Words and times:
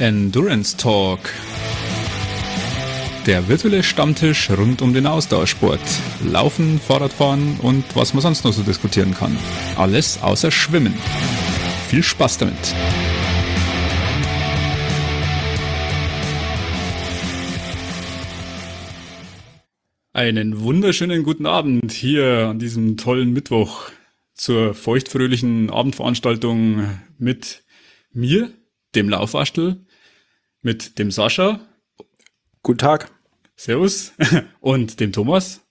Endurance 0.00 0.78
Talk. 0.78 1.20
Der 3.26 3.46
virtuelle 3.48 3.82
Stammtisch 3.82 4.48
rund 4.48 4.80
um 4.80 4.94
den 4.94 5.06
Ausdauersport. 5.06 5.78
Laufen, 6.24 6.78
Fahrradfahren 6.78 7.60
und 7.60 7.84
was 7.94 8.14
man 8.14 8.22
sonst 8.22 8.42
noch 8.44 8.54
so 8.54 8.62
diskutieren 8.62 9.12
kann. 9.12 9.36
Alles 9.76 10.22
außer 10.22 10.50
Schwimmen. 10.50 10.94
Viel 11.88 12.02
Spaß 12.02 12.38
damit. 12.38 12.74
Einen 20.14 20.62
wunderschönen 20.62 21.24
guten 21.24 21.44
Abend 21.44 21.92
hier 21.92 22.48
an 22.48 22.58
diesem 22.58 22.96
tollen 22.96 23.34
Mittwoch 23.34 23.90
zur 24.32 24.72
feuchtfröhlichen 24.72 25.68
Abendveranstaltung 25.68 26.88
mit 27.18 27.64
mir, 28.14 28.50
dem 28.94 29.10
Laufwaschtel, 29.10 29.84
mit 30.62 30.98
dem 30.98 31.10
Sascha. 31.10 31.60
Guten 32.62 32.78
Tag. 32.78 33.10
Servus. 33.56 34.12
Und 34.60 35.00
dem 35.00 35.12
Thomas. 35.12 35.62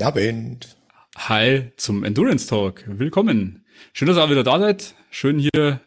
Abend. 0.00 0.76
Hi 1.16 1.72
zum 1.76 2.04
Endurance 2.04 2.46
Talk. 2.46 2.84
Willkommen. 2.86 3.64
Schön, 3.92 4.06
dass 4.06 4.16
ihr 4.16 4.24
auch 4.24 4.30
wieder 4.30 4.44
da 4.44 4.58
seid. 4.58 4.94
Schön 5.10 5.38
hier 5.38 5.80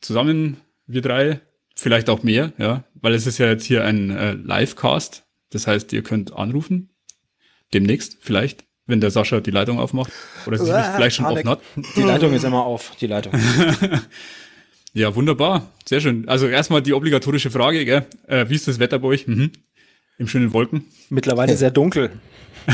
zusammen, 0.00 0.58
wir 0.86 1.02
drei. 1.02 1.40
Vielleicht 1.76 2.08
auch 2.08 2.22
mehr, 2.22 2.52
ja, 2.56 2.84
weil 2.94 3.14
es 3.14 3.26
ist 3.26 3.38
ja 3.38 3.46
jetzt 3.46 3.64
hier 3.64 3.84
ein 3.84 4.10
äh, 4.10 4.34
Livecast. 4.34 5.24
Das 5.50 5.66
heißt, 5.66 5.92
ihr 5.92 6.04
könnt 6.04 6.32
anrufen. 6.32 6.94
Demnächst, 7.72 8.18
vielleicht, 8.20 8.64
wenn 8.86 9.00
der 9.00 9.10
Sascha 9.10 9.40
die 9.40 9.50
Leitung 9.50 9.80
aufmacht. 9.80 10.12
Oder 10.46 10.58
sie 10.58 10.66
vielleicht 10.66 11.16
schon 11.16 11.26
offen 11.26 11.48
hat. 11.48 11.60
Die 11.96 12.02
Leitung 12.02 12.32
ist 12.32 12.44
immer 12.44 12.64
auf, 12.64 12.92
die 13.00 13.08
Leitung. 13.08 13.32
Ja, 14.94 15.14
wunderbar. 15.16 15.72
Sehr 15.84 16.00
schön. 16.00 16.28
Also 16.28 16.46
erstmal 16.46 16.80
die 16.80 16.92
obligatorische 16.92 17.50
Frage, 17.50 17.84
gell? 17.84 18.06
Äh, 18.28 18.48
wie 18.48 18.54
ist 18.54 18.68
das 18.68 18.78
Wetter 18.78 19.00
bei 19.00 19.08
euch? 19.08 19.26
Mhm. 19.26 19.50
Im 20.18 20.28
schönen 20.28 20.52
Wolken. 20.52 20.84
Mittlerweile 21.10 21.56
sehr 21.56 21.70
dunkel. 21.70 22.10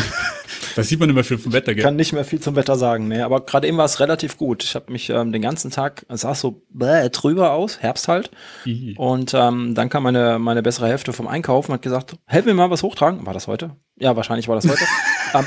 Da 0.77 0.85
sieht 0.85 1.01
man 1.01 1.11
immer 1.11 1.25
viel 1.25 1.37
vom 1.37 1.53
Wetter, 1.53 1.75
gell? 1.75 1.83
Kann 1.83 1.97
nicht 1.97 2.13
mehr 2.13 2.25
viel 2.25 2.39
zum 2.39 2.55
Wetter 2.55 2.77
sagen, 2.77 3.09
ne? 3.09 3.25
Aber 3.25 3.45
gerade 3.45 3.67
eben 3.67 3.77
war 3.77 3.87
es 3.87 3.99
relativ 3.99 4.37
gut. 4.37 4.63
Ich 4.63 4.77
habe 4.77 4.93
mich 4.93 5.11
ähm, 5.11 5.33
den 5.33 5.43
ganzen 5.43 5.73
Tag, 5.73 6.07
es 6.09 6.21
sah 6.21 6.35
so 6.37 6.63
bäh, 6.71 7.09
trüber 7.09 7.53
aus, 7.53 7.81
Herbst 7.81 8.07
halt. 8.07 8.31
Ih. 8.65 8.95
Und 8.97 9.35
ähm, 9.35 9.75
dann 9.75 9.89
kam 9.89 10.05
meine, 10.05 10.39
meine 10.39 10.63
bessere 10.63 10.87
Hälfte 10.87 11.13
vom 11.13 11.27
Einkaufen 11.27 11.73
und 11.73 11.75
hat 11.75 11.83
gesagt, 11.83 12.15
helf 12.27 12.47
mir 12.47 12.55
mal 12.55 12.71
was 12.71 12.85
hochtragen. 12.85 13.27
War 13.27 13.35
das 13.35 13.49
heute? 13.49 13.77
Ja, 13.99 14.15
wahrscheinlich 14.15 14.47
war 14.47 14.55
das 14.55 14.69
heute. 14.69 14.85
ähm, 15.35 15.47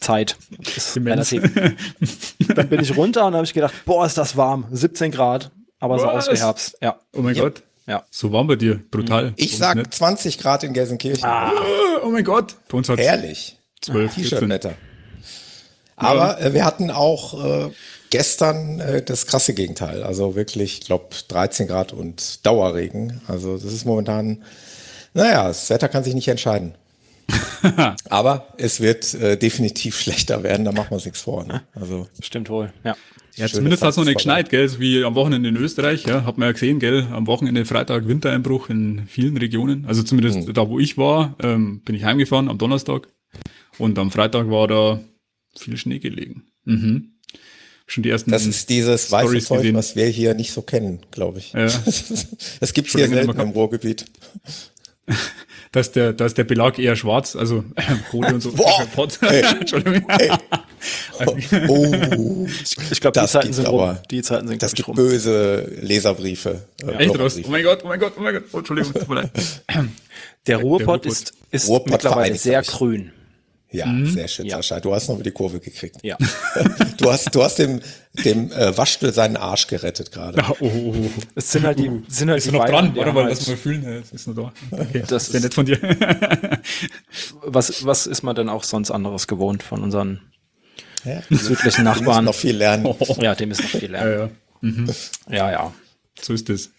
Zeit. 0.00 0.36
Ist 0.76 0.96
relativ. 0.96 1.42
Dann 2.54 2.68
bin 2.68 2.80
ich 2.80 2.96
runter 2.96 3.26
und 3.26 3.34
habe 3.34 3.44
ich 3.44 3.54
gedacht, 3.54 3.72
boah, 3.86 4.04
ist 4.04 4.18
das 4.18 4.36
warm. 4.36 4.66
17 4.72 5.12
Grad. 5.12 5.52
Aber 5.84 5.98
sah 5.98 6.10
aus 6.12 6.28
wie 6.28 6.32
Was? 6.32 6.40
Herbst. 6.40 6.78
Ja. 6.80 6.98
Oh 7.12 7.20
mein 7.20 7.34
Ja. 7.34 7.42
Gott. 7.42 7.62
Ja. 7.86 8.04
So 8.10 8.32
warm 8.32 8.46
bei 8.46 8.56
dir. 8.56 8.80
Brutal. 8.90 9.34
Ich 9.36 9.58
sag 9.58 9.76
nicht. 9.76 9.92
20 9.92 10.38
Grad 10.38 10.64
in 10.64 10.72
Gelsenkirchen. 10.72 11.28
Oh 12.02 12.08
mein 12.08 12.24
Gott. 12.24 12.54
Bei 12.68 12.78
uns 12.78 12.88
hat 12.88 12.98
Herrlich. 12.98 13.58
12, 13.82 14.14
14. 14.14 14.30
T-Shirt-Wetter. 14.30 14.74
Aber 15.96 16.40
äh, 16.40 16.54
wir 16.54 16.64
hatten 16.64 16.90
auch 16.90 17.44
äh, 17.44 17.70
gestern 18.08 18.80
äh, 18.80 19.02
das 19.02 19.26
krasse 19.26 19.52
Gegenteil. 19.52 20.02
Also 20.02 20.34
wirklich, 20.34 20.78
ich 20.78 20.86
glaube, 20.86 21.08
13 21.28 21.66
Grad 21.66 21.92
und 21.92 22.44
Dauerregen. 22.46 23.20
Also 23.28 23.58
das 23.58 23.72
ist 23.72 23.84
momentan, 23.84 24.42
naja, 25.12 25.46
das 25.48 25.68
Wetter 25.68 25.88
kann 25.88 26.02
sich 26.04 26.14
nicht 26.14 26.28
entscheiden. 26.28 26.74
Aber 28.10 28.48
es 28.56 28.80
wird 28.80 29.12
äh, 29.14 29.36
definitiv 29.36 29.98
schlechter 30.00 30.42
werden, 30.42 30.64
da 30.64 30.72
machen 30.72 30.90
wir 30.90 30.94
uns 30.96 31.04
nichts 31.04 31.20
vor. 31.20 31.44
Ne? 31.44 31.62
Also 31.74 32.06
Stimmt 32.20 32.48
wohl. 32.48 32.72
Ja. 32.82 32.96
Ja, 33.36 33.48
zumindest 33.48 33.82
hat 33.82 33.90
es 33.90 33.96
noch 33.96 34.04
nicht 34.04 34.16
geschneit, 34.16 34.48
gell? 34.50 34.68
So 34.68 34.78
wie 34.80 35.02
am 35.04 35.14
Wochenende 35.16 35.48
in 35.48 35.56
Österreich, 35.56 36.04
ja, 36.06 36.24
hat 36.24 36.38
man 36.38 36.48
ja 36.48 36.52
gesehen, 36.52 36.78
gell? 36.78 37.06
Am 37.10 37.26
Wochenende 37.26 37.64
Freitag 37.64 38.06
Wintereinbruch 38.06 38.68
in 38.70 39.06
vielen 39.06 39.36
Regionen. 39.36 39.84
Also 39.86 40.02
zumindest 40.02 40.46
Mhm. 40.46 40.52
da, 40.54 40.68
wo 40.68 40.78
ich 40.78 40.96
war, 40.98 41.34
ähm, 41.42 41.80
bin 41.84 41.94
ich 41.96 42.04
heimgefahren 42.04 42.48
am 42.48 42.58
Donnerstag. 42.58 43.08
Und 43.78 43.98
am 43.98 44.10
Freitag 44.12 44.48
war 44.50 44.68
da 44.68 45.00
viel 45.56 45.76
Schnee 45.76 45.98
gelegen. 45.98 46.44
Mhm. 46.64 47.10
Schon 47.86 48.02
die 48.02 48.08
ersten. 48.10 48.30
das 48.30 48.46
ist 48.46 48.70
dieses 48.70 49.10
weiße 49.12 49.24
Stories 49.26 49.44
Zeug, 49.46 49.58
gesehen. 49.58 49.74
was 49.76 49.94
wir 49.96 50.06
hier 50.06 50.32
nicht 50.34 50.52
so 50.52 50.62
kennen, 50.62 51.00
glaube 51.10 51.38
ich. 51.40 51.52
Ja. 51.52 51.66
Das 52.60 52.72
gibt's 52.72 52.92
Schon 52.92 53.00
hier 53.00 53.08
selten 53.08 53.38
im 53.38 53.50
Ruhrgebiet. 53.50 54.06
Da 55.72 55.80
ist 55.80 55.96
der, 55.96 56.12
da 56.12 56.26
ist 56.26 56.38
der 56.38 56.44
Belag 56.44 56.78
eher 56.78 56.94
schwarz, 56.94 57.34
also 57.34 57.64
Kohle 58.12 58.32
und 58.34 58.40
so. 58.40 58.52
Boah! 58.52 58.86
Pot. 58.94 59.18
Ey. 59.22 59.42
Entschuldigung. 59.60 60.04
Oh, 61.68 62.46
Ich 62.90 63.00
glaube, 63.00 63.12
die 63.12 63.20
Das 63.20 63.32
Zeiten 63.32 63.52
sind 63.52 63.66
rum. 63.66 63.80
aber- 63.80 64.02
Die 64.10 64.22
Zeiten 64.22 64.46
sind, 64.46 64.62
das 64.62 64.72
gibt 64.74 64.92
böse 64.94 65.68
Leserbriefe. 65.80 66.62
äh, 66.82 66.92
Echt 66.92 67.18
was? 67.18 67.34
Bloggerbriefe. 67.34 67.48
Oh 67.48 67.50
mein 67.50 67.64
Gott, 67.64 67.80
oh 67.84 67.88
mein 67.88 67.98
Gott, 68.00 68.12
oh 68.16 68.20
mein 68.20 68.34
Gott. 68.34 68.44
Oh, 68.52 68.58
Entschuldigung, 68.58 68.92
tut 68.92 69.08
mir 69.08 69.14
leid. 69.16 69.30
Der 70.46 70.58
Ruhrpott 70.58 70.86
Ruhrpott. 70.86 71.06
ist, 71.06 71.32
ist 71.50 71.68
Ruhrpott 71.68 71.90
mittlerweile 71.90 72.36
sehr 72.36 72.62
grün. 72.62 73.10
Ja, 73.74 73.86
Mhm. 73.86 74.06
sehr 74.06 74.28
schön, 74.28 74.46
Ja. 74.46 74.56
Sascha. 74.56 74.78
Du 74.80 74.94
hast 74.94 75.08
noch 75.08 75.20
die 75.20 75.30
Kurve 75.32 75.58
gekriegt. 75.60 75.96
Ja. 76.02 76.16
Du 76.96 77.10
hast, 77.10 77.34
du 77.34 77.42
hast 77.42 77.58
dem, 77.58 77.80
dem 78.24 78.52
äh, 78.52 78.76
Waschtel 78.78 79.12
seinen 79.12 79.36
Arsch 79.36 79.66
gerettet 79.66 80.12
gerade. 80.12 80.42
Oh, 80.48 80.56
oh, 80.60 80.94
oh. 80.96 81.10
Es 81.34 81.50
sind 81.50 81.64
halt 81.66 81.78
die, 81.80 81.90
sind 82.08 82.30
halt 82.30 82.38
Ist 82.38 82.46
die 82.46 82.52
noch 82.52 82.60
Bayern, 82.64 82.86
dran? 82.86 82.96
Warte 82.96 83.12
mal, 83.12 83.24
halt, 83.24 83.36
lass 83.36 83.48
mal 83.48 83.56
fühlen. 83.56 83.82
Ja, 83.82 83.90
Es 83.98 84.12
ist 84.12 84.28
noch 84.28 84.34
da. 84.36 84.52
Okay. 84.70 85.02
Das 85.06 85.28
ist- 85.28 85.42
nett 85.42 85.52
von 85.52 85.66
dir. 85.66 85.78
was, 87.42 87.84
was 87.84 88.06
ist 88.06 88.22
man 88.22 88.34
denn 88.36 88.48
auch 88.48 88.62
sonst 88.64 88.90
anderes 88.90 89.26
gewohnt 89.26 89.62
von 89.62 89.82
unseren 89.82 90.20
Ja. 91.04 91.20
südlichen 91.30 91.84
Du 91.84 91.90
musst 91.90 92.00
Nachbarn? 92.00 92.24
noch 92.24 92.34
viel 92.34 92.56
lernen. 92.56 92.94
Ja, 93.18 93.34
dem 93.34 93.50
ist 93.50 93.60
noch 93.62 93.68
viel 93.70 93.82
ja, 93.92 94.04
lernen. 94.04 94.30
ja. 95.28 95.36
Ja, 95.36 95.50
ja. 95.52 95.72
So 96.20 96.32
ist 96.32 96.48
es. 96.48 96.70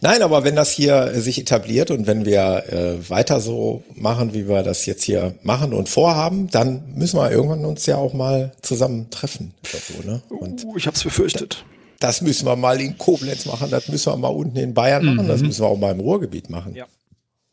Nein, 0.00 0.22
aber 0.22 0.44
wenn 0.44 0.56
das 0.56 0.70
hier 0.72 0.94
äh, 1.12 1.20
sich 1.20 1.38
etabliert 1.40 1.90
und 1.90 2.06
wenn 2.06 2.24
wir 2.24 2.64
äh, 2.68 3.10
weiter 3.10 3.40
so 3.40 3.82
machen, 3.94 4.32
wie 4.34 4.48
wir 4.48 4.62
das 4.62 4.86
jetzt 4.86 5.02
hier 5.02 5.34
machen 5.42 5.72
und 5.72 5.88
vorhaben, 5.88 6.48
dann 6.50 6.94
müssen 6.94 7.18
wir 7.18 7.30
irgendwann 7.30 7.64
uns 7.64 7.86
ja 7.86 7.96
auch 7.96 8.12
mal 8.14 8.52
zusammen 8.62 9.10
treffen. 9.10 9.54
oder 9.62 9.78
So, 9.80 10.08
ne? 10.10 10.22
Und 10.28 10.64
Uh, 10.64 10.76
ich 10.76 10.86
hab's 10.86 11.02
befürchtet. 11.02 11.64
das 12.00 12.20
müssen 12.22 12.46
wir 12.46 12.56
mal 12.56 12.80
in 12.80 12.96
Koblenz 12.98 13.46
machen, 13.46 13.70
das 13.70 13.88
müssen 13.88 14.12
wir 14.12 14.16
mal 14.16 14.28
unten 14.28 14.56
in 14.58 14.74
Bayern 14.74 15.04
machen, 15.04 15.28
das 15.28 15.42
müssen 15.42 15.62
wir 15.62 15.68
auch 15.68 15.78
mal 15.78 15.92
im 15.92 16.00
Ruhrgebiet 16.00 16.50
machen. 16.50 16.74
Ja. 16.74 16.86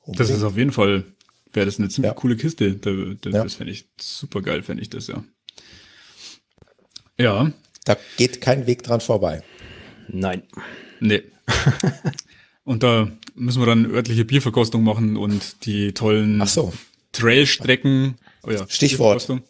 Das 0.07 0.29
ist 0.29 0.41
auf 0.43 0.57
jeden 0.57 0.71
Fall, 0.71 1.03
wäre 1.53 1.65
das 1.67 1.77
eine 1.79 1.89
ziemlich 1.89 2.09
Ja. 2.09 2.15
coole 2.15 2.35
Kiste. 2.35 2.73
Da, 2.73 2.89
da, 3.21 3.29
Ja. 3.29 3.43
Das 3.43 3.53
fände 3.55 3.71
ich 3.73 3.85
super 3.99 4.41
geil, 4.41 4.63
fände 4.63 4.81
ich 4.81 4.89
das, 4.89 5.07
ja. 5.07 5.23
Ja, 7.17 7.51
Da 7.85 7.97
geht 8.17 8.39
kein 8.41 8.65
Weg 8.67 8.83
dran 8.83 9.01
vorbei. 9.01 9.41
Nein. 10.07 10.43
nee. 10.99 11.23
Und 12.69 12.83
da 12.83 13.07
müssen 13.33 13.61
wir 13.61 13.65
dann 13.65 13.91
örtliche 13.91 14.25
Bierverkostung 14.25 14.83
machen 14.83 15.17
und 15.17 15.65
die 15.65 15.91
tollen 15.93 16.39
Ach 16.39 16.47
so. 16.47 16.71
Trailstrecken. 17.13 18.15
Oh 18.43 18.51
ja, 18.51 18.65
Stichwort. 18.69 19.25
Bierverkostung. 19.25 19.41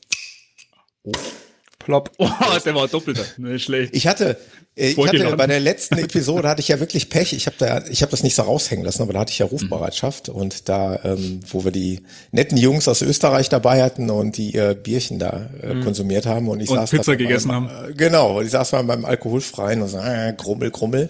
Plopp. 1.80 2.12
Oh, 2.20 2.30
der 2.64 2.76
war 2.76 2.88
doppelter. 2.88 3.26
Nicht 3.38 3.66
schlecht. 3.66 3.96
Ich 3.96 4.08
hatte, 4.08 4.38
äh, 4.76 4.92
ich 4.92 4.98
hatte 4.98 5.36
bei 5.36 5.48
der 5.48 5.60
letzten 5.60 5.98
Episode 5.98 6.48
hatte 6.48 6.62
ich 6.62 6.68
ja 6.68 6.80
wirklich 6.80 7.10
Pech. 7.10 7.34
Ich 7.34 7.48
habe 7.48 7.56
da, 7.58 7.84
ich 7.90 8.02
habe 8.02 8.12
das 8.12 8.24
nicht 8.24 8.36
so 8.36 8.44
raushängen 8.44 8.86
lassen, 8.86 9.02
aber 9.02 9.14
da 9.14 9.20
hatte 9.20 9.32
ich 9.32 9.40
ja 9.40 9.48
Rufbereitschaft 9.48 10.30
und 10.30 10.70
da, 10.70 11.00
ähm, 11.04 11.42
wo 11.50 11.64
wir 11.66 11.72
die 11.72 12.02
netten 12.32 12.58
Jungs 12.58 12.88
aus 12.88 13.02
Österreich 13.02 13.50
dabei 13.50 13.82
hatten 13.84 14.10
und 14.10 14.38
die 14.38 14.52
ihr 14.52 14.76
Bierchen 14.76 15.20
da 15.20 15.50
äh, 15.62 15.82
konsumiert 15.82 16.26
haben 16.26 16.48
und 16.48 16.62
ich 16.62 16.70
Und 16.70 16.78
saß 16.78 16.92
Pizza 16.92 17.16
gegessen 17.16 17.50
meinem, 17.50 17.70
haben. 17.70 17.92
Äh, 17.92 17.94
genau, 17.96 18.40
und 18.40 18.46
ich 18.46 18.52
saß 18.52 18.72
mal 18.74 18.84
beim 18.84 19.04
alkoholfreien 19.04 19.82
und 19.82 19.90
so, 19.90 19.98
äh, 19.98 20.34
grummel, 20.38 20.72
grummel. 20.72 21.10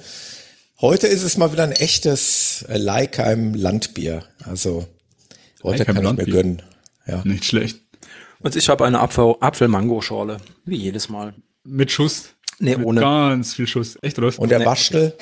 Heute 0.81 1.07
ist 1.07 1.23
es 1.23 1.37
mal 1.37 1.51
wieder 1.51 1.63
ein 1.63 1.71
echtes 1.73 2.63
äh, 2.69 2.77
Leikheim 2.77 3.53
Landbier. 3.53 4.23
Also 4.45 4.87
heute 5.61 5.79
Leikheim 5.79 5.95
kann 5.95 5.95
ich 5.95 6.01
mir 6.01 6.03
Landbier. 6.17 6.33
gönnen. 6.33 6.61
Ja. 7.05 7.21
Nicht 7.25 7.45
schlecht. 7.45 7.81
Und 8.39 8.55
ich 8.55 8.69
habe 8.69 8.85
eine 8.85 8.99
Apfel- 9.01 9.37
Apfel-Mango-Schorle. 9.41 10.37
Wie 10.65 10.77
jedes 10.77 11.09
Mal. 11.09 11.33
Mit 11.65 11.91
Schuss. 11.91 12.29
Nee, 12.59 12.77
Mit 12.77 12.85
ohne. 12.85 13.01
Ganz 13.01 13.53
viel 13.53 13.67
Schuss. 13.67 13.97
Echt, 14.01 14.17
oder? 14.17 14.37
Und 14.39 14.49
der 14.51 14.65
Waschtel, 14.65 15.15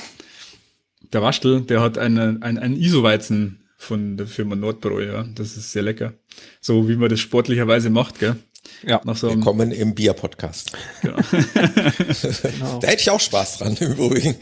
Der 1.14 1.22
Waschtel, 1.22 1.62
der 1.62 1.82
hat 1.82 1.98
einen, 1.98 2.44
einen, 2.44 2.60
einen 2.60 2.76
ISO-Weizen 2.76 3.64
von 3.78 4.18
der 4.18 4.28
Firma 4.28 4.56
Nordbräu, 4.56 5.06
ja. 5.06 5.24
Das 5.36 5.58
ist 5.58 5.72
sehr 5.72 5.82
lecker. 5.84 6.14
So 6.62 6.88
wie 6.88 6.96
man 6.96 7.10
das 7.10 7.20
sportlicherweise 7.20 7.90
macht, 7.90 8.20
gell? 8.20 8.36
Ja. 8.86 9.02
Nach 9.04 9.16
so 9.16 9.30
willkommen 9.30 9.72
im 9.72 9.96
Bier-Podcast. 9.96 10.72
genau. 11.02 11.18
Da 12.80 12.88
hätte 12.88 13.02
ich 13.02 13.10
auch 13.10 13.20
Spaß 13.20 13.60
dran, 13.60 13.76
im 13.80 13.92
Übrigen. 13.94 14.36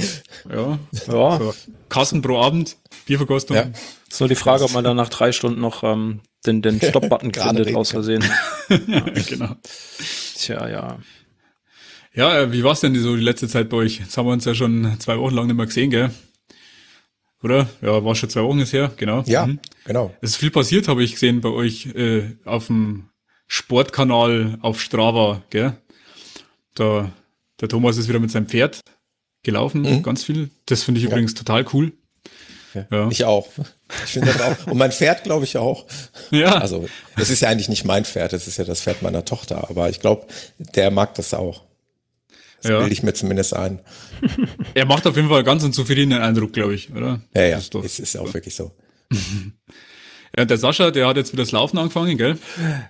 ja. 0.49 0.79
Ja. 1.07 1.37
So, 1.39 1.53
Kassen 1.89 2.21
pro 2.21 2.39
Abend, 2.41 2.77
Bierverkostung. 3.05 3.55
Ja. 3.57 3.67
Ist 4.09 4.19
nur 4.19 4.29
die 4.29 4.35
Frage, 4.35 4.63
ob 4.63 4.73
man 4.73 4.83
dann 4.83 4.97
nach 4.97 5.09
drei 5.09 5.31
Stunden 5.31 5.61
noch 5.61 5.83
ähm, 5.83 6.21
den, 6.45 6.61
den 6.61 6.79
Stopp-Button 6.81 7.31
Gerade 7.31 7.57
findet, 7.63 7.75
aus 7.75 7.91
Versehen. 7.91 8.23
genau. 8.69 9.55
Tja, 10.37 10.67
ja. 10.67 10.99
Ja, 12.13 12.39
äh, 12.39 12.51
wie 12.53 12.63
war's 12.63 12.79
denn 12.81 12.95
so 12.95 13.15
die 13.15 13.21
letzte 13.23 13.47
Zeit 13.47 13.69
bei 13.69 13.77
euch? 13.77 13.99
Jetzt 13.99 14.17
haben 14.17 14.27
wir 14.27 14.33
uns 14.33 14.45
ja 14.45 14.55
schon 14.55 14.95
zwei 14.99 15.17
Wochen 15.19 15.35
lang 15.35 15.47
nicht 15.47 15.55
mehr 15.57 15.65
gesehen, 15.65 15.89
gell? 15.89 16.11
Oder? 17.43 17.67
Ja, 17.81 18.03
war 18.03 18.15
schon 18.15 18.29
zwei 18.29 18.41
Wochen 18.43 18.59
ist 18.59 18.73
her, 18.73 18.91
genau. 18.95 19.23
Ja, 19.27 19.45
Mhm. 19.45 19.59
genau. 19.85 20.15
Es 20.21 20.31
ist 20.31 20.35
viel 20.37 20.49
passiert, 20.51 20.87
habe 20.87 21.03
ich 21.03 21.11
gesehen 21.13 21.41
bei 21.41 21.49
euch 21.49 21.87
äh, 21.87 22.35
auf 22.45 22.67
dem 22.67 23.09
Sportkanal 23.47 24.57
auf 24.61 24.81
Strava, 24.81 25.43
gell? 25.49 25.77
Da, 26.73 27.11
der 27.61 27.69
Thomas 27.69 27.97
ist 27.97 28.07
wieder 28.09 28.19
mit 28.19 28.31
seinem 28.31 28.47
Pferd 28.47 28.81
gelaufen, 29.43 30.03
ganz 30.03 30.23
viel. 30.23 30.49
Das 30.65 30.83
finde 30.83 30.99
ich 30.99 31.05
übrigens 31.05 31.33
total 31.33 31.65
cool. 31.73 31.93
Ja. 32.91 33.09
Ich 33.09 33.23
auch. 33.23 33.47
Ich 34.03 34.11
finde 34.11 34.33
das 34.33 34.41
auch. 34.41 34.67
Und 34.67 34.77
mein 34.77 34.91
Pferd, 34.91 35.23
glaube 35.23 35.45
ich, 35.45 35.57
auch. 35.57 35.85
Ja. 36.31 36.57
Also, 36.57 36.89
das 37.15 37.29
ist 37.29 37.41
ja 37.41 37.49
eigentlich 37.49 37.69
nicht 37.69 37.85
mein 37.85 38.03
Pferd, 38.03 38.33
das 38.33 38.47
ist 38.47 38.57
ja 38.57 38.65
das 38.65 38.81
Pferd 38.81 39.01
meiner 39.01 39.23
Tochter, 39.23 39.69
aber 39.69 39.89
ich 39.89 39.99
glaube, 39.99 40.27
der 40.57 40.91
mag 40.91 41.15
das 41.15 41.33
auch. 41.33 41.63
Das 42.61 42.71
ja. 42.71 42.79
bilde 42.79 42.93
ich 42.93 43.03
mir 43.03 43.13
zumindest 43.13 43.53
ein. 43.53 43.79
Er 44.73 44.85
macht 44.85 45.05
auf 45.07 45.15
jeden 45.15 45.29
Fall 45.29 45.43
ganz 45.43 45.63
einen 45.63 45.73
zufriedenen 45.73 46.21
Eindruck, 46.21 46.53
glaube 46.53 46.73
ich, 46.73 46.91
oder? 46.91 47.21
Ja, 47.33 47.43
ja, 47.43 47.57
ist, 47.57 47.75
doch, 47.75 47.83
ist, 47.83 47.99
ist 47.99 48.17
auch 48.17 48.33
wirklich 48.33 48.55
so. 48.55 48.71
Ja, 50.37 50.43
der 50.43 50.57
Sascha, 50.57 50.91
der 50.91 51.07
hat 51.07 51.15
jetzt 51.15 51.31
wieder 51.31 51.43
das 51.43 51.51
Laufen 51.51 51.77
angefangen, 51.77 52.17
gell? 52.17 52.37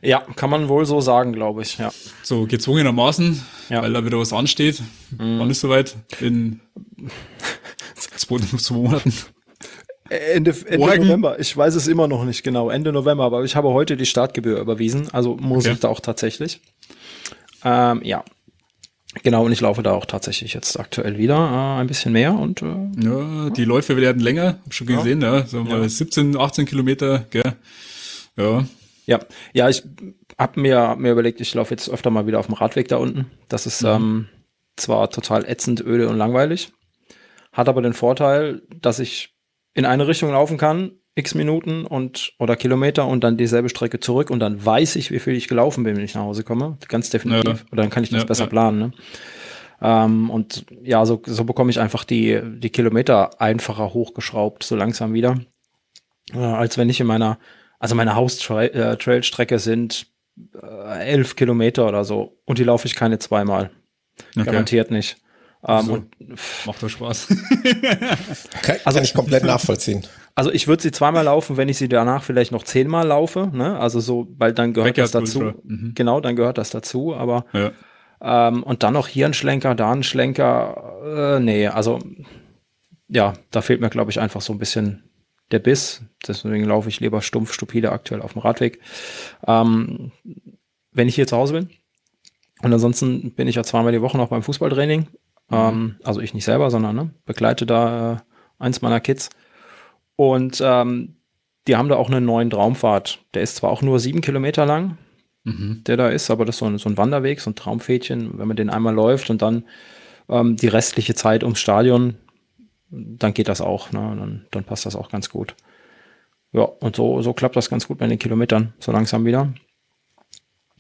Ja, 0.02 0.22
kann 0.36 0.50
man 0.50 0.68
wohl 0.68 0.86
so 0.86 1.00
sagen, 1.00 1.32
glaube 1.32 1.62
ich, 1.62 1.78
ja. 1.78 1.92
So 2.24 2.48
gezwungenermaßen, 2.48 3.42
ja. 3.70 3.84
weil 3.84 3.94
da 3.94 4.04
wieder 4.04 4.18
was 4.18 4.34
ansteht. 4.34 4.82
Mhm. 5.12 5.40
Wann 5.40 5.50
ist 5.52 5.60
soweit? 5.60 5.96
In 6.22 6.60
zwei, 7.96 8.38
zwei 8.40 8.76
Monaten. 8.76 9.14
Ende, 10.10 10.56
Ende 10.68 10.98
November. 11.00 11.40
Ich 11.40 11.56
weiß 11.56 11.76
es 11.76 11.88
immer 11.88 12.08
noch 12.08 12.26
nicht 12.26 12.44
genau. 12.44 12.70
Ende 12.70 12.92
November, 12.92 13.24
aber 13.24 13.44
ich 13.44 13.56
habe 13.56 13.70
heute 13.70 13.98
die 13.98 14.06
Startgebühr 14.06 14.60
überwiesen, 14.60 15.10
also 15.12 15.36
muss 15.36 15.66
okay. 15.66 15.74
ich 15.74 15.80
da 15.80 15.90
auch 15.90 16.00
tatsächlich. 16.00 16.62
Ähm, 17.64 18.02
ja, 18.04 18.24
Genau, 19.24 19.46
und 19.46 19.52
ich 19.52 19.62
laufe 19.62 19.82
da 19.82 19.94
auch 19.94 20.06
tatsächlich 20.06 20.54
jetzt 20.54 20.80
aktuell 20.80 21.18
wieder 21.18 21.36
äh, 21.36 21.82
ein 21.82 21.88
bisschen 21.88 22.12
mehr 22.12 22.34
und 22.34 22.62
äh, 22.62 22.76
ja, 22.98 23.50
die 23.50 23.64
Läufe 23.64 23.98
werden 23.98 24.22
länger, 24.22 24.60
hab 24.64 24.74
schon 24.74 24.88
gesehen, 24.88 25.22
ja, 25.22 25.38
ja 25.38 25.48
so 25.48 25.62
ja. 25.62 25.88
17, 25.88 26.38
18 26.38 26.66
Kilometer, 26.66 27.26
gell? 27.30 27.56
Ja. 28.38 28.66
Ja, 29.06 29.20
ja, 29.54 29.70
ich 29.70 29.84
habe 30.38 30.60
mir, 30.60 30.96
mir 30.98 31.12
überlegt, 31.12 31.40
ich 31.40 31.54
laufe 31.54 31.72
jetzt 31.74 31.90
öfter 31.90 32.10
mal 32.10 32.28
wieder 32.28 32.40
auf 32.40 32.48
dem 32.48 32.56
Radweg 32.56 32.88
da 32.88 32.98
unten. 32.98 33.30
Das 33.50 33.68
ist 33.68 33.84
mhm. 33.84 33.90
ähm, 33.90 34.28
zwar 34.76 35.10
total 35.10 35.46
ätzend, 35.46 35.82
öde 35.82 36.10
und 36.10 36.18
langweilig, 36.18 36.72
hat 37.52 37.70
aber 37.70 37.82
den 37.82 37.94
Vorteil, 37.94 38.64
dass 38.82 39.00
ich 39.00 39.36
in 39.74 39.86
eine 39.86 40.08
Richtung 40.08 40.32
laufen 40.32 40.58
kann, 40.58 40.92
x 41.16 41.34
Minuten 41.34 41.86
und 41.86 42.34
oder 42.40 42.56
Kilometer 42.56 43.08
und 43.08 43.24
dann 43.24 43.38
dieselbe 43.38 43.70
Strecke 43.70 44.00
zurück 44.00 44.30
und 44.30 44.40
dann 44.40 44.64
weiß 44.64 44.98
ich, 44.98 45.12
wie 45.12 45.20
viel 45.20 45.34
ich 45.34 45.48
gelaufen 45.48 45.84
bin, 45.84 45.96
wenn 45.96 46.04
ich 46.04 46.16
nach 46.16 46.24
Hause 46.24 46.44
komme. 46.44 46.78
Ganz 46.90 47.10
definitiv. 47.10 47.60
Ja. 47.60 47.66
Oder 47.72 47.84
dann 47.84 47.90
kann 47.90 48.04
ich 48.04 48.10
das 48.10 48.24
ja, 48.24 48.26
besser 48.26 48.44
ja. 48.44 48.50
planen. 48.50 48.80
Ne? 48.80 48.94
Ähm, 49.82 50.30
und 50.30 50.66
ja, 50.84 51.06
so, 51.06 51.22
so 51.26 51.46
bekomme 51.46 51.72
ich 51.72 51.80
einfach 51.80 52.04
die, 52.04 52.42
die 52.44 52.70
Kilometer 52.70 53.42
einfacher 53.42 53.94
hochgeschraubt, 53.94 54.64
so 54.64 54.76
langsam 54.76 55.14
wieder. 55.14 55.40
Äh, 56.34 56.40
als 56.40 56.78
wenn 56.78 56.90
ich 56.90 57.00
in 57.00 57.08
meiner, 57.08 57.40
also 57.80 57.96
meine 57.96 58.16
Haustrail-Strecke 58.16 59.60
sind 59.60 60.08
äh, 60.62 61.12
elf 61.12 61.38
Kilometer 61.38 61.88
oder 61.88 62.04
so 62.04 62.42
und 62.44 62.58
die 62.58 62.64
laufe 62.64 62.88
ich 62.88 62.96
keine 62.96 63.20
zweimal. 63.20 63.72
Okay. 64.36 64.46
Garantiert 64.46 64.92
nicht. 64.92 65.18
Ähm, 65.68 65.86
so. 65.86 66.04
Macht 66.66 66.84
doch 66.84 66.90
Spaß. 66.90 67.28
kann, 68.62 68.76
also, 68.84 68.98
kann 68.98 69.04
ich 69.04 69.14
komplett 69.14 69.44
nachvollziehen. 69.46 70.06
Also 70.36 70.52
ich 70.52 70.68
würde 70.68 70.84
sie 70.84 70.92
zweimal 70.92 71.24
laufen, 71.24 71.56
wenn 71.56 71.70
ich 71.70 71.78
sie 71.78 71.88
danach 71.88 72.22
vielleicht 72.22 72.52
noch 72.52 72.64
zehnmal 72.64 73.08
laufe, 73.08 73.50
ne? 73.54 73.80
Also 73.80 74.02
so, 74.02 74.28
weil 74.38 74.54
dann 74.54 74.74
gehört 74.74 74.96
Backyard 74.96 75.16
das 75.16 75.34
dazu. 75.34 75.54
Mhm. 75.64 75.94
Genau, 75.96 76.20
dann 76.20 76.36
gehört 76.36 76.58
das 76.58 76.70
dazu, 76.70 77.16
aber 77.16 77.46
ja. 77.54 77.72
ähm, 78.22 78.62
und 78.64 78.84
dann 78.84 78.94
noch 78.94 79.08
hier 79.08 79.28
ein 79.28 79.34
Schlenker, 79.34 79.76
da 79.76 79.92
ein 79.92 80.04
Schlenker, 80.04 81.38
äh, 81.38 81.40
nee, 81.40 81.68
also 81.68 82.00
ja, 83.08 83.34
da 83.52 83.62
fehlt 83.62 83.80
mir, 83.80 83.90
glaube 83.90 84.12
ich, 84.12 84.20
einfach 84.20 84.42
so 84.42 84.52
ein 84.52 84.60
bisschen 84.60 85.04
der 85.52 85.60
Biss. 85.60 86.04
Deswegen 86.28 86.66
laufe 86.66 86.90
ich 86.90 87.00
lieber 87.00 87.22
stumpf, 87.22 87.54
stupide 87.54 87.92
aktuell 87.92 88.22
auf 88.22 88.34
dem 88.34 88.42
Radweg. 88.42 88.80
Ähm, 89.48 90.12
wenn 90.92 91.08
ich 91.08 91.16
hier 91.16 91.28
zu 91.28 91.38
Hause 91.38 91.54
bin. 91.54 91.70
Und 92.62 92.74
ansonsten 92.74 93.34
bin 93.36 93.48
ich 93.48 93.56
ja 93.56 93.64
zweimal 93.64 93.92
die 93.92 94.02
Woche 94.02 94.18
noch 94.18 94.30
beim 94.30 94.44
Fußballtraining. 94.44 95.02
Mhm. 95.02 95.08
Ähm, 95.52 95.96
also 96.04 96.20
ich 96.20 96.34
nicht 96.34 96.46
selber, 96.46 96.72
sondern 96.72 96.96
ne, 96.96 97.14
begleite 97.26 97.66
da 97.66 98.14
äh, 98.14 98.18
eins 98.58 98.82
meiner 98.82 99.00
Kids. 99.00 99.30
Und 100.16 100.62
ähm, 100.64 101.16
die 101.68 101.76
haben 101.76 101.90
da 101.90 101.96
auch 101.96 102.10
einen 102.10 102.26
neuen 102.26 102.50
Traumfahrt. 102.50 103.20
Der 103.34 103.42
ist 103.42 103.58
zwar 103.58 103.72
auch 103.72 103.82
nur 103.82 104.00
sieben 104.00 104.22
Kilometer 104.22 104.66
lang, 104.66 104.98
mhm. 105.44 105.84
der 105.86 105.98
da 105.98 106.10
ist, 106.10 106.30
aber 106.30 106.46
das 106.46 106.56
ist 106.56 106.60
so 106.60 106.66
ein, 106.66 106.78
so 106.78 106.90
ein 106.90 106.98
Wanderweg, 106.98 107.42
so 107.42 107.50
ein 107.50 107.56
Traumpfädchen. 107.56 108.38
Wenn 108.38 108.48
man 108.48 108.58
den 108.58 108.70
einmal 108.70 108.94
läuft 108.94 109.30
und 109.30 109.42
dann 109.42 109.66
ähm, 110.30 110.56
die 110.56 110.68
restliche 110.68 111.16
Zeit 111.16 111.44
ums 111.44 111.60
Stadion, 111.60 112.16
dann 112.90 113.34
geht 113.34 113.48
das 113.48 113.62
auch. 113.62 113.92
Ne? 113.92 114.00
Dann, 114.00 114.46
dann 114.52 114.64
passt 114.64 114.86
das 114.86 114.96
auch 114.96 115.10
ganz 115.10 115.30
gut. 115.30 115.56
Ja, 116.52 116.64
und 116.64 116.96
so, 116.96 117.22
so 117.22 117.34
klappt 117.34 117.56
das 117.56 117.70
ganz 117.70 117.88
gut 117.88 117.98
bei 117.98 118.08
den 118.08 118.20
Kilometern, 118.20 118.74
so 118.80 118.92
langsam 118.92 119.26
wieder. 119.26 119.54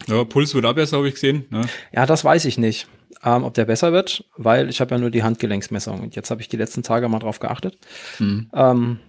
Ja, 0.07 0.23
Puls 0.23 0.53
wird 0.53 0.65
auch 0.65 0.73
besser, 0.73 0.97
habe 0.97 1.07
ich 1.07 1.15
gesehen. 1.15 1.45
Ne? 1.49 1.61
Ja, 1.91 2.05
das 2.05 2.23
weiß 2.23 2.45
ich 2.45 2.57
nicht 2.57 2.87
ähm, 3.23 3.43
ob 3.43 3.53
der 3.53 3.65
besser 3.65 3.93
wird, 3.93 4.25
weil 4.37 4.69
ich 4.69 4.81
habe 4.81 4.95
ja 4.95 4.99
nur 4.99 5.11
die 5.11 5.23
Handgelenksmessung 5.23 6.01
und 6.01 6.15
jetzt 6.15 6.31
habe 6.31 6.41
ich 6.41 6.49
die 6.49 6.57
letzten 6.57 6.83
Tage 6.83 7.07
mal 7.09 7.19
drauf 7.19 7.39
geachtet. 7.39 7.77
Mhm. 8.19 8.49
Ähm, 8.53 8.99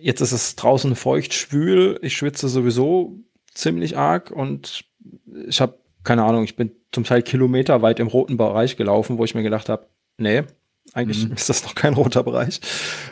jetzt 0.00 0.20
ist 0.20 0.32
es 0.32 0.56
draußen 0.56 0.94
feucht, 0.96 1.34
schwül, 1.34 1.98
ich 2.02 2.16
schwitze 2.16 2.48
sowieso 2.48 3.16
ziemlich 3.52 3.96
arg 3.96 4.30
und 4.30 4.84
ich 5.46 5.60
habe 5.60 5.78
keine 6.04 6.24
Ahnung, 6.24 6.44
ich 6.44 6.56
bin 6.56 6.70
zum 6.92 7.04
Teil 7.04 7.22
kilometerweit 7.22 8.00
im 8.00 8.06
roten 8.06 8.36
Bereich 8.36 8.76
gelaufen, 8.76 9.18
wo 9.18 9.24
ich 9.24 9.34
mir 9.34 9.42
gedacht 9.42 9.68
habe, 9.68 9.86
nee, 10.18 10.44
eigentlich 10.94 11.26
mhm. 11.26 11.34
ist 11.34 11.48
das 11.48 11.64
noch 11.64 11.74
kein 11.74 11.94
roter 11.94 12.22
Bereich. 12.22 12.60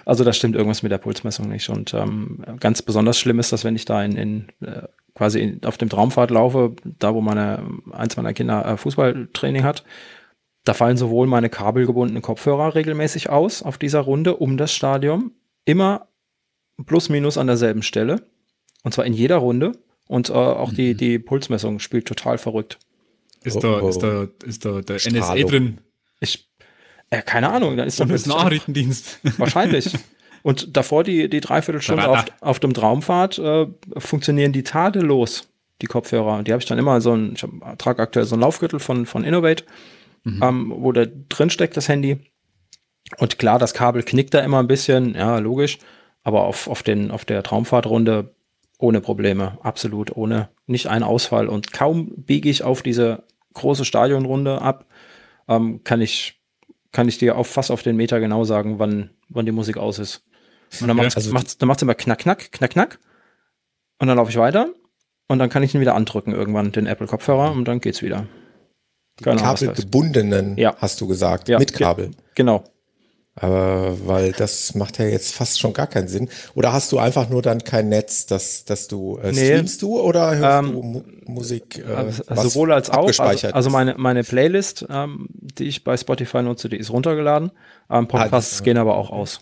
Also 0.05 0.25
da 0.25 0.33
stimmt 0.33 0.55
irgendwas 0.55 0.83
mit 0.83 0.93
der 0.93 0.99
Pulsmessung 0.99 1.49
nicht. 1.49 1.69
Und 1.69 1.93
ähm, 1.93 2.43
ganz 2.61 2.83
besonders 2.83 3.19
schlimm 3.19 3.41
ist 3.41 3.53
das, 3.53 3.65
wenn 3.65 3.77
ich 3.77 3.85
da 3.85 4.03
in, 4.03 4.17
in 4.17 4.47
äh, 4.65 4.83
quasi 5.15 5.41
in, 5.41 5.65
auf 5.65 5.77
dem 5.77 5.89
Traumfahrt 5.89 6.31
laufe, 6.31 6.75
da 6.85 7.15
wo 7.15 7.21
meine 7.21 7.63
eins 7.93 8.17
meiner 8.17 8.33
Kinder 8.33 8.65
äh, 8.65 8.77
Fußballtraining 8.77 9.65
hat 9.65 9.85
da 10.65 10.73
fallen 10.73 10.97
sowohl 10.97 11.27
meine 11.27 11.51
kabelgebundenen 11.51 12.23
Kopfhörer 12.23 12.75
regelmäßig 12.75 13.29
aus 13.29 13.63
auf 13.63 13.79
dieser 13.79 14.01
Runde 14.01 14.37
um 14.37 14.57
das 14.57 14.73
Stadion. 14.73 15.33
Immer 15.67 16.09
plus 16.87 17.11
minus 17.11 17.39
an 17.39 17.47
derselben 17.47 17.83
Stelle. 17.83 18.27
Und 18.83 18.93
zwar 18.93 19.05
in 19.05 19.13
jeder 19.13 19.37
Runde. 19.37 19.73
Und 20.09 20.31
äh, 20.31 20.33
auch 20.33 20.73
mhm. 20.73 20.77
die, 20.77 20.95
die 20.95 21.19
Pulsmessung 21.19 21.79
spielt 21.79 22.07
total 22.07 22.39
verrückt. 22.39 22.79
Ist, 23.43 23.57
oh, 23.57 23.61
da, 23.61 23.83
oh. 23.83 23.89
ist, 23.89 24.03
da, 24.03 24.27
ist 24.45 24.65
da 24.65 24.81
der 24.81 24.99
Strahlung. 24.99 25.21
NSA 25.21 25.49
drin? 25.49 25.79
Ich, 26.21 26.49
äh, 27.11 27.21
keine 27.21 27.51
Ahnung. 27.51 27.77
Da 27.77 27.85
ist 27.85 28.01
Und 28.01 28.11
das 28.11 28.27
Nachrichtendienst. 28.27 29.21
Wahrscheinlich. 29.39 29.93
Und 30.43 30.77
davor 30.77 31.05
die, 31.05 31.29
die 31.29 31.41
Dreiviertelstunde 31.41 32.09
auf, 32.09 32.25
auf 32.41 32.61
dem 32.61 32.73
Traumfahrt 32.73 33.39
äh, 33.39 33.67
funktionieren 33.99 34.53
die 34.53 34.63
tadellos, 34.63 35.49
die 35.83 35.87
Kopfhörer. 35.87 36.39
Und 36.39 36.49
die 36.49 36.53
habe 36.53 36.63
ich 36.63 36.69
dann 36.69 36.79
immer 36.79 37.01
so 37.03 37.15
ein, 37.15 37.35
ich 37.35 37.45
trage 37.79 38.03
aktuell 38.03 38.25
so 38.25 38.37
ein 38.37 38.41
Laufgürtel 38.41 38.79
von, 38.79 39.05
von 39.05 39.25
Innovate 39.25 39.65
mhm. 40.25 40.43
ähm, 40.43 40.75
wo 40.77 40.93
da 40.93 41.07
drin 41.07 41.51
steckt, 41.51 41.77
das 41.77 41.89
Handy. 41.89 42.19
Und 43.19 43.39
klar, 43.39 43.59
das 43.59 43.75
Kabel 43.75 44.03
knickt 44.03 44.35
da 44.35 44.41
immer 44.41 44.59
ein 44.59 44.67
bisschen, 44.67 45.15
ja, 45.15 45.39
logisch. 45.39 45.79
Aber 46.23 46.45
auf, 46.45 46.69
auf, 46.69 46.83
den, 46.83 47.11
auf 47.11 47.25
der 47.25 47.43
Traumfahrtrunde 47.43 48.35
ohne 48.79 49.01
Probleme, 49.01 49.59
absolut 49.63 50.17
ohne, 50.17 50.49
nicht 50.67 50.89
ein 50.89 51.03
Ausfall. 51.03 51.49
Und 51.49 51.73
kaum 51.73 52.13
biege 52.17 52.49
ich 52.49 52.65
auf 52.65 52.83
diese 52.83 53.25
große 53.53 53.85
Stadionrunde 53.85 54.61
ab, 54.61 54.87
ähm, 55.49 55.85
kann 55.85 56.01
ich, 56.01 56.41
kann 56.93 57.09
ich 57.09 57.19
dir 57.19 57.37
auf, 57.37 57.47
fast 57.47 57.71
auf 57.71 57.83
den 57.83 57.97
Meter 57.97 58.21
genau 58.21 58.45
sagen, 58.45 58.79
wann, 58.79 59.11
wann 59.29 59.47
die 59.47 59.53
Musik 59.53 59.77
aus 59.77 59.99
ist. 59.99 60.25
Und 60.81 60.89
dann 60.89 60.97
macht 60.97 61.09
es 61.09 61.17
also, 61.17 61.33
dann 61.33 61.77
immer 61.83 61.95
knack, 61.95 62.19
knack, 62.19 62.51
knack, 62.51 62.71
knack. 62.71 62.99
Und 63.99 64.09
dann 64.09 64.17
laufe 64.17 64.31
ich 64.31 64.37
weiter. 64.37 64.69
Und 65.29 65.39
dann 65.39 65.51
kann 65.51 65.63
ich 65.63 65.75
ihn 65.75 65.81
wieder 65.81 65.95
andrücken 65.95 66.35
irgendwann, 66.35 66.73
den 66.73 66.87
Apple-Kopfhörer, 66.87 67.53
und 67.53 67.67
dann 67.67 67.81
geht's 67.81 68.03
wieder. 68.03 68.27
Die 69.21 69.25
genau, 69.25 69.43
kabelgebundenen, 69.43 70.57
ja. 70.57 70.75
hast 70.79 71.01
du 71.01 71.07
gesagt, 71.07 71.49
ja, 71.49 71.59
mit 71.59 71.73
Kabel. 71.73 72.11
Genau. 72.35 72.65
Aber 73.37 73.97
weil 74.07 74.33
das 74.33 74.77
macht 74.77 74.99
ja 74.99 75.07
jetzt 75.07 75.35
fast 75.35 75.59
schon 75.59 75.73
gar 75.73 75.89
keinen 75.89 76.07
Sinn. 76.07 76.29
Oder 76.55 76.73
hast 76.73 76.93
du 76.93 76.99
einfach 76.99 77.29
nur 77.29 77.43
dann 77.43 77.65
kein 77.65 77.89
Netz, 77.89 78.27
dass, 78.27 78.65
dass 78.65 78.87
du 78.87 79.19
äh, 79.19 79.33
nee. 79.33 79.47
streamst 79.47 79.83
du 79.83 80.01
oder 80.01 80.37
hörst 80.37 80.69
ähm, 80.69 80.73
du 80.73 80.83
Mu 80.83 81.03
Musik? 81.27 81.79
Äh, 81.79 81.93
also, 81.93 82.23
sowohl 82.49 82.73
als 82.73 82.91
auch. 82.91 83.09
Also, 83.19 83.49
also, 83.49 83.71
meine, 83.71 83.97
meine 83.99 84.23
Playlist, 84.23 84.87
ähm, 84.89 85.27
die 85.33 85.65
ich 85.65 85.83
bei 85.83 85.97
Spotify 85.97 86.43
nutze, 86.43 86.69
die 86.69 86.77
ist 86.77 86.93
runtergeladen. 86.93 87.51
Ähm, 87.91 88.07
Podcasts 88.07 88.61
ah, 88.61 88.65
gehen 88.65 88.79
aber 88.79 88.97
auch 88.97 89.11
aus. 89.11 89.41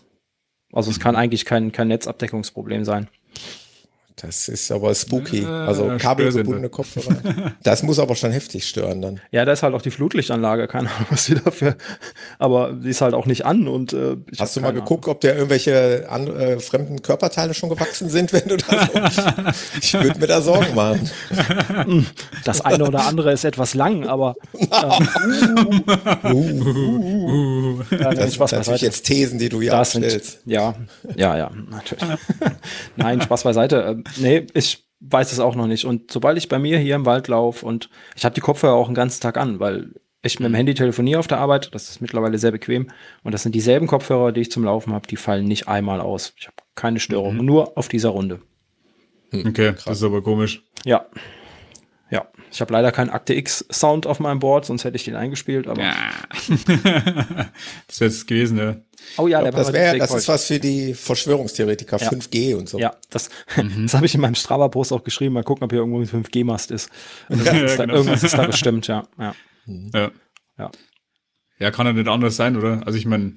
Also 0.71 0.89
es 0.89 0.99
kann 0.99 1.15
eigentlich 1.15 1.45
kein, 1.45 1.71
kein 1.71 1.87
Netzabdeckungsproblem 1.87 2.83
sein. 2.83 3.07
Das 4.17 4.47
ist 4.47 4.71
aber 4.71 4.93
spooky. 4.93 5.45
Also 5.45 5.91
kabelgebundene 5.97 6.69
Kopfhörer. 6.69 7.17
Das 7.63 7.83
muss 7.83 7.99
aber 7.99 8.15
schon 8.15 8.31
heftig 8.31 8.67
stören 8.67 9.01
dann. 9.01 9.19
Ja, 9.31 9.45
da 9.45 9.53
ist 9.53 9.63
halt 9.63 9.73
auch 9.73 9.81
die 9.81 9.91
Flutlichtanlage, 9.91 10.67
keine 10.67 10.89
Ahnung, 10.89 11.07
was 11.09 11.25
die 11.25 11.35
dafür. 11.35 11.75
Aber 12.39 12.73
die 12.73 12.89
ist 12.89 13.01
halt 13.01 13.13
auch 13.13 13.25
nicht 13.25 13.45
an 13.45 13.67
und 13.67 13.93
äh, 13.93 14.17
Hast 14.37 14.55
du 14.55 14.61
mal 14.61 14.73
geguckt, 14.73 15.07
ob 15.07 15.21
der 15.21 15.35
irgendwelche 15.35 16.05
an, 16.09 16.27
äh, 16.27 16.59
fremden 16.59 17.01
Körperteile 17.01 17.53
schon 17.53 17.69
gewachsen 17.69 18.09
sind, 18.09 18.33
wenn 18.33 18.47
du 18.47 18.57
da 18.57 18.87
so. 18.87 19.21
ich 19.81 19.93
würde 19.93 20.19
mir 20.19 20.27
da 20.27 20.41
Sorgen 20.41 20.75
machen. 20.75 21.09
Das 22.43 22.61
eine 22.61 22.85
oder 22.85 23.05
andere 23.05 23.31
ist 23.31 23.45
etwas 23.45 23.73
lang, 23.73 24.07
aber. 24.07 24.35
Äh, 26.23 26.31
uh, 26.31 26.37
uh, 26.37 27.79
uh, 27.79 27.81
ja, 27.91 28.13
das 28.13 28.33
sind 28.33 28.51
natürlich 28.51 28.81
jetzt 28.81 29.03
Thesen, 29.03 29.39
die 29.39 29.49
du 29.49 29.61
hier 29.61 29.71
das 29.71 29.95
aufstellst. 29.95 30.31
Sind, 30.43 30.51
ja, 30.51 30.75
ja, 31.15 31.37
ja, 31.37 31.51
natürlich. 31.69 32.19
Nein, 32.95 33.21
Spaß 33.21 33.43
beiseite 33.43 34.02
ähm, 34.05 34.13
nee, 34.17 34.47
ich 34.53 34.85
weiß 34.99 35.31
es 35.31 35.39
auch 35.39 35.55
noch 35.55 35.67
nicht. 35.67 35.85
Und 35.85 36.11
sobald 36.11 36.37
ich 36.37 36.49
bei 36.49 36.59
mir 36.59 36.79
hier 36.79 36.95
im 36.95 37.05
Wald 37.05 37.27
laufe 37.27 37.65
und 37.65 37.89
ich 38.15 38.25
habe 38.25 38.35
die 38.35 38.41
Kopfhörer 38.41 38.73
auch 38.73 38.87
den 38.87 38.95
ganzen 38.95 39.21
Tag 39.21 39.37
an, 39.37 39.59
weil 39.59 39.91
ich 40.21 40.39
mit 40.39 40.47
dem 40.47 40.55
Handy 40.55 40.73
telefoniere 40.73 41.19
auf 41.19 41.27
der 41.27 41.39
Arbeit, 41.39 41.69
das 41.73 41.89
ist 41.89 42.01
mittlerweile 42.01 42.37
sehr 42.37 42.51
bequem. 42.51 42.89
Und 43.23 43.33
das 43.33 43.43
sind 43.43 43.53
dieselben 43.53 43.87
Kopfhörer, 43.87 44.31
die 44.31 44.41
ich 44.41 44.51
zum 44.51 44.63
Laufen 44.63 44.93
habe, 44.93 45.07
die 45.07 45.17
fallen 45.17 45.45
nicht 45.45 45.67
einmal 45.67 45.99
aus. 45.99 46.33
Ich 46.37 46.47
habe 46.47 46.55
keine 46.75 46.99
Störung, 46.99 47.35
mhm. 47.35 47.45
nur 47.45 47.77
auf 47.77 47.89
dieser 47.89 48.09
Runde. 48.09 48.39
Okay, 49.33 49.73
Krass. 49.73 49.83
das 49.85 49.97
ist 49.97 50.03
aber 50.03 50.21
komisch. 50.21 50.63
Ja. 50.85 51.05
Ich 52.53 52.61
habe 52.61 52.71
leider 52.71 52.91
keinen 52.91 53.09
Akte 53.09 53.33
X-Sound 53.33 54.05
auf 54.05 54.19
meinem 54.19 54.37
Board, 54.37 54.65
sonst 54.65 54.83
hätte 54.83 54.95
ich 54.95 55.03
den 55.03 55.15
eingespielt, 55.15 55.67
aber. 55.67 55.81
Ja. 55.81 55.95
das 57.87 57.99
wäre 57.99 58.11
es 58.11 58.27
gewesen, 58.27 58.59
ja. 58.59 58.75
Oh 59.17 59.27
ja, 59.27 59.41
glaub, 59.41 59.55
das, 59.55 59.73
wär, 59.73 59.97
das 59.97 60.13
ist 60.13 60.27
was 60.27 60.45
für 60.45 60.59
die 60.59 60.93
Verschwörungstheoretiker, 60.93 61.97
ja. 61.97 62.09
5G 62.09 62.55
und 62.55 62.69
so. 62.69 62.77
Ja, 62.77 62.95
das, 63.09 63.31
mhm. 63.57 63.81
das 63.83 63.95
habe 63.95 64.05
ich 64.05 64.13
in 64.13 64.21
meinem 64.21 64.35
Strava-Post 64.35 64.93
auch 64.93 65.03
geschrieben. 65.03 65.33
Mal 65.33 65.43
gucken, 65.43 65.63
ob 65.63 65.71
hier 65.71 65.79
irgendwo 65.79 65.99
ein 65.99 66.07
5G-Mast 66.07 66.69
ist. 66.69 66.91
Also 67.27 67.43
ja, 67.43 67.53
ist 67.53 67.79
da, 67.79 67.85
genau. 67.85 67.95
Irgendwas 67.95 68.23
ist 68.23 68.37
da 68.37 68.45
bestimmt, 68.45 68.85
ja. 68.85 69.07
Ja. 69.17 69.35
Mhm. 69.65 69.89
ja. 69.91 70.11
ja. 70.59 70.71
Ja, 71.57 71.71
kann 71.71 71.87
ja 71.87 71.93
nicht 71.93 72.07
anders 72.07 72.35
sein, 72.35 72.55
oder? 72.55 72.85
Also 72.85 72.99
ich 72.99 73.07
meine, 73.07 73.33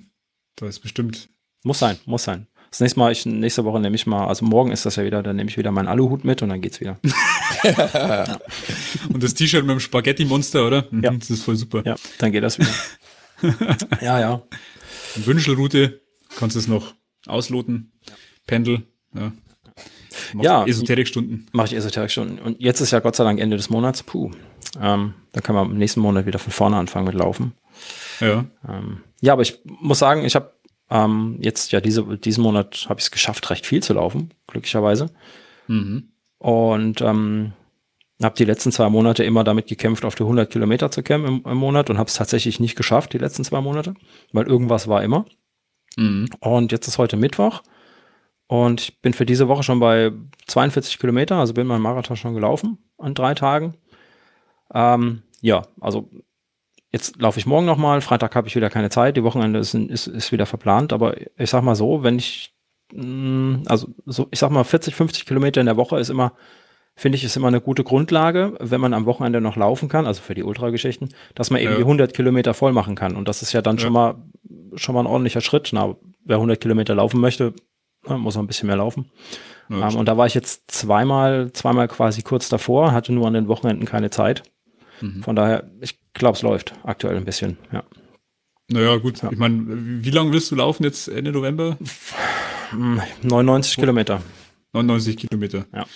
da 0.57 0.67
ist 0.67 0.81
bestimmt. 0.81 1.31
Muss 1.63 1.79
sein, 1.79 1.99
muss 2.05 2.25
sein. 2.25 2.49
Das 2.77 2.83
nächste 2.83 2.99
Mal, 2.99 3.11
ich, 3.11 3.25
nächste 3.25 3.65
Woche 3.65 3.81
nehme 3.81 3.97
ich 3.97 4.07
mal, 4.07 4.27
also 4.27 4.45
morgen 4.45 4.71
ist 4.71 4.85
das 4.85 4.97
ja 4.97 5.05
wieder, 5.07 5.23
dann 5.23 5.37
nehme 5.37 5.49
ich 5.49 5.57
wieder 5.57 5.73
meinen 5.73 5.89
Aluhut 5.89 6.25
mit 6.25 6.43
und 6.43 6.51
dann 6.51 6.61
geht's 6.61 6.79
wieder. 6.79 6.99
ja. 7.65 8.39
Und 9.11 9.23
das 9.23 9.33
T-Shirt 9.33 9.65
mit 9.65 9.71
dem 9.71 9.81
Spaghetti-Monster, 9.81 10.67
oder? 10.67 10.85
Mhm, 10.91 11.03
ja. 11.03 11.11
Das 11.13 11.31
ist 11.31 11.43
voll 11.43 11.57
super. 11.57 11.83
Ja, 11.87 11.95
dann 12.19 12.33
geht 12.33 12.45
das 12.45 12.59
wieder. 12.59 12.69
ja, 14.03 14.21
ja. 14.21 14.43
Wünschelroute, 15.15 16.03
kannst 16.37 16.55
du 16.55 16.61
es 16.61 16.69
noch 16.69 16.93
ausloten. 17.27 17.93
Pendel, 18.47 18.83
ja. 19.15 19.33
Machst 20.35 20.45
ja, 20.45 20.67
Esoterikstunden. 20.67 21.47
Mache 21.53 21.69
ich 21.69 21.77
Esoterikstunden. 21.77 22.39
Und 22.39 22.61
jetzt 22.61 22.83
ist 22.83 22.91
ja 22.91 22.99
Gott 22.99 23.17
sei 23.17 23.25
Dank 23.25 23.41
Ende 23.41 23.57
des 23.57 23.71
Monats. 23.71 24.03
Puh. 24.03 24.33
Ähm, 24.79 25.15
dann 25.33 25.43
kann 25.43 25.55
man 25.55 25.71
im 25.71 25.79
nächsten 25.79 26.01
Monat 26.01 26.27
wieder 26.27 26.39
von 26.39 26.53
vorne 26.53 26.77
anfangen 26.77 27.07
mit 27.07 27.15
Laufen. 27.15 27.55
Ja. 28.21 28.45
Ähm, 28.69 29.01
ja, 29.21 29.33
aber 29.33 29.43
ich 29.43 29.61
muss 29.65 29.99
sagen, 29.99 30.25
ich 30.25 30.35
habe 30.35 30.53
ähm, 30.91 31.39
jetzt 31.41 31.73
ja 31.73 31.81
diese, 31.81 32.05
diesen 32.19 32.43
Monat 32.43 32.87
habe 32.89 33.01
ich 33.01 33.07
es 33.07 33.11
geschafft, 33.11 33.51
recht 33.51 33.67
viel 33.67 33.83
zu 33.83 33.95
laufen, 33.95 34.31
glücklicherweise. 34.47 35.11
Mhm. 35.67 36.09
Und 36.39 37.01
ähm, 37.01 37.53
habe 38.23 38.37
die 38.37 38.45
letzten 38.45 38.73
zwei 38.73 38.89
Monate 38.89 39.25
immer 39.25 39.45
damit 39.45 39.67
gekämpft, 39.67 40.05
auf 40.05 40.15
die 40.15 40.23
100 40.23 40.51
Kilometer 40.51 40.91
zu 40.91 41.03
kämpfen 41.03 41.43
im, 41.45 41.51
im 41.51 41.59
Monat 41.59 41.91
und 41.91 41.99
habe 41.99 42.09
es 42.09 42.15
tatsächlich 42.15 42.61
nicht 42.61 42.77
geschafft, 42.77 43.13
die 43.13 43.19
letzten 43.19 43.45
zwei 43.45 43.61
Monate, 43.61 43.95
weil 44.33 44.47
irgendwas 44.47 44.89
war 44.89 45.03
immer. 45.03 45.27
Mhm. 45.97 46.29
Und 46.41 46.73
jetzt 46.73 46.87
ist 46.89 46.99
heute 46.99 47.17
Mittwoch 47.17 47.63
und 48.47 48.81
ich 48.81 49.01
bin 49.01 49.13
für 49.13 49.27
diese 49.27 49.49
Woche 49.49 49.63
schon 49.63 49.81
bei 49.81 50.13
42 50.47 50.99
Kilometer, 50.99 51.37
also 51.37 51.53
bin 51.55 51.67
mein 51.67 51.83
Marathon 51.83 52.17
schon 52.17 52.35
gelaufen 52.35 52.79
an 52.99 53.15
drei 53.15 53.35
Tagen. 53.35 53.75
Ähm, 54.73 55.23
ja, 55.41 55.67
also 55.81 56.11
Jetzt 56.97 57.21
laufe 57.21 57.39
ich 57.39 57.45
morgen 57.45 57.67
nochmal, 57.67 58.01
Freitag 58.01 58.35
habe 58.35 58.49
ich 58.49 58.57
wieder 58.57 58.71
keine 58.71 58.89
Zeit, 58.89 59.19
die 59.19 59.23
Wochenende 59.23 59.59
ist, 59.59 59.75
ist, 59.75 60.07
ist 60.07 60.33
wieder 60.33 60.47
verplant, 60.47 60.95
aber 60.95 61.15
ich 61.37 61.51
sag 61.51 61.63
mal 61.63 61.75
so, 61.75 62.03
wenn 62.03 62.17
ich, 62.17 62.55
mm, 62.95 63.57
also 63.67 63.89
so, 64.07 64.29
ich 64.31 64.39
sag 64.39 64.51
mal 64.51 64.65
40, 64.65 64.95
50 64.95 65.27
Kilometer 65.27 65.61
in 65.61 65.67
der 65.67 65.77
Woche 65.77 66.01
ist 66.01 66.09
immer, 66.09 66.33
finde 66.95 67.17
ich, 67.17 67.25
ist 67.25 67.37
immer 67.37 67.49
eine 67.49 67.61
gute 67.61 67.85
Grundlage, 67.85 68.55
wenn 68.61 68.81
man 68.81 68.95
am 68.95 69.05
Wochenende 69.05 69.43
noch 69.43 69.57
laufen 69.57 69.91
kann, 69.91 70.07
also 70.07 70.23
für 70.23 70.35
die 70.35 70.43
Ultrageschichten, 70.43 71.11
dass 71.35 71.51
man 71.51 71.61
eben 71.61 71.73
ja. 71.73 71.77
die 71.77 71.83
100 71.83 72.15
Kilometer 72.15 72.55
voll 72.55 72.73
machen 72.73 72.95
kann. 72.95 73.15
Und 73.15 73.29
das 73.29 73.43
ist 73.43 73.53
ja 73.53 73.61
dann 73.61 73.77
ja. 73.77 73.83
schon 73.83 73.93
mal, 73.93 74.15
schon 74.77 74.95
mal 74.95 75.03
ein 75.03 75.07
ordentlicher 75.07 75.43
Schritt. 75.43 75.69
Na, 75.75 75.97
wer 76.25 76.37
100 76.37 76.59
Kilometer 76.59 76.95
laufen 76.95 77.21
möchte, 77.21 77.53
muss 78.09 78.37
noch 78.37 78.43
ein 78.43 78.47
bisschen 78.47 78.69
mehr 78.69 78.77
laufen. 78.77 79.11
Ja, 79.69 79.77
um, 79.77 79.83
ähm, 79.83 79.97
und 79.97 80.09
da 80.09 80.17
war 80.17 80.27
ich 80.27 80.33
jetzt 80.33 80.71
zweimal, 80.71 81.53
zweimal 81.53 81.89
quasi 81.89 82.23
kurz 82.23 82.49
davor, 82.49 82.93
hatte 82.93 83.13
nur 83.13 83.27
an 83.27 83.35
den 83.35 83.49
Wochenenden 83.49 83.85
keine 83.85 84.09
Zeit. 84.09 84.45
Mhm. 85.01 85.23
Von 85.23 85.37
daher, 85.37 85.71
ich 85.81 85.99
glaube, 86.15 86.37
es 86.37 86.43
läuft 86.43 86.75
aktuell 86.83 87.17
ein 87.17 87.25
bisschen, 87.25 87.59
ja. 87.73 87.85
Naja, 88.69 88.97
gut. 88.97 89.23
Ja. 89.23 89.31
Ich 89.31 89.39
meine, 89.39 89.63
wie 90.03 90.11
lange 90.11 90.33
willst 90.33 90.51
du 90.51 90.57
laufen 90.57 90.83
jetzt 90.83 91.09
Ende 91.09 91.31
November? 91.31 91.77
99 93.23 93.77
Kilometer. 93.77 94.23
99 94.73 95.17
Kilometer. 95.17 95.67
Ja. 95.73 95.87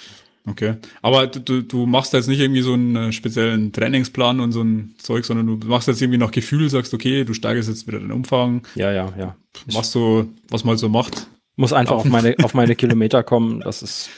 Okay. 0.47 0.77
Aber 1.03 1.27
du, 1.27 1.63
du 1.63 1.87
machst 1.87 2.13
jetzt 2.13 2.29
nicht 2.29 2.41
irgendwie 2.41 2.63
so 2.63 2.73
einen 2.73 2.97
äh, 2.97 3.13
speziellen 3.13 3.73
Trainingsplan 3.73 4.41
und 4.41 4.53
so 4.53 4.63
ein 4.63 4.95
Zeug, 4.99 5.25
sondern 5.25 5.61
du 5.61 5.67
machst 5.67 5.89
jetzt 5.89 6.01
irgendwie 6.01 6.19
nach 6.19 6.31
Gefühl, 6.31 6.71
sagst, 6.71 6.95
okay, 6.95 7.25
du 7.25 7.35
steigerst 7.35 7.69
jetzt 7.69 7.87
wieder 7.87 7.99
den 7.99 8.13
Umfang. 8.13 8.67
Ja, 8.75 8.91
ja, 8.91 9.13
ja. 9.19 9.37
Machst 9.73 9.93
so, 9.93 10.29
was 10.49 10.65
man 10.65 10.71
halt 10.71 10.81
so 10.81 10.89
macht. 10.89 11.27
Muss 11.57 11.73
einfach 11.73 11.97
auf 11.97 12.05
meine, 12.05 12.37
auf 12.43 12.55
meine 12.55 12.75
Kilometer 12.77 13.23
kommen. 13.23 13.61
Das 13.61 13.83
ist, 13.83 14.11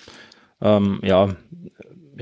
ähm, 0.61 1.01
ja, 1.03 1.35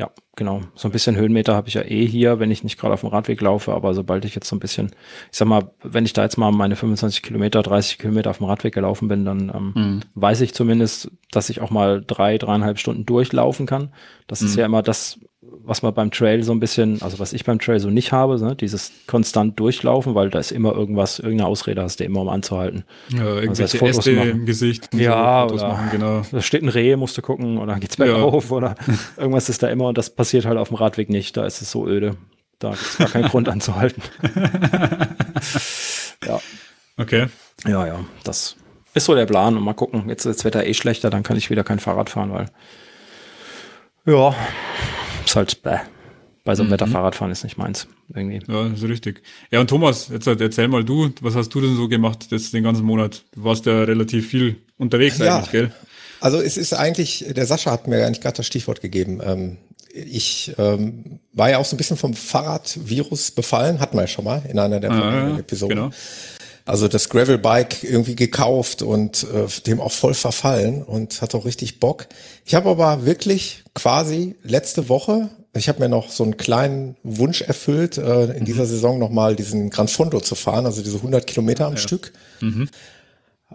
ja, 0.00 0.10
genau. 0.34 0.62
So 0.74 0.88
ein 0.88 0.92
bisschen 0.92 1.14
Höhenmeter 1.14 1.54
habe 1.54 1.68
ich 1.68 1.74
ja 1.74 1.82
eh 1.82 2.06
hier, 2.06 2.40
wenn 2.40 2.50
ich 2.50 2.64
nicht 2.64 2.80
gerade 2.80 2.94
auf 2.94 3.00
dem 3.00 3.10
Radweg 3.10 3.38
laufe, 3.42 3.74
aber 3.74 3.92
sobald 3.92 4.24
ich 4.24 4.34
jetzt 4.34 4.48
so 4.48 4.56
ein 4.56 4.58
bisschen, 4.58 4.92
ich 5.30 5.36
sag 5.36 5.46
mal, 5.46 5.72
wenn 5.82 6.06
ich 6.06 6.14
da 6.14 6.22
jetzt 6.22 6.38
mal 6.38 6.50
meine 6.52 6.74
25 6.74 7.22
Kilometer, 7.22 7.62
30 7.62 7.98
Kilometer 7.98 8.30
auf 8.30 8.38
dem 8.38 8.46
Radweg 8.46 8.72
gelaufen 8.72 9.08
bin, 9.08 9.26
dann 9.26 9.52
ähm, 9.54 9.72
mhm. 9.74 10.00
weiß 10.14 10.40
ich 10.40 10.54
zumindest, 10.54 11.10
dass 11.32 11.50
ich 11.50 11.60
auch 11.60 11.68
mal 11.68 12.02
drei, 12.02 12.38
dreieinhalb 12.38 12.78
Stunden 12.78 13.04
durchlaufen 13.04 13.66
kann. 13.66 13.92
Das 14.26 14.40
mhm. 14.40 14.46
ist 14.46 14.56
ja 14.56 14.64
immer 14.64 14.80
das, 14.80 15.20
was 15.42 15.82
man 15.82 15.94
beim 15.94 16.10
Trail 16.10 16.42
so 16.42 16.52
ein 16.52 16.60
bisschen, 16.60 17.00
also 17.00 17.18
was 17.18 17.32
ich 17.32 17.44
beim 17.44 17.58
Trail 17.58 17.80
so 17.80 17.88
nicht 17.88 18.12
habe, 18.12 18.38
ne? 18.38 18.54
dieses 18.54 18.92
konstant 19.06 19.58
durchlaufen, 19.58 20.14
weil 20.14 20.28
da 20.28 20.38
ist 20.38 20.52
immer 20.52 20.74
irgendwas, 20.74 21.18
irgendeine 21.18 21.48
Ausrede 21.48 21.82
hast 21.82 22.00
du 22.00 22.04
immer, 22.04 22.20
um 22.20 22.28
anzuhalten. 22.28 22.84
Ja, 23.08 23.20
also 23.20 23.40
irgendwelche 23.40 23.80
also 23.80 23.98
Äste 24.00 24.10
im 24.10 24.44
Gesicht. 24.44 24.92
Ja, 24.92 25.46
so 25.48 25.54
oder 25.54 25.68
machen, 25.68 25.88
genau. 25.92 26.22
da 26.30 26.42
steht 26.42 26.62
ein 26.62 26.68
Reh, 26.68 26.94
musst 26.96 27.16
du 27.16 27.22
gucken, 27.22 27.56
oder 27.56 27.78
geht's 27.78 27.96
bergauf, 27.96 28.50
ja. 28.50 28.56
oder 28.56 28.74
irgendwas 29.16 29.48
ist 29.48 29.62
da 29.62 29.68
immer 29.68 29.88
und 29.88 29.96
das 29.96 30.10
passiert 30.10 30.44
halt 30.44 30.58
auf 30.58 30.68
dem 30.68 30.76
Radweg 30.76 31.08
nicht, 31.08 31.36
da 31.36 31.46
ist 31.46 31.62
es 31.62 31.70
so 31.70 31.86
öde. 31.86 32.16
Da 32.58 32.70
gibt 32.70 32.82
es 32.82 32.98
gar 32.98 33.08
keinen 33.08 33.28
Grund 33.28 33.48
anzuhalten. 33.48 34.02
ja. 36.26 36.38
Okay. 36.98 37.28
Ja, 37.66 37.86
ja, 37.86 38.00
das 38.24 38.56
ist 38.92 39.06
so 39.06 39.14
der 39.14 39.24
Plan 39.24 39.56
und 39.56 39.62
mal 39.62 39.72
gucken. 39.72 40.10
Jetzt 40.10 40.26
ist 40.26 40.40
das 40.40 40.44
Wetter 40.44 40.66
eh 40.66 40.74
schlechter, 40.74 41.08
dann 41.08 41.22
kann 41.22 41.38
ich 41.38 41.48
wieder 41.48 41.64
kein 41.64 41.78
Fahrrad 41.78 42.10
fahren, 42.10 42.30
weil 42.30 42.46
ja, 44.04 44.34
ist 45.24 45.36
halt 45.36 45.62
bäh. 45.62 45.78
Bei 46.44 46.54
so 46.54 46.62
einem 46.62 46.70
mhm. 46.70 46.72
Wetter 46.72 46.86
Fahrradfahren 46.86 47.30
ist 47.30 47.44
nicht 47.44 47.58
meins. 47.58 47.86
Irgendwie. 48.14 48.40
Ja, 48.50 48.74
so 48.74 48.86
richtig. 48.86 49.22
Ja, 49.50 49.60
und 49.60 49.68
Thomas, 49.68 50.08
jetzt 50.08 50.26
halt 50.26 50.40
erzähl 50.40 50.68
mal 50.68 50.84
du, 50.84 51.10
was 51.20 51.34
hast 51.34 51.50
du 51.50 51.60
denn 51.60 51.76
so 51.76 51.86
gemacht 51.86 52.28
jetzt 52.30 52.54
den 52.54 52.64
ganzen 52.64 52.84
Monat? 52.84 53.24
Du 53.32 53.44
warst 53.44 53.66
ja 53.66 53.82
relativ 53.82 54.28
viel 54.28 54.56
unterwegs 54.78 55.18
ja, 55.18 55.36
eigentlich, 55.36 55.50
gell? 55.52 55.72
Also 56.20 56.40
es 56.40 56.56
ist 56.56 56.72
eigentlich, 56.72 57.26
der 57.28 57.46
Sascha 57.46 57.70
hat 57.70 57.88
mir 57.88 58.04
eigentlich 58.06 58.20
gerade 58.20 58.38
das 58.38 58.46
Stichwort 58.46 58.80
gegeben. 58.80 59.20
Ähm, 59.22 59.56
ich 59.92 60.54
ähm, 60.58 61.20
war 61.32 61.50
ja 61.50 61.58
auch 61.58 61.64
so 61.64 61.74
ein 61.74 61.78
bisschen 61.78 61.96
vom 61.96 62.14
Fahrradvirus 62.14 63.32
befallen, 63.32 63.80
hatten 63.80 63.96
wir 63.96 64.02
ja 64.02 64.06
schon 64.06 64.24
mal 64.24 64.42
in 64.48 64.58
einer 64.58 64.80
der 64.80 64.90
ah, 64.90 65.28
ja, 65.28 65.38
Episoden. 65.38 65.76
Genau. 65.76 65.90
Also 66.64 66.88
das 66.88 67.08
Gravelbike 67.08 67.82
irgendwie 67.82 68.16
gekauft 68.16 68.82
und 68.82 69.24
äh, 69.24 69.46
dem 69.66 69.80
auch 69.80 69.92
voll 69.92 70.14
verfallen 70.14 70.82
und 70.82 71.22
hat 71.22 71.34
auch 71.34 71.44
richtig 71.44 71.80
Bock. 71.80 72.06
Ich 72.44 72.54
habe 72.54 72.70
aber 72.70 73.04
wirklich 73.06 73.64
quasi 73.74 74.36
letzte 74.42 74.88
Woche, 74.88 75.30
ich 75.54 75.68
habe 75.68 75.80
mir 75.80 75.88
noch 75.88 76.10
so 76.10 76.22
einen 76.22 76.36
kleinen 76.36 76.96
Wunsch 77.02 77.42
erfüllt, 77.42 77.98
äh, 77.98 78.24
in 78.24 78.40
mhm. 78.40 78.44
dieser 78.44 78.66
Saison 78.66 78.98
nochmal 78.98 79.36
diesen 79.36 79.70
Gran 79.70 79.88
Fondo 79.88 80.20
zu 80.20 80.34
fahren, 80.34 80.66
also 80.66 80.82
diese 80.82 80.96
100 80.96 81.26
Kilometer 81.26 81.66
am 81.66 81.74
ja. 81.74 81.78
Stück. 81.78 82.12
Mhm. 82.40 82.68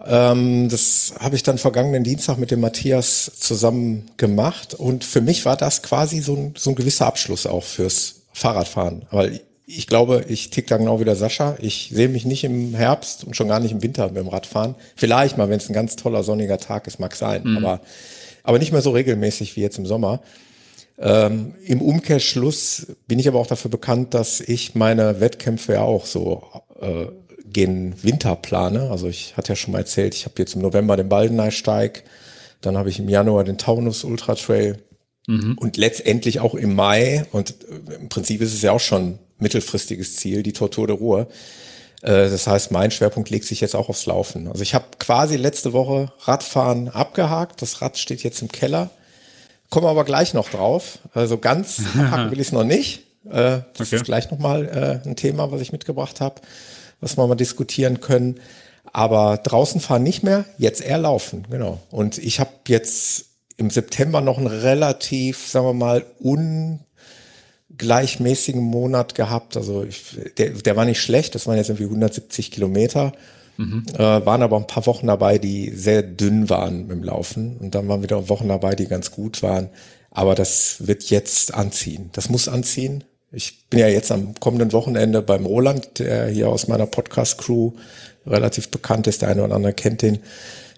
Ähm, 0.04 0.68
das 0.68 1.14
habe 1.18 1.36
ich 1.36 1.42
dann 1.42 1.56
vergangenen 1.56 2.04
Dienstag 2.04 2.36
mit 2.36 2.50
dem 2.50 2.60
Matthias 2.60 3.32
zusammen 3.38 4.10
gemacht 4.18 4.74
und 4.74 5.04
für 5.04 5.22
mich 5.22 5.46
war 5.46 5.56
das 5.56 5.82
quasi 5.82 6.20
so 6.20 6.34
ein, 6.36 6.54
so 6.56 6.70
ein 6.70 6.76
gewisser 6.76 7.06
Abschluss 7.06 7.46
auch 7.46 7.64
fürs 7.64 8.16
Fahrradfahren, 8.34 9.06
weil 9.10 9.40
ich 9.66 9.88
glaube, 9.88 10.24
ich 10.28 10.50
tick 10.50 10.68
da 10.68 10.76
genau 10.76 11.00
wie 11.00 11.04
der 11.04 11.16
Sascha. 11.16 11.56
Ich 11.60 11.90
sehe 11.92 12.08
mich 12.08 12.24
nicht 12.24 12.44
im 12.44 12.74
Herbst 12.74 13.24
und 13.24 13.34
schon 13.34 13.48
gar 13.48 13.58
nicht 13.58 13.72
im 13.72 13.82
Winter 13.82 14.06
mit 14.06 14.18
dem 14.18 14.28
Radfahren. 14.28 14.76
Vielleicht 14.94 15.36
mal, 15.36 15.50
wenn 15.50 15.58
es 15.58 15.68
ein 15.68 15.74
ganz 15.74 15.96
toller 15.96 16.22
sonniger 16.22 16.58
Tag 16.58 16.86
ist, 16.86 17.00
mag 17.00 17.16
sein, 17.16 17.42
mhm. 17.42 17.56
aber, 17.58 17.80
aber 18.44 18.60
nicht 18.60 18.70
mehr 18.70 18.80
so 18.80 18.90
regelmäßig 18.90 19.56
wie 19.56 19.62
jetzt 19.62 19.78
im 19.78 19.86
Sommer. 19.86 20.20
Ähm, 20.98 21.54
Im 21.64 21.82
Umkehrschluss 21.82 22.86
bin 23.08 23.18
ich 23.18 23.26
aber 23.26 23.40
auch 23.40 23.48
dafür 23.48 23.70
bekannt, 23.70 24.14
dass 24.14 24.40
ich 24.40 24.76
meine 24.76 25.20
Wettkämpfe 25.20 25.74
ja 25.74 25.82
auch 25.82 26.06
so 26.06 26.44
äh, 26.80 27.06
gen 27.44 27.94
Winter 28.02 28.36
plane. 28.36 28.88
Also 28.90 29.08
ich 29.08 29.36
hatte 29.36 29.50
ja 29.50 29.56
schon 29.56 29.72
mal 29.72 29.80
erzählt, 29.80 30.14
ich 30.14 30.26
habe 30.26 30.36
jetzt 30.38 30.54
im 30.54 30.62
November 30.62 30.96
den 30.96 31.08
Baldeneysteig, 31.08 32.04
dann 32.60 32.78
habe 32.78 32.88
ich 32.88 33.00
im 33.00 33.08
Januar 33.08 33.42
den 33.42 33.58
Taunus 33.58 34.04
Ultra 34.04 34.36
Trail 34.36 34.78
mhm. 35.26 35.58
und 35.58 35.76
letztendlich 35.76 36.38
auch 36.38 36.54
im 36.54 36.74
Mai 36.76 37.26
und 37.32 37.50
äh, 37.50 37.96
im 37.96 38.08
Prinzip 38.08 38.40
ist 38.40 38.54
es 38.54 38.62
ja 38.62 38.70
auch 38.70 38.80
schon 38.80 39.18
mittelfristiges 39.38 40.16
Ziel, 40.16 40.42
die 40.42 40.52
Tortur 40.52 40.86
der 40.86 40.96
Ruhr. 40.96 41.28
Äh, 42.02 42.30
das 42.30 42.46
heißt, 42.46 42.70
mein 42.70 42.90
Schwerpunkt 42.90 43.30
legt 43.30 43.44
sich 43.44 43.60
jetzt 43.60 43.74
auch 43.74 43.88
aufs 43.88 44.06
Laufen. 44.06 44.48
Also 44.48 44.62
ich 44.62 44.74
habe 44.74 44.86
quasi 44.98 45.36
letzte 45.36 45.72
Woche 45.72 46.12
Radfahren 46.20 46.88
abgehakt. 46.88 47.62
Das 47.62 47.82
Rad 47.82 47.98
steht 47.98 48.22
jetzt 48.22 48.42
im 48.42 48.48
Keller. 48.48 48.90
Komme 49.70 49.88
aber 49.88 50.04
gleich 50.04 50.34
noch 50.34 50.48
drauf. 50.48 50.98
Also 51.14 51.38
ganz 51.38 51.80
abhaken 51.98 52.30
will 52.30 52.40
ich 52.40 52.48
es 52.48 52.52
noch 52.52 52.64
nicht. 52.64 53.02
Äh, 53.26 53.60
das 53.74 53.88
okay. 53.88 53.96
ist 53.96 54.04
gleich 54.04 54.30
nochmal 54.30 55.00
äh, 55.04 55.08
ein 55.08 55.16
Thema, 55.16 55.50
was 55.50 55.60
ich 55.60 55.72
mitgebracht 55.72 56.20
habe, 56.20 56.40
was 57.00 57.16
wir 57.16 57.26
mal 57.26 57.34
diskutieren 57.34 58.00
können. 58.00 58.40
Aber 58.92 59.36
draußen 59.38 59.80
fahren 59.80 60.04
nicht 60.04 60.22
mehr, 60.22 60.44
jetzt 60.58 60.80
eher 60.80 60.98
laufen, 60.98 61.44
genau. 61.50 61.80
Und 61.90 62.18
ich 62.18 62.40
habe 62.40 62.50
jetzt 62.68 63.26
im 63.56 63.68
September 63.68 64.20
noch 64.20 64.38
ein 64.38 64.46
relativ, 64.46 65.48
sagen 65.48 65.66
wir 65.66 65.74
mal, 65.74 66.06
un 66.20 66.80
gleichmäßigen 67.78 68.62
Monat 68.62 69.14
gehabt. 69.14 69.56
Also 69.56 69.84
ich, 69.84 70.02
der, 70.38 70.50
der 70.50 70.76
war 70.76 70.84
nicht 70.84 71.00
schlecht, 71.00 71.34
das 71.34 71.46
waren 71.46 71.56
jetzt 71.56 71.68
irgendwie 71.68 71.84
170 71.84 72.50
Kilometer. 72.50 73.12
Mhm. 73.56 73.84
Äh, 73.94 73.98
waren 73.98 74.42
aber 74.42 74.56
ein 74.56 74.66
paar 74.66 74.86
Wochen 74.86 75.06
dabei, 75.06 75.38
die 75.38 75.70
sehr 75.70 76.02
dünn 76.02 76.50
waren 76.50 76.88
dem 76.88 77.02
Laufen. 77.02 77.56
Und 77.58 77.74
dann 77.74 77.88
waren 77.88 78.02
wieder 78.02 78.28
Wochen 78.28 78.48
dabei, 78.48 78.74
die 78.74 78.86
ganz 78.86 79.10
gut 79.10 79.42
waren. 79.42 79.70
Aber 80.10 80.34
das 80.34 80.86
wird 80.86 81.04
jetzt 81.04 81.54
anziehen. 81.54 82.10
Das 82.12 82.28
muss 82.28 82.48
anziehen. 82.48 83.04
Ich 83.32 83.68
bin 83.68 83.80
ja 83.80 83.88
jetzt 83.88 84.12
am 84.12 84.34
kommenden 84.40 84.72
Wochenende 84.72 85.20
beim 85.22 85.44
Roland, 85.46 85.98
der 85.98 86.28
hier 86.28 86.48
aus 86.48 86.68
meiner 86.68 86.86
Podcast-Crew 86.86 87.72
relativ 88.26 88.70
bekannt 88.70 89.06
ist. 89.06 89.22
Der 89.22 89.28
eine 89.28 89.44
oder 89.44 89.54
andere 89.54 89.74
kennt 89.74 90.02
den. 90.02 90.20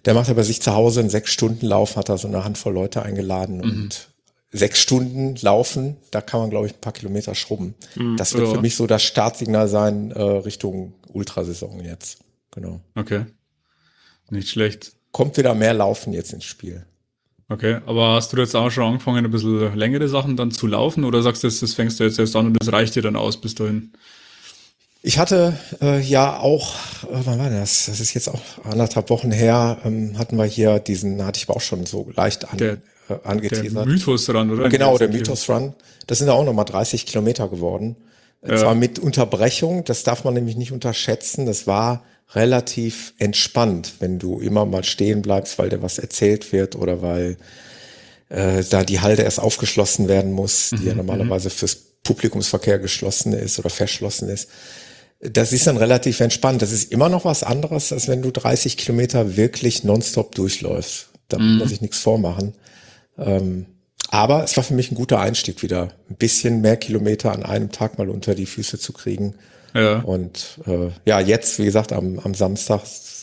Der 0.05 0.15
macht 0.15 0.31
aber 0.31 0.45
sich 0.45 0.63
zu 0.63 0.75
Hause 0.75 1.01
einen 1.01 1.11
Sechs-Stunden-Lauf, 1.11 1.97
hat 1.97 2.09
da 2.09 2.17
so 2.17 2.29
eine 2.29 2.45
Handvoll 2.45 2.73
Leute 2.73 3.03
eingeladen 3.03 3.59
mhm. 3.59 3.63
und 3.63 4.08
sechs 4.51 4.81
Stunden 4.81 5.37
laufen, 5.41 5.97
da 6.11 6.21
kann 6.21 6.41
man, 6.41 6.51
glaube 6.51 6.67
ich, 6.67 6.75
ein 6.75 6.81
paar 6.81 6.93
Kilometer 6.93 7.35
schrubben. 7.35 7.75
Mhm, 7.97 8.17
das 8.17 8.35
wird 8.35 8.49
für 8.49 8.61
mich 8.61 8.77
so 8.77 8.87
das 8.87 9.03
Startsignal 9.03 9.69
sein 9.69 10.11
äh, 10.11 10.23
Richtung 10.23 10.95
Ultrasaison 11.13 11.85
jetzt. 11.85 12.19
Genau. 12.51 12.81
Okay. 12.95 13.27
Nicht 14.31 14.49
schlecht. 14.49 14.93
Kommt 15.13 15.37
wieder 15.37 15.55
mehr 15.55 15.75
Laufen 15.75 16.13
jetzt 16.13 16.33
ins 16.33 16.45
Spiel. 16.45 16.87
Okay, 17.51 17.81
aber 17.87 18.15
hast 18.15 18.33
du 18.33 18.37
jetzt 18.37 18.55
auch 18.55 18.71
schon 18.71 18.85
angefangen, 18.85 19.25
ein 19.25 19.31
bisschen 19.31 19.75
längere 19.75 20.09
Sachen 20.09 20.37
dann 20.37 20.51
zu 20.51 20.67
laufen 20.67 21.05
oder 21.05 21.23
sagst 21.23 21.43
du, 21.43 21.49
das 21.49 21.73
fängst 21.73 21.99
du 21.99 22.05
jetzt 22.05 22.19
erst 22.19 22.37
an 22.37 22.49
und 22.49 22.57
das 22.61 22.71
reicht 22.71 22.95
dir 22.95 23.03
dann 23.03 23.17
aus 23.17 23.41
bis 23.41 23.55
dahin? 23.55 23.93
Ich 25.01 25.19
hatte 25.19 25.59
äh, 25.81 26.01
ja 26.01 26.39
auch, 26.41 26.75
äh, 27.05 27.21
wann 27.25 27.39
war 27.39 27.49
das? 27.49 27.87
Das 27.87 28.01
ist 28.01 28.13
jetzt 28.13 28.29
auch 28.29 28.43
anderthalb 28.65 29.09
Wochen 29.09 29.31
her, 29.31 29.79
ähm, 29.85 30.19
hatten 30.19 30.37
wir 30.37 30.45
hier 30.45 30.79
diesen, 30.79 31.25
hatte 31.25 31.39
ich 31.39 31.49
aber 31.49 31.57
auch 31.57 31.63
schon 31.63 31.87
so 31.87 32.11
leicht 32.15 32.51
an, 32.53 32.59
der, 32.59 32.79
äh, 33.09 33.15
angeteasert. 33.25 33.75
Der 33.75 33.87
Mythos 33.87 34.29
Run, 34.31 34.51
oder? 34.51 34.69
Genau, 34.69 34.99
der 34.99 35.09
Mythos 35.09 35.49
Run. 35.49 35.75
Das 36.07 36.19
sind 36.19 36.29
ja 36.29 36.35
auch 36.35 36.45
nochmal 36.45 36.65
30 36.65 37.07
Kilometer 37.07 37.49
geworden. 37.49 37.97
Ja. 38.47 38.57
Zwar 38.57 38.75
mit 38.75 38.99
Unterbrechung, 38.99 39.85
das 39.85 40.05
darf 40.05 40.25
man 40.25 40.35
nämlich 40.35 40.57
nicht 40.57 40.73
unterschätzen. 40.73 41.47
Das 41.47 41.67
war 41.67 42.05
relativ 42.35 43.15
entspannt, 43.19 43.95
wenn 44.01 44.19
du 44.19 44.39
immer 44.41 44.67
mal 44.67 44.85
stehen 44.85 45.23
bleibst, 45.23 45.59
weil 45.59 45.71
dir 45.71 45.83
was 45.83 45.99
erzählt 45.99 46.53
wird 46.53 46.77
oder 46.77 47.03
weil 47.03 47.37
äh, 48.29 48.63
da 48.69 48.85
die 48.85 49.01
Halde 49.01 49.23
erst 49.23 49.41
aufgeschlossen 49.41 50.09
werden 50.09 50.33
muss, 50.33 50.71
die 50.71 50.77
mhm, 50.77 50.87
ja 50.87 50.95
normalerweise 50.95 51.51
fürs 51.51 51.77
Publikumsverkehr 52.05 52.79
geschlossen 52.79 53.33
ist 53.33 53.59
oder 53.59 53.71
verschlossen 53.71 54.29
ist. 54.29 54.49
Das 55.21 55.53
ist 55.53 55.67
dann 55.67 55.77
relativ 55.77 56.21
entspannt. 56.21 56.63
Das 56.63 56.71
ist 56.71 56.93
immer 56.93 57.09
noch 57.09 57.25
was 57.25 57.43
anderes, 57.43 57.93
als 57.93 58.07
wenn 58.07 58.23
du 58.23 58.31
30 58.31 58.77
Kilometer 58.77 59.37
wirklich 59.37 59.83
nonstop 59.83 60.35
durchläufst. 60.35 61.09
Da 61.29 61.39
muss 61.39 61.47
man 61.47 61.59
mhm. 61.59 61.69
sich 61.69 61.81
nichts 61.81 61.99
vormachen. 61.99 62.55
Ähm, 63.19 63.67
aber 64.11 64.45
es 64.45 64.57
war 64.57 64.65
für 64.65 64.75
mich 64.75 64.91
ein 64.91 64.95
guter 64.95 65.21
Einstieg 65.21 65.63
wieder, 65.63 65.91
ein 66.09 66.17
bisschen 66.17 66.61
mehr 66.61 66.77
Kilometer 66.77 67.33
an 67.33 67.43
einem 67.43 67.71
Tag 67.71 67.99
mal 67.99 68.09
unter 68.09 68.35
die 68.35 68.47
Füße 68.47 68.79
zu 68.79 68.93
kriegen. 68.93 69.35
Ja. 69.75 69.99
Und 69.99 70.59
äh, 70.67 70.91
ja, 71.05 71.21
jetzt, 71.21 71.59
wie 71.59 71.67
gesagt, 71.67 71.93
am, 71.93 72.19
am 72.19 72.35
Samstag 72.35 72.83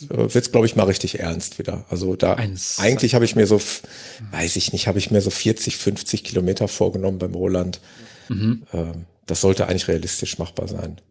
äh, 0.10 0.34
wird's, 0.34 0.52
glaube 0.52 0.68
ich, 0.68 0.76
mal 0.76 0.84
richtig 0.84 1.20
ernst 1.20 1.58
wieder. 1.58 1.86
Also 1.90 2.16
da 2.16 2.36
Eins. 2.36 2.78
eigentlich 2.80 3.16
habe 3.16 3.26
ich 3.26 3.36
mir 3.36 3.48
so, 3.48 3.60
weiß 4.32 4.56
ich 4.58 4.72
nicht, 4.74 4.88
habe 4.88 5.00
ich 5.00 5.10
mir 5.10 5.22
so 5.22 5.32
40, 5.32 5.76
50 5.78 6.24
Kilometer 6.24 6.68
vorgenommen 6.68 7.18
beim 7.18 7.34
Roland. 7.34 7.80
Mhm. 8.30 8.64
Äh, 8.72 8.84
das 9.26 9.42
sollte 9.42 9.68
eigentlich 9.68 9.88
realistisch 9.88 10.38
machbar 10.38 10.68
sein. 10.68 11.02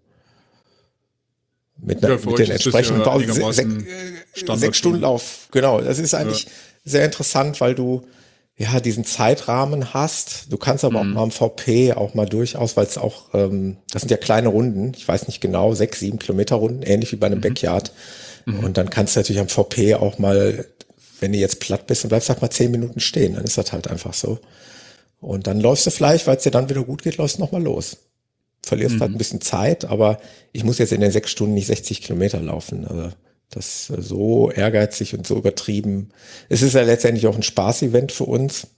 Mit, 1.76 2.02
ja, 2.02 2.10
mit 2.10 2.38
den 2.38 2.52
entsprechenden 2.52 3.02
Pausen. 3.02 3.52
Sech, 3.52 4.46
sechs 4.54 4.78
Stunden 4.78 5.00
Lauf, 5.00 5.48
genau. 5.50 5.80
Das 5.80 5.98
ist 5.98 6.14
eigentlich 6.14 6.44
ja. 6.44 6.50
sehr 6.84 7.04
interessant, 7.04 7.60
weil 7.60 7.74
du 7.74 8.06
ja, 8.56 8.78
diesen 8.78 9.04
Zeitrahmen 9.04 9.94
hast. 9.94 10.52
Du 10.52 10.56
kannst 10.56 10.84
aber 10.84 11.02
mhm. 11.02 11.10
auch 11.10 11.14
mal 11.14 11.22
am 11.24 11.30
VP 11.30 11.92
auch 11.94 12.14
mal 12.14 12.26
durchaus, 12.26 12.76
weil 12.76 12.86
es 12.86 12.98
auch, 12.98 13.34
ähm, 13.34 13.78
das 13.92 14.02
sind 14.02 14.10
ja 14.10 14.16
kleine 14.16 14.48
Runden, 14.48 14.92
ich 14.96 15.06
weiß 15.06 15.26
nicht 15.26 15.40
genau, 15.40 15.74
sechs, 15.74 16.00
sieben 16.00 16.18
Kilometer 16.18 16.56
Runden, 16.56 16.82
ähnlich 16.82 17.10
wie 17.12 17.16
bei 17.16 17.26
einem 17.26 17.38
mhm. 17.38 17.42
Backyard. 17.42 17.92
Mhm. 18.46 18.60
Und 18.60 18.76
dann 18.76 18.90
kannst 18.90 19.16
du 19.16 19.20
natürlich 19.20 19.40
am 19.40 19.48
VP 19.48 19.96
auch 19.96 20.18
mal, 20.18 20.66
wenn 21.18 21.32
du 21.32 21.38
jetzt 21.38 21.58
platt 21.60 21.86
bist 21.86 22.04
und 22.04 22.10
bleibst, 22.10 22.28
sag 22.28 22.42
mal 22.42 22.50
zehn 22.50 22.70
Minuten 22.70 23.00
stehen, 23.00 23.34
dann 23.34 23.44
ist 23.44 23.58
das 23.58 23.72
halt 23.72 23.88
einfach 23.88 24.14
so. 24.14 24.38
Und 25.20 25.46
dann 25.46 25.60
läufst 25.60 25.86
du 25.86 25.90
vielleicht, 25.90 26.26
weil 26.26 26.36
es 26.36 26.42
dir 26.42 26.50
dann 26.50 26.68
wieder 26.68 26.84
gut 26.84 27.02
geht, 27.02 27.16
läufst 27.16 27.38
nochmal 27.38 27.62
los. 27.62 27.96
Verlierst 28.62 29.00
halt 29.00 29.10
mhm. 29.10 29.16
ein 29.16 29.18
bisschen 29.18 29.40
Zeit, 29.40 29.84
aber 29.84 30.20
ich 30.52 30.64
muss 30.64 30.78
jetzt 30.78 30.92
in 30.92 31.00
den 31.00 31.10
sechs 31.10 31.30
Stunden 31.30 31.54
nicht 31.54 31.66
60 31.66 32.02
Kilometer 32.02 32.40
laufen. 32.40 32.86
Also 32.86 33.10
das 33.50 33.86
so 33.86 34.50
ehrgeizig 34.50 35.14
und 35.14 35.26
so 35.26 35.36
übertrieben. 35.36 36.10
Es 36.48 36.62
ist 36.62 36.74
ja 36.74 36.82
letztendlich 36.82 37.26
auch 37.26 37.36
ein 37.36 37.42
Spaß-Event 37.42 38.12
für 38.12 38.24
uns. 38.24 38.68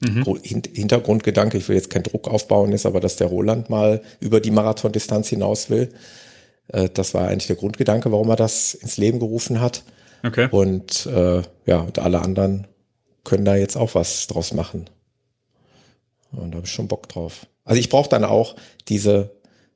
Mhm. 0.00 0.40
Hintergrundgedanke, 0.42 1.58
ich 1.58 1.68
will 1.68 1.76
jetzt 1.76 1.90
keinen 1.90 2.04
Druck 2.04 2.28
aufbauen, 2.28 2.72
ist 2.72 2.86
aber, 2.86 3.00
dass 3.00 3.16
der 3.16 3.26
Roland 3.26 3.68
mal 3.68 4.02
über 4.20 4.40
die 4.40 4.50
Marathondistanz 4.50 5.28
hinaus 5.28 5.68
will. 5.68 5.92
Äh, 6.68 6.88
das 6.92 7.14
war 7.14 7.28
eigentlich 7.28 7.48
der 7.48 7.56
Grundgedanke, 7.56 8.10
warum 8.10 8.30
er 8.30 8.36
das 8.36 8.74
ins 8.74 8.96
Leben 8.96 9.18
gerufen 9.18 9.60
hat. 9.60 9.82
Okay. 10.22 10.48
Und 10.50 11.06
äh, 11.06 11.42
ja, 11.66 11.80
und 11.80 11.98
alle 11.98 12.20
anderen 12.20 12.66
können 13.24 13.44
da 13.44 13.56
jetzt 13.56 13.76
auch 13.76 13.94
was 13.94 14.26
draus 14.26 14.52
machen. 14.54 14.88
Und 16.32 16.52
da 16.52 16.56
habe 16.56 16.66
ich 16.66 16.72
schon 16.72 16.88
Bock 16.88 17.08
drauf. 17.08 17.46
Also 17.64 17.80
ich 17.80 17.88
brauche 17.88 18.08
dann 18.08 18.24
auch 18.24 18.56
diese, 18.88 19.30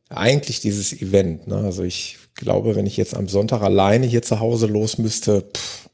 eigentlich 0.09 0.61
dieses 0.61 0.92
Event. 0.92 1.47
Ne? 1.47 1.57
Also 1.57 1.83
ich 1.83 2.18
glaube, 2.35 2.77
wenn 2.77 2.87
ich 2.87 2.97
jetzt 2.97 3.16
am 3.16 3.29
Sonntag 3.29 3.62
alleine 3.62 4.07
hier 4.07 4.23
zu 4.23 4.40
Hause 4.40 4.66
los 4.66 4.99
müsste, 4.99 5.42
pff, 5.42 5.88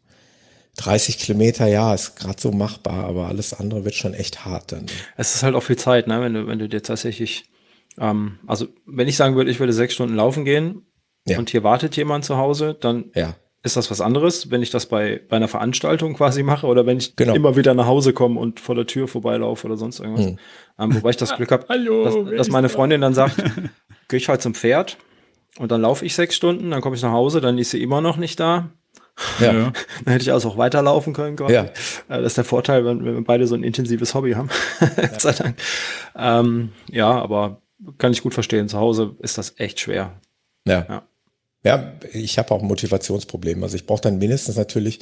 30 0.76 1.18
Kilometer, 1.18 1.66
ja, 1.66 1.92
ist 1.92 2.16
gerade 2.16 2.40
so 2.40 2.52
machbar, 2.52 3.04
aber 3.04 3.26
alles 3.26 3.52
andere 3.52 3.84
wird 3.84 3.94
schon 3.94 4.14
echt 4.14 4.44
hart 4.44 4.72
dann. 4.72 4.86
Es 5.16 5.34
ist 5.34 5.42
halt 5.42 5.54
auch 5.54 5.62
viel 5.62 5.76
Zeit, 5.76 6.06
ne? 6.06 6.20
wenn 6.22 6.34
du, 6.34 6.46
wenn 6.46 6.58
du 6.58 6.68
dir 6.68 6.82
tatsächlich, 6.82 7.44
ähm, 7.98 8.38
also 8.46 8.68
wenn 8.86 9.08
ich 9.08 9.16
sagen 9.16 9.36
würde, 9.36 9.50
ich 9.50 9.60
würde 9.60 9.72
sechs 9.72 9.94
Stunden 9.94 10.14
laufen 10.14 10.44
gehen 10.44 10.86
ja. 11.26 11.38
und 11.38 11.50
hier 11.50 11.62
wartet 11.64 11.96
jemand 11.96 12.24
zu 12.24 12.38
Hause, 12.38 12.76
dann 12.80 13.10
ja. 13.14 13.36
ist 13.62 13.76
das 13.76 13.90
was 13.90 14.00
anderes, 14.00 14.50
wenn 14.50 14.62
ich 14.62 14.70
das 14.70 14.86
bei, 14.86 15.20
bei 15.28 15.36
einer 15.36 15.48
Veranstaltung 15.48 16.14
quasi 16.14 16.42
mache 16.42 16.66
oder 16.66 16.86
wenn 16.86 16.96
ich 16.96 17.14
genau. 17.14 17.34
immer 17.34 17.56
wieder 17.56 17.74
nach 17.74 17.86
Hause 17.86 18.14
komme 18.14 18.40
und 18.40 18.58
vor 18.58 18.74
der 18.74 18.86
Tür 18.86 19.06
vorbeilaufe 19.06 19.66
oder 19.66 19.76
sonst 19.76 20.00
irgendwas. 20.00 20.26
Hm. 20.26 20.38
Ähm, 20.78 20.94
wobei 20.94 21.10
ich 21.10 21.16
das 21.18 21.36
Glück 21.36 21.50
habe, 21.50 21.66
dass, 22.04 22.14
dass 22.36 22.48
meine 22.48 22.70
Freundin 22.70 23.02
dann 23.02 23.12
sagt, 23.12 23.36
gehe 24.08 24.16
ich 24.16 24.28
halt 24.28 24.40
zum 24.40 24.54
Pferd 24.54 24.96
und 25.60 25.70
dann 25.70 25.82
laufe 25.82 26.06
ich 26.06 26.14
sechs 26.14 26.34
Stunden, 26.34 26.70
dann 26.70 26.80
komme 26.80 26.96
ich 26.96 27.02
nach 27.02 27.12
Hause, 27.12 27.42
dann 27.42 27.58
ist 27.58 27.70
sie 27.70 27.82
immer 27.82 28.00
noch 28.00 28.16
nicht 28.16 28.40
da. 28.40 28.70
Ja. 29.40 29.52
dann 30.04 30.12
hätte 30.12 30.22
ich 30.22 30.32
also 30.32 30.48
auch 30.48 30.56
weiterlaufen 30.56 31.12
können. 31.12 31.36
Quasi. 31.36 31.52
Ja. 31.52 31.64
Äh, 31.64 31.72
das 32.08 32.28
ist 32.28 32.38
der 32.38 32.44
Vorteil, 32.44 32.86
wenn, 32.86 33.04
wenn 33.04 33.14
wir 33.14 33.24
beide 33.24 33.46
so 33.46 33.54
ein 33.54 33.62
intensives 33.62 34.14
Hobby 34.14 34.32
haben. 34.32 34.48
Gott 34.96 35.20
sei 35.20 35.32
Dank. 35.32 35.56
Ähm, 36.16 36.72
ja, 36.90 37.10
aber 37.10 37.60
kann 37.98 38.12
ich 38.12 38.22
gut 38.22 38.32
verstehen. 38.32 38.70
Zu 38.70 38.78
Hause 38.78 39.16
ist 39.18 39.36
das 39.36 39.52
echt 39.58 39.80
schwer. 39.80 40.18
Ja. 40.66 40.86
Ja, 40.88 41.02
ja 41.62 41.92
ich 42.10 42.38
habe 42.38 42.54
auch 42.54 42.62
ein 42.62 42.68
Motivationsproblem. 42.68 43.62
Also 43.62 43.76
ich 43.76 43.84
brauche 43.84 44.00
dann 44.00 44.16
mindestens 44.16 44.56
natürlich 44.56 45.00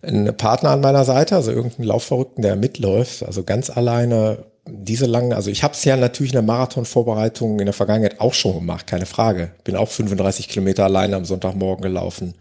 einen 0.00 0.36
Partner 0.36 0.70
an 0.70 0.80
meiner 0.80 1.04
Seite, 1.04 1.34
also 1.34 1.50
irgendeinen 1.50 1.88
Laufverrückten, 1.88 2.42
der 2.42 2.54
mitläuft. 2.54 3.24
Also 3.24 3.42
ganz 3.42 3.68
alleine 3.68 4.44
diese 4.66 5.06
langen, 5.06 5.32
also 5.32 5.50
ich 5.50 5.62
habe 5.62 5.74
es 5.74 5.84
ja 5.84 5.96
natürlich 5.96 6.32
in 6.32 6.36
der 6.36 6.42
Marathonvorbereitung 6.42 7.58
in 7.58 7.66
der 7.66 7.72
Vergangenheit 7.72 8.20
auch 8.20 8.34
schon 8.34 8.54
gemacht, 8.54 8.86
keine 8.86 9.06
Frage. 9.06 9.52
Bin 9.64 9.76
auch 9.76 9.88
35 9.88 10.48
Kilometer 10.48 10.84
alleine 10.84 11.16
am 11.16 11.24
Sonntagmorgen 11.24 11.82
gelaufen. 11.82 12.34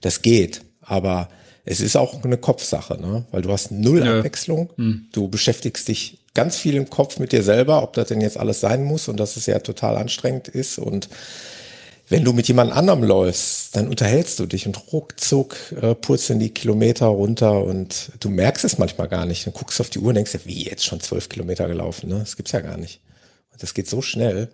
Das 0.00 0.22
geht, 0.22 0.62
aber 0.80 1.28
es 1.64 1.80
ist 1.80 1.96
auch 1.96 2.22
eine 2.24 2.38
Kopfsache, 2.38 2.98
ne? 3.00 3.24
weil 3.30 3.42
du 3.42 3.52
hast 3.52 3.72
null 3.72 4.04
ja. 4.04 4.18
Abwechslung. 4.18 4.70
Hm. 4.76 5.06
Du 5.12 5.28
beschäftigst 5.28 5.88
dich 5.88 6.18
ganz 6.32 6.56
viel 6.56 6.76
im 6.76 6.88
Kopf 6.88 7.18
mit 7.18 7.32
dir 7.32 7.42
selber, 7.42 7.82
ob 7.82 7.94
das 7.94 8.08
denn 8.08 8.20
jetzt 8.20 8.38
alles 8.38 8.60
sein 8.60 8.84
muss 8.84 9.08
und 9.08 9.18
dass 9.18 9.36
es 9.36 9.46
ja 9.46 9.58
total 9.58 9.96
anstrengend 9.96 10.48
ist 10.48 10.78
und 10.78 11.08
wenn 12.08 12.24
du 12.24 12.32
mit 12.32 12.46
jemand 12.46 12.72
anderem 12.72 13.02
läufst, 13.02 13.74
dann 13.74 13.88
unterhältst 13.88 14.38
du 14.38 14.46
dich 14.46 14.66
und 14.66 14.92
ruckzuck 14.92 15.56
äh, 15.80 15.94
purzeln 15.94 16.38
die 16.38 16.50
Kilometer 16.50 17.06
runter 17.06 17.64
und 17.64 18.12
du 18.20 18.28
merkst 18.28 18.64
es 18.64 18.78
manchmal 18.78 19.08
gar 19.08 19.26
nicht. 19.26 19.46
Dann 19.46 19.54
guckst 19.54 19.78
du 19.78 19.82
auf 19.82 19.90
die 19.90 19.98
Uhr 19.98 20.08
und 20.08 20.14
denkst 20.14 20.32
dir, 20.32 20.44
wie 20.44 20.64
jetzt 20.64 20.84
schon 20.84 21.00
zwölf 21.00 21.28
Kilometer 21.28 21.66
gelaufen, 21.66 22.08
ne? 22.08 22.20
Das 22.20 22.36
gibt's 22.36 22.52
ja 22.52 22.60
gar 22.60 22.76
nicht. 22.76 23.00
Und 23.52 23.62
das 23.62 23.74
geht 23.74 23.88
so 23.88 24.02
schnell. 24.02 24.50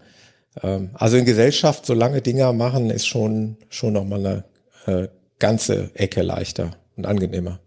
Ähm, 0.62 0.91
also 0.95 1.17
in 1.17 1.27
Gesellschaft 1.27 1.85
so 1.85 1.93
lange 1.93 2.23
Dinger 2.23 2.53
machen 2.55 2.91
ist 2.91 3.07
schon, 3.07 3.59
schon 3.69 3.93
nochmal 3.93 4.45
eine 4.87 5.03
äh, 5.05 5.09
ganze 5.38 5.91
Ecke 5.95 6.23
leichter 6.23 6.77
und 6.97 7.07
angenehmer. 7.07 7.61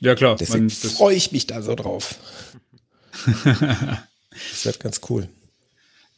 Ja, 0.00 0.14
klar. 0.16 0.36
Deswegen 0.36 0.70
freue 0.70 1.14
ich 1.14 1.30
mich 1.30 1.46
da 1.46 1.62
so 1.62 1.74
drauf. 1.74 2.16
das 3.44 4.64
wird 4.64 4.80
ganz 4.80 5.00
cool. 5.08 5.28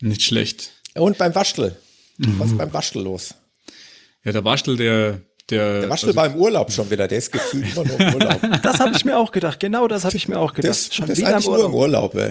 Nicht 0.01 0.23
schlecht. 0.23 0.73
Und 0.95 1.19
beim 1.19 1.35
Waschtel. 1.35 1.77
Was 2.19 2.51
ist 2.51 2.59
beim 2.59 2.73
Waschtel 2.73 3.03
los? 3.03 3.35
Ja, 4.25 4.33
der 4.33 4.45
Waschtel, 4.45 4.77
der, 4.77 5.21
der, 5.51 5.83
der 5.83 5.91
Waschel 5.91 6.09
also, 6.09 6.17
war 6.17 6.27
im 6.27 6.37
Urlaub 6.37 6.73
schon 6.73 6.91
wieder, 6.91 7.07
der 7.07 7.19
ist 7.19 7.31
gefühlt 7.31 7.77
immer 7.77 7.85
noch 7.85 7.99
im 7.99 8.15
Urlaub. 8.15 8.41
das 8.63 8.81
habe 8.81 8.97
ich 8.97 9.05
mir 9.05 9.17
auch 9.17 9.31
gedacht, 9.31 9.61
genau 9.61 9.87
das 9.87 10.05
habe 10.05 10.17
ich 10.17 10.29
mir 10.29 10.39
auch 10.39 10.53
gedacht. 10.53 10.71
Das, 10.71 10.95
schon 10.95 11.07
das 11.07 11.19
wieder 11.19 11.29
ist 11.29 11.35
eigentlich 11.35 11.47
nur 11.47 11.67
im 11.67 11.75
Urlaub, 11.75 12.15
ey. 12.15 12.31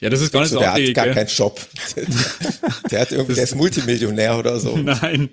Ja, 0.00 0.10
das 0.10 0.20
ist 0.20 0.32
gar 0.32 0.40
nicht 0.40 0.50
so, 0.50 0.56
so 0.56 0.60
Der 0.60 0.72
hat 0.72 0.94
gar 0.94 1.06
keinen 1.08 1.28
Job. 1.28 1.60
Der, 2.90 3.00
hat 3.00 3.12
irgendwie, 3.12 3.34
der 3.34 3.44
ist 3.44 3.54
Multimillionär 3.54 4.38
oder 4.38 4.58
so. 4.60 4.76
Nein, 4.76 5.30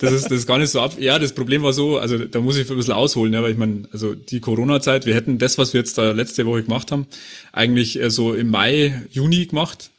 das 0.00 0.12
ist, 0.12 0.24
das 0.24 0.32
ist 0.32 0.46
gar 0.46 0.58
nicht 0.58 0.70
so 0.70 0.80
ab. 0.80 0.94
Ja, 0.98 1.18
das 1.18 1.32
Problem 1.32 1.62
war 1.62 1.72
so, 1.72 1.98
also 1.98 2.16
da 2.16 2.40
muss 2.40 2.56
ich 2.56 2.70
ein 2.70 2.76
bisschen 2.76 2.94
ausholen, 2.94 3.34
ja, 3.34 3.42
weil 3.42 3.52
ich 3.52 3.58
meine, 3.58 3.88
also 3.92 4.14
die 4.14 4.40
Corona-Zeit, 4.40 5.04
wir 5.04 5.14
hätten 5.14 5.38
das, 5.38 5.58
was 5.58 5.74
wir 5.74 5.80
jetzt 5.80 5.98
da 5.98 6.12
letzte 6.12 6.46
Woche 6.46 6.62
gemacht 6.62 6.90
haben, 6.90 7.06
eigentlich 7.52 8.00
äh, 8.00 8.10
so 8.10 8.34
im 8.34 8.50
Mai, 8.50 9.02
Juni 9.10 9.46
gemacht 9.46 9.90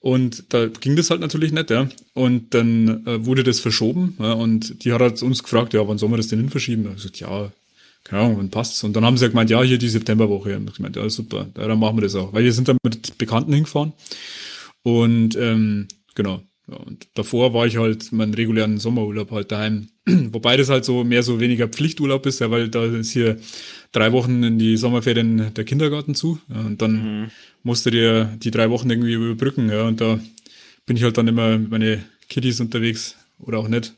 Und 0.00 0.52
da 0.52 0.66
ging 0.66 0.94
das 0.94 1.10
halt 1.10 1.20
natürlich 1.20 1.52
nicht, 1.52 1.70
ja. 1.70 1.88
Und 2.14 2.54
dann 2.54 3.04
äh, 3.06 3.26
wurde 3.26 3.42
das 3.42 3.60
verschoben, 3.60 4.16
ja, 4.20 4.32
und 4.32 4.84
die 4.84 4.92
hat 4.92 5.00
halt 5.00 5.22
uns 5.22 5.42
gefragt, 5.42 5.74
ja, 5.74 5.86
wann 5.88 5.98
soll 5.98 6.08
man 6.08 6.18
das 6.18 6.28
denn 6.28 6.38
hin 6.38 6.50
verschieben? 6.50 6.86
Ich 6.90 7.02
gesagt, 7.02 7.20
ja, 7.20 7.50
keine 8.04 8.22
Ahnung, 8.22 8.38
wann 8.38 8.50
passt's? 8.50 8.84
Und 8.84 8.94
dann 8.94 9.04
haben 9.04 9.16
sie 9.18 9.24
ja 9.24 9.28
gemeint, 9.28 9.50
ja, 9.50 9.62
hier 9.62 9.78
die 9.78 9.88
Septemberwoche. 9.88 10.56
Und 10.56 10.70
ich 10.70 10.76
gemeint, 10.76 10.96
ja, 10.96 11.08
super, 11.10 11.48
ja, 11.56 11.66
dann 11.66 11.78
machen 11.78 11.96
wir 11.96 12.02
das 12.02 12.14
auch. 12.14 12.32
Weil 12.32 12.44
wir 12.44 12.52
sind 12.52 12.68
dann 12.68 12.78
mit 12.82 13.18
Bekannten 13.18 13.52
hingefahren. 13.52 13.92
Und 14.82 15.36
ähm, 15.36 15.88
genau. 16.14 16.42
Ja, 16.70 16.76
und 16.76 17.08
davor 17.14 17.54
war 17.54 17.66
ich 17.66 17.78
halt 17.78 18.12
meinen 18.12 18.34
regulären 18.34 18.78
Sommerurlaub 18.78 19.30
halt 19.30 19.50
daheim. 19.50 19.88
Wobei 20.06 20.56
das 20.56 20.68
halt 20.68 20.84
so 20.84 21.02
mehr 21.02 21.22
so 21.22 21.40
weniger 21.40 21.68
Pflichturlaub 21.68 22.26
ist, 22.26 22.40
ja, 22.40 22.50
weil 22.50 22.68
da 22.68 22.84
ist 22.84 23.12
hier 23.12 23.38
drei 23.92 24.12
Wochen 24.12 24.42
in 24.42 24.58
die 24.58 24.76
Sommerferien 24.76 25.54
der 25.54 25.64
Kindergarten 25.64 26.14
zu. 26.14 26.38
Ja, 26.48 26.60
und 26.60 26.82
dann 26.82 27.22
mhm. 27.22 27.30
musste 27.62 27.90
dir 27.90 28.36
die 28.42 28.50
drei 28.50 28.70
Wochen 28.70 28.90
irgendwie 28.90 29.14
überbrücken. 29.14 29.70
Ja, 29.70 29.84
und 29.84 30.00
da 30.00 30.20
bin 30.84 30.96
ich 30.96 31.02
halt 31.02 31.16
dann 31.16 31.28
immer 31.28 31.58
mit 31.58 31.70
meine 31.70 32.04
Kiddies 32.28 32.60
unterwegs 32.60 33.16
oder 33.38 33.58
auch 33.58 33.68
nicht. 33.68 33.94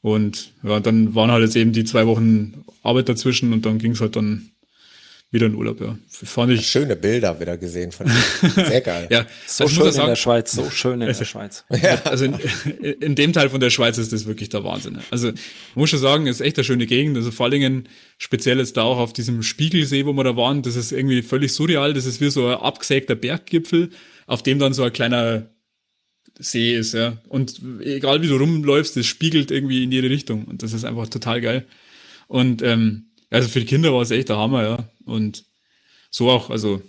Und 0.00 0.52
ja, 0.62 0.80
dann 0.80 1.14
waren 1.14 1.30
halt 1.30 1.42
jetzt 1.42 1.56
eben 1.56 1.72
die 1.72 1.84
zwei 1.84 2.06
Wochen 2.06 2.64
Arbeit 2.82 3.08
dazwischen 3.08 3.52
und 3.52 3.66
dann 3.66 3.78
ging 3.78 3.92
es 3.92 4.00
halt 4.00 4.16
dann 4.16 4.50
wieder 5.30 5.46
in 5.46 5.54
Urlaub, 5.54 5.80
ja. 5.80 5.98
Fand 6.08 6.52
ich. 6.52 6.66
Schöne 6.66 6.96
Bilder 6.96 7.38
wieder 7.38 7.58
gesehen 7.58 7.92
von 7.92 8.06
dir. 8.06 8.54
Sehr 8.54 8.80
geil. 8.80 9.08
ja, 9.10 9.26
so 9.46 9.64
also 9.64 9.74
schön 9.74 10.00
in 10.00 10.06
der 10.06 10.16
Schweiz, 10.16 10.52
so 10.52 10.70
schön 10.70 11.02
in 11.02 11.06
der 11.06 11.24
Schweiz. 11.24 11.64
Ja. 11.82 12.00
Also 12.04 12.24
in, 12.24 12.34
in, 12.80 13.14
dem 13.14 13.32
Teil 13.34 13.50
von 13.50 13.60
der 13.60 13.68
Schweiz 13.68 13.98
ist 13.98 14.12
das 14.12 14.24
wirklich 14.26 14.48
der 14.48 14.64
Wahnsinn. 14.64 14.98
Also, 15.10 15.32
muss 15.74 15.90
schon 15.90 15.98
sagen, 15.98 16.26
ist 16.26 16.40
echt 16.40 16.56
eine 16.56 16.64
schöne 16.64 16.86
Gegend. 16.86 17.16
Also 17.16 17.30
vor 17.30 17.44
allen 17.44 17.52
Dingen 17.52 17.88
speziell 18.16 18.58
jetzt 18.58 18.76
da 18.78 18.82
auch 18.82 18.98
auf 18.98 19.12
diesem 19.12 19.42
Spiegelsee, 19.42 20.06
wo 20.06 20.14
wir 20.14 20.24
da 20.24 20.36
waren, 20.36 20.62
das 20.62 20.76
ist 20.76 20.92
irgendwie 20.92 21.20
völlig 21.20 21.52
surreal. 21.52 21.92
Das 21.92 22.06
ist 22.06 22.20
wie 22.22 22.30
so 22.30 22.46
ein 22.48 22.54
abgesägter 22.54 23.14
Berggipfel, 23.14 23.90
auf 24.26 24.42
dem 24.42 24.58
dann 24.58 24.72
so 24.72 24.82
ein 24.82 24.92
kleiner 24.92 25.50
See 26.38 26.74
ist, 26.74 26.94
ja. 26.94 27.18
Und 27.28 27.60
egal 27.80 28.22
wie 28.22 28.28
du 28.28 28.36
rumläufst, 28.36 28.96
das 28.96 29.06
spiegelt 29.06 29.50
irgendwie 29.50 29.84
in 29.84 29.92
jede 29.92 30.08
Richtung. 30.08 30.44
Und 30.46 30.62
das 30.62 30.72
ist 30.72 30.84
einfach 30.84 31.08
total 31.08 31.40
geil. 31.40 31.66
Und 32.28 32.62
ähm, 32.62 33.08
also 33.30 33.48
für 33.48 33.60
die 33.60 33.66
Kinder 33.66 33.92
war 33.92 34.02
es 34.02 34.10
echt 34.10 34.28
der 34.28 34.38
Hammer, 34.38 34.62
ja. 34.62 34.88
Und 35.08 35.44
so 36.10 36.30
auch, 36.30 36.50
also, 36.50 36.82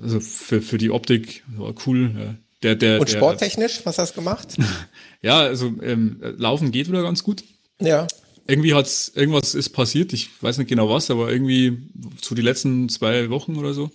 also 0.00 0.20
für, 0.20 0.62
für 0.62 0.78
die 0.78 0.90
Optik 0.90 1.42
war 1.56 1.74
cool. 1.86 2.14
Ja. 2.16 2.34
Der, 2.62 2.76
der, 2.76 3.00
Und 3.00 3.10
sporttechnisch, 3.10 3.78
der, 3.78 3.86
was 3.86 3.98
hast 3.98 4.12
du 4.12 4.20
gemacht? 4.20 4.56
ja, 5.22 5.40
also 5.40 5.72
ähm, 5.82 6.18
Laufen 6.36 6.70
geht 6.70 6.88
wieder 6.88 7.02
ganz 7.02 7.24
gut. 7.24 7.42
Ja. 7.80 8.06
Irgendwie 8.46 8.74
hat's, 8.74 9.10
irgendwas 9.14 9.54
ist 9.54 9.70
passiert, 9.70 10.12
ich 10.12 10.30
weiß 10.40 10.58
nicht 10.58 10.68
genau 10.68 10.88
was, 10.88 11.10
aber 11.10 11.30
irgendwie 11.30 11.78
so 12.20 12.34
die 12.34 12.42
letzten 12.42 12.88
zwei 12.88 13.30
Wochen 13.30 13.56
oder 13.56 13.72
so, 13.72 13.90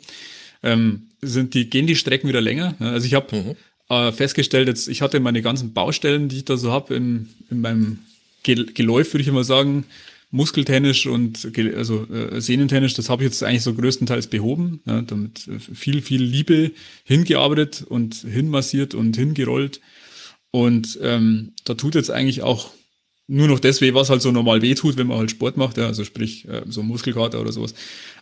ähm, 0.63 1.07
sind 1.21 1.53
die, 1.53 1.69
gehen 1.69 1.87
die 1.87 1.95
Strecken 1.95 2.27
wieder 2.27 2.41
länger. 2.41 2.75
Also 2.79 3.05
ich 3.05 3.13
habe 3.13 3.35
mhm 3.35 3.55
äh, 3.89 4.11
festgestellt, 4.11 4.67
jetzt, 4.67 4.87
ich 4.87 5.01
hatte 5.01 5.19
meine 5.19 5.41
ganzen 5.41 5.73
Baustellen, 5.73 6.29
die 6.29 6.37
ich 6.37 6.45
da 6.45 6.57
so 6.57 6.71
habe 6.71 6.95
in, 6.95 7.29
in 7.49 7.61
meinem 7.61 7.99
Geläuf, 8.43 9.13
würde 9.13 9.21
ich 9.21 9.27
immer 9.27 9.43
sagen, 9.43 9.85
muskeltennisch 10.29 11.07
und 11.07 11.51
also 11.75 12.05
äh, 12.11 12.41
sehnentennisch, 12.41 12.93
das 12.93 13.09
habe 13.09 13.23
ich 13.23 13.29
jetzt 13.29 13.43
eigentlich 13.43 13.63
so 13.63 13.73
größtenteils 13.73 14.27
behoben, 14.27 14.81
ja, 14.85 15.01
damit 15.01 15.47
äh, 15.47 15.59
viel, 15.59 16.01
viel 16.01 16.21
Liebe 16.21 16.71
hingearbeitet 17.03 17.85
und 17.87 18.15
hinmassiert 18.15 18.93
und 18.93 19.15
hingerollt. 19.15 19.79
Und 20.51 20.99
ähm, 21.01 21.53
da 21.63 21.75
tut 21.75 21.95
jetzt 21.95 22.11
eigentlich 22.11 22.41
auch 22.41 22.71
nur 23.27 23.47
noch 23.47 23.59
das 23.59 23.81
weh, 23.81 23.93
was 23.93 24.09
halt 24.09 24.21
so 24.21 24.31
normal 24.31 24.61
weh 24.61 24.75
tut, 24.75 24.97
wenn 24.97 25.07
man 25.07 25.17
halt 25.17 25.31
Sport 25.31 25.57
macht, 25.57 25.77
ja, 25.77 25.87
also 25.87 26.03
sprich 26.03 26.47
äh, 26.47 26.63
so 26.67 26.83
Muskelkater 26.83 27.39
oder 27.39 27.51
sowas. 27.51 27.73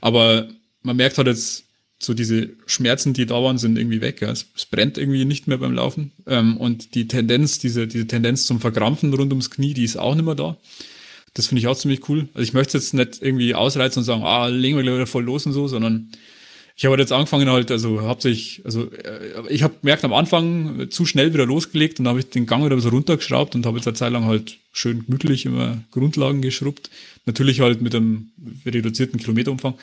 Aber 0.02 0.48
man 0.82 0.98
merkt 0.98 1.18
halt 1.18 1.28
jetzt, 1.28 1.66
so 1.98 2.14
diese 2.14 2.50
Schmerzen, 2.66 3.14
die 3.14 3.26
da 3.26 3.42
waren, 3.42 3.58
sind 3.58 3.78
irgendwie 3.78 4.02
weg. 4.02 4.22
Ja. 4.22 4.30
Es, 4.30 4.46
es 4.56 4.66
brennt 4.66 4.98
irgendwie 4.98 5.26
nicht 5.26 5.48
mehr 5.48 5.58
beim 5.58 5.74
Laufen. 5.74 6.12
Ähm, 6.28 6.58
und 6.58 6.94
die 6.94 7.08
Tendenz, 7.08 7.60
diese, 7.60 7.88
diese 7.88 8.06
Tendenz 8.06 8.46
zum 8.46 8.60
Verkrampfen 8.60 9.14
rund 9.14 9.32
ums 9.32 9.50
Knie, 9.50 9.74
die 9.74 9.86
ist 9.86 9.98
auch 9.98 10.14
nicht 10.14 10.26
mehr 10.26 10.36
da. 10.36 10.58
Das 11.36 11.48
finde 11.48 11.60
ich 11.60 11.68
auch 11.68 11.78
ziemlich 11.78 12.10
cool. 12.10 12.30
Also 12.34 12.48
ich 12.48 12.54
möchte 12.54 12.78
jetzt 12.78 12.94
nicht 12.94 13.22
irgendwie 13.22 13.54
ausreizen 13.54 14.00
und 14.00 14.06
sagen, 14.06 14.24
ah, 14.24 14.48
legen 14.48 14.78
wir 14.78 14.84
gleich 14.84 14.96
wieder 14.96 15.08
voll 15.08 15.24
los 15.24 15.46
und 15.46 15.54
so, 15.54 15.68
sondern 15.68 16.10
ich 16.78 16.86
habe 16.86 16.92
halt 16.94 17.02
jetzt 17.02 17.12
angefangen 17.12 17.50
halt, 17.50 17.72
also 17.72 18.02
hauptsächlich, 18.02 18.62
also 18.66 18.92
äh, 18.92 19.44
ich 19.50 19.64
habe 19.64 19.76
gemerkt 19.82 20.04
am 20.04 20.14
Anfang 20.14 20.90
zu 20.90 21.06
schnell 21.06 21.34
wieder 21.34 21.46
losgelegt 21.46 22.00
und 22.00 22.08
habe 22.08 22.20
ich 22.20 22.30
den 22.30 22.46
Gang 22.46 22.66
wieder 22.66 22.80
so 22.80 22.90
runtergeschraubt 22.90 23.56
und 23.56 23.66
habe 23.66 23.78
jetzt 23.78 23.88
eine 23.88 23.96
Zeit 23.96 24.12
lang 24.12 24.26
halt 24.26 24.58
schön 24.72 25.06
gemütlich 25.06 25.46
immer 25.46 25.78
Grundlagen 25.92 26.42
geschrubbt. 26.42 26.90
Natürlich 27.26 27.60
halt 27.62 27.82
mit 27.82 27.96
einem 27.96 28.32
reduzierten 28.66 29.20
Kilometerumfang. 29.20 29.76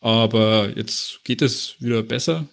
Aber 0.00 0.70
jetzt 0.76 1.20
geht 1.24 1.42
es 1.42 1.74
wieder 1.80 2.02
besser. 2.02 2.46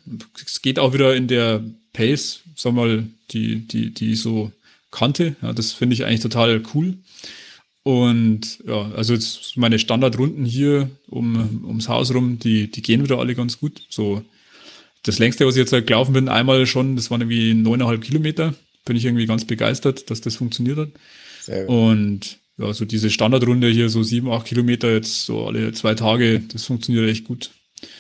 Es 0.44 0.64
geht 0.64 0.80
auch 0.80 0.94
wieder 0.94 1.16
in 1.16 1.28
der 1.28 1.64
Pace, 1.94 2.42
sag 2.56 2.74
mal, 2.74 3.06
die, 3.32 3.68
die, 3.68 3.92
die 3.92 4.16
so 4.16 4.52
kannte. 4.90 5.36
Ja, 5.44 5.54
das 5.54 5.74
finde 5.74 5.94
ich 5.94 6.06
eigentlich 6.06 6.22
total 6.22 6.64
cool. 6.74 6.96
Und 7.86 8.64
ja, 8.66 8.92
also 8.96 9.14
jetzt 9.14 9.58
meine 9.58 9.78
Standardrunden 9.78 10.44
hier 10.44 10.90
um, 11.08 11.64
ums 11.68 11.88
Haus 11.88 12.12
rum, 12.16 12.40
die, 12.40 12.72
die 12.72 12.82
gehen 12.82 13.04
wieder 13.04 13.20
alle 13.20 13.36
ganz 13.36 13.60
gut. 13.60 13.84
So 13.90 14.24
das 15.04 15.20
längste, 15.20 15.46
was 15.46 15.54
ich 15.54 15.60
jetzt 15.60 15.72
halt 15.72 15.86
gelaufen 15.86 16.14
bin, 16.14 16.28
einmal 16.28 16.66
schon, 16.66 16.96
das 16.96 17.12
waren 17.12 17.22
irgendwie 17.22 17.54
neuneinhalb 17.54 18.02
Kilometer. 18.02 18.56
Bin 18.86 18.98
ich 18.98 19.06
irgendwie 19.06 19.28
ganz 19.28 19.46
begeistert, 19.46 20.10
dass 20.10 20.20
das 20.20 20.36
funktioniert 20.36 20.80
hat. 20.80 20.90
Sehr 21.44 21.66
gut. 21.66 21.76
Und 21.76 22.40
ja, 22.58 22.74
so 22.74 22.86
diese 22.86 23.12
Standardrunde 23.12 23.68
hier, 23.68 23.90
so 23.90 24.02
sieben, 24.02 24.32
acht 24.32 24.48
Kilometer 24.48 24.92
jetzt 24.92 25.26
so 25.26 25.46
alle 25.46 25.72
zwei 25.74 25.94
Tage, 25.94 26.40
das 26.40 26.64
funktioniert 26.64 27.08
echt 27.08 27.26
gut. 27.26 27.52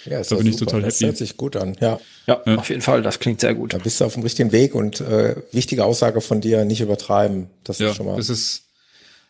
Ja, 0.06 0.20
ist 0.20 0.32
da 0.32 0.38
bin 0.38 0.46
super. 0.46 0.56
ich 0.56 0.60
total 0.60 0.80
happy. 0.82 0.90
Das 0.90 1.02
hört 1.02 1.18
sich 1.18 1.38
gut 1.38 1.56
an, 1.58 1.78
ja. 1.80 2.00
ja. 2.26 2.42
ja. 2.44 2.56
auf 2.56 2.70
jeden 2.70 2.82
Fall, 2.82 3.04
das 3.04 3.20
klingt 3.20 3.40
sehr 3.40 3.54
gut. 3.54 3.76
Da 3.76 3.78
bist 3.78 4.02
du 4.02 4.06
auf 4.06 4.16
dem 4.16 4.24
richtigen 4.24 4.52
Weg 4.52 4.74
und 4.74 5.00
äh, 5.02 5.36
wichtige 5.52 5.86
Aussage 5.86 6.22
von 6.22 6.42
dir, 6.42 6.66
nicht 6.66 6.82
übertreiben. 6.82 7.50
Das 7.64 7.78
ja, 7.78 7.92
ist 7.92 7.98
schon 7.98 8.08
mal. 8.08 8.18
Das 8.18 8.30
ist, 8.30 8.65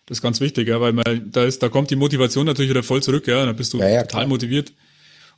das 0.06 0.20
ist 0.20 0.22
ganz 0.22 0.39
wichtig, 0.39 0.68
ja, 0.68 0.80
weil 0.80 0.94
man, 0.94 1.04
da 1.32 1.46
ist, 1.46 1.63
da 1.63 1.70
kommt 1.70 1.89
die 1.89 1.96
Motivation 1.96 2.46
natürlich 2.46 2.70
wieder 2.70 2.84
voll 2.84 3.02
zurück, 3.02 3.28
ja, 3.28 3.46
da 3.46 3.54
bist 3.54 3.74
du 3.74 3.80
ja, 3.80 3.89
ja, 3.89 4.02
total 4.02 4.22
klar. 4.22 4.28
motiviert. 4.28 4.72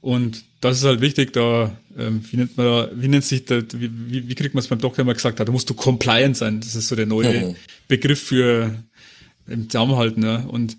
Und 0.02 0.44
das 0.62 0.78
ist 0.78 0.84
halt 0.84 1.02
wichtig, 1.02 1.34
da, 1.34 1.76
ähm, 1.98 2.24
wie 2.30 2.38
nennt 2.38 2.56
man 2.58 2.66
da, 2.66 2.90
wie 2.94 3.08
nennt 3.08 3.24
sich 3.24 3.46
da, 3.46 3.62
wie, 3.74 4.28
wie 4.28 4.36
kriegt 4.36 4.54
man 4.54 4.60
es 4.60 4.68
beim 4.68 4.80
Doktor 4.80 5.02
immer 5.02 5.14
gesagt, 5.14 5.40
da 5.40 5.52
musst 5.52 5.70
du 5.70 5.74
compliant 5.74 6.38
sein. 6.38 6.60
Das 6.60 6.76
ist 6.76 6.88
so 6.88 6.96
der 6.96 7.08
neue 7.08 7.48
mhm. 7.48 7.56
Begriff 7.88 8.22
für 8.22 8.76
im 9.48 9.70
Zaum 9.70 9.96
halten, 9.96 10.24
ja. 10.24 10.38
Und 10.42 10.78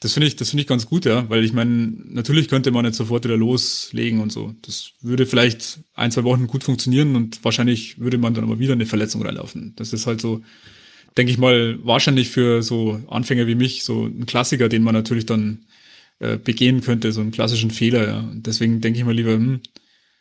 das 0.00 0.12
finde 0.12 0.28
ich, 0.28 0.36
das 0.36 0.50
finde 0.50 0.62
ich 0.62 0.68
ganz 0.68 0.86
gut, 0.86 1.04
ja, 1.04 1.28
weil 1.28 1.44
ich 1.44 1.52
meine, 1.52 1.92
natürlich 2.04 2.48
könnte 2.48 2.70
man 2.70 2.84
jetzt 2.84 2.96
sofort 2.96 3.24
wieder 3.24 3.36
loslegen 3.36 4.20
und 4.20 4.32
so. 4.32 4.54
Das 4.62 4.92
würde 5.00 5.26
vielleicht 5.26 5.80
ein, 5.94 6.10
zwei 6.10 6.24
Wochen 6.24 6.46
gut 6.46 6.64
funktionieren 6.64 7.16
und 7.16 7.44
wahrscheinlich 7.44 7.98
würde 7.98 8.18
man 8.18 8.34
dann 8.34 8.44
aber 8.44 8.58
wieder 8.58 8.72
eine 8.72 8.86
Verletzung 8.86 9.22
reinlaufen. 9.22 9.74
Das 9.76 9.92
ist 9.92 10.06
halt 10.06 10.20
so, 10.20 10.42
denke 11.18 11.32
ich 11.32 11.38
mal, 11.38 11.78
wahrscheinlich 11.82 12.30
für 12.30 12.62
so 12.62 13.00
Anfänger 13.08 13.46
wie 13.46 13.56
mich 13.56 13.84
so 13.84 14.06
ein 14.06 14.24
Klassiker, 14.26 14.68
den 14.68 14.82
man 14.82 14.94
natürlich 14.94 15.26
dann 15.26 15.66
äh, 16.20 16.38
begehen 16.38 16.80
könnte, 16.80 17.12
so 17.12 17.20
einen 17.20 17.32
klassischen 17.32 17.70
Fehler, 17.70 18.06
ja. 18.06 18.20
Und 18.20 18.46
deswegen 18.46 18.80
denke 18.80 18.98
ich 18.98 19.04
mal 19.04 19.14
lieber, 19.14 19.32
hm, 19.32 19.60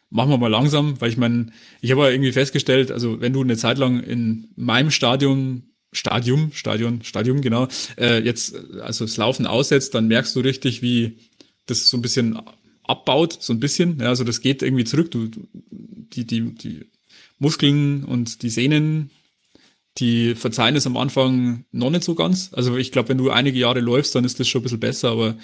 machen 0.10 0.32
wir 0.32 0.38
mal 0.38 0.48
langsam, 0.48 1.00
weil 1.00 1.10
ich 1.10 1.18
meine, 1.18 1.48
ich 1.82 1.92
habe 1.92 2.02
ja 2.02 2.10
irgendwie 2.10 2.32
festgestellt, 2.32 2.92
also 2.92 3.22
wenn 3.22 3.34
du 3.34 3.42
eine 3.42 3.58
Zeit 3.58 3.78
lang 3.78 4.02
in 4.02 4.50
meinem 4.56 4.92
Stadion 4.92 5.64
Stadium, 5.94 6.52
Stadion, 6.54 7.02
Stadium, 7.04 7.42
genau, 7.42 7.68
äh, 7.98 8.20
jetzt 8.20 8.56
also 8.82 9.06
das 9.06 9.18
Laufen 9.18 9.48
aussetzt, 9.48 9.96
dann 9.96 10.08
merkst 10.08 10.36
du 10.36 10.42
richtig, 10.42 10.82
wie 10.82 11.18
das 11.66 11.88
so 11.88 11.98
ein 11.98 12.02
bisschen 12.02 12.40
abbaut, 12.84 13.38
so 13.40 13.54
ein 13.54 13.60
bisschen. 13.60 14.00
Ja, 14.00 14.08
also 14.08 14.24
das 14.24 14.42
geht 14.42 14.62
irgendwie 14.62 14.84
zurück. 14.84 15.12
Du, 15.12 15.30
die, 15.72 16.26
die, 16.26 16.54
die 16.56 16.86
Muskeln 17.40 18.04
und 18.04 18.42
die 18.42 18.50
Sehnen, 18.50 19.12
die 19.98 20.36
verzeihen 20.36 20.76
es 20.76 20.88
am 20.88 20.98
Anfang 20.98 21.66
noch 21.72 21.90
nicht 21.90 22.04
so 22.04 22.16
ganz. 22.16 22.52
Also 22.54 22.78
ich 22.78 22.92
glaube, 22.92 23.10
wenn 23.10 23.18
du 23.18 23.30
einige 23.30 23.60
Jahre 23.60 23.80
läufst, 23.80 24.16
dann 24.16 24.26
ist 24.26 24.40
das 24.40 24.48
schon 24.48 24.62
ein 24.62 24.64
bisschen 24.64 24.80
besser, 24.80 25.12
aber 25.12 25.38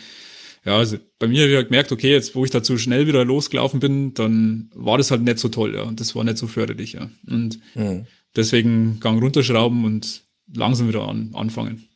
ja, 0.65 0.77
also 0.77 0.97
bei 1.19 1.27
mir 1.27 1.41
habe 1.41 1.49
ich 1.51 1.55
halt 1.57 1.67
gemerkt, 1.67 1.91
okay, 1.91 2.11
jetzt 2.11 2.35
wo 2.35 2.45
ich 2.45 2.51
dazu 2.51 2.77
schnell 2.77 3.07
wieder 3.07 3.25
losgelaufen 3.25 3.79
bin, 3.79 4.13
dann 4.13 4.69
war 4.73 4.97
das 4.97 5.11
halt 5.11 5.21
nicht 5.21 5.39
so 5.39 5.49
toll, 5.49 5.75
ja, 5.75 5.83
und 5.83 5.99
das 5.99 6.15
war 6.15 6.23
nicht 6.23 6.37
so 6.37 6.47
förderlich, 6.47 6.93
ja. 6.93 7.09
Und 7.27 7.59
mhm. 7.75 8.05
deswegen 8.35 8.99
Gang 8.99 9.21
runterschrauben 9.21 9.83
und 9.83 10.23
langsam 10.53 10.87
wieder 10.87 11.07
an, 11.07 11.31
anfangen. 11.33 11.89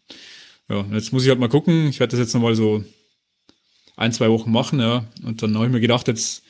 Ja, 0.69 0.85
jetzt 0.91 1.13
muss 1.13 1.23
ich 1.23 1.29
halt 1.29 1.39
mal 1.39 1.47
gucken. 1.47 1.87
Ich 1.87 1.99
werde 1.99 2.11
das 2.11 2.19
jetzt 2.19 2.33
nochmal 2.33 2.55
so 2.55 2.83
ein, 3.95 4.11
zwei 4.11 4.29
Wochen 4.29 4.51
machen, 4.51 4.79
ja. 4.79 5.05
Und 5.23 5.41
dann 5.41 5.55
habe 5.55 5.67
ich 5.67 5.71
mir 5.71 5.79
gedacht, 5.79 6.07
jetzt 6.09 6.43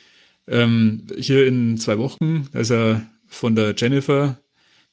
ähm, 0.48 1.06
hier 1.18 1.46
in 1.46 1.78
zwei 1.78 1.98
Wochen, 1.98 2.48
da 2.52 2.58
ist 2.58 2.70
ja 2.70 3.06
von 3.26 3.54
der 3.54 3.74
Jennifer, 3.76 4.40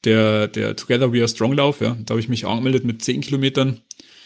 der, 0.05 0.47
der 0.47 0.75
Together 0.75 1.11
We 1.11 1.19
Are 1.19 1.27
Strong 1.27 1.53
Lauf, 1.53 1.81
ja. 1.81 1.97
Da 2.05 2.13
habe 2.13 2.19
ich 2.19 2.29
mich 2.29 2.45
angemeldet 2.45 2.85
mit 2.85 3.03
zehn 3.03 3.21
Kilometern. 3.21 3.81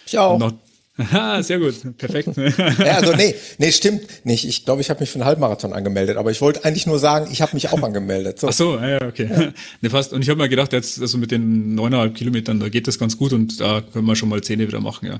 Ich 0.05 0.17
auch. 0.17 0.37
Nach, 0.39 0.53
Aha, 0.99 1.41
sehr 1.41 1.59
gut, 1.59 1.97
perfekt. 1.97 2.29
ja, 2.37 2.97
also 2.97 3.13
nee, 3.15 3.33
nee, 3.57 3.71
stimmt 3.71 4.01
nicht. 4.25 4.45
Ich 4.45 4.65
glaube, 4.65 4.81
ich 4.81 4.89
habe 4.89 4.99
mich 4.99 5.09
für 5.09 5.15
einen 5.15 5.25
Halbmarathon 5.25 5.71
angemeldet, 5.71 6.17
aber 6.17 6.29
ich 6.29 6.41
wollte 6.41 6.65
eigentlich 6.65 6.87
nur 6.87 6.99
sagen, 6.99 7.29
ich 7.31 7.41
habe 7.41 7.53
mich 7.53 7.69
auch 7.69 7.81
angemeldet. 7.81 8.39
So. 8.39 8.49
Ach 8.49 8.53
so, 8.53 8.77
ja, 8.77 9.01
okay. 9.07 9.29
Ja. 9.31 9.53
Ne, 9.81 9.89
fast. 9.89 10.11
Und 10.11 10.21
ich 10.21 10.29
habe 10.29 10.41
mir 10.41 10.49
gedacht, 10.49 10.73
jetzt 10.73 10.99
also 10.99 11.17
mit 11.17 11.31
den 11.31 11.73
neuneinhalb 11.73 12.15
Kilometern, 12.15 12.59
da 12.59 12.67
geht 12.67 12.87
das 12.87 12.99
ganz 12.99 13.17
gut 13.17 13.31
und 13.31 13.61
da 13.61 13.81
können 13.81 14.05
wir 14.05 14.15
schon 14.17 14.27
mal 14.27 14.41
Zähne 14.41 14.67
wieder 14.67 14.81
machen, 14.81 15.07
ja. 15.07 15.19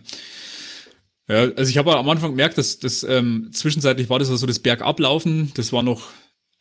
Ja, 1.29 1.47
also 1.55 1.69
ich 1.69 1.77
habe 1.77 1.95
am 1.95 2.09
Anfang 2.09 2.31
gemerkt, 2.31 2.57
dass 2.57 2.79
das 2.79 3.03
ähm, 3.03 3.51
zwischenzeitlich 3.53 4.09
war 4.09 4.19
das 4.19 4.29
also 4.31 4.47
das 4.47 4.59
Bergablaufen, 4.59 5.51
das 5.55 5.71
war 5.71 5.83
noch 5.83 6.09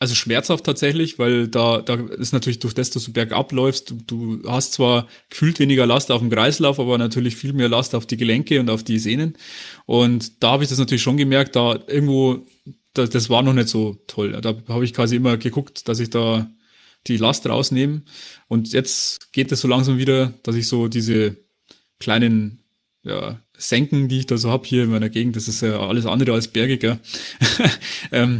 also 0.00 0.14
schmerzhaft 0.14 0.64
tatsächlich, 0.64 1.18
weil 1.18 1.48
da, 1.48 1.80
da 1.82 1.94
ist 1.94 2.32
natürlich 2.32 2.61
durch 2.61 2.74
das, 2.74 2.90
dass 2.90 3.04
du 3.04 3.12
bergab 3.12 3.50
läufst, 3.50 3.90
du, 3.90 3.96
du 4.37 4.42
hast 4.48 4.74
zwar 4.74 5.08
gefühlt 5.28 5.58
weniger 5.58 5.87
Last 5.87 6.12
auf 6.12 6.20
dem 6.20 6.30
Kreislauf, 6.30 6.78
aber 6.78 6.98
natürlich 6.98 7.34
viel 7.34 7.52
mehr 7.52 7.68
Last 7.68 7.94
auf 7.96 8.06
die 8.06 8.16
Gelenke 8.16 8.61
und 8.61 8.70
auf 8.70 8.84
die 8.84 8.98
Sehnen. 8.98 9.37
Und 9.87 10.42
da 10.42 10.52
habe 10.52 10.62
ich 10.62 10.68
das 10.68 10.78
natürlich 10.78 11.02
schon 11.02 11.16
gemerkt, 11.16 11.56
da 11.56 11.80
irgendwo, 11.88 12.46
das, 12.94 13.11
das 13.11 13.28
war 13.28 13.42
noch 13.42 13.54
nicht 13.54 13.68
so 13.68 13.96
toll. 14.06 14.38
Da 14.40 14.54
habe 14.68 14.84
ich 14.84 14.94
quasi 14.94 15.16
immer 15.16 15.37
geguckt, 15.37 15.88
dass 15.88 15.98
ich 15.98 16.11
da 16.11 16.48
die 17.08 17.16
Last 17.16 17.46
rausnehme. 17.48 18.02
Und 18.46 18.72
jetzt 18.72 19.32
geht 19.32 19.50
es 19.50 19.61
so 19.61 19.68
langsam 19.68 19.98
wieder, 19.98 20.32
dass 20.44 20.54
ich 20.54 20.68
so 20.68 20.87
diese 20.87 21.37
kleinen 21.98 22.62
ja, 23.02 23.40
Senken, 23.56 24.08
die 24.08 24.20
ich 24.20 24.26
da 24.26 24.37
so 24.37 24.50
hab 24.50 24.66
hier 24.66 24.84
in 24.84 24.90
meiner 24.90 25.08
Gegend, 25.08 25.34
das 25.34 25.48
ist 25.48 25.62
ja 25.62 25.80
alles 25.80 26.06
andere 26.06 26.32
als 26.32 26.48
bergiger, 26.48 27.00
ähm, 28.12 28.38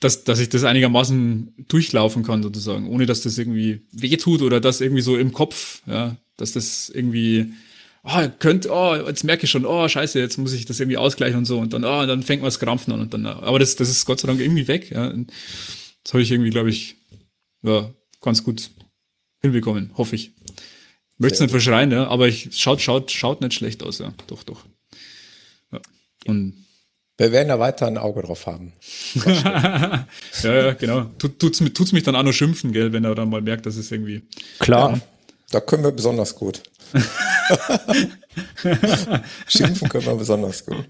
dass, 0.00 0.24
dass 0.24 0.40
ich 0.40 0.48
das 0.48 0.64
einigermaßen 0.64 1.66
durchlaufen 1.68 2.22
kann, 2.22 2.42
sozusagen, 2.42 2.88
ohne 2.88 3.06
dass 3.06 3.20
das 3.20 3.36
irgendwie 3.36 3.82
wehtut 3.92 4.40
oder 4.40 4.60
dass 4.60 4.80
irgendwie 4.80 5.02
so 5.02 5.16
im 5.16 5.32
Kopf, 5.32 5.82
ja, 5.86 6.16
dass 6.38 6.52
das 6.52 6.88
irgendwie, 6.88 7.52
oh, 8.02 8.28
könnt, 8.38 8.68
oh, 8.68 8.94
jetzt 9.06 9.24
merke 9.24 9.44
ich 9.44 9.50
schon, 9.50 9.66
oh, 9.66 9.86
scheiße, 9.86 10.18
jetzt 10.18 10.38
muss 10.38 10.54
ich 10.54 10.64
das 10.64 10.80
irgendwie 10.80 10.96
ausgleichen 10.96 11.36
und 11.36 11.44
so 11.44 11.58
und 11.58 11.74
dann, 11.74 11.84
oh, 11.84 12.06
dann 12.06 12.22
fängt 12.22 12.40
man 12.40 12.46
das 12.48 12.58
Krampfen 12.58 12.94
an 12.94 13.00
und 13.00 13.12
dann, 13.12 13.26
aber 13.26 13.58
das, 13.58 13.76
das 13.76 13.90
ist 13.90 14.06
Gott 14.06 14.20
sei 14.20 14.26
Dank 14.26 14.40
irgendwie 14.40 14.66
weg, 14.68 14.90
ja. 14.90 15.12
Das 16.02 16.14
habe 16.14 16.22
ich 16.22 16.30
irgendwie, 16.30 16.50
glaube 16.50 16.70
ich, 16.70 16.96
ja, 17.62 17.90
ganz 18.22 18.42
gut 18.42 18.70
hinbekommen, 19.42 19.92
hoffe 19.98 20.16
ich. 20.16 20.32
Möchte 21.18 21.34
es 21.34 21.40
nicht 21.40 21.50
verschreien, 21.50 21.92
ja, 21.92 22.06
aber 22.08 22.26
ich 22.26 22.48
schaut, 22.58 22.80
schaut, 22.80 23.10
schaut 23.10 23.42
nicht 23.42 23.52
schlecht 23.52 23.82
aus, 23.82 23.98
ja. 23.98 24.14
Doch, 24.28 24.44
doch. 24.44 24.64
Ja. 25.70 25.80
Und 26.24 26.54
wir 27.20 27.32
werden 27.32 27.48
da 27.48 27.58
weiter 27.58 27.86
ein 27.86 27.98
Auge 27.98 28.22
drauf 28.22 28.46
haben. 28.46 28.72
ja, 29.14 30.06
ja, 30.42 30.72
genau. 30.72 31.02
Tut, 31.18 31.38
tut's, 31.38 31.62
tut's 31.74 31.92
mich 31.92 32.02
dann 32.02 32.16
auch 32.16 32.22
noch 32.22 32.32
schimpfen, 32.32 32.72
gell, 32.72 32.94
wenn 32.94 33.04
er 33.04 33.14
dann 33.14 33.28
mal 33.28 33.42
merkt, 33.42 33.66
dass 33.66 33.76
es 33.76 33.92
irgendwie. 33.92 34.22
Klar. 34.58 34.92
Ja. 34.92 35.00
Da 35.50 35.60
können 35.60 35.84
wir 35.84 35.92
besonders 35.92 36.34
gut. 36.34 36.62
Schimpfen 39.48 39.90
können 39.90 40.06
wir 40.06 40.14
besonders 40.14 40.64
gut. 40.64 40.88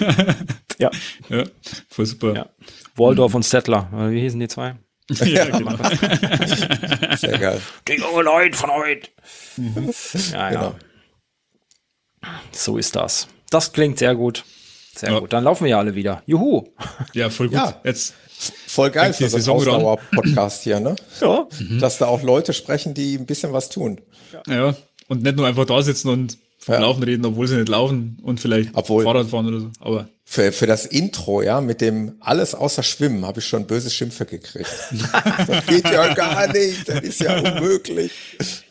ja. 0.78 0.90
Ja, 1.28 1.44
voll 1.88 2.06
super. 2.06 2.34
Ja. 2.34 2.48
Waldorf 2.96 3.34
und 3.36 3.44
Settler. 3.44 3.88
Wie 4.10 4.20
hießen 4.20 4.40
die 4.40 4.48
zwei? 4.48 4.74
ja, 5.10 5.44
genau. 5.44 5.76
Sehr 7.16 7.38
geil. 7.38 7.60
Die 7.86 7.92
junge 7.92 8.22
Leute 8.22 8.58
von 8.58 8.70
heute. 8.72 9.08
Mhm. 9.56 9.94
Ja, 10.32 10.48
genau. 10.48 10.74
ja. 12.24 12.40
So 12.50 12.78
ist 12.78 12.96
das. 12.96 13.28
Das 13.50 13.72
klingt 13.72 14.00
sehr 14.00 14.16
gut. 14.16 14.44
Sehr 14.98 15.12
ja. 15.12 15.20
gut. 15.20 15.32
Dann 15.32 15.44
laufen 15.44 15.64
wir 15.64 15.70
ja 15.70 15.78
alle 15.78 15.94
wieder. 15.94 16.22
Juhu. 16.26 16.64
Ja, 17.14 17.30
voll 17.30 17.46
gut. 17.48 17.56
Ja. 17.56 17.80
Jetzt 17.84 18.14
voll 18.66 18.90
geil 18.90 19.12
für 19.12 19.28
so 19.28 19.36
einen 19.36 19.48
Ausdauer-Podcast 19.48 20.64
hier, 20.64 20.80
ne? 20.80 20.96
ja. 21.20 21.46
Mhm. 21.60 21.78
Dass 21.78 21.98
da 21.98 22.06
auch 22.06 22.22
Leute 22.24 22.52
sprechen, 22.52 22.94
die 22.94 23.16
ein 23.16 23.24
bisschen 23.24 23.52
was 23.52 23.68
tun. 23.68 24.00
Ja. 24.32 24.54
ja. 24.54 24.76
Und 25.06 25.22
nicht 25.22 25.36
nur 25.36 25.46
einfach 25.46 25.66
da 25.66 25.80
sitzen 25.82 26.08
und 26.08 26.36
ja. 26.68 26.80
Laufen 26.80 27.02
reden, 27.02 27.24
obwohl 27.24 27.48
sie 27.48 27.56
nicht 27.56 27.68
laufen 27.68 28.18
und 28.22 28.40
vielleicht 28.40 28.70
obwohl, 28.74 29.04
Fahrrad 29.04 29.28
fahren 29.28 29.48
oder 29.48 29.60
so. 29.60 29.70
Aber 29.80 30.08
für, 30.30 30.52
für 30.52 30.66
das 30.66 30.84
Intro, 30.84 31.40
ja, 31.40 31.62
mit 31.62 31.80
dem 31.80 32.16
alles 32.20 32.54
außer 32.54 32.82
Schwimmen, 32.82 33.24
habe 33.24 33.40
ich 33.40 33.46
schon 33.46 33.66
böse 33.66 33.88
Schimpfe 33.88 34.26
gekriegt. 34.26 34.68
das 35.46 35.66
geht 35.66 35.84
ja 35.84 36.12
gar 36.12 36.52
nicht, 36.52 36.86
das 36.86 37.00
ist 37.00 37.20
ja 37.20 37.38
unmöglich. 37.38 38.12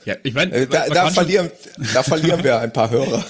Ja, 0.06 0.16
ich 0.22 0.36
meine, 0.36 0.52
äh, 0.52 0.68
da, 0.68 0.88
da 0.88 1.10
verlieren, 1.10 1.50
da 1.96 2.04
verlieren 2.04 2.44
wir 2.44 2.60
ein 2.60 2.72
paar 2.72 2.92
Hörer. 2.92 3.26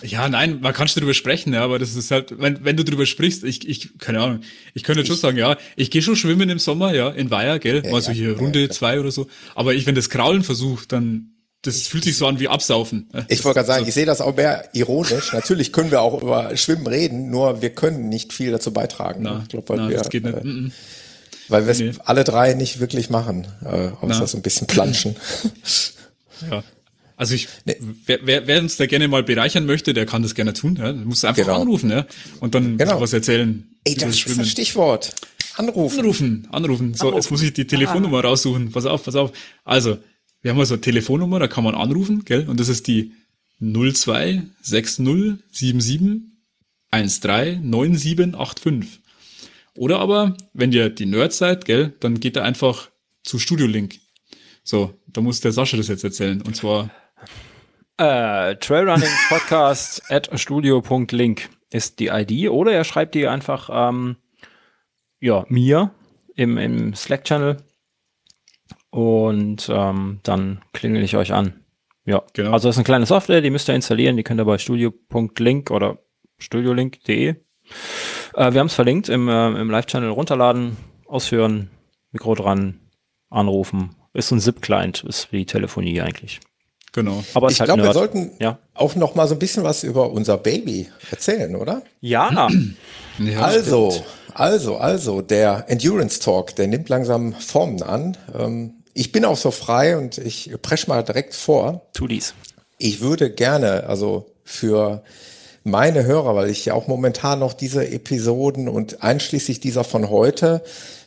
Ja, 0.00 0.30
nein, 0.30 0.60
man 0.62 0.72
kann 0.72 0.88
schon 0.88 1.00
drüber 1.00 1.12
sprechen, 1.12 1.52
ja, 1.52 1.62
aber 1.62 1.78
das 1.78 1.94
ist 1.94 2.10
halt, 2.10 2.40
wenn, 2.40 2.64
wenn 2.64 2.78
du 2.78 2.84
drüber 2.84 3.04
sprichst, 3.04 3.44
ich, 3.44 3.68
ich, 3.68 3.98
keine 3.98 4.20
Ahnung, 4.20 4.40
ich 4.72 4.82
könnte 4.82 5.04
schon 5.04 5.16
sagen, 5.16 5.36
ja, 5.36 5.58
ich 5.76 5.90
gehe 5.90 6.00
schon 6.00 6.16
schwimmen 6.16 6.48
im 6.48 6.58
Sommer, 6.58 6.94
ja, 6.94 7.10
in 7.10 7.30
Weiher, 7.30 7.58
gell, 7.58 7.82
ja, 7.84 7.90
mal 7.90 8.00
so 8.00 8.12
hier 8.12 8.32
ja, 8.32 8.38
Runde 8.38 8.62
ja, 8.62 8.70
zwei 8.70 8.98
oder 8.98 9.10
so, 9.10 9.26
aber 9.54 9.74
ich, 9.74 9.84
wenn 9.84 9.94
das 9.94 10.08
Kraulen 10.08 10.42
versuche, 10.42 10.86
dann 10.88 11.31
das 11.62 11.82
fühlt 11.82 12.02
sich 12.04 12.16
so 12.16 12.26
an 12.26 12.40
wie 12.40 12.48
Absaufen. 12.48 13.08
Ich 13.28 13.44
wollte 13.44 13.58
gerade 13.58 13.66
sagen, 13.68 13.86
ich 13.86 13.94
sehe 13.94 14.04
das 14.04 14.20
auch 14.20 14.36
mehr 14.36 14.68
ironisch. 14.72 15.32
Natürlich 15.32 15.72
können 15.72 15.92
wir 15.92 16.00
auch 16.00 16.20
über 16.20 16.56
Schwimmen 16.56 16.86
reden, 16.88 17.30
nur 17.30 17.62
wir 17.62 17.70
können 17.70 18.08
nicht 18.08 18.32
viel 18.32 18.50
dazu 18.50 18.72
beitragen. 18.72 19.22
Na, 19.22 19.40
ich 19.42 19.48
glaub, 19.48 19.68
weil 19.68 19.76
na, 19.76 19.88
wir, 19.88 19.98
das 19.98 20.08
geht 20.08 20.24
nicht. 20.24 20.36
Äh, 20.36 20.70
weil 21.48 21.66
wir 21.66 21.70
es 21.70 21.78
nee. 21.78 21.92
alle 22.04 22.24
drei 22.24 22.54
nicht 22.54 22.80
wirklich 22.80 23.10
machen, 23.10 23.46
äh, 23.64 23.90
außer 24.00 24.26
so 24.26 24.38
ein 24.38 24.42
bisschen 24.42 24.66
planschen. 24.66 25.16
Ja. 26.50 26.64
Also 27.16 27.36
ich, 27.36 27.46
nee. 27.66 27.76
wer, 28.06 28.18
wer, 28.24 28.48
wer 28.48 28.58
uns 28.58 28.76
da 28.78 28.86
gerne 28.86 29.06
mal 29.06 29.22
bereichern 29.22 29.64
möchte, 29.64 29.94
der 29.94 30.06
kann 30.06 30.24
das 30.24 30.34
gerne 30.34 30.54
tun. 30.54 30.74
Ja? 30.74 30.90
Du 30.90 30.98
musst 31.04 31.24
einfach 31.24 31.44
genau. 31.44 31.60
anrufen, 31.60 31.88
ja, 31.88 32.04
und 32.40 32.56
dann 32.56 32.78
genau. 32.78 33.00
was 33.00 33.12
erzählen. 33.12 33.64
Ey, 33.84 33.94
das, 33.94 34.10
das 34.10 34.26
ist 34.26 34.40
das 34.40 34.48
Stichwort. 34.48 35.14
Anrufen. 35.54 36.00
Anrufen, 36.00 36.48
anrufen. 36.50 36.94
So, 36.94 37.04
anrufen. 37.06 37.16
jetzt 37.18 37.30
muss 37.30 37.42
ich 37.42 37.52
die 37.52 37.64
Telefonnummer 37.64 38.18
ah. 38.18 38.28
raussuchen. 38.28 38.72
Pass 38.72 38.86
auf, 38.86 39.04
pass 39.04 39.14
auf. 39.14 39.30
Also, 39.64 39.98
wir 40.42 40.50
haben 40.50 40.58
also 40.58 40.74
eine 40.74 40.82
Telefonnummer, 40.82 41.38
da 41.38 41.48
kann 41.48 41.64
man 41.64 41.74
anrufen, 41.74 42.24
gell? 42.24 42.48
Und 42.48 42.60
das 42.60 42.68
ist 42.68 42.86
die 42.88 43.12
026077 43.60 46.22
139785. 46.90 49.00
Oder 49.74 50.00
aber, 50.00 50.36
wenn 50.52 50.72
ihr 50.72 50.90
die 50.90 51.06
Nerds 51.06 51.38
seid, 51.38 51.64
gell, 51.64 51.94
dann 52.00 52.20
geht 52.20 52.36
ihr 52.36 52.44
einfach 52.44 52.90
zu 53.22 53.38
Studio 53.38 53.66
Link. 53.66 54.00
So, 54.62 55.00
da 55.06 55.22
muss 55.22 55.40
der 55.40 55.52
Sascha 55.52 55.78
das 55.78 55.88
jetzt 55.88 56.04
erzählen. 56.04 56.42
Und 56.42 56.54
zwar 56.56 56.90
äh, 57.96 58.56
Trailrunning 58.56 59.08
Podcast 59.28 60.02
at 60.10 60.28
studio.link 60.38 61.48
ist 61.70 62.00
die 62.00 62.08
ID. 62.08 62.50
Oder 62.50 62.72
er 62.72 62.84
schreibt 62.84 63.14
die 63.14 63.26
einfach 63.26 63.70
ähm, 63.72 64.16
ja, 65.20 65.46
mir 65.48 65.94
im, 66.34 66.58
im 66.58 66.94
Slack-Channel 66.94 67.56
und 68.92 69.70
ähm, 69.72 70.20
dann 70.22 70.60
klingel 70.74 71.02
ich 71.02 71.16
euch 71.16 71.32
an. 71.32 71.54
Ja, 72.04 72.22
genau. 72.34 72.52
Also 72.52 72.68
das 72.68 72.76
ist 72.76 72.80
eine 72.80 72.84
kleine 72.84 73.06
Software, 73.06 73.40
die 73.40 73.48
müsst 73.48 73.68
ihr 73.68 73.74
installieren. 73.74 74.18
Die 74.18 74.22
könnt 74.22 74.38
ihr 74.38 74.44
bei 74.44 74.58
studio.link 74.58 75.70
oder 75.70 75.98
studiolink.de. 76.38 77.28
Äh, 77.28 77.36
wir 78.34 78.60
haben 78.60 78.66
es 78.66 78.74
verlinkt 78.74 79.08
im, 79.08 79.28
äh, 79.28 79.48
im 79.48 79.70
Live-Channel 79.70 80.10
runterladen, 80.10 80.76
ausführen, 81.06 81.70
Mikro 82.10 82.34
dran, 82.34 82.80
anrufen. 83.30 83.96
Ist 84.12 84.28
so 84.28 84.34
ein 84.34 84.40
ZIP-Client, 84.40 85.04
ist 85.04 85.32
wie 85.32 85.46
Telefonie 85.46 86.02
eigentlich. 86.02 86.40
Genau. 86.92 87.24
Aber 87.32 87.50
ich 87.50 87.60
halt 87.60 87.68
glaube, 87.68 87.84
wir 87.84 87.94
sollten 87.94 88.32
ja. 88.40 88.58
auch 88.74 88.94
noch 88.94 89.14
mal 89.14 89.26
so 89.26 89.34
ein 89.34 89.38
bisschen 89.38 89.64
was 89.64 89.84
über 89.84 90.10
unser 90.10 90.36
Baby 90.36 90.90
erzählen, 91.10 91.56
oder? 91.56 91.80
Ja. 92.00 92.50
ja 93.18 93.40
also, 93.40 93.90
stimmt. 93.90 94.06
also, 94.34 94.76
also, 94.76 95.22
der 95.22 95.64
Endurance 95.68 96.20
Talk, 96.20 96.54
der 96.56 96.66
nimmt 96.66 96.90
langsam 96.90 97.32
Formen 97.32 97.82
an. 97.82 98.18
Ähm, 98.38 98.81
ich 98.94 99.12
bin 99.12 99.24
auch 99.24 99.36
so 99.36 99.50
frei 99.50 99.96
und 99.96 100.18
ich 100.18 100.52
presche 100.62 100.88
mal 100.88 101.02
direkt 101.02 101.34
vor. 101.34 101.82
Tu 101.94 102.06
dies. 102.06 102.34
Ich 102.78 103.00
würde 103.00 103.30
gerne, 103.30 103.84
also 103.86 104.26
für 104.44 105.02
meine 105.64 106.04
Hörer, 106.04 106.34
weil 106.34 106.50
ich 106.50 106.64
ja 106.64 106.74
auch 106.74 106.88
momentan 106.88 107.38
noch 107.38 107.52
diese 107.52 107.88
Episoden 107.88 108.68
und 108.68 109.02
einschließlich 109.02 109.60
dieser 109.60 109.84
von 109.84 110.10
heute 110.10 110.62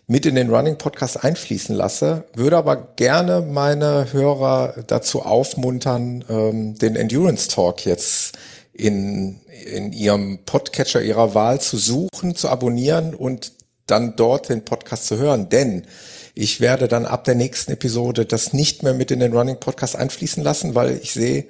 mit 0.07 0.25
in 0.25 0.35
den 0.35 0.49
Running 0.49 0.77
Podcast 0.77 1.23
einfließen 1.23 1.75
lasse, 1.75 2.25
würde 2.35 2.57
aber 2.57 2.75
gerne 2.95 3.41
meine 3.41 4.13
Hörer 4.13 4.75
dazu 4.87 5.23
aufmuntern, 5.23 6.23
ähm, 6.29 6.77
den 6.77 6.95
Endurance 6.95 7.49
Talk 7.49 7.85
jetzt 7.85 8.37
in, 8.71 9.39
in 9.65 9.93
ihrem 9.93 10.39
Podcatcher 10.45 11.01
ihrer 11.01 11.33
Wahl 11.33 11.59
zu 11.59 11.77
suchen, 11.77 12.35
zu 12.35 12.49
abonnieren 12.49 13.15
und 13.15 13.53
dann 13.87 14.15
dort 14.15 14.49
den 14.49 14.63
Podcast 14.63 15.07
zu 15.07 15.17
hören. 15.17 15.49
Denn 15.49 15.85
ich 16.35 16.59
werde 16.59 16.87
dann 16.87 17.05
ab 17.05 17.23
der 17.23 17.35
nächsten 17.35 17.71
Episode 17.71 18.25
das 18.25 18.53
nicht 18.53 18.83
mehr 18.83 18.93
mit 18.93 19.09
in 19.09 19.21
den 19.21 19.33
Running 19.33 19.59
Podcast 19.59 19.95
einfließen 19.95 20.43
lassen, 20.43 20.75
weil 20.75 20.99
ich 21.01 21.13
sehe, 21.13 21.45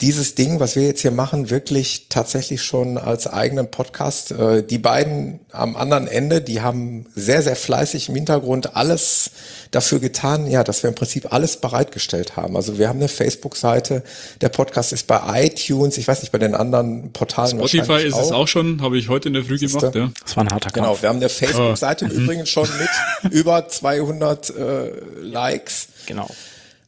dieses 0.00 0.34
Ding, 0.34 0.58
was 0.58 0.74
wir 0.74 0.82
jetzt 0.82 1.02
hier 1.02 1.12
machen, 1.12 1.50
wirklich 1.50 2.06
tatsächlich 2.08 2.62
schon 2.62 2.98
als 2.98 3.28
eigenen 3.28 3.70
Podcast. 3.70 4.32
Äh, 4.32 4.64
die 4.64 4.78
beiden 4.78 5.38
am 5.52 5.76
anderen 5.76 6.08
Ende, 6.08 6.40
die 6.40 6.62
haben 6.62 7.06
sehr, 7.14 7.42
sehr 7.42 7.54
fleißig 7.54 8.08
im 8.08 8.16
Hintergrund 8.16 8.74
alles 8.74 9.30
dafür 9.70 10.00
getan, 10.00 10.48
ja, 10.48 10.64
dass 10.64 10.82
wir 10.82 10.88
im 10.88 10.96
Prinzip 10.96 11.32
alles 11.32 11.58
bereitgestellt 11.58 12.36
haben. 12.36 12.56
Also 12.56 12.76
wir 12.76 12.88
haben 12.88 12.98
eine 12.98 13.08
Facebook-Seite, 13.08 14.02
der 14.40 14.48
Podcast 14.48 14.92
ist 14.92 15.06
bei 15.06 15.46
iTunes, 15.46 15.96
ich 15.96 16.08
weiß 16.08 16.22
nicht, 16.22 16.32
bei 16.32 16.38
den 16.38 16.56
anderen 16.56 17.12
Portalen. 17.12 17.56
Spotify 17.56 18.02
ist 18.04 18.14
auch. 18.14 18.22
es 18.22 18.32
auch 18.32 18.48
schon, 18.48 18.82
habe 18.82 18.98
ich 18.98 19.08
heute 19.08 19.28
in 19.28 19.34
der 19.34 19.44
Früh 19.44 19.58
gemacht, 19.58 19.94
ja. 19.94 20.10
Das 20.24 20.36
war 20.36 20.44
ein 20.44 20.50
harter 20.50 20.70
Kampf. 20.70 20.74
Genau, 20.74 21.02
wir 21.02 21.08
haben 21.08 21.16
eine 21.16 21.28
Facebook-Seite 21.28 22.08
oh. 22.10 22.14
übrigens 22.14 22.48
schon 22.48 22.68
mit 23.22 23.32
über 23.32 23.68
200 23.68 24.50
äh, 24.50 24.90
Likes. 25.22 25.88
Genau 26.06 26.28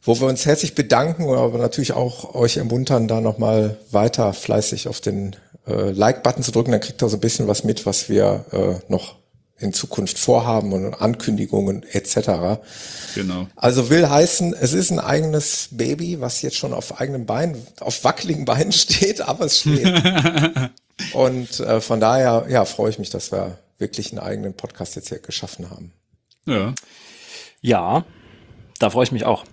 wo 0.07 0.17
wir 0.21 0.27
uns 0.27 0.45
herzlich 0.45 0.73
bedanken, 0.73 1.29
aber 1.29 1.57
natürlich 1.57 1.91
auch 1.91 2.33
euch 2.33 2.55
ermuntern, 2.55 3.09
da 3.09 3.19
nochmal 3.19 3.77
weiter 3.91 4.31
fleißig 4.33 4.87
auf 4.87 5.01
den 5.01 5.35
äh, 5.67 5.91
Like-Button 5.91 6.43
zu 6.43 6.53
drücken. 6.53 6.71
Dann 6.71 6.79
kriegt 6.79 7.03
ihr 7.03 7.09
so 7.09 7.17
ein 7.17 7.19
bisschen 7.19 7.49
was 7.49 7.65
mit, 7.65 7.85
was 7.85 8.07
wir 8.07 8.45
äh, 8.53 8.91
noch 8.91 9.15
in 9.59 9.73
Zukunft 9.73 10.17
vorhaben 10.17 10.71
und 10.71 10.93
Ankündigungen 10.93 11.83
etc. 11.91 12.61
Genau. 13.15 13.47
Also 13.57 13.89
will 13.89 14.07
heißen, 14.07 14.53
es 14.53 14.71
ist 14.71 14.91
ein 14.91 14.99
eigenes 14.99 15.69
Baby, 15.71 16.21
was 16.21 16.41
jetzt 16.41 16.55
schon 16.55 16.73
auf 16.73 17.01
eigenen 17.01 17.25
Beinen, 17.25 17.67
auf 17.81 18.05
wackeligen 18.05 18.45
Beinen 18.45 18.71
steht, 18.71 19.19
aber 19.19 19.45
es 19.45 19.59
steht. 19.59 19.91
und 21.13 21.59
äh, 21.59 21.81
von 21.81 21.99
daher, 21.99 22.45
ja, 22.49 22.63
freue 22.63 22.91
ich 22.91 22.99
mich, 22.99 23.09
dass 23.09 23.33
wir 23.33 23.57
wirklich 23.77 24.11
einen 24.11 24.19
eigenen 24.19 24.53
Podcast 24.53 24.95
jetzt 24.95 25.09
hier 25.09 25.19
geschaffen 25.19 25.69
haben. 25.69 25.91
Ja. 26.45 26.73
Ja, 27.59 28.05
da 28.79 28.89
freue 28.89 29.03
ich 29.03 29.11
mich 29.11 29.25
auch 29.25 29.43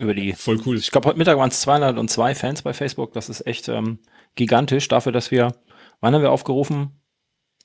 über 0.00 0.14
die. 0.14 0.32
Voll 0.32 0.60
cool. 0.66 0.76
Ich 0.76 0.90
glaube, 0.90 1.08
heute 1.08 1.18
Mittag 1.18 1.36
waren 1.36 1.50
es 1.50 1.60
202 1.60 2.34
Fans 2.34 2.62
bei 2.62 2.72
Facebook. 2.72 3.12
Das 3.12 3.28
ist 3.28 3.46
echt 3.46 3.68
ähm, 3.68 3.98
gigantisch 4.34 4.88
dafür, 4.88 5.12
dass 5.12 5.30
wir, 5.30 5.54
wann 6.00 6.14
haben 6.14 6.22
wir 6.22 6.32
aufgerufen? 6.32 7.00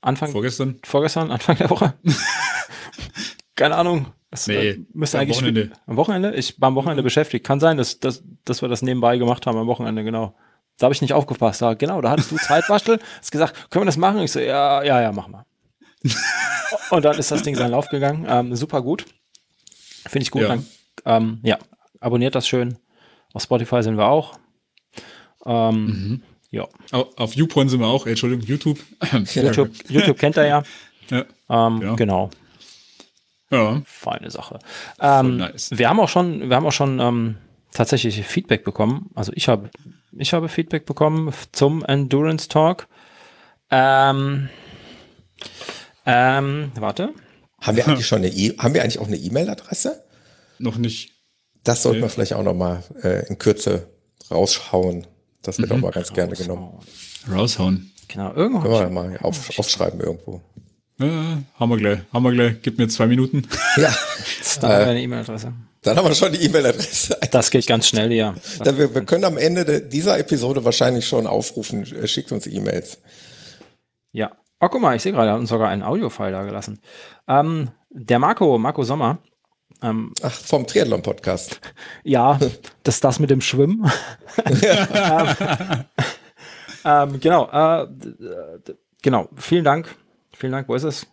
Anfang? 0.02 0.32
Vorgestern. 0.32 0.80
Vorgestern, 0.84 1.32
Anfang 1.32 1.58
der 1.58 1.70
Woche. 1.70 1.94
Keine 3.56 3.76
Ahnung. 3.76 4.08
Das 4.30 4.48
nee, 4.48 4.70
äh, 4.70 4.86
müsste 4.94 5.18
eigentlich 5.18 5.38
Wochenende. 5.38 5.72
Am 5.88 5.96
Wochenende? 5.96 6.34
Ich 6.36 6.60
war 6.60 6.68
am 6.68 6.76
Wochenende 6.76 7.02
mhm. 7.02 7.06
beschäftigt. 7.06 7.46
Kann 7.46 7.60
sein, 7.60 7.78
dass, 7.78 8.00
dass, 8.00 8.24
dass 8.44 8.62
wir 8.62 8.68
das 8.68 8.82
nebenbei 8.82 9.18
gemacht 9.18 9.48
haben 9.48 9.58
am 9.58 9.68
Wochenende, 9.68 10.04
genau. 10.04 10.36
Da 10.78 10.86
habe 10.86 10.94
ich 10.94 11.02
nicht 11.02 11.14
aufgepasst. 11.14 11.62
Da, 11.62 11.74
genau, 11.74 12.02
da 12.02 12.12
hattest 12.12 12.32
du 12.32 12.36
Zeit, 12.36 12.68
Bastel. 12.68 13.00
Hast 13.20 13.32
gesagt, 13.32 13.72
können 13.72 13.84
wir 13.84 13.88
das 13.88 13.98
machen? 13.98 14.20
Ich 14.20 14.34
so, 14.34 14.42
ja, 14.42 14.84
ja, 14.84 15.02
ja, 15.02 15.14
machen 15.14 15.34
wir. 15.34 15.46
Und 16.90 17.06
dann 17.06 17.18
ist 17.18 17.32
das 17.32 17.44
Ding 17.44 17.56
seinen 17.56 17.72
Lauf 17.72 17.88
gegangen. 17.88 18.26
Ähm, 18.28 18.56
super 18.56 18.82
gut. 18.82 19.06
Finde 20.06 20.24
ich 20.24 20.32
gut. 20.32 20.42
Ja. 20.42 20.50
Dann, 20.50 20.66
ähm, 21.06 21.40
ja, 21.44 21.58
abonniert 22.06 22.36
das 22.36 22.48
schön. 22.48 22.78
Auf 23.34 23.42
Spotify 23.42 23.82
sind 23.82 23.98
wir 23.98 24.06
auch. 24.06 24.38
Ähm, 25.46 25.86
mhm. 25.86 26.24
Ja. 26.52 26.68
Auf 26.92 27.34
YouPorn 27.34 27.68
sind 27.68 27.80
wir 27.80 27.88
auch, 27.88 28.06
Entschuldigung, 28.06 28.46
YouTube. 28.46 28.80
YouTube, 29.34 29.72
YouTube 29.90 30.18
kennt 30.18 30.38
er 30.38 30.48
ja. 30.48 30.64
ja. 31.10 31.26
Ähm, 31.50 31.82
ja. 31.82 31.96
Genau. 31.96 32.30
Ja. 33.50 33.82
Feine 33.86 34.30
Sache. 34.30 34.60
Ähm, 35.00 35.38
nice. 35.38 35.72
Wir 35.72 35.90
haben 35.90 36.00
auch 36.00 36.10
schon, 36.10 36.48
wir 36.48 36.56
haben 36.56 36.66
auch 36.66 36.72
schon 36.72 37.00
ähm, 37.00 37.38
tatsächlich 37.74 38.24
Feedback 38.24 38.64
bekommen. 38.64 39.10
Also 39.16 39.32
ich 39.36 39.48
habe, 39.48 39.70
ich 40.18 40.34
habe 40.34 40.48
Feedback 40.48 40.86
bekommen 40.86 41.34
zum 41.52 41.84
Endurance 41.84 42.48
Talk. 42.48 42.88
Ähm, 43.72 44.50
ähm, 46.06 46.72
warte. 46.76 47.14
Haben 47.62 47.78
wir 47.78 47.88
eigentlich 47.88 48.08
schon 48.08 48.20
eine 48.20 48.30
e 48.30 48.56
haben 48.60 48.76
wir 48.76 48.84
eigentlich 48.84 49.00
auch 49.00 49.08
eine 49.08 49.18
E-Mail-Adresse? 49.18 50.04
Noch 50.60 50.78
nicht. 50.78 51.15
Das 51.66 51.84
sollten 51.84 52.02
wir 52.02 52.10
vielleicht 52.10 52.34
auch 52.34 52.44
noch 52.44 52.54
mal 52.54 52.84
äh, 53.04 53.28
in 53.28 53.38
Kürze 53.38 53.88
rausschauen. 54.32 55.06
Das 55.42 55.60
wird 55.60 55.70
mhm. 55.70 55.76
auch 55.76 55.82
mal 55.82 55.92
ganz 55.92 56.14
gerne 56.14 56.36
genommen. 56.36 56.80
Raushauen. 57.30 57.92
Genau, 58.08 58.34
irgendwo. 58.34 58.62
Können 58.62 58.74
wir 58.74 58.90
mal 58.90 59.18
auf, 59.22 59.60
aufschreiben 59.60 60.00
irgendwo. 60.00 60.42
Ja, 61.00 61.40
haben 61.56 61.70
wir 61.70 61.78
gleich. 61.78 62.00
Haben 62.14 62.24
wir 62.24 62.32
gleich. 62.32 62.62
Gib 62.62 62.78
mir 62.78 62.88
zwei 62.88 63.08
Minuten. 63.08 63.48
Ja. 63.78 63.94
Dann 64.62 64.72
haben 64.72 64.80
wir 64.80 64.88
eine 64.88 65.02
E-Mail-Adresse. 65.02 65.54
Dann 65.82 65.98
haben 65.98 66.08
wir 66.08 66.16
schon 66.16 66.32
die 66.32 66.46
E-Mail-Adresse. 66.46 67.18
Das 67.32 67.52
geht 67.52 67.68
ganz 67.68 67.88
schnell, 67.88 68.12
ja. 68.14 68.34
wir, 68.64 68.96
wir 68.96 69.04
können 69.04 69.26
am 69.26 69.38
Ende 69.38 69.82
dieser 69.82 70.18
Episode 70.18 70.64
wahrscheinlich 70.64 71.06
schon 71.06 71.28
aufrufen, 71.28 71.84
äh, 71.84 72.08
schickt 72.08 72.32
uns 72.32 72.48
E-Mails. 72.48 73.00
Ja. 74.14 74.32
Oh, 74.62 74.70
guck 74.70 74.82
mal, 74.82 74.96
ich 74.96 75.02
sehe 75.02 75.12
gerade, 75.12 75.28
er 75.28 75.34
hat 75.34 75.42
uns 75.42 75.50
sogar 75.50 75.68
einen 75.70 75.84
Audio-File 75.84 76.32
da 76.32 76.44
gelassen. 76.44 76.80
Ähm, 77.28 77.70
der 77.90 78.20
Marco, 78.20 78.58
Marco 78.58 78.84
Sommer. 78.84 79.20
Ähm, 79.86 80.14
Ach, 80.22 80.32
vom 80.34 80.66
Triathlon-Podcast. 80.66 81.62
Ja, 82.04 82.40
das 82.84 82.96
ist 82.96 83.04
das 83.04 83.20
mit 83.20 83.30
dem 83.30 83.42
Schwimmen. 83.42 83.90
ähm, 84.46 85.28
ähm, 86.84 87.20
genau, 87.20 87.50
äh, 87.52 87.88
genau, 89.02 89.30
vielen 89.36 89.64
Dank 89.64 89.96
Vielen 90.36 90.52
Dank. 90.52 90.68
Wo 90.68 90.76
ist 90.76 90.84
es? 90.84 91.08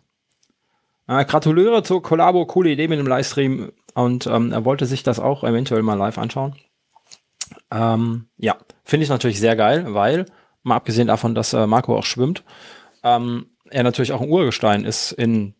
Äh, 1.07 1.25
gratuliere 1.25 1.83
zur 1.83 2.01
Kollabo. 2.01 2.45
Coole 2.45 2.69
Idee 2.69 2.87
mit 2.87 2.99
dem 2.99 3.07
Livestream. 3.07 3.71
Und 3.95 4.27
ähm, 4.27 4.51
er 4.51 4.65
wollte 4.65 4.85
sich 4.85 5.03
das 5.03 5.19
auch 5.19 5.43
eventuell 5.43 5.81
mal 5.81 5.95
live 5.95 6.17
anschauen. 6.17 6.55
Ähm, 7.71 8.27
ja, 8.37 8.57
finde 8.83 9.05
ich 9.05 9.09
natürlich 9.09 9.39
sehr 9.39 9.55
geil, 9.55 9.85
weil, 9.93 10.25
mal 10.63 10.75
abgesehen 10.75 11.07
davon, 11.07 11.35
dass 11.35 11.53
äh, 11.53 11.67
Marco 11.67 11.97
auch 11.97 12.05
schwimmt, 12.05 12.43
ähm, 13.03 13.47
er 13.69 13.83
natürlich 13.83 14.13
auch 14.13 14.21
ein 14.21 14.29
Urgestein 14.29 14.85
ist 14.85 15.11
in 15.11 15.55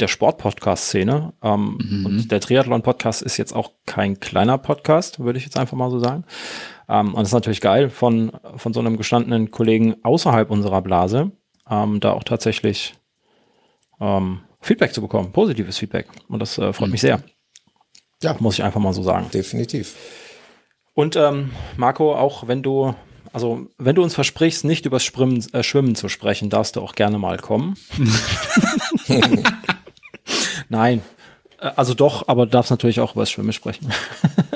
der 0.00 0.08
Sport-Podcast-Szene. 0.08 1.32
Ähm, 1.42 1.78
mhm. 1.80 2.06
Und 2.06 2.32
der 2.32 2.40
Triathlon-Podcast 2.40 3.22
ist 3.22 3.36
jetzt 3.36 3.54
auch 3.54 3.72
kein 3.86 4.18
kleiner 4.18 4.58
Podcast, 4.58 5.20
würde 5.20 5.38
ich 5.38 5.44
jetzt 5.44 5.56
einfach 5.56 5.76
mal 5.76 5.90
so 5.90 5.98
sagen. 5.98 6.24
Ähm, 6.88 7.14
und 7.14 7.22
es 7.22 7.28
ist 7.28 7.34
natürlich 7.34 7.60
geil 7.60 7.90
von, 7.90 8.32
von 8.56 8.72
so 8.72 8.80
einem 8.80 8.96
gestandenen 8.96 9.50
Kollegen 9.50 9.96
außerhalb 10.02 10.50
unserer 10.50 10.82
Blase, 10.82 11.30
ähm, 11.70 12.00
da 12.00 12.12
auch 12.12 12.24
tatsächlich 12.24 12.94
ähm, 14.00 14.40
Feedback 14.60 14.92
zu 14.92 15.00
bekommen, 15.00 15.32
positives 15.32 15.78
Feedback. 15.78 16.08
Und 16.28 16.40
das 16.40 16.58
äh, 16.58 16.72
freut 16.72 16.88
mhm. 16.88 16.92
mich 16.92 17.00
sehr. 17.00 17.22
Ja. 18.22 18.36
Muss 18.40 18.54
ich 18.54 18.64
einfach 18.64 18.80
mal 18.80 18.92
so 18.92 19.02
sagen. 19.02 19.30
Definitiv. 19.32 19.94
Und 20.94 21.14
ähm, 21.16 21.50
Marco, 21.76 22.14
auch 22.14 22.48
wenn 22.48 22.62
du, 22.62 22.94
also 23.32 23.66
wenn 23.78 23.94
du 23.94 24.02
uns 24.02 24.14
versprichst, 24.14 24.64
nicht 24.64 24.86
über 24.86 24.98
Schwimmen, 25.00 25.44
äh, 25.52 25.62
Schwimmen 25.62 25.94
zu 25.94 26.08
sprechen, 26.08 26.50
darfst 26.50 26.76
du 26.76 26.80
auch 26.80 26.94
gerne 26.94 27.18
mal 27.18 27.38
kommen. 27.38 27.76
Nein. 30.74 31.02
Äh, 31.60 31.70
also 31.76 31.94
doch, 31.94 32.26
aber 32.26 32.46
du 32.46 32.50
darfst 32.50 32.70
natürlich 32.72 32.98
auch 32.98 33.12
über 33.12 33.22
das 33.22 33.30
Schwimmen 33.30 33.52
sprechen. 33.52 33.92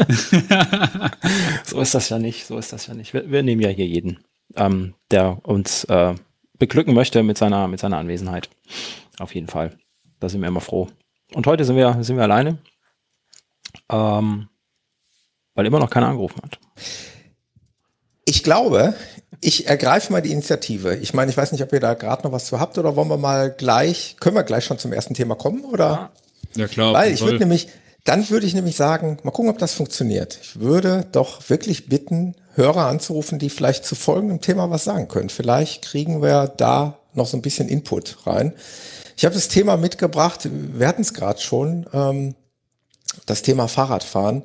so 1.65 1.81
ist 1.81 1.95
das 1.95 2.09
ja 2.09 2.19
nicht, 2.19 2.45
so 2.45 2.59
ist 2.59 2.73
das 2.73 2.89
ja 2.89 2.95
nicht. 2.95 3.15
Wir, 3.15 3.31
wir 3.31 3.45
nehmen 3.45 3.63
ja 3.63 3.69
hier 3.69 3.87
jeden, 3.87 4.19
ähm, 4.57 4.95
der 5.13 5.39
uns 5.45 5.85
äh, 5.85 6.15
beglücken 6.59 6.93
möchte 6.95 7.23
mit 7.23 7.39
seiner, 7.39 7.69
mit 7.69 7.79
seiner 7.79 7.99
Anwesenheit. 7.99 8.51
Auf 9.21 9.33
jeden 9.35 9.47
Fall. 9.47 9.79
Da 10.19 10.29
sind 10.29 10.41
wir 10.41 10.49
immer 10.49 10.61
froh. 10.61 10.89
Und 11.35 11.47
heute 11.47 11.65
sind 11.65 11.77
wir, 11.77 12.03
sind 12.03 12.17
wir 12.17 12.25
alleine, 12.25 12.59
ähm, 13.89 14.49
weil 15.55 15.67
immer 15.67 15.79
noch 15.79 15.91
keiner 15.91 16.09
angerufen 16.09 16.43
hat. 16.43 16.59
Ich 18.25 18.43
glaube, 18.43 18.95
ich 19.41 19.67
ergreife 19.67 20.13
mal 20.13 20.23
die 20.23 20.33
Initiative. 20.33 20.97
Ich 20.97 21.15
meine, 21.15 21.31
ich 21.31 21.37
weiß 21.37 21.53
nicht, 21.53 21.63
ob 21.63 21.73
ihr 21.73 21.81
da 21.81 21.95
gerade 21.95 22.25
noch 22.25 22.33
was 22.33 22.47
zu 22.47 22.61
habt 22.61 22.79
oder 22.79 22.97
wollen 22.97 23.09
wir 23.09 23.19
mal 23.19 23.51
gleich, 23.51 24.17
können 24.21 24.37
wir 24.37 24.43
gleich 24.43 24.65
schon 24.65 24.79
zum 24.79 24.93
ersten 24.93 25.15
Thema 25.15 25.35
kommen 25.35 25.65
oder? 25.65 26.11
Ja, 26.57 26.67
klar. 26.67 26.95
Weil 26.95 27.13
ich 27.13 27.21
würde 27.21 27.39
nämlich, 27.39 27.69
dann 28.05 28.29
würde 28.31 28.47
ich 28.47 28.55
nämlich 28.55 28.77
sagen, 28.77 29.19
mal 29.23 29.31
gucken, 29.31 29.51
ob 29.51 29.59
das 29.59 29.75
funktioniert. 29.75 30.39
Ich 30.43 30.61
würde 30.61 31.07
doch 31.13 31.49
wirklich 31.49 31.89
bitten, 31.89 32.35
Hörer 32.55 32.87
anzurufen, 32.87 33.39
die 33.39 33.51
vielleicht 33.51 33.85
zu 33.85 33.95
folgendem 33.95 34.41
Thema 34.41 34.69
was 34.69 34.83
sagen 34.83 35.07
können. 35.07 35.29
Vielleicht 35.29 35.85
kriegen 35.85 36.23
wir 36.23 36.49
da 36.49 36.99
noch 37.15 37.27
so 37.27 37.37
ein 37.37 37.43
bisschen 37.43 37.69
Input 37.69 38.27
rein. 38.27 38.53
Ich 39.17 39.25
habe 39.25 39.35
das 39.35 39.49
Thema 39.49 39.77
mitgebracht, 39.77 40.49
wir 40.51 40.89
hatten 40.89 41.03
es 41.03 41.15
gerade 41.15 41.41
schon, 41.41 41.87
ähm, 41.93 42.35
das 43.27 43.43
Thema 43.43 43.69
Fahrradfahren 43.69 44.43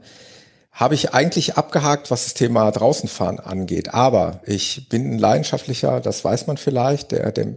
habe 0.73 0.95
ich 0.95 1.13
eigentlich 1.13 1.55
abgehakt, 1.55 2.09
was 2.09 2.23
das 2.23 2.33
Thema 2.33 2.71
Draußenfahren 2.71 3.39
angeht. 3.39 3.93
Aber 3.93 4.39
ich 4.43 4.89
bin 4.89 5.13
ein 5.13 5.19
leidenschaftlicher, 5.19 6.01
das 6.01 6.25
weiß 6.25 6.47
man 6.47 6.57
vielleicht, 6.57 7.12
der, 7.12 7.31
der, 7.31 7.49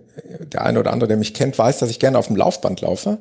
der 0.52 0.62
eine 0.62 0.79
oder 0.79 0.92
andere, 0.92 1.09
der 1.09 1.16
mich 1.16 1.33
kennt, 1.33 1.59
weiß, 1.59 1.79
dass 1.79 1.88
ich 1.88 1.98
gerne 1.98 2.18
auf 2.18 2.26
dem 2.26 2.37
Laufband 2.37 2.83
laufe. 2.83 3.16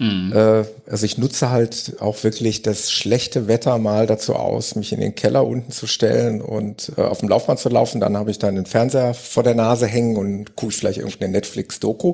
Mhm. 0.00 0.34
Äh, 0.34 0.64
also 0.90 1.06
ich 1.06 1.16
nutze 1.16 1.48
halt 1.48 1.94
auch 2.00 2.22
wirklich 2.24 2.60
das 2.60 2.90
schlechte 2.90 3.48
Wetter 3.48 3.78
mal 3.78 4.06
dazu 4.06 4.34
aus, 4.34 4.74
mich 4.74 4.92
in 4.92 5.00
den 5.00 5.14
Keller 5.14 5.46
unten 5.46 5.72
zu 5.72 5.86
stellen 5.86 6.42
und 6.42 6.92
äh, 6.98 7.00
auf 7.00 7.20
dem 7.20 7.30
Laufband 7.30 7.58
zu 7.58 7.70
laufen. 7.70 8.02
Dann 8.02 8.18
habe 8.18 8.30
ich 8.30 8.38
dann 8.38 8.54
den 8.54 8.66
Fernseher 8.66 9.14
vor 9.14 9.44
der 9.44 9.54
Nase 9.54 9.86
hängen 9.86 10.18
und 10.18 10.56
gucke 10.56 10.74
vielleicht 10.74 10.98
irgendeine 10.98 11.32
Netflix-Doku. 11.32 12.12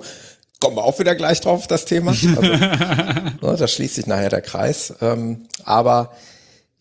Kommen 0.61 0.77
wir 0.77 0.85
auch 0.85 1.01
wieder 1.01 1.17
gleich 1.17 1.41
drauf, 1.41 1.67
das 1.67 1.85
Thema. 1.85 2.13
Also, 2.13 2.29
ne, 2.43 3.35
da 3.41 3.67
schließt 3.67 3.97
sich 3.97 4.07
nachher 4.07 4.31
der 4.31 4.41
Kreis. 4.41 4.95
Ähm, 5.03 5.47
aber 5.65 6.13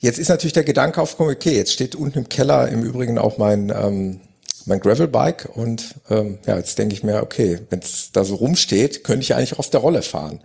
jetzt 0.04 0.20
ist 0.20 0.30
natürlich 0.30 0.54
der 0.54 0.66
Gedanke 0.66 1.02
aufgekommen, 1.02 1.34
okay, 1.34 1.56
jetzt 1.56 1.72
steht 1.72 1.96
unten 1.96 2.20
im 2.20 2.30
Keller 2.30 2.68
im 2.68 2.84
Übrigen 2.84 3.18
auch 3.18 3.38
mein, 3.38 3.70
ähm, 3.70 4.20
mein 4.66 4.82
Gravelbike 4.82 5.50
und 5.56 5.96
ähm, 6.10 6.40
ja, 6.46 6.58
jetzt 6.58 6.78
denke 6.78 6.94
ich 6.94 7.04
mir, 7.04 7.24
okay, 7.24 7.60
wenn 7.70 7.80
es 7.80 8.12
da 8.12 8.26
so 8.26 8.36
rumsteht, 8.36 9.04
könnte 9.06 9.24
ich 9.24 9.34
eigentlich 9.34 9.58
auf 9.58 9.70
der 9.70 9.80
Rolle 9.80 10.02
fahren. 10.02 10.42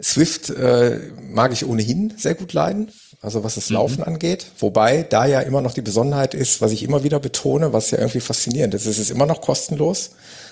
Swift 0.00 0.50
äh, 0.50 1.00
mag 1.20 1.52
ich 1.52 1.66
ohnehin 1.66 2.14
sehr 2.16 2.34
gut 2.34 2.52
leiden, 2.52 2.92
also 3.20 3.42
was 3.42 3.56
das 3.56 3.70
mhm. 3.70 3.76
Laufen 3.76 3.98
mhm. 3.98 4.04
angeht. 4.14 4.46
Wobei 4.60 5.02
da 5.02 5.26
ja 5.26 5.40
immer 5.40 5.62
noch 5.62 5.74
die 5.74 5.82
Besonderheit 5.82 6.34
ist, 6.34 6.60
was 6.60 6.70
ich 6.70 6.84
immer 6.84 7.02
wieder 7.02 7.18
betone, 7.18 7.72
was 7.72 7.90
ja 7.90 7.98
irgendwie 7.98 8.20
faszinierend 8.20 8.74
ist, 8.74 8.86
es 8.86 9.00
ist 9.00 9.10
immer 9.10 9.26
noch 9.26 9.40
kostenlos. 9.40 10.10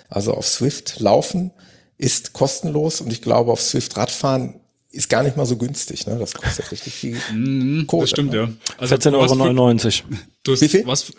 Also 0.09 0.35
auf 0.35 0.47
Swift 0.47 0.99
laufen 0.99 1.53
ist 1.99 2.33
kostenlos 2.33 3.01
und 3.01 3.13
ich 3.13 3.23
glaube 3.23 3.53
auf 3.53 3.63
Swift 3.63 3.97
Radfahren 3.97 4.61
ist 4.95 5.09
gar 5.09 5.23
nicht 5.23 5.37
mal 5.37 5.47
so 5.47 5.57
günstig. 5.57 6.07
Ne? 6.07 6.19
Das 6.19 6.35
kostet 6.35 6.71
richtig 6.71 6.95
viel 6.95 7.21
mhm, 7.33 7.87
Kohle. 7.87 8.03
Das 8.03 8.11
stimmt, 8.11 8.33
ne? 8.33 8.37
ja. 8.37 8.49
Also 8.79 8.95
14,99 8.95 10.03
Euro. 10.47 10.61
Wie 10.61 10.69
viel? 10.69 10.87
Was, 10.87 11.13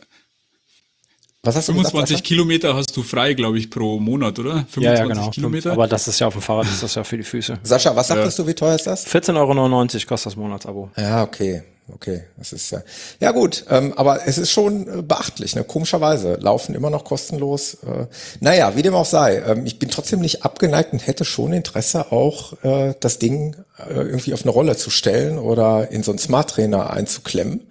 was 1.45 1.55
hast 1.55 1.65
25 1.67 2.09
gesagt, 2.09 2.27
Kilometer 2.27 2.75
hast 2.75 2.95
du 2.95 3.03
frei, 3.03 3.33
glaube 3.33 3.57
ich, 3.59 3.69
pro 3.69 3.99
Monat, 3.99 4.39
oder? 4.39 4.65
25 4.69 4.83
ja, 4.83 4.93
ja, 4.93 5.05
genau. 5.05 5.29
Kilometer. 5.29 5.71
Aber 5.71 5.87
das 5.87 6.07
ist 6.07 6.19
ja 6.19 6.27
auf 6.27 6.33
dem 6.33 6.41
Fahrrad, 6.41 6.65
ist 6.65 6.83
das 6.83 6.95
ja 6.95 7.03
für 7.03 7.17
die 7.17 7.23
Füße. 7.23 7.59
Sascha, 7.63 7.95
was 7.95 8.07
sagtest 8.07 8.37
ja. 8.37 8.43
du, 8.43 8.49
wie 8.49 8.53
teuer 8.53 8.75
ist 8.75 8.87
das? 8.87 9.05
14,99 9.07 9.35
Euro 9.35 10.05
kostet 10.07 10.25
das 10.31 10.35
Monatsabo. 10.35 10.89
Ja, 10.97 11.23
okay. 11.23 11.63
Okay, 11.93 12.23
das 12.37 12.51
ist 12.51 12.71
ja. 12.71 12.81
Ja 13.19 13.31
gut, 13.31 13.65
ähm, 13.69 13.93
aber 13.95 14.27
es 14.27 14.39
ist 14.39 14.49
schon 14.49 14.87
äh, 14.87 15.01
beachtlich, 15.03 15.55
ne? 15.55 15.63
Komischerweise. 15.63 16.33
Laufen 16.41 16.73
immer 16.73 16.89
noch 16.89 17.03
kostenlos. 17.03 17.75
Äh, 17.75 18.07
naja, 18.39 18.75
wie 18.75 18.81
dem 18.81 18.95
auch 18.95 19.05
sei. 19.05 19.43
Ähm, 19.45 19.67
ich 19.67 19.77
bin 19.77 19.89
trotzdem 19.89 20.19
nicht 20.19 20.43
abgeneigt 20.43 20.93
und 20.93 21.05
hätte 21.05 21.25
schon 21.25 21.53
Interesse, 21.53 22.11
auch 22.11 22.53
äh, 22.63 22.95
das 22.99 23.19
Ding 23.19 23.55
äh, 23.77 23.93
irgendwie 23.93 24.33
auf 24.33 24.41
eine 24.41 24.51
Rolle 24.51 24.75
zu 24.77 24.89
stellen 24.89 25.37
oder 25.37 25.91
in 25.91 26.01
so 26.01 26.11
einen 26.11 26.17
Smart 26.17 26.49
Trainer 26.49 26.89
einzuklemmen. 26.89 27.67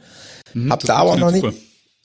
Mhm, 0.53 0.71
Hab 0.71 0.85
da 0.85 0.95
aber 0.97 1.17
noch 1.17 1.33
nicht. 1.33 1.45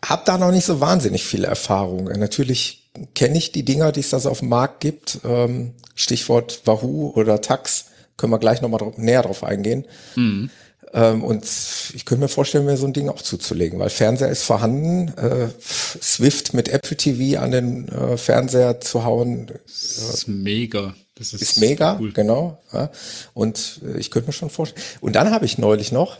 Habe 0.03 0.23
da 0.25 0.37
noch 0.37 0.51
nicht 0.51 0.65
so 0.65 0.79
wahnsinnig 0.79 1.25
viele 1.25 1.47
Erfahrungen. 1.47 2.19
Natürlich 2.19 2.89
kenne 3.15 3.37
ich 3.37 3.51
die 3.51 3.63
Dinger, 3.63 3.91
die 3.91 3.99
es 3.99 4.09
da 4.09 4.19
so 4.19 4.29
auf 4.29 4.39
dem 4.39 4.49
Markt 4.49 4.79
gibt. 4.79 5.19
Ähm, 5.23 5.73
Stichwort 5.95 6.61
Wahoo 6.65 7.11
oder 7.15 7.41
Tax 7.41 7.85
Können 8.17 8.31
wir 8.31 8.39
gleich 8.39 8.61
nochmal 8.61 8.93
näher 8.97 9.23
drauf 9.23 9.43
eingehen. 9.43 9.85
Mhm. 10.15 10.49
Ähm, 10.93 11.23
und 11.23 11.45
ich 11.93 12.05
könnte 12.05 12.23
mir 12.23 12.29
vorstellen, 12.29 12.65
mir 12.65 12.77
so 12.77 12.87
ein 12.87 12.93
Ding 12.93 13.09
auch 13.09 13.21
zuzulegen, 13.21 13.79
weil 13.79 13.89
Fernseher 13.89 14.29
ist 14.29 14.43
vorhanden. 14.43 15.09
Äh, 15.17 15.49
Swift 15.59 16.53
mit 16.53 16.69
Apple 16.69 16.97
TV 16.97 17.39
an 17.39 17.51
den 17.51 17.87
äh, 17.89 18.17
Fernseher 18.17 18.79
zu 18.79 19.03
hauen. 19.03 19.47
das 19.65 20.13
ist 20.13 20.27
mega. 20.27 20.95
Das 21.15 21.33
ist, 21.33 21.41
ist 21.41 21.59
mega, 21.59 21.97
cool. 21.99 22.13
genau. 22.13 22.61
Ja. 22.71 22.91
Und 23.33 23.81
äh, 23.85 23.99
ich 23.99 24.09
könnte 24.09 24.27
mir 24.27 24.33
schon 24.33 24.49
vorstellen. 24.49 24.83
Und 25.01 25.15
dann 25.17 25.31
habe 25.31 25.45
ich 25.45 25.57
neulich 25.57 25.91
noch, 25.91 26.17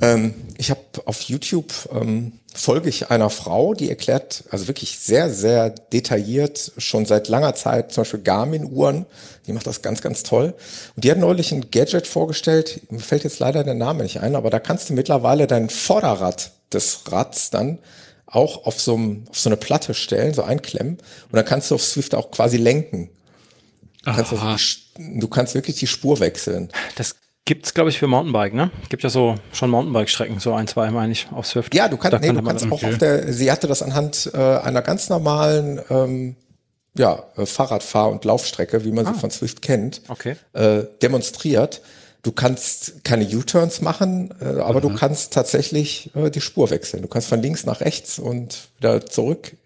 ähm, 0.00 0.34
ich 0.58 0.70
habe 0.70 0.80
auf 1.04 1.22
YouTube 1.22 1.72
ähm, 1.92 2.32
folge 2.54 2.88
ich 2.88 3.10
einer 3.10 3.30
Frau, 3.30 3.74
die 3.74 3.88
erklärt, 3.88 4.44
also 4.50 4.68
wirklich 4.68 4.98
sehr, 4.98 5.30
sehr 5.30 5.70
detailliert, 5.70 6.72
schon 6.76 7.06
seit 7.06 7.28
langer 7.28 7.54
Zeit, 7.54 7.92
zum 7.92 8.02
Beispiel 8.02 8.20
Garmin-Uhren, 8.20 9.06
die 9.46 9.52
macht 9.52 9.66
das 9.66 9.82
ganz, 9.82 10.02
ganz 10.02 10.22
toll. 10.22 10.54
Und 10.94 11.04
die 11.04 11.10
hat 11.10 11.18
neulich 11.18 11.52
ein 11.52 11.70
Gadget 11.70 12.06
vorgestellt, 12.06 12.82
mir 12.90 13.00
fällt 13.00 13.24
jetzt 13.24 13.38
leider 13.38 13.64
der 13.64 13.74
Name 13.74 14.02
nicht 14.02 14.20
ein, 14.20 14.36
aber 14.36 14.50
da 14.50 14.60
kannst 14.60 14.90
du 14.90 14.94
mittlerweile 14.94 15.46
dein 15.46 15.70
Vorderrad 15.70 16.52
des 16.72 17.00
Rads 17.10 17.50
dann 17.50 17.78
auch 18.26 18.66
auf 18.66 18.80
so, 18.80 18.94
einem, 18.94 19.24
auf 19.28 19.38
so 19.38 19.48
eine 19.48 19.56
Platte 19.56 19.94
stellen, 19.94 20.32
so 20.34 20.42
einklemmen. 20.42 20.94
Und 20.94 21.36
dann 21.36 21.44
kannst 21.44 21.70
du 21.70 21.74
auf 21.74 21.82
Swift 21.82 22.14
auch 22.14 22.30
quasi 22.30 22.56
lenken. 22.56 23.10
Du 24.04 24.12
kannst, 24.12 24.32
also, 24.32 24.68
du 24.98 25.28
kannst 25.28 25.54
wirklich 25.54 25.76
die 25.76 25.86
Spur 25.86 26.18
wechseln. 26.18 26.70
Das 26.96 27.14
Gibt's, 27.44 27.74
glaube 27.74 27.90
ich, 27.90 27.98
für 27.98 28.06
Mountainbike, 28.06 28.54
ne? 28.54 28.70
Gibt 28.88 29.02
ja 29.02 29.10
so 29.10 29.34
schon 29.52 29.68
Mountainbike-Strecken, 29.70 30.38
so 30.38 30.54
ein, 30.54 30.68
zwei, 30.68 30.90
meine 30.92 31.12
ich, 31.12 31.26
auf 31.32 31.44
Swift. 31.46 31.74
Ja, 31.74 31.88
du, 31.88 31.96
kannst, 31.96 32.20
nee, 32.20 32.32
du 32.32 32.42
kannst 32.42 32.64
auch 32.66 32.70
okay. 32.70 32.92
auf 32.92 32.98
der, 32.98 33.32
sie 33.32 33.50
hatte 33.50 33.66
das 33.66 33.82
anhand 33.82 34.30
äh, 34.32 34.38
einer 34.38 34.80
ganz 34.80 35.08
normalen 35.08 35.80
ähm, 35.90 36.36
ja, 36.96 37.24
äh, 37.36 37.44
Fahrradfahr- 37.44 38.10
und 38.10 38.24
Laufstrecke, 38.24 38.84
wie 38.84 38.92
man 38.92 39.06
ah. 39.06 39.12
sie 39.12 39.18
von 39.18 39.30
Swift 39.32 39.60
kennt, 39.60 40.02
okay. 40.08 40.36
äh, 40.52 40.84
demonstriert. 41.02 41.82
Du 42.22 42.30
kannst 42.30 43.02
keine 43.02 43.26
U-Turns 43.26 43.80
machen, 43.80 44.32
äh, 44.40 44.60
aber 44.60 44.78
mhm. 44.78 44.90
du 44.90 44.94
kannst 44.94 45.32
tatsächlich 45.32 46.14
äh, 46.14 46.30
die 46.30 46.40
Spur 46.40 46.70
wechseln. 46.70 47.02
Du 47.02 47.08
kannst 47.08 47.28
von 47.28 47.42
links 47.42 47.66
nach 47.66 47.80
rechts 47.80 48.20
und 48.20 48.68
wieder 48.78 49.04
zurück 49.04 49.56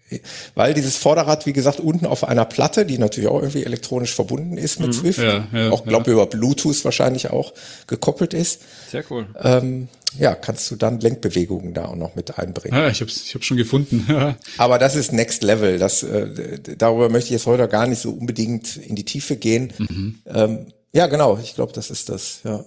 weil 0.55 0.73
dieses 0.73 0.95
Vorderrad, 0.95 1.45
wie 1.45 1.53
gesagt, 1.53 1.79
unten 1.79 2.05
auf 2.05 2.23
einer 2.23 2.45
Platte, 2.45 2.85
die 2.85 2.97
natürlich 2.97 3.29
auch 3.29 3.41
irgendwie 3.41 3.63
elektronisch 3.63 4.13
verbunden 4.13 4.57
ist 4.57 4.79
mit 4.79 4.89
mhm. 4.89 4.93
Swift, 4.93 5.19
ja, 5.19 5.47
ja, 5.53 5.69
auch 5.71 5.83
glaube 5.83 6.07
ja. 6.07 6.13
über 6.13 6.25
Bluetooth 6.27 6.83
wahrscheinlich 6.85 7.29
auch 7.29 7.53
gekoppelt 7.87 8.33
ist. 8.33 8.61
Sehr 8.89 9.03
cool. 9.09 9.27
Ähm, 9.41 9.89
ja, 10.17 10.35
kannst 10.35 10.71
du 10.71 10.75
dann 10.75 10.99
Lenkbewegungen 10.99 11.73
da 11.73 11.85
auch 11.85 11.95
noch 11.95 12.15
mit 12.15 12.37
einbringen. 12.37 12.77
Ja, 12.77 12.89
ich 12.89 13.01
habe 13.01 13.11
ich 13.11 13.35
hab 13.35 13.43
schon 13.43 13.57
gefunden. 13.57 14.07
Aber 14.57 14.79
das 14.79 14.95
ist 14.95 15.11
Next 15.11 15.43
Level. 15.43 15.77
Das, 15.77 16.03
äh, 16.03 16.59
darüber 16.77 17.09
möchte 17.09 17.27
ich 17.27 17.31
jetzt 17.31 17.45
heute 17.45 17.67
gar 17.67 17.87
nicht 17.87 18.01
so 18.01 18.11
unbedingt 18.11 18.77
in 18.77 18.95
die 18.95 19.05
Tiefe 19.05 19.35
gehen. 19.35 19.73
Mhm. 19.77 20.19
Ähm, 20.25 20.65
ja, 20.93 21.07
genau. 21.07 21.37
Ich 21.41 21.55
glaube, 21.55 21.73
das 21.73 21.91
ist 21.91 22.09
das. 22.09 22.39
Ja. 22.43 22.63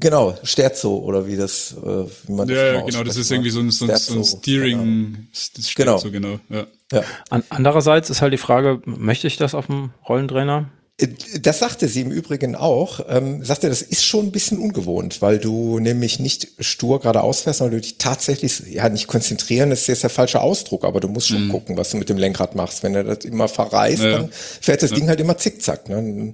Genau, 0.00 0.36
Sterzo 0.44 0.96
oder 0.98 1.26
wie 1.26 1.36
das, 1.36 1.74
äh, 1.82 2.04
wie 2.26 2.32
man 2.32 2.46
das 2.46 2.56
Ja, 2.56 2.80
genau, 2.82 3.02
das 3.02 3.16
ist 3.16 3.30
irgendwie 3.30 3.50
so 3.50 3.60
ein, 3.60 3.70
so 3.70 3.86
ein, 3.86 3.96
so 3.96 4.14
ein 4.14 4.24
Steering, 4.24 5.12
genau. 5.12 5.26
Sterzo, 5.32 6.10
genau. 6.10 6.38
genau. 6.48 6.60
Ja. 6.60 6.66
Ja. 6.92 7.04
An, 7.30 7.42
andererseits 7.48 8.08
ist 8.08 8.22
halt 8.22 8.32
die 8.32 8.38
Frage, 8.38 8.80
möchte 8.84 9.26
ich 9.26 9.36
das 9.36 9.54
auf 9.54 9.66
dem 9.66 9.90
Rollentrainer? 10.08 10.70
Äh, 10.98 11.08
das 11.40 11.58
sagte 11.60 11.88
sie 11.88 12.02
im 12.02 12.10
Übrigen 12.10 12.54
auch. 12.54 13.00
Ähm, 13.08 13.44
sagte, 13.44 13.68
das 13.68 13.82
ist 13.82 14.04
schon 14.04 14.26
ein 14.26 14.32
bisschen 14.32 14.58
ungewohnt, 14.58 15.22
weil 15.22 15.38
du 15.38 15.78
nämlich 15.78 16.18
nicht 16.18 16.48
stur 16.60 17.00
geradeaus 17.00 17.42
fährst, 17.42 17.58
sondern 17.58 17.76
du 17.76 17.80
dich 17.80 17.98
tatsächlich, 17.98 18.62
ja, 18.68 18.88
nicht 18.88 19.06
konzentrieren, 19.06 19.70
das 19.70 19.82
ist 19.82 19.86
jetzt 19.88 20.02
der 20.02 20.10
falsche 20.10 20.40
Ausdruck, 20.40 20.84
aber 20.84 21.00
du 21.00 21.08
musst 21.08 21.28
schon 21.28 21.48
mm. 21.48 21.50
gucken, 21.50 21.76
was 21.76 21.90
du 21.90 21.96
mit 21.96 22.08
dem 22.08 22.18
Lenkrad 22.18 22.54
machst. 22.54 22.82
Wenn 22.82 22.94
du 22.94 23.04
das 23.04 23.24
immer 23.24 23.48
verreißt, 23.48 24.02
ja. 24.02 24.10
dann 24.10 24.30
fährt 24.30 24.82
das 24.82 24.90
ja. 24.90 24.96
Ding 24.96 25.08
halt 25.08 25.20
immer 25.20 25.36
zickzack. 25.38 25.88
Ne? 25.88 26.32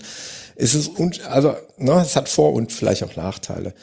Ist 0.57 0.75
es, 0.75 0.89
und, 0.89 1.27
also, 1.27 1.57
ne, 1.79 2.01
es 2.01 2.17
hat 2.17 2.29
Vor- 2.29 2.53
und 2.53 2.73
vielleicht 2.73 3.03
auch 3.03 3.17
Nachteile. 3.17 3.75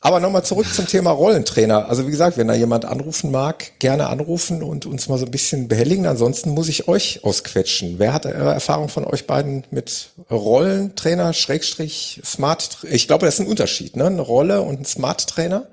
Aber 0.00 0.20
nochmal 0.20 0.44
zurück 0.44 0.72
zum 0.72 0.86
Thema 0.86 1.10
Rollentrainer. 1.10 1.88
Also 1.88 2.06
wie 2.06 2.12
gesagt, 2.12 2.36
wenn 2.36 2.46
da 2.46 2.54
jemand 2.54 2.84
anrufen 2.84 3.32
mag, 3.32 3.78
gerne 3.80 4.06
anrufen 4.06 4.62
und 4.62 4.86
uns 4.86 5.08
mal 5.08 5.18
so 5.18 5.24
ein 5.24 5.32
bisschen 5.32 5.66
behelligen. 5.66 6.06
Ansonsten 6.06 6.50
muss 6.50 6.68
ich 6.68 6.86
euch 6.86 7.24
ausquetschen. 7.24 7.94
Wer 7.98 8.12
hat 8.12 8.24
Erfahrung 8.24 8.88
von 8.88 9.04
euch 9.04 9.26
beiden 9.26 9.64
mit 9.72 10.10
Rollentrainer, 10.30 11.32
Schrägstrich, 11.32 12.20
Smart? 12.24 12.78
Ich 12.88 13.08
glaube, 13.08 13.26
das 13.26 13.34
ist 13.34 13.40
ein 13.40 13.48
Unterschied, 13.48 13.96
ne? 13.96 14.06
Eine 14.06 14.20
Rolle 14.20 14.62
und 14.62 14.80
ein 14.80 14.84
Smart-Trainer. 14.84 15.66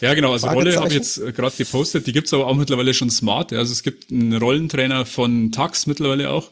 Ja, 0.00 0.14
genau. 0.14 0.32
Also 0.32 0.48
Rolle 0.48 0.74
habe 0.76 0.88
ich 0.88 0.94
jetzt 0.94 1.18
äh, 1.18 1.30
gerade 1.30 1.54
gepostet. 1.56 2.08
Die 2.08 2.12
gibt's 2.12 2.32
aber 2.34 2.46
auch 2.46 2.56
mittlerweile 2.56 2.92
schon 2.94 3.10
smart. 3.10 3.52
Also 3.52 3.72
es 3.72 3.82
gibt 3.82 4.10
einen 4.10 4.36
Rollentrainer 4.36 5.06
von 5.06 5.52
Tax 5.52 5.86
mittlerweile 5.86 6.30
auch 6.30 6.50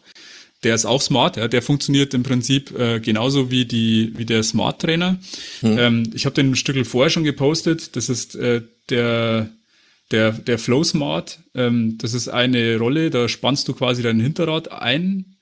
der 0.65 0.75
ist 0.75 0.87
auch 0.87 1.03
smart, 1.03 1.37
ja, 1.37 1.47
der 1.47 1.63
funktioniert 1.63 2.15
im 2.15 2.23
Prinzip 2.23 2.77
äh, 2.79 2.99
genauso 3.01 3.51
wie 3.51 3.65
die 3.67 4.13
wie 4.17 4.25
der 4.25 4.43
Smart 4.43 4.81
Trainer. 4.81 5.19
Hm. 5.61 5.79
Ähm, 5.79 6.11
ich 6.15 6.25
habe 6.27 6.35
den 6.35 6.51
ein 6.51 6.57
Stück 6.57 6.85
vorher 6.87 7.11
schon 7.11 7.25
gepostet. 7.25 7.95
Das 7.97 8.09
ist 8.09 8.35
äh, 8.35 8.63
der 8.89 9.51
der 10.11 10.33
der 10.33 10.59
Flow 10.59 10.83
Smart. 10.83 11.39
Ähm, 11.55 11.99
das 11.99 12.15
ist 12.15 12.29
eine 12.29 12.79
Rolle, 12.79 13.11
da 13.11 13.29
spannst 13.29 13.69
du 13.69 13.75
quasi 13.75 14.03
dein 14.03 14.21
Hinterrad 14.21 14.73
ein 14.73 15.37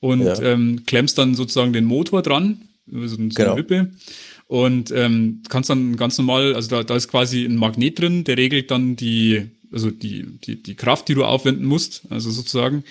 und 0.00 0.22
ja. 0.22 0.40
ähm, 0.40 0.84
klemmst 0.86 1.18
dann 1.18 1.34
sozusagen 1.34 1.72
den 1.72 1.84
Motor 1.84 2.22
dran, 2.22 2.68
so, 2.86 3.06
so 3.06 3.16
genau. 3.16 3.52
eine 3.52 3.56
Wippe. 3.56 3.90
Und 4.46 4.90
ähm, 4.92 5.42
kannst 5.50 5.68
dann 5.68 5.96
ganz 5.96 6.16
normal, 6.16 6.54
also 6.54 6.70
da, 6.70 6.82
da 6.82 6.96
ist 6.96 7.08
quasi 7.08 7.44
ein 7.44 7.56
Magnet 7.56 7.98
drin, 7.98 8.24
der 8.24 8.38
regelt 8.38 8.70
dann 8.70 8.96
die, 8.96 9.50
also 9.70 9.90
die, 9.90 10.24
die, 10.42 10.62
die 10.62 10.74
Kraft, 10.74 11.08
die 11.08 11.14
du 11.14 11.24
aufwenden 11.24 11.66
musst, 11.66 12.02
also 12.08 12.30
sozusagen. 12.30 12.82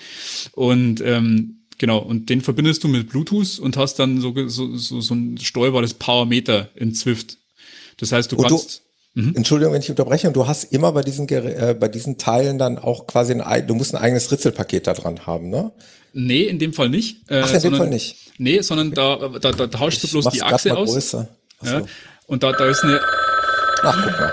Und 0.52 1.00
ähm, 1.00 1.57
Genau, 1.78 1.98
und 1.98 2.28
den 2.28 2.40
verbindest 2.40 2.82
du 2.82 2.88
mit 2.88 3.08
Bluetooth 3.08 3.60
und 3.60 3.76
hast 3.76 4.00
dann 4.00 4.20
so, 4.20 4.34
so, 4.48 4.76
so, 4.76 5.00
so 5.00 5.14
ein 5.14 5.38
steuerbares 5.38 5.94
Powermeter 5.94 6.68
in 6.74 6.92
Zwift. 6.92 7.38
Das 7.98 8.10
heißt, 8.10 8.32
du 8.32 8.36
und 8.36 8.48
kannst. 8.48 8.82
Du, 9.14 9.22
mhm. 9.22 9.36
Entschuldigung, 9.36 9.74
wenn 9.74 9.80
ich 9.80 9.88
unterbreche, 9.88 10.26
und 10.26 10.34
du 10.34 10.46
hast 10.46 10.72
immer 10.72 10.90
bei 10.90 11.02
diesen, 11.02 11.28
äh, 11.28 11.76
bei 11.78 11.86
diesen 11.86 12.18
Teilen 12.18 12.58
dann 12.58 12.78
auch 12.78 13.06
quasi 13.06 13.32
ein, 13.34 13.66
du 13.66 13.74
musst 13.74 13.94
ein 13.94 14.00
eigenes 14.00 14.30
Ritzelpaket 14.30 14.88
da 14.88 14.94
dran 14.94 15.26
haben, 15.26 15.50
ne? 15.50 15.72
Nee, 16.12 16.44
in 16.44 16.58
dem 16.58 16.72
Fall 16.72 16.88
nicht. 16.88 17.30
Äh, 17.30 17.42
Ach, 17.44 17.52
in 17.52 17.60
sondern, 17.60 17.72
dem 17.72 17.78
Fall 17.78 17.90
nicht. 17.90 18.16
Nee, 18.38 18.60
sondern 18.60 18.92
da, 18.92 19.16
da, 19.40 19.52
da 19.52 19.66
tauschst 19.68 20.02
du 20.02 20.08
bloß 20.08 20.30
die 20.30 20.42
Achse 20.42 20.76
aus. 20.76 20.92
Größer. 20.92 21.28
Ja, 21.62 21.82
und 22.26 22.42
da, 22.42 22.52
da 22.52 22.66
ist 22.68 22.82
eine. 22.82 23.00
Ach, 23.82 24.04
guck 24.04 24.18
mal. 24.18 24.32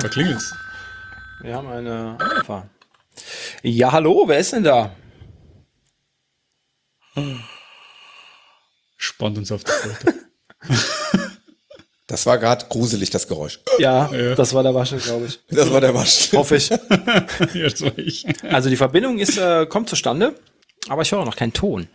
da 0.00 0.08
klingelt's. 0.08 0.54
Wir 1.42 1.54
haben 1.54 1.68
eine 1.68 2.16
Anfang. 2.18 2.70
Ja, 3.62 3.92
hallo, 3.92 4.24
wer 4.26 4.38
ist 4.38 4.52
denn 4.52 4.64
da? 4.64 4.90
Spannt 8.96 9.38
uns 9.38 9.52
auf 9.52 9.64
die 9.64 9.70
Folter. 9.70 10.14
Das 12.08 12.24
war 12.24 12.38
gerade 12.38 12.64
gruselig, 12.70 13.10
das 13.10 13.28
Geräusch. 13.28 13.60
Ja, 13.78 14.10
ja, 14.12 14.34
das 14.34 14.54
war 14.54 14.62
der 14.62 14.74
Waschel, 14.74 14.98
glaube 14.98 15.26
ich. 15.26 15.40
Das 15.50 15.70
war 15.70 15.82
der 15.82 15.94
Waschel. 15.94 16.38
Hoffe 16.38 16.56
ich. 16.56 16.70
Jetzt 17.54 17.82
war 17.82 17.96
ich. 17.98 18.26
Also 18.50 18.70
die 18.70 18.76
Verbindung 18.76 19.18
ist, 19.18 19.36
äh, 19.36 19.66
kommt 19.66 19.90
zustande, 19.90 20.34
aber 20.88 21.02
ich 21.02 21.12
höre 21.12 21.24
noch 21.26 21.36
keinen 21.36 21.52
Ton. 21.52 21.86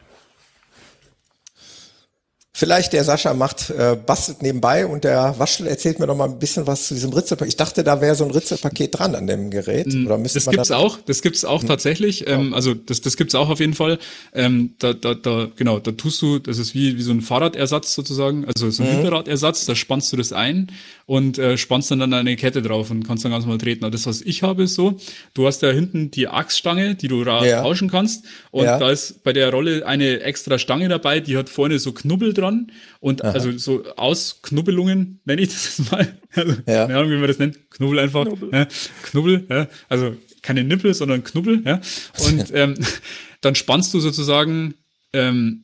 Vielleicht 2.56 2.94
der 2.94 3.04
Sascha 3.04 3.34
macht, 3.34 3.72
äh, 3.72 3.96
bastelt 3.96 4.44
nebenbei 4.44 4.86
und 4.86 5.04
der 5.04 5.34
Waschel 5.40 5.66
erzählt 5.66 5.98
mir 5.98 6.06
noch 6.06 6.16
mal 6.16 6.30
ein 6.30 6.38
bisschen 6.38 6.68
was 6.68 6.88
zu 6.88 6.94
diesem 6.94 7.12
Ritzelpaket. 7.12 7.54
Ich 7.54 7.58
dachte, 7.58 7.84
da 7.84 8.00
wäre 8.00 8.14
so 8.14 8.26
ein 8.26 8.30
Ritzelpaket 8.30 9.00
dran 9.00 9.16
an 9.16 9.26
dem 9.26 9.50
Gerät. 9.50 9.92
Mm, 9.92 10.06
Oder 10.06 10.20
das 10.20 10.48
gibt's 10.48 10.68
da 10.68 10.78
auch, 10.78 11.00
das 11.04 11.24
gibt's 11.24 11.46
auch 11.46 11.62
hm. 11.62 11.68
tatsächlich. 11.68 12.28
Ähm, 12.28 12.54
also 12.54 12.76
das, 12.76 13.02
das 13.02 13.18
gibt's 13.18 13.34
auch 13.34 13.50
auf 13.50 13.60
jeden 13.60 13.74
Fall. 13.74 13.98
Ähm, 14.36 14.76
da, 14.78 14.94
da, 14.94 15.16
da, 15.16 15.48
genau, 15.56 15.80
da 15.80 15.94
tust 15.94 16.22
du, 16.22 16.38
das 16.38 16.60
ist 16.60 16.76
wie, 16.76 16.96
wie 16.96 17.02
so 17.02 17.12
ein 17.12 17.22
Fahrradersatz 17.22 17.96
sozusagen, 17.96 18.46
also 18.46 18.70
so 18.70 18.84
ein 18.84 18.90
mhm. 18.90 18.94
Hinterradersatz, 18.98 19.66
da 19.66 19.74
spannst 19.74 20.14
du 20.14 20.18
das 20.18 20.32
ein 20.32 20.72
und 21.08 21.40
äh, 21.40 21.58
spannst 21.58 21.90
dann, 21.90 22.02
dann 22.02 22.14
eine 22.14 22.36
Kette 22.36 22.62
drauf 22.62 22.92
und 22.92 23.08
kannst 23.08 23.26
dann 23.26 23.32
ganz 23.32 23.48
mal 23.48 23.58
treten. 23.58 23.84
Aber 23.84 23.92
das, 23.92 24.06
was 24.06 24.22
ich 24.22 24.44
habe, 24.44 24.62
ist 24.64 24.76
so, 24.76 24.98
du 25.34 25.48
hast 25.48 25.64
da 25.64 25.72
hinten 25.72 26.12
die 26.12 26.28
Achsstange, 26.28 26.94
die 26.94 27.08
du 27.08 27.24
ja. 27.24 27.64
tauschen 27.64 27.90
kannst 27.90 28.26
und 28.52 28.66
ja. 28.66 28.78
da 28.78 28.92
ist 28.92 29.24
bei 29.24 29.34
der 29.34 29.50
Rolle 29.50 29.88
eine 29.88 30.20
extra 30.20 30.60
Stange 30.60 30.88
dabei, 30.88 31.20
die 31.20 31.36
hat 31.36 31.50
vorne 31.50 31.80
so 31.80 31.94
Knubbel 31.94 32.36
dran 32.44 32.72
und 33.00 33.24
Aha. 33.24 33.32
also 33.32 33.58
so 33.58 33.84
Ausknubbelungen 33.96 35.20
nenne 35.26 35.42
ich 35.42 35.50
das 35.50 35.92
mal. 35.92 36.18
Also, 36.36 36.54
ja. 36.66 36.88
Keine 36.88 36.98
Ahnung, 36.98 37.12
wie 37.12 37.18
man 37.18 37.28
das 37.28 37.38
nennt. 37.38 37.70
Knubbel 37.70 38.00
einfach. 38.00 38.26
Knubbel. 38.26 38.50
Ja, 38.52 38.68
Knubbel, 39.04 39.46
ja. 39.48 39.68
Also 39.88 40.18
keine 40.42 40.64
Nippel, 40.64 40.96
sondern 40.96 41.24
Knubbel, 41.24 41.62
ja. 41.64 41.80
Und 42.26 42.52
ähm, 42.56 42.76
dann 43.42 43.54
spannst 43.54 43.94
du 43.94 44.00
sozusagen 44.00 44.74
ähm, 45.14 45.64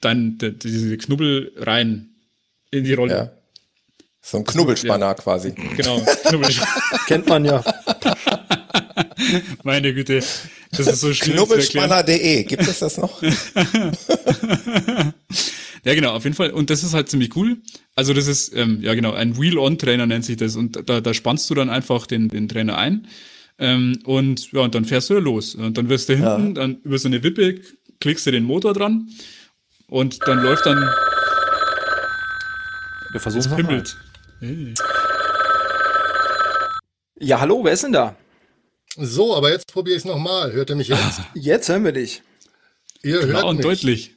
dann 0.00 0.38
diese 0.38 0.96
Knubbel 0.96 1.52
rein 1.56 2.08
in 2.70 2.84
die 2.84 2.94
Rolle. 2.94 3.14
Ja. 3.14 3.30
So 4.22 4.38
ein 4.38 4.44
Knubbelspanner 4.44 5.06
ja. 5.06 5.14
quasi. 5.14 5.52
Genau, 5.76 6.00
Knubbelspanner. 6.24 7.00
Kennt 7.06 7.28
man 7.28 7.44
ja. 7.44 7.62
Meine 9.62 9.94
Güte, 9.94 10.22
das 10.70 10.86
ist 10.86 11.00
so 11.00 11.12
schwierig. 11.12 11.36
Knubbelspanner.de, 11.36 12.44
gibt 12.44 12.62
es 12.62 12.78
das 12.78 12.98
noch? 12.98 13.22
ja, 15.84 15.94
genau, 15.94 16.12
auf 16.12 16.24
jeden 16.24 16.36
Fall. 16.36 16.50
Und 16.50 16.70
das 16.70 16.82
ist 16.82 16.94
halt 16.94 17.08
ziemlich 17.08 17.34
cool. 17.36 17.58
Also 17.96 18.14
das 18.14 18.26
ist, 18.26 18.54
ähm, 18.54 18.80
ja 18.82 18.94
genau, 18.94 19.12
ein 19.12 19.38
Wheel-On-Trainer 19.38 20.06
nennt 20.06 20.24
sich 20.24 20.36
das. 20.36 20.56
Und 20.56 20.88
da, 20.88 21.00
da 21.00 21.14
spannst 21.14 21.50
du 21.50 21.54
dann 21.54 21.70
einfach 21.70 22.06
den, 22.06 22.28
den 22.28 22.48
Trainer 22.48 22.78
ein. 22.78 23.06
Ähm, 23.58 23.98
und 24.04 24.52
ja, 24.52 24.60
und 24.60 24.74
dann 24.74 24.84
fährst 24.84 25.10
du 25.10 25.14
da 25.14 25.20
los. 25.20 25.54
Und 25.54 25.76
dann 25.76 25.88
wirst 25.88 26.08
du 26.08 26.14
hinten, 26.14 26.48
ja. 26.48 26.52
dann 26.52 26.78
über 26.82 26.98
so 26.98 27.08
eine 27.08 27.22
Wippe 27.22 27.60
klickst 28.00 28.26
du 28.26 28.30
den 28.30 28.44
Motor 28.44 28.74
dran 28.74 29.08
und 29.88 30.18
dann 30.26 30.42
läuft 30.42 30.66
dann 30.66 30.78
Wir 33.10 33.20
versuchen 33.20 33.40
es 33.40 33.48
mal. 33.48 33.82
Hey. 34.40 34.74
Ja, 37.20 37.40
hallo, 37.40 37.64
wer 37.64 37.72
ist 37.72 37.82
denn 37.82 37.92
da? 37.92 38.14
So, 39.00 39.36
aber 39.36 39.52
jetzt 39.52 39.72
probiere 39.72 39.96
ich 39.96 40.02
es 40.02 40.04
nochmal. 40.04 40.52
Hört 40.52 40.70
ihr 40.70 40.76
mich 40.76 40.88
jetzt? 40.88 41.20
Jetzt 41.34 41.68
hören 41.68 41.84
wir 41.84 41.92
dich. 41.92 42.22
Ihr 43.02 43.20
Klar 43.20 43.28
hört 43.42 43.44
und 43.44 43.56
mich. 43.58 43.66
deutlich. 43.66 44.10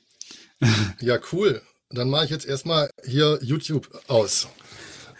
Ja, 0.99 1.17
cool. 1.31 1.61
Dann 1.89 2.09
mache 2.09 2.25
ich 2.25 2.29
jetzt 2.31 2.45
erstmal 2.45 2.89
hier 3.03 3.39
YouTube 3.41 3.89
aus, 4.07 4.47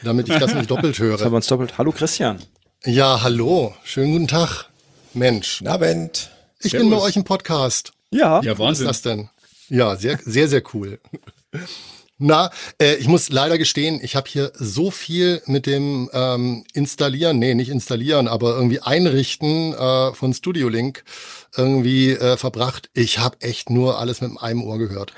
damit 0.03 0.29
ich 0.29 0.37
das 0.37 0.53
nicht 0.53 0.69
doppelt 0.71 0.97
höre. 0.99 1.11
Jetzt 1.13 1.25
haben 1.25 1.31
wir 1.31 1.37
uns 1.37 1.47
doppelt. 1.47 1.77
Hallo 1.79 1.91
Christian. 1.91 2.39
Ja, 2.85 3.21
hallo. 3.23 3.75
Schönen 3.83 4.11
guten 4.13 4.27
Tag. 4.27 4.65
Mensch. 5.13 5.59
Guten 5.59 5.69
Abend. 5.71 6.29
Ich 6.59 6.71
Servus. 6.71 6.89
bin 6.89 6.97
bei 6.97 7.03
euch 7.03 7.15
im 7.15 7.23
Podcast. 7.23 7.93
Ja. 8.11 8.41
Ja, 8.43 8.57
Wahnsinn. 8.57 8.87
Was 8.87 8.97
ist 8.97 9.05
das 9.05 9.13
denn? 9.13 9.29
Ja, 9.69 9.95
sehr, 9.95 10.19
sehr, 10.23 10.47
sehr 10.47 10.61
cool. 10.73 10.99
Na, 12.23 12.51
äh, 12.79 12.95
ich 12.97 13.07
muss 13.07 13.29
leider 13.29 13.57
gestehen, 13.57 13.99
ich 14.03 14.15
habe 14.15 14.29
hier 14.29 14.51
so 14.53 14.91
viel 14.91 15.41
mit 15.47 15.65
dem 15.65 16.07
ähm, 16.13 16.63
Installieren, 16.71 17.39
nee, 17.39 17.55
nicht 17.55 17.69
installieren, 17.69 18.27
aber 18.27 18.55
irgendwie 18.55 18.79
Einrichten 18.79 19.73
äh, 19.73 20.13
von 20.13 20.31
Studio 20.35 20.69
Link 20.69 21.03
irgendwie 21.57 22.11
äh, 22.11 22.37
verbracht. 22.37 22.91
Ich 22.93 23.17
habe 23.17 23.37
echt 23.39 23.71
nur 23.71 23.97
alles 23.97 24.21
mit 24.21 24.39
einem 24.39 24.63
Ohr 24.63 24.77
gehört. 24.77 25.13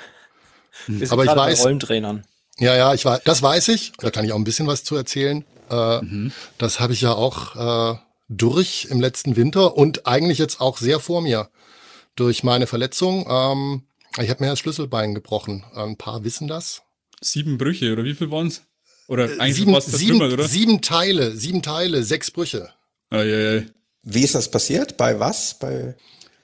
Wir 0.88 1.12
aber 1.12 1.26
ich 1.26 1.36
weiß. 1.36 1.66
Rollentrainern. 1.66 2.24
Ja, 2.58 2.74
ja, 2.74 2.94
ich 2.94 3.04
weiß, 3.04 3.20
das 3.26 3.42
weiß 3.42 3.68
ich. 3.68 3.92
Da 3.98 4.10
kann 4.10 4.24
ich 4.24 4.32
auch 4.32 4.38
ein 4.38 4.46
bisschen 4.46 4.68
was 4.68 4.86
zu 4.86 4.96
erzählen. 4.96 5.44
Äh, 5.70 6.02
mhm. 6.02 6.32
Das 6.58 6.80
habe 6.80 6.94
ich 6.94 7.02
ja 7.02 7.12
auch 7.12 7.96
äh, 7.96 7.98
durch 8.30 8.88
im 8.90 9.02
letzten 9.02 9.36
Winter 9.36 9.76
und 9.76 10.08
eigentlich 10.08 10.38
jetzt 10.38 10.62
auch 10.62 10.78
sehr 10.78 11.02
vor 11.02 11.22
mir 11.22 11.50
durch 12.16 12.44
meine 12.44 12.66
Verletzung. 12.66 13.28
Ähm, 13.30 13.84
ich 14.22 14.30
habe 14.30 14.42
mir 14.42 14.52
das 14.52 14.60
Schlüsselbein 14.60 15.14
gebrochen. 15.14 15.66
Ein 15.76 15.98
paar 15.98 16.24
wissen 16.24 16.48
das 16.48 16.82
sieben 17.24 17.58
Brüche 17.58 17.92
oder 17.92 18.04
wie 18.04 18.14
viel 18.14 18.32
waren 18.32 18.48
es? 18.48 18.64
Oder 19.08 19.30
äh, 19.30 19.40
eigentlich 19.40 19.56
sieben, 19.56 19.74
fast 19.74 19.92
sieben, 19.92 20.22
oder? 20.22 20.48
sieben 20.48 20.82
Teile, 20.82 21.36
sieben 21.36 21.62
Teile, 21.62 22.04
sechs 22.04 22.32
Brüche. 22.32 22.70
Ah, 23.10 23.24
ja, 23.24 23.56
ja. 23.56 23.64
Wie 24.04 24.24
ist 24.24 24.36
das 24.36 24.50
passiert? 24.50 24.98
Bei 24.98 25.20
was? 25.20 25.58
Bei 25.60 25.96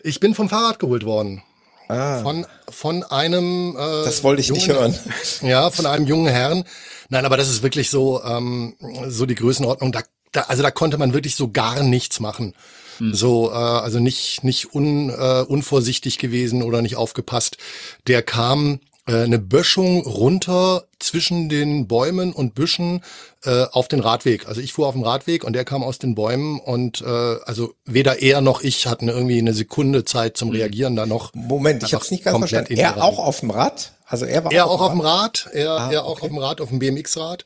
ich 0.01 0.19
bin 0.19 0.34
vom 0.34 0.49
Fahrrad 0.49 0.80
geholt 0.80 1.05
worden. 1.05 1.43
Ah. 1.88 2.21
Von, 2.21 2.45
von 2.69 3.03
einem. 3.03 3.75
Äh, 3.75 4.03
das 4.05 4.23
wollte 4.23 4.41
ich 4.41 4.47
jungen, 4.47 4.61
nicht 4.61 4.69
hören. 4.69 4.95
Ja, 5.41 5.71
von 5.71 5.86
einem 5.86 6.05
jungen 6.05 6.27
Herrn. 6.27 6.63
Nein, 7.09 7.25
aber 7.25 7.36
das 7.36 7.49
ist 7.49 7.63
wirklich 7.63 7.89
so, 7.89 8.23
ähm, 8.23 8.75
so 9.07 9.25
die 9.25 9.36
Größenordnung. 9.36 9.91
Da, 9.91 10.03
da, 10.32 10.41
also 10.41 10.61
da 10.61 10.69
konnte 10.71 10.97
man 10.97 11.13
wirklich 11.13 11.36
so 11.36 11.51
gar 11.51 11.82
nichts 11.82 12.19
machen. 12.19 12.53
Hm. 12.99 13.13
So, 13.13 13.49
äh, 13.49 13.55
also 13.55 13.99
nicht, 13.99 14.43
nicht 14.43 14.75
un, 14.75 15.09
äh, 15.09 15.43
unvorsichtig 15.47 16.19
gewesen 16.19 16.61
oder 16.61 16.84
nicht 16.84 16.95
aufgepasst. 16.95 17.57
Der 18.05 18.21
kam 18.21 18.75
äh, 18.75 18.77
eine 19.16 19.39
Böschung 19.39 20.01
runter 20.05 20.86
zwischen 20.99 21.49
den 21.49 21.88
Bäumen 21.88 22.34
und 22.34 22.55
Büschen 22.55 23.01
äh, 23.43 23.66
auf 23.72 23.88
den 23.88 23.99
Radweg. 23.99 24.47
Also 24.47 24.62
ich 24.62 24.74
fuhr 24.74 24.88
auf 24.88 24.93
dem 24.93 25.03
Radweg 25.03 25.43
und 25.43 25.53
der 25.53 25.66
kam 25.66 25.84
aus 25.84 25.97
den 25.97 26.16
Bäumen 26.16 26.60
und 26.60 27.01
äh, 27.01 27.05
also 27.05 27.74
weder 27.86 28.22
er 28.22 28.41
noch 28.41 28.62
ich 28.62 28.88
hatten 28.88 29.07
irgendwie 29.07 29.39
eine 29.39 29.53
Sekunde 29.53 30.05
Zeit 30.05 30.38
zum 30.38 30.49
Reagieren 30.49 30.95
da 30.95 31.05
noch. 31.05 31.34
Moment, 31.34 31.84
ich 31.84 31.93
habe 31.93 32.03
es 32.03 32.12
nicht 32.12 32.24
ganz 32.24 32.38
verstanden. 32.38 32.74
Er 32.74 33.03
auch 33.03 33.20
auf 33.20 33.39
dem 33.39 33.51
Rad? 33.51 33.93
Also 34.05 34.26
er 34.26 34.43
war 34.43 34.51
er 34.51 34.68
auch, 34.68 34.82
auf 34.82 34.91
dem 34.91 35.01
Rad, 35.01 35.45
Rad. 35.45 35.53
er, 35.53 35.72
ah, 35.72 35.91
er 35.91 36.05
auch 36.05 36.12
okay. 36.14 36.22
auf 36.24 36.28
dem 36.30 36.38
Rad, 36.39 36.62
auf 36.62 36.70
dem 36.70 36.80
BMX-Rad. 36.80 37.45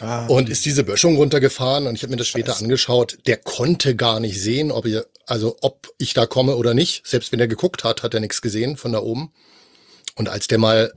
Ah, 0.00 0.26
und 0.26 0.48
ist 0.48 0.64
diese 0.64 0.84
Böschung 0.84 1.16
runtergefahren 1.16 1.86
und 1.86 1.94
ich 1.94 2.02
habe 2.02 2.10
mir 2.10 2.16
das 2.16 2.26
später 2.26 2.52
Scheiße. 2.52 2.64
angeschaut. 2.64 3.18
Der 3.26 3.36
konnte 3.36 3.96
gar 3.96 4.20
nicht 4.20 4.40
sehen, 4.40 4.72
ob 4.72 4.84
ihr, 4.84 5.06
also 5.26 5.56
ob 5.60 5.88
ich 5.98 6.12
da 6.12 6.26
komme 6.26 6.56
oder 6.56 6.74
nicht. 6.74 7.06
Selbst 7.06 7.32
wenn 7.32 7.40
er 7.40 7.48
geguckt 7.48 7.84
hat, 7.84 8.02
hat 8.02 8.12
er 8.14 8.20
nichts 8.20 8.42
gesehen 8.42 8.76
von 8.76 8.92
da 8.92 9.00
oben. 9.00 9.32
Und 10.16 10.28
als 10.28 10.48
der 10.48 10.58
mal 10.58 10.92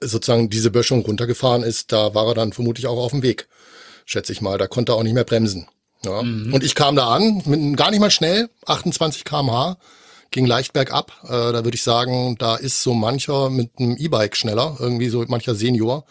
sozusagen 0.00 0.50
diese 0.50 0.70
Böschung 0.70 1.02
runtergefahren 1.02 1.62
ist, 1.62 1.92
da 1.92 2.14
war 2.14 2.28
er 2.28 2.34
dann 2.34 2.52
vermutlich 2.52 2.86
auch 2.86 2.98
auf 2.98 3.12
dem 3.12 3.22
Weg, 3.22 3.48
schätze 4.04 4.32
ich 4.32 4.40
mal. 4.40 4.58
Da 4.58 4.66
konnte 4.66 4.92
er 4.92 4.96
auch 4.96 5.02
nicht 5.02 5.14
mehr 5.14 5.24
bremsen. 5.24 5.68
Ja. 6.04 6.22
Mhm. 6.22 6.54
Und 6.54 6.64
ich 6.64 6.74
kam 6.74 6.96
da 6.96 7.08
an, 7.08 7.42
mit, 7.44 7.76
gar 7.76 7.90
nicht 7.90 8.00
mal 8.00 8.10
schnell, 8.10 8.48
28 8.66 9.24
kmh, 9.24 9.76
ging 10.30 10.46
leicht 10.46 10.72
bergab. 10.72 11.12
Äh, 11.24 11.28
da 11.28 11.64
würde 11.64 11.74
ich 11.74 11.82
sagen, 11.82 12.36
da 12.38 12.56
ist 12.56 12.82
so 12.82 12.94
mancher 12.94 13.50
mit 13.50 13.70
einem 13.78 13.96
E-Bike 13.96 14.36
schneller, 14.36 14.76
irgendwie 14.78 15.08
so 15.08 15.24
mancher 15.26 15.54
Senior. 15.54 16.04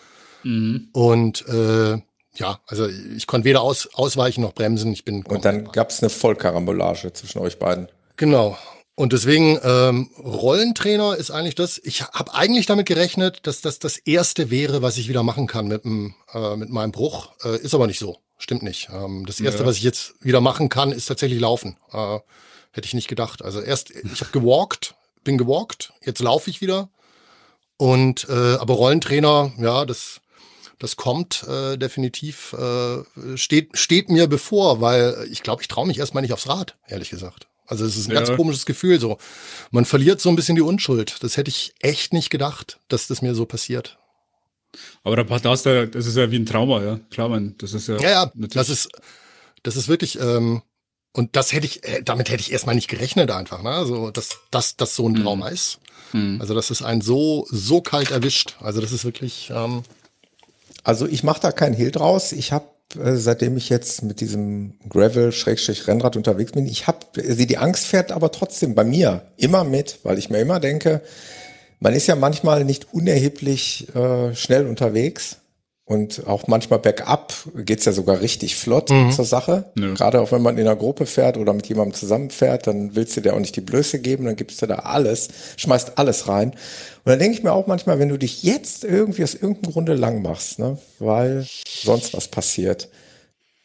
Mhm. 0.43 0.89
Und 0.91 1.47
äh, 1.47 1.97
ja, 2.35 2.59
also 2.67 2.88
ich 2.88 3.27
konnte 3.27 3.45
weder 3.45 3.61
aus, 3.61 3.89
ausweichen 3.93 4.41
noch 4.41 4.53
bremsen. 4.53 4.91
Ich 4.93 5.05
bin 5.05 5.23
und 5.23 5.45
dann 5.45 5.71
gab 5.71 5.89
es 5.89 6.01
eine 6.01 6.09
Vollkarambolage 6.09 7.13
zwischen 7.13 7.39
euch 7.39 7.57
beiden. 7.57 7.88
Genau. 8.15 8.57
Und 8.98 9.14
deswegen 9.14 9.60
ähm, 9.64 10.10
Rollentrainer 10.18 11.18
ist 11.18 11.30
eigentlich 11.30 11.54
das. 11.54 11.80
Ich 11.84 12.02
habe 12.02 12.34
eigentlich 12.34 12.66
damit 12.66 12.88
gerechnet, 12.88 13.45
dass 13.45 13.62
das 13.62 13.78
das 13.78 13.98
erste 13.98 14.50
wäre, 14.50 14.82
was 14.82 14.98
ich 14.98 15.08
wieder 15.08 15.22
machen 15.22 15.45
kann 15.45 15.68
mit, 15.68 15.84
dem, 15.84 16.16
äh, 16.34 16.56
mit 16.56 16.72
meinem 16.72 16.91
Bruch. 16.91 17.30
Äh, 17.45 17.58
ist 17.58 17.76
aber 17.76 17.86
nicht 17.86 18.00
so. 18.00 18.18
Stimmt 18.39 18.64
nicht. 18.64 18.89
Ähm, 18.91 19.24
das 19.28 19.39
erste, 19.39 19.62
ja. 19.62 19.68
was 19.68 19.78
ich 19.78 19.84
jetzt 19.84 20.16
wieder 20.22 20.41
machen 20.41 20.70
kann, 20.70 20.91
ist 20.91 21.06
tatsächlich 21.06 21.39
laufen. 21.39 21.78
Äh, 21.93 22.18
hätte 22.72 22.88
ich 22.88 22.95
nicht 22.95 23.08
gedacht. 23.08 23.45
Also 23.45 23.62
erst, 23.62 23.91
ich 23.91 24.20
habe 24.20 24.32
gewalkt, 24.32 24.95
bin 25.24 25.38
gewalkt, 25.38 25.93
jetzt 26.04 26.20
laufe 26.20 26.50
ich 26.50 26.62
wieder. 26.62 26.89
Und 27.78 28.28
äh, 28.30 28.56
aber 28.56 28.74
Rollentrainer, 28.74 29.54
ja, 29.60 29.86
das 29.86 30.22
das 30.80 30.95
kommt 30.95 31.43
äh, 31.48 31.78
definitiv, 31.78 32.54
äh, 32.54 33.04
steht 33.36 33.78
steht 33.78 34.10
mir 34.10 34.26
bevor, 34.26 34.82
weil 34.82 35.28
ich 35.32 35.43
glaube, 35.43 35.62
ich 35.62 35.68
traue 35.68 35.86
mich 35.86 36.00
erstmal 36.00 36.24
nicht 36.24 36.34
aufs 36.34 36.48
Rad, 36.48 36.74
ehrlich 36.88 37.12
gesagt. 37.12 37.48
Also 37.68 37.86
es 37.86 37.97
ist 37.97 38.07
ein 38.07 38.13
ja. 38.13 38.22
ganz 38.22 38.36
komisches 38.36 38.65
Gefühl 38.65 38.99
so. 38.99 39.18
Man 39.72 39.86
verliert 39.86 40.22
so 40.22 40.30
ein 40.30 40.36
bisschen 40.36 40.55
die 40.55 40.61
Unschuld. 40.61 41.18
Das 41.22 41.38
hätte 41.38 41.49
ich 41.49 41.74
echt 41.82 42.13
nicht 42.13 42.30
gedacht, 42.30 42.80
dass 42.88 43.07
das 43.07 43.22
mir 43.22 43.36
so 43.36 43.45
passiert. 43.45 43.97
Aber 45.03 45.15
da, 45.15 45.24
da 45.24 45.49
hast 45.49 45.65
du, 45.65 45.88
das 45.88 46.05
ist 46.05 46.18
ja 46.18 46.32
wie 46.32 46.38
ein 46.38 46.45
Trauma, 46.45 46.84
ja. 46.84 46.99
Klar, 47.11 47.30
man, 47.30 47.55
das 47.57 47.74
ist 47.74 47.88
ja. 47.88 47.97
Ja, 47.99 48.09
ja, 48.09 48.32
das 48.36 48.70
ist, 48.70 48.89
das 49.63 49.76
ist 49.76 49.88
wirklich, 49.88 50.20
ähm, 50.20 50.61
und 51.13 51.36
das 51.36 51.51
hätte 51.51 51.65
ich, 51.65 51.84
äh, 51.84 52.01
damit 52.03 52.30
hätte 52.30 52.41
ich 52.41 52.51
erstmal 52.51 52.76
nicht 52.76 52.88
gerechnet 52.88 53.32
einfach, 53.32 53.63
ne? 53.63 53.72
Also, 53.72 54.11
dass, 54.11 54.38
dass 54.51 54.78
das 54.78 54.95
so 54.95 55.07
ein 55.07 55.13
mhm. 55.13 55.24
Trauma 55.24 55.47
mhm. 55.47 55.53
ist. 55.53 55.80
Mhm. 56.13 56.38
Also, 56.39 56.53
dass 56.53 56.70
es 56.70 56.82
einen 56.82 57.01
so, 57.01 57.47
so 57.49 57.82
kalt 57.82 58.11
erwischt. 58.11 58.55
Also, 58.59 58.82
das 58.82 58.91
ist 58.91 59.03
wirklich, 59.03 59.51
ähm, 59.53 59.84
also 60.84 61.05
ich 61.05 61.24
mache 61.24 61.41
da 61.41 61.51
keinen 61.51 61.74
Hehl 61.74 61.91
draus. 61.91 62.32
Ich 62.32 62.51
habe 62.51 62.65
seitdem 62.93 63.57
ich 63.57 63.69
jetzt 63.69 64.03
mit 64.03 64.21
diesem 64.21 64.73
Gravel-Rennrad 64.89 66.15
unterwegs 66.15 66.53
bin, 66.53 66.65
ich 66.65 66.88
habe, 66.88 66.99
die 67.15 67.57
Angst 67.57 67.85
fährt 67.85 68.11
aber 68.11 68.31
trotzdem 68.31 68.75
bei 68.75 68.83
mir 68.83 69.23
immer 69.38 69.63
mit, 69.63 69.99
weil 70.03 70.17
ich 70.17 70.29
mir 70.29 70.39
immer 70.39 70.59
denke, 70.59 71.01
man 71.79 71.93
ist 71.93 72.07
ja 72.07 72.15
manchmal 72.15 72.65
nicht 72.65 72.93
unerheblich 72.93 73.93
äh, 73.95 74.33
schnell 74.35 74.65
unterwegs 74.65 75.38
und 75.88 76.27
auch 76.27 76.47
manchmal 76.47 76.79
bergab 76.79 77.33
geht's 77.55 77.85
ja 77.85 77.93
sogar 77.93 78.19
richtig 78.19 78.57
flott 78.57 78.89
mhm. 78.89 79.09
zur 79.11 79.23
Sache. 79.23 79.71
Ja. 79.79 79.93
Gerade 79.93 80.19
auch 80.19 80.33
wenn 80.33 80.41
man 80.41 80.57
in 80.57 80.67
einer 80.67 80.75
Gruppe 80.75 81.05
fährt 81.05 81.38
oder 81.38 81.53
mit 81.53 81.67
jemandem 81.67 81.93
zusammenfährt, 81.93 82.67
dann 82.67 82.95
willst 82.95 83.15
du 83.15 83.21
dir 83.21 83.33
auch 83.33 83.39
nicht 83.39 83.55
die 83.55 83.61
Blöße 83.61 83.99
geben, 83.99 84.25
dann 84.25 84.35
gibst 84.35 84.61
du 84.61 84.65
da 84.65 84.79
alles, 84.79 85.29
schmeißt 85.55 85.97
alles 85.97 86.27
rein. 86.27 86.53
Und 87.08 87.12
dann 87.12 87.20
denke 87.20 87.38
ich 87.38 87.43
mir 87.43 87.53
auch 87.53 87.68
manchmal, 87.68 87.99
wenn 87.99 88.10
du 88.10 88.18
dich 88.18 88.43
jetzt 88.43 88.84
irgendwie 88.84 89.24
aus 89.24 89.34
irgendeinem 89.34 89.72
Grunde 89.72 89.93
lang 89.93 90.22
machst, 90.22 90.60
ne, 90.60 90.78
weil 90.99 91.47
sonst 91.66 92.14
was 92.14 92.28
passiert, 92.28 92.89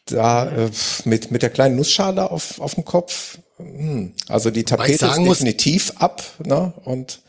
da 0.07 0.49
äh, 0.49 0.71
mit, 1.07 1.33
mit 1.33 1.43
der 1.43 1.51
kleinen 1.51 1.75
Nussschale 1.75 2.31
auf, 2.31 2.61
auf 2.61 2.77
dem 2.77 2.85
Kopf, 2.85 3.39
hm, 3.57 4.13
also 4.29 4.53
die 4.53 4.63
Tapete 4.63 5.07
ist 5.07 5.17
definitiv 5.17 5.89
muss, 5.89 6.01
ab. 6.01 6.23
Ne, 6.45 6.73
und 6.85 7.23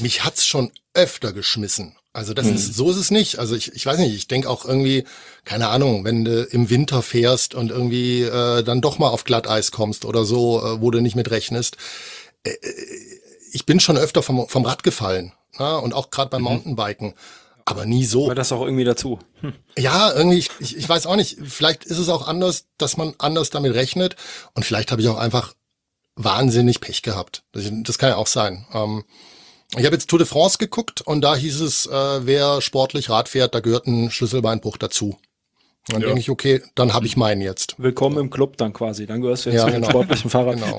mich 0.00 0.24
hat's 0.24 0.44
schon 0.44 0.72
öfter 0.94 1.32
geschmissen. 1.32 1.94
Also 2.12 2.34
das 2.34 2.48
hm. 2.48 2.56
ist, 2.56 2.74
so 2.74 2.90
ist 2.90 2.96
es 2.96 3.12
nicht. 3.12 3.38
Also 3.38 3.54
ich, 3.54 3.72
ich 3.72 3.86
weiß 3.86 4.00
nicht, 4.00 4.16
ich 4.16 4.26
denke 4.26 4.50
auch 4.50 4.64
irgendwie, 4.64 5.04
keine 5.44 5.68
Ahnung, 5.68 6.04
wenn 6.04 6.24
du 6.24 6.42
im 6.42 6.70
Winter 6.70 7.02
fährst 7.02 7.54
und 7.54 7.70
irgendwie 7.70 8.22
äh, 8.22 8.64
dann 8.64 8.80
doch 8.80 8.98
mal 8.98 9.10
auf 9.10 9.22
Glatteis 9.22 9.70
kommst 9.70 10.06
oder 10.06 10.24
so, 10.24 10.58
äh, 10.58 10.80
wo 10.80 10.90
du 10.90 11.00
nicht 11.00 11.14
mit 11.14 11.30
rechnest. 11.30 11.76
Äh, 12.42 12.50
äh 12.50 12.74
ich 13.54 13.66
bin 13.66 13.80
schon 13.80 13.98
öfter 13.98 14.22
vom, 14.22 14.48
vom 14.48 14.64
Rad 14.64 14.82
gefallen 14.82 15.32
ja, 15.58 15.76
und 15.76 15.94
auch 15.94 16.10
gerade 16.10 16.30
beim 16.30 16.42
mhm. 16.42 16.48
Mountainbiken. 16.48 17.14
Aber 17.64 17.86
nie 17.86 18.04
so. 18.04 18.26
Aber 18.26 18.34
das 18.34 18.52
auch 18.52 18.62
irgendwie 18.62 18.84
dazu. 18.84 19.20
Hm. 19.40 19.52
Ja, 19.78 20.12
irgendwie, 20.12 20.38
ich, 20.38 20.50
ich, 20.58 20.76
ich 20.76 20.88
weiß 20.88 21.06
auch 21.06 21.16
nicht. 21.16 21.38
Vielleicht 21.44 21.84
ist 21.84 21.98
es 21.98 22.08
auch 22.08 22.26
anders, 22.26 22.66
dass 22.76 22.96
man 22.96 23.14
anders 23.18 23.50
damit 23.50 23.74
rechnet. 23.74 24.16
Und 24.54 24.64
vielleicht 24.64 24.90
habe 24.90 25.00
ich 25.00 25.08
auch 25.08 25.18
einfach 25.18 25.54
wahnsinnig 26.16 26.80
Pech 26.80 27.02
gehabt. 27.02 27.44
Das, 27.52 27.64
das 27.70 27.98
kann 27.98 28.10
ja 28.10 28.16
auch 28.16 28.26
sein. 28.26 28.66
Ähm, 28.74 29.04
ich 29.76 29.86
habe 29.86 29.94
jetzt 29.94 30.10
Tour 30.10 30.18
de 30.18 30.28
France 30.28 30.58
geguckt 30.58 31.00
und 31.00 31.22
da 31.22 31.34
hieß 31.34 31.60
es, 31.60 31.86
äh, 31.86 32.26
wer 32.26 32.60
sportlich 32.60 33.08
Rad 33.08 33.28
fährt, 33.28 33.54
da 33.54 33.60
gehört 33.60 33.86
ein 33.86 34.10
Schlüsselbeinbruch 34.10 34.76
dazu. 34.76 35.18
Dann 35.88 36.00
ja. 36.00 36.08
denke 36.08 36.20
ich, 36.20 36.30
okay, 36.30 36.62
dann 36.74 36.92
habe 36.92 37.06
ich 37.06 37.16
meinen 37.16 37.40
jetzt. 37.40 37.74
Willkommen 37.78 38.18
im 38.18 38.30
Club 38.30 38.56
dann 38.56 38.72
quasi. 38.72 39.06
Dann 39.06 39.20
gehörst 39.20 39.46
du 39.46 39.50
jetzt 39.50 39.60
ja, 39.60 39.66
zu 39.66 39.72
genau. 39.72 39.88
sportlichen 39.88 40.30
Fahrrad. 40.30 40.56
Genau. 40.56 40.78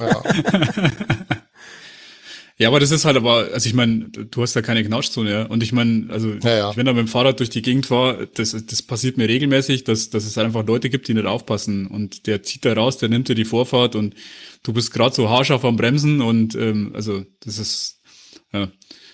Ja. 0.00 0.22
Ja, 2.62 2.68
aber 2.68 2.78
das 2.78 2.92
ist 2.92 3.04
halt 3.04 3.16
aber, 3.16 3.48
also 3.52 3.66
ich 3.66 3.74
meine, 3.74 4.06
du 4.08 4.42
hast 4.42 4.54
da 4.54 4.62
keine 4.62 4.84
Knautschzone, 4.84 5.30
ja. 5.30 5.42
Und 5.46 5.64
ich 5.64 5.72
meine, 5.72 6.06
also 6.10 6.32
ja, 6.42 6.56
ja. 6.56 6.76
wenn 6.76 6.86
da 6.86 6.92
mit 6.92 7.00
dem 7.00 7.08
Fahrrad 7.08 7.40
durch 7.40 7.50
die 7.50 7.60
Gegend 7.60 7.86
fahre, 7.86 8.28
das, 8.34 8.54
das 8.66 8.82
passiert 8.82 9.16
mir 9.16 9.28
regelmäßig, 9.28 9.82
dass, 9.82 10.10
dass 10.10 10.24
es 10.24 10.38
einfach 10.38 10.64
Leute 10.64 10.88
gibt, 10.88 11.08
die 11.08 11.14
nicht 11.14 11.26
aufpassen. 11.26 11.88
Und 11.88 12.28
der 12.28 12.44
zieht 12.44 12.64
da 12.64 12.72
raus, 12.72 12.98
der 12.98 13.08
nimmt 13.08 13.28
dir 13.28 13.34
die 13.34 13.44
Vorfahrt 13.44 13.96
und 13.96 14.14
du 14.62 14.72
bist 14.72 14.92
gerade 14.92 15.12
so 15.12 15.28
haarscharf 15.28 15.64
am 15.64 15.76
Bremsen 15.76 16.20
und 16.20 16.54
ähm, 16.54 16.92
also 16.94 17.24
das 17.40 17.58
ist, 17.58 18.00
ja. 18.52 18.68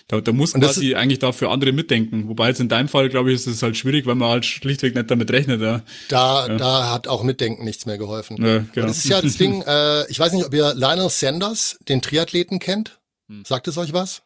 Da, 0.09 0.21
da 0.21 0.31
muss 0.31 0.53
man 0.53 0.63
quasi 0.63 0.95
eigentlich 0.95 1.19
dafür 1.19 1.51
andere 1.51 1.71
mitdenken. 1.71 2.27
Wobei 2.27 2.47
jetzt 2.47 2.59
in 2.59 2.67
deinem 2.67 2.87
Fall, 2.87 3.09
glaube 3.09 3.29
ich, 3.29 3.35
ist 3.35 3.45
es 3.45 3.61
halt 3.61 3.77
schwierig, 3.77 4.07
weil 4.07 4.15
man 4.15 4.29
halt 4.29 4.43
schlichtweg 4.43 4.95
nicht 4.95 5.11
damit 5.11 5.29
rechnet. 5.31 5.61
Ja. 5.61 5.83
Da, 6.07 6.47
ja. 6.47 6.57
da 6.57 6.91
hat 6.91 7.07
auch 7.07 7.21
Mitdenken 7.21 7.63
nichts 7.63 7.85
mehr 7.85 7.99
geholfen. 7.99 8.37
Ja, 8.39 8.57
genau. 8.57 8.87
Und 8.87 8.89
das 8.89 8.97
ist 8.97 9.09
ja 9.09 9.21
das 9.21 9.37
Ding, 9.37 9.61
äh, 9.67 10.09
ich 10.09 10.19
weiß 10.19 10.33
nicht, 10.33 10.45
ob 10.45 10.53
ihr 10.53 10.73
Lionel 10.73 11.09
Sanders, 11.09 11.77
den 11.87 12.01
Triathleten, 12.01 12.57
kennt. 12.57 12.98
Hm. 13.29 13.45
Sagt 13.45 13.67
es 13.67 13.77
euch 13.77 13.93
was? 13.93 14.23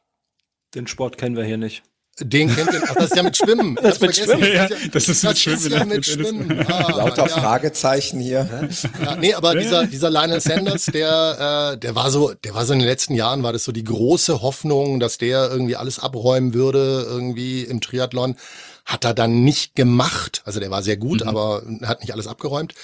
Den 0.74 0.88
Sport 0.88 1.18
kennen 1.18 1.36
wir 1.36 1.44
hier 1.44 1.58
nicht. 1.58 1.84
Den 2.20 2.56
kennt 2.56 2.72
ihr, 2.72 2.84
ach, 2.88 2.94
das 2.94 3.06
ist 3.06 3.16
ja 3.16 3.24
mit 3.24 3.36
Schwimmen. 3.36 3.76
Das, 3.82 3.98
das 3.98 4.02
mit 4.02 4.16
Schwimmen. 4.16 4.54
Ja, 4.54 4.68
das 4.92 5.10
ist 5.10 5.24
das 5.24 5.30
mit 5.32 5.40
Schwimmen. 5.40 5.58
Ist 5.58 5.72
ja 5.72 5.86
mit 5.86 6.06
Schwimmen. 6.06 6.66
Ah, 6.68 6.92
Lauter 6.92 7.28
ja. 7.28 7.40
Fragezeichen 7.40 8.20
hier. 8.20 8.70
Ja, 9.04 9.16
nee, 9.16 9.34
aber 9.34 9.56
dieser, 9.56 9.88
dieser 9.88 10.12
Lionel 10.12 10.40
Sanders, 10.40 10.86
der, 10.86 11.74
äh, 11.74 11.78
der 11.78 11.96
war 11.96 12.12
so, 12.12 12.34
der 12.34 12.54
war 12.54 12.66
so 12.66 12.74
in 12.74 12.80
den 12.80 12.88
letzten 12.88 13.16
Jahren, 13.16 13.42
war 13.42 13.52
das 13.52 13.64
so 13.64 13.72
die 13.72 13.84
große 13.84 14.44
Hoffnung, 14.44 15.00
dass 15.00 15.18
der 15.18 15.50
irgendwie 15.50 15.76
alles 15.76 15.98
abräumen 16.00 16.54
würde, 16.54 17.06
irgendwie 17.08 17.64
im 17.64 17.82
Triathlon. 17.82 18.36
Hat 18.86 19.06
er 19.06 19.16
dann 19.16 19.44
nicht 19.44 19.76
gemacht. 19.76 20.44
Also 20.46 20.60
der 20.60 20.70
war 20.70 20.84
sehr 20.84 20.98
gut, 20.98 21.22
mhm. 21.22 21.30
aber 21.30 21.64
hat 21.82 22.02
nicht 22.02 22.14
alles 22.14 22.28
abgeräumt. 22.28 22.76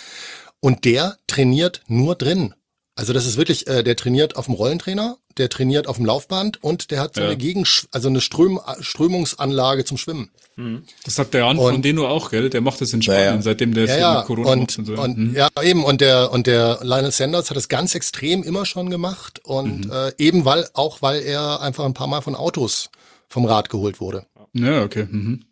Und 0.60 0.86
der 0.86 1.18
trainiert 1.28 1.84
nur 1.88 2.16
drin. 2.16 2.56
Also 2.96 3.14
das 3.14 3.26
ist 3.26 3.38
wirklich, 3.38 3.68
äh, 3.68 3.84
der 3.84 3.96
trainiert 3.96 4.36
auf 4.36 4.46
dem 4.46 4.56
Rollentrainer, 4.56 5.18
der 5.40 5.50
trainiert 5.50 5.88
auf 5.88 5.96
dem 5.96 6.06
Laufband 6.06 6.62
und 6.64 6.92
der 6.92 7.00
hat 7.00 7.16
so 7.16 7.22
ja. 7.22 7.28
eine 7.28 7.38
Gegen, 7.38 7.66
also 7.92 8.10
eine 8.10 8.22
Ström, 8.22 8.60
Strömungsanlage 8.80 9.86
zum 9.86 9.98
Schwimmen. 9.98 10.30
Mhm. 10.58 10.84
Das 11.06 11.18
hat 11.18 11.34
der 11.34 11.42
Jan 11.42 11.58
von 11.58 11.82
Deno 11.82 12.08
auch, 12.08 12.30
gell? 12.30 12.50
Der 12.50 12.62
macht 12.62 12.82
das 12.82 12.92
in 12.94 13.02
Spanien, 13.02 13.36
ja, 13.36 13.42
seitdem 13.42 13.74
der 13.74 13.86
ja, 13.86 13.98
ja. 13.98 14.18
mit 14.18 14.26
Corona 14.28 14.52
und, 14.52 14.78
und 14.78 14.86
so. 14.86 14.94
Und, 14.94 15.18
mhm. 15.18 15.36
Ja, 15.36 15.50
eben. 15.64 15.84
Und 15.84 16.02
der 16.02 16.32
und 16.32 16.48
der 16.48 16.80
Lionel 16.84 17.12
Sanders 17.12 17.50
hat 17.50 17.58
das 17.58 17.70
ganz 17.70 17.96
extrem 17.96 18.44
immer 18.44 18.66
schon 18.66 18.90
gemacht 18.90 19.40
und 19.46 19.86
mhm. 19.86 19.92
äh, 19.92 20.12
eben 20.18 20.44
weil 20.44 20.68
auch 20.74 21.02
weil 21.02 21.22
er 21.22 21.62
einfach 21.62 21.86
ein 21.86 21.94
paar 21.94 22.08
Mal 22.08 22.22
von 22.22 22.36
Autos 22.36 22.90
vom 23.30 23.46
Rad 23.46 23.70
geholt 23.70 24.02
wurde. 24.02 24.26
Ja, 24.54 24.84
okay. 24.84 25.08
Mhm. 25.10 25.46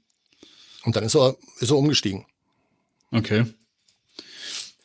Und 0.84 0.96
dann 0.96 1.06
ist 1.06 1.16
er 1.16 1.36
ist 1.60 1.72
er 1.72 1.78
umgestiegen. 1.78 2.26
Okay. 3.12 3.46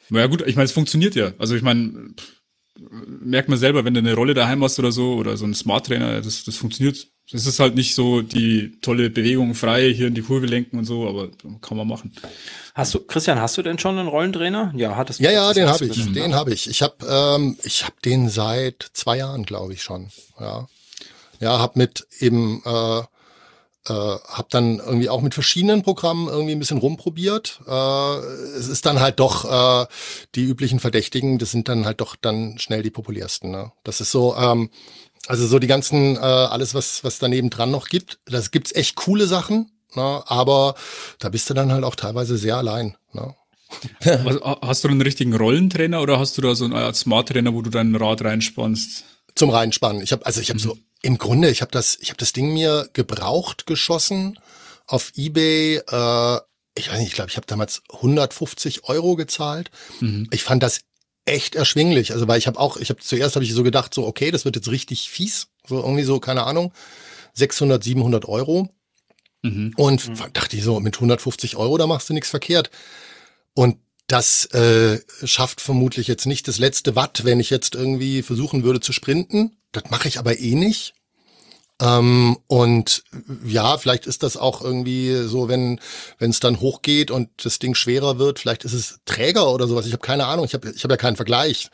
Na 0.08 0.20
ja, 0.20 0.26
gut, 0.26 0.46
ich 0.46 0.54
meine, 0.54 0.66
es 0.66 0.72
funktioniert 0.72 1.16
ja. 1.16 1.32
Also 1.38 1.56
ich 1.56 1.62
meine, 1.62 2.14
merkt 2.90 3.48
man 3.48 3.58
selber, 3.58 3.84
wenn 3.84 3.94
du 3.94 4.00
eine 4.00 4.14
Rolle 4.14 4.34
daheim 4.34 4.62
hast 4.62 4.78
oder 4.78 4.92
so, 4.92 5.14
oder 5.14 5.36
so 5.36 5.44
ein 5.44 5.54
Smart 5.54 5.86
Trainer, 5.86 6.20
das, 6.20 6.44
das 6.44 6.56
funktioniert. 6.56 7.08
Es 7.32 7.46
ist 7.46 7.60
halt 7.60 7.74
nicht 7.74 7.94
so 7.94 8.20
die 8.20 8.78
tolle 8.80 9.08
Bewegung 9.08 9.54
frei 9.54 9.92
hier 9.94 10.08
in 10.08 10.14
die 10.14 10.22
Kurve 10.22 10.46
lenken 10.46 10.78
und 10.78 10.84
so, 10.84 11.08
aber 11.08 11.30
kann 11.60 11.78
man 11.78 11.88
machen. 11.88 12.12
Hast 12.74 12.94
du, 12.94 13.00
Christian, 13.00 13.40
hast 13.40 13.56
du 13.56 13.62
denn 13.62 13.78
schon 13.78 13.98
einen 13.98 14.08
Rollentrainer? 14.08 14.72
Ja, 14.76 14.96
hattest 14.96 15.20
du? 15.20 15.24
Ja, 15.24 15.30
ja, 15.30 15.52
den 15.52 15.68
habe 15.68 15.84
ich, 15.84 16.12
den 16.12 16.34
habe 16.34 16.52
ich. 16.52 16.68
Ich 16.68 16.82
habe, 16.82 16.96
ähm, 17.08 17.56
ich 17.64 17.84
habe 17.84 17.94
den 18.04 18.28
seit 18.28 18.90
zwei 18.92 19.18
Jahren, 19.18 19.44
glaube 19.44 19.72
ich 19.72 19.82
schon. 19.82 20.08
Ja, 20.38 20.66
ja, 21.40 21.58
habe 21.58 21.78
mit 21.78 22.06
eben 22.20 22.62
äh, 22.64 23.02
äh, 23.88 23.92
habe 23.92 24.46
dann 24.50 24.78
irgendwie 24.78 25.08
auch 25.08 25.22
mit 25.22 25.34
verschiedenen 25.34 25.82
Programmen 25.82 26.28
irgendwie 26.28 26.52
ein 26.52 26.58
bisschen 26.58 26.78
rumprobiert. 26.78 27.60
Äh, 27.66 28.16
es 28.56 28.68
ist 28.68 28.86
dann 28.86 29.00
halt 29.00 29.18
doch 29.18 29.44
äh, 29.82 29.86
die 30.34 30.44
üblichen 30.44 30.80
Verdächtigen, 30.80 31.38
das 31.38 31.50
sind 31.50 31.68
dann 31.68 31.84
halt 31.84 32.00
doch 32.00 32.16
dann 32.16 32.58
schnell 32.58 32.82
die 32.82 32.90
populärsten. 32.90 33.50
Ne? 33.50 33.72
Das 33.84 34.00
ist 34.00 34.12
so, 34.12 34.36
ähm, 34.36 34.70
also 35.26 35.46
so 35.46 35.58
die 35.58 35.66
ganzen, 35.66 36.16
äh, 36.16 36.20
alles 36.20 36.74
was 36.74 37.02
was 37.04 37.18
daneben 37.18 37.50
dran 37.50 37.70
noch 37.70 37.88
gibt, 37.88 38.18
das 38.26 38.50
gibt's 38.50 38.72
echt 38.72 38.94
coole 38.96 39.26
Sachen, 39.26 39.72
ne? 39.94 40.22
aber 40.26 40.74
da 41.18 41.28
bist 41.28 41.50
du 41.50 41.54
dann 41.54 41.72
halt 41.72 41.84
auch 41.84 41.96
teilweise 41.96 42.36
sehr 42.36 42.56
allein. 42.56 42.96
Ne? 43.12 43.34
hast 44.62 44.84
du 44.84 44.88
einen 44.88 45.00
richtigen 45.00 45.34
Rollentrainer 45.34 46.02
oder 46.02 46.18
hast 46.18 46.36
du 46.38 46.42
da 46.42 46.54
so 46.54 46.66
einen 46.66 46.94
Smart-Trainer, 46.94 47.54
wo 47.54 47.62
du 47.62 47.70
dein 47.70 47.96
Rad 47.96 48.22
reinspannst? 48.22 49.04
Zum 49.34 49.50
Reinspannen. 49.50 50.02
Ich 50.02 50.12
habe 50.12 50.26
also 50.26 50.40
ich 50.40 50.50
habe 50.50 50.60
mhm. 50.60 50.62
so 50.62 50.78
im 51.02 51.18
Grunde, 51.18 51.50
ich 51.50 51.60
habe 51.60 51.72
das, 51.72 51.98
ich 52.00 52.08
habe 52.10 52.18
das 52.18 52.32
Ding 52.32 52.52
mir 52.54 52.88
gebraucht 52.92 53.66
geschossen 53.66 54.38
auf 54.86 55.12
eBay. 55.16 55.76
Äh, 55.76 56.40
ich 56.74 56.90
weiß 56.90 56.98
nicht, 56.98 57.08
ich 57.08 57.14
glaube, 57.14 57.30
ich 57.30 57.36
habe 57.36 57.46
damals 57.46 57.82
150 57.92 58.84
Euro 58.84 59.16
gezahlt. 59.16 59.70
Mhm. 60.00 60.28
Ich 60.30 60.42
fand 60.42 60.62
das 60.62 60.80
echt 61.24 61.54
erschwinglich. 61.54 62.12
Also 62.12 62.28
weil 62.28 62.38
ich 62.38 62.46
habe 62.46 62.58
auch, 62.58 62.76
ich 62.76 62.88
habe 62.88 63.00
zuerst 63.00 63.34
habe 63.34 63.44
ich 63.44 63.52
so 63.52 63.62
gedacht, 63.62 63.92
so 63.92 64.06
okay, 64.06 64.30
das 64.30 64.44
wird 64.44 64.56
jetzt 64.56 64.70
richtig 64.70 65.10
fies, 65.10 65.48
so 65.66 65.78
irgendwie 65.78 66.04
so 66.04 66.20
keine 66.20 66.44
Ahnung, 66.44 66.72
600, 67.34 67.82
700 67.82 68.24
Euro. 68.26 68.68
Mhm. 69.42 69.74
Und 69.76 70.08
mhm. 70.08 70.32
dachte 70.32 70.56
ich 70.56 70.62
so, 70.62 70.78
mit 70.80 70.94
150 70.94 71.56
Euro, 71.56 71.78
da 71.78 71.86
machst 71.86 72.08
du 72.08 72.14
nichts 72.14 72.30
verkehrt. 72.30 72.70
Und 73.54 73.78
das 74.06 74.46
äh, 74.46 75.00
schafft 75.24 75.60
vermutlich 75.60 76.06
jetzt 76.06 76.26
nicht 76.26 76.46
das 76.46 76.58
letzte 76.58 76.96
Watt, 76.96 77.24
wenn 77.24 77.40
ich 77.40 77.50
jetzt 77.50 77.74
irgendwie 77.74 78.22
versuchen 78.22 78.62
würde 78.62 78.80
zu 78.80 78.92
sprinten. 78.92 79.56
Das 79.72 79.84
mache 79.90 80.08
ich 80.08 80.18
aber 80.18 80.38
eh 80.38 80.54
nicht. 80.54 80.94
Ähm, 81.80 82.38
und 82.46 83.02
ja, 83.44 83.76
vielleicht 83.78 84.06
ist 84.06 84.22
das 84.22 84.36
auch 84.36 84.62
irgendwie 84.62 85.26
so, 85.26 85.48
wenn 85.48 85.80
wenn 86.18 86.30
es 86.30 86.40
dann 86.40 86.60
hochgeht 86.60 87.10
und 87.10 87.28
das 87.44 87.58
Ding 87.58 87.74
schwerer 87.74 88.18
wird, 88.18 88.38
vielleicht 88.38 88.64
ist 88.64 88.74
es 88.74 89.00
träger 89.04 89.52
oder 89.52 89.66
sowas. 89.66 89.86
Ich 89.86 89.92
habe 89.92 90.02
keine 90.02 90.26
Ahnung, 90.26 90.44
ich 90.44 90.54
habe 90.54 90.70
ich 90.70 90.84
hab 90.84 90.90
ja 90.90 90.96
keinen 90.96 91.16
Vergleich. 91.16 91.68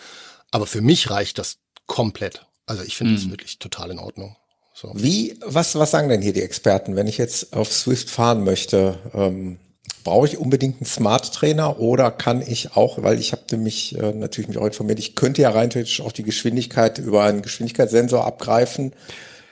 Aber 0.51 0.67
für 0.67 0.81
mich 0.81 1.11
reicht 1.11 1.39
das 1.39 1.59
komplett. 1.87 2.47
Also 2.65 2.83
ich 2.83 2.97
finde 2.97 3.15
es 3.15 3.25
hm. 3.25 3.31
wirklich 3.33 3.59
total 3.59 3.91
in 3.91 3.99
Ordnung. 3.99 4.37
So. 4.73 4.93
Wie, 4.95 5.37
was, 5.45 5.75
was 5.75 5.91
sagen 5.91 6.09
denn 6.09 6.23
hier 6.23 6.33
die 6.33 6.43
Experten, 6.43 6.95
wenn 6.95 7.09
ich 7.09 7.19
jetzt 7.19 7.53
auf 7.53 7.73
Swift 7.73 8.09
fahren 8.09 8.45
möchte? 8.45 8.99
Ähm, 9.13 9.59
brauche 10.05 10.27
ich 10.27 10.39
unbedingt 10.39 10.77
einen 10.77 10.87
Smart 10.87 11.35
Trainer 11.35 11.79
oder 11.81 12.11
kann 12.11 12.43
ich 12.43 12.77
auch, 12.77 13.03
weil 13.03 13.19
ich 13.19 13.33
habe 13.33 13.57
mich 13.57 13.99
äh, 13.99 14.13
natürlich 14.13 14.49
mich 14.49 14.59
auch 14.59 14.67
informiert, 14.67 14.99
ich 14.99 15.15
könnte 15.15 15.43
ja 15.43 15.51
rein 15.51 15.71
theoretisch 15.71 16.01
auch 16.01 16.13
die 16.13 16.23
Geschwindigkeit 16.23 16.99
über 16.99 17.25
einen 17.25 17.43
Geschwindigkeitssensor 17.43 18.25
abgreifen 18.25 18.93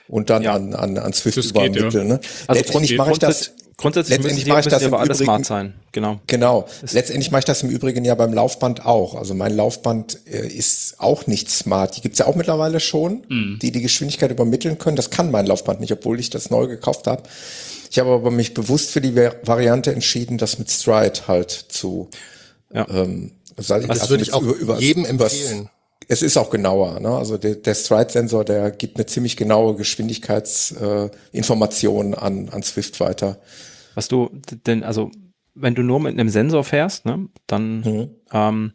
und 0.07 0.29
dann 0.29 0.43
ja. 0.43 0.53
an, 0.53 0.73
an, 0.73 0.97
an 0.97 1.13
Swift 1.13 1.37
das 1.37 1.47
übermitteln. 1.47 1.89
Geht, 1.89 2.01
ja. 2.01 2.03
ne? 2.03 2.19
Also 2.47 2.61
Letztendlich 2.61 2.97
mache 2.97 3.11
ich 3.11 3.19
das. 3.19 3.51
Grundsätzlich 3.79 4.17
letztendlich 4.17 4.47
mache 4.47 4.61
ich 4.61 4.67
das 4.67 4.83
aber 4.83 4.99
alles 4.99 5.19
smart 5.19 5.45
sein. 5.45 5.75
Genau. 5.91 6.19
Genau. 6.25 6.65
Letztendlich 6.81 7.29
mache 7.29 7.39
ich 7.39 7.45
das 7.45 7.61
im 7.61 7.69
Übrigen 7.69 8.03
ja 8.03 8.15
beim 8.15 8.33
Laufband 8.33 8.83
auch. 8.83 9.13
Also 9.13 9.35
mein 9.35 9.55
Laufband 9.55 10.19
äh, 10.25 10.47
ist 10.47 10.95
auch 10.97 11.27
nicht 11.27 11.51
smart. 11.51 11.95
Die 11.95 12.01
gibt's 12.01 12.17
ja 12.17 12.25
auch 12.25 12.35
mittlerweile 12.35 12.79
schon, 12.79 13.23
mhm. 13.29 13.59
die 13.61 13.71
die 13.71 13.83
Geschwindigkeit 13.83 14.31
übermitteln 14.31 14.79
können. 14.79 14.95
Das 14.95 15.11
kann 15.11 15.29
mein 15.29 15.45
Laufband 15.45 15.79
nicht, 15.79 15.91
obwohl 15.91 16.19
ich 16.19 16.31
das 16.31 16.49
neu 16.49 16.65
gekauft 16.65 17.05
habe. 17.05 17.21
Ich 17.89 17.99
habe 17.99 18.11
aber 18.11 18.31
mich 18.31 18.53
bewusst 18.53 18.91
für 18.91 18.99
die 19.01 19.15
Variante 19.15 19.93
entschieden, 19.93 20.37
das 20.37 20.59
mit 20.59 20.69
Stride 20.69 21.21
halt 21.27 21.51
zu. 21.51 22.09
Ja. 22.73 22.85
Ähm, 22.89 23.31
also 23.55 23.79
das 23.79 24.09
würde 24.09 24.23
ich 24.23 24.33
auch 24.33 24.41
über, 24.41 24.55
über, 24.55 24.79
jedem 24.79 25.05
empfehlen. 25.05 25.69
Es 26.07 26.21
ist 26.21 26.35
auch 26.37 26.49
genauer. 26.49 26.99
Ne? 26.99 27.09
Also 27.09 27.37
der, 27.37 27.55
der 27.55 27.75
Stride-Sensor, 27.75 28.45
der 28.45 28.71
gibt 28.71 28.97
eine 28.97 29.07
ziemlich 29.07 29.35
genaue 29.35 29.75
Geschwindigkeitsinformationen 29.75 32.13
äh, 32.13 32.17
an, 32.17 32.49
an 32.49 32.63
Swift 32.63 32.99
weiter. 32.99 33.39
Was 33.95 34.07
du 34.07 34.29
denn, 34.65 34.83
also 34.83 35.11
wenn 35.55 35.75
du 35.75 35.81
nur 35.81 35.99
mit 35.99 36.13
einem 36.13 36.29
Sensor 36.29 36.63
fährst, 36.63 37.05
ne, 37.05 37.27
dann 37.47 37.81
mhm. 37.81 38.11
ähm, 38.31 38.73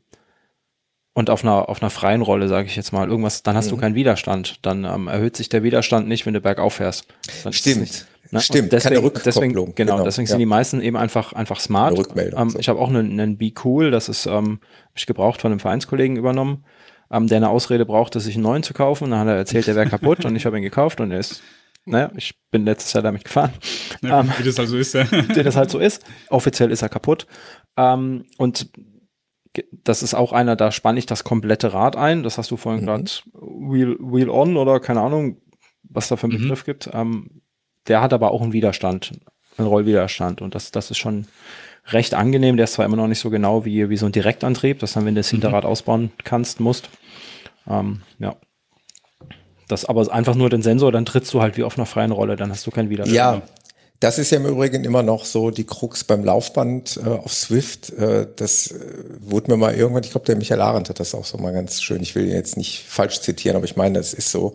und 1.14 1.30
auf 1.30 1.44
einer 1.44 1.68
auf 1.68 1.82
einer 1.82 1.90
freien 1.90 2.22
Rolle, 2.22 2.48
sage 2.48 2.66
ich 2.66 2.74
jetzt 2.74 2.92
mal, 2.92 3.08
irgendwas, 3.08 3.42
dann 3.42 3.54
hast 3.54 3.66
mhm. 3.66 3.70
du 3.70 3.76
keinen 3.76 3.94
Widerstand. 3.94 4.58
Dann 4.62 4.84
ähm, 4.84 5.08
erhöht 5.08 5.36
sich 5.36 5.48
der 5.48 5.62
Widerstand 5.62 6.08
nicht, 6.08 6.26
wenn 6.26 6.34
du 6.34 6.40
bergauf 6.40 6.74
fährst. 6.74 7.06
Dann 7.44 7.52
Stimmt. 7.52 8.06
Ne? 8.32 8.40
Stimmt, 8.40 8.72
deswegen, 8.72 8.94
keine 8.94 9.04
Rückkopplung. 9.04 9.24
Deswegen, 9.24 9.52
genau, 9.52 9.72
genau, 9.74 10.04
deswegen 10.04 10.26
ja. 10.26 10.30
sind 10.30 10.38
die 10.38 10.46
meisten 10.46 10.80
eben 10.80 10.96
einfach, 10.96 11.34
einfach 11.34 11.60
smart. 11.60 11.92
Eine 11.92 11.98
Rückmeldung. 11.98 12.40
Ähm, 12.40 12.50
so. 12.50 12.58
Ich 12.58 12.68
habe 12.68 12.80
auch 12.80 12.88
einen, 12.88 13.20
einen 13.20 13.36
Be 13.36 13.52
Cool, 13.62 13.90
das 13.90 14.08
ist, 14.08 14.26
ähm, 14.26 14.60
hab 14.62 14.96
ich 14.96 15.06
gebraucht 15.06 15.42
von 15.42 15.52
einem 15.52 15.60
Vereinskollegen 15.60 16.16
übernommen, 16.16 16.64
ähm, 17.10 17.26
der 17.26 17.36
eine 17.36 17.50
Ausrede 17.50 17.84
brauchte, 17.84 18.20
sich 18.20 18.34
einen 18.34 18.44
neuen 18.44 18.62
zu 18.62 18.72
kaufen. 18.72 19.04
Und 19.04 19.10
dann 19.10 19.20
hat 19.20 19.28
er 19.28 19.36
erzählt, 19.36 19.66
der 19.66 19.76
wäre 19.76 19.86
kaputt 19.86 20.24
und 20.24 20.34
ich 20.34 20.46
habe 20.46 20.56
ihn 20.56 20.62
gekauft 20.62 21.00
und 21.00 21.10
er 21.10 21.20
ist 21.20 21.42
naja, 21.84 22.12
ich 22.16 22.34
bin 22.50 22.64
letztes 22.64 22.92
Jahr 22.92 23.02
damit 23.02 23.24
gefahren. 23.24 23.52
Ja, 24.02 24.20
ähm, 24.20 24.32
wie 24.38 24.44
das 24.44 24.58
halt 24.58 24.68
so 24.68 24.76
ist, 24.76 24.94
ja. 24.94 25.10
Wie 25.10 25.42
das 25.42 25.56
halt 25.56 25.70
so 25.70 25.80
ist. 25.80 26.04
Offiziell 26.28 26.70
ist 26.70 26.82
er 26.82 26.88
kaputt. 26.88 27.26
Ähm, 27.76 28.24
und 28.38 28.70
das 29.72 30.02
ist 30.02 30.14
auch 30.14 30.32
einer, 30.32 30.56
da 30.56 30.70
spanne 30.70 30.98
ich 30.98 31.06
das 31.06 31.24
komplette 31.24 31.72
Rad 31.72 31.96
ein. 31.96 32.22
Das 32.22 32.38
hast 32.38 32.50
du 32.50 32.56
vorhin 32.56 32.82
mhm. 32.82 32.86
gerade 32.86 33.10
Wheel, 33.34 33.96
Wheel 33.98 34.30
On 34.30 34.56
oder 34.56 34.78
keine 34.80 35.00
Ahnung, 35.00 35.42
was 35.82 36.08
da 36.08 36.16
für 36.16 36.28
einen 36.28 36.38
mhm. 36.38 36.42
Begriff 36.42 36.64
gibt. 36.64 36.88
Ähm, 36.92 37.41
der 37.88 38.00
hat 38.00 38.12
aber 38.12 38.30
auch 38.30 38.42
einen 38.42 38.52
Widerstand, 38.52 39.12
einen 39.56 39.68
Rollwiderstand. 39.68 40.40
Und 40.40 40.54
das, 40.54 40.70
das 40.70 40.90
ist 40.90 40.98
schon 40.98 41.26
recht 41.88 42.14
angenehm. 42.14 42.56
Der 42.56 42.64
ist 42.64 42.74
zwar 42.74 42.84
immer 42.84 42.96
noch 42.96 43.08
nicht 43.08 43.20
so 43.20 43.30
genau 43.30 43.64
wie, 43.64 43.88
wie 43.90 43.96
so 43.96 44.06
ein 44.06 44.12
Direktantrieb, 44.12 44.78
dass 44.78 44.92
dann, 44.92 45.04
wenn 45.04 45.14
du 45.14 45.20
das 45.20 45.32
mhm. 45.32 45.36
Hinterrad 45.36 45.64
ausbauen 45.64 46.12
kannst, 46.24 46.60
musst. 46.60 46.88
Ähm, 47.68 48.02
ja. 48.18 48.36
Das 49.68 49.84
aber 49.84 50.12
einfach 50.12 50.34
nur 50.34 50.50
den 50.50 50.62
Sensor, 50.62 50.92
dann 50.92 51.06
trittst 51.06 51.32
du 51.32 51.40
halt 51.40 51.56
wie 51.56 51.64
auf 51.64 51.78
einer 51.78 51.86
freien 51.86 52.12
Rolle, 52.12 52.36
dann 52.36 52.50
hast 52.50 52.66
du 52.66 52.70
keinen 52.70 52.90
Widerstand. 52.90 53.16
Ja, 53.16 53.42
das 54.00 54.18
ist 54.18 54.30
ja 54.30 54.38
im 54.38 54.46
Übrigen 54.46 54.84
immer 54.84 55.04
noch 55.04 55.24
so 55.24 55.50
die 55.50 55.64
Krux 55.64 56.02
beim 56.02 56.24
Laufband 56.24 56.98
äh, 57.02 57.08
auf 57.08 57.32
Swift. 57.32 57.90
Äh, 57.90 58.26
das 58.34 58.72
äh, 58.72 58.80
wurde 59.20 59.52
mir 59.52 59.56
mal 59.56 59.74
irgendwann, 59.74 60.02
ich 60.02 60.10
glaube, 60.10 60.26
der 60.26 60.36
Michael 60.36 60.60
Arendt 60.60 60.88
hat 60.88 60.98
das 60.98 61.14
auch 61.14 61.24
so 61.24 61.38
mal 61.38 61.52
ganz 61.52 61.80
schön, 61.80 62.02
ich 62.02 62.14
will 62.16 62.28
jetzt 62.28 62.56
nicht 62.56 62.84
falsch 62.86 63.20
zitieren, 63.20 63.56
aber 63.56 63.64
ich 63.64 63.76
meine, 63.76 63.98
es 63.98 64.12
ist 64.12 64.30
so. 64.30 64.54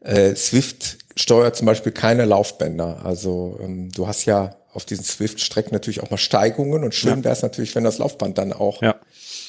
Äh, 0.00 0.36
Swift 0.36 0.96
steuert 1.18 1.56
zum 1.56 1.66
Beispiel 1.66 1.92
keine 1.92 2.24
Laufbänder. 2.24 3.04
Also 3.04 3.58
ähm, 3.62 3.90
du 3.92 4.06
hast 4.06 4.24
ja 4.24 4.56
auf 4.72 4.84
diesen 4.84 5.04
Swift-Strecken 5.04 5.72
natürlich 5.72 6.02
auch 6.02 6.10
mal 6.10 6.18
Steigungen 6.18 6.84
und 6.84 6.94
schön 6.94 7.18
ja. 7.18 7.24
wäre 7.24 7.32
es 7.32 7.42
natürlich, 7.42 7.74
wenn 7.74 7.84
das 7.84 7.98
Laufband 7.98 8.38
dann 8.38 8.52
auch 8.52 8.80
ja. 8.82 8.96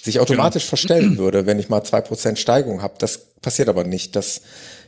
sich 0.01 0.19
automatisch 0.19 0.63
genau. 0.63 0.69
verstellen 0.69 1.17
würde, 1.17 1.45
wenn 1.45 1.59
ich 1.59 1.69
mal 1.69 1.83
zwei 1.83 2.01
Prozent 2.01 2.39
Steigung 2.39 2.81
habe. 2.81 2.95
Das 2.99 3.33
passiert 3.41 3.69
aber 3.69 3.83
nicht. 3.83 4.15
Das 4.15 4.41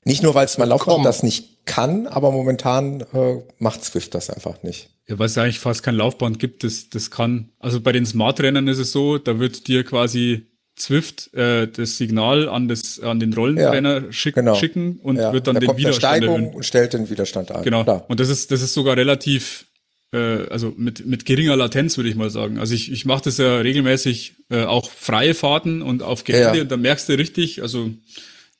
nicht 0.03 0.23
nur, 0.23 0.33
weil 0.33 0.45
es 0.45 0.57
mein 0.57 0.69
Laufband 0.69 0.95
Komm. 0.95 1.03
das 1.03 1.21
nicht 1.21 1.65
kann, 1.65 2.07
aber 2.07 2.31
momentan 2.31 3.01
äh, 3.13 3.41
macht 3.59 3.83
Swift 3.83 4.15
das 4.15 4.29
einfach 4.29 4.63
nicht. 4.63 4.89
Ja, 5.07 5.19
weil 5.19 5.27
es 5.27 5.37
eigentlich 5.37 5.59
fast 5.59 5.83
kein 5.83 5.95
Laufband 5.95 6.39
gibt, 6.39 6.63
das, 6.63 6.89
das 6.89 7.11
kann. 7.11 7.51
Also 7.59 7.81
bei 7.81 7.91
den 7.91 8.05
Smart-Rennern 8.05 8.67
ist 8.67 8.79
es 8.79 8.91
so, 8.91 9.17
da 9.17 9.37
wird 9.37 9.67
dir 9.67 9.83
quasi 9.83 10.47
Zwift 10.81 11.33
äh, 11.33 11.67
das 11.67 11.97
Signal 11.97 12.49
an, 12.49 12.67
das, 12.67 12.99
an 12.99 13.19
den 13.19 13.33
Rollentrainer 13.33 14.05
ja, 14.05 14.11
schick, 14.11 14.35
genau. 14.35 14.55
schicken 14.55 14.99
und 15.01 15.17
ja. 15.17 15.31
wird 15.31 15.47
dann 15.47 15.55
da 15.55 15.59
den 15.59 15.77
Widerstand 15.77 16.23
erhöhen. 16.23 16.49
und 16.49 16.65
stellt 16.65 16.93
den 16.93 17.09
Widerstand 17.09 17.51
ein. 17.51 17.63
Genau. 17.63 17.83
Klar. 17.83 18.05
Und 18.07 18.19
das 18.19 18.29
ist, 18.29 18.51
das 18.51 18.61
ist 18.61 18.73
sogar 18.73 18.97
relativ, 18.97 19.65
äh, 20.13 20.47
also 20.49 20.73
mit, 20.75 21.05
mit 21.05 21.25
geringer 21.25 21.55
Latenz, 21.55 21.97
würde 21.97 22.09
ich 22.09 22.15
mal 22.15 22.29
sagen. 22.29 22.57
Also 22.57 22.73
ich, 22.73 22.91
ich 22.91 23.05
mache 23.05 23.23
das 23.23 23.37
ja 23.37 23.57
regelmäßig 23.57 24.33
äh, 24.49 24.63
auch 24.63 24.89
freie 24.89 25.33
Fahrten 25.33 25.81
und 25.81 26.01
auf 26.01 26.23
Gelände 26.23 26.57
ja. 26.57 26.63
und 26.63 26.71
da 26.71 26.77
merkst 26.77 27.07
du 27.07 27.13
richtig, 27.13 27.61
also 27.61 27.91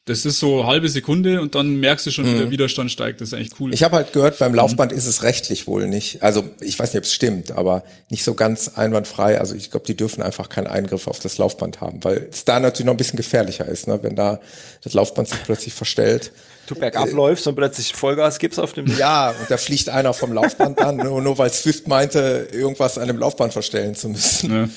das 0.06 0.26
ist 0.26 0.40
so 0.40 0.66
halbe 0.66 0.90
Sekunde 0.90 1.42
und 1.42 1.54
dann 1.54 1.80
merkst 1.80 2.08
du 2.08 2.12
schon, 2.12 2.26
wie 2.26 2.34
der 2.34 2.48
mhm. 2.48 2.52
Widerstand 2.52 2.92
steigt. 2.92 3.22
Das 3.22 3.30
ist 3.30 3.34
eigentlich 3.36 3.60
cool. 3.60 3.72
Ich 3.72 3.84
habe 3.84 3.98
halt 3.98 4.14
gehört, 4.14 4.40
beim 4.40 4.56
Laufband 4.56 4.92
mhm. 4.92 4.98
ist 4.98 5.06
es 5.06 5.22
rechtlich 5.22 5.68
wohl 5.68 5.88
nicht. 5.88 6.24
Also 6.24 6.44
ich 6.60 6.80
weiß 6.80 6.94
nicht, 6.94 7.00
ob 7.00 7.04
es 7.04 7.14
stimmt, 7.14 7.52
aber 7.52 7.84
nicht 8.10 8.24
so 8.24 8.34
ganz 8.34 8.70
einwandfrei. 8.70 9.40
Also 9.40 9.54
ich 9.54 9.70
glaube, 9.70 9.86
die 9.86 9.96
dürfen 9.96 10.24
einfach 10.24 10.50
keinen 10.50 10.68
Eingriff 10.68 11.08
auf 11.08 11.20
das 11.20 11.38
Laufband 11.38 11.82
haben, 11.82 12.04
weil 12.04 12.28
es 12.32 12.46
da 12.46 12.60
natürlich 12.60 12.88
noch 12.88 12.96
ein 12.96 12.98
bisschen 12.98 13.18
gefährlicher 13.18 13.68
ist, 13.68 13.88
ne? 13.88 14.00
wenn 14.02 14.16
da 14.16 14.40
das 14.84 14.94
Laufband 14.94 15.28
sich 15.28 15.44
plötzlich 15.44 15.74
verstellt 15.74 16.32
du 16.72 16.80
bergab 16.80 17.08
äh, 17.08 17.12
läufst 17.12 17.48
und 17.48 17.56
plötzlich 17.56 17.94
Vollgas 17.94 18.40
gibst 18.40 18.60
auf 18.60 18.74
dem. 18.74 18.88
Ja, 18.98 19.30
und 19.30 19.50
da 19.50 19.58
fliegt 19.58 19.90
einer 19.90 20.14
vom 20.14 20.34
Laufband 20.34 20.82
an, 20.82 20.98
nur, 20.98 21.22
nur 21.22 21.38
weil 21.38 21.52
Swift 21.52 21.88
meinte, 21.88 22.48
irgendwas 22.52 22.98
an 22.98 23.08
dem 23.08 23.18
Laufband 23.18 23.54
verstellen 23.54 23.96
zu 23.96 24.10
müssen. 24.10 24.52
Ja. 24.52 24.70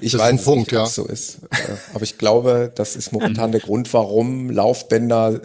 Ich 0.00 0.12
das 0.12 0.20
weiß 0.20 0.32
nicht, 0.32 0.44
Punkt, 0.44 0.72
ja. 0.72 0.86
so 0.86 1.06
ist. 1.06 1.38
Äh, 1.50 1.56
aber 1.92 2.04
ich 2.04 2.18
glaube, 2.18 2.72
das 2.74 2.96
ist 2.96 3.12
momentan 3.12 3.52
der 3.52 3.60
Grund, 3.60 3.92
warum 3.92 4.50
Laufbänder 4.50 5.40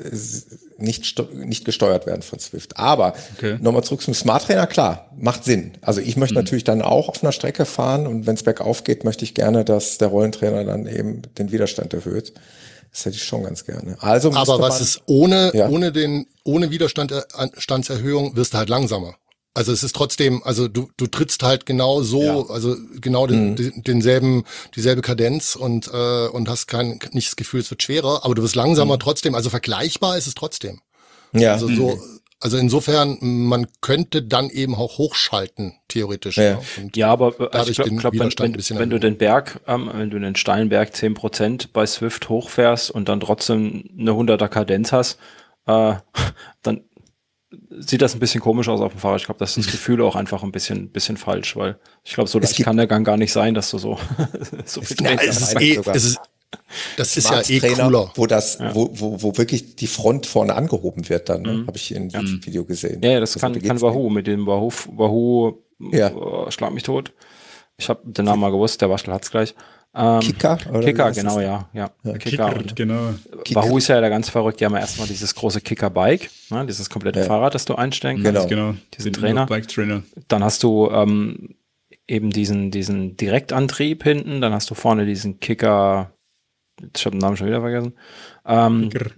nicht, 0.77 1.21
nicht 1.33 1.65
gesteuert 1.65 2.05
werden 2.05 2.21
von 2.21 2.39
Swift. 2.39 2.77
Aber 2.77 3.13
okay. 3.37 3.57
nochmal 3.61 3.83
zurück 3.83 4.01
zum 4.01 4.13
Smart 4.13 4.45
Trainer, 4.45 4.67
klar, 4.67 5.09
macht 5.17 5.43
Sinn. 5.43 5.73
Also 5.81 6.01
ich 6.01 6.17
möchte 6.17 6.35
mhm. 6.35 6.43
natürlich 6.43 6.63
dann 6.63 6.81
auch 6.81 7.09
auf 7.09 7.23
einer 7.23 7.31
Strecke 7.31 7.65
fahren 7.65 8.07
und 8.07 8.27
wenn 8.27 8.35
es 8.35 8.43
bergauf 8.43 8.83
geht, 8.83 9.03
möchte 9.03 9.25
ich 9.25 9.33
gerne, 9.33 9.65
dass 9.65 9.97
der 9.97 10.09
Rollentrainer 10.09 10.63
dann 10.63 10.87
eben 10.87 11.21
den 11.37 11.51
Widerstand 11.51 11.93
erhöht. 11.93 12.33
Das 12.91 13.05
hätte 13.05 13.17
ich 13.17 13.23
schon 13.23 13.43
ganz 13.43 13.65
gerne. 13.65 13.97
Also 13.99 14.31
Aber 14.33 14.59
was 14.59 14.81
ist 14.81 15.01
ohne, 15.05 15.51
ja. 15.53 15.67
ohne 15.69 15.91
den, 15.91 16.27
ohne 16.43 16.71
Widerstandserhöhung 16.71 18.35
wirst 18.35 18.53
du 18.53 18.57
halt 18.57 18.69
langsamer. 18.69 19.15
Also 19.53 19.73
es 19.73 19.83
ist 19.83 19.95
trotzdem, 19.95 20.41
also 20.43 20.67
du, 20.67 20.89
du 20.95 21.07
trittst 21.07 21.43
halt 21.43 21.65
genau 21.65 22.01
so, 22.01 22.21
ja. 22.21 22.49
also 22.49 22.77
genau 23.01 23.27
den, 23.27 23.51
mhm. 23.51 23.83
denselben, 23.83 24.43
dieselbe 24.75 25.01
Kadenz 25.01 25.55
und, 25.55 25.87
äh, 25.91 26.27
und 26.27 26.47
hast 26.47 26.67
kein, 26.67 26.99
nicht 27.11 27.29
das 27.29 27.35
Gefühl, 27.35 27.59
es 27.59 27.69
wird 27.69 27.83
schwerer, 27.83 28.23
aber 28.23 28.35
du 28.35 28.43
wirst 28.43 28.55
langsamer 28.55 28.95
mhm. 28.95 28.99
trotzdem, 28.99 29.35
also 29.35 29.49
vergleichbar 29.49 30.17
ist 30.17 30.27
es 30.27 30.35
trotzdem. 30.35 30.79
Ja. 31.33 31.53
Also 31.53 31.67
so, 31.67 31.95
mhm. 31.95 32.18
Also 32.41 32.57
insofern, 32.57 33.17
man 33.21 33.67
könnte 33.81 34.23
dann 34.23 34.49
eben 34.49 34.73
auch 34.73 34.97
hochschalten, 34.97 35.73
theoretisch. 35.89 36.37
Ja, 36.37 36.59
ja 36.95 37.11
aber 37.11 37.53
also 37.53 37.71
ich 37.71 37.77
glaube, 37.77 37.97
glaub, 37.97 38.13
wenn, 38.13 38.31
wenn, 38.55 38.79
wenn 38.79 38.89
du 38.89 38.97
den 38.97 39.17
Berg, 39.17 39.59
ähm, 39.67 39.89
wenn 39.93 40.09
du 40.09 40.19
den 40.19 40.35
Steinberg 40.35 40.95
zehn 40.95 41.15
Prozent 41.15 41.73
bei 41.73 41.85
Swift 41.85 42.29
hochfährst 42.29 42.91
und 42.91 43.09
dann 43.09 43.19
trotzdem 43.19 43.89
eine 43.99 44.11
100er 44.11 44.47
Kadenz 44.47 44.93
hast, 44.93 45.19
äh, 45.67 45.95
dann 46.61 46.81
sieht 47.71 48.01
das 48.01 48.13
ein 48.13 48.19
bisschen 48.19 48.41
komisch 48.41 48.69
aus 48.69 48.79
auf 48.79 48.93
dem 48.93 49.01
Fahrrad. 49.01 49.19
Ich 49.19 49.25
glaube, 49.25 49.39
das 49.39 49.57
ist 49.57 49.65
das 49.65 49.71
Gefühl 49.73 50.01
auch 50.01 50.15
einfach 50.15 50.43
ein 50.43 50.51
bisschen, 50.51 50.89
bisschen 50.91 51.17
falsch, 51.17 51.57
weil 51.57 51.77
ich 52.03 52.13
glaube, 52.13 52.29
so 52.29 52.39
leicht 52.39 52.63
kann 52.63 52.77
der 52.77 52.87
Gang 52.87 53.05
gar 53.05 53.17
nicht 53.17 53.33
sein, 53.33 53.53
dass 53.53 53.69
du 53.71 53.77
so, 53.79 53.99
so 54.65 54.81
viel 54.81 54.97
es, 54.97 55.03
ja, 55.03 55.11
es, 55.11 55.41
ist 55.41 55.61
eh, 55.61 55.81
es, 55.93 56.05
ist, 56.05 56.19
das 56.97 57.17
ist 57.17 57.29
ja 57.29 57.41
eh 57.47 57.59
cooler. 57.59 58.11
Wo 58.15 58.27
das, 58.27 58.59
ja. 58.59 58.73
wo, 58.73 58.89
wo, 58.93 59.21
wo 59.21 59.37
wirklich 59.37 59.75
die 59.75 59.87
Front 59.87 60.25
vorne 60.25 60.55
angehoben 60.55 61.07
wird 61.09 61.29
dann, 61.29 61.41
ne? 61.41 61.53
mhm. 61.53 61.67
habe 61.67 61.77
ich 61.77 61.93
in 61.93 62.09
ja. 62.09 62.21
Video 62.21 62.65
gesehen. 62.65 63.01
Ja, 63.01 63.19
das, 63.19 63.33
das 63.33 63.41
kann, 63.41 63.59
kann 63.61 63.81
Wahoo 63.81 64.09
mit 64.09 64.27
dem 64.27 64.45
Wahoo, 64.45 64.71
Wahoo, 64.95 65.63
ja. 65.91 66.13
Oh, 66.13 66.49
schlag 66.51 66.73
mich 66.73 66.83
tot. 66.83 67.13
Ich 67.77 67.89
habe 67.89 68.01
den 68.03 68.25
Namen 68.25 68.41
mal 68.41 68.51
gewusst, 68.51 68.81
der 68.81 68.89
Waschel 68.89 69.13
hat's 69.13 69.31
gleich. 69.31 69.55
Ähm, 69.95 70.19
Kicker? 70.19 70.59
Oder 70.69 70.81
Kicker, 70.81 71.11
genau, 71.11 71.39
ja. 71.39 71.69
ja. 71.73 71.89
ja. 72.03 72.13
Kicker, 72.17 72.29
Kicker 72.29 72.55
und 72.57 72.75
genau. 72.75 73.13
Kicker. 73.43 73.61
Wahoo 73.61 73.77
ist 73.77 73.87
ja 73.87 73.99
da 73.99 74.09
ganz 74.09 74.29
verrückt. 74.29 74.59
Die 74.59 74.65
haben 74.65 74.73
ja 74.73 74.79
erstmal 74.79 75.07
dieses 75.07 75.33
große 75.33 75.61
Kicker-Bike, 75.61 76.29
ne, 76.51 76.65
dieses 76.67 76.89
komplette 76.89 77.19
ja. 77.19 77.25
Fahrrad, 77.25 77.55
das 77.55 77.65
du 77.65 77.75
einstellen 77.75 78.21
kannst. 78.21 78.49
Genau, 78.49 78.71
genau. 78.73 78.79
Diesen 78.95 79.13
Trainer. 79.13 79.45
Bike-Trainer. 79.47 80.03
Dann 80.27 80.43
hast 80.43 80.61
du 80.61 80.89
ähm, 80.91 81.55
eben 82.07 82.29
diesen, 82.29 82.69
diesen 82.69 83.17
Direktantrieb 83.17 84.03
hinten, 84.03 84.41
dann 84.41 84.53
hast 84.53 84.69
du 84.69 84.75
vorne 84.75 85.05
diesen 85.05 85.39
Kicker, 85.39 86.11
ich 86.95 87.05
habe 87.05 87.15
den 87.15 87.19
Namen 87.19 87.37
schon 87.37 87.47
wieder 87.47 87.61
vergessen. 87.61 87.93
Ähm, 88.45 88.89
Kicker. 88.89 89.11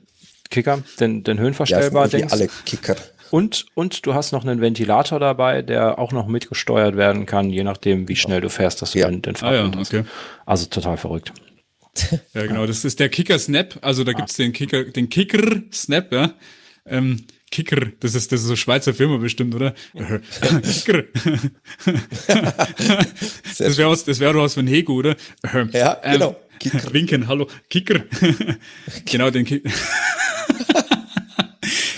Kicker, 0.49 0.83
den, 0.99 1.23
den 1.23 1.39
höhenverstellbar. 1.39 2.07
Ja, 2.09 2.27
alle 2.27 2.49
Kicker. 2.65 2.95
Und, 3.31 3.65
und 3.75 4.05
du 4.05 4.13
hast 4.13 4.33
noch 4.33 4.43
einen 4.43 4.59
Ventilator 4.59 5.19
dabei, 5.19 5.61
der 5.61 5.97
auch 5.97 6.11
noch 6.11 6.27
mitgesteuert 6.27 6.97
werden 6.97 7.25
kann, 7.25 7.49
je 7.49 7.63
nachdem, 7.63 8.09
wie 8.09 8.17
schnell 8.17 8.41
du 8.41 8.49
fährst, 8.49 8.81
dass 8.81 8.91
du 8.91 8.99
ja. 8.99 9.09
den, 9.09 9.21
den 9.21 9.35
ah, 9.41 9.53
ja, 9.53 9.71
okay. 9.79 10.03
Also 10.45 10.65
total 10.65 10.97
verrückt. 10.97 11.31
Ja, 12.33 12.45
genau, 12.45 12.65
das 12.65 12.85
ist 12.85 12.99
der 12.99 13.09
Kicker 13.09 13.37
Snap. 13.39 13.77
Also 13.81 14.03
da 14.03 14.11
ah. 14.11 14.15
gibt's 14.15 14.35
den 14.35 14.53
Kicker, 14.53 14.85
den 14.85 15.09
Kicker 15.09 15.61
Snap, 15.73 16.11
ja. 16.11 16.33
Ähm, 16.85 17.25
Kicker, 17.51 17.87
das 17.99 18.15
ist, 18.15 18.31
das 18.31 18.41
ist 18.41 18.47
so 18.47 18.55
Schweizer 18.55 18.93
Firma 18.93 19.17
bestimmt, 19.17 19.53
oder? 19.53 19.75
Kicker. 20.63 21.03
das 23.57 23.77
wäre 23.77 23.89
was, 23.89 24.05
das 24.05 24.19
wäre 24.21 24.35
was 24.35 24.53
von 24.53 24.65
Hego, 24.67 24.93
oder? 24.93 25.17
Ja, 25.73 25.99
ähm, 26.03 26.13
genau. 26.13 26.35
Kicker. 26.59 26.93
Winken, 26.93 27.27
hallo, 27.27 27.47
Kicker. 27.69 28.05
genau, 29.05 29.31
den 29.31 29.43
Kicker. 29.43 29.69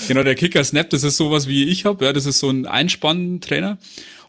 genau, 0.08 0.24
der 0.24 0.36
Kicker 0.36 0.64
Snap, 0.64 0.89
das 0.89 1.04
ist 1.04 1.18
sowas 1.18 1.47
wie 1.47 1.66
ich 1.66 1.86
habe, 1.86 2.06
ja, 2.06 2.14
das 2.14 2.26
ist 2.26 2.39
so 2.39 2.49
ein 2.49 2.66
Einspann-Trainer. 2.66 3.78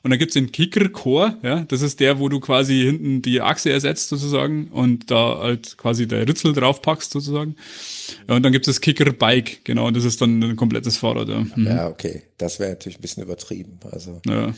Und 0.02 0.10
dann 0.10 0.18
gibt's 0.18 0.34
den 0.34 0.52
Kicker 0.52 0.90
Core, 0.90 1.38
ja, 1.42 1.60
das 1.60 1.80
ist 1.80 2.00
der, 2.00 2.18
wo 2.18 2.28
du 2.28 2.38
quasi 2.38 2.82
hinten 2.82 3.22
die 3.22 3.40
Achse 3.40 3.72
ersetzt 3.72 4.10
sozusagen 4.10 4.68
und 4.68 5.10
da 5.10 5.38
halt 5.38 5.78
quasi 5.78 6.06
der 6.06 6.28
Ritzel 6.28 6.52
draufpackst 6.52 7.10
sozusagen. 7.10 7.56
Ja, 8.28 8.36
und 8.36 8.42
dann 8.42 8.52
gibt's 8.52 8.66
das 8.66 8.80
Kicker 8.80 9.12
Bike, 9.12 9.64
genau, 9.64 9.86
und 9.86 9.96
das 9.96 10.04
ist 10.04 10.20
dann 10.20 10.42
ein 10.42 10.56
komplettes 10.56 10.96
Fahrrad. 10.96 11.28
Ja, 11.28 11.40
mhm. 11.54 11.66
ja 11.66 11.88
okay, 11.88 12.22
das 12.38 12.58
wäre 12.58 12.70
natürlich 12.70 12.98
ein 12.98 13.02
bisschen 13.02 13.22
übertrieben. 13.22 13.78
Also. 13.90 14.20
Ja. 14.26 14.54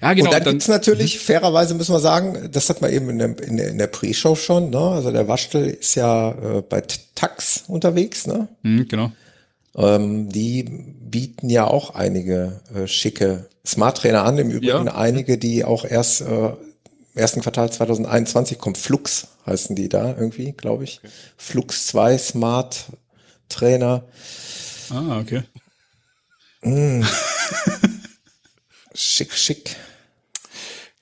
Ja, 0.00 0.14
genau. 0.14 0.26
Und 0.26 0.34
dann, 0.34 0.44
dann 0.44 0.52
gibt's 0.54 0.68
natürlich, 0.68 1.16
mhm. 1.16 1.20
fairerweise 1.20 1.74
müssen 1.74 1.92
wir 1.92 2.00
sagen, 2.00 2.48
das 2.50 2.68
hat 2.70 2.80
man 2.80 2.92
eben 2.92 3.10
in 3.10 3.18
der, 3.18 3.42
in 3.42 3.56
der, 3.56 3.68
in 3.68 3.78
der 3.78 3.86
Pre-Show 3.88 4.34
schon, 4.34 4.70
ne? 4.70 4.78
Also 4.78 5.10
der 5.10 5.28
Waschtel 5.28 5.66
ist 5.66 5.94
ja 5.94 6.30
äh, 6.30 6.62
bei 6.62 6.82
Tax 7.14 7.64
unterwegs, 7.68 8.26
ne? 8.26 8.48
Mhm, 8.62 8.88
genau. 8.88 9.12
Ähm, 9.76 10.30
die 10.30 10.62
bieten 10.62 11.50
ja 11.50 11.66
auch 11.66 11.94
einige 11.94 12.60
äh, 12.74 12.86
schicke 12.86 13.46
Smart 13.66 13.98
Trainer 13.98 14.24
an, 14.24 14.38
im 14.38 14.50
Übrigen 14.50 14.86
ja. 14.86 14.94
einige, 14.94 15.38
die 15.38 15.64
auch 15.64 15.84
erst 15.84 16.22
äh, 16.22 16.52
ersten 17.16 17.40
Quartal 17.40 17.72
2021 17.72 18.58
kommen. 18.58 18.76
Flux 18.76 19.28
heißen 19.46 19.74
die 19.74 19.88
da 19.88 20.16
irgendwie, 20.16 20.52
glaube 20.52 20.84
ich. 20.84 21.00
Okay. 21.02 21.12
Flux 21.36 21.86
2 21.88 22.18
Smart 22.18 22.86
Trainer. 23.48 24.04
Ah, 24.90 25.18
okay. 25.20 25.42
Mm. 26.62 27.02
Schick, 28.94 29.32
schick. 29.32 29.76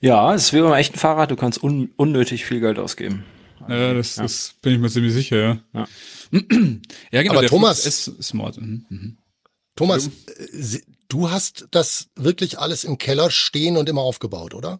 Ja, 0.01 0.33
es 0.35 0.45
ist 0.45 0.53
wie 0.53 0.61
beim 0.61 0.73
echten 0.73 0.99
Fahrrad, 0.99 1.31
du 1.31 1.35
kannst 1.35 1.63
un 1.63 1.91
unnötig 1.95 2.45
viel 2.45 2.59
Geld 2.59 2.77
ausgeben. 2.77 3.23
Ja, 3.67 3.93
das, 3.93 4.17
ja. 4.17 4.23
das 4.23 4.55
bin 4.61 4.73
ich 4.73 4.79
mir 4.79 4.89
ziemlich 4.89 5.13
sicher, 5.13 5.37
ja. 5.37 5.61
Ja, 5.73 5.87
ja 7.11 7.23
genau. 7.23 7.37
Aber 7.37 7.47
Thomas 7.47 7.85
ist 7.85 8.11
smart. 8.21 8.59
Mhm. 8.59 8.85
mhm. 8.89 9.17
Thomas, 9.75 10.07
äh, 10.07 10.79
du 11.07 11.31
hast 11.31 11.67
das 11.71 12.09
wirklich 12.15 12.59
alles 12.59 12.83
im 12.83 12.97
Keller 12.97 13.29
stehen 13.29 13.77
und 13.77 13.89
immer 13.89 14.01
aufgebaut, 14.01 14.53
oder? 14.53 14.79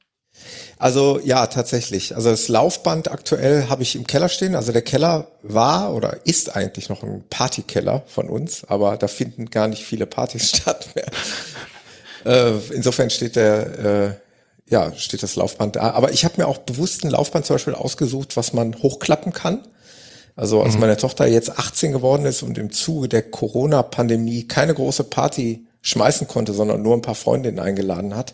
Also 0.77 1.19
ja, 1.23 1.47
tatsächlich. 1.47 2.15
Also 2.15 2.29
das 2.29 2.47
Laufband 2.47 3.09
aktuell 3.11 3.69
habe 3.69 3.83
ich 3.83 3.95
im 3.95 4.05
Keller 4.05 4.29
stehen. 4.29 4.55
Also 4.55 4.71
der 4.71 4.81
Keller 4.81 5.27
war 5.41 5.93
oder 5.93 6.19
ist 6.25 6.55
eigentlich 6.55 6.89
noch 6.89 7.03
ein 7.03 7.23
Partykeller 7.29 8.03
von 8.07 8.29
uns, 8.29 8.65
aber 8.65 8.97
da 8.97 9.07
finden 9.07 9.49
gar 9.49 9.67
nicht 9.67 9.83
viele 9.83 10.05
Partys 10.05 10.49
statt 10.57 10.89
mehr. 10.95 11.07
Äh, 12.25 12.53
insofern 12.73 13.09
steht 13.09 13.35
der, 13.35 13.79
äh, 13.79 14.13
ja, 14.67 14.91
steht 14.95 15.23
das 15.23 15.35
Laufband 15.35 15.77
da. 15.77 15.91
Aber 15.91 16.11
ich 16.11 16.25
habe 16.25 16.35
mir 16.37 16.47
auch 16.47 16.57
bewusst 16.59 17.03
ein 17.03 17.11
Laufband 17.11 17.45
zum 17.45 17.55
Beispiel 17.55 17.75
ausgesucht, 17.75 18.35
was 18.35 18.53
man 18.53 18.75
hochklappen 18.81 19.31
kann. 19.31 19.59
Also 20.35 20.61
als 20.61 20.73
mhm. 20.73 20.81
meine 20.81 20.97
Tochter 20.97 21.27
jetzt 21.27 21.57
18 21.57 21.93
geworden 21.93 22.25
ist 22.25 22.43
und 22.43 22.57
im 22.57 22.71
Zuge 22.71 23.07
der 23.07 23.21
Corona-Pandemie 23.21 24.47
keine 24.47 24.73
große 24.73 25.05
Party 25.05 25.65
schmeißen 25.81 26.27
konnte, 26.27 26.53
sondern 26.53 26.81
nur 26.81 26.95
ein 26.95 27.01
paar 27.01 27.15
Freundinnen 27.15 27.59
eingeladen 27.59 28.15
hat, 28.15 28.33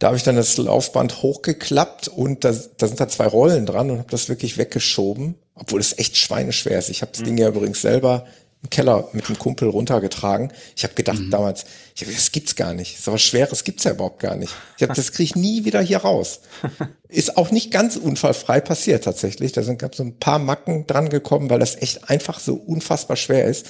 da 0.00 0.08
habe 0.08 0.16
ich 0.16 0.22
dann 0.22 0.34
das 0.34 0.56
Laufband 0.56 1.22
hochgeklappt 1.22 2.08
und 2.08 2.42
da, 2.44 2.54
da 2.78 2.86
sind 2.88 2.98
da 2.98 3.08
zwei 3.08 3.26
Rollen 3.26 3.66
dran 3.66 3.90
und 3.90 3.98
habe 3.98 4.10
das 4.10 4.30
wirklich 4.30 4.56
weggeschoben, 4.56 5.34
obwohl 5.54 5.78
es 5.78 5.96
echt 5.98 6.16
schweineschwer 6.16 6.78
ist. 6.78 6.88
Ich 6.88 7.02
habe 7.02 7.12
das 7.12 7.20
mhm. 7.20 7.26
Ding 7.26 7.38
ja 7.38 7.48
übrigens 7.48 7.82
selber 7.82 8.26
im 8.62 8.70
Keller 8.70 9.08
mit 9.12 9.26
einem 9.26 9.38
Kumpel 9.38 9.68
runtergetragen. 9.68 10.52
Ich 10.74 10.84
habe 10.84 10.94
gedacht 10.94 11.20
mhm. 11.20 11.30
damals, 11.30 11.66
ich 11.94 12.02
hab, 12.02 12.14
das 12.14 12.32
gibt's 12.32 12.56
gar 12.56 12.72
nicht. 12.72 12.98
So 13.02 13.12
was 13.12 13.20
Schweres 13.20 13.62
gibt's 13.62 13.84
ja 13.84 13.90
überhaupt 13.90 14.20
gar 14.20 14.36
nicht. 14.36 14.54
Ich 14.78 14.82
hab, 14.82 14.94
das 14.94 15.12
kriege 15.12 15.24
ich 15.24 15.36
nie 15.36 15.66
wieder 15.66 15.82
hier 15.82 15.98
raus. 15.98 16.40
Ist 17.08 17.36
auch 17.36 17.50
nicht 17.50 17.70
ganz 17.70 17.96
unfallfrei 17.96 18.62
passiert 18.62 19.04
tatsächlich. 19.04 19.52
Da 19.52 19.62
sind 19.62 19.78
gab 19.78 19.94
so 19.94 20.02
ein 20.02 20.18
paar 20.18 20.38
Macken 20.38 20.86
dran 20.86 21.10
gekommen, 21.10 21.50
weil 21.50 21.58
das 21.58 21.76
echt 21.76 22.08
einfach 22.08 22.40
so 22.40 22.54
unfassbar 22.54 23.16
schwer 23.16 23.44
ist. 23.44 23.66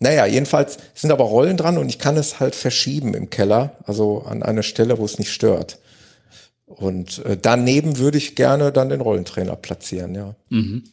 Naja, 0.00 0.24
jedenfalls 0.24 0.78
sind 0.94 1.12
aber 1.12 1.24
Rollen 1.24 1.58
dran 1.58 1.76
und 1.76 1.88
ich 1.90 1.98
kann 1.98 2.16
es 2.16 2.40
halt 2.40 2.54
verschieben 2.54 3.12
im 3.12 3.28
Keller, 3.28 3.76
also 3.84 4.22
an 4.22 4.42
eine 4.42 4.62
Stelle, 4.62 4.98
wo 4.98 5.04
es 5.04 5.18
nicht 5.18 5.30
stört. 5.30 5.78
Und 6.64 7.24
äh, 7.26 7.36
daneben 7.40 7.98
würde 7.98 8.16
ich 8.16 8.34
gerne 8.34 8.72
dann 8.72 8.88
den 8.88 9.02
Rollentrainer 9.02 9.56
platzieren, 9.56 10.14
ja. 10.14 10.34
Mhm. 10.48 10.84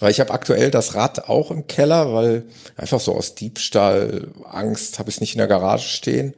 Weil 0.00 0.10
ich 0.10 0.18
habe 0.18 0.32
aktuell 0.32 0.72
das 0.72 0.96
Rad 0.96 1.28
auch 1.28 1.52
im 1.52 1.68
Keller, 1.68 2.12
weil 2.12 2.44
einfach 2.76 2.98
so 2.98 3.14
aus 3.14 3.36
Diebstahl, 3.36 4.28
Angst 4.44 4.98
habe 4.98 5.10
ich 5.10 5.16
es 5.16 5.20
nicht 5.20 5.34
in 5.34 5.38
der 5.38 5.46
Garage 5.46 5.86
stehen, 5.86 6.34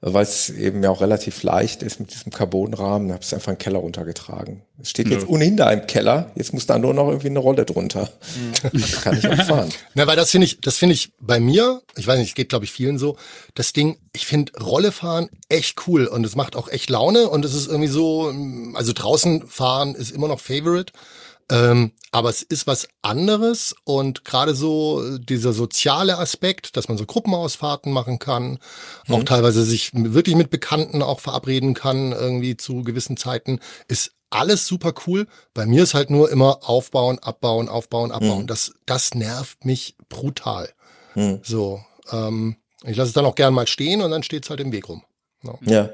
weil 0.00 0.22
es 0.22 0.48
eben 0.50 0.82
ja 0.82 0.90
auch 0.90 1.00
relativ 1.00 1.42
leicht 1.42 1.82
ist 1.82 1.98
mit 1.98 2.14
diesem 2.14 2.30
Carbonrahmen. 2.30 3.08
Da 3.08 3.14
habe 3.14 3.24
es 3.24 3.34
einfach 3.34 3.48
in 3.48 3.54
den 3.56 3.58
Keller 3.58 3.80
runtergetragen. 3.80 4.62
Es 4.80 4.90
steht 4.90 5.08
jetzt 5.08 5.22
ja. 5.24 5.28
ohnehin 5.28 5.56
da 5.56 5.72
im 5.72 5.86
Keller. 5.88 6.30
Jetzt 6.36 6.54
muss 6.54 6.66
da 6.66 6.78
nur 6.78 6.94
noch 6.94 7.08
irgendwie 7.08 7.28
eine 7.28 7.40
Rolle 7.40 7.64
drunter. 7.64 8.08
Mhm. 8.72 8.80
kann 9.02 9.18
ich 9.18 9.26
auch 9.26 9.44
fahren. 9.44 9.70
Na, 9.94 10.06
weil 10.06 10.14
das 10.14 10.30
finde 10.30 10.46
ich, 10.46 10.60
das 10.60 10.76
finde 10.76 10.94
ich 10.94 11.12
bei 11.18 11.40
mir, 11.40 11.82
ich 11.96 12.06
weiß 12.06 12.18
nicht, 12.18 12.28
es 12.28 12.34
geht 12.34 12.50
glaube 12.50 12.64
ich 12.64 12.70
vielen 12.70 12.98
so, 12.98 13.16
das 13.54 13.72
Ding, 13.72 13.98
ich 14.12 14.26
finde 14.26 14.52
Rolle 14.60 14.92
fahren 14.92 15.30
echt 15.48 15.86
cool 15.88 16.06
und 16.06 16.24
es 16.24 16.36
macht 16.36 16.54
auch 16.54 16.68
echt 16.68 16.90
Laune 16.90 17.28
und 17.28 17.44
es 17.44 17.54
ist 17.54 17.66
irgendwie 17.66 17.88
so, 17.88 18.32
also 18.74 18.92
draußen 18.92 19.48
fahren 19.48 19.96
ist 19.96 20.12
immer 20.12 20.28
noch 20.28 20.40
Favorite. 20.40 20.92
Ähm, 21.50 21.92
aber 22.10 22.28
es 22.30 22.42
ist 22.42 22.66
was 22.66 22.88
anderes 23.02 23.74
und 23.84 24.24
gerade 24.24 24.54
so 24.54 25.18
dieser 25.18 25.52
soziale 25.52 26.18
Aspekt, 26.18 26.76
dass 26.76 26.88
man 26.88 26.98
so 26.98 27.06
Gruppenausfahrten 27.06 27.92
machen 27.92 28.18
kann, 28.18 28.58
mhm. 29.06 29.14
auch 29.14 29.22
teilweise 29.24 29.62
sich 29.62 29.90
wirklich 29.94 30.36
mit 30.36 30.50
Bekannten 30.50 31.02
auch 31.02 31.20
verabreden 31.20 31.74
kann, 31.74 32.12
irgendwie 32.12 32.56
zu 32.56 32.82
gewissen 32.82 33.16
Zeiten, 33.16 33.60
ist 33.88 34.12
alles 34.30 34.66
super 34.66 34.92
cool. 35.06 35.26
Bei 35.54 35.66
mir 35.66 35.82
ist 35.82 35.94
halt 35.94 36.10
nur 36.10 36.30
immer 36.30 36.68
aufbauen, 36.68 37.18
abbauen, 37.18 37.68
aufbauen, 37.68 38.12
abbauen. 38.12 38.42
Mhm. 38.42 38.46
Das, 38.46 38.74
das 38.84 39.14
nervt 39.14 39.64
mich 39.64 39.96
brutal. 40.08 40.70
Mhm. 41.14 41.40
So, 41.42 41.80
ähm, 42.10 42.56
ich 42.84 42.96
lasse 42.96 43.08
es 43.08 43.14
dann 43.14 43.26
auch 43.26 43.34
gern 43.34 43.54
mal 43.54 43.66
stehen 43.66 44.02
und 44.02 44.10
dann 44.10 44.22
steht 44.22 44.44
es 44.44 44.50
halt 44.50 44.60
im 44.60 44.72
Weg 44.72 44.88
rum. 44.88 45.02
No. 45.42 45.58
Ja. 45.62 45.90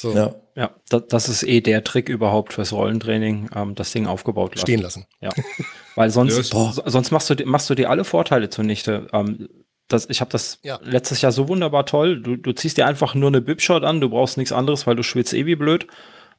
So. 0.00 0.14
Ja, 0.14 0.34
ja 0.54 0.70
das 0.88 1.28
ist 1.28 1.42
eh 1.42 1.60
der 1.60 1.82
Trick 1.82 2.08
überhaupt 2.08 2.52
fürs 2.52 2.72
Rollentraining, 2.72 3.50
ähm, 3.52 3.74
das 3.74 3.90
Ding 3.90 4.06
aufgebaut 4.06 4.54
lassen. 4.54 4.66
Stehen 4.66 4.80
lassen. 4.80 5.06
Ja. 5.20 5.30
Weil 5.96 6.10
sonst, 6.10 6.54
sonst 6.54 7.10
machst 7.10 7.30
du, 7.30 7.34
machst 7.46 7.68
du 7.68 7.74
dir 7.74 7.90
alle 7.90 8.04
Vorteile 8.04 8.48
zunichte. 8.48 9.08
Ähm, 9.12 9.48
das, 9.88 10.08
ich 10.08 10.20
habe 10.20 10.30
das 10.30 10.60
ja. 10.62 10.78
letztes 10.84 11.20
Jahr 11.20 11.32
so 11.32 11.48
wunderbar 11.48 11.84
toll. 11.84 12.22
Du, 12.22 12.36
du 12.36 12.52
ziehst 12.52 12.76
dir 12.76 12.86
einfach 12.86 13.16
nur 13.16 13.28
eine 13.28 13.40
Bibshot 13.40 13.82
an, 13.82 14.00
du 14.00 14.08
brauchst 14.08 14.36
nichts 14.36 14.52
anderes, 14.52 14.86
weil 14.86 14.94
du 14.94 15.02
schwitzt 15.02 15.34
eh 15.34 15.46
wie 15.46 15.56
blöd. 15.56 15.88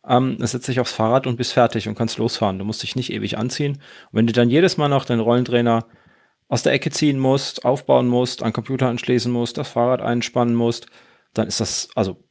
Ähm, 0.07 0.38
dann 0.39 0.47
setzt 0.47 0.70
dich 0.70 0.80
aufs 0.80 0.93
Fahrrad 0.93 1.28
und 1.28 1.36
bist 1.36 1.51
fertig 1.51 1.89
und 1.89 1.95
kannst 1.95 2.18
losfahren. 2.18 2.60
Du 2.60 2.64
musst 2.64 2.82
dich 2.82 2.95
nicht 2.95 3.12
ewig 3.12 3.38
anziehen. 3.38 3.74
Und 3.74 4.14
wenn 4.14 4.28
du 4.28 4.32
dann 4.32 4.49
jedes 4.49 4.78
Mal 4.78 4.88
noch 4.88 5.03
den 5.03 5.20
Rollentrainer 5.20 5.86
aus 6.47 6.64
der 6.64 6.72
Ecke 6.72 6.91
ziehen 6.91 7.20
musst, 7.20 7.66
aufbauen 7.66 8.07
musst, 8.07 8.41
an 8.41 8.53
Computer 8.53 8.88
anschließen 8.88 9.30
musst, 9.30 9.57
das 9.57 9.68
Fahrrad 9.68 10.01
einspannen 10.01 10.55
musst, 10.55 10.88
dann 11.34 11.47
ist 11.47 11.60
das, 11.60 11.89
also 11.95 12.24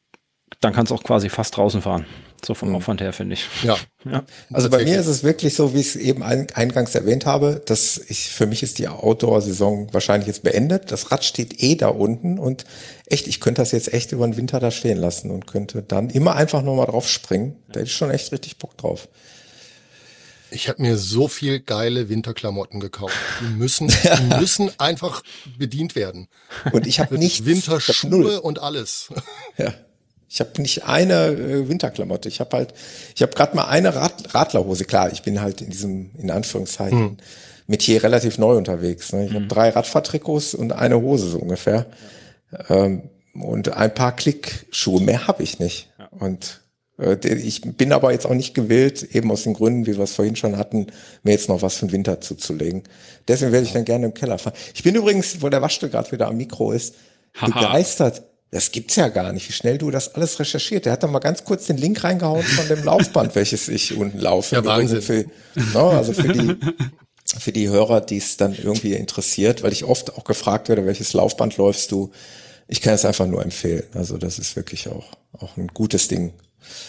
dann 0.61 0.73
kannst 0.73 0.91
du 0.91 0.95
auch 0.95 1.03
quasi 1.03 1.29
fast 1.29 1.57
draußen 1.57 1.83
fahren. 1.83 2.07
So 2.45 2.55
vom 2.55 2.69
mhm. 2.71 2.77
Aufwand 2.77 3.01
her, 3.01 3.13
finde 3.13 3.35
ich. 3.35 3.47
Ja. 3.63 3.77
ja. 4.05 4.25
Also 4.53 4.71
bei 4.71 4.85
mir 4.85 5.01
ist 5.01 5.07
es 5.07 5.25
wirklich 5.25 5.55
so, 5.55 5.75
wie 5.75 5.81
ich 5.81 5.89
es 5.89 5.97
eben 5.97 6.23
eingangs 6.23 6.95
erwähnt 6.95 7.27
habe, 7.27 7.61
dass 7.67 7.99
ich, 7.99 8.31
für 8.31 8.47
mich 8.47 8.63
ist 8.63 8.79
die 8.79 8.89
Outdoor-Saison 8.89 9.93
wahrscheinlich 9.93 10.29
jetzt 10.29 10.45
beendet. 10.45 10.93
Das 10.93 11.11
Rad 11.11 11.25
steht 11.25 11.63
eh 11.63 11.75
da 11.75 11.89
unten 11.89 12.39
und 12.39 12.65
echt, 13.07 13.27
ich 13.27 13.41
könnte 13.41 13.63
das 13.63 13.73
jetzt 13.73 13.93
echt 13.93 14.13
über 14.13 14.27
den 14.27 14.37
Winter 14.37 14.61
da 14.61 14.71
stehen 14.71 14.99
lassen 14.99 15.31
und 15.31 15.47
könnte 15.47 15.83
dann 15.83 16.11
immer 16.11 16.37
einfach 16.37 16.63
nur 16.63 16.77
mal 16.77 16.87
drauf 16.87 17.09
springen. 17.09 17.57
Da 17.69 17.81
hätte 17.81 17.91
ich 17.91 17.97
schon 17.97 18.11
echt 18.11 18.31
richtig 18.31 18.59
Bock 18.59 18.77
drauf. 18.77 19.09
Ich 20.51 20.69
habe 20.69 20.81
mir 20.81 20.97
so 20.97 21.29
viel 21.29 21.61
geile 21.61 22.09
Winterklamotten 22.09 22.81
gekauft. 22.81 23.17
Die 23.41 23.55
müssen, 23.55 23.89
die 24.19 24.35
müssen 24.39 24.71
einfach 24.79 25.23
bedient 25.59 25.95
werden. 25.95 26.29
Und 26.73 26.87
ich 26.87 27.01
habe 27.01 27.19
nicht 27.19 27.45
Winterschuhe 27.45 28.41
und 28.41 28.61
alles. 28.61 29.09
Ja. 29.57 29.75
Ich 30.29 30.41
habe 30.41 30.61
nicht 30.61 30.85
eine 30.85 31.29
äh, 31.29 31.69
Winterklamotte. 31.69 32.29
Ich 32.29 32.41
habe 32.41 32.57
halt, 32.57 32.75
ich 33.15 33.23
habe 33.23 33.33
gerade 33.33 33.57
mal 33.57 33.65
eine 33.65 33.95
Rad, 33.95 34.35
Radlerhose. 34.35 34.85
Klar, 34.85 35.11
ich 35.13 35.23
bin 35.23 35.41
halt 35.41 35.63
in 35.63 35.71
diesem, 35.71 36.11
in 36.19 36.31
Anführungszeichen, 36.31 37.01
mhm. 37.01 37.17
Metier 37.67 38.03
relativ 38.03 38.39
neu 38.39 38.57
unterwegs. 38.57 39.13
Ne? 39.13 39.27
Ich 39.27 39.33
mhm. 39.33 39.37
habe 39.37 39.47
drei 39.47 39.71
Radfahrtrikots 39.71 40.55
und 40.55 40.73
eine 40.73 41.01
Hose 41.01 41.29
so 41.29 41.39
ungefähr. 41.39 41.87
Ja. 42.53 42.85
Ähm, 42.85 43.11
und 43.35 43.73
ein 43.73 43.95
paar 43.95 44.17
Klickschuhe. 44.17 45.01
Mehr 45.01 45.27
habe 45.27 45.43
ich 45.43 45.59
nicht. 45.59 45.91
Ja. 45.99 46.09
Und 46.19 46.61
äh, 46.99 47.17
ich 47.27 47.63
bin 47.63 47.93
aber 47.93 48.13
jetzt 48.13 48.27
auch 48.27 48.35
nicht 48.35 48.55
gewillt, 48.55 49.15
eben 49.15 49.31
aus 49.31 49.45
den 49.45 49.55
Gründen, 49.55 49.87
wie 49.87 49.97
wir 49.97 50.05
es 50.05 50.15
vorhin 50.15 50.37
schon 50.37 50.57
hatten, 50.57 50.89
mir 51.23 51.33
jetzt 51.33 51.49
noch 51.49 51.63
was 51.63 51.77
für 51.77 51.87
den 51.87 51.93
Winter 51.93 52.21
zuzulegen. 52.21 52.83
Deswegen 53.29 53.53
werde 53.53 53.67
ich 53.67 53.73
dann 53.73 53.85
gerne 53.85 54.07
im 54.07 54.15
Keller 54.15 54.39
fahren. 54.39 54.57
Ich 54.75 54.83
bin 54.83 54.95
übrigens, 54.95 55.41
wo 55.41 55.49
der 55.49 55.63
Waschstuhl 55.63 55.89
gerade 55.89 56.11
wieder 56.13 56.29
am 56.29 56.37
Mikro 56.37 56.73
ist, 56.73 56.95
begeistert 57.41 58.23
das 58.51 58.73
gibt's 58.73 58.97
ja 58.97 59.09
gar 59.09 59.33
nicht, 59.33 59.49
wie 59.49 59.53
schnell 59.53 59.77
du 59.77 59.91
das 59.91 60.15
alles 60.15 60.39
recherchiert. 60.41 60.87
Der 60.87 60.93
hat 60.93 61.03
da 61.03 61.07
mal 61.07 61.19
ganz 61.19 61.45
kurz 61.45 61.67
den 61.67 61.77
Link 61.77 62.03
reingehauen 62.03 62.43
von 62.43 62.67
dem 62.69 62.83
Laufband, 62.83 63.35
welches 63.35 63.69
ich 63.69 63.97
unten 63.97 64.19
laufe. 64.19 64.55
Ja, 64.55 64.65
Wahnsinn. 64.65 65.03
Für, 65.03 65.27
no, 65.75 65.91
also 65.91 66.15
für 66.15 66.29
die, 66.29 66.57
für 67.39 67.53
die 67.53 67.69
Hörer, 67.69 68.01
die 68.01 68.17
es 68.17 68.39
dann 68.39 68.55
irgendwie 68.55 68.95
interessiert, 68.95 69.63
weil 69.63 69.73
ich 69.73 69.85
oft 69.85 70.17
auch 70.17 70.25
gefragt 70.25 70.69
werde, 70.69 70.87
welches 70.87 71.13
Laufband 71.13 71.59
läufst 71.59 71.93
du? 71.93 72.11
Ich 72.69 72.81
kann 72.81 72.95
es 72.95 73.05
einfach 73.05 73.27
nur 73.27 73.43
empfehlen. 73.43 73.85
Also 73.95 74.17
das 74.17 74.39
ist 74.39 74.57
wirklich 74.57 74.89
auch, 74.89 75.13
auch 75.39 75.57
ein 75.57 75.69
gutes 75.69 76.09
Ding. 76.09 76.33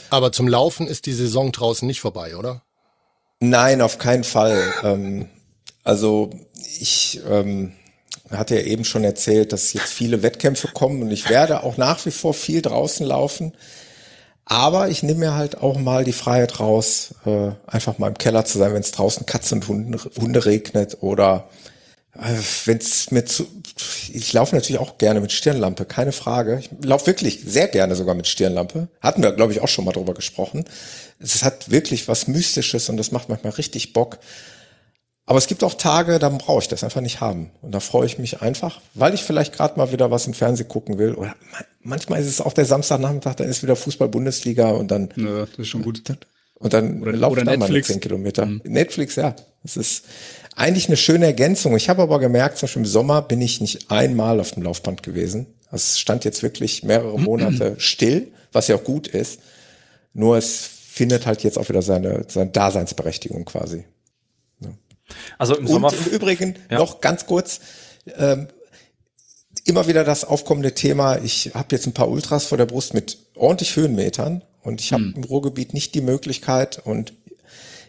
Aber 0.10 0.32
zum 0.32 0.48
Laufen 0.48 0.88
ist 0.88 1.06
die 1.06 1.14
Saison 1.14 1.52
draußen 1.52 1.86
nicht 1.86 2.00
vorbei, 2.00 2.38
oder? 2.38 2.64
Nein, 3.42 3.82
auf 3.82 3.98
keinen 3.98 4.24
Fall. 4.24 4.62
ähm, 4.84 5.30
also 5.84 6.30
ich, 6.80 7.22
ähm, 7.28 7.74
hatte 8.32 8.56
ja 8.56 8.62
eben 8.62 8.86
schon 8.86 9.04
erzählt, 9.04 9.54
dass 9.54 9.74
jetzt 9.74 9.92
viele 9.92 10.22
Wettkämpfe 10.22 10.68
kommen 10.68 11.02
und 11.02 11.12
ich 11.12 11.30
werde 11.30 11.64
auch 11.64 11.78
nach 11.78 12.06
wie 12.06 12.12
vor 12.12 12.34
viel 12.34 12.62
draußen 12.62 13.06
laufen. 13.06 13.54
Aber 14.46 14.90
ich 14.90 15.04
nehme 15.04 15.20
mir 15.20 15.36
halt 15.36 15.62
auch 15.62 15.78
mal 15.78 16.04
die 16.04 16.12
Freiheit 16.12 16.60
raus, 16.60 17.14
äh, 17.26 17.52
einfach 17.68 18.00
mal 18.00 18.08
im 18.08 18.18
Keller 18.18 18.46
zu 18.46 18.58
sein, 18.58 18.74
wenn 18.74 18.82
es 18.82 18.92
draußen 18.92 19.28
Katzen 19.28 19.60
und 19.60 19.68
Hunde, 19.68 20.00
Hunde 20.20 20.46
regnet 20.46 20.98
oder 21.02 21.50
äh, 22.16 22.34
wenn 22.66 22.80
es 22.80 23.12
mir 23.12 23.26
zu. 23.26 23.46
Ich 24.12 24.34
laufe 24.34 24.56
natürlich 24.56 24.82
auch 24.82 24.98
gerne 24.98 25.22
mit 25.22 25.32
Stirnlampe, 25.32 25.86
keine 25.86 26.12
Frage. 26.12 26.60
Ich 26.60 26.72
laufe 26.84 27.06
wirklich 27.06 27.42
sehr 27.46 27.68
gerne 27.68 27.96
sogar 27.96 28.16
mit 28.16 28.28
Stirnlampe. 28.28 28.88
Hatten 29.02 29.22
wir, 29.22 29.32
glaube 29.34 29.54
ich, 29.54 29.62
auch 29.62 29.68
schon 29.68 29.86
mal 29.86 29.92
drüber 29.92 30.16
gesprochen. 30.16 30.66
Es 31.20 31.44
hat 31.44 31.70
wirklich 31.70 32.08
was 32.08 32.28
Mystisches 32.28 32.90
und 32.90 32.98
das 32.98 33.12
macht 33.12 33.30
manchmal 33.30 33.54
richtig 33.54 33.94
Bock. 33.94 34.18
Aber 35.30 35.38
es 35.38 35.46
gibt 35.46 35.64
auch 35.64 35.76
Tage, 35.76 36.18
da 36.18 36.28
brauche 36.30 36.64
ich 36.64 36.70
das 36.70 36.84
einfach 36.84 37.02
nicht 37.02 37.22
haben. 37.22 37.52
Und 37.62 37.72
da 37.72 37.80
freue 37.80 38.08
ich 38.08 38.18
mich 38.18 38.42
einfach, 38.42 38.82
weil 38.96 39.14
ich 39.14 39.22
vielleicht 39.22 39.54
gerade 39.54 39.78
mal 39.78 39.92
wieder 39.92 40.10
was 40.10 40.26
im 40.26 40.34
Fernsehen 40.34 40.68
gucken 40.68 40.98
will. 40.98 41.14
Oder 41.14 41.36
manchmal 41.84 42.20
ist 42.20 42.26
es 42.26 42.42
auch 42.42 42.52
der 42.52 42.66
Samstagnachmittag, 42.66 43.36
dann 43.36 43.48
ist 43.48 43.62
wieder 43.62 43.76
Fußball-Bundesliga 43.76 44.72
und 44.72 44.90
dann. 44.90 45.10
Nö, 45.16 45.46
das 45.46 45.60
ist 45.60 45.68
schon 45.68 45.84
gut. 45.84 46.02
Und 46.56 46.74
dann 46.74 47.04
oder, 47.04 47.12
laufe 47.12 47.42
ich 47.42 47.46
da 47.46 47.56
mal 47.58 47.70
10 47.70 48.00
Kilometer. 48.00 48.48
Mhm. 48.48 48.62
Netflix, 48.64 49.18
ja. 49.18 49.36
Das 49.62 49.78
ist 49.78 50.06
eigentlich 50.56 50.88
eine 50.88 50.98
schöne 50.98 51.28
Ergänzung. 51.28 51.76
Ich 51.78 51.90
habe 51.90 52.02
aber 52.02 52.18
gemerkt, 52.18 52.58
zum 52.58 52.66
Beispiel 52.66 52.82
im 52.82 52.88
Sommer 52.88 53.22
bin 53.22 53.40
ich 53.40 53.62
nicht 53.62 53.92
einmal 53.92 54.40
auf 54.40 54.54
dem 54.54 54.64
Laufband 54.64 55.04
gewesen. 55.04 55.46
Es 55.72 56.00
stand 56.00 56.26
jetzt 56.26 56.42
wirklich 56.42 56.82
mehrere 56.82 57.20
Monate 57.20 57.76
still, 57.78 58.32
was 58.52 58.68
ja 58.68 58.78
auch 58.78 58.84
gut 58.84 59.08
ist. 59.08 59.42
Nur 60.12 60.38
es 60.38 60.68
findet 60.90 61.28
halt 61.28 61.44
jetzt 61.44 61.60
auch 61.60 61.70
wieder 61.70 61.84
seine, 61.84 62.26
seine 62.28 62.50
Daseinsberechtigung 62.50 63.46
quasi. 63.46 63.86
Also 65.38 65.56
im 65.56 65.68
Sommer. 65.68 65.90
Und 65.90 66.08
im 66.08 66.14
Übrigen 66.14 66.56
ja. 66.70 66.78
noch 66.78 67.02
ganz 67.02 67.26
kurz, 67.26 67.60
ähm, 68.18 68.48
immer 69.66 69.88
wieder 69.88 70.04
das 70.04 70.24
aufkommende 70.24 70.74
Thema, 70.74 71.18
ich 71.18 71.52
habe 71.54 71.68
jetzt 71.72 71.86
ein 71.86 71.94
paar 71.94 72.10
Ultras 72.10 72.46
vor 72.46 72.58
der 72.58 72.66
Brust 72.66 72.94
mit 72.94 73.18
ordentlich 73.36 73.76
Höhenmetern 73.76 74.44
und 74.62 74.82
ich 74.82 74.94
habe 74.94 75.04
hm. 75.04 75.14
im 75.16 75.24
Ruhrgebiet 75.24 75.74
nicht 75.74 75.96
die 75.96 76.02
Möglichkeit 76.02 76.82
und 76.84 77.14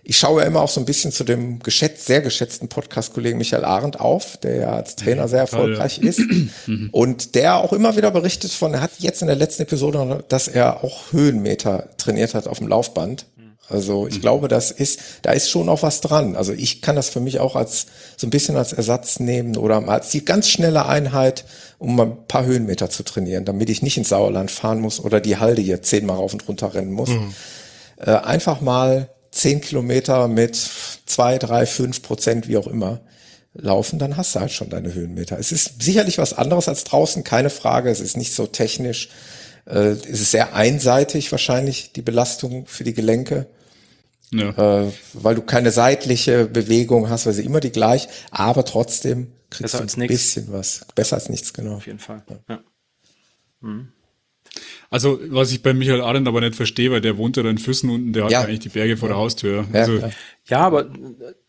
ich 0.03 0.19
schaue 0.19 0.41
ja 0.41 0.47
immer 0.47 0.63
auch 0.63 0.69
so 0.69 0.81
ein 0.81 0.87
bisschen 0.87 1.13
zu 1.13 1.25
dem 1.25 1.61
geschätzt, 1.61 2.07
sehr 2.07 2.23
geschätzten 2.23 2.69
Podcast-Kollegen 2.69 3.39
Michael 3.39 3.65
Arendt 3.65 4.01
auf, 4.01 4.39
der 4.39 4.57
ja 4.57 4.73
als 4.73 4.97
Trainer 4.97 5.29
sehr 5.29 5.41
erfolgreich 5.41 5.99
ja. 5.99 6.09
ist 6.09 6.21
mhm. 6.67 6.89
und 6.91 7.35
der 7.35 7.57
auch 7.57 7.73
immer 7.73 7.97
wieder 7.97 8.11
berichtet 8.11 8.51
von, 8.51 8.75
er 8.75 8.81
hat 8.81 8.93
jetzt 8.99 9.21
in 9.21 9.29
der 9.29 9.37
letzten 9.37 9.63
Episode, 9.63 10.25
dass 10.29 10.49
er 10.49 10.83
auch 10.83 11.13
Höhenmeter 11.13 11.91
trainiert 11.99 12.35
hat 12.35 12.49
auf 12.49 12.59
dem 12.59 12.69
Laufband 12.69 13.27
also 13.71 14.07
ich 14.07 14.17
mhm. 14.17 14.21
glaube, 14.21 14.49
das 14.49 14.71
ist, 14.71 15.01
da 15.23 15.33
ist 15.33 15.49
schon 15.49 15.69
auch 15.69 15.83
was 15.83 16.01
dran. 16.01 16.37
Also 16.37 16.53
ich 16.53 16.83
kann 16.83 16.97
das 16.97 17.09
für 17.09 17.21
mich 17.21 17.41
auch 17.41 17.57
als 17.57 17.87
so 18.17 18.27
ein 18.27 18.31
bisschen 18.31 18.57
als 18.57 18.73
Ersatz 18.73 19.21
nehmen 19.21 19.57
oder 19.57 19.89
als 19.89 20.11
die 20.11 20.25
ganz 20.25 20.49
schnelle 20.49 20.87
Einheit, 20.87 21.45
um 21.79 21.97
mal 21.97 22.07
ein 22.07 22.27
paar 22.27 22.45
Höhenmeter 22.45 22.91
zu 22.91 23.03
trainieren, 23.03 23.45
damit 23.45 23.71
ich 23.71 23.83
nicht 23.83 23.97
ins 23.97 24.11
Sauerland 24.11 24.51
fahren 24.51 24.81
muss 24.81 25.01
oder 25.01 25.21
die 25.21 25.37
Halde 25.37 25.63
hier 25.63 25.83
zehnmal 25.83 26.17
rauf 26.17 26.33
und 26.33 26.47
runter 26.49 26.75
rennen 26.75 26.93
muss. 26.93 27.11
Mhm. 27.11 27.35
Äh, 27.99 28.11
einfach 28.11 28.61
mal 28.61 29.11
zehn 29.31 29.61
Kilometer 29.61 30.29
mit 30.29 30.59
zwei, 31.07 31.39
drei, 31.39 31.67
fünf 31.67 32.03
Prozent, 32.03 32.49
wie 32.49 32.57
auch 32.57 32.67
immer, 32.67 33.01
laufen, 33.55 33.99
dann 33.99 34.17
hast 34.17 34.35
du 34.35 34.41
halt 34.41 34.53
schon 34.53 34.71
deine 34.71 34.95
Höhenmeter. 34.95 35.39
Es 35.39 35.53
ist 35.53 35.83
sicherlich 35.83 36.19
was 36.19 36.33
anderes 36.33 36.69
als 36.69 36.85
draußen, 36.85 37.25
keine 37.25 37.51
Frage. 37.51 37.91
Es 37.91 38.01
ist 38.01 38.17
nicht 38.17 38.35
so 38.35 38.47
technisch. 38.47 39.09
Äh, 39.67 39.91
es 39.91 40.21
ist 40.21 40.31
sehr 40.31 40.55
einseitig 40.55 41.31
wahrscheinlich, 41.33 41.93
die 41.93 42.03
Belastung 42.03 42.67
für 42.67 42.85
die 42.85 42.95
Gelenke. 42.95 43.47
Ja. 44.33 44.85
Äh, 44.85 44.93
weil 45.15 45.35
du 45.35 45.43
keine 45.43 45.71
seitliche 45.71 46.47
Bewegung 46.47 47.11
hast, 47.11 47.27
weil 47.27 47.33
sie 47.33 47.45
immer 47.45 47.61
die 47.61 47.71
gleich, 47.71 48.09
aber 48.31 48.65
trotzdem 48.65 49.33
kriegst 49.51 49.73
Besser 49.73 49.85
du 49.85 50.01
ein 50.01 50.07
bisschen 50.07 50.53
was. 50.53 50.87
Besser 50.95 51.17
als 51.17 51.29
nichts, 51.29 51.53
genau. 51.53 51.75
Auf 51.75 51.87
jeden 51.87 51.99
Fall. 51.99 52.23
Ja. 52.29 52.37
ja. 52.49 52.61
Mhm. 53.61 53.89
Also, 54.93 55.21
was 55.29 55.53
ich 55.53 55.63
bei 55.63 55.73
Michael 55.73 56.01
Arendt 56.01 56.27
aber 56.27 56.41
nicht 56.41 56.57
verstehe, 56.57 56.91
weil 56.91 57.01
der 57.01 57.17
wohnt 57.17 57.37
ja 57.37 57.45
in 57.45 57.59
Füssen 57.59 57.91
unten, 57.91 58.13
der 58.13 58.25
hat 58.25 58.33
ja. 58.33 58.41
eigentlich 58.41 58.59
die 58.59 58.71
Berge 58.71 58.97
vor 58.97 59.09
der 59.09 59.17
Haustür. 59.17 59.65
Ja, 59.73 59.81
also, 59.81 60.01
ja 60.47 60.59
aber, 60.59 60.87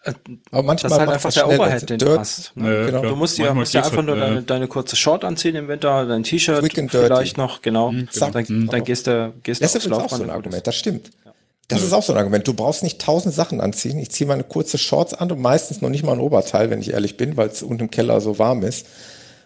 äh, 0.03 0.13
aber 0.51 0.63
manchmal 0.63 0.89
das 0.89 0.91
ist 0.91 0.99
halt 0.99 1.09
einfach 1.09 1.33
der 1.33 1.47
Overhead, 1.47 1.89
den 1.89 1.97
du 1.97 2.19
hast. 2.19 2.55
Ne? 2.55 2.71
Ja, 2.71 2.85
genau. 2.85 3.01
Du 3.01 3.15
musst 3.15 3.39
ja, 3.39 3.53
musst 3.55 3.73
ja 3.73 3.81
einfach 3.81 3.97
halt, 3.97 4.05
nur 4.05 4.15
deine, 4.15 4.43
deine, 4.43 4.67
kurze 4.67 4.95
Short 4.95 5.25
anziehen 5.25 5.55
im 5.55 5.67
Winter, 5.67 6.05
dein 6.05 6.21
T-Shirt 6.21 6.63
vielleicht 6.91 7.37
noch, 7.37 7.63
genau. 7.63 7.91
Mhm, 7.91 8.09
genau. 8.13 8.29
Dann, 8.29 8.45
mhm. 8.47 8.67
dann, 8.69 8.83
gehst 8.83 9.07
du, 9.07 9.33
gehst 9.41 9.63
das 9.63 9.73
ist 9.73 9.91
auch 9.91 10.07
so 10.07 10.21
ein 10.21 10.29
Argument, 10.29 10.67
das 10.67 10.75
stimmt. 10.75 11.09
Das 11.71 11.83
ist 11.83 11.93
auch 11.93 12.03
so 12.03 12.13
ein 12.13 12.17
Argument. 12.17 12.47
Du 12.47 12.53
brauchst 12.53 12.83
nicht 12.83 12.99
tausend 12.99 13.33
Sachen 13.33 13.61
anziehen. 13.61 13.97
Ich 13.99 14.11
ziehe 14.11 14.27
meine 14.27 14.43
kurze 14.43 14.77
Shorts 14.77 15.13
an 15.13 15.31
und 15.31 15.39
meistens 15.39 15.81
noch 15.81 15.89
nicht 15.89 16.03
mal 16.03 16.13
ein 16.13 16.19
Oberteil, 16.19 16.69
wenn 16.69 16.81
ich 16.81 16.91
ehrlich 16.91 17.17
bin, 17.17 17.37
weil 17.37 17.49
es 17.49 17.63
unten 17.63 17.83
im 17.83 17.91
Keller 17.91 18.21
so 18.21 18.37
warm 18.39 18.63
ist. 18.63 18.85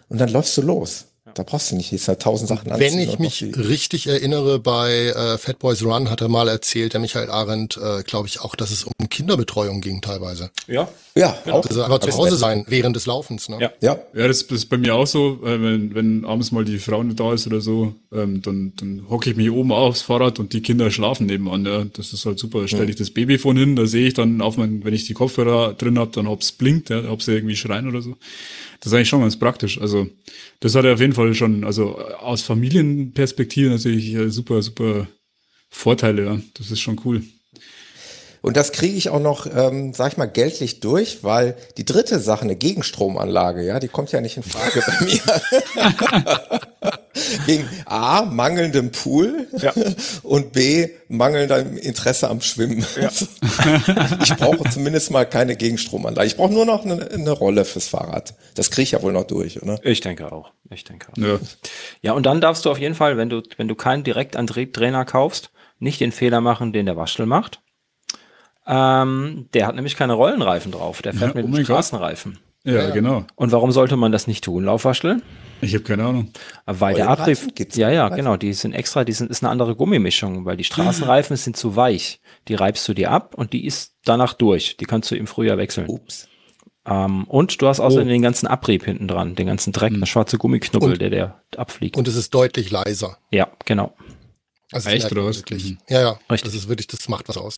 Und 0.08 0.20
dann 0.20 0.28
läufst 0.28 0.56
du 0.56 0.62
los. 0.62 1.06
Da 1.36 1.42
brauchst 1.42 1.70
du 1.70 1.76
nicht 1.76 1.92
jetzt 1.92 2.08
halt 2.08 2.20
tausend 2.20 2.48
Sachen 2.48 2.72
anziehen. 2.72 2.92
Wenn 2.92 2.98
ich 2.98 3.18
mich 3.18 3.44
richtig 3.56 4.06
erinnere, 4.06 4.58
bei 4.58 5.08
äh, 5.08 5.36
Fat 5.36 5.58
Boys 5.58 5.84
Run 5.84 6.08
hat 6.08 6.22
er 6.22 6.28
mal 6.28 6.48
erzählt, 6.48 6.94
der 6.94 7.00
Michael 7.00 7.30
Arendt, 7.30 7.76
äh, 7.76 8.02
glaube 8.04 8.26
ich 8.26 8.40
auch, 8.40 8.56
dass 8.56 8.70
es 8.70 8.84
um 8.84 9.08
Kinderbetreuung 9.10 9.82
ging 9.82 10.00
teilweise. 10.00 10.50
Ja. 10.66 10.88
Ja. 11.14 11.36
Genau. 11.44 11.58
Auch. 11.58 11.66
Also 11.66 11.82
einfach 11.82 11.98
zu 11.98 12.12
Hause 12.16 12.36
sein 12.36 12.64
während 12.68 12.96
des 12.96 13.04
Laufens. 13.04 13.50
Ne? 13.50 13.58
Ja. 13.60 13.70
Ja, 13.82 13.98
ja 14.14 14.28
das, 14.28 14.46
das 14.46 14.58
ist 14.58 14.66
bei 14.66 14.78
mir 14.78 14.94
auch 14.94 15.06
so. 15.06 15.40
Äh, 15.44 15.60
wenn, 15.62 15.94
wenn 15.94 16.24
abends 16.24 16.52
mal 16.52 16.64
die 16.64 16.78
Frau 16.78 17.02
nicht 17.02 17.20
da 17.20 17.34
ist 17.34 17.46
oder 17.46 17.60
so, 17.60 17.94
ähm, 18.12 18.40
dann, 18.40 18.72
dann 18.76 19.02
hocke 19.10 19.28
ich 19.28 19.36
mich 19.36 19.50
oben 19.50 19.72
aufs 19.72 20.00
Fahrrd 20.00 20.38
und 20.38 20.54
die 20.54 20.62
Kinder 20.62 20.90
schlafen 20.90 21.26
nebenan. 21.26 21.66
Ja. 21.66 21.84
Das 21.84 22.14
ist 22.14 22.24
halt 22.24 22.38
super. 22.38 22.66
Stelle 22.66 22.88
ich 22.88 22.96
das 22.96 23.10
Babyphone 23.10 23.58
hin, 23.58 23.76
da 23.76 23.84
sehe 23.84 24.08
ich 24.08 24.14
dann 24.14 24.40
auf 24.40 24.56
mein, 24.56 24.84
wenn 24.84 24.94
ich 24.94 25.04
die 25.04 25.14
Kopfhörer 25.14 25.74
drin 25.74 25.98
habe, 25.98 26.12
dann 26.14 26.26
ob 26.26 26.40
es 26.40 26.52
blinkt, 26.52 26.88
ja, 26.88 27.10
ob 27.10 27.22
sie 27.22 27.32
irgendwie 27.32 27.56
schreien 27.56 27.88
oder 27.88 28.00
so. 28.00 28.16
Das 28.86 28.92
ist 28.92 28.98
eigentlich 28.98 29.08
schon 29.08 29.22
ganz 29.22 29.36
praktisch. 29.36 29.80
Also 29.80 30.06
das 30.60 30.76
hat 30.76 30.84
er 30.84 30.94
auf 30.94 31.00
jeden 31.00 31.12
Fall 31.12 31.34
schon, 31.34 31.64
also 31.64 31.98
aus 31.98 32.42
Familienperspektive 32.42 33.68
natürlich 33.68 34.14
äh, 34.14 34.30
super, 34.30 34.62
super 34.62 35.08
Vorteile. 35.68 36.24
Ja. 36.24 36.40
Das 36.54 36.70
ist 36.70 36.78
schon 36.78 37.00
cool. 37.04 37.24
Und 38.42 38.56
das 38.56 38.70
kriege 38.70 38.94
ich 38.94 39.08
auch 39.08 39.18
noch, 39.18 39.48
ähm, 39.52 39.92
sag 39.92 40.12
ich 40.12 40.18
mal, 40.18 40.26
geldlich 40.26 40.78
durch, 40.78 41.24
weil 41.24 41.56
die 41.78 41.84
dritte 41.84 42.20
Sache, 42.20 42.42
eine 42.42 42.54
Gegenstromanlage, 42.54 43.66
ja, 43.66 43.80
die 43.80 43.88
kommt 43.88 44.12
ja 44.12 44.20
nicht 44.20 44.36
in 44.36 44.44
Frage 44.44 44.80
bei 44.86 45.04
mir. 45.04 46.60
Wegen 47.46 47.68
A, 47.84 48.22
mangelndem 48.24 48.90
Pool 48.92 49.48
ja. 49.58 49.72
und 50.22 50.52
B, 50.52 50.88
mangelndem 51.08 51.76
Interesse 51.76 52.28
am 52.28 52.40
Schwimmen. 52.40 52.84
Ja. 53.00 53.08
ich 54.22 54.36
brauche 54.36 54.68
zumindest 54.70 55.10
mal 55.10 55.24
keine 55.24 55.56
Gegenstromanlage. 55.56 56.26
Ich 56.26 56.36
brauche 56.36 56.52
nur 56.52 56.66
noch 56.66 56.84
eine, 56.84 57.10
eine, 57.10 57.30
Rolle 57.30 57.64
fürs 57.64 57.88
Fahrrad. 57.88 58.34
Das 58.54 58.70
kriege 58.70 58.84
ich 58.84 58.90
ja 58.92 59.02
wohl 59.02 59.12
noch 59.12 59.24
durch, 59.24 59.62
oder? 59.62 59.78
Ich 59.84 60.00
denke 60.00 60.32
auch. 60.32 60.52
Ich 60.70 60.84
denke 60.84 61.08
auch. 61.12 61.16
Ja. 61.16 61.38
ja, 62.02 62.12
und 62.12 62.26
dann 62.26 62.40
darfst 62.40 62.64
du 62.64 62.70
auf 62.70 62.78
jeden 62.78 62.94
Fall, 62.94 63.16
wenn 63.16 63.28
du, 63.28 63.42
wenn 63.56 63.68
du 63.68 63.74
keinen 63.74 64.04
Direktantriebtrainer 64.04 65.04
kaufst, 65.04 65.50
nicht 65.78 66.00
den 66.00 66.12
Fehler 66.12 66.40
machen, 66.40 66.72
den 66.72 66.86
der 66.86 66.96
Waschel 66.96 67.26
macht. 67.26 67.60
Ähm, 68.66 69.48
der 69.54 69.66
hat 69.66 69.76
nämlich 69.76 69.96
keine 69.96 70.14
Rollenreifen 70.14 70.72
drauf, 70.72 71.02
der 71.02 71.14
fährt 71.14 71.36
ja, 71.36 71.42
mit 71.42 71.60
oh 71.60 71.62
Straßenreifen. 71.62 72.38
Ja, 72.64 72.74
ja, 72.74 72.90
genau. 72.90 73.24
Und 73.36 73.52
warum 73.52 73.70
sollte 73.70 73.96
man 73.96 74.10
das 74.10 74.26
nicht 74.26 74.42
tun, 74.42 74.64
Laufwaschel? 74.64 75.22
Ich 75.60 75.74
habe 75.74 75.84
keine 75.84 76.04
Ahnung. 76.04 76.32
Weil 76.66 76.94
der 76.94 77.08
Abrieb, 77.08 77.38
ja, 77.74 77.90
ja, 77.90 78.08
genau, 78.08 78.36
die 78.36 78.52
sind 78.52 78.72
extra, 78.72 79.04
die 79.04 79.12
sind, 79.12 79.30
ist 79.30 79.42
eine 79.42 79.50
andere 79.50 79.74
Gummimischung, 79.74 80.44
weil 80.44 80.56
die 80.56 80.64
Straßenreifen 80.64 81.36
sind 81.36 81.56
zu 81.56 81.76
weich. 81.76 82.20
Die 82.48 82.54
reibst 82.54 82.86
du 82.88 82.94
dir 82.94 83.10
ab 83.10 83.34
und 83.34 83.52
die 83.52 83.64
ist 83.64 83.94
danach 84.04 84.34
durch. 84.34 84.76
Die 84.76 84.84
kannst 84.84 85.10
du 85.10 85.16
im 85.16 85.26
Frühjahr 85.26 85.58
wechseln. 85.58 85.88
Ups. 85.88 86.28
Ähm, 86.86 87.24
und 87.24 87.60
du 87.60 87.66
hast 87.66 87.80
außerdem 87.80 88.06
oh. 88.06 88.10
den 88.10 88.22
ganzen 88.22 88.46
Abrieb 88.46 88.84
hinten 88.84 89.08
dran, 89.08 89.34
den 89.34 89.46
ganzen 89.46 89.72
Dreck, 89.72 89.92
hm. 89.92 90.00
der 90.00 90.06
schwarze 90.06 90.38
Gummiknubbel, 90.38 90.92
und, 90.92 91.00
der, 91.00 91.10
der 91.10 91.42
abfliegt. 91.56 91.96
Und 91.96 92.06
es 92.06 92.14
ist 92.14 92.32
deutlich 92.32 92.70
leiser. 92.70 93.18
Ja, 93.30 93.48
genau. 93.64 93.94
Also 94.72 94.90
Echt, 94.90 95.10
oder 95.10 95.24
was? 95.24 95.38
Wirklich. 95.38 95.70
Mhm. 95.70 95.78
Ja, 95.88 96.00
ja. 96.00 96.10
Richtig. 96.30 96.52
Das 96.52 96.54
ist 96.54 96.68
wirklich, 96.68 96.86
das 96.86 97.08
macht 97.08 97.28
was 97.28 97.36
aus. 97.36 97.56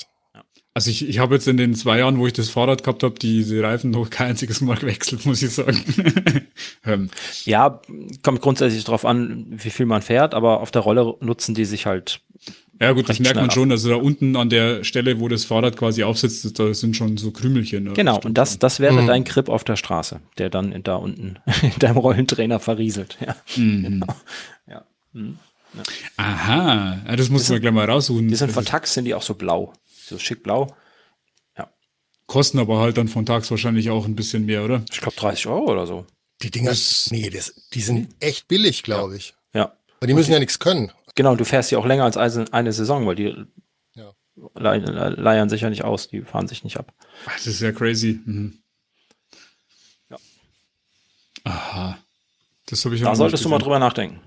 Also 0.78 0.92
ich, 0.92 1.08
ich 1.08 1.18
habe 1.18 1.34
jetzt 1.34 1.48
in 1.48 1.56
den 1.56 1.74
zwei 1.74 1.98
Jahren, 1.98 2.20
wo 2.20 2.28
ich 2.28 2.34
das 2.34 2.50
Fahrrad 2.50 2.84
gehabt 2.84 3.02
habe, 3.02 3.18
diese 3.18 3.60
Reifen 3.60 3.90
noch 3.90 4.10
kein 4.10 4.28
einziges 4.28 4.60
Mal 4.60 4.76
gewechselt, 4.80 5.26
muss 5.26 5.42
ich 5.42 5.50
sagen. 5.50 5.82
ähm. 6.86 7.10
Ja, 7.44 7.80
kommt 8.22 8.40
grundsätzlich 8.42 8.84
darauf 8.84 9.04
an, 9.04 9.46
wie 9.50 9.70
viel 9.70 9.86
man 9.86 10.02
fährt, 10.02 10.34
aber 10.34 10.60
auf 10.60 10.70
der 10.70 10.82
Rolle 10.82 11.16
nutzen 11.18 11.56
die 11.56 11.64
sich 11.64 11.86
halt. 11.86 12.20
Ja 12.80 12.92
gut, 12.92 13.08
das 13.08 13.18
merkt 13.18 13.40
man 13.40 13.50
schon. 13.50 13.72
Also 13.72 13.88
da 13.88 13.96
unten 13.96 14.36
an 14.36 14.50
der 14.50 14.84
Stelle, 14.84 15.18
wo 15.18 15.26
das 15.26 15.44
Fahrrad 15.44 15.76
quasi 15.76 16.04
aufsitzt, 16.04 16.56
da 16.60 16.72
sind 16.72 16.94
schon 16.94 17.16
so 17.16 17.32
Krümelchen. 17.32 17.92
Genau, 17.94 18.20
und 18.20 18.38
das, 18.38 18.60
das 18.60 18.78
wäre 18.78 19.02
mhm. 19.02 19.08
dein 19.08 19.24
Grip 19.24 19.48
auf 19.48 19.64
der 19.64 19.74
Straße, 19.74 20.20
der 20.38 20.48
dann 20.48 20.80
da 20.84 20.94
unten 20.94 21.38
in 21.62 21.72
deinem 21.80 21.96
Rollentrainer 21.96 22.60
verrieselt. 22.60 23.18
Ja, 23.20 23.34
mhm. 23.56 23.82
genau. 23.82 24.06
Ja. 24.68 24.84
Mhm. 25.12 25.38
ja. 25.74 25.82
Aha, 26.18 26.98
das 27.16 27.30
muss 27.30 27.48
man 27.48 27.60
gleich 27.60 27.74
mal 27.74 27.90
raussuchen. 27.90 28.28
Die 28.28 28.36
sind 28.36 28.52
von 28.52 28.64
Tax, 28.64 28.94
sind 28.94 29.06
die 29.06 29.14
auch 29.16 29.22
so 29.22 29.34
blau 29.34 29.72
so 30.08 30.18
schick 30.18 30.42
blau. 30.42 30.74
Ja. 31.56 31.70
Kosten 32.26 32.58
aber 32.58 32.78
halt 32.80 32.96
dann 32.96 33.08
von 33.08 33.26
tags 33.26 33.50
wahrscheinlich 33.50 33.90
auch 33.90 34.04
ein 34.04 34.16
bisschen 34.16 34.46
mehr, 34.46 34.64
oder? 34.64 34.82
Ich 34.90 35.00
glaube 35.00 35.16
30 35.16 35.46
Euro 35.46 35.72
oder 35.72 35.86
so. 35.86 36.06
Die 36.42 36.50
Dinger, 36.50 36.70
das, 36.70 37.10
nee, 37.10 37.30
das, 37.30 37.54
die 37.72 37.80
sind 37.80 38.14
echt 38.20 38.46
billig, 38.46 38.82
glaube 38.82 39.16
ich. 39.16 39.34
Ja. 39.52 39.76
Aber 39.98 40.06
die 40.06 40.14
müssen 40.14 40.32
ja 40.32 40.38
nichts 40.38 40.58
können. 40.58 40.92
Genau, 41.16 41.34
du 41.34 41.44
fährst 41.44 41.72
ja 41.72 41.78
auch 41.78 41.86
länger 41.86 42.04
als 42.04 42.16
eine 42.16 42.72
Saison, 42.72 43.06
weil 43.06 43.16
die 43.16 43.44
ja. 43.94 44.14
leiern 44.54 45.48
sich 45.48 45.62
ja 45.62 45.70
nicht 45.70 45.82
aus, 45.82 46.08
die 46.08 46.22
fahren 46.22 46.46
sich 46.46 46.62
nicht 46.62 46.76
ab. 46.76 46.94
Das 47.24 47.46
ist 47.48 47.60
ja 47.60 47.72
crazy. 47.72 48.20
Mhm. 48.24 48.62
Ja. 50.10 50.16
Aha. 51.42 51.98
Das 52.66 52.84
habe 52.84 52.94
ich 52.94 53.02
Da 53.02 53.16
solltest 53.16 53.44
du 53.44 53.48
mal 53.48 53.58
drüber 53.58 53.80
nachdenken. 53.80 54.20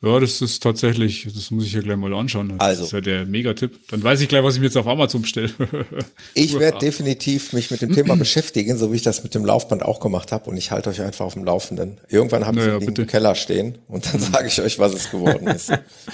Ja, 0.00 0.20
das 0.20 0.40
ist 0.40 0.62
tatsächlich, 0.62 1.26
das 1.34 1.50
muss 1.50 1.64
ich 1.64 1.72
ja 1.72 1.80
gleich 1.80 1.96
mal 1.96 2.14
anschauen. 2.14 2.50
Das 2.50 2.60
also. 2.60 2.84
ist 2.84 2.92
ja 2.92 3.00
der 3.00 3.26
Megatipp. 3.26 3.88
Dann 3.88 4.00
weiß 4.00 4.20
ich 4.20 4.28
gleich, 4.28 4.44
was 4.44 4.54
ich 4.54 4.60
mir 4.60 4.66
jetzt 4.66 4.76
auf 4.76 4.86
Amazon 4.86 5.22
bestelle. 5.22 5.50
ich 6.34 6.56
werde 6.56 6.78
definitiv 6.78 7.52
mich 7.52 7.72
mit 7.72 7.82
dem 7.82 7.92
Thema 7.92 8.14
beschäftigen, 8.16 8.78
so 8.78 8.92
wie 8.92 8.96
ich 8.96 9.02
das 9.02 9.24
mit 9.24 9.34
dem 9.34 9.44
Laufband 9.44 9.82
auch 9.82 9.98
gemacht 9.98 10.30
habe. 10.30 10.50
Und 10.50 10.56
ich 10.56 10.70
halte 10.70 10.90
euch 10.90 11.00
einfach 11.00 11.24
auf 11.24 11.34
dem 11.34 11.42
Laufenden. 11.42 12.00
Irgendwann 12.08 12.46
habe 12.46 12.60
ich 12.60 12.66
naja, 12.66 12.78
im 12.78 13.06
Keller 13.08 13.34
stehen 13.34 13.78
und 13.88 14.06
dann 14.12 14.20
sage 14.20 14.46
ich 14.46 14.60
euch, 14.60 14.78
was 14.78 14.94
es 14.94 15.10
geworden 15.10 15.48
ist. 15.48 15.72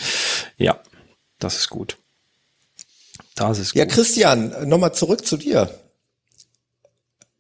ja, 0.57 0.81
das 1.39 1.59
ist 1.59 1.69
gut. 1.69 1.99
Das 3.35 3.59
ist 3.59 3.73
gut. 3.73 3.81
Ja, 3.81 3.85
Christian, 3.85 4.67
nochmal 4.67 4.95
zurück 4.95 5.27
zu 5.27 5.37
dir. 5.37 5.69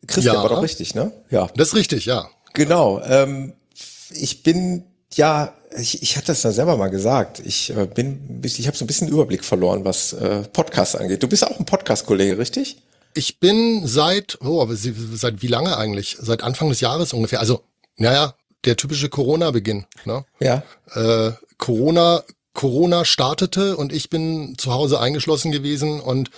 Christian 0.06 0.36
ja. 0.36 0.42
war 0.42 0.50
doch 0.50 0.62
richtig, 0.62 0.94
ne? 0.94 1.10
Ja. 1.30 1.48
Das 1.56 1.68
ist 1.68 1.74
richtig, 1.74 2.04
ja. 2.04 2.28
Genau. 2.52 3.00
Ähm, 3.02 3.54
ich 4.10 4.42
bin 4.42 4.84
ja 5.16 5.54
ich, 5.76 6.02
ich 6.02 6.16
hatte 6.16 6.28
das 6.28 6.42
ja 6.42 6.52
selber 6.52 6.76
mal 6.76 6.88
gesagt. 6.88 7.40
Ich 7.44 7.70
äh, 7.76 7.86
bin, 7.86 8.40
ich 8.44 8.66
habe 8.66 8.76
so 8.76 8.84
ein 8.84 8.86
bisschen 8.86 9.08
Überblick 9.08 9.44
verloren, 9.44 9.84
was 9.84 10.12
äh, 10.12 10.42
Podcasts 10.52 10.94
angeht. 10.94 11.22
Du 11.22 11.28
bist 11.28 11.46
auch 11.46 11.58
ein 11.58 11.66
Podcast-Kollege, 11.66 12.38
richtig? 12.38 12.78
Ich 13.14 13.38
bin 13.38 13.86
seit, 13.86 14.38
oh, 14.40 14.66
seit 14.70 15.42
wie 15.42 15.46
lange 15.46 15.76
eigentlich? 15.76 16.16
Seit 16.20 16.42
Anfang 16.42 16.68
des 16.68 16.80
Jahres 16.80 17.12
ungefähr. 17.12 17.40
Also, 17.40 17.62
naja, 17.96 18.34
der 18.64 18.76
typische 18.76 19.08
Corona-Beginn. 19.08 19.86
Ne? 20.04 20.24
Ja. 20.40 20.62
Äh, 20.94 21.32
Corona, 21.58 22.22
Corona 22.52 23.04
startete 23.04 23.76
und 23.76 23.92
ich 23.92 24.10
bin 24.10 24.56
zu 24.58 24.72
Hause 24.72 25.00
eingeschlossen 25.00 25.52
gewesen 25.52 26.00
und 26.00 26.30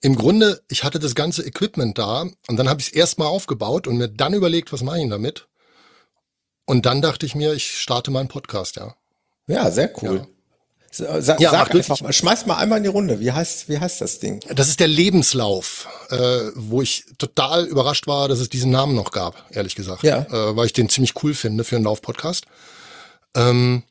im 0.00 0.14
Grunde, 0.14 0.60
ich 0.68 0.84
hatte 0.84 1.00
das 1.00 1.16
ganze 1.16 1.44
Equipment 1.44 1.98
da 1.98 2.22
und 2.48 2.56
dann 2.56 2.68
habe 2.68 2.80
ich 2.80 2.88
es 2.88 2.92
erstmal 2.92 3.28
aufgebaut 3.28 3.88
und 3.88 3.96
mir 3.96 4.08
dann 4.08 4.34
überlegt, 4.34 4.72
was 4.72 4.82
mache 4.82 5.00
ich 5.00 5.08
damit? 5.08 5.48
Und 6.68 6.84
dann 6.84 7.00
dachte 7.00 7.24
ich 7.24 7.34
mir, 7.34 7.54
ich 7.54 7.80
starte 7.80 8.10
mal 8.10 8.20
einen 8.20 8.28
Podcast, 8.28 8.76
ja. 8.76 8.94
Ja, 9.46 9.70
sehr 9.70 9.90
cool. 10.02 10.26
Ja. 10.90 11.20
Sa 11.22 11.36
ja, 11.38 11.50
sag 11.50 11.74
einfach 11.74 11.98
mal, 12.02 12.12
schmeiß 12.12 12.44
mal 12.44 12.56
einmal 12.56 12.76
in 12.76 12.82
die 12.84 12.90
Runde. 12.90 13.20
Wie 13.20 13.32
heißt, 13.32 13.70
wie 13.70 13.78
heißt 13.78 14.02
das 14.02 14.18
Ding? 14.18 14.40
Das 14.54 14.68
ist 14.68 14.78
der 14.78 14.86
Lebenslauf, 14.86 15.88
äh, 16.10 16.50
wo 16.54 16.82
ich 16.82 17.06
total 17.16 17.64
überrascht 17.64 18.06
war, 18.06 18.28
dass 18.28 18.38
es 18.40 18.50
diesen 18.50 18.70
Namen 18.70 18.94
noch 18.94 19.12
gab, 19.12 19.46
ehrlich 19.50 19.76
gesagt. 19.76 20.02
Ja. 20.02 20.26
Äh, 20.30 20.56
weil 20.56 20.66
ich 20.66 20.74
den 20.74 20.90
ziemlich 20.90 21.14
cool 21.22 21.32
finde 21.32 21.64
für 21.64 21.76
einen 21.76 21.86
Lauf-Podcast. 21.86 22.44
Ähm, 23.34 23.82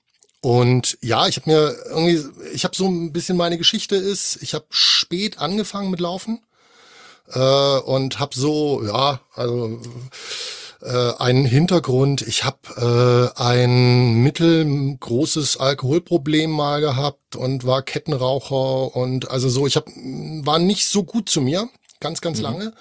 und 0.42 1.00
ja, 1.02 1.28
ich 1.28 1.38
habe 1.38 1.50
mir 1.50 1.76
irgendwie, 1.90 2.24
ich 2.54 2.64
habe 2.64 2.76
so 2.76 2.88
ein 2.88 3.12
bisschen 3.12 3.38
meine 3.38 3.58
Geschichte 3.58 3.96
ist, 3.96 4.38
ich 4.44 4.54
habe 4.54 4.66
spät 4.70 5.40
angefangen 5.40 5.90
mit 5.90 6.00
Laufen 6.00 6.44
äh, 7.32 7.40
und 7.40 8.20
habe 8.20 8.36
so, 8.36 8.86
ja, 8.86 9.20
also 9.34 9.82
äh, 10.82 11.14
einen 11.18 11.46
Hintergrund. 11.46 12.22
Ich 12.22 12.44
habe 12.44 13.34
äh, 13.36 13.42
ein 13.42 14.16
mittelgroßes 14.24 15.58
Alkoholproblem 15.58 16.52
mal 16.52 16.82
gehabt 16.82 17.36
und 17.36 17.66
war 17.66 17.82
Kettenraucher 17.82 18.96
und 18.96 19.30
also 19.30 19.50
so. 19.50 19.68
Ich 19.68 19.76
hab, 19.76 19.88
war 19.88 20.60
nicht 20.60 20.88
so 20.88 21.04
gut 21.04 21.30
zu 21.30 21.42
mir, 21.42 21.70
ganz, 22.00 22.22
ganz 22.22 22.38
mhm. 22.40 22.44
lange. 22.44 22.74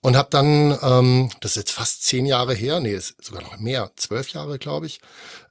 und 0.00 0.16
habe 0.16 0.28
dann, 0.30 0.78
ähm, 0.82 1.30
das 1.40 1.52
ist 1.52 1.56
jetzt 1.56 1.72
fast 1.72 2.04
zehn 2.04 2.24
Jahre 2.24 2.54
her, 2.54 2.80
nee, 2.80 2.94
ist 2.94 3.16
sogar 3.22 3.42
noch 3.42 3.58
mehr, 3.58 3.90
zwölf 3.96 4.28
Jahre, 4.30 4.58
glaube 4.58 4.86
ich, 4.86 5.00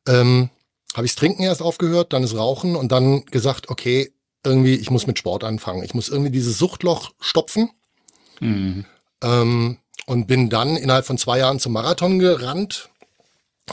ähm, 0.08 0.50
habe 0.96 1.06
ichs 1.06 1.16
Trinken 1.16 1.44
erst 1.44 1.62
aufgehört, 1.62 2.14
dann 2.14 2.22
das 2.22 2.36
Rauchen 2.36 2.76
und 2.76 2.92
dann 2.92 3.26
gesagt, 3.26 3.70
okay, 3.70 4.12
irgendwie, 4.44 4.76
ich 4.76 4.90
muss 4.90 5.08
mit 5.08 5.20
Sport 5.20 5.44
anfangen. 5.44 5.84
Ich 5.84 5.94
muss 5.94 6.10
irgendwie 6.10 6.32
dieses 6.32 6.58
Suchtloch 6.58 7.12
stopfen. 7.20 7.70
Mhm. 8.40 8.86
Ähm, 9.22 9.78
und 10.06 10.28
bin 10.28 10.50
dann 10.50 10.78
innerhalb 10.78 11.06
von 11.06 11.18
zwei 11.18 11.40
Jahren 11.40 11.60
zum 11.60 11.74
Marathon 11.74 12.20
gerannt 12.20 12.90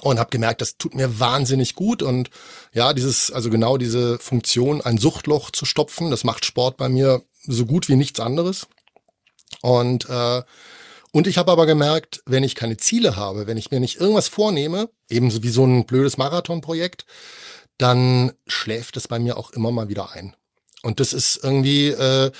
und 0.03 0.19
habe 0.19 0.31
gemerkt, 0.31 0.61
das 0.61 0.77
tut 0.77 0.95
mir 0.95 1.21
wahnsinnig 1.21 1.75
gut 1.75 2.03
und 2.03 2.31
ja, 2.73 2.93
dieses 2.93 3.31
also 3.31 3.51
genau 3.51 3.77
diese 3.77 4.19
Funktion 4.19 4.81
ein 4.81 4.99
Suchtloch 4.99 5.51
zu 5.51 5.65
stopfen, 5.65 6.11
das 6.11 6.25
macht 6.25 6.45
Sport 6.45 6.77
bei 6.77 6.89
mir 6.89 7.23
so 7.43 7.67
gut 7.67 7.89
wie 7.89 7.97
nichts 7.97 8.21
anderes. 8.21 8.67
Und 9.63 10.09
äh, 10.09 10.43
und 11.13 11.29
ich 11.29 11.39
habe 11.39 11.53
aber 11.53 11.67
gemerkt, 11.67 12.25
wenn 12.27 12.43
ich 12.43 12.57
keine 12.57 12.77
Ziele 12.77 13.15
habe, 13.15 13.47
wenn 13.47 13.57
ich 13.57 13.71
mir 13.71 13.79
nicht 13.79 14.01
irgendwas 14.01 14.27
vornehme, 14.27 14.91
ebenso 15.09 15.45
wie 15.45 15.49
so 15.49 15.65
ein 15.65 15.87
blödes 15.87 16.17
Marathonprojekt, 16.17 17.07
dann 17.79 18.33
schläft 18.49 18.97
es 18.97 19.07
bei 19.07 19.21
mir 19.21 19.37
auch 19.37 19.51
immer 19.51 19.71
mal 19.71 19.89
wieder 19.89 20.11
ein. 20.11 20.35
Und 20.85 21.01
das 21.01 21.15
ist 21.15 21.41
irgendwie, 21.43 21.89
äh, 21.89 22.31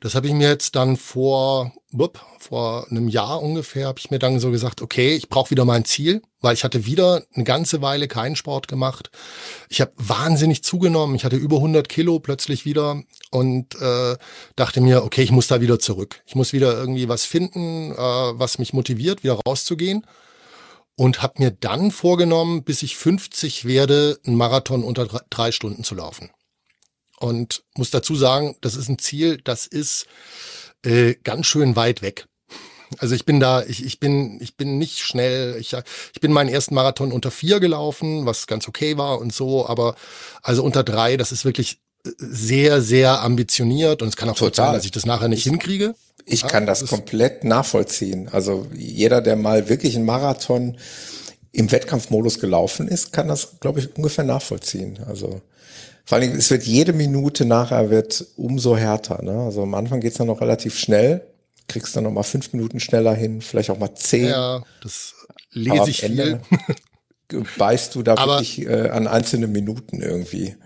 das 0.00 0.14
habe 0.14 0.26
ich 0.26 0.32
mir 0.32 0.48
jetzt 0.48 0.74
dann 0.74 0.96
vor, 0.96 1.74
wupp, 1.90 2.18
vor 2.38 2.86
einem 2.90 3.08
Jahr 3.08 3.42
ungefähr, 3.42 3.88
habe 3.88 3.98
ich 3.98 4.10
mir 4.10 4.18
dann 4.18 4.40
so 4.40 4.50
gesagt, 4.50 4.80
okay, 4.80 5.14
ich 5.14 5.28
brauche 5.28 5.50
wieder 5.50 5.66
mein 5.66 5.84
Ziel, 5.84 6.22
weil 6.40 6.54
ich 6.54 6.64
hatte 6.64 6.86
wieder 6.86 7.22
eine 7.34 7.44
ganze 7.44 7.82
Weile 7.82 8.08
keinen 8.08 8.36
Sport 8.36 8.68
gemacht. 8.68 9.10
Ich 9.68 9.82
habe 9.82 9.92
wahnsinnig 9.96 10.64
zugenommen, 10.64 11.14
ich 11.14 11.26
hatte 11.26 11.36
über 11.36 11.56
100 11.56 11.90
Kilo 11.90 12.20
plötzlich 12.20 12.64
wieder 12.64 13.02
und 13.30 13.78
äh, 13.82 14.16
dachte 14.56 14.80
mir, 14.80 15.04
okay, 15.04 15.22
ich 15.22 15.30
muss 15.30 15.48
da 15.48 15.60
wieder 15.60 15.78
zurück. 15.78 16.22
Ich 16.24 16.34
muss 16.34 16.54
wieder 16.54 16.72
irgendwie 16.78 17.06
was 17.06 17.26
finden, 17.26 17.92
äh, 17.92 17.96
was 17.98 18.58
mich 18.58 18.72
motiviert, 18.72 19.24
wieder 19.24 19.38
rauszugehen. 19.46 20.06
Und 20.96 21.22
habe 21.22 21.34
mir 21.42 21.50
dann 21.50 21.90
vorgenommen, 21.90 22.64
bis 22.64 22.82
ich 22.82 22.96
50 22.96 23.66
werde, 23.66 24.18
einen 24.26 24.36
Marathon 24.36 24.84
unter 24.84 25.06
drei 25.28 25.52
Stunden 25.52 25.84
zu 25.84 25.94
laufen. 25.94 26.30
Und 27.20 27.62
muss 27.76 27.90
dazu 27.90 28.16
sagen, 28.16 28.56
das 28.62 28.74
ist 28.74 28.88
ein 28.88 28.98
Ziel, 28.98 29.40
das 29.44 29.66
ist 29.66 30.06
äh, 30.84 31.14
ganz 31.22 31.46
schön 31.46 31.76
weit 31.76 32.00
weg. 32.00 32.26
Also 32.98 33.14
ich 33.14 33.24
bin 33.24 33.38
da, 33.38 33.62
ich, 33.62 33.84
ich 33.84 34.00
bin, 34.00 34.40
ich 34.40 34.56
bin 34.56 34.78
nicht 34.78 34.98
schnell. 34.98 35.56
Ich, 35.60 35.76
ich 36.12 36.20
bin 36.20 36.32
meinen 36.32 36.48
ersten 36.48 36.74
Marathon 36.74 37.12
unter 37.12 37.30
vier 37.30 37.60
gelaufen, 37.60 38.26
was 38.26 38.46
ganz 38.46 38.66
okay 38.66 38.96
war 38.96 39.20
und 39.20 39.32
so, 39.32 39.68
aber 39.68 39.94
also 40.42 40.64
unter 40.64 40.82
drei, 40.82 41.16
das 41.16 41.30
ist 41.30 41.44
wirklich 41.44 41.78
äh, 42.04 42.10
sehr, 42.18 42.80
sehr 42.80 43.20
ambitioniert 43.20 44.02
und 44.02 44.08
es 44.08 44.16
kann 44.16 44.30
auch 44.30 44.34
Total. 44.36 44.66
sein, 44.66 44.74
dass 44.74 44.84
ich 44.84 44.90
das 44.90 45.06
nachher 45.06 45.28
nicht 45.28 45.46
ich, 45.46 45.52
hinkriege. 45.52 45.94
Ich 46.24 46.42
ja, 46.42 46.48
kann 46.48 46.66
das, 46.66 46.80
das 46.80 46.90
komplett 46.90 47.44
nachvollziehen. 47.44 48.28
Also 48.32 48.66
jeder, 48.74 49.20
der 49.20 49.36
mal 49.36 49.68
wirklich 49.68 49.94
einen 49.94 50.06
Marathon 50.06 50.78
im 51.52 51.70
Wettkampfmodus 51.70 52.40
gelaufen 52.40 52.88
ist, 52.88 53.12
kann 53.12 53.28
das, 53.28 53.60
glaube 53.60 53.80
ich, 53.80 53.94
ungefähr 53.96 54.24
nachvollziehen. 54.24 55.00
Also 55.06 55.42
vor 56.10 56.16
allen 56.16 56.26
Dingen, 56.26 56.40
es 56.40 56.50
wird 56.50 56.64
jede 56.64 56.92
Minute 56.92 57.44
nachher 57.44 57.88
wird 57.88 58.26
umso 58.34 58.76
härter. 58.76 59.22
Ne? 59.22 59.44
Also 59.44 59.62
am 59.62 59.74
Anfang 59.74 60.00
geht's 60.00 60.16
dann 60.16 60.26
noch 60.26 60.40
relativ 60.40 60.76
schnell, 60.76 61.24
kriegst 61.68 61.94
dann 61.94 62.02
noch 62.02 62.10
mal 62.10 62.24
fünf 62.24 62.52
Minuten 62.52 62.80
schneller 62.80 63.14
hin, 63.14 63.40
vielleicht 63.40 63.70
auch 63.70 63.78
mal 63.78 63.94
zehn. 63.94 64.26
Ja, 64.26 64.60
das 64.82 65.14
lese 65.52 65.88
ich 65.88 66.00
viel. 66.00 66.40
beißt 67.58 67.94
du 67.94 68.02
da 68.02 68.16
Aber 68.16 68.40
wirklich 68.40 68.66
äh, 68.66 68.88
an 68.88 69.06
einzelne 69.06 69.46
Minuten 69.46 70.02
irgendwie. 70.02 70.56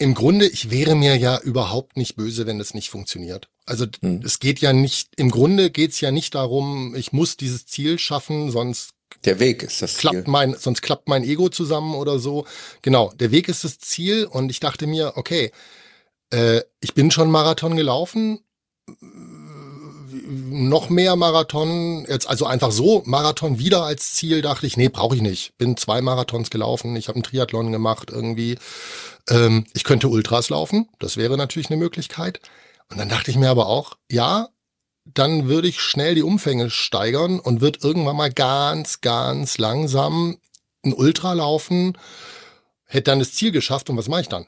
Im 0.00 0.14
Grunde, 0.14 0.48
ich 0.48 0.72
wäre 0.72 0.96
mir 0.96 1.14
ja 1.14 1.38
überhaupt 1.38 1.96
nicht 1.96 2.16
böse, 2.16 2.48
wenn 2.48 2.58
es 2.58 2.74
nicht 2.74 2.90
funktioniert. 2.90 3.48
Also 3.66 3.86
hm. 4.00 4.22
es 4.24 4.40
geht 4.40 4.58
ja 4.58 4.72
nicht, 4.72 5.10
im 5.14 5.30
Grunde 5.30 5.70
geht's 5.70 6.00
ja 6.00 6.10
nicht 6.10 6.34
darum, 6.34 6.96
ich 6.96 7.12
muss 7.12 7.36
dieses 7.36 7.66
Ziel 7.66 8.00
schaffen, 8.00 8.50
sonst 8.50 8.94
der 9.24 9.40
Weg 9.40 9.62
ist 9.62 9.82
das 9.82 9.96
klappt 9.96 10.16
Ziel. 10.16 10.24
Mein, 10.26 10.54
sonst 10.54 10.82
klappt 10.82 11.08
mein 11.08 11.24
Ego 11.24 11.48
zusammen 11.48 11.94
oder 11.94 12.18
so. 12.18 12.46
Genau, 12.82 13.12
der 13.18 13.30
Weg 13.30 13.48
ist 13.48 13.64
das 13.64 13.78
Ziel 13.78 14.24
und 14.24 14.50
ich 14.50 14.60
dachte 14.60 14.86
mir, 14.86 15.12
okay, 15.16 15.50
äh, 16.30 16.62
ich 16.80 16.94
bin 16.94 17.10
schon 17.10 17.30
Marathon 17.30 17.76
gelaufen, 17.76 18.40
noch 20.28 20.88
mehr 20.90 21.16
Marathon, 21.16 22.06
jetzt 22.08 22.28
also 22.28 22.46
einfach 22.46 22.70
so 22.70 23.02
Marathon 23.06 23.58
wieder 23.58 23.84
als 23.84 24.14
Ziel, 24.14 24.42
dachte 24.42 24.66
ich, 24.66 24.76
nee, 24.76 24.88
brauche 24.88 25.16
ich 25.16 25.22
nicht. 25.22 25.56
Bin 25.58 25.76
zwei 25.76 26.00
Marathons 26.00 26.50
gelaufen, 26.50 26.96
ich 26.96 27.08
habe 27.08 27.16
einen 27.16 27.22
Triathlon 27.22 27.72
gemacht 27.72 28.10
irgendwie. 28.10 28.58
Ähm, 29.28 29.64
ich 29.74 29.84
könnte 29.84 30.08
Ultras 30.08 30.48
laufen, 30.50 30.88
das 30.98 31.16
wäre 31.16 31.36
natürlich 31.36 31.70
eine 31.70 31.78
Möglichkeit. 31.78 32.40
Und 32.90 32.98
dann 32.98 33.08
dachte 33.08 33.30
ich 33.30 33.36
mir 33.36 33.50
aber 33.50 33.66
auch, 33.66 33.96
ja, 34.10 34.48
dann 35.14 35.48
würde 35.48 35.68
ich 35.68 35.80
schnell 35.80 36.14
die 36.14 36.22
Umfänge 36.22 36.70
steigern 36.70 37.40
und 37.40 37.60
wird 37.60 37.82
irgendwann 37.82 38.16
mal 38.16 38.32
ganz, 38.32 39.00
ganz 39.00 39.58
langsam 39.58 40.38
ein 40.84 40.92
Ultra 40.92 41.32
laufen, 41.32 41.96
hätte 42.84 43.10
dann 43.10 43.18
das 43.18 43.34
Ziel 43.34 43.52
geschafft 43.52 43.90
und 43.90 43.96
was 43.96 44.08
mache 44.08 44.22
ich 44.22 44.28
dann? 44.28 44.46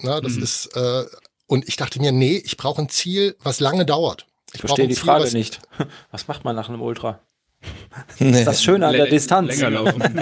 Na, 0.00 0.20
das 0.20 0.34
mhm. 0.34 0.42
ist, 0.42 0.66
äh, 0.76 1.04
und 1.46 1.66
ich 1.68 1.76
dachte 1.76 2.00
mir, 2.00 2.12
nee, 2.12 2.40
ich 2.44 2.56
brauche 2.56 2.80
ein 2.80 2.88
Ziel, 2.88 3.36
was 3.42 3.60
lange 3.60 3.84
dauert. 3.84 4.26
Ich, 4.52 4.60
verstehe 4.60 4.86
die 4.86 4.94
Ziel, 4.94 5.04
Frage 5.04 5.30
nicht. 5.32 5.60
Was 6.10 6.26
macht 6.26 6.42
man 6.44 6.56
nach 6.56 6.70
einem 6.70 6.80
Ultra? 6.80 7.20
Nee. 8.18 8.38
Ist 8.38 8.46
das 8.46 8.62
Schöne 8.62 8.86
an 8.86 8.94
der 8.94 9.06
Distanz. 9.06 9.48
Länger 9.48 9.70
laufen. 9.70 10.00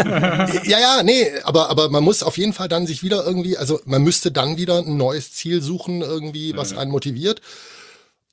ja, 0.65 0.81
ja, 0.81 1.03
nee, 1.05 1.31
aber, 1.45 1.69
aber 1.69 1.91
man 1.91 2.03
muss 2.03 2.23
auf 2.23 2.39
jeden 2.39 2.53
Fall 2.53 2.69
dann 2.69 2.87
sich 2.87 3.03
wieder 3.03 3.25
irgendwie, 3.25 3.57
also 3.57 3.81
man 3.85 4.03
müsste 4.03 4.33
dann 4.33 4.57
wieder 4.57 4.79
ein 4.79 4.97
neues 4.97 5.33
Ziel 5.33 5.61
suchen, 5.63 6.01
irgendwie, 6.01 6.57
was 6.57 6.77
einen 6.77 6.91
motiviert. 6.91 7.41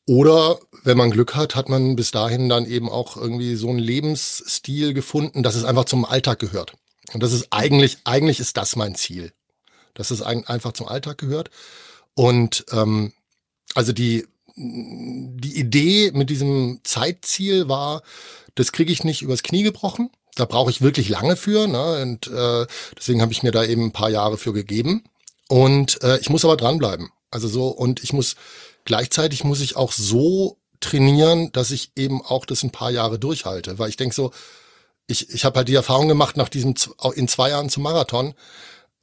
Oder 0.06 0.60
wenn 0.84 0.97
man 0.97 1.12
Glück 1.12 1.36
hat, 1.36 1.56
hat 1.56 1.70
man 1.70 1.95
bis 1.95 2.12
dahin 2.12 2.49
dann 2.49 2.66
eben 2.66 2.89
auch 2.89 3.16
irgendwie 3.16 3.56
so 3.56 3.70
einen 3.70 3.80
Lebensstil 3.80 4.93
gefunden, 4.93 5.43
dass 5.43 5.56
es 5.56 5.64
einfach 5.64 5.86
zum 5.86 6.04
Alltag 6.04 6.39
gehört. 6.39 6.74
Und 7.14 7.24
das 7.24 7.32
ist 7.32 7.47
eigentlich, 7.51 7.99
eigentlich 8.04 8.39
ist 8.39 8.58
das 8.58 8.76
mein 8.76 8.95
Ziel. 8.95 9.32
Dass 9.93 10.12
es 10.12 10.22
ein, 10.22 10.45
einfach 10.47 10.74
zum 10.74 10.88
Alltag 10.88 11.18
gehört. 11.20 11.51
Und 12.16 12.66
ähm, 12.72 13.14
also 13.76 13.93
die, 13.93 14.28
die 14.56 15.58
Idee 15.58 16.12
mit 16.14 16.30
diesem 16.30 16.82
Zeitziel 16.84 17.70
war, 17.70 18.01
das 18.56 18.72
kriege 18.72 18.91
ich 18.91 19.04
nicht 19.04 19.22
übers 19.22 19.43
Knie 19.43 19.64
gebrochen. 19.64 20.10
Da 20.36 20.45
brauche 20.45 20.72
ich 20.72 20.82
wirklich 20.82 21.10
lange 21.10 21.36
für. 21.36 21.68
Ne? 21.68 22.01
Und 22.01 22.28
äh, 22.28 22.66
deswegen 22.97 23.22
habe 23.22 23.32
ich 23.32 23.43
mir 23.43 23.51
da 23.51 23.64
eben 23.64 23.86
ein 23.86 23.91
paar 23.93 24.10
Jahre 24.10 24.38
für 24.38 24.51
gegeben. 24.51 25.04
Und 25.47 26.01
äh, 26.04 26.20
ich 26.20 26.30
muss 26.30 26.43
aber 26.43 26.58
dranbleiben. 26.58 27.10
Also 27.32 27.47
so, 27.47 27.68
und 27.68 28.04
ich 28.04 28.14
muss 28.14 28.36
Gleichzeitig 28.86 29.43
muss 29.43 29.61
ich 29.61 29.75
auch 29.75 29.91
so 29.91 30.57
trainieren, 30.79 31.51
dass 31.51 31.71
ich 31.71 31.91
eben 31.95 32.21
auch 32.21 32.45
das 32.45 32.63
ein 32.63 32.71
paar 32.71 32.91
Jahre 32.91 33.19
durchhalte. 33.19 33.79
Weil 33.79 33.89
ich 33.89 33.97
denke 33.97 34.15
so, 34.15 34.31
ich, 35.07 35.29
ich 35.29 35.45
habe 35.45 35.57
halt 35.57 35.67
die 35.67 35.75
Erfahrung 35.75 36.07
gemacht 36.07 36.38
nach 36.38 36.49
diesem 36.49 36.75
in 37.15 37.27
zwei 37.27 37.49
Jahren 37.49 37.69
zum 37.69 37.84
Marathon. 37.84 38.34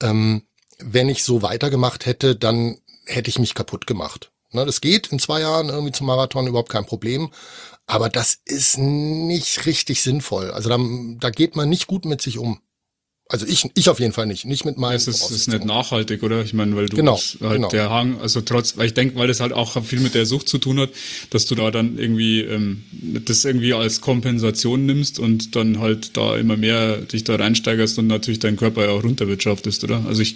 Ähm, 0.03 0.43
wenn 0.79 1.09
ich 1.09 1.25
so 1.25 1.43
weitergemacht 1.43 2.07
hätte, 2.07 2.37
dann 2.37 2.79
hätte 3.05 3.31
ich 3.31 3.39
mich 3.39 3.55
kaputt 3.55 3.87
gemacht. 3.87 4.31
Ne, 4.53 4.67
das 4.67 4.81
geht 4.81 5.09
in 5.09 5.19
zwei 5.19 5.41
Jahren 5.41 5.69
irgendwie 5.69 5.93
zum 5.93 6.07
Marathon 6.07 6.47
überhaupt 6.47 6.71
kein 6.71 6.87
Problem. 6.87 7.31
Aber 7.87 8.09
das 8.09 8.39
ist 8.45 8.79
nicht 8.79 9.67
richtig 9.67 10.03
sinnvoll. 10.03 10.51
Also 10.51 10.69
da, 10.69 10.79
da 11.19 11.31
geht 11.31 11.57
man 11.57 11.69
nicht 11.69 11.87
gut 11.87 12.05
mit 12.05 12.21
sich 12.23 12.39
um. 12.39 12.61
Also 13.33 13.47
ich, 13.47 13.65
ich 13.75 13.89
auf 13.89 14.01
jeden 14.01 14.13
Fall 14.13 14.27
nicht, 14.27 14.45
nicht 14.45 14.65
mit 14.65 14.77
meinem. 14.77 14.97
Es 14.97 15.07
ist, 15.07 15.31
ist 15.31 15.47
nicht 15.47 15.65
nachhaltig, 15.65 16.25
oder? 16.25 16.43
Ich 16.43 16.53
meine, 16.53 16.75
weil 16.75 16.87
du 16.87 16.97
genau, 16.97 17.17
halt 17.17 17.41
genau. 17.41 17.69
der 17.69 17.89
Hang, 17.89 18.21
also 18.21 18.41
trotz, 18.41 18.77
weil 18.77 18.87
ich 18.87 18.95
denke, 18.95 19.15
weil 19.15 19.29
das 19.29 19.39
halt 19.39 19.53
auch 19.53 19.81
viel 19.85 20.01
mit 20.01 20.17
der 20.17 20.27
Sucht 20.27 20.49
zu 20.49 20.59
tun 20.59 20.81
hat, 20.81 20.91
dass 21.31 21.47
du 21.47 21.55
da 21.55 21.71
dann 21.71 21.97
irgendwie 21.97 22.41
ähm, 22.41 22.83
das 23.25 23.45
irgendwie 23.45 23.73
als 23.73 24.01
Kompensation 24.01 24.85
nimmst 24.85 25.21
und 25.21 25.55
dann 25.55 25.79
halt 25.79 26.17
da 26.17 26.37
immer 26.37 26.57
mehr 26.57 26.97
dich 26.97 27.23
da 27.23 27.37
reinsteigerst 27.37 28.01
und 28.01 28.09
natürlich 28.09 28.41
dein 28.41 28.57
Körper 28.57 28.87
ja 28.87 28.91
auch 28.91 29.05
runterwirtschaftest, 29.05 29.85
oder? 29.85 30.05
Also 30.09 30.23
ich 30.23 30.35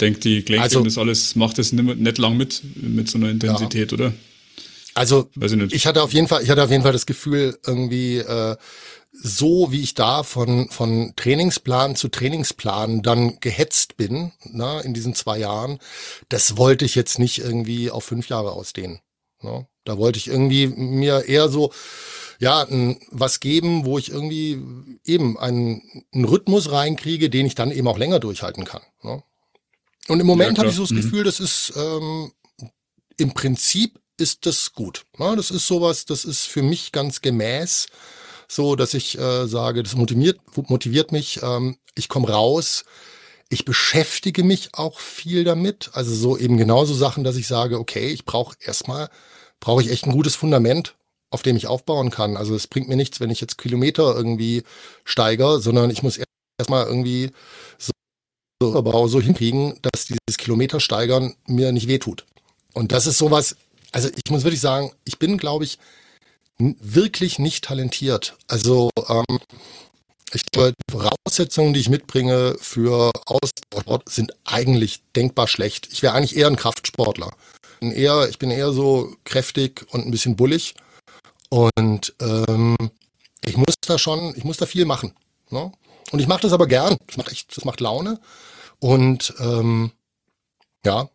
denke, 0.00 0.18
die 0.18 0.42
Glenn 0.42 0.60
also, 0.60 0.82
das 0.82 0.98
alles 0.98 1.36
macht 1.36 1.58
das 1.58 1.70
nicht, 1.72 1.98
nicht 1.98 2.18
lang 2.18 2.36
mit 2.36 2.62
mit 2.74 3.08
so 3.08 3.18
einer 3.18 3.30
Intensität, 3.30 3.92
ja. 3.92 3.96
oder? 3.96 4.12
Also 4.94 5.28
ich, 5.40 5.72
ich, 5.72 5.86
hatte 5.86 6.02
auf 6.02 6.12
jeden 6.12 6.26
Fall, 6.26 6.42
ich 6.42 6.50
hatte 6.50 6.64
auf 6.64 6.70
jeden 6.72 6.82
Fall 6.82 6.92
das 6.92 7.06
Gefühl 7.06 7.56
irgendwie. 7.64 8.18
Äh, 8.18 8.56
so 9.20 9.72
wie 9.72 9.82
ich 9.82 9.94
da 9.94 10.22
von, 10.22 10.68
von 10.70 11.12
Trainingsplan 11.16 11.96
zu 11.96 12.08
Trainingsplan 12.08 13.02
dann 13.02 13.40
gehetzt 13.40 13.96
bin, 13.96 14.32
na, 14.44 14.80
in 14.80 14.94
diesen 14.94 15.14
zwei 15.14 15.38
Jahren, 15.38 15.78
das 16.28 16.56
wollte 16.56 16.84
ich 16.84 16.94
jetzt 16.94 17.18
nicht 17.18 17.38
irgendwie 17.38 17.90
auf 17.90 18.04
fünf 18.04 18.28
Jahre 18.28 18.52
ausdehnen. 18.52 19.00
Na. 19.42 19.66
Da 19.84 19.98
wollte 19.98 20.18
ich 20.18 20.28
irgendwie 20.28 20.66
mir 20.66 21.24
eher 21.24 21.48
so, 21.48 21.72
ja, 22.38 22.62
n, 22.62 23.00
was 23.10 23.40
geben, 23.40 23.84
wo 23.84 23.98
ich 23.98 24.10
irgendwie 24.10 24.60
eben 25.04 25.38
einen, 25.38 25.82
einen 26.12 26.24
Rhythmus 26.24 26.70
reinkriege, 26.70 27.30
den 27.30 27.46
ich 27.46 27.54
dann 27.54 27.72
eben 27.72 27.88
auch 27.88 27.98
länger 27.98 28.20
durchhalten 28.20 28.64
kann. 28.64 28.82
Ne? 29.02 29.22
Und 30.08 30.20
im 30.20 30.26
Moment 30.26 30.58
ja, 30.58 30.62
habe 30.62 30.70
ich 30.70 30.76
so 30.76 30.82
das 30.82 30.92
mhm. 30.92 30.96
Gefühl, 31.02 31.24
das 31.24 31.40
ist 31.40 31.72
ähm, 31.76 32.32
im 33.16 33.34
Prinzip 33.34 33.98
ist 34.16 34.46
das 34.46 34.72
gut. 34.72 35.04
Ne? 35.18 35.34
Das 35.36 35.50
ist 35.50 35.66
sowas, 35.66 36.04
das 36.04 36.24
ist 36.24 36.46
für 36.46 36.62
mich 36.62 36.92
ganz 36.92 37.20
gemäß 37.20 37.86
so, 38.50 38.76
dass 38.76 38.94
ich 38.94 39.18
äh, 39.18 39.46
sage, 39.46 39.82
das 39.82 39.96
motiviert, 39.96 40.40
motiviert 40.68 41.12
mich, 41.12 41.40
ähm, 41.42 41.76
ich 41.94 42.08
komme 42.08 42.28
raus, 42.30 42.84
ich 43.50 43.64
beschäftige 43.64 44.44
mich 44.44 44.70
auch 44.74 44.98
viel 45.00 45.44
damit. 45.44 45.90
Also 45.94 46.14
so 46.14 46.36
eben 46.38 46.56
genauso 46.56 46.94
Sachen, 46.94 47.24
dass 47.24 47.36
ich 47.36 47.46
sage, 47.46 47.78
okay, 47.78 48.08
ich 48.08 48.24
brauche 48.24 48.56
erstmal, 48.60 49.08
brauche 49.60 49.82
ich 49.82 49.90
echt 49.90 50.06
ein 50.06 50.12
gutes 50.12 50.36
Fundament. 50.36 50.94
auf 51.30 51.42
dem 51.42 51.56
ich 51.56 51.66
aufbauen 51.66 52.10
kann. 52.10 52.36
Also 52.36 52.54
es 52.54 52.66
bringt 52.66 52.88
mir 52.88 52.96
nichts, 52.96 53.20
wenn 53.20 53.30
ich 53.30 53.40
jetzt 53.40 53.58
Kilometer 53.58 54.16
irgendwie 54.16 54.62
steigere, 55.04 55.60
sondern 55.60 55.90
ich 55.90 56.02
muss 56.02 56.18
erstmal 56.58 56.86
irgendwie 56.86 57.30
so, 57.78 57.92
so, 58.62 59.06
so 59.08 59.20
hinkriegen, 59.20 59.78
dass 59.82 60.06
dieses 60.06 60.38
Kilometer 60.38 60.80
steigern 60.80 61.34
mir 61.46 61.72
nicht 61.72 61.88
wehtut. 61.88 62.24
Und 62.72 62.92
das 62.92 63.06
ist 63.06 63.18
sowas, 63.18 63.56
also 63.92 64.08
ich 64.08 64.30
muss 64.30 64.44
wirklich 64.44 64.60
sagen, 64.60 64.92
ich 65.04 65.18
bin, 65.18 65.38
glaube 65.38 65.64
ich, 65.64 65.78
wirklich 66.58 67.38
nicht 67.38 67.64
talentiert. 67.64 68.36
Also 68.48 68.90
ähm, 69.08 69.38
ich 70.32 70.44
glaube, 70.46 70.72
die 70.72 70.92
Voraussetzungen, 70.92 71.72
die 71.72 71.80
ich 71.80 71.88
mitbringe 71.88 72.56
für 72.60 73.10
Ausdauersport, 73.26 74.08
sind 74.08 74.32
eigentlich 74.44 75.02
denkbar 75.16 75.48
schlecht. 75.48 75.88
Ich 75.90 76.02
wäre 76.02 76.14
eigentlich 76.14 76.36
eher 76.36 76.48
ein 76.48 76.56
Kraftsportler. 76.56 77.32
Bin 77.80 77.92
eher, 77.92 78.28
ich 78.28 78.38
bin 78.38 78.50
eher 78.50 78.72
so 78.72 79.16
kräftig 79.24 79.86
und 79.90 80.04
ein 80.04 80.10
bisschen 80.10 80.36
bullig. 80.36 80.74
Und 81.48 82.14
ähm, 82.20 82.76
ich 83.44 83.56
muss 83.56 83.76
da 83.80 83.98
schon, 83.98 84.34
ich 84.36 84.44
muss 84.44 84.58
da 84.58 84.66
viel 84.66 84.84
machen. 84.84 85.14
Ne? 85.50 85.72
Und 86.10 86.18
ich 86.18 86.26
mache 86.26 86.42
das 86.42 86.52
aber 86.52 86.66
gern. 86.66 86.96
Das 87.06 87.16
macht 87.16 87.32
echt, 87.32 87.56
das 87.56 87.64
macht 87.64 87.80
Laune. 87.80 88.20
Und 88.80 89.32
ähm, 89.40 89.92
ja, 90.84 91.08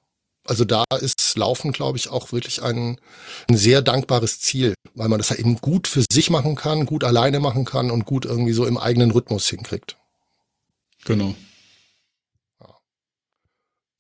also 0.46 0.66
da 0.66 0.84
ist 1.00 1.36
Laufen, 1.38 1.72
glaube 1.72 1.98
ich, 1.98 2.10
auch 2.10 2.32
wirklich 2.32 2.62
ein, 2.62 3.00
ein 3.50 3.58
sehr 3.58 3.82
dankbares 3.82 4.40
Ziel, 4.40 4.74
weil 4.94 5.10
man 5.10 5.20
das 5.20 5.30
ja 5.30 5.38
eben 5.38 5.58
gut 5.58 5.88
für 5.88 6.04
sich 6.12 6.30
machen 6.30 6.56
kann, 6.56 6.86
gut 6.86 7.04
alleine 7.04 7.40
machen 7.40 7.66
kann 7.66 7.92
und 7.92 8.06
gut 8.06 8.26
irgendwie 8.26 8.54
so 8.54 8.66
im 8.66 8.78
eigenen 8.78 9.12
Rhythmus 9.12 9.48
hinkriegt. 9.48 9.98
Genau. 11.06 11.36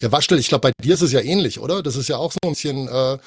Ja, 0.01 0.11
Waschtel, 0.11 0.37
ich 0.37 0.49
glaube, 0.49 0.69
bei 0.69 0.83
dir 0.83 0.95
ist 0.95 1.01
es 1.01 1.13
ja 1.13 1.21
ähnlich, 1.21 1.59
oder? 1.59 1.81
Das 1.81 1.95
ist 1.95 2.09
ja 2.09 2.17
auch 2.17 2.33
so 2.33 2.39
ein 2.43 2.51
bisschen, 2.51 2.87
äh, 2.89 3.17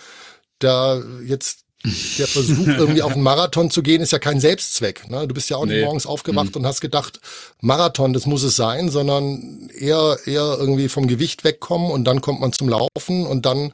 da 0.59 1.03
jetzt 1.25 1.66
der 1.85 2.27
Versuch, 2.27 2.67
irgendwie 2.79 3.03
auf 3.03 3.13
einen 3.13 3.23
Marathon 3.23 3.71
zu 3.71 3.83
gehen, 3.83 4.03
ist 4.03 4.13
ja 4.13 4.19
kein 4.19 4.41
Selbstzweck. 4.41 5.09
Ne? 5.11 5.27
Du 5.29 5.35
bist 5.35 5.51
ja 5.51 5.57
auch 5.57 5.67
nee. 5.67 5.75
nicht 5.75 5.85
morgens 5.85 6.07
aufgewacht 6.07 6.51
mhm. 6.51 6.61
und 6.61 6.67
hast 6.67 6.81
gedacht, 6.81 7.21
Marathon, 7.61 8.13
das 8.13 8.27
muss 8.27 8.43
es 8.43 8.57
sein, 8.57 8.91
sondern 8.91 9.71
eher, 9.79 10.19
eher 10.27 10.57
irgendwie 10.59 10.89
vom 10.89 11.07
Gewicht 11.07 11.45
wegkommen 11.45 11.91
und 11.91 12.05
dann 12.05 12.21
kommt 12.21 12.41
man 12.41 12.53
zum 12.53 12.69
Laufen 12.69 13.27
und 13.27 13.47
dann 13.47 13.73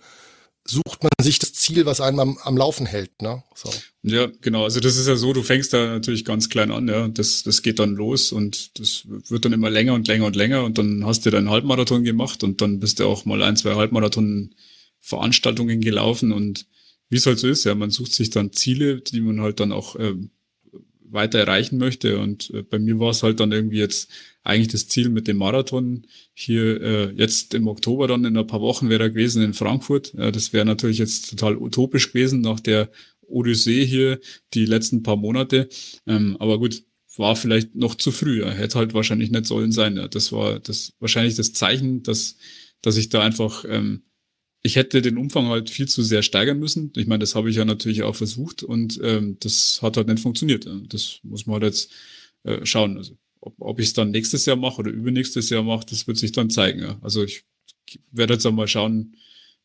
sucht 0.64 1.02
man 1.02 1.10
sich 1.20 1.40
das 1.40 1.52
Ziel, 1.54 1.86
was 1.86 2.00
einen 2.00 2.20
am, 2.20 2.38
am 2.42 2.56
Laufen 2.56 2.86
hält. 2.86 3.20
Ne? 3.20 3.42
So. 3.54 3.68
Ja, 4.02 4.28
genau. 4.40 4.62
Also 4.64 4.80
das 4.80 4.96
ist 4.96 5.06
ja 5.08 5.16
so, 5.16 5.32
du 5.32 5.42
fängst 5.42 5.72
da 5.72 5.86
natürlich 5.86 6.24
ganz 6.24 6.48
klein 6.48 6.70
an, 6.70 6.86
ja. 6.88 7.08
Das, 7.08 7.42
das 7.42 7.62
geht 7.62 7.80
dann 7.80 7.94
los 7.94 8.32
und 8.32 8.78
das 8.78 9.02
wird 9.06 9.44
dann 9.44 9.52
immer 9.52 9.70
länger 9.70 9.94
und 9.94 10.06
länger 10.06 10.26
und 10.26 10.36
länger 10.36 10.62
und 10.64 10.78
dann 10.78 11.04
hast 11.04 11.26
du 11.26 11.30
deinen 11.30 11.50
Halbmarathon 11.50 12.04
gemacht 12.04 12.44
und 12.44 12.60
dann 12.60 12.78
bist 12.78 13.00
du 13.00 13.06
auch 13.06 13.24
mal 13.24 13.42
ein, 13.42 13.56
zwei 13.56 13.74
Halbmarathon-Veranstaltungen 13.74 15.80
gelaufen 15.80 16.30
und 16.32 16.66
wie 17.12 17.16
es 17.16 17.26
halt 17.26 17.39
so 17.39 17.47
ist, 17.47 17.64
ja, 17.64 17.74
man 17.74 17.90
sucht 17.90 18.14
sich 18.14 18.30
dann 18.30 18.52
Ziele, 18.52 19.02
die 19.02 19.20
man 19.20 19.43
halt 19.43 19.60
dann 19.60 19.70
auch 19.70 19.97
äh, 19.97 20.14
weiter 21.02 21.40
erreichen 21.40 21.76
möchte. 21.76 22.18
Und 22.18 22.51
äh, 22.55 22.62
bei 22.62 22.78
mir 22.78 22.98
war 22.98 23.10
es 23.10 23.22
halt 23.22 23.39
dann 23.39 23.52
irgendwie 23.52 23.76
jetzt 23.76 24.10
eigentlich 24.44 24.68
das 24.68 24.89
Ziel 24.89 25.10
mit 25.10 25.28
dem 25.28 25.36
Marathon 25.36 26.06
hier 26.32 26.80
äh, 26.80 27.12
jetzt 27.12 27.52
im 27.52 27.68
Oktober 27.68 28.09
dann 28.09 28.24
in 28.24 28.34
ein 28.34 28.47
paar 28.47 28.62
Wochen 28.62 28.89
wäre 28.89 29.02
er 29.02 29.10
gewesen 29.10 29.43
in 29.43 29.52
Frankfurt. 29.52 30.14
Äh, 30.14 30.32
das 30.32 30.55
wäre 30.55 30.64
natürlich 30.64 30.97
jetzt 30.97 31.28
total 31.28 31.59
utopisch 31.59 32.09
gewesen 32.09 32.40
nach 32.40 32.60
der 32.60 32.90
Odyssee 33.20 33.84
hier 33.84 34.18
die 34.55 34.64
letzten 34.64 35.02
paar 35.02 35.16
Monate. 35.16 35.68
Ähm, 36.06 36.39
aber 36.40 36.59
gut, 36.59 36.82
war 37.18 37.36
vielleicht 37.36 37.74
noch 37.74 37.94
zu 37.94 38.10
früh. 38.10 38.43
Er 38.43 38.55
hätte 38.55 38.78
halt 38.78 38.94
wahrscheinlich 38.94 39.30
nicht 39.30 39.44
sollen 39.44 39.70
sein. 39.70 39.98
Ja. 39.98 40.09
Das 40.09 40.32
war 40.32 40.60
das 40.60 40.94
wahrscheinlich 40.98 41.34
das 41.34 41.52
Zeichen, 41.52 42.02
dass 42.02 42.39
dass 42.80 42.97
ich 42.97 43.10
da 43.10 43.20
einfach 43.20 43.64
ähm, 43.68 44.02
ich 44.62 44.76
hätte 44.76 45.02
den 45.02 45.18
Umfang 45.18 45.48
halt 45.48 45.70
viel 45.70 45.89
zu 45.89 46.02
sehr 46.02 46.22
steigern 46.22 46.59
müssen. 46.59 46.93
Ich 46.97 47.06
meine, 47.06 47.20
das 47.20 47.34
habe 47.34 47.51
ich 47.51 47.56
ja 47.56 47.64
natürlich 47.64 48.02
auch 48.02 48.14
versucht 48.14 48.62
und 48.62 49.01
ähm, 49.02 49.36
das 49.40 49.80
hat 49.82 49.97
halt 49.97 50.09
nicht 50.09 50.20
funktioniert. 50.20 50.68
Das 50.89 51.18
muss 51.24 51.47
man 51.47 51.55
halt 51.55 51.64
jetzt 51.64 51.90
äh, 52.44 52.64
schauen. 52.64 52.97
Also, 52.97 53.16
ob, 53.40 53.55
ob 53.59 53.80
ich 53.80 53.86
es 53.86 53.93
dann 53.93 54.12
nächstes 54.12 54.47
Jahr 54.47 54.56
mache 54.56 54.78
oder 54.78 54.90
übernächstes 54.90 55.51
Jahr 55.51 55.64
mache, 55.64 55.86
das 55.90 56.06
wird 56.06 56.16
sich 56.16 56.30
dann 56.30 56.48
zeigen. 56.48 56.80
Ja. 56.80 56.98
Also 57.02 57.24
ich 57.24 57.44
werde 58.12 58.34
jetzt 58.34 58.47
einmal 58.47 58.68
schauen, 58.68 59.16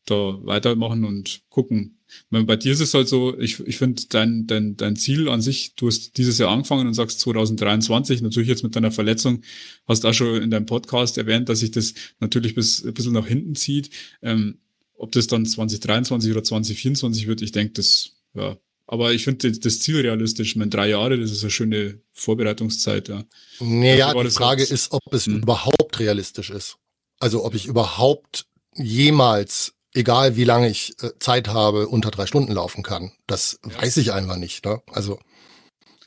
da 0.04 0.38
weitermachen 0.42 1.04
und 1.04 1.42
gucken. 1.48 1.98
Meine, 2.30 2.46
bei 2.46 2.56
dir 2.56 2.72
ist 2.72 2.80
es 2.80 2.94
halt 2.94 3.06
so, 3.06 3.38
ich, 3.38 3.60
ich 3.60 3.76
finde 3.76 4.02
dein, 4.08 4.46
dein, 4.46 4.76
dein 4.76 4.96
Ziel 4.96 5.28
an 5.28 5.42
sich, 5.42 5.74
du 5.76 5.86
hast 5.86 6.16
dieses 6.16 6.38
Jahr 6.38 6.50
angefangen 6.50 6.86
und 6.86 6.94
sagst 6.94 7.20
2023, 7.20 8.22
natürlich 8.22 8.48
jetzt 8.48 8.62
mit 8.62 8.74
deiner 8.74 8.90
Verletzung, 8.90 9.42
hast 9.86 10.06
auch 10.06 10.14
schon 10.14 10.42
in 10.42 10.50
deinem 10.50 10.66
Podcast 10.66 11.18
erwähnt, 11.18 11.48
dass 11.48 11.60
sich 11.60 11.70
das 11.70 11.94
natürlich 12.18 12.54
bis 12.54 12.84
ein 12.84 12.94
bisschen 12.94 13.12
nach 13.12 13.26
hinten 13.26 13.54
zieht. 13.54 13.90
Ähm, 14.22 14.58
ob 14.98 15.12
das 15.12 15.26
dann 15.26 15.46
2023 15.46 16.30
oder 16.30 16.44
2024 16.44 17.26
wird, 17.26 17.40
ich 17.40 17.52
denke, 17.52 17.74
das, 17.74 18.10
ja. 18.34 18.56
Aber 18.86 19.12
ich 19.12 19.24
finde 19.24 19.52
das 19.52 19.80
Ziel 19.80 20.00
realistisch. 20.00 20.50
Ich 20.50 20.56
meine, 20.56 20.70
drei 20.70 20.88
Jahre, 20.88 21.18
das 21.18 21.30
ist 21.30 21.42
eine 21.42 21.50
schöne 21.50 22.00
Vorbereitungszeit, 22.14 23.08
ja. 23.08 23.22
Naja, 23.60 24.14
die 24.14 24.30
Frage 24.30 24.62
ist, 24.62 24.92
ob 24.92 25.12
es 25.12 25.26
hm. 25.26 25.42
überhaupt 25.42 25.98
realistisch 25.98 26.50
ist. 26.50 26.76
Also, 27.20 27.44
ob 27.44 27.54
ich 27.54 27.66
überhaupt 27.66 28.46
jemals, 28.74 29.74
egal 29.92 30.36
wie 30.36 30.44
lange 30.44 30.70
ich 30.70 30.94
äh, 31.02 31.10
Zeit 31.18 31.48
habe, 31.48 31.88
unter 31.88 32.10
drei 32.10 32.26
Stunden 32.26 32.52
laufen 32.52 32.82
kann. 32.82 33.12
Das 33.26 33.58
ja. 33.64 33.82
weiß 33.82 33.98
ich 33.98 34.12
einfach 34.12 34.36
nicht, 34.36 34.64
ne? 34.64 34.80
Also, 34.86 35.18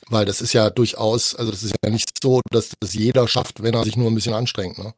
weil 0.08 0.24
das 0.26 0.40
ist 0.40 0.52
ja 0.52 0.68
durchaus, 0.68 1.34
also 1.34 1.50
das 1.50 1.62
ist 1.62 1.74
ja 1.84 1.90
nicht 1.90 2.10
so, 2.20 2.40
dass 2.50 2.70
das 2.80 2.94
jeder 2.94 3.28
schafft, 3.28 3.62
wenn 3.62 3.74
er 3.74 3.84
sich 3.84 3.96
nur 3.96 4.10
ein 4.10 4.14
bisschen 4.14 4.34
anstrengt, 4.34 4.78
ne? 4.78 4.92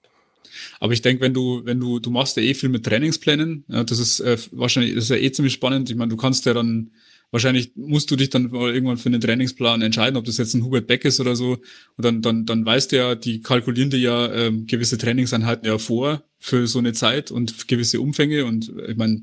Aber 0.81 0.93
ich 0.93 1.03
denke, 1.03 1.23
wenn 1.23 1.35
du, 1.35 1.63
wenn 1.65 1.81
du, 1.81 1.99
du 1.99 2.11
machst 2.11 2.37
ja 2.37 2.43
eh 2.43 2.55
viel 2.55 2.69
mit 2.69 2.85
Trainingsplänen, 2.85 3.65
ja, 3.69 3.85
das 3.85 3.99
ist 3.99 4.21
äh, 4.21 4.37
wahrscheinlich, 4.53 4.95
das 4.95 5.05
ist 5.05 5.11
ja 5.11 5.17
eh 5.17 5.33
ziemlich 5.33 5.55
spannend. 5.55 5.91
Ich 5.91 5.97
meine, 5.97 6.11
du 6.11 6.17
kannst 6.17 6.47
ja 6.47 6.55
dann, 6.55 6.91
wahrscheinlich 7.31 7.73
musst 7.75 8.11
du 8.11 8.17
dich 8.17 8.31
dann 8.31 8.53
irgendwann 8.53 8.97
für 8.97 9.09
einen 9.09 9.21
Trainingsplan 9.21 9.83
entscheiden, 9.83 10.17
ob 10.17 10.25
das 10.25 10.39
jetzt 10.39 10.55
ein 10.55 10.65
Hubert 10.65 10.87
Beck 10.87 11.05
ist 11.05 11.21
oder 11.21 11.37
so. 11.37 11.59
Und 11.97 12.05
dann, 12.05 12.23
dann, 12.23 12.47
dann 12.47 12.65
weißt 12.65 12.93
du 12.93 12.97
ja, 12.97 13.15
die 13.15 13.41
kalkulieren 13.41 13.91
dir 13.91 13.99
ja 13.99 14.33
ähm, 14.33 14.67
gewisse 14.67 14.99
Trainingseinheiten 14.99 15.67
ja 15.67 15.79
vor 15.79 16.25
für 16.39 16.67
so 16.67 16.79
eine 16.79 16.93
Zeit 16.93 17.31
und 17.31 17.69
gewisse 17.69 18.01
Umfänge. 18.01 18.45
Und 18.45 18.73
ich 18.87 18.97
meine, 18.97 19.23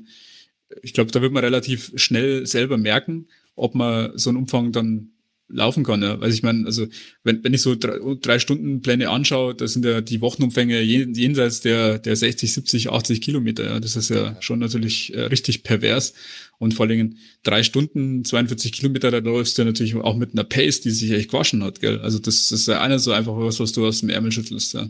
ich 0.82 0.92
glaube, 0.92 1.10
da 1.10 1.22
wird 1.22 1.32
man 1.32 1.44
relativ 1.44 1.92
schnell 1.96 2.46
selber 2.46 2.78
merken, 2.78 3.28
ob 3.54 3.74
man 3.74 4.16
so 4.16 4.30
einen 4.30 4.38
Umfang 4.38 4.72
dann 4.72 5.11
laufen 5.52 5.84
kann. 5.84 6.02
Ja. 6.02 6.18
Also 6.18 6.34
ich 6.34 6.42
meine, 6.42 6.66
also 6.66 6.86
wenn, 7.22 7.44
wenn 7.44 7.54
ich 7.54 7.62
so 7.62 7.74
drei, 7.74 7.98
drei 8.20 8.38
Stunden 8.38 8.82
Pläne 8.82 9.10
anschaue, 9.10 9.54
das 9.54 9.74
sind 9.74 9.84
ja 9.84 10.00
die 10.00 10.20
Wochenumfänge 10.20 10.80
jenseits 10.80 11.60
der, 11.60 11.98
der 11.98 12.16
60, 12.16 12.52
70, 12.52 12.90
80 12.90 13.20
Kilometer. 13.20 13.64
Ja. 13.64 13.80
Das 13.80 13.96
ist 13.96 14.10
ja 14.10 14.36
schon 14.40 14.58
natürlich 14.58 15.14
äh, 15.14 15.22
richtig 15.22 15.62
pervers. 15.62 16.14
Und 16.58 16.74
vor 16.74 16.86
allem 16.86 17.16
drei 17.42 17.62
Stunden, 17.62 18.24
42 18.24 18.72
Kilometer, 18.72 19.10
da 19.10 19.18
läufst 19.18 19.58
du 19.58 19.64
natürlich 19.64 19.94
auch 19.96 20.16
mit 20.16 20.32
einer 20.32 20.44
Pace, 20.44 20.80
die 20.80 20.90
sich 20.90 21.10
echt 21.10 21.30
gewaschen 21.30 21.62
hat. 21.62 21.80
Gell? 21.80 22.00
Also 22.00 22.18
das 22.18 22.50
ist 22.50 22.68
ja 22.68 22.80
einer 22.80 22.98
so 22.98 23.12
einfach 23.12 23.36
was, 23.36 23.60
was 23.60 23.72
du 23.72 23.86
aus 23.86 24.00
dem 24.00 24.10
Ärmel 24.10 24.32
schüttelst. 24.32 24.74
Ja. 24.74 24.88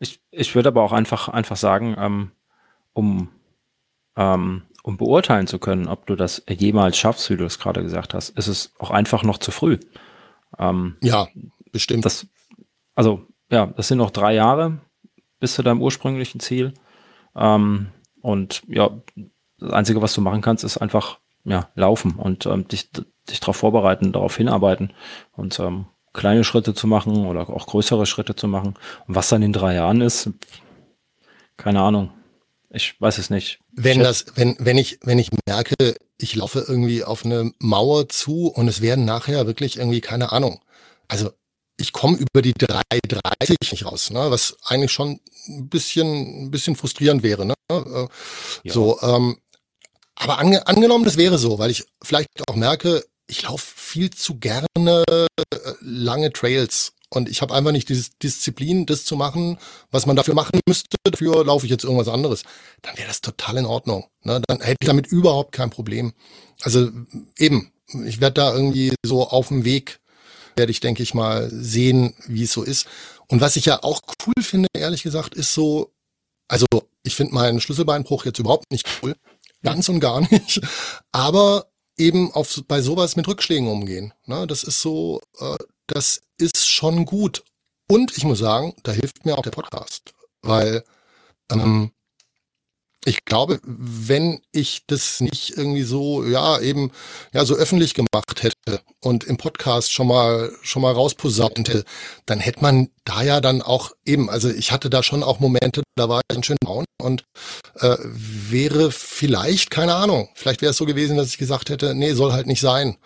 Ich, 0.00 0.20
ich 0.30 0.54
würde 0.54 0.68
aber 0.68 0.82
auch 0.82 0.92
einfach, 0.92 1.28
einfach 1.28 1.56
sagen, 1.56 1.96
ähm, 1.98 2.30
um 2.92 3.28
ähm, 4.16 4.62
um 4.86 4.96
beurteilen 4.96 5.48
zu 5.48 5.58
können, 5.58 5.88
ob 5.88 6.06
du 6.06 6.14
das 6.14 6.44
jemals 6.48 6.96
schaffst, 6.96 7.28
wie 7.28 7.36
du 7.36 7.44
es 7.44 7.58
gerade 7.58 7.82
gesagt 7.82 8.14
hast, 8.14 8.28
ist 8.38 8.46
es 8.46 8.72
auch 8.78 8.92
einfach 8.92 9.24
noch 9.24 9.38
zu 9.38 9.50
früh. 9.50 9.80
Ähm, 10.60 10.96
ja, 11.02 11.26
bestimmt. 11.72 12.04
Das, 12.04 12.28
also, 12.94 13.26
ja, 13.50 13.66
das 13.66 13.88
sind 13.88 13.98
noch 13.98 14.12
drei 14.12 14.34
Jahre 14.34 14.78
bis 15.40 15.54
zu 15.54 15.64
deinem 15.64 15.82
ursprünglichen 15.82 16.38
Ziel. 16.38 16.72
Ähm, 17.34 17.88
und 18.22 18.62
ja, 18.68 18.90
das 19.58 19.72
Einzige, 19.72 20.02
was 20.02 20.14
du 20.14 20.20
machen 20.20 20.40
kannst, 20.40 20.62
ist 20.62 20.78
einfach 20.78 21.18
ja, 21.42 21.68
laufen 21.74 22.12
und 22.12 22.46
ähm, 22.46 22.68
dich, 22.68 22.88
dich 23.28 23.40
darauf 23.40 23.56
vorbereiten, 23.56 24.12
darauf 24.12 24.36
hinarbeiten 24.36 24.92
und 25.32 25.58
ähm, 25.58 25.86
kleine 26.12 26.44
Schritte 26.44 26.74
zu 26.74 26.86
machen 26.86 27.26
oder 27.26 27.50
auch 27.50 27.66
größere 27.66 28.06
Schritte 28.06 28.36
zu 28.36 28.46
machen. 28.46 28.74
Und 29.08 29.16
was 29.16 29.30
dann 29.30 29.42
in 29.42 29.52
drei 29.52 29.74
Jahren 29.74 30.00
ist, 30.00 30.30
keine 31.56 31.82
Ahnung. 31.82 32.12
Ich 32.76 33.00
weiß 33.00 33.16
es 33.16 33.30
nicht. 33.30 33.58
Wenn 33.72 34.00
das, 34.00 34.26
wenn, 34.34 34.54
wenn 34.58 34.76
ich, 34.76 34.98
wenn 35.02 35.18
ich 35.18 35.30
merke, 35.48 35.96
ich 36.18 36.34
laufe 36.34 36.62
irgendwie 36.68 37.04
auf 37.04 37.24
eine 37.24 37.52
Mauer 37.58 38.10
zu 38.10 38.48
und 38.48 38.68
es 38.68 38.82
werden 38.82 39.06
nachher 39.06 39.46
wirklich 39.46 39.78
irgendwie, 39.78 40.02
keine 40.02 40.30
Ahnung. 40.30 40.60
Also 41.08 41.30
ich 41.78 41.94
komme 41.94 42.18
über 42.18 42.42
die 42.42 42.52
3,30 42.52 43.56
nicht 43.70 43.86
raus, 43.86 44.10
ne? 44.10 44.30
was 44.30 44.58
eigentlich 44.62 44.92
schon 44.92 45.20
ein 45.48 45.70
bisschen, 45.70 46.44
ein 46.44 46.50
bisschen 46.50 46.76
frustrierend 46.76 47.22
wäre. 47.22 47.46
Ne? 47.46 47.54
Äh, 47.70 48.08
ja. 48.64 48.72
So, 48.74 49.00
ähm, 49.00 49.38
aber 50.14 50.38
ange 50.38 50.66
angenommen, 50.66 51.06
das 51.06 51.16
wäre 51.16 51.38
so, 51.38 51.58
weil 51.58 51.70
ich 51.70 51.86
vielleicht 52.02 52.28
auch 52.46 52.56
merke, 52.56 53.06
ich 53.26 53.42
laufe 53.42 53.64
viel 53.74 54.10
zu 54.10 54.38
gerne 54.38 54.66
äh, 54.76 55.26
lange 55.80 56.30
Trails 56.30 56.92
und 57.08 57.28
ich 57.28 57.40
habe 57.40 57.54
einfach 57.54 57.72
nicht 57.72 57.88
diese 57.88 58.10
Disziplin, 58.22 58.86
das 58.86 59.04
zu 59.04 59.16
machen, 59.16 59.58
was 59.90 60.06
man 60.06 60.16
dafür 60.16 60.34
machen 60.34 60.60
müsste. 60.66 60.96
Dafür 61.04 61.44
laufe 61.44 61.64
ich 61.64 61.70
jetzt 61.70 61.84
irgendwas 61.84 62.08
anderes. 62.08 62.42
Dann 62.82 62.96
wäre 62.96 63.08
das 63.08 63.20
total 63.20 63.58
in 63.58 63.66
Ordnung. 63.66 64.06
Ne? 64.22 64.42
Dann 64.46 64.60
hätte 64.60 64.78
ich 64.80 64.86
damit 64.86 65.06
überhaupt 65.06 65.52
kein 65.52 65.70
Problem. 65.70 66.12
Also 66.62 66.90
eben, 67.38 67.72
ich 68.04 68.20
werde 68.20 68.34
da 68.34 68.52
irgendwie 68.52 68.92
so 69.04 69.28
auf 69.28 69.48
dem 69.48 69.64
Weg, 69.64 70.00
werde 70.56 70.72
ich, 70.72 70.80
denke 70.80 71.02
ich 71.02 71.14
mal, 71.14 71.48
sehen, 71.50 72.14
wie 72.26 72.42
es 72.42 72.52
so 72.52 72.62
ist. 72.62 72.86
Und 73.28 73.40
was 73.40 73.56
ich 73.56 73.66
ja 73.66 73.82
auch 73.82 74.00
cool 74.26 74.42
finde, 74.42 74.68
ehrlich 74.74 75.02
gesagt, 75.02 75.34
ist 75.34 75.54
so, 75.54 75.92
also 76.48 76.66
ich 77.04 77.14
finde 77.14 77.34
meinen 77.34 77.60
Schlüsselbeinbruch 77.60 78.24
jetzt 78.24 78.40
überhaupt 78.40 78.70
nicht 78.72 78.86
cool. 79.02 79.14
Ganz 79.62 79.88
und 79.88 80.00
gar 80.00 80.20
nicht. 80.20 80.60
Aber 81.12 81.66
eben 81.96 82.32
auf, 82.32 82.62
bei 82.66 82.82
sowas 82.82 83.16
mit 83.16 83.28
Rückschlägen 83.28 83.68
umgehen. 83.68 84.12
Ne? 84.26 84.46
Das 84.46 84.64
ist 84.64 84.80
so, 84.80 85.20
äh, 85.38 85.56
das 85.86 86.20
ist 86.38 86.68
schon 86.68 87.04
gut. 87.04 87.44
Und 87.88 88.16
ich 88.16 88.24
muss 88.24 88.40
sagen, 88.40 88.74
da 88.82 88.92
hilft 88.92 89.24
mir 89.24 89.38
auch 89.38 89.42
der 89.42 89.50
Podcast, 89.50 90.12
weil 90.42 90.84
ähm, 91.50 91.92
ich 93.06 93.24
glaube, 93.24 93.60
wenn 93.62 94.40
ich 94.50 94.82
das 94.88 95.20
nicht 95.20 95.56
irgendwie 95.56 95.84
so, 95.84 96.24
ja, 96.24 96.58
eben, 96.60 96.90
ja, 97.32 97.44
so 97.44 97.54
öffentlich 97.54 97.94
gemacht 97.94 98.42
hätte 98.42 98.80
und 99.00 99.22
im 99.22 99.36
Podcast 99.36 99.92
schon 99.92 100.08
mal, 100.08 100.50
schon 100.62 100.82
mal 100.82 100.92
rausposaunt 100.92 101.68
hätte, 101.68 101.84
dann 102.26 102.40
hätte 102.40 102.62
man 102.62 102.88
da 103.04 103.22
ja 103.22 103.40
dann 103.40 103.62
auch 103.62 103.92
eben, 104.04 104.28
also 104.28 104.50
ich 104.50 104.72
hatte 104.72 104.90
da 104.90 105.04
schon 105.04 105.22
auch 105.22 105.38
Momente, 105.38 105.84
da 105.94 106.08
war 106.08 106.20
ich 106.28 106.36
ein 106.36 106.42
schön 106.42 106.56
braun 106.60 106.84
und 107.00 107.22
äh, 107.76 107.96
wäre 108.02 108.90
vielleicht, 108.90 109.70
keine 109.70 109.94
Ahnung, 109.94 110.28
vielleicht 110.34 110.60
wäre 110.60 110.72
es 110.72 110.76
so 110.76 110.84
gewesen, 110.84 111.16
dass 111.16 111.28
ich 111.28 111.38
gesagt 111.38 111.70
hätte, 111.70 111.94
nee, 111.94 112.12
soll 112.12 112.32
halt 112.32 112.48
nicht 112.48 112.60
sein. 112.60 112.96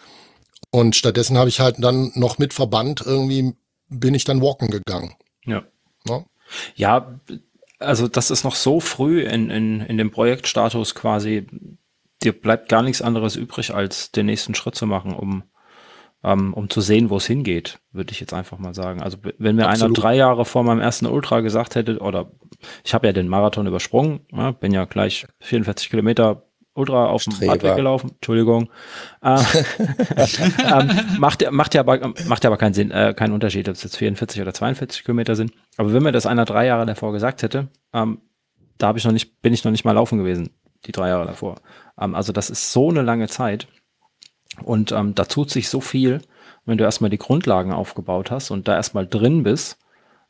Und 0.70 0.94
stattdessen 0.94 1.36
habe 1.36 1.48
ich 1.48 1.60
halt 1.60 1.76
dann 1.78 2.12
noch 2.14 2.38
mit 2.38 2.54
Verband 2.54 3.02
irgendwie 3.04 3.54
bin 3.90 4.14
ich 4.14 4.24
dann 4.24 4.40
walken 4.40 4.70
gegangen. 4.70 5.14
Ja. 5.44 5.64
Ja, 6.06 6.24
ja 6.76 7.20
also 7.78 8.08
das 8.08 8.30
ist 8.30 8.44
noch 8.44 8.54
so 8.54 8.80
früh 8.80 9.22
in, 9.22 9.50
in, 9.50 9.80
in 9.80 9.98
dem 9.98 10.10
Projektstatus 10.10 10.94
quasi, 10.94 11.46
dir 12.22 12.32
bleibt 12.32 12.68
gar 12.68 12.82
nichts 12.82 13.02
anderes 13.02 13.36
übrig, 13.36 13.74
als 13.74 14.12
den 14.12 14.26
nächsten 14.26 14.54
Schritt 14.54 14.74
zu 14.74 14.86
machen, 14.86 15.14
um, 15.14 15.42
ähm, 16.22 16.54
um 16.54 16.68
zu 16.68 16.80
sehen, 16.80 17.10
wo 17.10 17.16
es 17.16 17.26
hingeht, 17.26 17.80
würde 17.92 18.12
ich 18.12 18.20
jetzt 18.20 18.34
einfach 18.34 18.58
mal 18.58 18.74
sagen. 18.74 19.02
Also 19.02 19.18
wenn 19.38 19.56
mir 19.56 19.68
Absolut. 19.68 19.96
einer 19.96 20.02
drei 20.02 20.16
Jahre 20.16 20.44
vor 20.44 20.62
meinem 20.62 20.80
ersten 20.80 21.06
Ultra 21.06 21.40
gesagt 21.40 21.74
hätte, 21.74 21.98
oder 21.98 22.30
ich 22.84 22.94
habe 22.94 23.06
ja 23.06 23.12
den 23.12 23.28
Marathon 23.28 23.66
übersprungen, 23.66 24.20
ja, 24.30 24.50
bin 24.52 24.72
ja 24.72 24.84
gleich 24.84 25.26
44 25.40 25.90
Kilometer 25.90 26.49
Ultra 26.80 27.06
auf 27.06 27.24
dem 27.24 27.48
Radweg 27.48 27.76
gelaufen. 27.76 28.10
Entschuldigung. 28.14 28.70
Äh, 29.22 29.38
ähm, 30.18 30.90
macht, 31.18 31.50
macht, 31.50 31.74
ja 31.74 31.80
aber, 31.80 32.12
macht 32.26 32.44
ja 32.44 32.50
aber 32.50 32.56
keinen 32.56 32.74
Sinn, 32.74 32.90
äh, 32.90 33.14
keinen 33.14 33.32
Unterschied, 33.32 33.68
ob 33.68 33.74
es 33.74 33.82
jetzt 33.82 33.96
44 33.96 34.40
oder 34.42 34.52
42 34.52 35.04
Kilometer 35.04 35.36
sind. 35.36 35.52
Aber 35.76 35.92
wenn 35.92 36.02
mir 36.02 36.12
das 36.12 36.26
einer 36.26 36.44
drei 36.44 36.66
Jahre 36.66 36.86
davor 36.86 37.12
gesagt 37.12 37.42
hätte, 37.42 37.68
ähm, 37.92 38.20
da 38.78 38.88
habe 38.88 38.98
ich 38.98 39.04
noch 39.04 39.12
nicht, 39.12 39.42
bin 39.42 39.52
ich 39.52 39.64
noch 39.64 39.70
nicht 39.70 39.84
mal 39.84 39.92
laufen 39.92 40.18
gewesen, 40.18 40.50
die 40.86 40.92
drei 40.92 41.08
Jahre 41.08 41.26
davor. 41.26 41.56
Ähm, 42.00 42.14
also 42.14 42.32
das 42.32 42.50
ist 42.50 42.72
so 42.72 42.90
eine 42.90 43.02
lange 43.02 43.28
Zeit. 43.28 43.68
Und 44.62 44.92
ähm, 44.92 45.14
da 45.14 45.24
tut 45.24 45.50
sich 45.50 45.68
so 45.68 45.80
viel, 45.80 46.22
wenn 46.64 46.78
du 46.78 46.84
erstmal 46.84 47.10
die 47.10 47.18
Grundlagen 47.18 47.72
aufgebaut 47.72 48.30
hast 48.30 48.50
und 48.50 48.68
da 48.68 48.74
erstmal 48.74 49.06
drin 49.06 49.42
bist. 49.42 49.78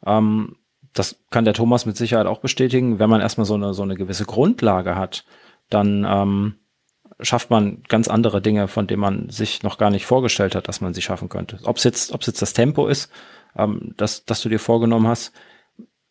Ähm, 0.05 0.57
das 0.93 1.23
kann 1.31 1.45
der 1.45 1.55
Thomas 1.55 1.87
mit 1.87 1.97
Sicherheit 1.97 2.27
auch 2.27 2.39
bestätigen, 2.39 2.99
wenn 2.99 3.11
man 3.11 3.21
erstmal 3.21 3.45
so 3.45 3.55
eine, 3.55 3.75
so 3.75 3.83
eine 3.83 3.95
gewisse 3.95 4.25
Grundlage 4.25 4.97
hat, 4.97 5.25
dann 5.71 6.05
ähm, 6.09 6.55
schafft 7.21 7.51
man 7.51 7.83
ganz 7.89 8.09
andere 8.09 8.41
Dinge, 8.43 8.69
von 8.69 8.87
denen 8.87 9.01
man 9.01 9.31
sich 9.31 9.63
noch 9.63 9.79
gar 9.79 9.91
nicht 9.91 10.07
vorgestellt 10.07 10.55
hat, 10.55 10.69
dass 10.69 10.81
man 10.81 10.95
sie 10.95 11.03
schaffen 11.03 11.29
könnte. 11.29 11.59
Ob 11.65 11.77
es 11.77 11.85
jetzt, 11.85 12.13
ob 12.13 12.21
es 12.21 12.27
jetzt 12.27 12.43
das 12.43 12.53
Tempo 12.53 12.87
ist, 12.87 13.11
ähm, 13.57 13.95
das, 13.97 14.25
das 14.25 14.43
du 14.43 14.49
dir 14.49 14.61
vorgenommen 14.61 15.09
hast, 15.09 15.33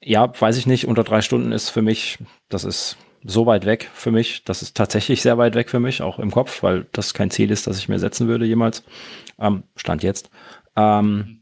ja, 0.01 0.31
weiß 0.39 0.57
ich 0.57 0.65
nicht. 0.65 0.87
Unter 0.87 1.03
drei 1.03 1.21
Stunden 1.21 1.51
ist 1.51 1.69
für 1.69 1.81
mich, 1.81 2.19
das 2.47 2.63
ist 2.63 2.97
so 3.23 3.45
weit 3.45 3.65
weg 3.65 3.89
für 3.93 4.11
mich. 4.11 4.43
Das 4.45 4.61
ist 4.61 4.77
tatsächlich 4.77 5.21
sehr 5.21 5.37
weit 5.37 5.55
weg 5.55 5.69
für 5.69 5.79
mich, 5.79 6.01
auch 6.01 6.19
im 6.19 6.31
Kopf, 6.31 6.63
weil 6.63 6.87
das 6.93 7.13
kein 7.13 7.31
Ziel 7.31 7.51
ist, 7.51 7.67
das 7.67 7.77
ich 7.77 7.89
mir 7.89 7.99
setzen 7.99 8.27
würde 8.27 8.45
jemals. 8.45 8.83
Ähm, 9.39 9.63
Stand 9.75 10.03
jetzt. 10.03 10.29
Ähm, 10.75 11.41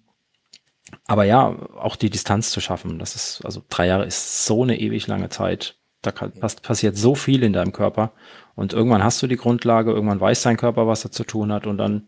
aber 1.05 1.25
ja, 1.25 1.55
auch 1.77 1.95
die 1.95 2.09
Distanz 2.09 2.51
zu 2.51 2.61
schaffen, 2.61 2.99
das 2.99 3.15
ist, 3.15 3.41
also 3.45 3.63
drei 3.69 3.87
Jahre 3.87 4.05
ist 4.05 4.45
so 4.45 4.63
eine 4.63 4.79
ewig 4.79 5.07
lange 5.07 5.29
Zeit. 5.29 5.76
Da 6.01 6.11
kann, 6.11 6.31
passiert 6.31 6.95
so 6.95 7.15
viel 7.15 7.43
in 7.43 7.53
deinem 7.53 7.73
Körper. 7.73 8.11
Und 8.55 8.73
irgendwann 8.73 9.03
hast 9.03 9.21
du 9.21 9.27
die 9.27 9.37
Grundlage, 9.37 9.91
irgendwann 9.91 10.21
weiß 10.21 10.43
dein 10.43 10.57
Körper, 10.57 10.87
was 10.87 11.03
er 11.03 11.11
zu 11.11 11.23
tun 11.23 11.51
hat. 11.51 11.67
Und 11.67 11.77
dann, 11.77 12.07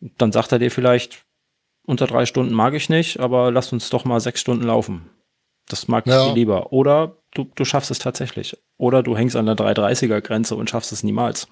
dann 0.00 0.32
sagt 0.32 0.52
er 0.52 0.58
dir 0.58 0.70
vielleicht, 0.70 1.24
unter 1.84 2.06
drei 2.06 2.26
Stunden 2.26 2.54
mag 2.54 2.74
ich 2.74 2.88
nicht, 2.88 3.18
aber 3.18 3.50
lass 3.50 3.72
uns 3.72 3.88
doch 3.88 4.04
mal 4.04 4.20
sechs 4.20 4.40
Stunden 4.40 4.64
laufen. 4.64 5.10
Das 5.68 5.88
mag 5.88 6.06
ja. 6.06 6.28
ich 6.28 6.34
lieber. 6.34 6.72
Oder 6.72 7.16
du, 7.34 7.50
du 7.54 7.64
schaffst 7.64 7.90
es 7.90 7.98
tatsächlich. 7.98 8.56
Oder 8.76 9.02
du 9.02 9.16
hängst 9.16 9.36
an 9.36 9.46
der 9.46 9.56
330er 9.56 10.20
Grenze 10.20 10.56
und 10.56 10.70
schaffst 10.70 10.92
es 10.92 11.02
niemals. 11.02 11.48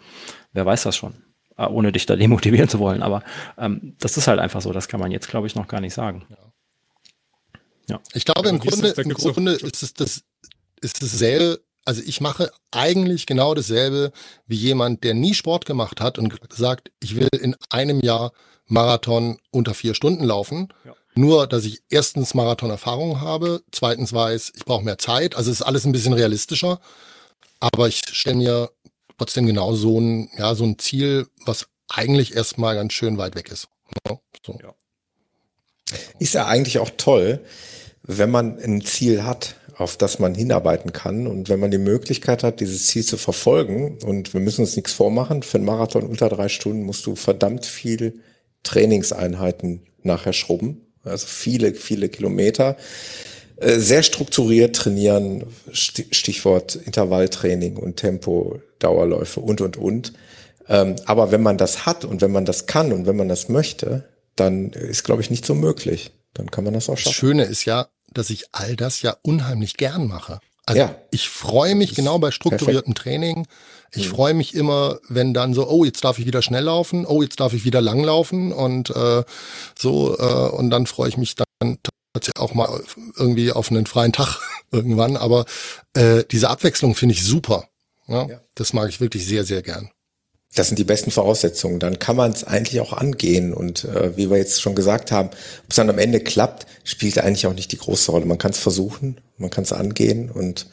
Wer 0.53 0.67
weiß 0.67 0.85
das 0.85 0.97
schon? 0.97 1.15
Äh, 1.57 1.67
ohne 1.67 1.93
dich 1.93 2.07
da 2.07 2.17
demotivieren 2.17 2.69
zu 2.69 2.79
wollen. 2.79 3.03
Aber 3.03 3.23
ähm, 3.59 3.97
das 3.99 4.17
ist 4.17 4.29
halt 4.29 4.41
einfach 4.41 4.61
so. 4.61 4.73
Das 4.73 4.89
kann 4.89 5.01
man 5.01 5.11
jetzt, 5.11 5.29
glaube 5.29 5.47
ich, 5.47 5.55
noch 5.55 5.69
gar 5.69 5.81
nicht 5.81 5.95
sagen. 5.95 6.27
Ja. 6.29 6.37
ja. 7.89 8.01
Ich 8.15 8.25
glaube, 8.25 8.49
im 8.49 8.59
Grunde, 8.59 8.89
im 8.91 9.09
Grunde 9.11 9.53
ist 9.53 9.83
es 9.83 9.95
das 9.95 10.23
ist 10.87 11.03
dasselbe, 11.03 11.61
also 11.85 12.03
ich 12.05 12.21
mache 12.21 12.51
eigentlich 12.71 13.27
genau 13.27 13.55
dasselbe 13.55 14.13
wie 14.47 14.57
jemand, 14.57 15.05
der 15.05 15.15
nie 15.15 15.35
Sport 15.35 15.67
gemacht 15.67 16.01
hat 16.01 16.19
und 16.19 16.35
sagt, 16.53 16.91
ich 17.01 17.17
will 17.17 17.29
in 17.41 17.57
einem 17.71 18.01
Jahr 18.01 18.33
Marathon 18.67 19.39
unter 19.51 19.75
vier 19.75 19.95
Stunden 19.95 20.25
laufen. 20.25 20.69
Ja. 20.85 20.95
Nur, 21.15 21.47
dass 21.47 21.65
ich 21.65 21.83
erstens 21.89 22.35
Marathon-Erfahrung 22.35 23.21
habe, 23.21 23.63
zweitens 23.73 24.13
weiß, 24.13 24.53
ich 24.55 24.65
brauche 24.65 24.85
mehr 24.85 24.99
Zeit. 24.99 25.35
Also 25.37 25.51
ist 25.51 25.63
alles 25.63 25.87
ein 25.87 25.93
bisschen 25.93 26.13
realistischer. 26.13 26.81
Aber 27.59 27.89
ich 27.89 28.03
stelle 28.13 28.37
mir 28.37 28.71
trotzdem 29.17 29.47
genau 29.47 29.75
so 29.75 29.99
ein, 29.99 30.31
ja, 30.37 30.55
so 30.55 30.65
ein 30.65 30.79
Ziel, 30.79 31.27
was 31.47 31.69
eigentlich 31.89 32.37
erstmal 32.37 32.75
ganz 32.75 32.93
schön 32.93 33.17
weit 33.17 33.35
weg 33.35 33.51
ist. 33.51 33.69
Ja, 34.07 34.19
so. 34.45 34.59
ja. 34.63 34.75
Ist 36.19 36.35
ja 36.35 36.47
eigentlich 36.47 36.79
auch 36.81 36.91
toll, 36.97 37.45
wenn 38.03 38.31
man 38.31 38.59
ein 38.59 38.83
Ziel 38.83 39.25
hat 39.25 39.57
auf 39.79 39.97
das 39.97 40.19
man 40.19 40.35
hinarbeiten 40.35 40.93
kann. 40.93 41.27
Und 41.27 41.49
wenn 41.49 41.61
man 41.61 41.71
die 41.71 41.79
Möglichkeit 41.79 42.43
hat, 42.43 42.61
dieses 42.61 42.87
Ziel 42.87 43.05
zu 43.05 43.19
verfolgen, 43.19 43.99
und 44.05 44.33
wir 44.33 44.41
müssen 44.41 44.63
uns 44.63 44.77
nichts 44.77 44.93
vormachen, 44.93 45.43
für 45.43 45.59
einen 45.59 45.67
Marathon 45.67 46.05
unter 46.05 46.29
drei 46.29 46.49
Stunden 46.49 46.83
musst 46.83 47.05
du 47.07 47.15
verdammt 47.15 47.67
viel 47.67 48.21
Trainingseinheiten 48.63 49.83
nachher 50.03 50.33
schrubben. 50.33 50.81
Also 51.05 51.27
viele, 51.27 51.75
viele 51.75 52.09
Kilometer. 52.09 52.77
Äh, 53.57 53.79
sehr 53.79 54.03
strukturiert 54.03 54.77
trainieren, 54.77 55.45
Stichwort 55.73 56.77
Intervalltraining 56.77 57.77
und 57.77 57.97
Tempo, 57.97 58.61
Dauerläufe 58.79 59.41
und, 59.41 59.61
und, 59.61 59.77
und. 59.77 60.13
Ähm, 60.69 60.97
aber 61.05 61.31
wenn 61.31 61.43
man 61.43 61.59
das 61.59 61.87
hat 61.87 62.05
und 62.05 62.23
wenn 62.23 62.33
man 62.33 62.45
das 62.45 62.67
kann 62.67 62.93
und 62.93 63.07
wenn 63.07 63.17
man 63.17 63.29
das 63.29 63.49
möchte, 63.49 64.05
dann 64.37 64.71
ist, 64.71 65.05
glaube 65.05 65.23
ich, 65.23 65.31
nicht 65.31 65.47
so 65.47 65.55
möglich. 65.55 66.11
Dann 66.35 66.51
kann 66.51 66.65
man 66.65 66.75
das 66.75 66.89
auch 66.89 66.99
schaffen. 66.99 67.11
Das 67.11 67.15
Schöne 67.15 67.45
ist 67.45 67.65
ja, 67.65 67.89
dass 68.17 68.31
ich 68.31 68.47
all 68.53 68.77
das 68.77 69.03
ja 69.03 69.17
unheimlich 69.23 69.77
gern 69.77 70.07
mache. 70.07 70.41
Also 70.67 70.81
ja. 70.81 70.97
ich 71.13 71.29
freue 71.29 71.77
mich 71.77 71.95
genau 71.95 72.19
bei 72.19 72.33
strukturiertem 72.33 72.95
perfekt. 72.95 72.99
Training. 72.99 73.47
Ich 73.93 74.07
mhm. 74.07 74.11
freue 74.11 74.35
mich 74.35 74.55
immer, 74.55 74.99
wenn 75.09 75.33
dann 75.33 75.55
so, 75.55 75.69
oh, 75.69 75.85
jetzt 75.85 76.03
darf 76.03 76.19
ich 76.19 76.27
wieder 76.27 76.43
schnell 76.43 76.65
laufen, 76.65 77.07
oh, 77.07 77.23
jetzt 77.23 77.39
darf 77.39 77.53
ich 77.53 77.65
wieder 77.65 77.81
lang 77.81 78.03
laufen 78.03 78.53
und 78.53 78.91
äh, 78.91 79.23
so, 79.79 80.19
äh, 80.19 80.49
und 80.51 80.71
dann 80.71 80.87
freue 80.87 81.09
ich 81.09 81.17
mich 81.17 81.37
dann 81.37 81.79
tatsächlich 82.13 82.41
auch 82.41 82.55
mal 82.55 82.83
irgendwie 83.17 83.53
auf 83.53 83.71
einen 83.71 83.87
freien 83.87 84.13
Tag 84.13 84.41
irgendwann. 84.73 85.17
Aber 85.17 85.45
äh, 85.95 86.25
diese 86.31 86.51
Abwechslung 86.51 86.97
finde 86.97 87.15
ich 87.15 87.25
super. 87.25 87.69
Ja? 88.09 88.27
ja? 88.27 88.41
Das 88.57 88.73
mag 88.73 88.89
ich 88.89 89.01
wirklich 89.01 89.25
sehr, 89.25 89.45
sehr 89.45 89.63
gern. 89.63 89.91
Das 90.57 90.69
sind 90.69 90.79
die 90.79 90.85
besten 90.85 91.11
Voraussetzungen. 91.11 91.79
Dann 91.79 91.99
kann 91.99 92.17
man 92.17 92.33
es 92.33 92.43
eigentlich 92.45 92.81
auch 92.81 92.93
angehen. 92.93 93.55
Und 93.55 93.85
äh, 93.85 94.17
wie 94.17 94.31
wir 94.31 94.39
jetzt 94.39 94.61
schon 94.61 94.75
gesagt 94.75 95.13
haben, 95.13 95.29
ob 95.29 95.71
es 95.71 95.77
dann 95.77 95.91
am 95.91 95.99
Ende 95.99 96.21
klappt, 96.21 96.67
spielt 96.83 97.19
eigentlich 97.19 97.47
auch 97.47 97.55
nicht 97.55 97.71
die 97.73 97.79
große 97.79 98.11
Rolle. 98.11 98.27
Man 98.27 98.39
kann 98.39 98.51
es 98.51 98.59
versuchen, 98.59 99.21
man 99.39 99.51
kann 99.51 99.65
es 99.65 99.73
angehen 99.73 100.31
und 100.31 100.67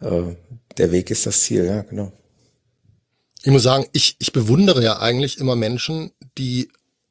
äh, 0.00 0.34
der 0.76 0.92
Weg 0.92 1.10
ist 1.10 1.26
das 1.26 1.42
Ziel, 1.42 1.64
ja, 1.64 1.82
genau. 1.82 2.12
Ich 3.42 3.50
muss 3.50 3.62
sagen, 3.62 3.86
ich, 3.92 4.16
ich 4.18 4.32
bewundere 4.32 4.82
ja 4.82 5.00
eigentlich 5.00 5.38
immer 5.38 5.54
Menschen, 5.54 6.12
die 6.38 6.70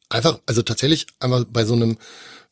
einfach, 0.09 0.39
also 0.45 0.61
tatsächlich 0.61 1.07
einfach 1.19 1.45
bei 1.47 1.63
so 1.63 1.73
einem, 1.73 1.97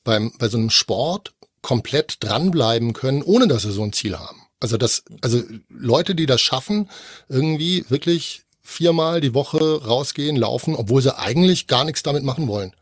beim, 0.03 0.31
bei 0.37 0.49
so 0.49 0.57
einem 0.57 0.69
Sport 0.69 1.33
komplett 1.61 2.17
dranbleiben 2.23 2.93
können, 2.93 3.23
ohne 3.23 3.47
dass 3.47 3.63
sie 3.63 3.71
so 3.71 3.83
ein 3.83 3.93
Ziel 3.93 4.17
haben. 4.17 4.41
Also 4.59 4.77
das, 4.77 5.03
also 5.21 5.43
Leute, 5.69 6.15
die 6.15 6.27
das 6.27 6.41
schaffen, 6.41 6.89
irgendwie 7.27 7.85
wirklich 7.89 8.43
viermal 8.71 9.21
die 9.21 9.33
Woche 9.33 9.83
rausgehen, 9.85 10.35
laufen, 10.35 10.75
obwohl 10.75 11.01
sie 11.01 11.17
eigentlich 11.17 11.67
gar 11.67 11.85
nichts 11.85 12.03
damit 12.03 12.23
machen 12.23 12.47
wollen. 12.47 12.73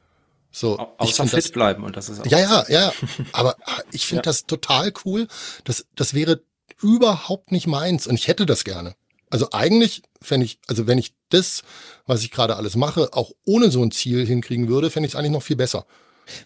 So, 0.52 0.80
Au 0.80 0.94
außer 0.98 1.26
ich 1.26 1.30
fit 1.30 1.46
das, 1.46 1.52
bleiben 1.52 1.84
und 1.84 1.96
das 1.96 2.10
ist 2.10 2.22
auch 2.22 2.26
ja 2.26 2.40
ja 2.40 2.66
ja. 2.70 2.94
Aber 3.34 3.56
ich 3.92 4.06
finde 4.06 4.20
ja. 4.20 4.24
das 4.24 4.46
total 4.46 4.94
cool. 5.06 5.28
Das 5.64 5.86
das 5.96 6.14
wäre 6.14 6.42
überhaupt 6.82 7.52
nicht 7.52 7.68
meins 7.68 8.08
und 8.08 8.16
ich 8.16 8.28
hätte 8.28 8.46
das 8.46 8.64
gerne. 8.64 8.96
Also 9.30 9.50
eigentlich 9.52 10.02
fände 10.22 10.46
ich, 10.46 10.60
also 10.68 10.88
wenn 10.88 10.98
ich 10.98 11.14
das, 11.30 11.62
was 12.08 12.24
ich 12.24 12.32
gerade 12.32 12.56
alles 12.56 12.76
mache, 12.76 13.14
auch 13.14 13.32
ohne 13.46 13.70
so 13.70 13.84
ein 13.84 13.92
Ziel 13.92 14.26
hinkriegen 14.26 14.68
würde, 14.68 14.90
fände 14.90 15.06
ich 15.06 15.14
es 15.14 15.16
eigentlich 15.16 15.32
noch 15.32 15.44
viel 15.44 15.56
besser. 15.56 15.86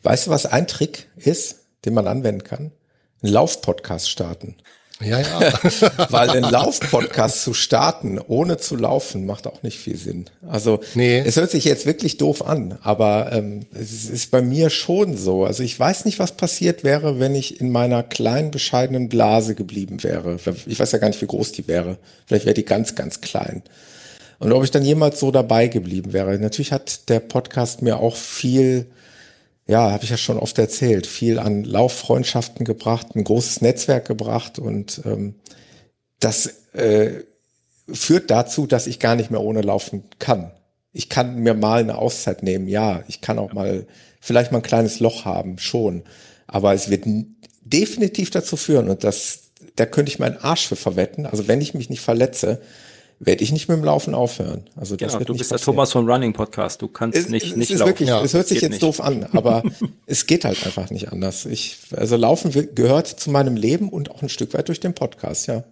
Weißt 0.04 0.28
du, 0.28 0.32
was 0.32 0.46
ein 0.46 0.68
Trick 0.68 1.10
ist, 1.16 1.60
den 1.86 1.94
man 1.94 2.08
anwenden 2.08 2.44
kann? 2.44 2.72
Ein 3.22 3.30
Laufpodcast 3.30 4.10
starten. 4.10 4.58
Ja, 5.06 5.20
ja. 5.20 5.54
Weil 6.10 6.30
den 6.30 6.44
Laufpodcast 6.44 7.44
zu 7.44 7.54
starten, 7.54 8.20
ohne 8.20 8.58
zu 8.58 8.76
laufen, 8.76 9.26
macht 9.26 9.48
auch 9.48 9.64
nicht 9.64 9.80
viel 9.80 9.98
Sinn. 9.98 10.26
Also 10.48 10.80
nee. 10.96 11.20
es 11.20 11.36
hört 11.36 11.52
sich 11.52 11.66
jetzt 11.66 11.86
wirklich 11.86 12.18
doof 12.18 12.46
an, 12.46 12.78
aber 12.84 13.32
ähm, 13.32 13.62
es 13.74 14.10
ist 14.10 14.32
bei 14.32 14.42
mir 14.42 14.70
schon 14.70 15.18
so. 15.18 15.46
Also 15.46 15.64
ich 15.64 15.80
weiß 15.80 16.06
nicht, 16.06 16.20
was 16.20 16.34
passiert 16.34 16.84
wäre, 16.84 17.20
wenn 17.20 17.36
ich 17.36 17.60
in 17.62 17.72
meiner 17.72 18.04
kleinen, 18.04 18.52
bescheidenen 18.52 19.10
Blase 19.10 19.56
geblieben 19.56 20.04
wäre. 20.04 20.38
Ich 20.66 20.80
weiß 20.80 20.92
ja 20.92 21.00
gar 21.00 21.08
nicht, 21.08 21.22
wie 21.22 21.28
groß 21.28 21.52
die 21.52 21.68
wäre. 21.68 21.98
Vielleicht 22.26 22.46
wäre 22.46 22.54
die 22.54 22.66
ganz, 22.66 22.96
ganz 22.96 23.22
klein. 23.22 23.64
Und 24.40 24.52
ob 24.52 24.64
ich 24.64 24.72
dann 24.72 24.84
jemals 24.84 25.20
so 25.20 25.32
dabei 25.32 25.68
geblieben 25.68 26.12
wäre. 26.14 26.38
Natürlich 26.38 26.72
hat 26.72 27.10
der 27.10 27.22
Podcast 27.22 27.82
mir 27.82 27.98
auch 27.98 28.16
viel, 28.16 28.88
ja, 29.66 29.92
habe 29.92 30.04
ich 30.04 30.10
ja 30.10 30.18
schon 30.18 30.38
oft 30.38 30.58
erzählt, 30.58 31.08
viel 31.08 31.40
an 31.40 31.64
Lauffreundschaften 31.64 32.66
gebracht, 32.66 33.16
ein 33.16 33.24
großes 33.24 33.62
Netzwerk 33.62 34.06
gebracht 34.06 34.60
und 34.60 35.02
ähm, 35.06 35.36
das 36.20 36.48
äh, 36.74 37.24
führt 37.92 38.30
dazu, 38.30 38.68
dass 38.68 38.88
ich 38.88 39.00
gar 39.00 39.16
nicht 39.16 39.32
mehr 39.32 39.42
ohne 39.42 39.62
laufen 39.62 40.04
kann. 40.20 40.52
Ich 40.92 41.10
kann 41.10 41.40
mir 41.40 41.54
mal 41.54 41.82
eine 41.82 41.98
Auszeit 41.98 42.44
nehmen, 42.44 42.68
ja. 42.68 43.04
Ich 43.08 43.22
kann 43.22 43.40
auch 43.40 43.54
mal 43.54 43.88
vielleicht 44.20 44.52
mal 44.52 44.60
ein 44.60 44.64
kleines 44.64 45.00
Loch 45.00 45.26
haben, 45.26 45.58
schon. 45.58 46.04
Aber 46.46 46.74
es 46.74 46.90
wird 46.90 47.06
definitiv 47.62 48.30
dazu 48.30 48.58
führen, 48.58 48.90
und 48.90 49.04
das, 49.04 49.52
da 49.76 49.86
könnte 49.86 50.12
ich 50.12 50.20
meinen 50.20 50.38
Arsch 50.38 50.68
für 50.68 50.76
verwetten. 50.76 51.26
Also 51.26 51.48
wenn 51.48 51.62
ich 51.62 51.74
mich 51.74 51.90
nicht 51.90 52.02
verletze, 52.02 52.62
werde 53.20 53.44
ich 53.44 53.52
nicht 53.52 53.70
mit 53.70 53.78
dem 53.78 53.84
Laufen 53.84 54.16
aufhören. 54.16 54.70
Also 54.76 54.96
das 54.96 55.10
genau, 55.10 55.20
wird 55.20 55.30
du 55.30 55.34
nicht 55.34 55.40
bist 55.40 55.52
passieren. 55.52 55.66
der 55.66 55.74
Thomas 55.74 55.92
vom 55.92 56.10
Running 56.10 56.34
Podcast. 56.34 56.82
Du 56.82 56.88
kannst 56.88 57.18
es, 57.18 57.30
nicht, 57.30 57.48
es 57.48 57.56
nicht 57.56 57.72
ist 57.72 57.80
laufen. 57.80 57.90
Wirklich, 57.90 58.10
ja, 58.10 58.22
es 58.22 58.34
hört 58.34 58.48
sich 58.48 58.62
jetzt 58.62 58.72
nicht. 58.72 58.84
doof 58.84 59.02
an, 59.02 59.28
aber 59.34 59.64
es 60.06 60.26
geht 60.26 60.46
halt 60.46 60.66
einfach 60.66 60.90
nicht 60.90 61.12
anders. 61.12 61.46
Ich, 61.46 61.78
also 61.96 62.16
Laufen 62.16 62.52
gehört 62.76 63.08
zu 63.08 63.32
meinem 63.32 63.56
Leben 63.56 63.90
und 63.90 64.12
auch 64.12 64.22
ein 64.22 64.30
Stück 64.30 64.54
weit 64.54 64.68
durch 64.68 64.80
den 64.80 64.94
Podcast, 64.94 65.48
ja. 65.48 65.64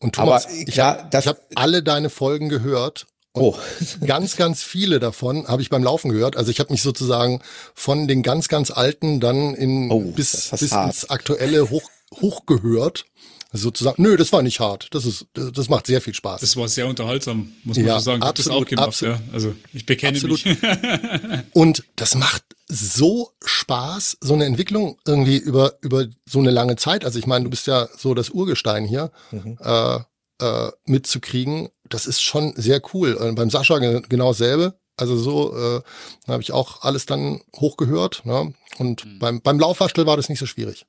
Und 0.00 0.14
Thomas, 0.14 0.46
aber, 0.46 0.54
ich 0.54 0.78
habe 0.78 1.16
hab 1.16 1.38
alle 1.54 1.82
deine 1.82 2.08
Folgen 2.08 2.48
gehört 2.48 3.06
Oh. 3.34 3.54
ganz, 4.06 4.36
ganz 4.36 4.62
viele 4.62 4.98
davon 4.98 5.46
habe 5.48 5.62
ich 5.62 5.70
beim 5.70 5.82
Laufen 5.82 6.10
gehört. 6.10 6.36
Also 6.36 6.50
ich 6.50 6.60
habe 6.60 6.72
mich 6.72 6.82
sozusagen 6.82 7.40
von 7.74 8.08
den 8.08 8.22
ganz, 8.22 8.48
ganz 8.48 8.70
alten 8.70 9.20
dann 9.20 9.54
in 9.54 9.90
oh, 9.90 10.00
bis, 10.00 10.50
bis 10.50 10.72
ins 10.72 11.10
aktuelle 11.10 11.70
hoch, 11.70 11.88
hochgehört. 12.20 13.06
Sozusagen. 13.50 14.02
Nö, 14.02 14.16
das 14.16 14.32
war 14.32 14.42
nicht 14.42 14.60
hart. 14.60 14.88
Das 14.90 15.06
ist, 15.06 15.26
das 15.32 15.70
macht 15.70 15.86
sehr 15.86 16.02
viel 16.02 16.12
Spaß. 16.12 16.42
Das 16.42 16.56
war 16.56 16.68
sehr 16.68 16.86
unterhaltsam, 16.86 17.52
muss 17.64 17.78
man 17.78 17.86
ja, 17.86 17.98
so 17.98 18.04
sagen. 18.04 18.22
Ich 18.22 18.28
absolut, 18.28 18.38
das 18.38 18.56
auch 18.56 18.68
gemacht, 18.68 18.88
absolut. 18.88 19.16
ja. 19.16 19.22
Also 19.32 19.54
ich 19.72 19.86
bekenne 19.86 20.18
absolut. 20.18 20.44
mich. 20.44 20.58
Und 21.54 21.84
das 21.96 22.14
macht 22.14 22.44
so 22.66 23.30
Spaß, 23.42 24.18
so 24.20 24.34
eine 24.34 24.44
Entwicklung 24.44 24.98
irgendwie 25.06 25.38
über, 25.38 25.72
über 25.80 26.06
so 26.26 26.40
eine 26.40 26.50
lange 26.50 26.76
Zeit. 26.76 27.06
Also 27.06 27.18
ich 27.18 27.26
meine, 27.26 27.44
du 27.44 27.50
bist 27.50 27.66
ja 27.66 27.88
so 27.96 28.12
das 28.12 28.28
Urgestein 28.28 28.84
hier. 28.84 29.10
Mhm. 29.30 29.56
Äh, 29.62 30.00
äh, 30.40 30.70
mitzukriegen, 30.84 31.68
das 31.88 32.06
ist 32.06 32.20
schon 32.20 32.52
sehr 32.56 32.80
cool. 32.92 33.14
Und 33.14 33.34
beim 33.34 33.50
Sascha 33.50 33.78
genau 33.78 34.28
dasselbe. 34.28 34.78
Also 34.96 35.16
so 35.16 35.56
äh, 35.56 35.80
habe 36.26 36.42
ich 36.42 36.52
auch 36.52 36.82
alles 36.82 37.06
dann 37.06 37.40
hochgehört. 37.56 38.22
Ne? 38.24 38.52
Und 38.78 39.04
mhm. 39.04 39.18
beim, 39.18 39.40
beim 39.40 39.58
Laufwaschel 39.58 40.06
war 40.06 40.16
das 40.16 40.28
nicht 40.28 40.38
so 40.38 40.46
schwierig. 40.46 40.86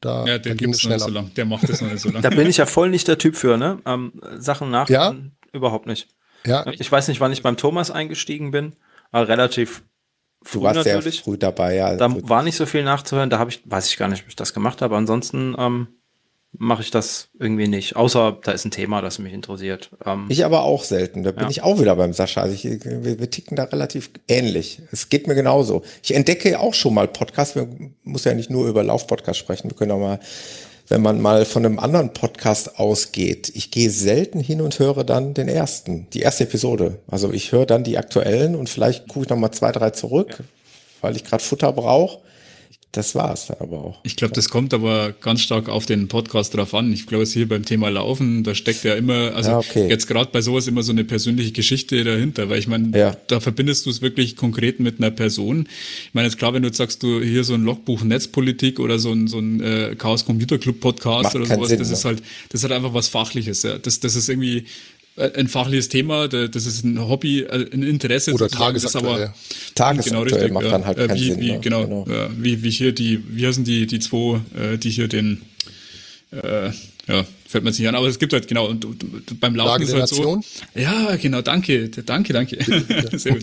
Da, 0.00 0.24
ja, 0.26 0.38
der 0.38 0.54
gibt 0.54 0.74
es 0.74 0.80
schneller. 0.80 1.00
So 1.00 1.10
lang. 1.10 1.32
Der 1.34 1.44
macht 1.44 1.68
es 1.68 1.80
noch 1.80 1.90
nicht 1.90 2.00
so 2.00 2.08
lange. 2.08 2.22
da 2.22 2.30
bin 2.30 2.46
ich 2.46 2.56
ja 2.56 2.66
voll 2.66 2.88
nicht 2.90 3.06
der 3.06 3.18
Typ 3.18 3.36
für, 3.36 3.56
ne? 3.56 3.78
Ähm, 3.84 4.12
Sachen 4.38 4.70
nach 4.70 4.88
ja? 4.88 5.14
überhaupt 5.52 5.86
nicht. 5.86 6.08
Ja. 6.46 6.64
Ich 6.78 6.90
weiß 6.90 7.08
nicht, 7.08 7.20
wann 7.20 7.32
ich 7.32 7.42
beim 7.42 7.58
Thomas 7.58 7.90
eingestiegen 7.90 8.50
bin, 8.50 8.74
aber 9.12 9.28
relativ 9.28 9.82
früh 10.42 10.60
du 10.60 10.64
warst 10.64 10.76
natürlich. 10.76 11.16
sehr 11.16 11.24
früh 11.24 11.36
dabei, 11.36 11.74
ja. 11.74 11.96
Da 11.96 12.08
war 12.28 12.42
nicht 12.42 12.56
so 12.56 12.64
viel 12.64 12.82
nachzuhören, 12.82 13.28
da 13.28 13.38
habe 13.38 13.50
ich, 13.50 13.62
weiß 13.64 13.88
ich 13.90 13.98
gar 13.98 14.08
nicht, 14.08 14.22
ob 14.22 14.28
ich 14.28 14.36
das 14.36 14.54
gemacht 14.54 14.80
habe. 14.80 14.96
Ansonsten 14.96 15.54
ähm, 15.58 15.88
mache 16.52 16.82
ich 16.82 16.90
das 16.90 17.28
irgendwie 17.38 17.68
nicht. 17.68 17.96
Außer 17.96 18.38
da 18.42 18.52
ist 18.52 18.64
ein 18.64 18.70
Thema, 18.70 19.00
das 19.02 19.18
mich 19.18 19.32
interessiert. 19.32 19.90
Ähm, 20.04 20.26
ich 20.28 20.44
aber 20.44 20.62
auch 20.62 20.84
selten. 20.84 21.22
Da 21.22 21.30
bin 21.30 21.44
ja. 21.44 21.50
ich 21.50 21.62
auch 21.62 21.80
wieder 21.80 21.94
beim 21.96 22.12
Sascha. 22.12 22.42
Also 22.42 22.54
ich, 22.54 22.64
wir, 22.64 23.18
wir, 23.18 23.30
ticken 23.30 23.56
da 23.56 23.64
relativ 23.64 24.10
ähnlich. 24.28 24.82
Es 24.90 25.08
geht 25.08 25.26
mir 25.26 25.34
genauso. 25.34 25.82
Ich 26.02 26.14
entdecke 26.14 26.58
auch 26.58 26.74
schon 26.74 26.94
mal 26.94 27.06
Podcasts. 27.06 27.54
Wir 27.54 27.68
muss 28.02 28.24
ja 28.24 28.34
nicht 28.34 28.50
nur 28.50 28.68
über 28.68 28.82
Laufpodcast 28.82 29.38
sprechen. 29.38 29.70
Wir 29.70 29.76
können 29.76 29.92
auch 29.92 30.00
mal, 30.00 30.18
wenn 30.88 31.02
man 31.02 31.20
mal 31.20 31.44
von 31.44 31.64
einem 31.64 31.78
anderen 31.78 32.12
Podcast 32.12 32.78
ausgeht. 32.80 33.52
Ich 33.54 33.70
gehe 33.70 33.90
selten 33.90 34.40
hin 34.40 34.60
und 34.60 34.78
höre 34.78 35.04
dann 35.04 35.34
den 35.34 35.48
ersten, 35.48 36.08
die 36.10 36.20
erste 36.20 36.44
Episode. 36.44 36.98
Also 37.06 37.32
ich 37.32 37.52
höre 37.52 37.66
dann 37.66 37.84
die 37.84 37.96
aktuellen 37.96 38.56
und 38.56 38.68
vielleicht 38.68 39.06
gucke 39.06 39.26
ich 39.26 39.30
noch 39.30 39.38
mal 39.38 39.52
zwei, 39.52 39.70
drei 39.70 39.90
zurück, 39.90 40.30
ja. 40.30 40.44
weil 41.00 41.14
ich 41.14 41.22
gerade 41.22 41.44
Futter 41.44 41.72
brauche 41.72 42.18
das 42.92 43.14
war's 43.14 43.46
dann 43.46 43.58
aber 43.60 43.78
auch. 43.78 44.00
Ich 44.02 44.16
glaube, 44.16 44.34
das 44.34 44.48
kommt 44.48 44.74
aber 44.74 45.12
ganz 45.12 45.42
stark 45.42 45.68
auf 45.68 45.86
den 45.86 46.08
Podcast 46.08 46.56
drauf 46.56 46.74
an. 46.74 46.92
Ich 46.92 47.06
glaube, 47.06 47.22
es 47.22 47.32
hier 47.32 47.48
beim 47.48 47.64
Thema 47.64 47.88
Laufen, 47.88 48.42
da 48.42 48.54
steckt 48.56 48.82
ja 48.82 48.94
immer, 48.94 49.32
also 49.34 49.50
ja, 49.50 49.58
okay. 49.58 49.88
jetzt 49.88 50.08
gerade 50.08 50.30
bei 50.32 50.40
sowas 50.40 50.66
immer 50.66 50.82
so 50.82 50.90
eine 50.90 51.04
persönliche 51.04 51.52
Geschichte 51.52 52.02
dahinter, 52.02 52.48
weil 52.50 52.58
ich 52.58 52.66
meine, 52.66 52.98
ja. 52.98 53.16
da 53.28 53.38
verbindest 53.38 53.86
du 53.86 53.90
es 53.90 54.02
wirklich 54.02 54.34
konkret 54.34 54.80
mit 54.80 54.98
einer 54.98 55.12
Person. 55.12 55.68
Ich 56.06 56.14
meine, 56.14 56.26
jetzt 56.26 56.38
klar, 56.38 56.52
wenn 56.52 56.62
du 56.62 56.68
jetzt 56.68 56.78
sagst, 56.78 57.02
du 57.04 57.22
hier 57.22 57.44
so 57.44 57.54
ein 57.54 57.62
Logbuch 57.62 58.02
Netzpolitik 58.02 58.80
oder 58.80 58.98
so 58.98 59.12
ein, 59.12 59.28
so 59.28 59.38
ein 59.38 59.60
äh, 59.60 59.94
Chaos 59.96 60.24
Computer 60.24 60.58
Club 60.58 60.80
Podcast 60.80 61.24
Macht 61.24 61.36
oder 61.36 61.46
sowas, 61.46 61.68
Sinn, 61.68 61.78
das 61.78 61.90
ist 61.90 62.04
halt, 62.04 62.20
das 62.48 62.60
ist 62.60 62.64
halt 62.64 62.72
einfach 62.72 62.92
was 62.92 63.06
Fachliches. 63.06 63.62
Ja. 63.62 63.78
Das, 63.78 64.00
das 64.00 64.16
ist 64.16 64.28
irgendwie, 64.28 64.64
ein 65.20 65.48
fachliches 65.48 65.88
Thema, 65.88 66.28
das 66.28 66.66
ist 66.66 66.84
ein 66.84 67.08
Hobby, 67.08 67.40
äh, 67.40 67.66
ein 67.72 67.82
Interesse. 67.82 68.32
Oder 68.32 68.48
tagesaktuell. 68.48 69.24
Aber, 69.24 69.34
tagesaktuell 69.74 70.24
genau, 70.24 70.36
richtig, 70.36 70.52
macht 70.52 70.66
dann 70.66 70.84
halt 70.84 70.98
keinen 70.98 71.18
wie, 71.18 71.24
Sinn. 71.24 71.40
Wie, 71.40 71.58
genau, 71.60 72.04
genau. 72.04 72.28
wie, 72.36 72.62
wie 72.62 72.70
hier 72.70 72.92
die, 72.92 73.22
wie 73.28 73.46
heißen 73.46 73.64
die, 73.64 73.86
die 73.86 73.98
zwei, 73.98 74.40
die 74.76 74.90
hier 74.90 75.08
den, 75.08 75.42
äh, 76.32 76.70
ja, 77.08 77.26
fällt 77.50 77.64
mir 77.64 77.70
jetzt 77.70 77.80
nicht 77.80 77.88
an, 77.88 77.96
aber 77.96 78.06
es 78.06 78.18
gibt 78.18 78.32
halt 78.32 78.46
genau 78.46 78.68
und, 78.68 78.84
und, 78.84 79.02
und 79.02 79.40
beim 79.40 79.56
Laufen 79.56 79.82
Lage 79.82 79.84
ist 79.84 79.92
halt 79.92 80.08
so. 80.08 80.40
Ja, 80.76 81.16
genau, 81.16 81.42
danke, 81.42 81.88
danke, 81.88 82.32
danke. 82.32 82.58
Sehr 83.18 83.32
gut. 83.32 83.42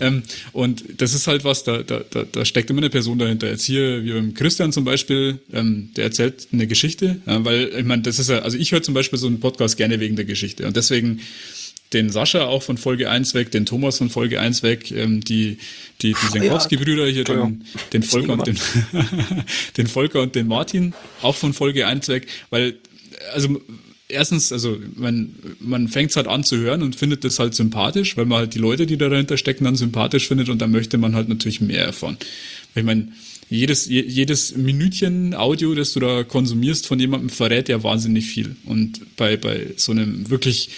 Ähm, 0.00 0.22
und 0.52 0.84
das 0.98 1.12
ist 1.12 1.26
halt 1.26 1.44
was, 1.44 1.64
da, 1.64 1.82
da, 1.82 2.02
da, 2.08 2.24
da 2.30 2.44
steckt 2.44 2.70
immer 2.70 2.78
eine 2.78 2.90
Person 2.90 3.18
dahinter. 3.18 3.48
Jetzt 3.48 3.64
hier, 3.64 4.04
wie 4.04 4.12
beim 4.12 4.32
Christian 4.34 4.72
zum 4.72 4.84
Beispiel, 4.84 5.40
ähm, 5.52 5.90
der 5.96 6.04
erzählt 6.04 6.46
eine 6.52 6.68
Geschichte, 6.68 7.20
ja, 7.26 7.44
weil 7.44 7.72
ich 7.76 7.84
meine, 7.84 8.02
das 8.02 8.20
ist 8.20 8.30
ja, 8.30 8.38
also 8.40 8.56
ich 8.56 8.70
höre 8.70 8.82
zum 8.82 8.94
Beispiel 8.94 9.18
so 9.18 9.26
einen 9.26 9.40
Podcast 9.40 9.76
gerne 9.76 9.98
wegen 9.98 10.14
der 10.14 10.24
Geschichte 10.24 10.64
und 10.64 10.76
deswegen 10.76 11.20
den 11.92 12.10
Sascha 12.10 12.44
auch 12.44 12.62
von 12.62 12.76
Folge 12.76 13.10
1 13.10 13.34
weg, 13.34 13.50
den 13.50 13.64
Thomas 13.64 13.98
von 13.98 14.10
Folge 14.10 14.40
1 14.40 14.62
weg, 14.62 14.90
ähm, 14.90 15.22
die, 15.22 15.58
die, 16.02 16.14
die 16.14 16.26
Senkowski-Brüder 16.32 17.06
hier, 17.06 17.24
den, 17.24 17.64
den 17.92 18.02
Volker 18.02 18.34
und 18.34 18.46
den, 18.46 18.58
den 19.76 19.86
Volker 19.86 20.20
und 20.20 20.34
den 20.34 20.48
Martin 20.48 20.92
auch 21.22 21.34
von 21.34 21.54
Folge 21.54 21.86
1 21.86 22.08
weg, 22.08 22.26
weil, 22.50 22.74
also, 23.32 23.60
erstens, 24.08 24.52
also, 24.52 24.78
man, 24.94 25.34
man 25.60 25.88
fängt 25.88 26.10
es 26.10 26.16
halt 26.16 26.26
an 26.26 26.44
zu 26.44 26.56
hören 26.56 26.82
und 26.82 26.96
findet 26.96 27.24
das 27.24 27.38
halt 27.38 27.54
sympathisch, 27.54 28.16
weil 28.16 28.26
man 28.26 28.38
halt 28.38 28.54
die 28.54 28.58
Leute, 28.58 28.86
die 28.86 28.96
dahinter 28.96 29.36
stecken, 29.36 29.64
dann 29.64 29.76
sympathisch 29.76 30.28
findet 30.28 30.48
und 30.48 30.60
dann 30.60 30.70
möchte 30.70 30.98
man 30.98 31.14
halt 31.14 31.28
natürlich 31.28 31.60
mehr 31.60 31.84
erfahren. 31.84 32.16
Ich 32.74 32.84
meine, 32.84 33.12
jedes, 33.50 33.86
jedes 33.86 34.56
Minütchen 34.56 35.34
Audio, 35.34 35.74
das 35.74 35.94
du 35.94 36.00
da 36.00 36.22
konsumierst 36.22 36.86
von 36.86 37.00
jemandem, 37.00 37.30
verrät 37.30 37.68
ja 37.68 37.82
wahnsinnig 37.82 38.26
viel. 38.26 38.56
Und 38.66 39.16
bei, 39.16 39.36
bei 39.38 39.68
so 39.76 39.92
einem 39.92 40.28
wirklich 40.28 40.68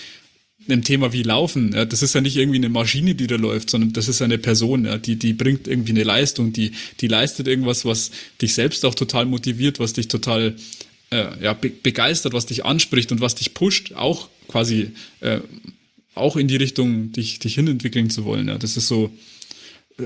einem 0.68 0.84
Thema 0.84 1.12
wie 1.12 1.22
Laufen, 1.22 1.72
ja, 1.72 1.84
das 1.84 2.02
ist 2.02 2.14
ja 2.14 2.20
nicht 2.20 2.36
irgendwie 2.36 2.58
eine 2.58 2.68
Maschine, 2.68 3.16
die 3.16 3.26
da 3.26 3.36
läuft, 3.36 3.70
sondern 3.70 3.92
das 3.92 4.08
ist 4.08 4.22
eine 4.22 4.38
Person, 4.38 4.84
ja, 4.84 4.98
die, 4.98 5.16
die 5.16 5.32
bringt 5.32 5.66
irgendwie 5.66 5.90
eine 5.90 6.04
Leistung, 6.04 6.52
die, 6.52 6.72
die 7.00 7.08
leistet 7.08 7.48
irgendwas, 7.48 7.84
was 7.84 8.12
dich 8.40 8.54
selbst 8.54 8.84
auch 8.84 8.94
total 8.94 9.26
motiviert, 9.26 9.80
was 9.80 9.94
dich 9.94 10.06
total 10.06 10.54
äh, 11.10 11.42
ja, 11.42 11.52
be 11.52 11.70
begeistert, 11.70 12.32
was 12.32 12.46
dich 12.46 12.64
anspricht 12.64 13.12
und 13.12 13.20
was 13.20 13.34
dich 13.34 13.54
pusht, 13.54 13.94
auch 13.94 14.28
quasi 14.48 14.92
äh, 15.20 15.40
auch 16.14 16.36
in 16.36 16.48
die 16.48 16.56
Richtung, 16.56 17.12
dich, 17.12 17.38
dich 17.38 17.54
hinentwickeln 17.54 18.10
zu 18.10 18.24
wollen. 18.24 18.48
Ja. 18.48 18.58
Das 18.58 18.76
ist 18.76 18.88
so, 18.88 19.10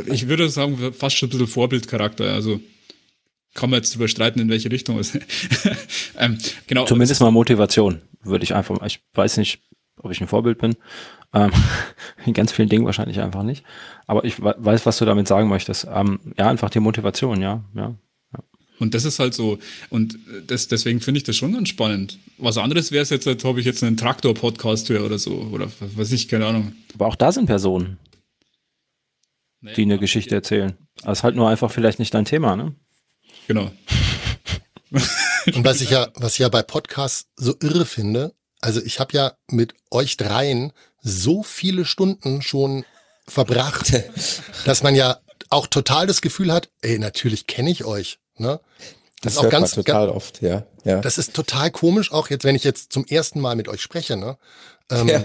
ich 0.06 0.28
würde 0.28 0.48
sagen, 0.48 0.92
fast 0.92 1.16
schon 1.16 1.28
ein 1.28 1.30
bisschen 1.30 1.46
Vorbildcharakter. 1.46 2.32
Also 2.32 2.60
kann 3.54 3.70
man 3.70 3.78
jetzt 3.78 3.94
überstreiten, 3.94 4.42
in 4.42 4.48
welche 4.48 4.70
Richtung 4.70 4.98
es. 4.98 5.14
ähm, 6.18 6.38
genau. 6.66 6.84
Zumindest 6.86 7.20
mal 7.20 7.30
Motivation, 7.30 8.02
würde 8.22 8.44
ich 8.44 8.54
einfach, 8.54 8.82
ich 8.84 9.00
weiß 9.14 9.36
nicht, 9.38 9.60
ob 9.96 10.10
ich 10.10 10.20
ein 10.20 10.28
Vorbild 10.28 10.58
bin. 10.58 10.76
Ähm, 11.32 11.52
in 12.26 12.32
ganz 12.32 12.52
vielen 12.52 12.68
Dingen 12.68 12.84
wahrscheinlich 12.84 13.20
einfach 13.20 13.42
nicht. 13.42 13.64
Aber 14.06 14.24
ich 14.24 14.42
weiß, 14.42 14.86
was 14.86 14.98
du 14.98 15.04
damit 15.04 15.28
sagen 15.28 15.48
möchtest. 15.48 15.86
Ähm, 15.92 16.20
ja, 16.36 16.48
einfach 16.48 16.70
die 16.70 16.80
Motivation, 16.80 17.40
ja, 17.40 17.64
ja. 17.74 17.94
Und 18.78 18.94
das 18.94 19.04
ist 19.04 19.18
halt 19.18 19.34
so, 19.34 19.58
und 19.88 20.18
das, 20.46 20.68
deswegen 20.68 21.00
finde 21.00 21.18
ich 21.18 21.24
das 21.24 21.36
schon 21.36 21.52
ganz 21.52 21.68
spannend. 21.68 22.18
Was 22.38 22.58
anderes 22.58 22.90
wäre 22.90 23.02
es 23.02 23.10
jetzt, 23.10 23.26
als 23.26 23.44
ob 23.44 23.58
ich 23.58 23.64
jetzt 23.64 23.84
einen 23.84 23.96
Traktor-Podcast 23.96 24.88
höre 24.88 25.04
oder 25.04 25.18
so, 25.18 25.32
oder 25.52 25.70
was 25.80 25.96
weiß 25.96 26.12
ich, 26.12 26.28
keine 26.28 26.46
Ahnung. 26.46 26.72
Aber 26.94 27.06
auch 27.06 27.16
da 27.16 27.30
sind 27.30 27.46
Personen, 27.46 27.98
naja, 29.60 29.76
die 29.76 29.82
eine 29.82 29.98
Geschichte 29.98 30.34
erzählen. 30.34 30.76
Das 31.02 31.18
ist 31.18 31.22
halt 31.22 31.36
nur 31.36 31.48
einfach 31.48 31.70
vielleicht 31.70 31.98
nicht 31.98 32.14
dein 32.14 32.24
Thema, 32.24 32.56
ne? 32.56 32.74
Genau. 33.46 33.70
Und 35.54 35.64
was 35.64 35.80
ich 35.80 35.90
ja, 35.90 36.08
was 36.14 36.34
ich 36.34 36.38
ja 36.40 36.48
bei 36.48 36.62
Podcasts 36.62 37.28
so 37.36 37.54
irre 37.60 37.84
finde, 37.84 38.34
also 38.60 38.80
ich 38.80 38.98
habe 38.98 39.16
ja 39.16 39.34
mit 39.48 39.74
euch 39.90 40.16
dreien 40.16 40.72
so 41.00 41.42
viele 41.42 41.84
Stunden 41.84 42.42
schon 42.42 42.84
verbracht, 43.28 43.92
dass 44.64 44.82
man 44.82 44.94
ja 44.94 45.18
auch 45.50 45.66
total 45.66 46.06
das 46.06 46.22
Gefühl 46.22 46.52
hat, 46.52 46.70
ey, 46.80 46.98
natürlich 46.98 47.46
kenne 47.46 47.70
ich 47.70 47.84
euch. 47.84 48.18
Ne? 48.36 48.60
Das, 49.22 49.22
das 49.22 49.32
ist 49.34 49.38
auch 49.38 49.50
ganz 49.50 49.70
total 49.72 50.06
ganz, 50.06 50.16
oft, 50.16 50.42
ja, 50.42 50.66
ja. 50.84 51.00
Das 51.00 51.18
ist 51.18 51.34
total 51.34 51.70
komisch, 51.70 52.12
auch 52.12 52.28
jetzt, 52.28 52.44
wenn 52.44 52.56
ich 52.56 52.64
jetzt 52.64 52.92
zum 52.92 53.06
ersten 53.06 53.40
Mal 53.40 53.56
mit 53.56 53.68
euch 53.68 53.80
spreche, 53.80 54.16
ne? 54.16 54.36
Ähm, 54.90 55.08
ja. 55.08 55.24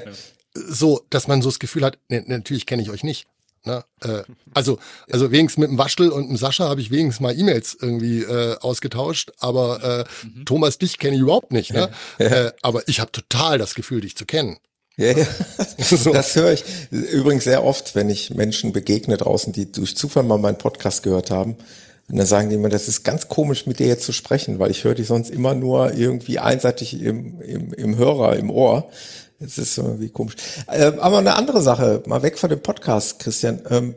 So, 0.53 1.06
dass 1.10 1.27
man 1.27 1.41
so 1.41 1.49
das 1.49 1.60
Gefühl 1.60 1.84
hat, 1.84 1.98
ne, 2.07 2.23
natürlich 2.26 2.65
kenne 2.65 2.81
ich 2.81 2.90
euch 2.90 3.03
nicht. 3.03 3.27
Ne? 3.65 3.84
Äh, 4.02 4.23
also, 4.53 4.80
also 5.11 5.31
wenigstens 5.31 5.61
mit 5.61 5.69
dem 5.69 5.77
Waschtel 5.77 6.10
und 6.10 6.30
dem 6.30 6.38
Sascha 6.38 6.68
habe 6.68 6.81
ich 6.81 6.91
wenigstens 6.91 7.22
mal 7.22 7.38
E-Mails 7.38 7.77
irgendwie 7.80 8.22
äh, 8.22 8.57
ausgetauscht, 8.60 9.31
aber 9.40 10.06
äh, 10.23 10.26
mhm. 10.26 10.45
Thomas, 10.45 10.77
dich 10.77 10.98
kenne 10.98 11.15
ich 11.15 11.22
überhaupt 11.22 11.52
nicht. 11.52 11.73
Ne? 11.73 11.90
äh, 12.19 12.52
aber 12.61 12.88
ich 12.88 12.99
habe 12.99 13.11
total 13.11 13.57
das 13.57 13.76
Gefühl, 13.76 14.02
dich 14.02 14.15
zu 14.15 14.26
kennen. 14.26 14.57
Ja, 14.98 15.11
ja. 15.11 15.26
Das 16.14 16.36
höre 16.36 16.53
ich 16.53 16.64
übrigens 16.91 17.44
sehr 17.44 17.64
oft, 17.64 17.95
wenn 17.95 18.10
ich 18.10 18.31
Menschen 18.31 18.73
begegne 18.73 19.18
draußen, 19.18 19.53
die 19.53 19.72
durch 19.72 19.95
Zufall 19.95 20.23
mal 20.23 20.38
meinen 20.38 20.57
Podcast 20.57 21.03
gehört 21.03 21.31
haben. 21.31 21.56
Und 22.10 22.18
dann 22.18 22.26
sagen 22.26 22.49
die 22.49 22.56
immer, 22.56 22.69
das 22.69 22.88
ist 22.88 23.03
ganz 23.03 23.27
komisch, 23.27 23.68
mit 23.68 23.80
dir 23.80 23.88
jetzt 23.88 24.06
zu 24.06 24.11
sprechen, 24.11 24.60
weil 24.60 24.72
ich 24.72 24.84
höre 24.84 24.95
dich 24.95 25.07
sonst 25.07 25.30
immer 25.30 25.53
nur 25.53 25.94
irgendwie 25.94 26.40
einseitig 26.40 26.99
im, 27.02 27.40
im, 27.41 27.73
im 27.73 27.98
Hörer, 27.98 28.36
im 28.38 28.49
Ohr. 28.49 28.90
Das 29.40 29.57
ist 29.57 29.77
irgendwie 29.77 30.10
komisch. 30.10 30.36
Ähm, 30.72 30.99
aber 30.99 31.19
eine 31.19 31.36
andere 31.36 31.61
Sache, 31.61 32.03
mal 32.07 32.23
weg 32.23 32.38
von 32.38 32.49
dem 32.49 32.61
Podcast, 32.61 33.19
Christian. 33.19 33.61
Ähm, 33.69 33.95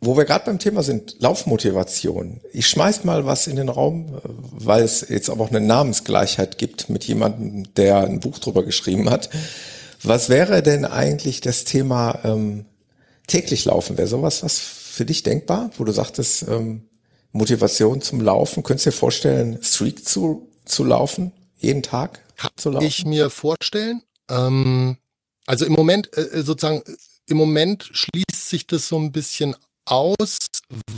wo 0.00 0.18
wir 0.18 0.26
gerade 0.26 0.44
beim 0.44 0.58
Thema 0.58 0.82
sind, 0.82 1.16
Laufmotivation. 1.20 2.42
Ich 2.52 2.68
schmeiß 2.68 3.04
mal 3.04 3.24
was 3.24 3.46
in 3.46 3.56
den 3.56 3.70
Raum, 3.70 4.20
weil 4.22 4.82
es 4.82 5.06
jetzt 5.08 5.30
aber 5.30 5.44
auch 5.44 5.50
eine 5.50 5.62
Namensgleichheit 5.62 6.58
gibt 6.58 6.90
mit 6.90 7.04
jemandem, 7.04 7.72
der 7.74 8.04
ein 8.04 8.20
Buch 8.20 8.38
drüber 8.38 8.64
geschrieben 8.64 9.08
hat. 9.08 9.30
Was 10.02 10.28
wäre 10.28 10.62
denn 10.62 10.84
eigentlich 10.84 11.40
das 11.40 11.64
Thema 11.64 12.18
ähm, 12.24 12.66
täglich 13.26 13.64
laufen? 13.64 13.96
Wäre 13.96 14.08
sowas 14.08 14.42
was 14.42 14.58
für 14.58 15.06
dich 15.06 15.22
denkbar, 15.22 15.70
wo 15.78 15.84
du 15.84 15.92
sagtest, 15.92 16.46
ähm, 16.48 16.82
Motivation 17.34 18.00
zum 18.00 18.20
Laufen? 18.20 18.62
Könntest 18.62 18.86
du 18.86 18.90
dir 18.90 18.96
vorstellen, 18.96 19.58
Streak 19.62 20.06
zu, 20.06 20.48
zu 20.64 20.84
laufen? 20.84 21.32
Jeden 21.58 21.82
Tag 21.82 22.20
zu 22.56 22.70
laufen? 22.70 22.86
Ich 22.86 23.04
mir 23.04 23.28
vorstellen. 23.28 24.02
Ähm, 24.30 24.96
also 25.44 25.66
im 25.66 25.72
Moment, 25.72 26.16
äh, 26.16 26.42
sozusagen, 26.42 26.82
im 27.26 27.36
Moment 27.36 27.90
schließt 27.92 28.48
sich 28.48 28.66
das 28.66 28.88
so 28.88 28.98
ein 28.98 29.12
bisschen 29.12 29.56
aus, 29.84 30.38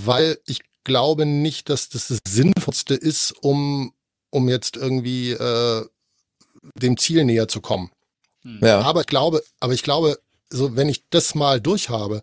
weil 0.05 0.39
ich 0.47 0.61
glaube 0.85 1.25
nicht, 1.25 1.71
dass 1.71 1.89
das 1.89 2.09
das 2.09 2.19
Sinnvollste 2.29 2.95
ist, 2.95 3.33
um, 3.41 3.93
um 4.31 4.49
jetzt 4.49 4.77
irgendwie 4.77 5.33
äh, 5.33 5.87
dem 6.81 6.99
Ziel 6.99 7.25
näher 7.25 7.49
zu 7.49 7.63
kommen. 7.63 7.91
Hm. 8.43 8.61
Ja. 8.63 8.83
Aber 8.83 9.01
ich 9.01 9.07
glaube, 9.07 9.43
aber 9.59 9.73
ich 9.73 9.83
glaube, 9.83 10.19
so 10.51 10.77
wenn 10.77 10.91
ich 10.91 11.09
das 11.09 11.35
mal 11.35 11.63
durchhabe, 11.63 12.23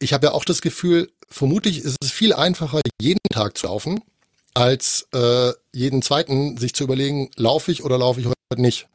ich 0.00 0.12
habe 0.12 0.26
ja 0.26 0.32
auch 0.32 0.44
das 0.44 0.60
Gefühl, 0.60 1.10
vermutlich 1.30 1.84
ist 1.84 1.96
es 2.02 2.10
viel 2.10 2.32
einfacher, 2.32 2.80
jeden 3.00 3.20
Tag 3.30 3.56
zu 3.58 3.66
laufen, 3.66 4.00
als 4.54 5.06
äh, 5.12 5.52
jeden 5.72 6.02
zweiten 6.02 6.56
sich 6.56 6.74
zu 6.74 6.84
überlegen, 6.84 7.30
laufe 7.36 7.70
ich 7.70 7.84
oder 7.84 7.98
laufe 7.98 8.20
ich 8.20 8.26
heute 8.26 8.60
nicht. 8.60 8.86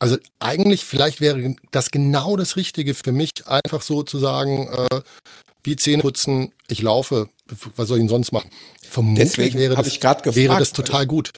Also 0.00 0.16
eigentlich 0.40 0.84
vielleicht 0.84 1.20
wäre 1.20 1.54
das 1.70 1.90
genau 1.90 2.36
das 2.36 2.56
Richtige 2.56 2.94
für 2.94 3.12
mich, 3.12 3.30
einfach 3.46 3.82
so 3.82 4.02
zu 4.02 4.18
sagen, 4.18 4.68
äh, 4.68 5.00
wie 5.62 5.76
Zähne 5.76 6.02
putzen, 6.02 6.52
ich 6.68 6.82
laufe, 6.82 7.28
was 7.76 7.88
soll 7.88 7.98
ich 7.98 8.02
denn 8.02 8.08
sonst 8.08 8.32
machen? 8.32 8.50
Vermutlich 8.82 9.30
Deswegen 9.30 9.58
wäre, 9.58 9.76
das, 9.76 9.86
ich 9.86 10.00
gefragt, 10.00 10.36
wäre 10.36 10.58
das 10.58 10.72
total 10.72 11.06
gut. 11.06 11.30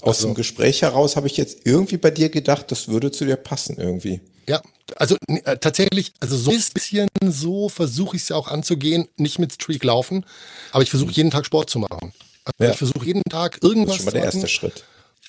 Aus 0.00 0.18
also, 0.18 0.28
dem 0.28 0.34
Gespräch 0.34 0.82
heraus 0.82 1.16
habe 1.16 1.26
ich 1.26 1.36
jetzt 1.36 1.60
irgendwie 1.64 1.96
bei 1.96 2.10
dir 2.10 2.28
gedacht, 2.28 2.70
das 2.70 2.88
würde 2.88 3.10
zu 3.10 3.24
dir 3.24 3.36
passen 3.36 3.76
irgendwie. 3.78 4.20
Ja, 4.46 4.62
also 4.96 5.16
äh, 5.26 5.56
tatsächlich, 5.58 6.12
also 6.20 6.36
so 6.36 6.50
ein 6.50 6.62
bisschen 6.74 7.08
so 7.26 7.68
versuche 7.68 8.16
ich 8.16 8.22
es 8.22 8.28
ja 8.28 8.36
auch 8.36 8.48
anzugehen, 8.48 9.08
nicht 9.16 9.38
mit 9.38 9.52
Streak 9.52 9.84
laufen, 9.84 10.24
aber 10.72 10.82
ich 10.82 10.90
versuche 10.90 11.12
jeden 11.12 11.30
Tag 11.30 11.46
Sport 11.46 11.70
zu 11.70 11.78
machen. 11.78 12.12
Also 12.44 12.64
ja. 12.64 12.70
Ich 12.70 12.76
versuche 12.76 13.06
jeden 13.06 13.22
Tag 13.24 13.58
irgendwas 13.62 13.98
zu 13.98 14.04
machen. 14.04 14.04
Das 14.04 14.04
ist 14.04 14.04
schon 14.04 14.04
mal 14.04 14.12
der 14.12 14.24
erste 14.24 14.48
Schritt. 14.48 14.84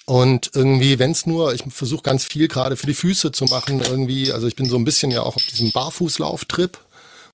Und 0.06 0.52
irgendwie, 0.54 1.00
wenn 1.00 1.12
es 1.12 1.26
nur, 1.26 1.54
ich 1.54 1.64
versuche 1.70 2.04
ganz 2.04 2.26
viel 2.26 2.48
gerade 2.48 2.78
für 2.78 2.86
die 2.86 2.94
Füße 2.94 3.32
zu 3.32 3.46
machen, 3.46 3.82
irgendwie, 3.82 4.32
also 4.32 4.46
ich 4.48 4.56
bin 4.56 4.70
so 4.70 4.76
ein 4.76 4.86
bisschen 4.86 5.10
ja 5.12 5.24
auch 5.24 5.36
auf 5.36 5.46
diesem 5.46 5.72
Barfußlauftrip 5.72 6.78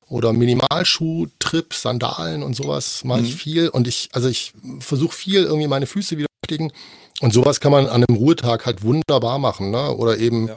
oder 0.07 0.31
Minimalschuh-Trip, 0.31 1.73
Sandalen 1.73 2.43
und 2.43 2.55
sowas 2.55 3.03
mache 3.03 3.21
mhm. 3.21 3.25
ich 3.25 3.35
viel. 3.35 3.69
Und 3.69 3.87
ich, 3.87 4.09
also 4.13 4.29
ich 4.29 4.53
versuche 4.79 5.15
viel 5.15 5.43
irgendwie 5.43 5.67
meine 5.67 5.85
Füße 5.85 6.17
wieder 6.17 6.27
beschäftigen. 6.41 6.71
Und 7.19 7.33
sowas 7.33 7.59
kann 7.59 7.71
man 7.71 7.87
an 7.87 8.03
einem 8.03 8.17
Ruhetag 8.17 8.65
halt 8.65 8.83
wunderbar 8.83 9.37
machen, 9.37 9.69
ne? 9.69 9.95
Oder 9.95 10.17
eben 10.17 10.47
ja, 10.47 10.55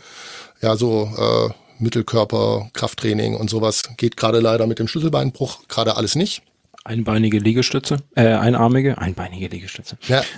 ja 0.64 0.76
so 0.76 1.10
äh, 1.16 1.82
Mittelkörper, 1.82 2.70
Krafttraining 2.72 3.36
und 3.36 3.50
sowas 3.50 3.82
geht 3.96 4.16
gerade 4.16 4.40
leider 4.40 4.66
mit 4.66 4.78
dem 4.78 4.88
Schlüsselbeinbruch 4.88 5.68
gerade 5.68 5.96
alles 5.96 6.14
nicht. 6.14 6.42
Einbeinige 6.84 7.38
Liegestütze, 7.38 7.98
äh, 8.14 8.26
einarmige, 8.26 8.98
einbeinige 8.98 9.48
Liegestütze. 9.48 9.96
Ja. 10.08 10.22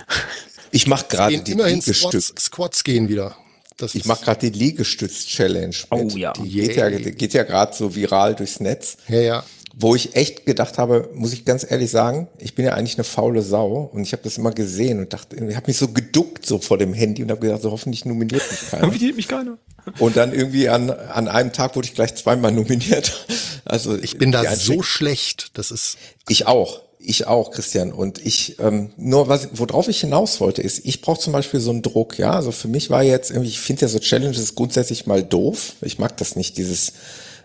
Ich 0.69 0.85
mache 0.85 1.05
gerade 1.07 1.37
die 1.37 1.53
immerhin 1.53 1.81
Squats, 1.81 2.33
Squats 2.37 2.83
gehen 2.83 3.07
wieder. 3.07 3.37
Das 3.77 3.95
ich 3.95 4.03
mache 4.03 4.25
gerade 4.25 4.51
die 4.51 4.59
Liegestütz-Challenge. 4.59 5.75
Oh 5.91 6.09
ja. 6.13 6.33
Die 6.33 6.49
geht 6.49 6.75
yeah. 6.75 6.89
ja, 6.89 6.99
geht 7.11 7.33
ja 7.33 7.43
gerade 7.43 7.73
so 7.73 7.95
viral 7.95 8.35
durchs 8.35 8.59
Netz. 8.59 8.97
Ja, 9.07 9.21
ja. 9.21 9.43
Wo 9.79 9.93
ich 9.93 10.15
echt 10.15 10.47
gedacht 10.47 10.79
habe, 10.79 11.09
muss 11.13 11.33
ich 11.33 11.45
ganz 11.45 11.65
ehrlich 11.69 11.91
sagen, 11.91 12.27
ich 12.39 12.55
bin 12.55 12.65
ja 12.65 12.73
eigentlich 12.73 12.97
eine 12.97 13.03
faule 13.03 13.43
Sau 13.43 13.91
und 13.93 14.01
ich 14.01 14.11
habe 14.11 14.23
das 14.23 14.39
immer 14.39 14.51
gesehen 14.51 14.97
und 14.97 15.13
dachte, 15.13 15.35
ich 15.35 15.55
habe 15.55 15.67
mich 15.67 15.77
so 15.77 15.89
geduckt 15.89 16.47
so 16.47 16.57
vor 16.57 16.79
dem 16.79 16.93
Handy 16.93 17.21
und 17.21 17.29
habe 17.29 17.41
gedacht, 17.41 17.61
so 17.61 17.69
hoffentlich 17.69 18.03
nominiert 18.03 18.41
mich 18.49 18.71
keiner. 18.71 18.85
nominiert 18.87 19.15
mich 19.15 19.27
keiner. 19.27 19.59
Und 19.99 20.17
dann 20.17 20.33
irgendwie 20.33 20.69
an, 20.69 20.89
an 20.89 21.27
einem 21.27 21.53
Tag 21.53 21.75
wurde 21.75 21.87
ich 21.87 21.93
gleich 21.93 22.15
zweimal 22.15 22.51
nominiert. 22.51 23.25
Also 23.69 23.97
ich 23.97 24.17
bin 24.17 24.31
da 24.31 24.55
so 24.55 24.81
schlecht. 24.81 25.51
Das 25.55 25.71
ist 25.71 25.97
ich 26.29 26.47
auch. 26.47 26.83
Ich 26.99 27.27
auch, 27.27 27.51
Christian. 27.51 27.91
Und 27.91 28.25
ich, 28.25 28.59
ähm, 28.59 28.91
nur 28.95 29.27
was, 29.27 29.49
worauf 29.51 29.89
ich 29.89 29.99
hinaus 29.99 30.39
wollte, 30.39 30.61
ist, 30.61 30.85
ich 30.85 31.01
brauche 31.01 31.19
zum 31.19 31.33
Beispiel 31.33 31.59
so 31.59 31.71
einen 31.71 31.81
Druck, 31.81 32.17
ja. 32.17 32.31
Also 32.31 32.53
für 32.53 32.69
mich 32.69 32.89
war 32.89 33.03
jetzt 33.03 33.29
irgendwie, 33.29 33.49
ich 33.49 33.59
finde 33.59 33.81
ja 33.81 33.87
so 33.89 33.99
Challenges 33.99 34.55
grundsätzlich 34.55 35.05
mal 35.05 35.21
doof. 35.21 35.73
Ich 35.81 35.99
mag 35.99 36.15
das 36.15 36.37
nicht, 36.37 36.57
dieses, 36.57 36.93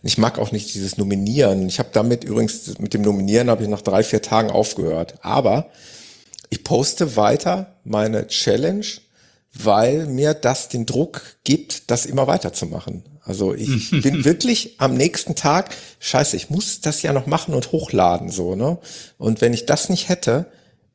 ich 0.03 0.19
mag 0.19 0.39
auch 0.39 0.53
nicht 0.53 0.75
dieses 0.75 0.99
Nominieren. 0.99 1.69
Ich 1.69 1.79
habe 1.79 1.91
damit 1.93 2.25
übrigens, 2.25 2.79
mit 2.79 2.95
dem 2.95 3.03
Nominieren 3.03 3.49
habe 3.51 3.63
ich 3.63 3.69
nach 3.69 3.83
drei, 3.83 4.03
vier 4.03 4.21
Tagen 4.21 4.51
aufgehört. 4.51 5.15
Aber 5.23 5.71
ich 6.51 6.65
poste 6.65 7.17
weiter 7.17 7.77
meine 7.85 8.27
Challenge, 8.27 8.85
weil 9.55 10.07
mir 10.07 10.35
das 10.35 10.69
den 10.69 10.87
Druck 10.87 11.23
gibt, 11.45 11.91
das 11.91 12.07
immer 12.07 12.27
weiterzumachen. 12.27 13.05
Also 13.23 13.55
ich 13.55 13.91
bin 14.03 14.25
wirklich 14.25 14.75
am 14.79 14.95
nächsten 14.95 15.35
Tag, 15.37 15.75
scheiße, 16.01 16.37
ich 16.37 16.51
muss 16.51 16.81
das 16.81 17.03
ja 17.03 17.13
noch 17.13 17.27
machen 17.27 17.55
und 17.55 17.71
hochladen, 17.71 18.31
so, 18.31 18.57
ne? 18.57 18.79
Und 19.19 19.41
wenn 19.41 19.53
ich 19.53 19.67
das 19.67 19.89
nicht 19.89 20.09
hätte, 20.09 20.47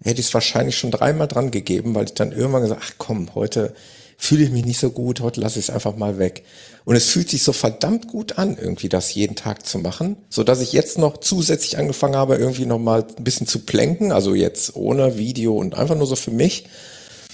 hätte 0.03 0.19
ich 0.19 0.27
es 0.27 0.34
wahrscheinlich 0.34 0.77
schon 0.77 0.91
dreimal 0.91 1.27
dran 1.27 1.51
gegeben, 1.51 1.95
weil 1.95 2.05
ich 2.05 2.13
dann 2.13 2.31
irgendwann 2.31 2.63
gesagt, 2.63 2.81
ach 2.84 2.93
komm, 2.97 3.34
heute 3.35 3.73
fühle 4.17 4.43
ich 4.43 4.51
mich 4.51 4.65
nicht 4.65 4.79
so 4.79 4.89
gut, 4.89 5.21
heute 5.21 5.39
lasse 5.39 5.59
ich 5.59 5.69
es 5.69 5.73
einfach 5.73 5.95
mal 5.95 6.17
weg. 6.17 6.43
Und 6.88 6.95
es 6.95 7.09
fühlt 7.09 7.30
sich 7.30 7.43
so 7.43 7.51
verdammt 7.51 8.07
gut 8.07 8.38
an, 8.38 8.57
irgendwie 8.57 8.88
das 8.88 9.14
jeden 9.14 9.35
Tag 9.35 9.65
zu 9.65 9.77
machen, 9.77 10.15
so 10.30 10.45
dass 10.45 10.61
ich 10.61 10.72
jetzt 10.72 10.97
noch 10.97 11.18
zusätzlich 11.18 11.77
angefangen 11.77 12.15
habe, 12.15 12.38
irgendwie 12.38 12.65
noch 12.65 12.80
mal 12.80 13.05
ein 13.18 13.26
bisschen 13.26 13.45
zu 13.45 13.59
plänken, 13.59 14.14
also 14.14 14.34
jetzt 14.34 14.73
ohne 14.77 15.18
Video 15.18 15.57
und 15.57 15.76
einfach 15.76 15.97
nur 15.97 16.07
so 16.07 16.15
für 16.15 16.31
mich. 16.31 16.68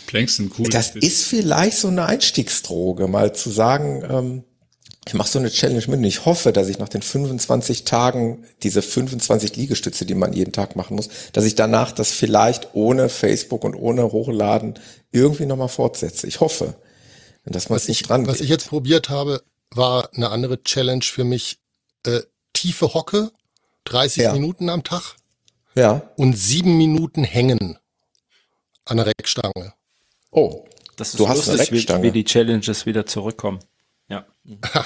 Planksen, 0.08 0.52
cool. 0.58 0.70
Das 0.70 0.96
ist 0.96 1.26
vielleicht 1.26 1.78
so 1.78 1.90
eine 1.90 2.08
Einstiegsdroge, 2.08 3.08
mal 3.08 3.36
zu 3.36 3.52
sagen, 3.52 4.04
ähm, 4.10 4.44
ich 5.06 5.14
mache 5.14 5.30
so 5.30 5.38
eine 5.38 5.52
Challenge 5.52 5.84
mit 5.86 6.00
und 6.00 6.04
ich 6.04 6.26
hoffe, 6.26 6.52
dass 6.52 6.68
ich 6.68 6.80
nach 6.80 6.90
den 6.90 7.04
25 7.04 7.84
Tagen 7.84 8.46
diese 8.64 8.82
25 8.82 9.56
Liegestütze, 9.56 10.08
die 10.08 10.16
man 10.16 10.34
jeden 10.34 10.52
Tag 10.52 10.76
machen 10.76 10.96
muss, 10.96 11.10
dass 11.32 11.46
ich 11.46 11.54
danach 11.54 11.92
das 11.92 12.10
vielleicht 12.10 12.70
ohne 12.74 13.08
Facebook 13.08 13.64
und 13.64 13.76
ohne 13.76 14.12
Hochladen 14.12 14.80
irgendwie 15.12 15.46
nochmal 15.46 15.70
fortsetze. 15.70 16.26
Ich 16.26 16.40
hoffe, 16.40 16.74
man 17.46 17.62
was 17.70 17.88
nicht 17.88 18.08
dran 18.08 18.28
Was 18.28 18.38
geht. 18.38 18.46
ich 18.46 18.50
jetzt 18.50 18.70
probiert 18.70 19.10
habe, 19.10 19.44
war 19.72 20.10
eine 20.14 20.30
andere 20.30 20.64
Challenge 20.64 21.04
für 21.04 21.24
mich. 21.24 21.60
Äh, 22.06 22.22
tiefe 22.54 22.94
Hocke, 22.94 23.32
30 23.86 24.24
ja. 24.24 24.34
Minuten 24.34 24.70
am 24.70 24.84
Tag. 24.84 25.16
Ja. 25.76 26.10
Und 26.16 26.38
sieben 26.38 26.78
Minuten 26.78 27.24
hängen 27.24 27.80
an 28.86 28.98
der 28.98 29.08
Reckstange. 29.08 29.74
Oh, 30.32 30.66
das 30.96 31.10
ist 31.10 31.20
du 31.20 31.28
hast 31.28 31.48
lustig, 31.48 31.72
wie, 31.72 32.04
wie 32.04 32.12
die 32.12 32.24
Challenges 32.24 32.86
wieder 32.86 33.06
zurückkommen. 33.06 33.60
Ja. 34.10 34.26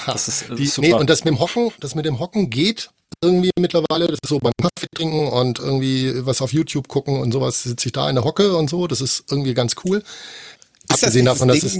Das 0.06 0.28
ist, 0.28 0.48
das 0.48 0.58
ist 0.58 0.78
nee, 0.78 0.92
und 0.92 1.10
das 1.10 1.24
mit 1.24 1.34
dem 1.34 1.40
Hocken, 1.40 1.72
das 1.80 1.94
mit 1.94 2.06
dem 2.06 2.18
Hocken 2.18 2.48
geht 2.50 2.90
irgendwie 3.20 3.50
mittlerweile. 3.58 4.06
Das 4.06 4.18
ist 4.22 4.28
so 4.28 4.38
beim 4.38 4.52
Kaffee 4.60 4.86
trinken 4.94 5.28
und 5.28 5.58
irgendwie 5.58 6.24
was 6.24 6.40
auf 6.40 6.52
YouTube 6.52 6.88
gucken 6.88 7.20
und 7.20 7.32
sowas 7.32 7.62
sitze 7.62 7.88
ich 7.88 7.92
da 7.92 8.08
in 8.08 8.14
der 8.14 8.24
Hocke 8.24 8.56
und 8.56 8.70
so. 8.70 8.86
Das 8.86 9.00
ist 9.00 9.24
irgendwie 9.30 9.54
ganz 9.54 9.74
cool. 9.84 9.98
Ist 9.98 11.04
Abgesehen 11.04 11.26
das 11.26 11.34
davon, 11.34 11.48
dass 11.48 11.62
es, 11.62 11.78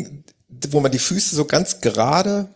wo 0.70 0.80
man 0.80 0.92
die 0.92 0.98
Füße 0.98 1.34
so 1.34 1.44
ganz 1.44 1.80
gerade 1.80 2.48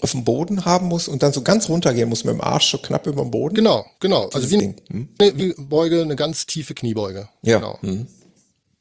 auf 0.00 0.12
dem 0.12 0.24
Boden 0.24 0.64
haben 0.64 0.86
muss 0.86 1.08
und 1.08 1.22
dann 1.22 1.32
so 1.32 1.42
ganz 1.42 1.68
runtergehen 1.68 2.08
muss 2.08 2.24
mit 2.24 2.34
dem 2.34 2.40
Arsch 2.40 2.70
so 2.70 2.78
knapp 2.78 3.06
über 3.06 3.22
dem 3.22 3.30
Boden. 3.30 3.54
Genau, 3.54 3.84
genau. 4.00 4.28
Also 4.32 4.50
wie, 4.50 4.74
hm? 4.88 5.08
eine, 5.18 5.38
wie 5.38 5.54
Beuge, 5.58 6.02
eine 6.02 6.16
ganz 6.16 6.46
tiefe 6.46 6.74
Kniebeuge. 6.74 7.28
Ja. 7.42 7.58
Genau. 7.58 7.78
Hm. 7.82 8.06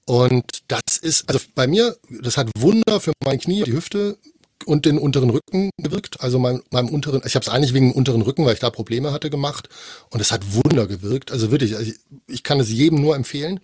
Und 0.06 0.64
das 0.68 0.98
ist, 1.02 1.30
also 1.30 1.40
bei 1.56 1.68
mir, 1.68 1.96
das 2.22 2.38
hat 2.38 2.50
Wunder 2.58 3.00
für 3.00 3.14
mein 3.24 3.40
Knie, 3.40 3.64
die 3.64 3.74
Hüfte 3.74 4.18
und 4.66 4.86
den 4.86 4.98
unteren 4.98 5.30
Rücken 5.30 5.70
gewirkt. 5.78 6.22
Also 6.22 6.40
mein, 6.40 6.62
meinem 6.72 6.90
unteren, 6.90 7.22
ich 7.26 7.36
habe 7.36 7.44
es 7.44 7.50
eigentlich 7.50 7.74
wegen 7.74 7.90
dem 7.90 7.96
unteren 7.96 8.22
Rücken, 8.22 8.46
weil 8.46 8.54
ich 8.54 8.60
da 8.60 8.70
Probleme 8.72 9.12
hatte, 9.12 9.30
gemacht. 9.30 9.70
Und 10.10 10.20
es 10.20 10.32
hat 10.32 10.56
Wunder 10.56 10.88
gewirkt. 10.88 11.32
Also 11.32 11.52
wirklich, 11.52 11.76
also 11.76 11.92
ich, 11.92 12.00
ich 12.28 12.44
kann 12.44 12.60
es 12.60 12.70
jedem 12.70 13.02
nur 13.02 13.16
empfehlen. 13.16 13.60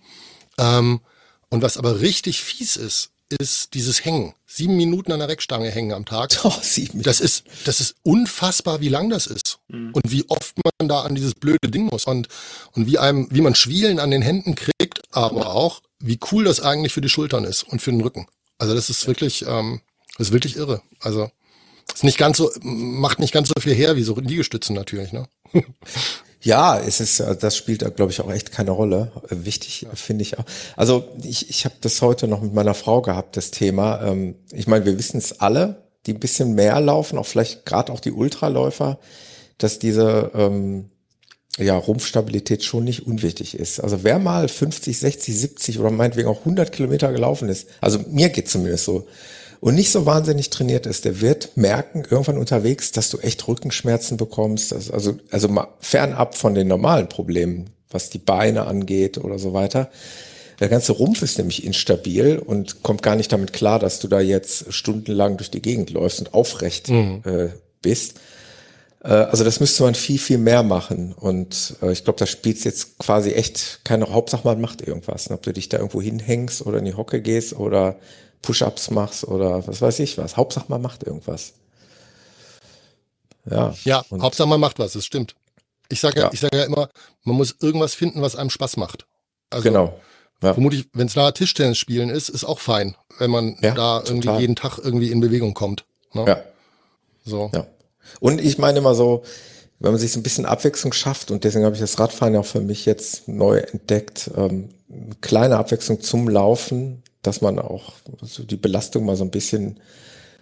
Ähm, 0.58 1.00
und 1.48 1.62
was 1.62 1.78
aber 1.78 2.00
richtig 2.00 2.40
fies 2.40 2.76
ist, 2.76 3.10
ist 3.40 3.74
dieses 3.74 4.04
Hängen. 4.04 4.34
Sieben 4.48 4.76
Minuten 4.76 5.10
an 5.10 5.18
der 5.18 5.28
Reckstange 5.28 5.70
hängen 5.70 5.92
am 5.92 6.04
Tag. 6.04 6.30
Oh, 6.44 6.52
sieben 6.62 7.02
das 7.02 7.20
ist, 7.20 7.44
das 7.64 7.80
ist 7.80 7.96
unfassbar, 8.02 8.80
wie 8.80 8.88
lang 8.88 9.10
das 9.10 9.26
ist. 9.26 9.58
Mhm. 9.68 9.92
Und 9.92 10.10
wie 10.10 10.24
oft 10.28 10.56
man 10.78 10.88
da 10.88 11.00
an 11.00 11.14
dieses 11.14 11.34
blöde 11.34 11.68
Ding 11.68 11.86
muss. 11.86 12.04
Und, 12.04 12.28
und 12.72 12.86
wie 12.86 12.98
einem, 12.98 13.28
wie 13.30 13.40
man 13.40 13.54
Schwielen 13.54 13.98
an 13.98 14.10
den 14.10 14.22
Händen 14.22 14.54
kriegt, 14.54 15.00
aber 15.10 15.50
auch, 15.50 15.82
wie 15.98 16.18
cool 16.30 16.44
das 16.44 16.60
eigentlich 16.60 16.92
für 16.92 17.00
die 17.00 17.08
Schultern 17.08 17.44
ist 17.44 17.64
und 17.64 17.82
für 17.82 17.90
den 17.90 18.00
Rücken. 18.00 18.26
Also 18.58 18.74
das 18.74 18.90
ist 18.90 19.06
wirklich, 19.06 19.44
ähm, 19.46 19.80
das 20.16 20.28
ist 20.28 20.32
wirklich 20.32 20.56
irre. 20.56 20.82
Also 21.00 21.30
Ist 21.92 22.04
nicht 22.04 22.18
ganz 22.18 22.36
so, 22.36 22.50
macht 22.62 23.18
nicht 23.18 23.32
ganz 23.32 23.48
so 23.48 23.54
viel 23.60 23.74
her 23.74 23.96
wie 23.96 24.02
so 24.02 24.18
Liegestützen 24.18 24.74
natürlich, 24.74 25.12
ne? 25.12 25.28
Ja, 26.46 26.78
es 26.78 27.00
ist, 27.00 27.18
äh, 27.18 27.34
das 27.34 27.56
spielt 27.56 27.82
da, 27.82 27.88
glaube 27.88 28.12
ich, 28.12 28.20
auch 28.20 28.32
echt 28.32 28.52
keine 28.52 28.70
Rolle. 28.70 29.10
Äh, 29.28 29.44
wichtig 29.44 29.84
finde 29.94 30.22
ich 30.22 30.38
auch. 30.38 30.44
Also 30.76 31.08
ich, 31.24 31.50
ich 31.50 31.64
habe 31.64 31.74
das 31.80 32.00
heute 32.02 32.28
noch 32.28 32.40
mit 32.40 32.54
meiner 32.54 32.74
Frau 32.74 33.02
gehabt, 33.02 33.36
das 33.36 33.50
Thema. 33.50 34.00
Ähm, 34.04 34.36
ich 34.52 34.68
meine, 34.68 34.84
wir 34.84 34.96
wissen 34.96 35.18
es 35.18 35.40
alle, 35.40 35.82
die 36.06 36.12
ein 36.12 36.20
bisschen 36.20 36.54
mehr 36.54 36.80
laufen, 36.80 37.18
auch 37.18 37.26
vielleicht 37.26 37.66
gerade 37.66 37.92
auch 37.92 37.98
die 37.98 38.12
Ultraläufer, 38.12 39.00
dass 39.58 39.80
diese 39.80 40.30
ähm, 40.34 40.90
ja, 41.58 41.76
Rumpfstabilität 41.76 42.62
schon 42.62 42.84
nicht 42.84 43.08
unwichtig 43.08 43.58
ist. 43.58 43.80
Also 43.80 44.04
wer 44.04 44.20
mal 44.20 44.46
50, 44.46 44.96
60, 44.96 45.36
70 45.36 45.80
oder 45.80 45.90
meinetwegen 45.90 46.28
auch 46.28 46.40
100 46.40 46.70
Kilometer 46.70 47.10
gelaufen 47.10 47.48
ist, 47.48 47.66
also 47.80 47.98
mir 48.08 48.28
geht 48.28 48.48
zumindest 48.48 48.84
so, 48.84 49.08
und 49.66 49.74
nicht 49.74 49.90
so 49.90 50.06
wahnsinnig 50.06 50.50
trainiert 50.50 50.86
ist, 50.86 51.06
der 51.06 51.20
wird 51.20 51.56
merken 51.56 52.04
irgendwann 52.08 52.38
unterwegs, 52.38 52.92
dass 52.92 53.10
du 53.10 53.18
echt 53.18 53.48
Rückenschmerzen 53.48 54.16
bekommst. 54.16 54.72
Also, 54.72 55.16
also 55.32 55.48
mal 55.48 55.66
fernab 55.80 56.36
von 56.36 56.54
den 56.54 56.68
normalen 56.68 57.08
Problemen, 57.08 57.70
was 57.90 58.08
die 58.08 58.20
Beine 58.20 58.68
angeht 58.68 59.18
oder 59.18 59.40
so 59.40 59.54
weiter. 59.54 59.90
Der 60.60 60.68
ganze 60.68 60.92
Rumpf 60.92 61.20
ist 61.22 61.38
nämlich 61.38 61.64
instabil 61.64 62.38
und 62.38 62.84
kommt 62.84 63.02
gar 63.02 63.16
nicht 63.16 63.32
damit 63.32 63.52
klar, 63.52 63.80
dass 63.80 63.98
du 63.98 64.06
da 64.06 64.20
jetzt 64.20 64.72
stundenlang 64.72 65.36
durch 65.36 65.50
die 65.50 65.62
Gegend 65.62 65.90
läufst 65.90 66.20
und 66.20 66.32
aufrecht 66.32 66.88
mhm. 66.88 67.22
äh, 67.24 67.48
bist. 67.82 68.20
Äh, 69.02 69.08
also 69.08 69.42
das 69.42 69.58
müsste 69.58 69.82
man 69.82 69.96
viel, 69.96 70.20
viel 70.20 70.38
mehr 70.38 70.62
machen. 70.62 71.12
Und 71.12 71.74
äh, 71.82 71.90
ich 71.90 72.04
glaube, 72.04 72.20
da 72.20 72.26
spielt 72.26 72.64
jetzt 72.64 72.98
quasi 72.98 73.32
echt 73.32 73.80
keine 73.82 74.12
Hauptsache, 74.12 74.46
man 74.46 74.60
macht 74.60 74.86
irgendwas. 74.86 75.28
ob 75.28 75.42
du 75.42 75.52
dich 75.52 75.68
da 75.68 75.78
irgendwo 75.78 76.00
hinhängst 76.00 76.64
oder 76.64 76.78
in 76.78 76.84
die 76.84 76.94
Hocke 76.94 77.20
gehst 77.20 77.56
oder 77.56 77.96
Push-ups 78.46 78.90
machst 78.90 79.24
oder 79.24 79.66
was 79.66 79.82
weiß 79.82 79.98
ich 79.98 80.18
was. 80.18 80.36
Hauptsache 80.36 80.66
man 80.68 80.80
macht 80.80 81.02
irgendwas. 81.02 81.54
Ja. 83.50 83.74
Ja, 83.84 84.04
Hauptsache 84.20 84.48
man 84.48 84.60
macht 84.60 84.78
was, 84.78 84.92
das 84.92 85.04
stimmt. 85.04 85.34
Ich 85.88 86.00
sage 86.00 86.20
ja, 86.20 86.26
ja, 86.26 86.30
ich 86.32 86.40
sage 86.40 86.56
ja 86.56 86.64
immer, 86.64 86.88
man 87.24 87.36
muss 87.36 87.56
irgendwas 87.60 87.94
finden, 87.94 88.22
was 88.22 88.36
einem 88.36 88.50
Spaß 88.50 88.76
macht. 88.76 89.06
Also, 89.50 89.64
genau. 89.64 90.00
Ja. 90.42 90.54
Vermutlich, 90.54 90.88
wenn 90.92 91.08
es 91.08 91.16
nachher 91.16 91.34
Tischtennis 91.34 91.78
spielen 91.78 92.08
ist, 92.08 92.28
ist 92.28 92.44
auch 92.44 92.60
fein, 92.60 92.96
wenn 93.18 93.30
man 93.30 93.56
ja, 93.62 93.74
da 93.74 93.98
irgendwie 94.04 94.28
total. 94.28 94.40
jeden 94.40 94.56
Tag 94.56 94.78
irgendwie 94.78 95.10
in 95.10 95.20
Bewegung 95.20 95.54
kommt. 95.54 95.84
Ne? 96.12 96.24
Ja. 96.26 96.42
So. 97.24 97.50
Ja. 97.52 97.66
Und 98.20 98.40
ich 98.40 98.58
meine 98.58 98.78
immer 98.78 98.94
so, 98.94 99.24
wenn 99.80 99.90
man 99.90 100.00
sich 100.00 100.12
so 100.12 100.20
ein 100.20 100.22
bisschen 100.22 100.46
Abwechslung 100.46 100.92
schafft, 100.92 101.30
und 101.30 101.42
deswegen 101.42 101.64
habe 101.64 101.74
ich 101.74 101.80
das 101.80 101.98
Radfahren 101.98 102.34
ja 102.34 102.40
auch 102.40 102.46
für 102.46 102.60
mich 102.60 102.86
jetzt 102.86 103.28
neu 103.28 103.58
entdeckt, 103.58 104.30
ähm, 104.36 104.70
kleine 105.20 105.56
Abwechslung 105.56 106.00
zum 106.00 106.28
Laufen, 106.28 107.02
dass 107.26 107.40
man 107.40 107.58
auch 107.58 107.92
so 108.22 108.44
die 108.44 108.56
Belastung 108.56 109.04
mal 109.04 109.16
so 109.16 109.24
ein 109.24 109.30
bisschen 109.30 109.80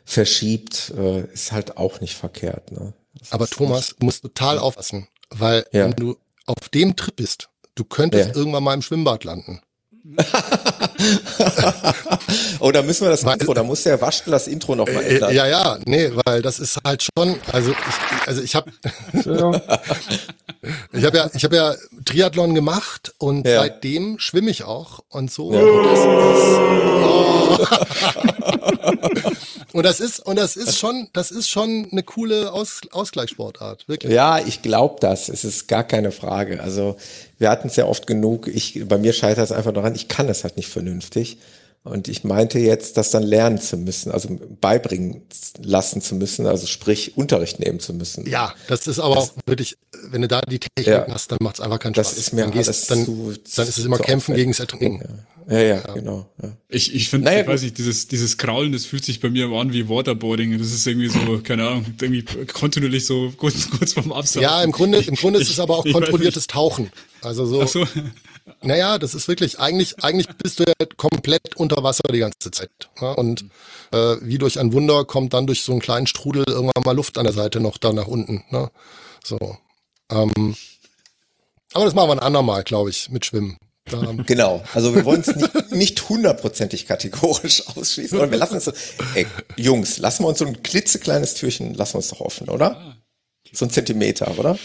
verschiebt, 0.04 0.92
äh, 0.96 1.24
ist 1.32 1.52
halt 1.52 1.76
auch 1.76 2.00
nicht 2.00 2.14
verkehrt. 2.14 2.72
Ne? 2.72 2.92
Aber 3.30 3.46
Thomas, 3.46 3.94
du 3.98 4.06
musst 4.06 4.22
total 4.22 4.58
aufpassen, 4.58 5.08
weil 5.30 5.64
ja. 5.72 5.84
wenn 5.84 5.92
du 5.92 6.16
auf 6.46 6.68
dem 6.68 6.94
Trip 6.96 7.16
bist, 7.16 7.48
du 7.74 7.84
könntest 7.84 8.28
ja. 8.30 8.34
irgendwann 8.34 8.62
mal 8.62 8.74
im 8.74 8.82
Schwimmbad 8.82 9.24
landen. 9.24 9.60
oh, 12.60 12.70
da 12.70 12.82
müssen 12.82 13.06
wir 13.06 13.10
das 13.10 13.24
weil, 13.24 13.38
Intro, 13.38 13.54
da 13.54 13.62
muss 13.62 13.84
der 13.84 13.98
Waschel 14.02 14.32
das 14.32 14.48
Intro 14.48 14.76
noch 14.76 14.86
mal 14.86 15.02
äh, 15.02 15.14
ändern. 15.14 15.34
Ja, 15.34 15.46
ja, 15.46 15.78
nee, 15.86 16.10
weil 16.26 16.42
das 16.42 16.58
ist 16.58 16.78
halt 16.84 17.02
schon, 17.02 17.36
also 17.50 17.70
ich, 17.70 18.28
also 18.28 18.42
ich 18.42 18.54
habe 18.54 18.70
ich 20.92 21.04
habe 21.04 21.16
ja, 21.18 21.30
ich 21.34 21.44
habe 21.44 21.56
ja 21.56 21.74
Triathlon 22.04 22.54
gemacht 22.54 23.14
und 23.18 23.46
ja. 23.46 23.60
seitdem 23.60 24.18
schwimme 24.18 24.50
ich 24.50 24.64
auch 24.64 25.00
und 25.08 25.30
so. 25.30 25.52
Ja. 25.52 25.60
Und, 25.60 25.84
das 25.84 26.00
ist, 26.00 26.58
oh. 27.04 27.58
und 29.72 29.84
das 29.84 30.00
ist 30.00 30.20
und 30.20 30.36
das 30.36 30.56
ist 30.56 30.78
schon, 30.78 31.08
das 31.12 31.30
ist 31.30 31.48
schon 31.48 31.88
eine 31.90 32.02
coole 32.02 32.52
Aus, 32.52 32.80
Ausgleichssportart, 32.92 33.88
wirklich. 33.88 34.12
Ja, 34.12 34.38
ich 34.38 34.62
glaube 34.62 34.96
das. 35.00 35.28
Es 35.28 35.44
ist 35.44 35.68
gar 35.68 35.84
keine 35.84 36.12
Frage. 36.12 36.62
Also 36.62 36.96
wir 37.38 37.50
hatten 37.50 37.68
es 37.68 37.76
ja 37.76 37.86
oft 37.86 38.06
genug. 38.06 38.48
Ich, 38.48 38.86
bei 38.86 38.98
mir 38.98 39.12
scheitert 39.12 39.44
es 39.44 39.52
einfach 39.52 39.72
daran, 39.72 39.94
ich 39.94 40.08
kann 40.08 40.28
es 40.28 40.44
halt 40.44 40.56
nicht 40.56 40.68
vernünftig. 40.68 41.38
Und 41.84 42.08
ich 42.08 42.24
meinte 42.24 42.58
jetzt, 42.58 42.96
das 42.96 43.10
dann 43.10 43.22
lernen 43.22 43.60
zu 43.60 43.76
müssen, 43.76 44.10
also 44.10 44.38
beibringen 44.58 45.20
lassen 45.62 46.00
zu 46.00 46.14
müssen, 46.14 46.46
also 46.46 46.66
sprich 46.66 47.18
Unterricht 47.18 47.60
nehmen 47.60 47.78
zu 47.78 47.92
müssen. 47.92 48.26
Ja, 48.26 48.54
das 48.68 48.86
ist 48.86 48.98
aber 48.98 49.16
das, 49.16 49.30
auch 49.30 49.34
wirklich, 49.44 49.76
wenn 50.08 50.22
du 50.22 50.28
da 50.28 50.40
die 50.40 50.60
Technik 50.60 50.86
ja, 50.86 51.06
hast, 51.10 51.30
dann 51.30 51.38
macht 51.42 51.56
es 51.56 51.60
einfach 51.60 51.78
keinen 51.78 51.94
Spaß. 51.94 52.08
Das 52.08 52.18
ist 52.18 52.32
mir 52.32 52.42
dann, 52.42 52.52
gehst, 52.52 52.90
dann, 52.90 53.04
zu, 53.04 53.34
dann 53.56 53.68
ist 53.68 53.78
es 53.78 53.84
immer 53.84 53.98
Kämpfen 53.98 54.34
gegen 54.34 54.52
das 54.52 54.60
Ertrinken. 54.60 55.02
Ja, 55.46 55.58
ja, 55.58 55.62
ja, 55.62 55.80
genau. 55.92 56.26
Ja. 56.42 56.56
Ich, 56.70 56.94
ich 56.94 57.10
finde, 57.10 57.26
naja, 57.26 57.42
ich 57.42 57.48
weiß 57.48 57.60
nicht, 57.60 57.76
dieses, 57.76 58.08
dieses 58.08 58.38
Kraulen, 58.38 58.72
das 58.72 58.86
fühlt 58.86 59.04
sich 59.04 59.20
bei 59.20 59.28
mir 59.28 59.50
an 59.50 59.74
wie 59.74 59.86
Waterboarding. 59.86 60.58
Das 60.58 60.72
ist 60.72 60.86
irgendwie 60.86 61.08
so, 61.08 61.40
keine 61.42 61.68
Ahnung, 61.68 61.84
irgendwie 62.00 62.24
kontinuierlich 62.46 63.04
so 63.04 63.30
kurz, 63.36 63.68
kurz 63.68 63.92
vorm 63.92 64.10
Absatz. 64.10 64.42
Ja, 64.42 64.62
im 64.62 64.72
Grunde, 64.72 65.00
im 65.00 65.16
Grunde 65.16 65.38
ist 65.38 65.50
es 65.50 65.60
aber 65.60 65.76
auch 65.76 65.84
kontrolliertes 65.84 66.46
Tauchen. 66.46 66.90
Also 67.20 67.44
so. 67.44 67.86
Naja, 68.60 68.98
das 68.98 69.14
ist 69.14 69.26
wirklich, 69.26 69.58
eigentlich, 69.58 70.02
eigentlich 70.04 70.28
bist 70.36 70.60
du 70.60 70.64
ja 70.64 70.74
komplett 70.96 71.56
unter 71.56 71.82
Wasser 71.82 72.02
die 72.12 72.18
ganze 72.18 72.50
Zeit. 72.50 72.70
Ne? 73.00 73.16
Und 73.16 73.46
äh, 73.92 74.16
wie 74.20 74.38
durch 74.38 74.58
ein 74.58 74.72
Wunder 74.72 75.04
kommt 75.04 75.32
dann 75.32 75.46
durch 75.46 75.62
so 75.62 75.72
einen 75.72 75.80
kleinen 75.80 76.06
Strudel 76.06 76.44
irgendwann 76.46 76.84
mal 76.84 76.94
Luft 76.94 77.16
an 77.16 77.24
der 77.24 77.32
Seite 77.32 77.60
noch 77.60 77.78
da 77.78 77.92
nach 77.92 78.06
unten. 78.06 78.44
Ne? 78.50 78.70
So. 79.24 79.38
Ähm, 80.10 80.56
aber 81.72 81.84
das 81.86 81.94
machen 81.94 82.08
wir 82.08 82.12
ein 82.12 82.18
andermal, 82.18 82.64
glaube 82.64 82.90
ich, 82.90 83.08
mit 83.10 83.24
Schwimmen. 83.24 83.56
Da, 83.86 84.00
genau, 84.26 84.62
also 84.72 84.94
wir 84.94 85.04
wollen 85.04 85.20
es 85.22 85.34
nicht, 85.34 85.72
nicht 85.72 86.08
hundertprozentig 86.08 86.86
kategorisch 86.86 87.66
ausschließen, 87.76 88.18
aber 88.18 88.30
wir 88.30 88.38
lassen 88.38 88.56
es 88.56 88.64
so, 88.64 88.72
ey, 89.14 89.26
Jungs, 89.56 89.98
lassen 89.98 90.22
wir 90.24 90.28
uns 90.28 90.38
so 90.38 90.46
ein 90.46 90.62
klitzekleines 90.62 91.34
Türchen, 91.34 91.74
lassen 91.74 91.94
wir 91.94 91.98
uns 91.98 92.08
doch 92.08 92.20
offen, 92.20 92.48
oder? 92.48 92.96
So 93.52 93.66
ein 93.66 93.70
Zentimeter, 93.70 94.38
oder? 94.38 94.58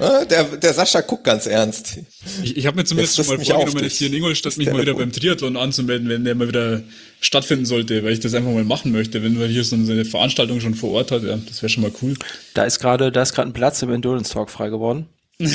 Der, 0.00 0.44
der 0.44 0.74
Sascha 0.74 1.00
guckt 1.00 1.24
ganz 1.24 1.46
ernst. 1.46 1.98
Ich, 2.42 2.56
ich 2.56 2.66
habe 2.66 2.76
mir 2.76 2.84
zumindest 2.84 3.16
schon 3.16 3.26
mal 3.26 3.38
vorgenommen, 3.38 3.84
jetzt 3.84 3.98
hier 3.98 4.08
in 4.08 4.14
Ingolstadt 4.14 4.56
mich 4.56 4.70
mal 4.70 4.80
wieder 4.80 4.94
beim 4.94 5.12
Triathlon 5.12 5.56
anzumelden, 5.56 6.08
wenn 6.08 6.24
der 6.24 6.34
mal 6.34 6.48
wieder 6.48 6.82
stattfinden 7.20 7.66
sollte, 7.66 8.02
weil 8.04 8.12
ich 8.12 8.20
das 8.20 8.34
einfach 8.34 8.50
mal 8.50 8.64
machen 8.64 8.92
möchte. 8.92 9.22
Wenn 9.22 9.38
man 9.38 9.48
hier 9.48 9.64
so 9.64 9.76
eine 9.76 10.04
Veranstaltung 10.04 10.60
schon 10.60 10.74
vor 10.74 10.92
Ort 10.92 11.10
hat, 11.10 11.22
ja, 11.22 11.36
das 11.46 11.62
wäre 11.62 11.70
schon 11.70 11.82
mal 11.82 11.92
cool. 12.02 12.14
Da 12.54 12.64
ist 12.64 12.78
gerade, 12.78 13.12
da 13.12 13.22
ist 13.22 13.34
gerade 13.34 13.50
ein 13.50 13.52
Platz 13.52 13.82
im 13.82 13.92
Endurance 13.92 14.32
Talk 14.32 14.50
frei 14.50 14.70
geworden. 14.70 15.06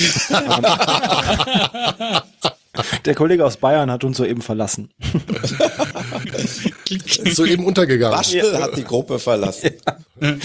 Der 3.06 3.16
Kollege 3.16 3.46
aus 3.46 3.58
Bayern 3.58 3.92
hat 3.92 4.04
uns 4.04 4.18
soeben 4.18 4.42
verlassen. 4.42 4.90
soeben 7.32 7.66
untergegangen. 7.66 8.18
Waschel 8.18 8.58
hat 8.62 8.76
die 8.76 8.84
Gruppe 8.84 9.20
verlassen. 9.20 9.72
Ja. 10.20 10.36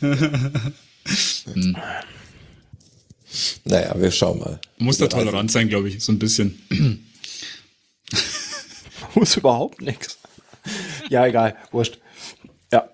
hm. 1.54 1.76
Naja, 3.64 3.94
wir 3.96 4.10
schauen 4.10 4.38
mal. 4.38 4.60
Muss 4.78 4.98
da 4.98 5.06
tolerant 5.06 5.50
sein, 5.50 5.68
glaube 5.68 5.88
ich, 5.88 6.02
so 6.02 6.12
ein 6.12 6.18
bisschen. 6.18 6.58
Muss 9.14 9.36
überhaupt 9.36 9.80
nichts. 9.80 10.18
Ja, 11.08 11.26
egal, 11.26 11.56
wurscht. 11.70 11.98
Ja. 12.72 12.88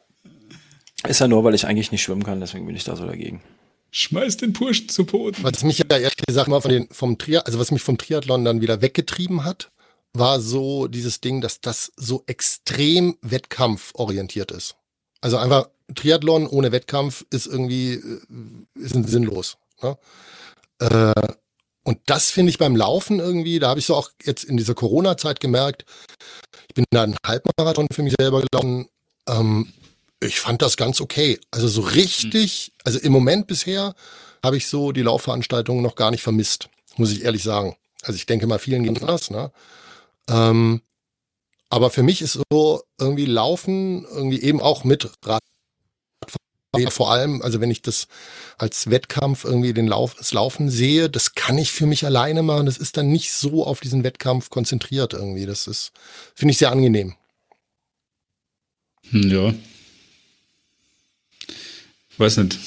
Ist 1.07 1.21
ja 1.21 1.29
nur, 1.29 1.45
weil 1.45 1.55
ich 1.55 1.67
eigentlich 1.67 1.93
nicht 1.93 2.03
schwimmen 2.03 2.25
kann, 2.25 2.41
deswegen 2.41 2.67
bin 2.67 2.77
ich 2.77 2.85
da 2.85 2.97
so 2.97 3.07
dagegen. 3.07 3.43
Schmeiß 3.91 4.37
den 4.37 4.53
Burschen 4.53 4.89
zu 4.89 5.05
Boden. 5.05 5.43
Was 5.43 5.65
mich 5.65 5.79
ja 5.79 5.85
ehrlich 5.89 6.17
gesagt 6.27 6.49
mal 6.49 6.61
von 6.61 6.71
den, 6.71 6.89
vom 6.91 7.19
Triathlon, 7.19 7.47
also 7.47 7.59
was 7.59 7.71
mich 7.71 7.83
vom 7.83 7.99
Triathlon 7.99 8.45
dann 8.45 8.61
wieder 8.61 8.83
weggetrieben 8.83 9.45
hat, 9.45 9.71
war 10.13 10.41
so 10.41 10.87
dieses 10.87 11.21
Ding, 11.21 11.41
dass 11.41 11.61
das 11.61 11.93
so 11.97 12.23
extrem 12.27 13.17
wettkampforientiert 13.23 14.53
ist. 14.53 14.77
Also 15.21 15.37
einfach 15.39 15.69
Triathlon 15.95 16.47
ohne 16.47 16.73
Wettkampf 16.73 17.25
ist 17.31 17.47
irgendwie 17.47 17.95
äh, 17.95 18.21
ist 18.75 18.95
sinnlos. 19.09 19.57
Ne? 19.83 19.99
Äh, 20.81 21.33
und 21.83 21.99
das 22.07 22.31
finde 22.31 22.51
ich 22.51 22.59
beim 22.59 22.77
Laufen 22.77 23.21
irgendwie, 23.21 23.59
da 23.59 23.71
habe 23.71 23.81
ich 23.81 23.87
so 23.87 23.97
auch 23.97 24.11
jetzt 24.23 24.45
in 24.45 24.57
dieser 24.57 24.75
Corona-Zeit 24.75 25.41
gemerkt, 25.41 25.85
ich 26.69 26.75
bin 26.75 26.85
da 26.91 27.03
einen 27.03 27.17
Halbmarathon 27.27 27.89
für 27.93 28.03
mich 28.03 28.15
selber 28.19 28.43
gelaufen. 28.43 28.89
Ähm, 29.29 29.73
ich 30.21 30.41
fand 30.41 30.63
das 30.63 30.77
ganz 30.77 31.01
okay. 31.01 31.41
Also 31.51 31.67
so 31.67 31.81
richtig, 31.81 32.73
also 32.85 32.99
im 32.99 33.13
Moment 33.13 33.47
bisher 33.47 33.95
habe 34.45 34.57
ich 34.57 34.69
so 34.69 34.93
die 34.93 35.03
Laufveranstaltungen 35.03 35.83
noch 35.83 35.95
gar 35.95 36.11
nicht 36.11 36.23
vermisst, 36.23 36.69
muss 36.97 37.13
ich 37.13 37.25
ehrlich 37.25 37.43
sagen. 37.43 37.77
Also 38.03 38.17
ich 38.17 38.27
denke 38.27 38.47
mal, 38.47 38.59
vielen 38.59 38.85
geht 38.85 39.03
das, 39.03 39.31
ne? 39.31 39.51
Ähm, 40.29 40.83
aber 41.71 41.91
für 41.91 42.03
mich 42.03 42.21
ist 42.23 42.39
so 42.51 42.83
irgendwie 42.99 43.27
Laufen 43.27 44.05
irgendwie 44.05 44.43
eben 44.43 44.61
auch 44.61 44.85
mit 44.85 45.11
Rad 45.25 45.43
vor 46.89 47.11
allem, 47.11 47.43
also 47.43 47.61
wenn 47.61 47.71
ich 47.71 47.83
das 47.83 48.07
als 48.57 48.91
Wettkampf 48.91 49.45
irgendwie 49.45 49.73
den 49.73 49.89
Lauf, 49.89 50.15
das 50.15 50.33
Laufen 50.33 50.71
sehe, 50.71 51.11
das 51.11 51.35
kann 51.35 51.59
ich 51.59 51.73
für 51.73 51.87
mich 51.87 52.05
alleine 52.07 52.43
machen. 52.43 52.67
Das 52.67 52.79
ist 52.79 52.97
dann 52.97 53.09
nicht 53.09 53.33
so 53.33 53.67
auf 53.67 53.81
diesen 53.81 54.05
Wettkampf 54.05 54.51
konzentriert 54.51 55.13
irgendwie. 55.13 55.47
Das 55.47 55.67
ist, 55.67 55.93
finde 56.35 56.53
ich 56.53 56.59
sehr 56.59 56.71
angenehm. 56.71 57.15
Hm, 59.11 59.31
ja. 59.31 59.55
Weiß 62.19 62.37
nicht. 62.37 62.59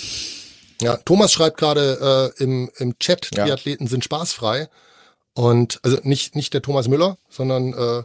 Ja, 0.82 0.98
Thomas 0.98 1.32
schreibt 1.32 1.58
gerade 1.58 2.34
äh, 2.38 2.44
im, 2.44 2.70
im 2.78 3.00
Chat, 3.00 3.30
ja. 3.34 3.46
Triathleten 3.46 3.88
sind 3.88 4.04
spaßfrei. 4.04 4.68
Und 5.34 5.80
also 5.84 5.98
nicht, 6.04 6.36
nicht 6.36 6.54
der 6.54 6.62
Thomas 6.62 6.88
Müller, 6.88 7.18
sondern 7.30 7.74
äh, 7.74 8.04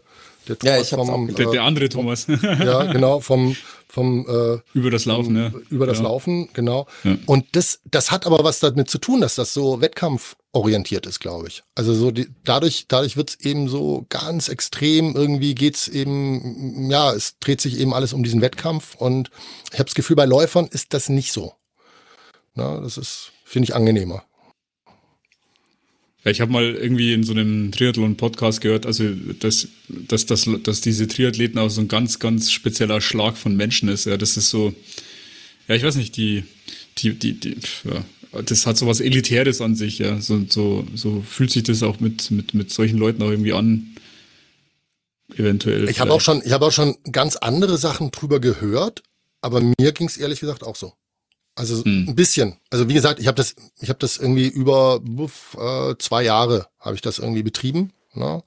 Der 0.49 0.59
Thomas 0.59 0.91
ja, 0.91 0.97
vom, 1.05 1.35
der, 1.35 1.51
der, 1.51 1.63
andere 1.63 1.89
Thomas. 1.89 2.27
ja, 2.43 2.85
genau, 2.85 3.21
vom, 3.21 3.57
vom 3.89 4.27
äh, 4.27 4.59
über 4.73 4.91
das 4.91 5.05
Laufen, 5.05 5.37
ja. 5.37 5.53
Über 5.71 5.87
das 5.87 5.99
ja. 5.99 6.05
Laufen, 6.05 6.49
genau. 6.55 6.87
Ja. 7.05 7.17
Und 7.27 7.45
das, 7.53 7.81
das 7.85 8.11
hat 8.11 8.27
aber 8.27 8.43
was 8.45 8.61
damit 8.61 8.89
zu 8.89 8.99
tun, 8.99 9.21
dass 9.21 9.35
das 9.35 9.53
so 9.53 9.81
wettkampforientiert 9.81 11.07
ist, 11.07 11.21
glaube 11.21 11.49
ich. 11.49 11.63
Also 11.75 11.95
so 11.95 12.11
die, 12.11 12.29
dadurch, 12.45 12.87
dadurch 12.89 13.17
wird's 13.17 13.37
eben 13.41 13.69
so 13.69 14.07
ganz 14.09 14.49
extrem. 14.49 15.15
Irgendwie 15.15 15.55
geht's 15.55 15.89
eben, 15.89 16.91
ja, 16.91 17.13
es 17.13 17.39
dreht 17.39 17.61
sich 17.61 17.79
eben 17.79 17.93
alles 17.93 18.13
um 18.13 18.23
diesen 18.23 18.41
Wettkampf. 18.41 18.95
Und 18.97 19.31
ich 19.73 19.79
habe 19.79 19.85
das 19.85 19.95
Gefühl, 19.95 20.17
bei 20.17 20.27
Läufern 20.27 20.67
ist 20.67 20.95
das 20.95 21.09
nicht 21.09 21.33
so. 21.33 21.53
Na, 22.55 22.81
das 22.81 22.97
ist, 22.97 23.33
finde 23.45 23.65
ich, 23.65 23.75
angenehmer. 23.75 24.25
Ich 26.31 26.41
habe 26.41 26.53
mal 26.53 26.65
irgendwie 26.65 27.13
in 27.13 27.23
so 27.23 27.33
einem 27.33 27.73
Triathlon-Podcast 27.73 28.61
gehört, 28.61 28.87
also 28.87 29.05
dass, 29.41 29.69
dass, 29.89 30.27
dass, 30.27 30.49
dass 30.63 30.81
diese 30.81 31.09
Triathleten 31.09 31.59
auch 31.59 31.69
so 31.69 31.81
ein 31.81 31.89
ganz, 31.89 32.19
ganz 32.19 32.51
spezieller 32.53 33.01
Schlag 33.01 33.37
von 33.37 33.57
Menschen 33.57 33.89
ist. 33.89 34.07
Ja, 34.07 34.17
das 34.17 34.37
ist 34.37 34.51
so, 34.51 34.75
ja, 35.69 35.75
ich 35.75 35.83
weiß 35.83 35.97
nicht, 35.97 36.17
die, 36.17 36.45
die, 36.99 37.15
die, 37.15 37.35
die 37.35 37.57
ja, 37.85 38.05
das 38.43 38.67
hat 38.67 38.77
so 38.77 38.87
was 38.87 39.01
Elitäres 39.01 39.61
an 39.61 39.75
sich, 39.75 39.99
ja. 39.99 40.21
So, 40.21 40.45
so, 40.49 40.87
so 40.95 41.23
fühlt 41.23 41.51
sich 41.51 41.63
das 41.63 41.83
auch 41.83 42.01
mit, 42.01 42.31
mit, 42.31 42.55
mit 42.55 42.71
solchen 42.71 42.99
Leuten 42.99 43.23
auch 43.23 43.31
irgendwie 43.31 43.53
an. 43.53 43.95
Eventuell. 45.37 45.89
Ich 45.89 46.01
habe 46.01 46.13
auch 46.13 46.23
schon, 46.23 46.43
ich 46.45 46.53
habe 46.53 46.65
auch 46.65 46.73
schon 46.73 46.97
ganz 47.13 47.37
andere 47.37 47.77
Sachen 47.77 48.11
drüber 48.11 48.41
gehört, 48.41 49.03
aber 49.43 49.61
mir 49.61 49.93
ging 49.93 50.09
es 50.09 50.17
ehrlich 50.17 50.41
gesagt 50.41 50.63
auch 50.65 50.77
so. 50.77 50.95
Also 51.59 51.85
hm. 51.85 52.07
ein 52.09 52.15
bisschen. 52.15 52.57
Also 52.71 52.89
wie 52.89 52.95
gesagt, 52.95 53.19
ich 53.19 53.27
habe 53.27 53.35
das, 53.35 53.57
ich 53.81 53.89
habe 53.89 53.99
das 53.99 54.17
irgendwie 54.17 54.47
über 54.47 55.01
äh, 55.59 55.97
zwei 55.99 56.23
Jahre 56.23 56.69
habe 56.79 56.95
ich 56.95 57.01
das 57.03 57.19
irgendwie 57.19 57.43
betrieben. 57.43 57.93
Ne? 58.15 58.43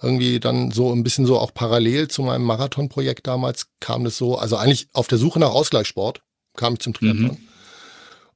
Irgendwie 0.00 0.38
dann 0.38 0.70
so 0.70 0.92
ein 0.92 1.02
bisschen 1.02 1.26
so 1.26 1.38
auch 1.38 1.52
parallel 1.52 2.06
zu 2.08 2.22
meinem 2.22 2.44
Marathonprojekt 2.44 3.26
damals 3.26 3.66
kam 3.80 4.04
das 4.04 4.16
so. 4.16 4.38
Also 4.38 4.56
eigentlich 4.56 4.88
auf 4.92 5.08
der 5.08 5.18
Suche 5.18 5.40
nach 5.40 5.50
Ausgleichssport 5.50 6.22
kam 6.56 6.74
ich 6.74 6.80
zum 6.80 6.94
Triathlon 6.94 7.32
mhm. 7.32 7.38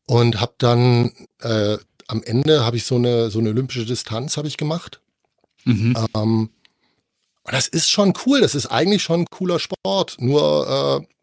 und 0.06 0.40
habe 0.40 0.54
dann 0.58 1.12
äh, 1.40 1.78
am 2.08 2.22
Ende 2.24 2.64
habe 2.64 2.76
ich 2.76 2.84
so 2.84 2.96
eine 2.96 3.30
so 3.30 3.38
eine 3.38 3.50
olympische 3.50 3.86
Distanz 3.86 4.36
habe 4.36 4.48
ich 4.48 4.56
gemacht. 4.56 5.00
Mhm. 5.64 5.94
Ähm, 6.16 6.50
und 7.44 7.52
das 7.52 7.68
ist 7.68 7.90
schon 7.90 8.12
cool. 8.26 8.40
Das 8.40 8.56
ist 8.56 8.66
eigentlich 8.66 9.04
schon 9.04 9.20
ein 9.20 9.26
cooler 9.30 9.60
Sport. 9.60 10.16
Nur 10.18 11.00
äh, 11.00 11.15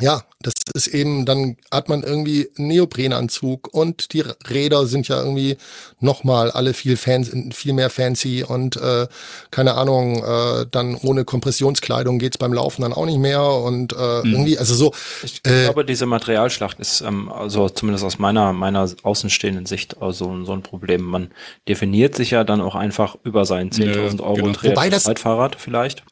ja, 0.00 0.22
das 0.42 0.52
ist 0.74 0.86
eben, 0.88 1.24
dann 1.24 1.56
hat 1.72 1.88
man 1.88 2.02
irgendwie 2.02 2.48
einen 2.58 2.68
Neoprenanzug 2.68 3.72
und 3.72 4.12
die 4.12 4.20
Räder 4.20 4.86
sind 4.86 5.08
ja 5.08 5.18
irgendwie 5.18 5.56
nochmal 5.98 6.50
alle 6.50 6.74
viel 6.74 6.96
fans, 6.98 7.30
viel 7.54 7.72
mehr 7.72 7.88
fancy 7.88 8.44
und 8.46 8.76
äh, 8.76 9.06
keine 9.50 9.74
Ahnung, 9.74 10.22
äh, 10.22 10.66
dann 10.70 10.94
ohne 10.94 11.24
Kompressionskleidung 11.24 12.18
geht's 12.18 12.36
beim 12.36 12.52
Laufen 12.52 12.82
dann 12.82 12.92
auch 12.92 13.06
nicht 13.06 13.18
mehr 13.18 13.42
und 13.42 13.94
äh, 13.94 14.20
mhm. 14.22 14.32
irgendwie, 14.32 14.58
also 14.58 14.74
so. 14.74 14.92
Ich 15.22 15.40
äh, 15.44 15.64
glaube, 15.64 15.86
diese 15.86 16.04
Materialschlacht 16.04 16.78
ist, 16.80 17.00
ähm, 17.00 17.32
also 17.32 17.70
zumindest 17.70 18.04
aus 18.04 18.18
meiner, 18.18 18.52
meiner 18.52 18.90
außenstehenden 19.02 19.64
Sicht, 19.64 20.02
also 20.02 20.44
so 20.44 20.52
ein 20.52 20.62
Problem. 20.62 21.02
Man 21.02 21.30
definiert 21.66 22.14
sich 22.14 22.30
ja 22.30 22.44
dann 22.44 22.60
auch 22.60 22.74
einfach 22.74 23.16
über 23.24 23.46
seinen 23.46 23.70
10.000 23.70 24.20
Euro 24.20 24.52
genau. 24.52 24.98
Zeitfahrrad 24.98 25.56
vielleicht. 25.58 26.04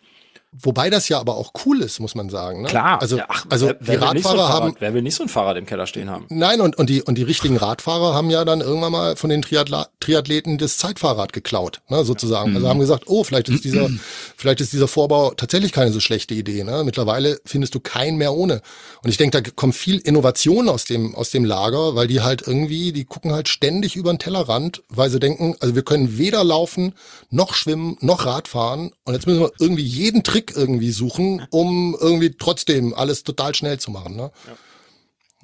Wobei 0.62 0.90
das 0.90 1.08
ja 1.08 1.18
aber 1.18 1.36
auch 1.36 1.52
cool 1.64 1.82
ist, 1.82 2.00
muss 2.00 2.14
man 2.14 2.28
sagen. 2.30 2.62
Ne? 2.62 2.68
Klar. 2.68 3.00
Also, 3.00 3.18
ja, 3.18 3.26
ach, 3.28 3.46
also 3.50 3.66
wer, 3.66 3.76
wer 3.80 3.96
die 3.96 4.04
Radfahrer 4.04 4.36
so 4.36 4.48
haben. 4.48 4.76
Wer 4.78 4.94
will 4.94 5.02
nicht 5.02 5.14
so 5.14 5.22
ein 5.22 5.28
Fahrrad 5.28 5.56
im 5.56 5.66
Keller 5.66 5.86
stehen 5.86 6.10
haben? 6.10 6.26
Nein, 6.28 6.60
und, 6.60 6.76
und, 6.76 6.88
die, 6.88 7.02
und 7.02 7.16
die 7.16 7.22
richtigen 7.22 7.56
Radfahrer 7.56 8.14
haben 8.14 8.30
ja 8.30 8.44
dann 8.44 8.60
irgendwann 8.60 8.92
mal 8.92 9.16
von 9.16 9.30
den 9.30 9.42
Triathla 9.42 9.88
Triathleten 10.00 10.58
das 10.58 10.78
Zeitfahrrad 10.78 11.32
geklaut, 11.32 11.80
ne, 11.88 12.04
sozusagen. 12.04 12.48
Also 12.48 12.50
mhm. 12.50 12.56
Also 12.56 12.68
haben 12.68 12.80
gesagt, 12.80 13.04
oh, 13.06 13.24
vielleicht 13.24 13.48
ist 13.48 13.64
dieser, 13.64 13.88
vielleicht 14.36 14.60
ist 14.60 14.72
dieser 14.72 14.88
Vorbau 14.88 15.32
tatsächlich 15.34 15.72
keine 15.72 15.92
so 15.92 16.00
schlechte 16.00 16.34
Idee. 16.34 16.64
Ne? 16.64 16.82
Mittlerweile 16.84 17.38
findest 17.44 17.74
du 17.74 17.80
keinen 17.80 18.16
mehr 18.16 18.32
ohne. 18.32 18.62
Und 19.02 19.10
ich 19.10 19.16
denke, 19.16 19.40
da 19.40 19.50
kommt 19.54 19.74
viel 19.74 19.98
Innovation 19.98 20.68
aus 20.68 20.84
dem, 20.84 21.14
aus 21.14 21.30
dem 21.30 21.44
Lager, 21.44 21.94
weil 21.94 22.06
die 22.06 22.20
halt 22.20 22.42
irgendwie, 22.46 22.92
die 22.92 23.04
gucken 23.04 23.32
halt 23.32 23.48
ständig 23.48 23.96
über 23.96 24.12
den 24.12 24.18
Tellerrand, 24.18 24.82
weil 24.88 25.10
sie 25.10 25.20
denken, 25.20 25.56
also 25.60 25.74
wir 25.74 25.82
können 25.82 26.18
weder 26.18 26.44
laufen, 26.44 26.94
noch 27.30 27.54
schwimmen, 27.54 27.96
noch 28.00 28.26
Radfahren. 28.26 28.92
Und 29.04 29.14
jetzt 29.14 29.26
müssen 29.26 29.40
wir 29.40 29.52
irgendwie 29.58 29.84
jeden 29.84 30.22
Trick 30.22 30.45
irgendwie 30.55 30.90
suchen, 30.90 31.47
um 31.51 31.97
irgendwie 31.98 32.31
trotzdem 32.39 32.94
alles 32.94 33.23
total 33.24 33.55
schnell 33.55 33.78
zu 33.78 33.90
machen. 33.90 34.16
Ne? 34.16 34.31
Ja. 34.47 34.56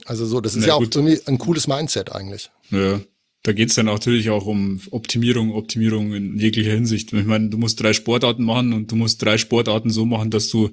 Also 0.05 0.27
so, 0.27 0.41
das 0.41 0.55
ist 0.55 0.62
Na, 0.62 0.69
ja 0.69 0.74
auch 0.74 0.81
gut. 0.81 0.97
irgendwie 0.97 1.20
ein 1.27 1.39
cooles 1.39 1.66
Mindset 1.66 2.12
eigentlich. 2.12 2.51
Ja. 2.70 3.01
Da 3.45 3.53
geht's 3.53 3.74
dann 3.74 3.87
natürlich 3.87 4.31
auch 4.31 4.47
um 4.47 4.81
Optimierung, 4.93 5.53
Optimierung 5.53 6.12
in 6.12 6.39
jeglicher 6.39 6.70
Hinsicht. 6.70 7.12
Ich 7.12 7.24
meine, 7.24 7.49
du 7.49 7.59
musst 7.59 7.81
drei 7.81 7.93
Sportarten 7.93 8.45
machen 8.45 8.73
und 8.73 8.93
du 8.93 8.95
musst 8.95 9.20
drei 9.20 9.37
Sportarten 9.37 9.91
so 9.91 10.05
machen, 10.05 10.31
dass 10.31 10.49
du, 10.49 10.70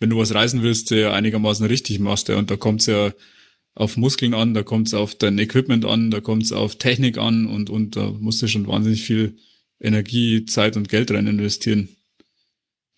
wenn 0.00 0.10
du 0.10 0.18
was 0.18 0.34
reisen 0.34 0.62
willst, 0.62 0.92
einigermaßen 0.92 1.64
richtig 1.64 1.98
machst. 1.98 2.28
Und 2.28 2.50
da 2.50 2.56
kommt's 2.56 2.84
ja 2.84 3.14
auf 3.74 3.96
Muskeln 3.96 4.34
an, 4.34 4.52
da 4.52 4.62
kommt's 4.62 4.92
auf 4.92 5.14
dein 5.14 5.38
Equipment 5.38 5.86
an, 5.86 6.10
da 6.10 6.20
kommt's 6.20 6.52
auf 6.52 6.76
Technik 6.76 7.16
an 7.16 7.46
und, 7.46 7.70
und 7.70 7.96
da 7.96 8.10
musst 8.10 8.42
du 8.42 8.48
schon 8.48 8.66
wahnsinnig 8.66 9.02
viel 9.02 9.38
Energie, 9.80 10.44
Zeit 10.44 10.76
und 10.76 10.90
Geld 10.90 11.10
rein 11.12 11.26
investieren 11.26 11.88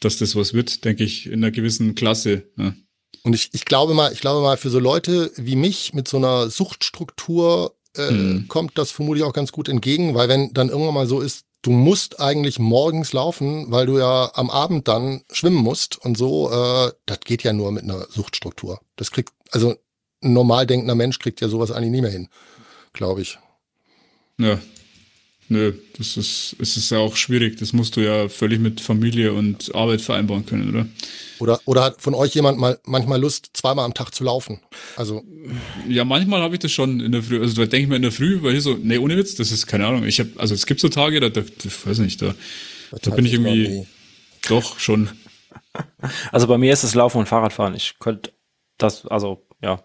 dass 0.04 0.18
das 0.18 0.36
was 0.36 0.54
wird, 0.54 0.84
denke 0.84 1.04
ich, 1.04 1.26
in 1.26 1.34
einer 1.34 1.50
gewissen 1.50 1.94
Klasse. 1.94 2.44
Ja. 2.56 2.74
Und 3.22 3.34
ich, 3.34 3.50
ich 3.52 3.64
glaube 3.64 3.94
mal, 3.94 4.12
ich 4.12 4.20
glaube 4.20 4.42
mal, 4.42 4.56
für 4.56 4.70
so 4.70 4.78
Leute 4.78 5.30
wie 5.36 5.56
mich 5.56 5.94
mit 5.94 6.08
so 6.08 6.16
einer 6.16 6.50
Suchtstruktur 6.50 7.76
äh, 7.96 8.08
hm. 8.08 8.48
kommt 8.48 8.78
das 8.78 8.90
vermutlich 8.90 9.24
auch 9.24 9.32
ganz 9.32 9.52
gut 9.52 9.68
entgegen, 9.68 10.14
weil 10.14 10.28
wenn 10.28 10.52
dann 10.52 10.70
irgendwann 10.70 10.94
mal 10.94 11.06
so 11.06 11.20
ist, 11.20 11.44
du 11.62 11.70
musst 11.70 12.20
eigentlich 12.20 12.58
morgens 12.58 13.12
laufen, 13.12 13.70
weil 13.70 13.86
du 13.86 13.98
ja 13.98 14.30
am 14.34 14.50
Abend 14.50 14.88
dann 14.88 15.22
schwimmen 15.30 15.58
musst 15.58 15.96
und 15.96 16.18
so, 16.18 16.50
äh, 16.50 16.92
das 17.06 17.20
geht 17.20 17.44
ja 17.44 17.52
nur 17.52 17.70
mit 17.70 17.84
einer 17.84 18.06
Suchtstruktur. 18.10 18.80
Das 18.96 19.12
kriegt, 19.12 19.32
also 19.50 19.76
ein 20.22 20.32
normal 20.32 20.66
denkender 20.66 20.94
Mensch 20.94 21.18
kriegt 21.18 21.40
ja 21.40 21.48
sowas 21.48 21.70
eigentlich 21.70 21.92
nie 21.92 22.02
mehr 22.02 22.10
hin, 22.10 22.28
glaube 22.92 23.22
ich. 23.22 23.38
Ja, 24.38 24.58
Nö, 25.52 25.74
das 25.98 26.16
ist, 26.16 26.56
es 26.58 26.78
ist 26.78 26.90
ja 26.90 26.96
auch 26.96 27.14
schwierig. 27.14 27.58
Das 27.58 27.74
musst 27.74 27.96
du 27.96 28.00
ja 28.00 28.30
völlig 28.30 28.58
mit 28.58 28.80
Familie 28.80 29.34
und 29.34 29.74
Arbeit 29.74 30.00
vereinbaren 30.00 30.46
können, 30.46 30.70
oder? 30.70 30.86
Oder, 31.40 31.60
oder 31.66 31.84
hat 31.84 32.00
von 32.00 32.14
euch 32.14 32.34
jemand 32.34 32.58
mal 32.58 32.78
manchmal 32.86 33.20
Lust, 33.20 33.50
zweimal 33.52 33.84
am 33.84 33.92
Tag 33.92 34.14
zu 34.14 34.24
laufen? 34.24 34.60
Also. 34.96 35.22
Ja, 35.86 36.06
manchmal 36.06 36.40
habe 36.40 36.54
ich 36.54 36.60
das 36.60 36.72
schon 36.72 37.00
in 37.00 37.12
der 37.12 37.22
Früh. 37.22 37.38
Also 37.38 37.54
da 37.54 37.66
denke 37.66 37.82
ich 37.82 37.88
mir 37.88 37.96
in 37.96 38.02
der 38.02 38.12
Früh, 38.12 38.42
weil 38.42 38.52
hier 38.52 38.62
so, 38.62 38.78
nee, 38.80 38.96
ohne 38.96 39.18
Witz, 39.18 39.34
das 39.34 39.52
ist 39.52 39.66
keine 39.66 39.86
Ahnung. 39.86 40.04
Ich 40.04 40.20
habe, 40.20 40.30
also 40.38 40.54
es 40.54 40.64
gibt 40.64 40.80
so 40.80 40.88
Tage, 40.88 41.20
da, 41.20 41.28
da 41.28 41.42
ich 41.42 41.86
weiß 41.86 41.98
nicht, 41.98 42.22
da, 42.22 42.34
da 43.02 43.10
bin 43.10 43.26
ich 43.26 43.34
irgendwie 43.34 43.86
doch 44.48 44.78
schon. 44.78 45.10
Also 46.32 46.46
bei 46.48 46.58
mir 46.58 46.72
ist 46.72 46.82
es 46.82 46.94
Laufen 46.94 47.18
und 47.18 47.28
Fahrradfahren. 47.28 47.74
Ich 47.74 47.98
könnte 47.98 48.32
das, 48.76 49.06
also 49.06 49.46
ja, 49.62 49.82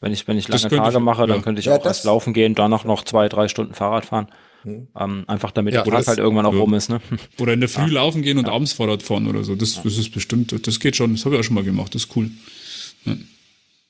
wenn 0.00 0.12
ich, 0.12 0.26
wenn 0.26 0.38
ich 0.38 0.48
lange 0.48 0.68
Tage 0.68 0.96
ich, 0.96 1.02
mache, 1.02 1.26
dann 1.26 1.38
ja. 1.38 1.42
könnte 1.42 1.60
ich 1.60 1.66
ja, 1.66 1.76
auch 1.76 1.84
erst 1.84 2.04
laufen 2.04 2.32
gehen, 2.32 2.54
danach 2.54 2.84
noch 2.84 3.04
zwei, 3.04 3.28
drei 3.28 3.48
Stunden 3.48 3.74
Fahrrad 3.74 4.06
fahren. 4.06 4.28
Hm. 4.62 4.88
Ähm, 4.98 5.24
einfach 5.26 5.52
damit 5.52 5.74
ja, 5.74 5.82
der 5.82 5.92
Tag 5.92 6.06
halt 6.06 6.18
irgendwann 6.18 6.46
auch 6.46 6.52
ja. 6.52 6.60
rum 6.60 6.74
ist. 6.74 6.90
Ne? 6.90 7.00
Oder 7.38 7.54
in 7.54 7.60
der 7.60 7.68
Früh 7.68 7.82
ja. 7.82 7.94
laufen 7.94 8.22
gehen 8.22 8.38
und 8.38 8.48
abends 8.48 8.72
Fahrrad 8.72 9.02
fahren 9.02 9.26
oder 9.26 9.42
so. 9.44 9.54
Das, 9.54 9.82
das 9.82 9.96
ist 9.96 10.10
bestimmt, 10.10 10.66
das 10.66 10.80
geht 10.80 10.96
schon. 10.96 11.14
Das 11.14 11.24
habe 11.24 11.34
ich 11.34 11.40
auch 11.40 11.44
schon 11.44 11.54
mal 11.54 11.64
gemacht. 11.64 11.94
Das 11.94 12.04
ist 12.04 12.16
cool. 12.16 12.30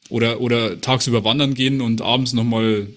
Oder, 0.09 0.41
oder 0.41 0.81
tagsüber 0.81 1.25
wandern 1.25 1.55
gehen 1.55 1.81
und 1.81 2.03
abends 2.03 2.33
nochmal 2.33 2.89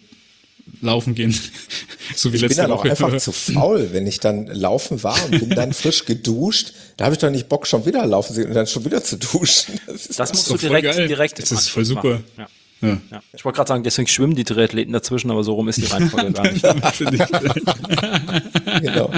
laufen 0.81 1.15
gehen. 1.15 1.37
so 2.15 2.31
wie 2.31 2.37
ich 2.37 2.47
bin 2.47 2.57
dann 2.57 2.71
auch 2.71 2.85
einfach 2.85 3.17
zu 3.17 3.31
faul, 3.31 3.89
wenn 3.91 4.07
ich 4.07 4.19
dann 4.19 4.47
laufen 4.47 5.03
war 5.03 5.17
und 5.25 5.39
bin 5.39 5.49
dann 5.49 5.73
frisch 5.73 6.05
geduscht. 6.05 6.73
Da 6.97 7.05
habe 7.05 7.15
ich 7.15 7.19
doch 7.19 7.29
nicht 7.29 7.49
Bock, 7.49 7.67
schon 7.67 7.85
wieder 7.85 8.05
laufen 8.05 8.33
sehen 8.33 8.47
und 8.47 8.53
dann 8.53 8.67
schon 8.67 8.85
wieder 8.85 9.03
zu 9.03 9.17
duschen. 9.17 9.79
Das, 9.87 10.07
das 10.07 10.33
musst 10.33 10.49
du 10.49 10.57
direkt, 10.57 10.97
direkt. 10.97 11.39
Das 11.39 11.51
ist 11.51 11.69
voll 11.69 11.85
super. 11.85 12.21
Ja. 12.37 12.47
Ja. 12.83 13.01
ja. 13.11 13.23
Ich 13.33 13.45
wollte 13.45 13.55
gerade 13.55 13.69
sagen, 13.69 13.83
deswegen 13.83 14.07
schwimmen 14.07 14.35
die 14.35 14.43
Triathleten 14.43 14.91
dazwischen, 14.91 15.31
aber 15.31 15.43
so 15.43 15.53
rum 15.53 15.69
ist 15.69 15.77
die 15.77 15.85
Reihenfolge 15.85 16.33
gar 16.33 16.51
nicht. 16.51 16.61
genau. 18.81 19.09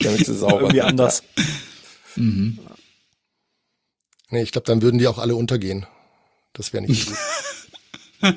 Damit 0.00 0.26
sie 0.26 0.34
sauber 0.34 0.62
Irgendwie 0.62 0.82
anders. 0.82 1.22
Mhm. 2.16 2.58
Nee, 4.30 4.42
ich 4.42 4.50
glaube, 4.50 4.66
dann 4.66 4.82
würden 4.82 4.98
die 4.98 5.06
auch 5.06 5.18
alle 5.18 5.36
untergehen. 5.36 5.86
Das 6.54 6.72
wäre 6.72 6.84
nicht 6.84 7.06
gut. 7.06 7.16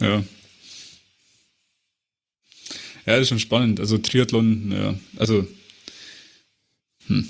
ja. 0.00 0.24
Ja, 3.04 3.14
das 3.14 3.22
ist 3.22 3.28
schon 3.28 3.38
spannend. 3.38 3.80
Also 3.80 3.98
Triathlon, 3.98 4.72
ja, 4.72 4.94
also 5.16 5.46
hm. 7.06 7.28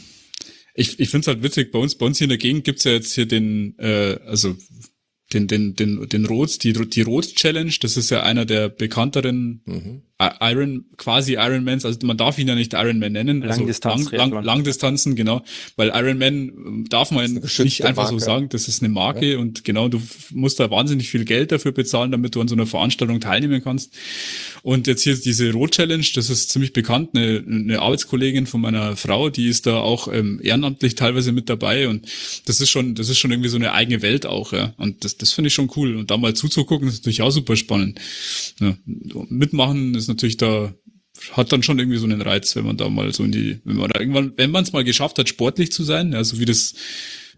ich, 0.74 1.00
ich 1.00 1.08
finde 1.08 1.22
es 1.22 1.26
halt 1.28 1.42
witzig, 1.42 1.72
bei 1.72 1.78
uns, 1.78 1.96
bei 1.96 2.06
uns 2.06 2.18
hier 2.18 2.26
in 2.26 2.30
der 2.30 2.38
Gegend 2.38 2.64
gibt's 2.64 2.84
ja 2.84 2.92
jetzt 2.92 3.12
hier 3.12 3.26
den, 3.26 3.78
äh, 3.78 4.18
also 4.26 4.56
den, 5.32 5.46
den, 5.46 5.74
den, 5.74 6.08
den 6.08 6.26
Rot, 6.26 6.62
die, 6.64 6.72
die 6.72 7.02
Rot-Challenge, 7.02 7.74
das 7.80 7.96
ist 7.96 8.10
ja 8.10 8.22
einer 8.22 8.46
der 8.46 8.68
bekannteren 8.68 9.60
mhm. 9.64 10.02
Iron, 10.20 10.84
quasi 10.96 11.34
Ironmans, 11.34 11.84
also 11.84 12.04
man 12.04 12.16
darf 12.16 12.40
ihn 12.40 12.48
ja 12.48 12.56
nicht 12.56 12.72
Ironman 12.72 13.12
nennen, 13.12 13.44
also 13.44 13.60
Langdistanz, 13.60 14.10
lang, 14.10 14.32
lang, 14.32 14.42
Langdistanzen, 14.44 15.14
genau, 15.14 15.44
weil 15.76 15.92
Ironman 15.94 16.34
ähm, 16.34 16.86
darf 16.88 17.12
man 17.12 17.32
nicht 17.32 17.84
einfach 17.84 18.02
Marke. 18.02 18.18
so 18.18 18.18
sagen, 18.18 18.48
das 18.48 18.66
ist 18.66 18.82
eine 18.82 18.88
Marke 18.88 19.34
ja. 19.34 19.38
und 19.38 19.62
genau, 19.62 19.88
du 19.88 20.02
musst 20.32 20.58
da 20.58 20.72
wahnsinnig 20.72 21.08
viel 21.08 21.24
Geld 21.24 21.52
dafür 21.52 21.70
bezahlen, 21.70 22.10
damit 22.10 22.34
du 22.34 22.40
an 22.40 22.48
so 22.48 22.56
einer 22.56 22.66
Veranstaltung 22.66 23.20
teilnehmen 23.20 23.62
kannst. 23.62 23.96
Und 24.62 24.88
jetzt 24.88 25.02
hier 25.02 25.14
diese 25.14 25.52
Road 25.52 25.70
Challenge, 25.70 26.04
das 26.12 26.30
ist 26.30 26.50
ziemlich 26.50 26.72
bekannt, 26.72 27.10
eine, 27.14 27.44
eine 27.46 27.80
Arbeitskollegin 27.80 28.48
von 28.48 28.60
meiner 28.60 28.96
Frau, 28.96 29.30
die 29.30 29.46
ist 29.46 29.66
da 29.66 29.76
auch 29.76 30.12
ähm, 30.12 30.40
ehrenamtlich 30.42 30.96
teilweise 30.96 31.30
mit 31.30 31.48
dabei 31.48 31.86
und 31.86 32.08
das 32.46 32.60
ist 32.60 32.70
schon, 32.70 32.96
das 32.96 33.08
ist 33.08 33.18
schon 33.18 33.30
irgendwie 33.30 33.50
so 33.50 33.56
eine 33.56 33.72
eigene 33.72 34.02
Welt 34.02 34.26
auch, 34.26 34.52
ja. 34.52 34.74
Und 34.78 35.04
das, 35.04 35.16
das 35.16 35.32
finde 35.32 35.46
ich 35.46 35.54
schon 35.54 35.70
cool. 35.76 35.94
Und 35.94 36.10
da 36.10 36.16
mal 36.16 36.34
zuzugucken, 36.34 36.88
ist 36.88 37.02
natürlich 37.02 37.22
auch 37.22 37.30
super 37.30 37.54
spannend. 37.54 38.00
Ja, 38.58 38.76
mitmachen 39.28 39.94
ist 39.94 40.07
natürlich 40.08 40.36
da 40.36 40.74
hat 41.32 41.52
dann 41.52 41.62
schon 41.62 41.78
irgendwie 41.78 41.98
so 41.98 42.06
einen 42.06 42.22
Reiz, 42.22 42.54
wenn 42.56 42.64
man 42.64 42.76
da 42.76 42.88
mal 42.88 43.12
so 43.12 43.24
in 43.24 43.32
die, 43.32 43.60
wenn 43.64 43.76
man 43.76 43.90
da 43.90 44.00
irgendwann, 44.00 44.32
wenn 44.36 44.50
man 44.50 44.64
es 44.64 44.72
mal 44.72 44.84
geschafft 44.84 45.18
hat, 45.18 45.28
sportlich 45.28 45.72
zu 45.72 45.82
sein, 45.82 46.12
ja, 46.12 46.22
so 46.22 46.38
wie 46.38 46.44
das 46.44 46.74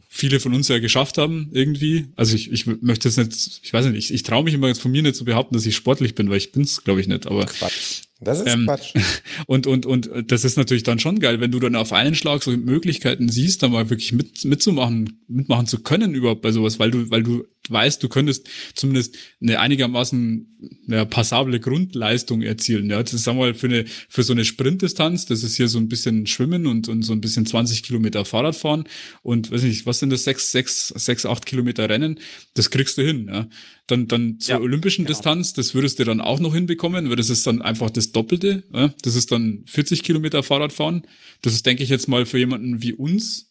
viele 0.08 0.40
von 0.40 0.52
uns 0.54 0.68
ja 0.68 0.80
geschafft 0.80 1.18
haben 1.18 1.50
irgendwie. 1.52 2.08
Also 2.16 2.34
ich, 2.34 2.50
ich 2.50 2.66
möchte 2.66 3.08
jetzt 3.08 3.16
nicht, 3.16 3.60
ich 3.62 3.72
weiß 3.72 3.86
nicht, 3.86 3.96
ich, 3.96 4.12
ich 4.12 4.22
traue 4.22 4.44
mich 4.44 4.54
immer 4.54 4.68
jetzt 4.68 4.82
von 4.82 4.90
mir 4.90 5.02
nicht 5.02 5.14
zu 5.14 5.24
behaupten, 5.24 5.54
dass 5.54 5.66
ich 5.66 5.76
sportlich 5.76 6.14
bin, 6.14 6.28
weil 6.28 6.38
ich 6.38 6.52
bin's, 6.52 6.82
glaube 6.82 7.00
ich, 7.00 7.06
nicht. 7.06 7.26
Aber 7.26 7.46
Quatsch. 7.46 8.02
Das 8.20 8.40
ist 8.40 8.48
ähm, 8.48 8.66
Quatsch. 8.66 8.94
Und, 9.46 9.66
und, 9.66 9.86
und 9.86 10.10
das 10.26 10.44
ist 10.44 10.56
natürlich 10.56 10.82
dann 10.82 10.98
schon 10.98 11.18
geil, 11.18 11.40
wenn 11.40 11.50
du 11.50 11.58
dann 11.58 11.74
auf 11.74 11.92
einen 11.92 12.14
Schlag 12.14 12.42
so 12.42 12.50
Möglichkeiten 12.50 13.28
siehst, 13.28 13.62
da 13.62 13.68
mal 13.68 13.88
wirklich 13.88 14.12
mit, 14.12 14.44
mitzumachen, 14.44 15.24
mitmachen 15.28 15.66
zu 15.66 15.82
können 15.82 16.14
überhaupt 16.14 16.42
bei 16.42 16.52
sowas, 16.52 16.78
weil 16.78 16.90
du, 16.90 17.10
weil 17.10 17.22
du 17.22 17.44
weißt, 17.68 18.02
du 18.02 18.08
könntest 18.08 18.48
zumindest 18.74 19.16
eine 19.40 19.60
einigermaßen 19.60 20.46
ja, 20.88 21.04
passable 21.04 21.60
Grundleistung 21.60 22.42
erzielen. 22.42 22.90
Ja, 22.90 23.02
das 23.02 23.14
ist, 23.14 23.24
sagen 23.24 23.38
wir 23.38 23.46
mal, 23.46 23.54
für 23.54 23.68
eine, 23.68 23.84
für 24.08 24.22
so 24.22 24.32
eine 24.32 24.44
Sprintdistanz, 24.44 25.26
das 25.26 25.42
ist 25.42 25.56
hier 25.56 25.68
so 25.68 25.78
ein 25.78 25.88
bisschen 25.88 26.26
Schwimmen 26.26 26.66
und, 26.66 26.88
und 26.88 27.02
so 27.02 27.12
ein 27.12 27.20
bisschen 27.20 27.46
20 27.46 27.82
Kilometer 27.82 28.24
Fahrradfahren 28.24 28.84
und 29.22 29.50
weiß 29.50 29.62
nicht, 29.62 29.86
was 29.86 30.00
sind 30.00 30.10
das, 30.10 30.24
sechs, 30.24 30.52
sechs, 30.52 30.88
sechs, 30.88 31.26
acht 31.26 31.46
Kilometer 31.46 31.88
Rennen, 31.88 32.18
das 32.54 32.70
kriegst 32.70 32.98
du 32.98 33.02
hin, 33.02 33.28
ja. 33.28 33.48
Dann, 33.86 34.06
dann 34.06 34.38
zur 34.38 34.56
ja, 34.56 34.60
olympischen 34.60 35.04
genau. 35.04 35.16
Distanz, 35.16 35.52
das 35.52 35.74
würdest 35.74 35.98
du 35.98 36.04
dann 36.04 36.20
auch 36.20 36.38
noch 36.38 36.54
hinbekommen, 36.54 37.08
weil 37.08 37.16
das 37.16 37.30
ist 37.30 37.46
dann 37.46 37.60
einfach 37.60 37.90
das 37.90 38.12
Doppelte. 38.12 38.62
Ja? 38.72 38.94
Das 39.02 39.16
ist 39.16 39.32
dann 39.32 39.64
40 39.66 40.02
Kilometer 40.02 40.42
Fahrradfahren. 40.42 41.02
Das 41.42 41.54
ist, 41.54 41.66
denke 41.66 41.82
ich, 41.82 41.88
jetzt 41.88 42.08
mal 42.08 42.26
für 42.26 42.38
jemanden 42.38 42.82
wie 42.82 42.92
uns 42.92 43.50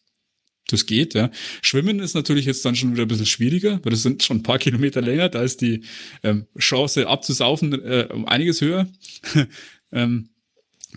das 0.72 0.86
geht, 0.86 1.14
ja. 1.14 1.30
Schwimmen 1.62 2.00
ist 2.00 2.14
natürlich 2.14 2.44
jetzt 2.44 2.64
dann 2.64 2.76
schon 2.76 2.92
wieder 2.92 3.02
ein 3.02 3.08
bisschen 3.08 3.26
schwieriger, 3.26 3.80
weil 3.82 3.90
das 3.90 4.02
sind 4.02 4.22
schon 4.22 4.38
ein 4.38 4.42
paar 4.42 4.58
Kilometer 4.58 5.00
länger, 5.00 5.28
da 5.28 5.42
ist 5.42 5.60
die 5.60 5.82
ähm, 6.22 6.46
Chance 6.58 7.08
abzusaufen 7.08 7.72
äh, 7.72 8.08
um 8.12 8.26
einiges 8.26 8.60
höher. 8.60 8.88
ähm, 9.92 10.28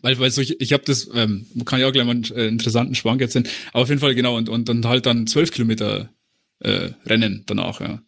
weil, 0.01 0.19
weil 0.19 0.31
so 0.31 0.41
ich, 0.41 0.59
ich 0.59 0.73
habe 0.73 0.83
das, 0.85 1.09
ähm, 1.13 1.45
kann 1.65 1.79
ja 1.79 1.87
auch 1.87 1.91
gleich 1.91 2.05
mal 2.05 2.11
einen 2.11 2.31
äh, 2.31 2.47
interessanten 2.47 2.95
Schwank 2.95 3.21
erzählen, 3.21 3.47
aber 3.71 3.83
auf 3.83 3.89
jeden 3.89 4.01
Fall 4.01 4.15
genau 4.15 4.37
und, 4.37 4.49
und 4.49 4.67
dann 4.69 4.85
halt 4.85 5.05
dann 5.05 5.27
zwölf 5.27 5.51
Kilometer 5.51 6.09
äh, 6.59 6.91
Rennen 7.05 7.43
danach, 7.45 7.81
ja. 7.81 8.01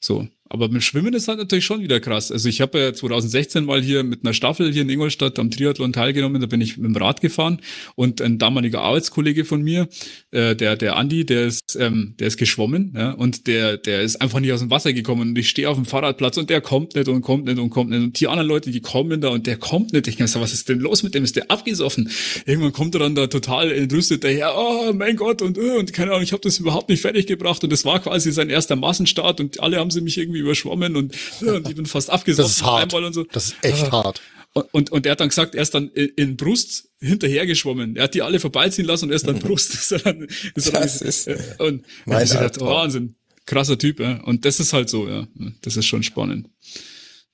So. 0.00 0.28
Aber 0.52 0.68
mit 0.68 0.84
Schwimmen 0.84 1.14
ist 1.14 1.28
halt 1.28 1.38
natürlich 1.38 1.64
schon 1.64 1.80
wieder 1.80 1.98
krass. 1.98 2.30
Also 2.30 2.46
ich 2.46 2.60
habe 2.60 2.78
ja 2.78 2.92
2016 2.92 3.64
mal 3.64 3.80
hier 3.80 4.02
mit 4.02 4.22
einer 4.22 4.34
Staffel 4.34 4.70
hier 4.70 4.82
in 4.82 4.90
Ingolstadt 4.90 5.38
am 5.38 5.50
Triathlon 5.50 5.94
teilgenommen. 5.94 6.42
Da 6.42 6.46
bin 6.46 6.60
ich 6.60 6.76
mit 6.76 6.84
dem 6.84 6.94
Rad 6.94 7.22
gefahren 7.22 7.58
und 7.94 8.20
ein 8.20 8.36
damaliger 8.36 8.82
Arbeitskollege 8.82 9.46
von 9.46 9.62
mir, 9.62 9.88
äh, 10.30 10.54
der 10.54 10.76
der 10.76 10.96
Andi, 10.96 11.24
der 11.24 11.46
ist 11.46 11.74
ähm, 11.80 12.16
der 12.18 12.26
ist 12.26 12.36
geschwommen 12.36 12.92
ja, 12.94 13.12
und 13.12 13.46
der 13.46 13.78
der 13.78 14.02
ist 14.02 14.20
einfach 14.20 14.40
nicht 14.40 14.52
aus 14.52 14.60
dem 14.60 14.68
Wasser 14.70 14.92
gekommen 14.92 15.30
und 15.30 15.38
ich 15.38 15.48
stehe 15.48 15.70
auf 15.70 15.76
dem 15.76 15.86
Fahrradplatz 15.86 16.36
und 16.36 16.50
der 16.50 16.60
kommt 16.60 16.96
nicht 16.96 17.08
und 17.08 17.22
kommt 17.22 17.46
nicht 17.46 17.58
und 17.58 17.70
kommt 17.70 17.88
nicht 17.88 18.02
und 18.02 18.20
die 18.20 18.28
anderen 18.28 18.48
Leute, 18.48 18.70
die 18.70 18.82
kommen 18.82 19.22
da 19.22 19.30
und 19.30 19.46
der 19.46 19.56
kommt 19.56 19.94
nicht. 19.94 20.06
Ich 20.06 20.16
denke, 20.16 20.38
was 20.38 20.52
ist 20.52 20.68
denn 20.68 20.80
los 20.80 21.02
mit 21.02 21.14
dem? 21.14 21.24
Ist 21.24 21.36
der 21.36 21.50
abgesoffen? 21.50 22.10
Irgendwann 22.44 22.72
kommt 22.72 22.94
er 22.94 22.98
dann 22.98 23.14
da 23.14 23.26
total 23.26 23.72
entrüstet 23.72 24.22
daher. 24.22 24.52
Oh 24.54 24.92
mein 24.92 25.16
Gott 25.16 25.40
und 25.40 25.56
äh, 25.56 25.78
und 25.78 25.94
keine 25.94 26.10
Ahnung, 26.10 26.24
ich 26.24 26.32
habe 26.32 26.42
das 26.42 26.58
überhaupt 26.58 26.90
nicht 26.90 27.00
fertig 27.00 27.26
gebracht 27.26 27.64
und 27.64 27.72
das 27.72 27.86
war 27.86 28.00
quasi 28.00 28.32
sein 28.32 28.50
erster 28.50 28.76
Massenstart 28.76 29.40
und 29.40 29.58
alle 29.60 29.78
haben 29.78 29.90
sie 29.90 30.02
mich 30.02 30.18
irgendwie 30.18 30.41
überschwommen 30.42 30.96
und, 30.96 31.14
und 31.40 31.68
ich 31.68 31.76
bin 31.76 31.86
fast 31.86 32.10
abgesoffen. 32.10 32.48
Das 32.48 32.56
ist 32.56 32.62
hart. 32.62 32.94
Einmal 32.94 33.06
und 33.06 33.12
so. 33.12 33.24
Das 33.24 33.46
ist 33.46 33.56
echt 33.62 33.84
ah. 33.84 34.04
hart. 34.04 34.20
Und, 34.54 34.74
und, 34.74 34.92
und 34.92 35.06
er 35.06 35.12
hat 35.12 35.20
dann 35.20 35.30
gesagt, 35.30 35.54
er 35.54 35.62
ist 35.62 35.74
dann 35.74 35.88
in 35.90 36.36
Brust 36.36 36.90
hinterhergeschwommen. 37.00 37.96
Er 37.96 38.04
hat 38.04 38.14
die 38.14 38.22
alle 38.22 38.38
vorbeiziehen 38.38 38.86
lassen 38.86 39.06
und 39.06 39.10
er 39.10 39.16
ist 39.16 39.26
dann 39.26 39.38
Brust. 39.40 39.74
ist 39.74 39.92
er 39.92 40.00
dann, 40.00 40.26
ist 40.54 40.66
er 40.66 40.72
dann, 40.72 40.82
das 40.82 41.00
ist 41.00 41.26
äh, 41.26 41.38
und 41.58 41.84
mein 42.04 42.26
gedacht, 42.26 42.60
Wahnsinn, 42.60 43.14
krasser 43.46 43.78
Typ. 43.78 44.00
Ja. 44.00 44.20
Und 44.22 44.44
das 44.44 44.60
ist 44.60 44.72
halt 44.72 44.90
so, 44.90 45.08
ja. 45.08 45.26
Das 45.62 45.76
ist 45.76 45.86
schon 45.86 46.02
spannend. 46.02 46.48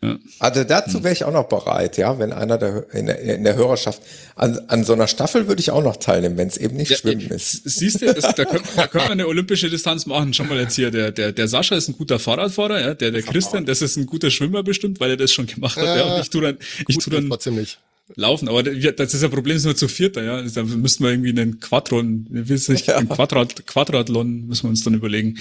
Ja. 0.01 0.17
Also 0.39 0.63
dazu 0.63 1.03
wäre 1.03 1.13
ich 1.13 1.25
auch 1.25 1.33
noch 1.33 1.49
bereit, 1.49 1.97
ja, 1.97 2.21
wenn 2.21 2.33
einer 2.33 2.57
der, 2.57 2.87
in, 2.95 3.07
der, 3.07 3.19
in 3.19 3.43
der 3.43 3.57
Hörerschaft 3.57 4.01
an, 4.37 4.57
an 4.69 4.85
so 4.85 4.93
einer 4.93 5.09
Staffel 5.09 5.49
würde 5.49 5.61
ich 5.61 5.73
auch 5.73 5.83
noch 5.83 5.97
teilnehmen, 5.97 6.37
wenn 6.37 6.47
es 6.47 6.57
eben 6.57 6.77
nicht 6.77 6.93
ja, 6.93 6.97
Schwimmen 6.97 7.29
ist. 7.31 7.69
Siehst 7.69 8.03
du, 8.03 8.15
das, 8.15 8.33
da, 8.37 8.45
können, 8.45 8.63
da 8.77 8.87
können 8.87 9.05
wir 9.07 9.11
eine 9.11 9.27
olympische 9.27 9.69
Distanz 9.69 10.07
machen. 10.07 10.33
Schau 10.33 10.45
mal 10.45 10.61
jetzt 10.61 10.77
hier, 10.77 10.93
der, 10.93 11.11
der, 11.11 11.33
der 11.33 11.49
Sascha 11.49 11.75
ist 11.75 11.89
ein 11.89 11.99
guter 11.99 12.21
Fahrradfahrer, 12.21 12.81
ja, 12.81 12.95
der, 12.95 13.11
der 13.11 13.23
Christian, 13.23 13.67
das 13.67 13.83
ist 13.83 13.97
ein 13.97 14.07
guter 14.07 14.31
Schwimmer 14.31 14.63
bestimmt, 14.63 15.01
weil 15.01 15.11
er 15.11 15.17
das 15.17 15.33
schon 15.33 15.49
gemacht 15.49 15.77
hat. 15.77 15.85
Ja, 15.85 15.97
ja. 15.97 16.21
ich 16.21 16.31
tu 16.31 16.41
dann, 16.41 16.59
ich 16.87 16.99
tu 16.99 17.11
dann 17.11 17.29
trotzdem 17.29 17.57
nicht. 17.57 17.81
laufen, 18.15 18.49
aber 18.49 18.63
das 18.63 19.15
ist 19.15 19.23
ja 19.23 19.29
Problem, 19.29 19.57
ist 19.57 19.65
nur 19.65 19.75
zu 19.75 19.89
vierter, 19.89 20.23
ja. 20.23 20.43
Da 20.43 20.63
müssten 20.63 21.03
wir 21.03 21.11
irgendwie 21.11 21.31
einen 21.31 21.59
Quadron, 21.59 22.29
wir 22.31 22.49
wissen 22.49 22.75
nicht, 22.75 22.87
ja. 22.87 22.99
einen 22.99 23.09
Quadrat, 23.09 23.67
Quadrathlon 23.67 24.47
müssen 24.47 24.63
wir 24.63 24.71
uns 24.71 24.85
dann 24.85 24.95
überlegen. 24.95 25.39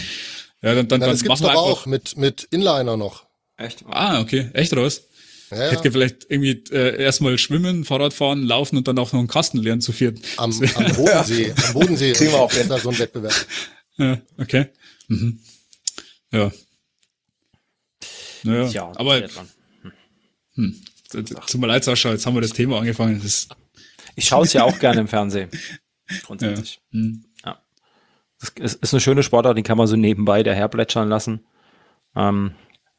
Ja, 0.64 0.74
dann, 0.74 0.88
dann, 0.88 1.00
dann, 1.00 1.02
dann 1.02 1.10
das 1.12 1.22
gibt's 1.22 1.42
doch 1.42 1.54
auch 1.54 1.86
mit, 1.86 2.18
mit 2.18 2.48
Inliner 2.50 2.98
noch. 2.98 3.27
Echt? 3.58 3.84
Ah, 3.88 4.22
okay. 4.22 4.50
Echt 4.54 4.76
raus? 4.76 5.04
Ja, 5.50 5.58
ja. 5.58 5.72
Hätte 5.72 5.92
vielleicht 5.92 6.30
irgendwie 6.30 6.64
äh, 6.72 7.02
erstmal 7.02 7.38
schwimmen, 7.38 7.86
Fahrradfahren, 7.86 8.44
laufen 8.44 8.78
und 8.78 8.88
dann 8.88 8.98
auch 9.00 9.14
noch 9.14 9.20
einen 9.20 9.28
Kasten 9.28 9.58
lernen 9.58 9.82
zu 9.82 9.92
viert. 9.92 10.20
Am, 10.38 10.52
am 10.76 10.96
Bodensee, 10.96 11.54
am 11.68 11.74
Bodensee 11.74 12.14
kriegen 12.14 12.32
wir 12.32 12.40
auch 12.40 12.54
ist 12.54 12.70
da 12.70 12.78
so 12.78 12.90
ein 12.90 13.00
Wettbewerb. 13.00 13.34
Ja, 13.98 14.20
okay. 14.38 14.68
Mhm. 15.08 15.40
Ja. 16.32 16.52
Naja, 18.44 18.68
ja, 18.68 18.92
aber 18.96 19.22
hm. 19.22 19.92
hm. 20.54 20.82
Tut 21.10 21.62
mir 21.62 21.68
leid, 21.68 21.84
Sascha, 21.84 22.12
jetzt 22.12 22.26
haben 22.26 22.36
wir 22.36 22.42
das 22.42 22.52
Thema 22.52 22.80
angefangen. 22.80 23.22
Das 23.24 23.48
ich 24.16 24.26
schaue 24.26 24.46
es 24.46 24.54
ja 24.54 24.64
auch 24.64 24.78
gerne 24.80 25.02
im 25.02 25.08
Fernsehen. 25.08 25.50
Grundsätzlich. 26.24 26.82
Ja. 26.92 27.00
Hm. 27.00 27.26
ja. 27.46 27.62
Das 28.40 28.76
ist 28.76 28.94
eine 28.94 29.02
schöne 29.02 29.24
Sportart, 29.24 29.58
die 29.58 29.64
kann 29.64 29.78
man 29.78 29.88
so 29.88 29.96
nebenbei 29.96 30.44
daherplätschern 30.44 31.08
lassen. 31.08 31.46
Ähm, 32.16 32.54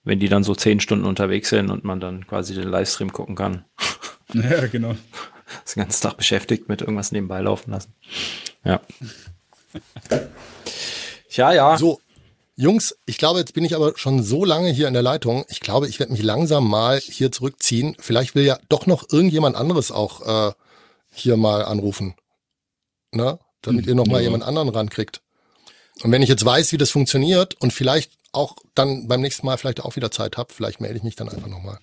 wenn 0.08 0.20
die 0.20 0.30
dann 0.30 0.42
so 0.42 0.54
zehn 0.54 0.80
Stunden 0.80 1.04
unterwegs 1.04 1.50
sind 1.50 1.70
und 1.70 1.84
man 1.84 2.00
dann 2.00 2.26
quasi 2.26 2.54
den 2.54 2.68
Livestream 2.68 3.12
gucken 3.12 3.36
kann. 3.36 3.64
Ja, 4.34 4.66
genau. 4.66 4.94
Das 5.64 5.72
den 5.72 5.84
ganzen 5.84 6.02
Tag 6.02 6.18
beschäftigt 6.18 6.68
mit 6.68 6.82
irgendwas 6.82 7.10
nebenbei 7.10 7.40
laufen 7.40 7.70
lassen. 7.70 7.94
Ja. 8.64 8.82
Ja, 11.30 11.52
ja. 11.54 11.78
So, 11.78 12.02
Jungs, 12.54 12.98
ich 13.06 13.16
glaube, 13.16 13.38
jetzt 13.38 13.54
bin 13.54 13.64
ich 13.64 13.74
aber 13.74 13.96
schon 13.96 14.22
so 14.22 14.44
lange 14.44 14.68
hier 14.68 14.88
in 14.88 14.92
der 14.92 15.02
Leitung. 15.02 15.46
Ich 15.48 15.60
glaube, 15.60 15.88
ich 15.88 15.98
werde 15.98 16.12
mich 16.12 16.22
langsam 16.22 16.68
mal 16.68 16.98
hier 16.98 17.32
zurückziehen. 17.32 17.96
Vielleicht 17.98 18.34
will 18.34 18.44
ja 18.44 18.58
doch 18.68 18.84
noch 18.84 19.10
irgendjemand 19.10 19.56
anderes 19.56 19.90
auch 19.90 20.50
äh, 20.50 20.52
hier 21.14 21.38
mal 21.38 21.64
anrufen. 21.64 22.14
Ne? 23.10 23.38
Damit 23.62 23.86
ihr 23.86 23.94
noch 23.94 24.06
mal 24.06 24.18
ja. 24.18 24.24
jemand 24.24 24.44
anderen 24.44 24.68
rankriegt. 24.68 25.22
Und 26.02 26.12
wenn 26.12 26.20
ich 26.20 26.28
jetzt 26.28 26.44
weiß, 26.44 26.72
wie 26.72 26.78
das 26.78 26.90
funktioniert 26.90 27.54
und 27.60 27.72
vielleicht 27.72 28.17
auch 28.32 28.56
dann 28.74 29.08
beim 29.08 29.20
nächsten 29.20 29.46
Mal 29.46 29.56
vielleicht 29.56 29.80
auch 29.80 29.96
wieder 29.96 30.10
Zeit 30.10 30.36
habe, 30.36 30.52
vielleicht 30.52 30.80
melde 30.80 30.96
ich 30.96 31.02
mich 31.02 31.16
dann 31.16 31.28
einfach 31.28 31.48
nochmal. 31.48 31.78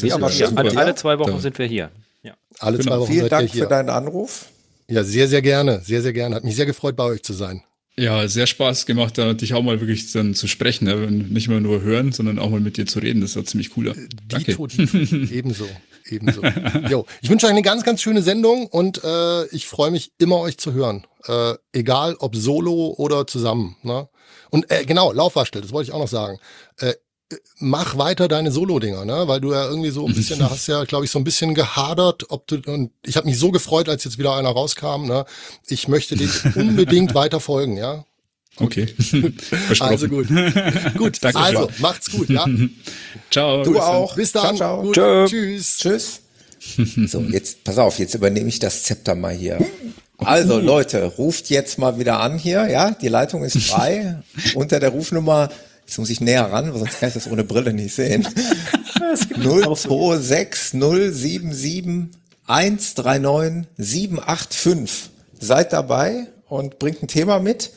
Ja, 0.00 0.14
aber 0.14 0.30
ja, 0.30 0.48
alle, 0.54 0.76
alle, 0.76 0.94
zwei 0.94 1.18
Wochen 1.18 1.32
ja. 1.32 1.38
sind 1.40 1.58
wir 1.58 1.66
hier. 1.66 1.90
Ja. 2.22 2.34
Alle 2.58 2.78
genau. 2.78 2.90
zwei 2.90 3.00
Wochen 3.00 3.12
Vielen 3.12 3.28
Dank 3.28 3.50
für 3.50 3.66
deinen 3.66 3.90
Anruf. 3.90 4.46
Ja, 4.88 5.04
sehr, 5.04 5.28
sehr 5.28 5.42
gerne. 5.42 5.80
Sehr, 5.84 6.02
sehr 6.02 6.12
gerne. 6.12 6.36
Hat 6.36 6.44
mich 6.44 6.56
sehr 6.56 6.66
gefreut, 6.66 6.96
bei 6.96 7.04
euch 7.04 7.22
zu 7.22 7.32
sein. 7.32 7.62
Ja, 7.96 8.26
sehr 8.28 8.46
Spaß 8.46 8.86
gemacht, 8.86 9.18
da 9.18 9.34
dich 9.34 9.52
auch 9.54 9.62
mal 9.62 9.80
wirklich 9.80 10.10
dann 10.12 10.34
zu 10.34 10.46
sprechen. 10.46 10.86
Ne? 10.86 11.10
Nicht 11.10 11.48
mehr 11.48 11.60
nur 11.60 11.82
hören, 11.82 12.12
sondern 12.12 12.38
auch 12.38 12.50
mal 12.50 12.60
mit 12.60 12.76
dir 12.76 12.86
zu 12.86 12.98
reden. 13.00 13.20
Das 13.20 13.36
war 13.36 13.44
ziemlich 13.44 13.70
cooler. 13.70 13.94
Danke. 14.28 14.52
Dito, 14.52 14.66
Dito. 14.66 14.96
Ebenso. 15.32 15.68
Ebenso. 16.08 16.42
jo, 16.88 17.06
ich 17.20 17.28
wünsche 17.28 17.46
euch 17.46 17.52
eine 17.52 17.62
ganz, 17.62 17.84
ganz 17.84 18.00
schöne 18.00 18.22
Sendung 18.22 18.66
und 18.66 19.02
äh, 19.04 19.46
ich 19.48 19.66
freue 19.66 19.90
mich 19.90 20.12
immer, 20.18 20.38
euch 20.38 20.58
zu 20.58 20.72
hören. 20.72 21.06
Äh, 21.26 21.54
egal 21.72 22.16
ob 22.18 22.34
solo 22.34 22.94
oder 22.96 23.26
zusammen. 23.26 23.76
Ne? 23.82 24.08
Und 24.50 24.70
äh, 24.70 24.84
genau, 24.84 25.12
Laufwaschel, 25.12 25.62
das 25.62 25.72
wollte 25.72 25.90
ich 25.90 25.94
auch 25.94 26.00
noch 26.00 26.08
sagen. 26.08 26.38
Äh, 26.78 26.94
mach 27.58 27.96
weiter 27.96 28.28
deine 28.28 28.50
Solo-Dinger, 28.50 29.04
ne? 29.04 29.28
Weil 29.28 29.40
du 29.40 29.52
ja 29.52 29.68
irgendwie 29.68 29.90
so 29.90 30.06
ein 30.06 30.14
bisschen, 30.14 30.40
da 30.40 30.50
hast 30.50 30.66
ja, 30.66 30.84
glaube 30.84 31.04
ich, 31.04 31.10
so 31.10 31.18
ein 31.18 31.24
bisschen 31.24 31.54
gehadert, 31.54 32.30
ob 32.30 32.46
du 32.46 32.60
und 32.66 32.90
ich 33.04 33.16
habe 33.16 33.26
mich 33.26 33.38
so 33.38 33.50
gefreut, 33.50 33.88
als 33.88 34.04
jetzt 34.04 34.18
wieder 34.18 34.34
einer 34.34 34.50
rauskam, 34.50 35.06
ne? 35.06 35.24
Ich 35.68 35.88
möchte 35.88 36.16
dich 36.16 36.44
unbedingt 36.56 37.14
weiter 37.14 37.40
folgen, 37.40 37.76
ja? 37.76 38.04
Okay. 38.56 38.94
also 39.78 40.08
gut. 40.08 40.28
gut, 40.96 41.18
Danke 41.22 41.38
also 41.38 41.70
macht's 41.78 42.10
gut, 42.10 42.28
ja? 42.28 42.46
ciao. 43.30 43.62
Du 43.62 43.78
auch. 43.78 44.14
Bis 44.16 44.32
dann. 44.32 44.56
Ciao, 44.56 44.92
ciao. 44.92 45.26
Tschüss. 45.26 45.78
Tschüss. 45.78 46.20
so, 47.06 47.20
jetzt 47.22 47.64
pass 47.64 47.78
auf, 47.78 47.98
jetzt 47.98 48.14
übernehme 48.14 48.48
ich 48.48 48.58
das 48.58 48.82
Zepter 48.82 49.14
mal 49.14 49.34
hier. 49.34 49.64
Also 50.24 50.58
Leute, 50.58 51.04
ruft 51.04 51.50
jetzt 51.50 51.78
mal 51.78 51.98
wieder 51.98 52.20
an 52.20 52.38
hier, 52.38 52.68
ja, 52.68 52.90
die 52.90 53.08
Leitung 53.08 53.44
ist 53.44 53.58
frei 53.58 54.22
unter 54.54 54.80
der 54.80 54.90
Rufnummer, 54.90 55.48
jetzt 55.86 55.98
muss 55.98 56.10
ich 56.10 56.20
näher 56.20 56.52
ran, 56.52 56.72
sonst 56.72 57.00
kann 57.00 57.08
ich 57.08 57.14
das 57.14 57.30
ohne 57.30 57.44
Brille 57.44 57.72
nicht 57.72 57.94
sehen. 57.94 58.26
026 59.42 60.80
077 60.80 62.10
139 62.46 63.68
785. 63.78 65.10
Seid 65.38 65.72
dabei 65.72 66.26
und 66.48 66.78
bringt 66.78 67.02
ein 67.02 67.08
Thema 67.08 67.38
mit. 67.38 67.70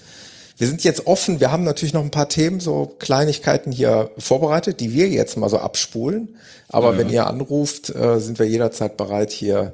Wir 0.58 0.68
sind 0.68 0.84
jetzt 0.84 1.08
offen. 1.08 1.40
Wir 1.40 1.52
haben 1.52 1.64
natürlich 1.64 1.94
noch 1.94 2.04
ein 2.04 2.12
paar 2.12 2.30
Themen, 2.30 2.60
so 2.60 2.86
Kleinigkeiten 3.00 3.72
hier 3.72 4.12
vorbereitet, 4.18 4.80
die 4.80 4.94
wir 4.94 5.10
jetzt 5.10 5.38
mal 5.38 5.50
so 5.50 5.58
abspulen. 5.58 6.36
Aber 6.70 6.94
ja. 6.94 6.98
wenn 6.98 7.10
ihr 7.10 7.28
anruft, 7.28 7.90
äh, 7.90 8.20
sind 8.20 8.40
wir 8.40 8.48
jederzeit 8.48 8.98
bereit, 8.98 9.32
hier 9.32 9.74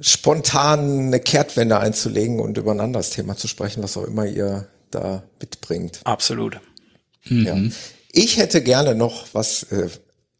spontan 0.00 1.08
eine 1.08 1.20
Kehrtwende 1.20 1.78
einzulegen 1.78 2.40
und 2.40 2.58
über 2.58 2.72
ein 2.72 2.80
anderes 2.80 3.10
Thema 3.10 3.36
zu 3.36 3.48
sprechen, 3.48 3.82
was 3.82 3.96
auch 3.96 4.04
immer 4.04 4.26
ihr 4.26 4.68
da 4.90 5.22
mitbringt. 5.40 6.00
Absolut. 6.04 6.60
Mhm. 7.24 7.46
Ja. 7.46 7.56
Ich 8.12 8.38
hätte 8.38 8.62
gerne 8.62 8.94
noch 8.94 9.26
was, 9.32 9.64
äh, 9.64 9.88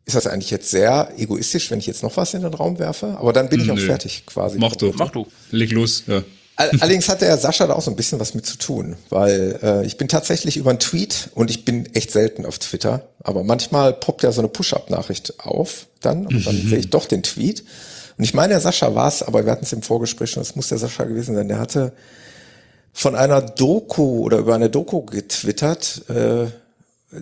ist 0.04 0.16
das 0.16 0.26
eigentlich 0.26 0.50
jetzt 0.50 0.70
sehr 0.70 1.12
egoistisch, 1.18 1.70
wenn 1.70 1.80
ich 1.80 1.86
jetzt 1.86 2.02
noch 2.02 2.16
was 2.16 2.34
in 2.34 2.42
den 2.42 2.54
Raum 2.54 2.78
werfe? 2.78 3.16
Aber 3.18 3.32
dann 3.32 3.48
bin 3.48 3.60
ich 3.60 3.66
Nö. 3.66 3.74
auch 3.74 3.78
fertig 3.78 4.24
quasi. 4.26 4.58
Mach 4.58 4.76
du, 4.76 4.92
mach 4.96 5.10
du. 5.10 5.26
Leg 5.50 5.72
los, 5.72 6.04
ja. 6.06 6.22
Allerdings 6.58 7.08
hat 7.08 7.20
der 7.20 7.38
Sascha 7.38 7.68
da 7.68 7.74
auch 7.74 7.82
so 7.82 7.90
ein 7.90 7.96
bisschen 7.96 8.18
was 8.18 8.34
mit 8.34 8.44
zu 8.44 8.58
tun, 8.58 8.96
weil 9.10 9.60
äh, 9.62 9.86
ich 9.86 9.96
bin 9.96 10.08
tatsächlich 10.08 10.56
über 10.56 10.70
einen 10.70 10.80
Tweet 10.80 11.30
und 11.36 11.50
ich 11.50 11.64
bin 11.64 11.86
echt 11.94 12.10
selten 12.10 12.44
auf 12.44 12.58
Twitter, 12.58 13.08
aber 13.20 13.44
manchmal 13.44 13.92
poppt 13.92 14.24
ja 14.24 14.32
so 14.32 14.40
eine 14.40 14.48
Push-Up-Nachricht 14.48 15.38
auf 15.38 15.86
dann 16.00 16.26
und 16.26 16.44
dann 16.44 16.56
mhm. 16.56 16.68
sehe 16.68 16.78
ich 16.78 16.90
doch 16.90 17.06
den 17.06 17.22
Tweet. 17.22 17.62
Und 18.18 18.24
ich 18.24 18.34
meine, 18.34 18.54
der 18.54 18.60
Sascha 18.60 18.94
war 18.94 19.08
es, 19.08 19.22
aber 19.22 19.44
wir 19.44 19.52
hatten 19.52 19.64
es 19.64 19.72
im 19.72 19.82
Vorgespräch 19.82 20.30
schon, 20.30 20.42
es 20.42 20.56
muss 20.56 20.68
der 20.68 20.78
Sascha 20.78 21.04
gewesen 21.04 21.34
sein, 21.36 21.48
der 21.48 21.60
hatte 21.60 21.92
von 22.92 23.14
einer 23.14 23.40
Doku 23.40 24.20
oder 24.20 24.38
über 24.38 24.56
eine 24.56 24.70
Doku 24.70 25.02
getwittert, 25.02 26.02
äh, 26.08 26.46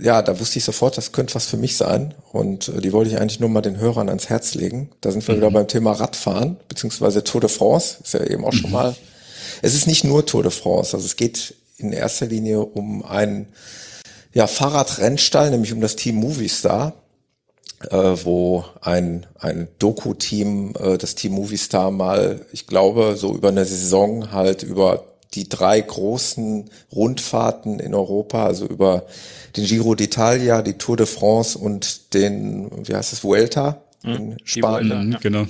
ja, 0.02 0.20
da 0.20 0.40
wusste 0.40 0.58
ich 0.58 0.64
sofort, 0.64 0.96
das 0.96 1.12
könnte 1.12 1.34
was 1.34 1.46
für 1.46 1.56
mich 1.56 1.76
sein. 1.76 2.14
Und 2.32 2.68
äh, 2.68 2.80
die 2.80 2.92
wollte 2.92 3.10
ich 3.10 3.20
eigentlich 3.20 3.40
nur 3.40 3.48
mal 3.48 3.60
den 3.60 3.78
Hörern 3.78 4.08
ans 4.08 4.28
Herz 4.28 4.54
legen. 4.54 4.90
Da 5.00 5.12
sind 5.12 5.26
wir 5.26 5.34
mhm. 5.34 5.38
wieder 5.38 5.50
beim 5.52 5.68
Thema 5.68 5.92
Radfahren, 5.92 6.56
beziehungsweise 6.68 7.22
Tour 7.22 7.40
de 7.40 7.50
France. 7.50 7.98
Ist 8.02 8.14
ja 8.14 8.24
eben 8.24 8.44
auch 8.44 8.52
mhm. 8.52 8.56
schon 8.56 8.70
mal. 8.72 8.96
Es 9.62 9.74
ist 9.74 9.86
nicht 9.86 10.02
nur 10.02 10.26
Tour 10.26 10.42
de 10.42 10.50
France. 10.50 10.96
Also 10.96 11.06
es 11.06 11.16
geht 11.16 11.54
in 11.78 11.92
erster 11.92 12.26
Linie 12.26 12.60
um 12.60 13.04
einen 13.04 13.46
ja, 14.34 14.46
Fahrradrennstall, 14.46 15.50
nämlich 15.50 15.72
um 15.72 15.80
das 15.80 15.94
Team 15.96 16.16
Movistar, 16.16 16.94
äh, 17.90 18.16
wo 18.24 18.64
ein, 18.80 19.26
ein 19.38 19.68
Doku-Team, 19.78 20.74
äh, 20.78 20.98
das 20.98 21.14
Team 21.14 21.32
Movistar 21.32 21.90
mal, 21.90 22.40
ich 22.52 22.66
glaube, 22.66 23.16
so 23.16 23.34
über 23.34 23.48
eine 23.48 23.64
Saison 23.64 24.32
halt 24.32 24.62
über 24.62 25.04
die 25.34 25.48
drei 25.48 25.80
großen 25.80 26.70
Rundfahrten 26.94 27.78
in 27.78 27.94
Europa, 27.94 28.46
also 28.46 28.66
über 28.66 29.04
den 29.56 29.64
Giro 29.64 29.92
d'Italia, 29.92 30.62
die 30.62 30.74
Tour 30.74 30.96
de 30.96 31.06
France 31.06 31.58
und 31.58 32.14
den, 32.14 32.70
wie 32.86 32.94
heißt 32.94 33.12
es, 33.12 33.22
Vuelta 33.22 33.82
in 34.02 34.36
Spanien. 34.44 35.12
Ja. 35.12 35.18
Genau. 35.18 35.46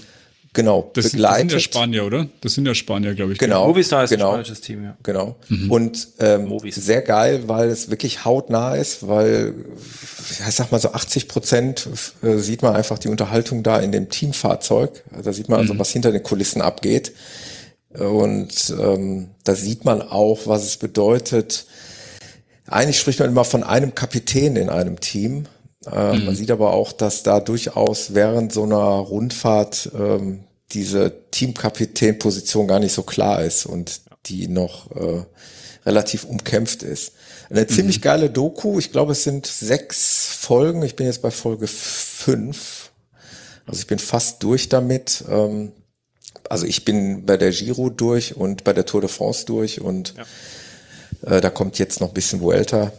Genau, 0.56 0.90
das, 0.94 1.12
begleitet. 1.12 1.34
Das 1.34 1.38
sind 1.38 1.52
ja 1.52 1.60
Spanier, 1.60 2.06
oder? 2.06 2.26
Das 2.40 2.54
sind 2.54 2.66
ja 2.66 2.74
Spanier, 2.74 3.14
glaube 3.14 3.34
ich. 3.34 3.38
Genau. 3.38 3.68
Movistar 3.68 4.04
ist 4.04 4.10
genau, 4.10 4.28
ein 4.28 4.34
spanisches 4.36 4.62
Team, 4.62 4.84
ja. 4.84 4.96
Genau. 5.02 5.36
Mhm. 5.50 5.70
Und 5.70 6.08
ähm, 6.18 6.58
sehr 6.70 7.02
geil, 7.02 7.42
weil 7.46 7.68
es 7.68 7.90
wirklich 7.90 8.24
hautnah 8.24 8.74
ist, 8.74 9.06
weil, 9.06 9.52
ja, 10.40 10.48
ich 10.48 10.54
sag 10.54 10.72
mal 10.72 10.80
so 10.80 10.92
80 10.92 11.28
Prozent 11.28 11.88
äh, 12.22 12.38
sieht 12.38 12.62
man 12.62 12.74
einfach 12.74 12.98
die 12.98 13.08
Unterhaltung 13.08 13.62
da 13.62 13.78
in 13.78 13.92
dem 13.92 14.08
Teamfahrzeug. 14.08 15.04
Da 15.22 15.34
sieht 15.34 15.50
man 15.50 15.60
also, 15.60 15.74
mhm. 15.74 15.78
was 15.78 15.90
hinter 15.90 16.10
den 16.10 16.22
Kulissen 16.22 16.62
abgeht. 16.62 17.12
Und 17.90 18.74
ähm, 18.80 19.28
da 19.44 19.54
sieht 19.54 19.84
man 19.84 20.00
auch, 20.00 20.46
was 20.46 20.64
es 20.64 20.78
bedeutet. 20.78 21.66
Eigentlich 22.66 22.98
spricht 22.98 23.20
man 23.20 23.28
immer 23.28 23.44
von 23.44 23.62
einem 23.62 23.94
Kapitän 23.94 24.56
in 24.56 24.70
einem 24.70 25.00
Team. 25.00 25.44
Äh, 25.84 26.16
mhm. 26.16 26.24
Man 26.24 26.34
sieht 26.34 26.50
aber 26.50 26.72
auch, 26.72 26.92
dass 26.92 27.22
da 27.22 27.40
durchaus 27.40 28.14
während 28.14 28.52
so 28.52 28.62
einer 28.62 28.76
Rundfahrt 28.76 29.90
ähm, 29.94 30.45
diese 30.72 31.12
Teamkapitänposition 31.30 32.66
gar 32.66 32.80
nicht 32.80 32.92
so 32.92 33.02
klar 33.02 33.42
ist 33.42 33.66
und 33.66 34.00
die 34.26 34.48
noch 34.48 34.90
äh, 34.90 35.24
relativ 35.84 36.24
umkämpft 36.24 36.82
ist. 36.82 37.12
Eine 37.48 37.62
mhm. 37.62 37.68
ziemlich 37.68 38.02
geile 38.02 38.28
Doku. 38.30 38.78
Ich 38.78 38.90
glaube, 38.90 39.12
es 39.12 39.22
sind 39.22 39.46
sechs 39.46 40.26
Folgen. 40.26 40.82
Ich 40.82 40.96
bin 40.96 41.06
jetzt 41.06 41.22
bei 41.22 41.30
Folge 41.30 41.68
fünf. 41.68 42.90
Also 43.66 43.80
ich 43.80 43.86
bin 43.86 43.98
fast 43.98 44.42
durch 44.42 44.68
damit. 44.68 45.24
Ähm, 45.28 45.72
also 46.48 46.66
ich 46.66 46.84
bin 46.84 47.26
bei 47.26 47.36
der 47.36 47.50
Giro 47.50 47.90
durch 47.90 48.36
und 48.36 48.64
bei 48.64 48.72
der 48.72 48.86
Tour 48.86 49.00
de 49.00 49.10
France 49.10 49.46
durch 49.46 49.80
und 49.80 50.14
ja. 51.22 51.36
äh, 51.36 51.40
da 51.40 51.50
kommt 51.50 51.78
jetzt 51.78 52.00
noch 52.00 52.08
ein 52.08 52.14
bisschen 52.14 52.40
Vuelta. 52.40 52.92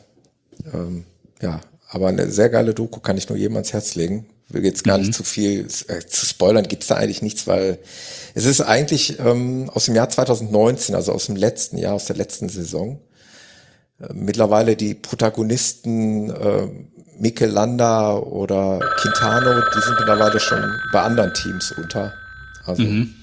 Ähm, 0.74 1.06
ja, 1.42 1.62
aber 1.90 2.08
eine 2.08 2.30
sehr 2.32 2.50
geile 2.50 2.74
Doku 2.74 3.00
kann 3.00 3.18
ich 3.18 3.30
nur 3.30 3.38
jedem 3.38 3.56
ans 3.56 3.74
Herz 3.74 3.96
legen. 3.96 4.28
Will 4.50 4.64
jetzt 4.64 4.84
gar 4.84 4.98
mhm. 4.98 5.06
nicht 5.06 5.14
zu 5.14 5.24
viel 5.24 5.68
äh, 5.88 6.00
zu 6.06 6.26
spoilern, 6.26 6.68
gibt's 6.68 6.88
da 6.88 6.96
eigentlich 6.96 7.22
nichts, 7.22 7.48
weil 7.48 7.80
es 8.34 8.46
ist 8.46 8.62
eigentlich 8.62 9.20
ähm, 9.20 9.70
aus 9.74 9.86
dem 9.86 9.96
Jahr 9.96 10.10
2019, 10.10 10.96
also 10.96 11.12
aus 11.12 11.26
dem 11.26 11.36
letzten 11.36 11.78
Jahr, 11.78 11.94
aus 11.94 12.06
der 12.06 12.16
letzten 12.16 12.48
Saison. 12.48 13.00
Äh, 14.00 14.14
mittlerweile 14.14 14.76
die 14.76 14.94
Protagonisten 14.94 16.30
äh, 16.30 16.68
Mikel 17.20 17.50
Landa 17.50 18.16
oder 18.16 18.80
Quintano, 19.02 19.62
die 19.76 19.82
sind 19.82 19.96
mittlerweile 20.00 20.40
schon 20.40 20.64
bei 20.94 21.02
anderen 21.02 21.34
Teams 21.34 21.74
unter. 21.78 22.14
Also 22.66 22.84
mhm 22.84 23.14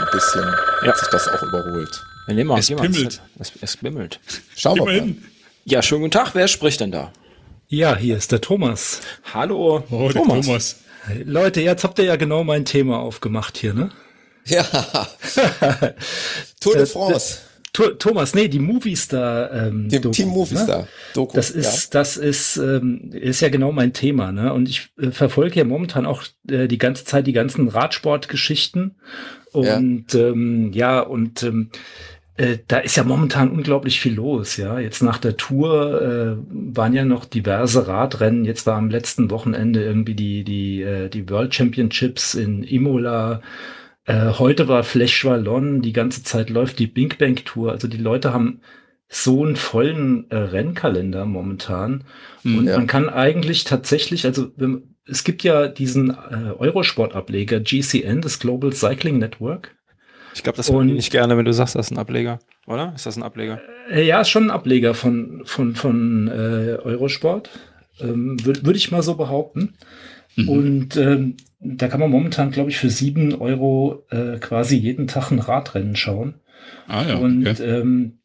ein 0.00 0.08
bisschen 0.12 0.42
ja. 0.82 0.88
hat 0.88 0.98
sich 0.98 1.08
das 1.08 1.28
auch 1.28 1.42
überholt. 1.42 2.04
Wir 2.26 2.34
nehmen 2.34 2.48
mal, 2.48 2.58
es 2.58 2.68
pimmelt. 2.68 3.20
Es, 3.38 3.52
es 3.60 3.76
bimmelt. 3.76 4.20
Schauen 4.56 4.76
wir 4.76 4.84
mal. 4.84 5.14
Ja, 5.64 5.82
schönen 5.82 6.02
guten 6.02 6.12
Tag. 6.12 6.34
Wer 6.34 6.48
spricht 6.48 6.80
denn 6.80 6.92
da? 6.92 7.12
Ja, 7.72 7.96
hier 7.96 8.16
ist 8.16 8.32
der 8.32 8.40
Thomas. 8.40 9.00
Hallo, 9.32 9.84
oh, 9.90 10.10
Thomas. 10.10 10.44
Thomas. 10.44 10.76
Leute, 11.24 11.60
jetzt 11.60 11.84
habt 11.84 12.00
ihr 12.00 12.04
ja 12.04 12.16
genau 12.16 12.42
mein 12.42 12.64
Thema 12.64 12.98
aufgemacht 12.98 13.56
hier, 13.56 13.74
ne? 13.74 13.90
Ja. 14.46 14.64
Tour 16.60 16.74
de 16.74 16.86
France. 16.86 17.38
Thomas, 17.72 18.34
nee, 18.34 18.48
die 18.48 18.58
Movistar. 18.58 19.52
Ähm, 19.52 19.88
Dem 19.88 20.02
Doku, 20.02 20.14
Team 20.14 20.28
Movistar. 20.30 20.80
Ne? 20.80 20.88
Doku, 21.14 21.36
das 21.36 21.50
ist, 21.52 21.94
ja. 21.94 22.00
das 22.00 22.16
ist, 22.16 22.56
ähm, 22.56 23.12
ist 23.12 23.40
ja 23.40 23.50
genau 23.50 23.70
mein 23.70 23.92
Thema, 23.92 24.32
ne? 24.32 24.52
Und 24.52 24.68
ich 24.68 24.88
äh, 25.00 25.12
verfolge 25.12 25.60
ja 25.60 25.64
momentan 25.64 26.06
auch 26.06 26.24
äh, 26.48 26.66
die 26.66 26.78
ganze 26.78 27.04
Zeit 27.04 27.28
die 27.28 27.32
ganzen 27.32 27.68
Radsportgeschichten 27.68 28.96
und 29.52 30.12
ja, 30.12 30.20
ähm, 30.20 30.72
ja 30.72 31.00
und 31.00 31.44
ähm, 31.44 31.70
äh, 32.40 32.58
da 32.68 32.78
ist 32.78 32.96
ja 32.96 33.04
momentan 33.04 33.50
unglaublich 33.50 34.00
viel 34.00 34.14
los, 34.14 34.56
ja. 34.56 34.78
Jetzt 34.78 35.02
nach 35.02 35.18
der 35.18 35.36
Tour 35.36 36.00
äh, 36.00 36.36
waren 36.48 36.94
ja 36.94 37.04
noch 37.04 37.26
diverse 37.26 37.86
Radrennen. 37.86 38.46
Jetzt 38.46 38.66
war 38.66 38.78
am 38.78 38.88
letzten 38.88 39.30
Wochenende 39.30 39.84
irgendwie 39.84 40.14
die 40.14 40.42
die 40.42 40.80
äh, 40.80 41.10
die 41.10 41.28
World 41.28 41.54
Championships 41.54 42.34
in 42.34 42.62
Imola. 42.62 43.42
Äh, 44.06 44.30
heute 44.38 44.68
war 44.68 44.84
Flash 44.84 45.22
Wallon. 45.26 45.82
Die 45.82 45.92
ganze 45.92 46.22
Zeit 46.22 46.48
läuft 46.48 46.78
die 46.78 46.86
Bing 46.86 47.14
Bang 47.18 47.36
Tour. 47.44 47.72
Also 47.72 47.88
die 47.88 47.98
Leute 47.98 48.32
haben 48.32 48.62
so 49.06 49.44
einen 49.44 49.56
vollen 49.56 50.30
äh, 50.30 50.36
Rennkalender 50.36 51.26
momentan. 51.26 52.04
Mhm, 52.42 52.58
und 52.58 52.66
ja. 52.68 52.78
man 52.78 52.86
kann 52.86 53.10
eigentlich 53.10 53.64
tatsächlich, 53.64 54.24
also 54.24 54.50
es 55.04 55.24
gibt 55.24 55.42
ja 55.42 55.68
diesen 55.68 56.10
äh, 56.10 56.54
Eurosport-Ableger 56.56 57.60
GCN, 57.60 58.22
das 58.22 58.38
Global 58.38 58.72
Cycling 58.72 59.18
Network. 59.18 59.76
Ich 60.34 60.42
glaube, 60.42 60.56
das 60.56 60.72
würde 60.72 60.88
ich 60.88 60.94
nicht 60.94 61.10
gerne, 61.10 61.36
wenn 61.36 61.44
du 61.44 61.52
sagst, 61.52 61.74
das 61.74 61.86
ist 61.86 61.92
ein 61.92 61.98
Ableger, 61.98 62.38
oder? 62.66 62.92
Ist 62.94 63.06
das 63.06 63.16
ein 63.16 63.22
Ableger? 63.22 63.60
Äh, 63.90 64.06
ja, 64.06 64.20
ist 64.20 64.28
schon 64.28 64.44
ein 64.44 64.50
Ableger 64.50 64.94
von, 64.94 65.42
von, 65.44 65.74
von 65.74 66.28
äh, 66.28 66.78
Eurosport. 66.82 67.50
Ähm, 68.00 68.42
Würde 68.44 68.64
würd 68.64 68.76
ich 68.76 68.90
mal 68.90 69.02
so 69.02 69.16
behaupten. 69.16 69.74
Mhm. 70.36 70.48
Und 70.48 70.96
ähm, 70.96 71.36
da 71.60 71.88
kann 71.88 72.00
man 72.00 72.10
momentan, 72.10 72.50
glaube 72.50 72.70
ich, 72.70 72.78
für 72.78 72.90
sieben 72.90 73.34
Euro 73.34 74.06
äh, 74.10 74.38
quasi 74.38 74.76
jeden 74.76 75.06
Tag 75.06 75.30
ein 75.30 75.40
Radrennen 75.40 75.96
schauen. 75.96 76.34
Ah, 76.86 77.04
ja, 77.06 77.16
und 77.16 77.46
okay. 77.46 77.62
ähm, 77.62 78.19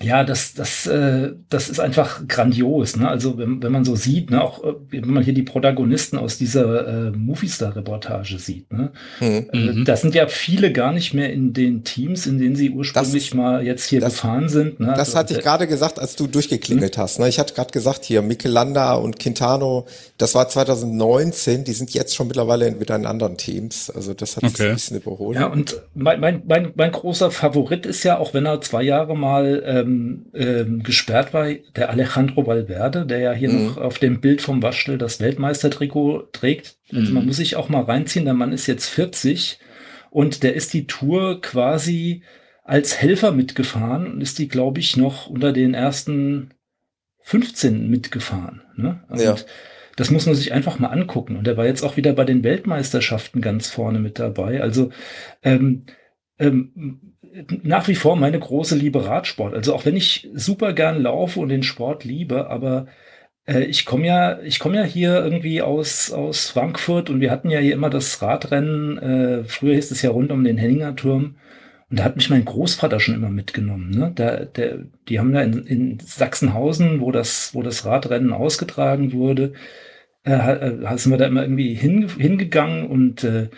ja, 0.00 0.22
das, 0.22 0.54
das, 0.54 0.86
äh, 0.86 1.32
das 1.48 1.68
ist 1.68 1.80
einfach 1.80 2.26
grandios. 2.28 2.96
Ne? 2.96 3.08
Also 3.08 3.36
wenn, 3.36 3.62
wenn 3.62 3.72
man 3.72 3.84
so 3.84 3.96
sieht, 3.96 4.30
ne, 4.30 4.42
auch 4.42 4.62
äh, 4.62 4.74
wenn 4.90 5.10
man 5.10 5.24
hier 5.24 5.34
die 5.34 5.42
Protagonisten 5.42 6.18
aus 6.18 6.38
dieser 6.38 7.08
äh, 7.08 7.10
Movistar-Reportage 7.10 8.38
sieht, 8.38 8.72
ne? 8.72 8.92
Mhm. 9.20 9.80
Äh, 9.80 9.84
da 9.84 9.96
sind 9.96 10.14
ja 10.14 10.28
viele 10.28 10.72
gar 10.72 10.92
nicht 10.92 11.14
mehr 11.14 11.32
in 11.32 11.52
den 11.52 11.82
Teams, 11.82 12.26
in 12.26 12.38
denen 12.38 12.54
sie 12.54 12.70
ursprünglich 12.70 13.30
das, 13.30 13.34
mal 13.34 13.64
jetzt 13.66 13.88
hier 13.88 14.00
das, 14.00 14.14
gefahren 14.14 14.48
sind. 14.48 14.78
Ne? 14.78 14.86
Das 14.88 15.08
also, 15.08 15.18
hatte 15.18 15.34
ich 15.34 15.40
gerade 15.40 15.66
gesagt, 15.66 15.98
als 15.98 16.14
du 16.14 16.28
durchgeklingelt 16.28 16.96
mhm. 16.96 17.02
hast. 17.02 17.18
Ne? 17.18 17.28
Ich 17.28 17.40
hatte 17.40 17.54
gerade 17.54 17.72
gesagt, 17.72 18.04
hier 18.04 18.22
Michelanda 18.22 18.94
und 18.94 19.18
Quintano, 19.18 19.86
das 20.16 20.34
war 20.34 20.48
2019, 20.48 21.64
die 21.64 21.72
sind 21.72 21.92
jetzt 21.92 22.14
schon 22.14 22.28
mittlerweile 22.28 22.78
wieder 22.78 22.94
in 22.94 23.04
anderen 23.04 23.36
Teams. 23.36 23.90
Also 23.90 24.14
das 24.14 24.36
hat 24.36 24.44
okay. 24.44 24.68
ein 24.68 24.74
bisschen 24.74 24.98
überholt. 24.98 25.38
Ja, 25.38 25.46
und 25.46 25.80
mein, 25.94 26.20
mein, 26.20 26.42
mein, 26.46 26.72
mein 26.76 26.92
großer 26.92 27.32
Favorit 27.32 27.84
ist 27.84 28.04
ja, 28.04 28.18
auch 28.18 28.32
wenn 28.32 28.46
er 28.46 28.60
zwei 28.60 28.82
Jahre 28.82 29.16
mal 29.16 29.62
ähm, 29.66 29.77
ähm, 29.80 30.26
ähm, 30.34 30.82
gesperrt 30.82 31.32
war, 31.32 31.52
der 31.76 31.90
Alejandro 31.90 32.46
Valverde, 32.46 33.06
der 33.06 33.18
ja 33.18 33.32
hier 33.32 33.50
mhm. 33.50 33.66
noch 33.66 33.76
auf 33.78 33.98
dem 33.98 34.20
Bild 34.20 34.42
vom 34.42 34.62
Waschel 34.62 34.98
das 34.98 35.20
Weltmeistertrikot 35.20 36.28
trägt. 36.32 36.78
Also 36.92 37.08
mhm. 37.08 37.14
man 37.14 37.26
muss 37.26 37.36
sich 37.36 37.56
auch 37.56 37.68
mal 37.68 37.82
reinziehen, 37.82 38.24
der 38.24 38.34
Mann 38.34 38.52
ist 38.52 38.66
jetzt 38.66 38.88
40 38.88 39.58
und 40.10 40.42
der 40.42 40.54
ist 40.54 40.72
die 40.74 40.86
Tour 40.86 41.40
quasi 41.40 42.22
als 42.64 43.00
Helfer 43.00 43.32
mitgefahren 43.32 44.12
und 44.12 44.20
ist 44.20 44.38
die, 44.38 44.48
glaube 44.48 44.80
ich, 44.80 44.96
noch 44.96 45.28
unter 45.28 45.52
den 45.52 45.74
ersten 45.74 46.50
15 47.22 47.88
mitgefahren. 47.88 48.62
Ne? 48.76 49.02
Und 49.08 49.20
ja. 49.20 49.36
das 49.96 50.10
muss 50.10 50.26
man 50.26 50.34
sich 50.34 50.52
einfach 50.52 50.78
mal 50.78 50.88
angucken. 50.88 51.36
Und 51.36 51.48
er 51.48 51.56
war 51.56 51.66
jetzt 51.66 51.82
auch 51.82 51.96
wieder 51.96 52.12
bei 52.12 52.24
den 52.24 52.44
Weltmeisterschaften 52.44 53.40
ganz 53.40 53.68
vorne 53.68 54.00
mit 54.00 54.18
dabei. 54.18 54.60
Also 54.60 54.90
ähm, 55.42 55.84
ähm, 56.38 57.07
nach 57.62 57.88
wie 57.88 57.94
vor 57.94 58.16
meine 58.16 58.38
große 58.38 58.76
Liebe 58.76 59.06
Radsport. 59.06 59.54
Also 59.54 59.74
auch 59.74 59.84
wenn 59.84 59.96
ich 59.96 60.28
super 60.34 60.72
gern 60.72 61.02
laufe 61.02 61.40
und 61.40 61.48
den 61.48 61.62
Sport 61.62 62.04
liebe, 62.04 62.48
aber 62.50 62.86
äh, 63.46 63.64
ich 63.64 63.84
komme 63.84 64.06
ja, 64.06 64.40
ich 64.42 64.58
komme 64.58 64.76
ja 64.76 64.84
hier 64.84 65.22
irgendwie 65.24 65.62
aus, 65.62 66.12
aus 66.12 66.50
Frankfurt 66.50 67.10
und 67.10 67.20
wir 67.20 67.30
hatten 67.30 67.50
ja 67.50 67.60
hier 67.60 67.74
immer 67.74 67.90
das 67.90 68.22
Radrennen, 68.22 68.98
äh, 68.98 69.44
früher 69.44 69.74
hieß 69.74 69.90
es 69.90 70.02
ja 70.02 70.10
rund 70.10 70.30
um 70.32 70.44
den 70.44 70.58
Henninger 70.58 70.94
Turm. 70.96 71.36
Und 71.90 71.98
da 71.98 72.04
hat 72.04 72.16
mich 72.16 72.28
mein 72.28 72.44
Großvater 72.44 73.00
schon 73.00 73.14
immer 73.14 73.30
mitgenommen. 73.30 73.90
Ne? 73.90 74.12
Der, 74.16 74.44
der, 74.44 74.80
die 75.08 75.18
haben 75.18 75.32
da 75.32 75.40
in, 75.40 75.66
in 75.66 75.98
Sachsenhausen, 76.00 77.00
wo 77.00 77.12
das, 77.12 77.54
wo 77.54 77.62
das 77.62 77.86
Radrennen 77.86 78.32
ausgetragen 78.34 79.12
wurde, 79.12 79.54
äh, 80.24 80.32
äh 80.32 80.98
sind 80.98 81.12
wir 81.12 81.18
da 81.18 81.26
immer 81.26 81.42
irgendwie 81.42 81.74
hin, 81.74 82.08
hingegangen 82.18 82.86
und 82.86 83.24
äh, 83.24 83.48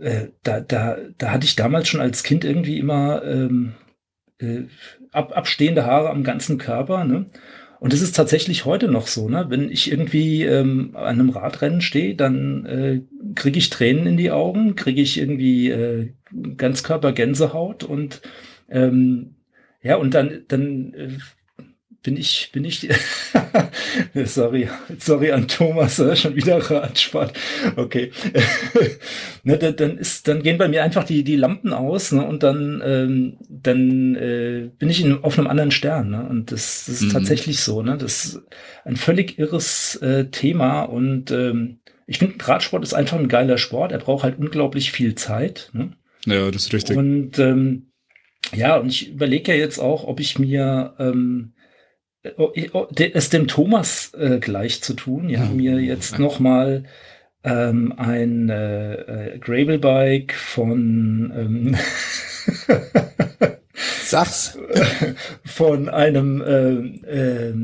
äh, 0.00 0.28
da, 0.42 0.60
da, 0.60 0.98
da 1.18 1.30
hatte 1.30 1.46
ich 1.46 1.56
damals 1.56 1.88
schon 1.88 2.00
als 2.00 2.22
Kind 2.22 2.44
irgendwie 2.44 2.78
immer 2.78 3.22
ähm, 3.24 3.74
äh, 4.38 4.62
ab, 5.12 5.36
abstehende 5.36 5.84
Haare 5.86 6.10
am 6.10 6.24
ganzen 6.24 6.58
Körper. 6.58 7.04
Ne? 7.04 7.26
Und 7.78 7.92
es 7.92 8.02
ist 8.02 8.16
tatsächlich 8.16 8.64
heute 8.64 8.88
noch 8.88 9.06
so, 9.06 9.28
ne? 9.28 9.46
Wenn 9.48 9.70
ich 9.70 9.90
irgendwie 9.90 10.44
ähm, 10.44 10.92
an 10.94 11.20
einem 11.20 11.30
Radrennen 11.30 11.80
stehe, 11.82 12.14
dann 12.14 12.64
äh, 12.64 13.02
kriege 13.34 13.58
ich 13.58 13.70
Tränen 13.70 14.06
in 14.06 14.16
die 14.16 14.30
Augen, 14.30 14.76
kriege 14.76 15.02
ich 15.02 15.18
irgendwie 15.18 15.70
äh, 15.70 16.12
Ganzkörper-Gänsehaut 16.56 17.84
und 17.84 18.22
ähm, 18.70 19.36
ja, 19.82 19.96
und 19.96 20.14
dann, 20.14 20.42
dann 20.48 20.94
äh, 20.94 21.08
bin 22.06 22.16
ich, 22.16 22.50
bin 22.52 22.64
ich, 22.64 22.88
sorry, 24.26 24.68
sorry 24.96 25.32
an 25.32 25.48
Thomas, 25.48 25.96
schon 26.14 26.36
wieder 26.36 26.58
Radsport. 26.58 27.36
Okay. 27.74 28.12
ne, 29.42 29.58
dann, 29.58 29.74
dann 29.74 29.98
ist, 29.98 30.28
dann 30.28 30.44
gehen 30.44 30.56
bei 30.56 30.68
mir 30.68 30.84
einfach 30.84 31.02
die, 31.02 31.24
die 31.24 31.34
Lampen 31.34 31.72
aus, 31.72 32.12
ne, 32.12 32.24
und 32.24 32.44
dann, 32.44 32.80
ähm, 32.86 33.38
dann 33.48 34.14
äh, 34.14 34.70
bin 34.78 34.88
ich 34.88 35.04
in, 35.04 35.24
auf 35.24 35.36
einem 35.36 35.48
anderen 35.48 35.72
Stern, 35.72 36.10
ne, 36.10 36.28
und 36.28 36.52
das, 36.52 36.84
das 36.86 36.94
ist 36.94 37.02
mhm. 37.02 37.10
tatsächlich 37.10 37.58
so, 37.58 37.82
ne, 37.82 37.98
das 37.98 38.24
ist 38.24 38.42
ein 38.84 38.94
völlig 38.94 39.36
irres 39.40 39.96
äh, 39.96 40.26
Thema 40.26 40.82
und 40.82 41.32
ähm, 41.32 41.80
ich 42.06 42.18
finde, 42.18 42.36
Radsport 42.46 42.84
ist 42.84 42.94
einfach 42.94 43.18
ein 43.18 43.26
geiler 43.26 43.58
Sport. 43.58 43.90
Er 43.90 43.98
braucht 43.98 44.22
halt 44.22 44.38
unglaublich 44.38 44.92
viel 44.92 45.16
Zeit. 45.16 45.70
Ne? 45.72 45.90
Ja, 46.24 46.52
das 46.52 46.66
ist 46.66 46.72
richtig. 46.72 46.96
Und 46.96 47.40
ähm, 47.40 47.90
ja, 48.54 48.76
und 48.76 48.90
ich 48.90 49.10
überlege 49.10 49.52
ja 49.52 49.58
jetzt 49.58 49.80
auch, 49.80 50.04
ob 50.04 50.20
ich 50.20 50.38
mir 50.38 50.94
ähm, 51.00 51.54
Oh, 52.36 52.52
oh, 52.72 52.86
es 52.96 53.30
dem 53.30 53.48
Thomas 53.48 54.12
äh, 54.14 54.38
gleich 54.38 54.82
zu 54.82 54.94
tun. 54.94 55.28
Ja, 55.28 55.44
mhm. 55.44 55.56
mir 55.56 55.80
jetzt 55.80 56.18
noch 56.18 56.38
mal 56.38 56.84
ähm, 57.44 57.94
ein 57.96 58.48
äh, 58.48 58.94
äh, 58.94 59.38
Gravelbike 59.38 60.34
von 60.34 61.32
ähm, 61.36 61.76
Sag's. 64.04 64.56
Von 65.44 65.88
einem 65.88 66.40
äh, 66.40 67.10
äh, 67.10 67.54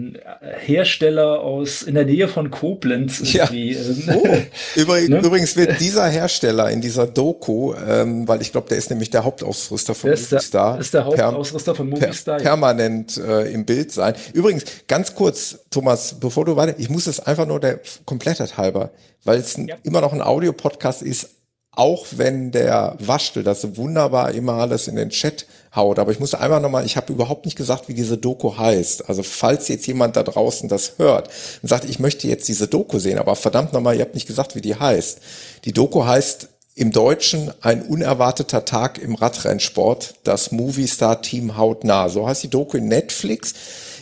Hersteller 0.60 1.40
aus 1.40 1.82
in 1.82 1.94
der 1.94 2.04
Nähe 2.04 2.28
von 2.28 2.50
Koblenz. 2.50 3.32
Ja. 3.32 3.50
Ähm, 3.50 4.02
oh. 4.14 4.36
Übrigens, 4.76 5.08
ne? 5.08 5.18
übrigens 5.20 5.56
wird 5.56 5.80
dieser 5.80 6.06
Hersteller 6.06 6.70
in 6.70 6.80
dieser 6.80 7.06
Doku, 7.06 7.74
ähm, 7.74 8.28
weil 8.28 8.42
ich 8.42 8.52
glaube, 8.52 8.68
der 8.68 8.78
ist 8.78 8.90
nämlich 8.90 9.10
der 9.10 9.24
Hauptausrüster 9.24 9.94
von 9.94 10.10
Movistar. 10.10 10.78
Ist 10.78 10.94
der 10.94 11.04
Hauptausrüster 11.04 11.74
von 11.74 11.88
Movistar. 11.88 12.36
Per, 12.36 12.44
permanent 12.44 13.16
äh, 13.16 13.50
im 13.52 13.64
Bild 13.64 13.92
sein. 13.92 14.14
Übrigens, 14.32 14.64
ganz 14.88 15.14
kurz, 15.14 15.60
Thomas, 15.70 16.18
bevor 16.20 16.44
du 16.44 16.56
weiter, 16.56 16.74
ich 16.78 16.90
muss 16.90 17.06
es 17.06 17.20
einfach 17.20 17.46
nur 17.46 17.60
der 17.60 17.80
Komplettheit 18.04 18.56
halber, 18.56 18.90
weil 19.24 19.38
es 19.38 19.56
ja. 19.56 19.76
immer 19.82 20.00
noch 20.00 20.12
ein 20.12 20.20
Audiopodcast 20.20 21.02
ist, 21.02 21.30
auch 21.74 22.06
wenn 22.12 22.50
der 22.50 22.96
Waschtel 22.98 23.42
das 23.42 23.76
wunderbar 23.76 24.32
immer 24.32 24.54
alles 24.54 24.88
in 24.88 24.96
den 24.96 25.08
Chat 25.08 25.46
haut. 25.74 25.98
Aber 25.98 26.12
ich 26.12 26.20
muss 26.20 26.34
einmal 26.34 26.60
nochmal, 26.60 26.84
ich 26.84 26.96
habe 26.96 27.12
überhaupt 27.12 27.46
nicht 27.46 27.56
gesagt, 27.56 27.88
wie 27.88 27.94
diese 27.94 28.18
Doku 28.18 28.58
heißt. 28.58 29.08
Also 29.08 29.22
falls 29.22 29.68
jetzt 29.68 29.86
jemand 29.86 30.16
da 30.16 30.22
draußen 30.22 30.68
das 30.68 30.98
hört 30.98 31.30
und 31.62 31.68
sagt, 31.68 31.86
ich 31.86 31.98
möchte 31.98 32.28
jetzt 32.28 32.46
diese 32.48 32.68
Doku 32.68 32.98
sehen, 32.98 33.18
aber 33.18 33.36
verdammt 33.36 33.72
nochmal, 33.72 33.96
ihr 33.96 34.02
habt 34.02 34.14
nicht 34.14 34.26
gesagt, 34.26 34.54
wie 34.54 34.60
die 34.60 34.74
heißt. 34.74 35.20
Die 35.64 35.72
Doku 35.72 36.04
heißt 36.04 36.48
im 36.74 36.90
Deutschen 36.90 37.52
ein 37.62 37.82
unerwarteter 37.82 38.64
Tag 38.64 38.98
im 38.98 39.14
Radrennsport, 39.14 40.16
das 40.24 40.52
Movie-Star-Team 40.52 41.56
hautnah. 41.56 42.08
So 42.08 42.26
heißt 42.26 42.42
die 42.42 42.50
Doku 42.50 42.76
in 42.76 42.88
Netflix. 42.88 43.54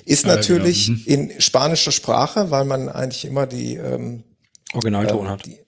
Ist 0.07 0.27
natürlich 0.27 0.89
ja, 0.89 0.95
genau. 0.95 1.33
in 1.33 1.41
spanischer 1.41 1.93
Sprache, 1.93 2.51
weil 2.51 2.65
man 2.65 2.89
eigentlich 2.89 3.25
immer 3.25 3.47
die 3.47 3.77
ähm, 3.77 4.25
Originalton 4.73 5.27
ähm, 5.27 5.29
hat. 5.29 5.47
Die, 5.47 5.59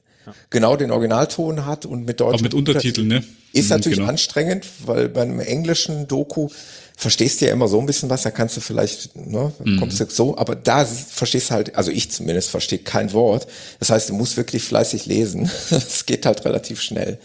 genau 0.51 0.77
den 0.77 0.91
Originalton 0.91 1.67
hat 1.67 1.87
und 1.87 2.05
mit 2.05 2.21
deutschen 2.21 2.35
Auch 2.37 2.43
mit 2.43 2.55
Untertiteln, 2.55 3.09
ne? 3.09 3.25
Ist 3.53 3.65
mhm, 3.65 3.77
natürlich 3.77 3.99
genau. 3.99 4.11
anstrengend, 4.11 4.67
weil 4.85 5.09
bei 5.09 5.23
einem 5.23 5.41
englischen 5.41 6.09
Doku 6.09 6.49
verstehst 6.97 7.41
du 7.41 7.47
ja 7.47 7.53
immer 7.53 7.69
so 7.69 7.81
ein 7.81 7.87
bisschen 7.87 8.11
was, 8.11 8.23
da 8.23 8.31
kannst 8.31 8.57
du 8.57 8.61
vielleicht, 8.61 9.17
ne, 9.17 9.53
mhm. 9.65 9.79
kommst 9.79 10.01
du 10.01 10.07
so, 10.09 10.37
aber 10.37 10.55
da 10.55 10.85
verstehst 10.85 11.51
du 11.51 11.55
halt, 11.55 11.75
also 11.75 11.91
ich 11.91 12.11
zumindest 12.11 12.51
verstehe 12.51 12.79
kein 12.79 13.13
Wort. 13.13 13.47
Das 13.79 13.91
heißt, 13.91 14.11
du 14.11 14.15
musst 14.15 14.37
wirklich 14.37 14.63
fleißig 14.63 15.07
lesen. 15.07 15.51
Es 15.93 16.07
geht 16.07 16.27
halt 16.27 16.45
relativ 16.45 16.81
schnell. 16.81 17.19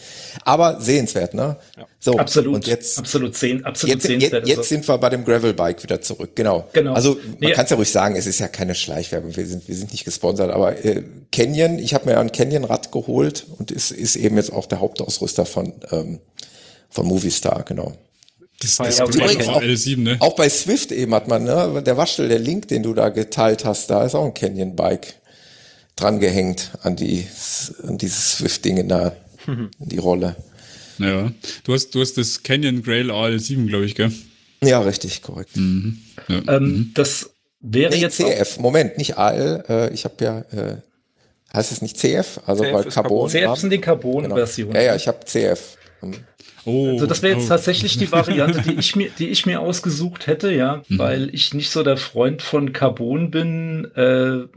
Aber 0.43 0.81
sehenswert, 0.81 1.33
ne? 1.33 1.57
Ja. 1.77 1.85
So, 1.99 2.17
absolut. 2.17 2.55
Und 2.55 2.67
jetzt, 2.67 2.97
absolut, 2.97 3.35
sehen, 3.35 3.65
absolut 3.65 3.95
jetzt, 3.95 4.07
sehenswert. 4.07 4.47
Jetzt, 4.47 4.57
jetzt 4.57 4.69
sind 4.69 4.87
wir 4.87 4.97
bei 4.97 5.09
dem 5.09 5.25
Gravelbike 5.25 5.83
wieder 5.83 6.01
zurück, 6.01 6.31
genau. 6.35 6.67
Genau. 6.73 6.93
Also 6.93 7.15
man 7.15 7.35
nee. 7.39 7.51
kann 7.51 7.65
es 7.65 7.71
ja 7.71 7.77
ruhig 7.77 7.91
sagen, 7.91 8.15
es 8.15 8.27
ist 8.27 8.39
ja 8.39 8.47
keine 8.47 8.75
Schleichwerbung, 8.75 9.35
wir 9.35 9.45
sind, 9.45 9.67
wir 9.67 9.75
sind 9.75 9.91
nicht 9.91 10.05
gesponsert, 10.05 10.51
aber 10.51 10.83
äh, 10.83 11.03
Canyon, 11.31 11.79
ich 11.79 11.93
habe 11.93 12.05
mir 12.05 12.19
ein 12.19 12.31
Canyon-Rad 12.31 12.91
geholt 12.91 13.45
und 13.57 13.71
ist, 13.71 13.91
ist 13.91 14.15
eben 14.15 14.37
jetzt 14.37 14.51
auch 14.51 14.65
der 14.65 14.79
Hauptausrüster 14.79 15.45
von, 15.45 15.73
ähm, 15.91 16.19
von 16.89 17.05
Movistar, 17.05 17.63
genau. 17.63 17.93
Das, 18.59 18.77
das 18.77 18.97
ja, 18.97 19.05
übrigens 19.05 19.47
auch, 19.47 19.61
L7, 19.61 19.99
ne? 19.99 20.17
auch 20.19 20.35
bei 20.35 20.49
Swift 20.49 20.91
eben 20.91 21.13
hat 21.13 21.27
man, 21.27 21.43
ne, 21.43 21.83
der 21.85 21.95
Waschel, 21.95 22.27
der 22.27 22.39
Link, 22.39 22.67
den 22.69 22.81
du 22.81 22.93
da 22.93 23.09
geteilt 23.09 23.65
hast, 23.65 23.89
da 23.89 24.03
ist 24.03 24.15
auch 24.15 24.25
ein 24.25 24.33
Canyon 24.33 24.75
Bike 24.75 25.15
dran 25.95 26.19
gehängt 26.19 26.71
an 26.81 26.95
die, 26.95 27.27
an 27.83 27.97
dieses 27.97 28.37
Swift-Ding 28.37 28.77
in 28.77 28.89
der, 28.89 29.15
mhm. 29.45 29.69
in 29.79 29.89
die 29.89 29.97
Rolle. 29.97 30.35
Ja, 30.97 31.31
du 31.63 31.73
hast, 31.73 31.93
du 31.93 32.01
hast 32.01 32.17
das 32.17 32.41
Canyon 32.41 32.81
Grail 32.81 33.11
AL7, 33.11 33.67
glaube 33.67 33.85
ich, 33.85 33.93
gell? 33.93 34.11
Ja, 34.63 34.79
richtig, 34.79 35.21
korrekt. 35.21 35.55
Mhm. 35.55 35.99
Ja. 36.27 36.41
Ähm, 36.55 36.63
mhm. 36.63 36.91
Das 36.95 37.29
wäre 37.59 37.91
nee, 37.91 38.01
jetzt 38.01 38.17
CF, 38.17 38.59
Moment, 38.59 38.97
nicht 38.97 39.17
AL, 39.17 39.63
äh, 39.69 39.93
ich 39.93 40.05
habe 40.05 40.15
ja, 40.23 40.39
äh, 40.51 40.77
heißt 41.53 41.71
es 41.71 41.83
nicht 41.83 41.97
CF, 41.97 42.41
also 42.47 42.63
CF 42.63 42.73
weil 42.73 42.83
Carbon. 42.85 43.29
CF 43.29 43.55
sind 43.55 43.69
die 43.71 43.79
Carbon-Versionen. 43.79 44.73
Genau. 44.73 44.83
Ja, 44.83 44.91
ja, 44.91 44.95
ich 44.95 45.07
habe 45.07 45.19
CF. 45.25 45.77
Oh, 46.67 46.89
also 46.89 47.05
das 47.05 47.23
wäre 47.23 47.35
jetzt 47.35 47.45
oh. 47.45 47.49
tatsächlich 47.49 47.97
die 47.97 48.11
Variante, 48.11 48.61
die 48.61 48.73
ich 48.77 48.95
mir, 48.97 49.09
die 49.17 49.29
ich 49.29 49.45
mir 49.45 49.61
ausgesucht 49.61 50.27
hätte, 50.27 50.51
ja, 50.51 50.83
mhm. 50.89 50.99
weil 50.99 51.33
ich 51.33 51.53
nicht 51.53 51.69
so 51.69 51.81
der 51.81 51.95
Freund 51.95 52.41
von 52.41 52.73
Carbon 52.73 53.31
bin, 53.31 53.85
äh, 53.95 54.47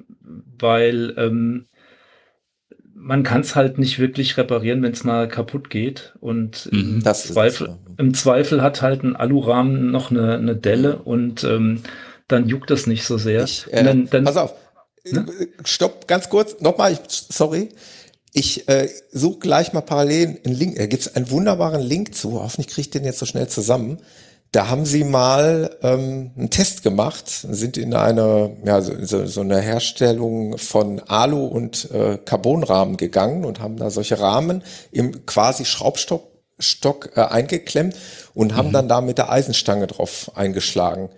weil 0.58 1.14
ähm, 1.16 1.66
man 2.94 3.22
kann 3.22 3.42
es 3.42 3.54
halt 3.54 3.78
nicht 3.78 4.00
wirklich 4.00 4.36
reparieren, 4.36 4.82
wenn 4.82 4.92
es 4.92 5.04
mal 5.04 5.28
kaputt 5.28 5.70
geht. 5.70 6.14
Und 6.20 6.68
mhm, 6.72 7.00
im, 7.04 7.04
Zweifel, 7.04 7.78
im 7.96 8.12
Zweifel 8.12 8.60
hat 8.60 8.82
halt 8.82 9.04
ein 9.04 9.14
Alurahmen 9.14 9.92
noch 9.92 10.10
eine, 10.10 10.34
eine 10.34 10.56
Delle 10.56 10.98
und 10.98 11.44
ähm, 11.44 11.82
dann 12.26 12.48
juckt 12.48 12.70
das 12.70 12.88
nicht 12.88 13.04
so 13.04 13.18
sehr. 13.18 13.44
Ich, 13.44 13.72
äh, 13.72 13.84
dann, 13.84 14.10
dann, 14.10 14.24
pass 14.24 14.36
auf, 14.36 14.54
ne? 15.08 15.26
stopp, 15.64 16.08
ganz 16.08 16.28
kurz, 16.28 16.60
nochmal, 16.60 16.98
sorry. 17.06 17.68
Ich 18.32 18.68
äh, 18.68 18.88
suche 19.10 19.40
gleich 19.40 19.72
mal 19.72 19.80
parallel 19.80 20.40
einen 20.44 20.54
Link. 20.54 20.76
Da 20.76 20.86
gibt 20.86 21.02
es 21.02 21.14
einen 21.16 21.30
wunderbaren 21.30 21.80
Link 21.80 22.14
zu. 22.14 22.40
Hoffentlich 22.40 22.68
kriege 22.68 22.82
ich 22.82 22.90
den 22.90 23.04
jetzt 23.04 23.18
so 23.18 23.26
schnell 23.26 23.48
zusammen. 23.48 23.98
Da 24.52 24.68
haben 24.68 24.84
sie 24.84 25.04
mal 25.04 25.76
ähm, 25.82 26.32
einen 26.36 26.50
Test 26.50 26.82
gemacht, 26.82 27.28
sind 27.28 27.76
in 27.76 27.94
eine, 27.94 28.56
ja, 28.64 28.80
so, 28.80 29.26
so 29.26 29.40
eine 29.42 29.60
Herstellung 29.60 30.58
von 30.58 31.00
Alu- 31.00 31.46
und 31.46 31.88
äh, 31.92 32.18
Carbonrahmen 32.18 32.96
gegangen 32.96 33.44
und 33.44 33.60
haben 33.60 33.76
da 33.76 33.90
solche 33.90 34.18
Rahmen 34.18 34.64
im 34.90 35.24
quasi 35.24 35.64
Schraubstock 35.64 36.30
Stock, 36.60 37.10
äh, 37.16 37.22
eingeklemmt 37.22 37.96
und 38.34 38.54
haben 38.54 38.68
mhm. 38.68 38.72
dann 38.72 38.88
da 38.88 39.00
mit 39.00 39.18
der 39.18 39.30
Eisenstange 39.30 39.86
drauf 39.86 40.30
eingeschlagen. 40.34 41.08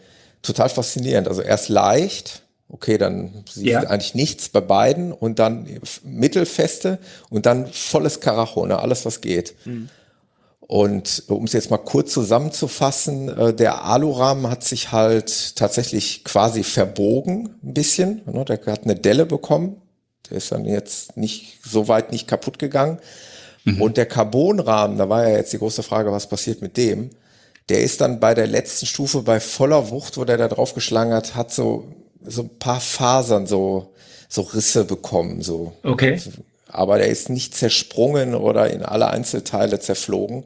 Total 0.43 0.69
faszinierend. 0.69 1.29
Also 1.29 1.43
erst 1.43 1.69
leicht, 1.69 2.43
okay, 2.73 2.99
dann 2.99 3.45
sieht 3.49 3.67
ja. 3.67 3.81
eigentlich 3.81 4.15
nichts 4.15 4.49
bei 4.49 4.61
beiden 4.61 5.13
und 5.13 5.39
dann 5.39 5.69
mittelfeste 6.03 6.99
und 7.31 7.47
dann 7.47 7.67
volles 7.71 8.21
Karacho, 8.21 8.67
ne, 8.67 8.79
alles 8.81 9.05
was 9.05 9.21
geht. 9.21 9.55
Mhm. 9.65 9.89
Und 10.61 11.25
um 11.29 11.45
es 11.45 11.53
jetzt 11.53 11.71
mal 11.71 11.77
kurz 11.77 12.13
zusammenzufassen, 12.13 13.29
äh, 13.29 13.53
der 13.53 13.85
Alurahmen 13.85 14.51
hat 14.51 14.65
sich 14.65 14.91
halt 14.91 15.55
tatsächlich 15.57 16.25
quasi 16.25 16.63
verbogen 16.63 17.51
ein 17.63 17.75
bisschen. 17.75 18.23
Ne, 18.25 18.45
der 18.47 18.59
hat 18.67 18.85
eine 18.85 18.95
Delle 18.95 19.27
bekommen. 19.27 19.77
Der 20.31 20.39
ist 20.39 20.51
dann 20.51 20.65
jetzt 20.65 21.17
nicht 21.19 21.59
so 21.63 21.89
weit 21.89 22.11
nicht 22.11 22.27
kaputt 22.27 22.59
gegangen. 22.59 23.01
Mhm. 23.65 23.83
Und 23.83 23.97
der 23.99 24.07
Carbonrahmen, 24.07 24.97
da 24.97 25.11
war 25.11 25.29
ja 25.29 25.37
jetzt 25.37 25.53
die 25.53 25.59
große 25.59 25.83
Frage, 25.83 26.11
was 26.11 26.27
passiert 26.27 26.63
mit 26.63 26.79
dem? 26.79 27.11
Der 27.69 27.83
ist 27.83 28.01
dann 28.01 28.19
bei 28.19 28.33
der 28.33 28.47
letzten 28.47 28.87
Stufe 28.87 29.21
bei 29.21 29.41
voller 29.41 29.91
Wucht, 29.91 30.17
wo 30.17 30.25
der 30.25 30.39
da 30.39 30.49
draufgeschlagen 30.49 31.13
hat, 31.13 31.35
hat 31.35 31.53
so 31.53 31.85
so 32.25 32.43
ein 32.43 32.59
paar 32.59 32.81
Fasern, 32.81 33.47
so, 33.47 33.93
so 34.29 34.43
Risse 34.43 34.85
bekommen, 34.85 35.43
so. 35.43 35.73
Okay. 35.83 36.21
Aber 36.69 36.99
der 36.99 37.09
ist 37.09 37.29
nicht 37.29 37.55
zersprungen 37.55 38.35
oder 38.35 38.71
in 38.71 38.83
alle 38.83 39.09
Einzelteile 39.09 39.79
zerflogen. 39.79 40.45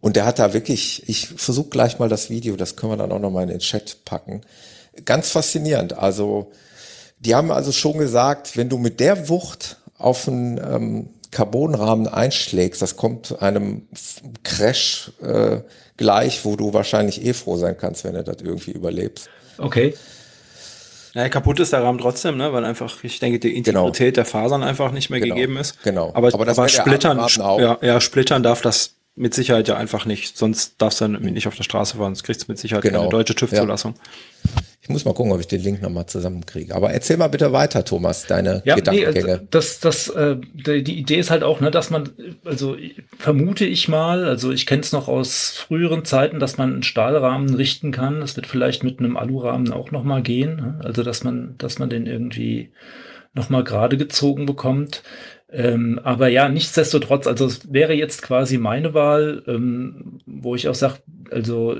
Und 0.00 0.16
der 0.16 0.26
hat 0.26 0.38
da 0.38 0.52
wirklich, 0.52 1.08
ich 1.08 1.28
versuche 1.28 1.70
gleich 1.70 1.98
mal 1.98 2.08
das 2.08 2.28
Video, 2.28 2.56
das 2.56 2.76
können 2.76 2.92
wir 2.92 2.96
dann 2.96 3.12
auch 3.12 3.20
nochmal 3.20 3.44
in 3.44 3.50
den 3.50 3.60
Chat 3.60 4.04
packen. 4.04 4.42
Ganz 5.04 5.30
faszinierend. 5.30 5.96
Also, 5.96 6.52
die 7.20 7.34
haben 7.34 7.50
also 7.50 7.72
schon 7.72 7.98
gesagt, 7.98 8.56
wenn 8.56 8.68
du 8.68 8.76
mit 8.76 9.00
der 9.00 9.28
Wucht 9.28 9.78
auf 9.96 10.28
einen 10.28 10.58
ähm, 10.58 11.08
Carbonrahmen 11.30 12.06
einschlägst, 12.06 12.82
das 12.82 12.96
kommt 12.96 13.40
einem 13.40 13.88
Crash 14.42 15.12
äh, 15.22 15.60
gleich, 15.96 16.44
wo 16.44 16.56
du 16.56 16.72
wahrscheinlich 16.72 17.24
eh 17.24 17.32
froh 17.32 17.56
sein 17.56 17.76
kannst, 17.78 18.04
wenn 18.04 18.14
du 18.14 18.22
das 18.22 18.36
irgendwie 18.42 18.72
überlebst. 18.72 19.28
Okay. 19.58 19.94
Naja, 21.14 21.28
kaputt 21.28 21.60
ist 21.60 21.72
der 21.72 21.82
Rahmen 21.82 21.98
trotzdem, 21.98 22.36
ne? 22.36 22.52
weil 22.52 22.64
einfach, 22.64 22.92
ich 23.02 23.20
denke, 23.20 23.38
die 23.38 23.62
genau. 23.62 23.86
Integrität 23.86 24.14
genau. 24.14 24.24
der 24.24 24.24
Fasern 24.24 24.62
einfach 24.64 24.90
nicht 24.90 25.10
mehr 25.10 25.20
genau. 25.20 25.36
gegeben 25.36 25.56
ist. 25.56 25.82
Genau. 25.84 26.10
Aber, 26.12 26.34
aber, 26.34 26.48
aber 26.48 26.68
splittern, 26.68 27.18
ja, 27.38 27.78
ja, 27.80 28.00
splittern 28.00 28.42
darf 28.42 28.62
das 28.62 28.96
mit 29.14 29.32
Sicherheit 29.32 29.68
ja 29.68 29.76
einfach 29.76 30.06
nicht. 30.06 30.36
Sonst 30.36 30.74
darfst 30.78 31.00
du 31.00 31.06
dann 31.06 31.22
nicht 31.22 31.46
auf 31.46 31.54
der 31.54 31.62
Straße 31.62 31.96
fahren. 31.96 32.14
Sonst 32.14 32.24
kriegst 32.24 32.42
du 32.42 32.52
mit 32.52 32.58
Sicherheit 32.58 32.82
genau. 32.82 33.02
eine 33.02 33.10
deutsche 33.10 33.36
TÜV-Zulassung. 33.36 33.94
Ja. 33.94 34.62
Ich 34.84 34.90
muss 34.90 35.06
mal 35.06 35.14
gucken, 35.14 35.32
ob 35.32 35.40
ich 35.40 35.46
den 35.46 35.62
Link 35.62 35.80
nochmal 35.80 36.04
zusammenkriege. 36.04 36.74
Aber 36.74 36.92
erzähl 36.92 37.16
mal 37.16 37.28
bitte 37.28 37.52
weiter, 37.52 37.86
Thomas, 37.86 38.26
deine 38.26 38.60
ja, 38.66 38.74
Gedankengänge. 38.74 39.38
Nee, 39.40 39.46
das, 39.50 39.80
das, 39.80 40.10
äh, 40.10 40.36
die 40.52 40.98
Idee 40.98 41.16
ist 41.16 41.30
halt 41.30 41.42
auch, 41.42 41.62
ne, 41.62 41.70
dass 41.70 41.88
man, 41.88 42.10
also 42.44 42.76
vermute 43.18 43.64
ich 43.64 43.88
mal, 43.88 44.26
also 44.26 44.52
ich 44.52 44.66
kenne 44.66 44.82
es 44.82 44.92
noch 44.92 45.08
aus 45.08 45.52
früheren 45.56 46.04
Zeiten, 46.04 46.38
dass 46.38 46.58
man 46.58 46.70
einen 46.70 46.82
Stahlrahmen 46.82 47.54
richten 47.54 47.92
kann. 47.92 48.20
Das 48.20 48.36
wird 48.36 48.46
vielleicht 48.46 48.84
mit 48.84 48.98
einem 48.98 49.16
Alurahmen 49.16 49.72
auch 49.72 49.90
nochmal 49.90 50.20
gehen. 50.20 50.56
Ne? 50.56 50.80
Also 50.84 51.02
dass 51.02 51.24
man, 51.24 51.54
dass 51.56 51.78
man 51.78 51.88
den 51.88 52.06
irgendwie 52.06 52.70
nochmal 53.32 53.64
gerade 53.64 53.96
gezogen 53.96 54.44
bekommt. 54.44 55.02
Ähm, 55.56 56.00
aber 56.02 56.26
ja, 56.26 56.48
nichtsdestotrotz, 56.48 57.28
also 57.28 57.46
es 57.46 57.72
wäre 57.72 57.94
jetzt 57.94 58.22
quasi 58.22 58.58
meine 58.58 58.92
Wahl, 58.92 59.44
ähm, 59.46 60.18
wo 60.26 60.56
ich 60.56 60.68
auch 60.68 60.74
sage, 60.74 60.96
also 61.30 61.76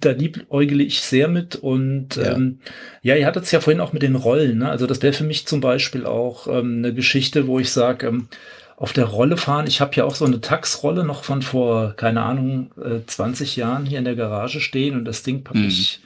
da 0.00 0.10
liebäugle 0.10 0.82
ich 0.82 1.00
sehr 1.00 1.28
mit 1.28 1.56
und 1.56 2.16
ja, 2.16 2.34
ähm, 2.34 2.58
ja 3.00 3.16
ihr 3.16 3.24
hattet 3.24 3.44
es 3.44 3.50
ja 3.50 3.60
vorhin 3.60 3.80
auch 3.80 3.94
mit 3.94 4.02
den 4.02 4.14
Rollen, 4.14 4.58
ne? 4.58 4.68
also 4.68 4.86
das 4.86 5.00
wäre 5.00 5.14
für 5.14 5.24
mich 5.24 5.46
zum 5.46 5.62
Beispiel 5.62 6.04
auch 6.04 6.48
ähm, 6.48 6.76
eine 6.78 6.92
Geschichte, 6.92 7.46
wo 7.46 7.58
ich 7.58 7.72
sage, 7.72 8.08
ähm, 8.08 8.28
auf 8.76 8.92
der 8.92 9.06
Rolle 9.06 9.38
fahren, 9.38 9.68
ich 9.68 9.80
habe 9.80 9.94
ja 9.94 10.04
auch 10.04 10.16
so 10.16 10.26
eine 10.26 10.42
Taxrolle 10.42 11.02
noch 11.02 11.24
von 11.24 11.40
vor, 11.40 11.94
keine 11.96 12.20
Ahnung, 12.20 12.72
äh, 12.76 13.06
20 13.06 13.56
Jahren 13.56 13.86
hier 13.86 14.00
in 14.00 14.04
der 14.04 14.16
Garage 14.16 14.60
stehen 14.60 14.96
und 14.96 15.06
das 15.06 15.22
Ding 15.22 15.44
packe 15.44 15.60
mhm. 15.60 15.68
ich 15.68 16.00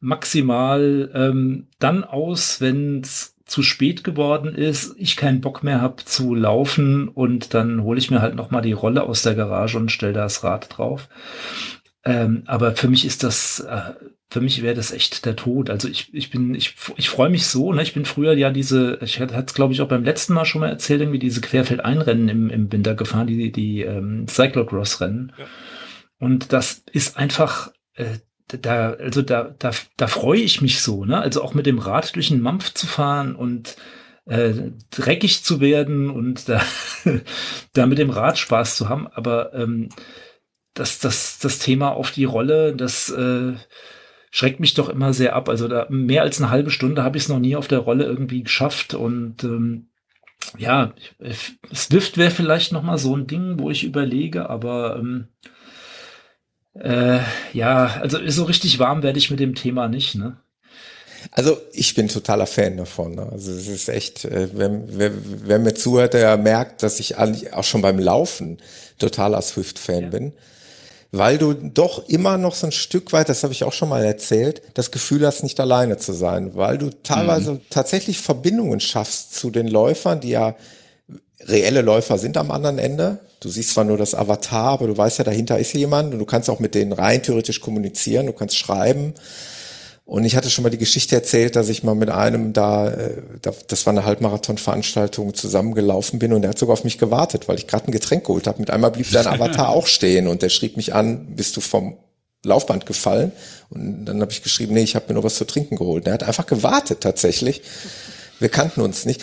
maximal 0.00 1.10
ähm, 1.12 1.66
dann 1.78 2.04
aus, 2.04 2.62
wenn 2.62 3.02
es 3.02 3.33
zu 3.44 3.62
spät 3.62 4.04
geworden 4.04 4.54
ist, 4.54 4.94
ich 4.98 5.16
keinen 5.16 5.40
Bock 5.40 5.62
mehr 5.62 5.80
habe 5.80 6.04
zu 6.04 6.34
laufen 6.34 7.08
und 7.08 7.52
dann 7.52 7.82
hole 7.82 7.98
ich 7.98 8.10
mir 8.10 8.22
halt 8.22 8.34
noch 8.34 8.50
mal 8.50 8.62
die 8.62 8.72
Rolle 8.72 9.02
aus 9.02 9.22
der 9.22 9.34
Garage 9.34 9.76
und 9.76 9.92
stelle 9.92 10.14
das 10.14 10.44
Rad 10.44 10.76
drauf. 10.76 11.08
Ähm, 12.04 12.42
aber 12.46 12.74
für 12.76 12.88
mich 12.88 13.04
ist 13.04 13.22
das, 13.22 13.60
äh, 13.60 13.94
für 14.30 14.40
mich 14.40 14.62
wäre 14.62 14.74
das 14.74 14.92
echt 14.92 15.24
der 15.26 15.36
Tod. 15.36 15.70
Also 15.70 15.88
ich, 15.88 16.12
ich 16.12 16.30
bin, 16.30 16.54
ich, 16.54 16.74
ich 16.96 17.08
freue 17.08 17.30
mich 17.30 17.46
so, 17.46 17.72
ne? 17.72 17.82
Ich 17.82 17.94
bin 17.94 18.04
früher 18.04 18.34
ja 18.34 18.50
diese, 18.50 18.98
ich 19.02 19.20
hatte 19.20 19.34
es 19.34 19.54
glaube 19.54 19.72
ich 19.72 19.80
auch 19.80 19.88
beim 19.88 20.04
letzten 20.04 20.34
Mal 20.34 20.44
schon 20.44 20.60
mal 20.60 20.68
erzählt, 20.68 21.00
irgendwie 21.00 21.18
diese 21.18 21.40
Querfeldeinrennen 21.40 22.28
im, 22.28 22.50
im 22.50 22.72
Winter 22.72 22.94
gefahren, 22.94 23.26
die, 23.26 23.52
die 23.52 23.82
ähm, 23.82 24.26
Cyclocross-Rennen. 24.28 25.32
Ja. 25.38 25.44
Und 26.18 26.52
das 26.52 26.82
ist 26.92 27.16
einfach, 27.16 27.72
äh, 27.94 28.18
da, 28.48 28.92
also 28.92 29.22
da, 29.22 29.54
da, 29.58 29.70
da 29.96 30.06
freue 30.06 30.40
ich 30.40 30.60
mich 30.60 30.82
so, 30.82 31.04
ne? 31.04 31.18
Also 31.18 31.42
auch 31.42 31.54
mit 31.54 31.66
dem 31.66 31.78
Rad 31.78 32.14
durch 32.14 32.28
den 32.28 32.40
Mampf 32.40 32.74
zu 32.74 32.86
fahren 32.86 33.34
und 33.34 33.76
äh, 34.26 34.52
dreckig 34.90 35.44
zu 35.44 35.60
werden 35.60 36.10
und 36.10 36.48
da, 36.48 36.62
da 37.72 37.86
mit 37.86 37.98
dem 37.98 38.10
Rad 38.10 38.38
Spaß 38.38 38.76
zu 38.76 38.88
haben. 38.88 39.06
Aber 39.08 39.54
ähm, 39.54 39.88
das, 40.74 40.98
das, 40.98 41.38
das 41.38 41.58
Thema 41.58 41.90
auf 41.90 42.10
die 42.10 42.24
Rolle, 42.24 42.74
das 42.74 43.10
äh, 43.10 43.54
schreckt 44.30 44.60
mich 44.60 44.74
doch 44.74 44.88
immer 44.88 45.12
sehr 45.12 45.36
ab. 45.36 45.48
Also 45.48 45.68
da 45.68 45.86
mehr 45.88 46.22
als 46.22 46.40
eine 46.40 46.50
halbe 46.50 46.70
Stunde 46.70 47.02
habe 47.02 47.16
ich 47.16 47.24
es 47.24 47.28
noch 47.28 47.38
nie 47.38 47.56
auf 47.56 47.68
der 47.68 47.78
Rolle 47.78 48.04
irgendwie 48.04 48.42
geschafft 48.42 48.94
und 48.94 49.44
ähm, 49.44 49.88
ja, 50.58 50.92
Swift 51.72 52.18
wäre 52.18 52.30
vielleicht 52.30 52.72
noch 52.72 52.82
mal 52.82 52.98
so 52.98 53.16
ein 53.16 53.26
Ding, 53.26 53.58
wo 53.58 53.70
ich 53.70 53.84
überlege, 53.84 54.50
aber 54.50 54.96
ähm, 54.98 55.28
äh, 56.74 57.20
ja, 57.52 57.86
also 58.00 58.18
so 58.28 58.44
richtig 58.44 58.78
warm 58.78 59.02
werde 59.02 59.18
ich 59.18 59.30
mit 59.30 59.40
dem 59.40 59.54
Thema 59.54 59.88
nicht, 59.88 60.14
ne? 60.14 60.36
Also 61.30 61.56
ich 61.72 61.94
bin 61.94 62.08
totaler 62.08 62.46
Fan 62.46 62.76
davon. 62.76 63.14
Ne? 63.14 63.28
Also 63.30 63.52
es 63.52 63.66
ist 63.66 63.88
echt, 63.88 64.24
äh, 64.24 64.48
wer, 64.52 64.70
wer, 64.86 65.10
wer 65.14 65.58
mir 65.58 65.74
zuhört, 65.74 66.14
der 66.14 66.36
merkt, 66.36 66.82
dass 66.82 67.00
ich 67.00 67.16
auch 67.16 67.64
schon 67.64 67.82
beim 67.82 67.98
Laufen 67.98 68.58
totaler 68.98 69.40
Swift-Fan 69.40 70.02
ja. 70.02 70.08
bin. 70.10 70.32
Weil 71.12 71.38
du 71.38 71.54
doch 71.54 72.08
immer 72.08 72.38
noch 72.38 72.54
so 72.56 72.66
ein 72.66 72.72
Stück 72.72 73.12
weit, 73.12 73.28
das 73.28 73.44
habe 73.44 73.52
ich 73.52 73.62
auch 73.62 73.72
schon 73.72 73.88
mal 73.88 74.04
erzählt, 74.04 74.62
das 74.74 74.90
Gefühl 74.90 75.24
hast, 75.24 75.44
nicht 75.44 75.60
alleine 75.60 75.96
zu 75.96 76.12
sein. 76.12 76.56
Weil 76.56 76.76
du 76.76 76.90
teilweise 76.90 77.52
mhm. 77.52 77.60
tatsächlich 77.70 78.18
Verbindungen 78.18 78.80
schaffst 78.80 79.34
zu 79.34 79.50
den 79.50 79.68
Läufern, 79.68 80.20
die 80.20 80.30
ja 80.30 80.56
reelle 81.48 81.82
Läufer 81.82 82.18
sind 82.18 82.36
am 82.36 82.50
anderen 82.50 82.78
Ende. 82.78 83.18
Du 83.40 83.48
siehst 83.48 83.70
zwar 83.70 83.84
nur 83.84 83.98
das 83.98 84.14
Avatar, 84.14 84.72
aber 84.72 84.86
du 84.86 84.96
weißt 84.96 85.18
ja, 85.18 85.24
dahinter 85.24 85.58
ist 85.58 85.74
jemand 85.74 86.12
und 86.12 86.18
du 86.18 86.24
kannst 86.24 86.48
auch 86.48 86.60
mit 86.60 86.74
denen 86.74 86.92
rein 86.92 87.22
theoretisch 87.22 87.60
kommunizieren, 87.60 88.26
du 88.26 88.32
kannst 88.32 88.56
schreiben. 88.56 89.14
Und 90.06 90.24
ich 90.24 90.36
hatte 90.36 90.50
schon 90.50 90.62
mal 90.62 90.70
die 90.70 90.78
Geschichte 90.78 91.14
erzählt, 91.14 91.56
dass 91.56 91.70
ich 91.70 91.82
mal 91.82 91.94
mit 91.94 92.10
einem 92.10 92.52
da, 92.52 92.88
äh, 92.88 93.22
das 93.68 93.86
war 93.86 93.92
eine 93.92 94.04
Halbmarathon-Veranstaltung, 94.04 95.32
zusammengelaufen 95.32 96.18
bin 96.18 96.32
und 96.34 96.42
der 96.42 96.50
hat 96.50 96.58
sogar 96.58 96.74
auf 96.74 96.84
mich 96.84 96.98
gewartet, 96.98 97.48
weil 97.48 97.56
ich 97.56 97.66
gerade 97.66 97.88
ein 97.88 97.92
Getränk 97.92 98.26
geholt 98.26 98.46
habe. 98.46 98.60
Mit 98.60 98.70
einmal 98.70 98.90
blieb 98.90 99.10
dein 99.12 99.26
Avatar 99.26 99.70
auch 99.70 99.86
stehen 99.86 100.28
und 100.28 100.42
der 100.42 100.50
schrieb 100.50 100.76
mich 100.76 100.94
an, 100.94 101.34
bist 101.36 101.56
du 101.56 101.62
vom 101.62 101.96
Laufband 102.44 102.84
gefallen? 102.84 103.32
Und 103.70 104.04
dann 104.04 104.20
habe 104.20 104.30
ich 104.30 104.42
geschrieben, 104.42 104.74
nee, 104.74 104.82
ich 104.82 104.94
habe 104.94 105.06
mir 105.08 105.14
nur 105.14 105.24
was 105.24 105.36
zu 105.36 105.46
trinken 105.46 105.76
geholt. 105.76 106.06
Der 106.06 106.12
hat 106.12 106.22
einfach 106.22 106.46
gewartet 106.46 107.00
tatsächlich. 107.00 107.62
Wir 108.40 108.50
kannten 108.50 108.82
uns 108.82 109.06
nicht. 109.06 109.22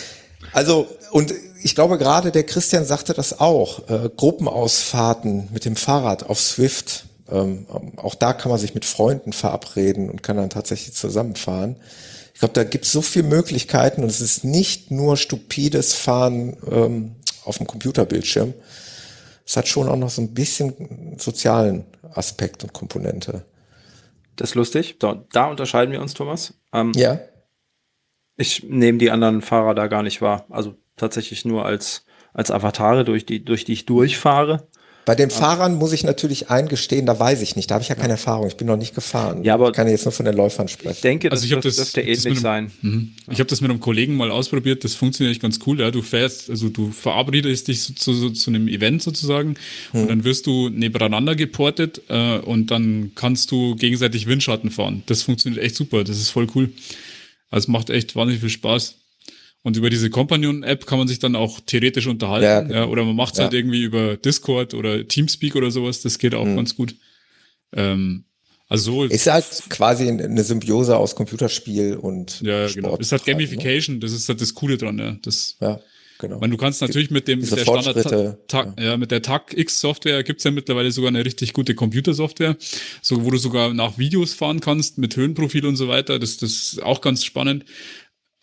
Also, 0.52 0.88
und 1.12 1.32
ich 1.64 1.74
glaube 1.74 1.98
gerade 1.98 2.32
der 2.32 2.44
Christian 2.44 2.84
sagte 2.84 3.14
das 3.14 3.40
auch, 3.40 3.88
äh, 3.88 4.10
Gruppenausfahrten 4.16 5.48
mit 5.52 5.64
dem 5.64 5.76
Fahrrad 5.76 6.28
auf 6.28 6.40
Swift, 6.40 7.04
ähm, 7.30 7.66
auch 7.96 8.14
da 8.14 8.32
kann 8.32 8.50
man 8.50 8.58
sich 8.58 8.74
mit 8.74 8.84
Freunden 8.84 9.32
verabreden 9.32 10.10
und 10.10 10.22
kann 10.22 10.36
dann 10.36 10.50
tatsächlich 10.50 10.94
zusammenfahren. 10.94 11.76
Ich 12.34 12.40
glaube, 12.40 12.54
da 12.54 12.64
gibt 12.64 12.84
es 12.84 12.92
so 12.92 13.02
viele 13.02 13.28
Möglichkeiten 13.28 14.02
und 14.02 14.10
es 14.10 14.20
ist 14.20 14.44
nicht 14.44 14.90
nur 14.90 15.16
stupides 15.16 15.94
Fahren 15.94 16.56
ähm, 16.70 17.16
auf 17.44 17.58
dem 17.58 17.66
Computerbildschirm. 17.66 18.54
Es 19.46 19.56
hat 19.56 19.68
schon 19.68 19.88
auch 19.88 19.96
noch 19.96 20.10
so 20.10 20.22
ein 20.22 20.34
bisschen 20.34 21.16
sozialen 21.18 21.84
Aspekt 22.14 22.62
und 22.64 22.72
Komponente. 22.72 23.44
Das 24.36 24.50
ist 24.50 24.54
lustig. 24.54 24.96
Da, 24.98 25.24
da 25.32 25.46
unterscheiden 25.46 25.92
wir 25.92 26.00
uns, 26.00 26.14
Thomas. 26.14 26.54
Ähm, 26.72 26.92
ja. 26.94 27.20
Ich 28.36 28.62
nehme 28.64 28.98
die 28.98 29.10
anderen 29.10 29.42
Fahrer 29.42 29.74
da 29.74 29.86
gar 29.88 30.02
nicht 30.02 30.22
wahr. 30.22 30.46
Also 30.48 30.74
tatsächlich 31.02 31.44
nur 31.44 31.66
als, 31.66 32.04
als 32.32 32.50
Avatare, 32.50 33.04
durch 33.04 33.26
die, 33.26 33.44
durch 33.44 33.64
die 33.64 33.72
ich 33.72 33.86
durchfahre. 33.86 34.66
Bei 35.04 35.16
den 35.16 35.30
Fahrern 35.30 35.74
muss 35.74 35.92
ich 35.92 36.04
natürlich 36.04 36.48
eingestehen, 36.48 37.06
da 37.06 37.18
weiß 37.18 37.42
ich 37.42 37.56
nicht, 37.56 37.68
da 37.68 37.74
habe 37.74 37.82
ich 37.82 37.88
ja 37.88 37.96
keine 37.96 38.12
Erfahrung, 38.12 38.46
ich 38.46 38.56
bin 38.56 38.68
noch 38.68 38.76
nicht 38.76 38.94
gefahren. 38.94 39.42
Ja, 39.42 39.54
aber 39.54 39.70
ich 39.70 39.74
kann 39.74 39.88
jetzt 39.88 40.04
nur 40.04 40.12
von 40.12 40.26
den 40.26 40.36
Läufern 40.36 40.68
sprechen. 40.68 40.92
Ich 40.94 41.00
denke, 41.00 41.28
das, 41.28 41.42
also 41.42 41.56
ich 41.56 41.60
das, 41.60 41.74
das 41.74 41.92
dürfte 41.92 42.02
ähnlich 42.02 42.26
einem, 42.26 42.36
sein. 42.36 42.72
Mh. 42.82 43.02
Ich 43.32 43.40
habe 43.40 43.50
das 43.50 43.60
mit 43.60 43.68
einem 43.72 43.80
Kollegen 43.80 44.14
mal 44.14 44.30
ausprobiert, 44.30 44.84
das 44.84 44.94
funktioniert 44.94 45.40
ganz 45.40 45.58
cool. 45.66 45.80
Ja, 45.80 45.90
du 45.90 46.02
fährst, 46.02 46.48
also 46.50 46.68
du 46.68 46.92
verabredest 46.92 47.66
dich 47.66 47.82
zu, 47.82 47.94
zu, 47.94 48.30
zu 48.30 48.50
einem 48.50 48.68
Event 48.68 49.02
sozusagen 49.02 49.56
hm. 49.90 50.02
und 50.02 50.08
dann 50.08 50.22
wirst 50.22 50.46
du 50.46 50.68
nebeneinander 50.68 51.34
geportet 51.34 52.02
äh, 52.08 52.38
und 52.38 52.70
dann 52.70 53.10
kannst 53.16 53.50
du 53.50 53.74
gegenseitig 53.74 54.28
Windschatten 54.28 54.70
fahren. 54.70 55.02
Das 55.06 55.22
funktioniert 55.22 55.64
echt 55.64 55.74
super, 55.74 56.04
das 56.04 56.18
ist 56.18 56.30
voll 56.30 56.46
cool. 56.54 56.70
Also 57.50 57.64
es 57.64 57.68
macht 57.68 57.90
echt 57.90 58.14
wahnsinnig 58.14 58.40
viel 58.40 58.50
Spaß. 58.50 59.01
Und 59.62 59.76
über 59.76 59.90
diese 59.90 60.10
Companion-App 60.10 60.86
kann 60.86 60.98
man 60.98 61.06
sich 61.06 61.20
dann 61.20 61.36
auch 61.36 61.60
theoretisch 61.60 62.06
unterhalten. 62.06 62.44
Ja, 62.44 62.60
genau. 62.62 62.74
ja 62.74 62.86
oder 62.86 63.04
man 63.04 63.14
macht 63.14 63.34
es 63.34 63.38
ja. 63.38 63.44
halt 63.44 63.54
irgendwie 63.54 63.82
über 63.82 64.16
Discord 64.16 64.74
oder 64.74 65.06
Teamspeak 65.06 65.54
oder 65.54 65.70
sowas. 65.70 66.02
Das 66.02 66.18
geht 66.18 66.34
auch 66.34 66.44
mhm. 66.44 66.56
ganz 66.56 66.74
gut. 66.74 66.96
Ähm, 67.74 68.24
also 68.68 68.92
so 68.92 69.04
ist 69.04 69.26
halt 69.26 69.44
quasi 69.68 70.08
eine 70.08 70.42
Symbiose 70.42 70.96
aus 70.96 71.14
Computerspiel 71.14 71.94
und 71.94 72.40
ja, 72.40 72.68
Sport 72.68 72.74
genau. 72.74 72.96
Ist 72.96 73.12
halt 73.12 73.26
ne? 73.26 73.32
Gamification. 73.34 73.96
Ne? 73.96 74.00
Das 74.00 74.12
ist 74.12 74.28
halt 74.28 74.40
das 74.40 74.54
Coole 74.54 74.78
dran. 74.78 74.98
Ja, 74.98 75.16
das, 75.22 75.56
ja 75.60 75.78
genau. 76.22 76.38
Meine, 76.40 76.52
du 76.52 76.56
kannst 76.56 76.80
natürlich 76.80 77.10
mit 77.10 77.28
dem 77.28 77.40
mit 77.40 77.50
der 77.50 77.58
Standard 77.58 78.50
ja. 78.52 78.74
ja. 78.78 78.96
mit 78.96 79.10
der 79.10 79.20
TAC 79.20 79.52
X 79.54 79.80
Software 79.80 80.22
gibt's 80.22 80.44
ja 80.44 80.50
mittlerweile 80.50 80.90
sogar 80.90 81.08
eine 81.08 81.22
richtig 81.22 81.52
gute 81.52 81.74
Computersoftware, 81.74 82.56
so 83.02 83.24
wo 83.24 83.30
du 83.30 83.36
sogar 83.36 83.74
nach 83.74 83.98
Videos 83.98 84.32
fahren 84.32 84.60
kannst 84.60 84.96
mit 84.96 85.14
Höhenprofil 85.16 85.66
und 85.66 85.76
so 85.76 85.88
weiter. 85.88 86.18
Das, 86.18 86.38
das 86.38 86.50
ist 86.50 86.82
auch 86.82 87.02
ganz 87.02 87.24
spannend. 87.24 87.66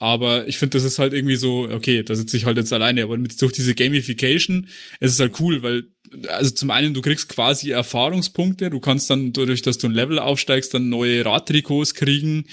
Aber 0.02 0.48
ich 0.48 0.58
finde, 0.58 0.78
das 0.78 0.86
ist 0.86 0.98
halt 0.98 1.14
irgendwie 1.14 1.36
so, 1.36 1.70
okay, 1.70 2.04
da 2.04 2.16
sitze 2.16 2.38
ich 2.38 2.46
halt 2.46 2.58
jetzt 2.58 2.72
alleine. 2.72 3.04
Aber 3.04 3.18
mit, 3.18 3.40
durch 3.42 3.52
diese 3.52 3.76
Gamification 3.76 4.68
ist 5.02 5.12
es 5.12 5.20
halt 5.20 5.40
cool, 5.42 5.62
weil, 5.62 5.84
also 6.30 6.52
zum 6.52 6.72
einen, 6.72 6.94
du 6.94 7.02
kriegst 7.02 7.28
quasi 7.28 7.72
Erfahrungspunkte, 7.72 8.70
du 8.70 8.80
kannst 8.80 9.10
dann 9.10 9.34
dadurch, 9.34 9.62
dass 9.62 9.78
du 9.78 9.88
ein 9.88 9.94
Level 9.94 10.18
aufsteigst, 10.18 10.74
dann 10.74 10.88
neue 10.88 11.26
Radtrikots 11.26 11.94
kriegen. 11.96 12.46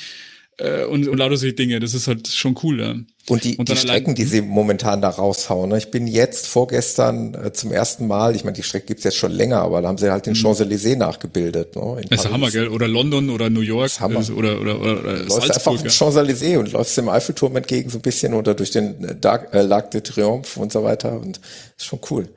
Äh, 0.58 0.84
und, 0.84 1.06
und 1.08 1.18
lauter 1.18 1.36
solche 1.36 1.54
Dinge. 1.54 1.80
Das 1.80 1.94
ist 1.94 2.08
halt 2.08 2.28
schon 2.28 2.56
cool. 2.62 2.80
Ja. 2.80 2.94
Und 3.28 3.44
die, 3.44 3.56
und 3.56 3.68
die 3.68 3.76
Strecken, 3.76 4.14
die 4.14 4.24
sie 4.24 4.40
momentan 4.40 5.02
da 5.02 5.08
raushauen. 5.08 5.70
Ne? 5.70 5.78
Ich 5.78 5.90
bin 5.90 6.06
jetzt 6.06 6.46
vorgestern 6.46 7.34
äh, 7.34 7.52
zum 7.52 7.72
ersten 7.72 8.06
Mal, 8.06 8.36
ich 8.36 8.44
meine, 8.44 8.54
die 8.54 8.62
Strecke 8.62 8.86
gibt's 8.86 9.04
jetzt 9.04 9.16
schon 9.16 9.32
länger, 9.32 9.58
aber 9.62 9.82
da 9.82 9.88
haben 9.88 9.98
sie 9.98 10.10
halt 10.10 10.26
den 10.26 10.34
mhm. 10.34 10.38
Champs-Élysées 10.38 10.96
nachgebildet. 10.96 11.74
Ne? 11.74 12.00
das 12.08 12.24
ist 12.24 12.30
Hammer, 12.30 12.50
gell? 12.50 12.68
Oder 12.68 12.86
London 12.86 13.30
oder 13.30 13.50
New 13.50 13.60
York. 13.60 13.88
Das 13.88 14.00
Hammer. 14.00 14.20
Oder, 14.34 14.60
oder, 14.60 14.80
oder, 14.80 15.00
oder 15.00 15.12
läufst 15.18 15.30
Salzburg, 15.30 15.74
einfach 15.74 15.84
ja. 15.84 15.90
Champs-Élysées 15.90 16.58
und 16.58 16.72
läufst 16.72 16.96
dem 16.96 17.08
Eiffelturm 17.08 17.56
entgegen 17.56 17.90
so 17.90 17.98
ein 17.98 18.02
bisschen 18.02 18.32
oder 18.32 18.54
durch 18.54 18.70
den 18.70 19.02
äh, 19.04 19.16
Dark, 19.16 19.52
äh, 19.52 19.62
Lac 19.62 19.90
de 19.90 20.00
Triomphe 20.00 20.60
und 20.60 20.72
so 20.72 20.84
weiter. 20.84 21.20
Und 21.20 21.40
ist 21.76 21.86
schon 21.86 22.00
cool. 22.10 22.28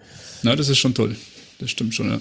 Na, 0.41 0.55
das 0.55 0.69
ist 0.69 0.79
schon 0.79 0.95
toll. 0.95 1.15
Das 1.59 1.69
stimmt 1.69 1.93
schon, 1.93 2.09
ja. 2.09 2.19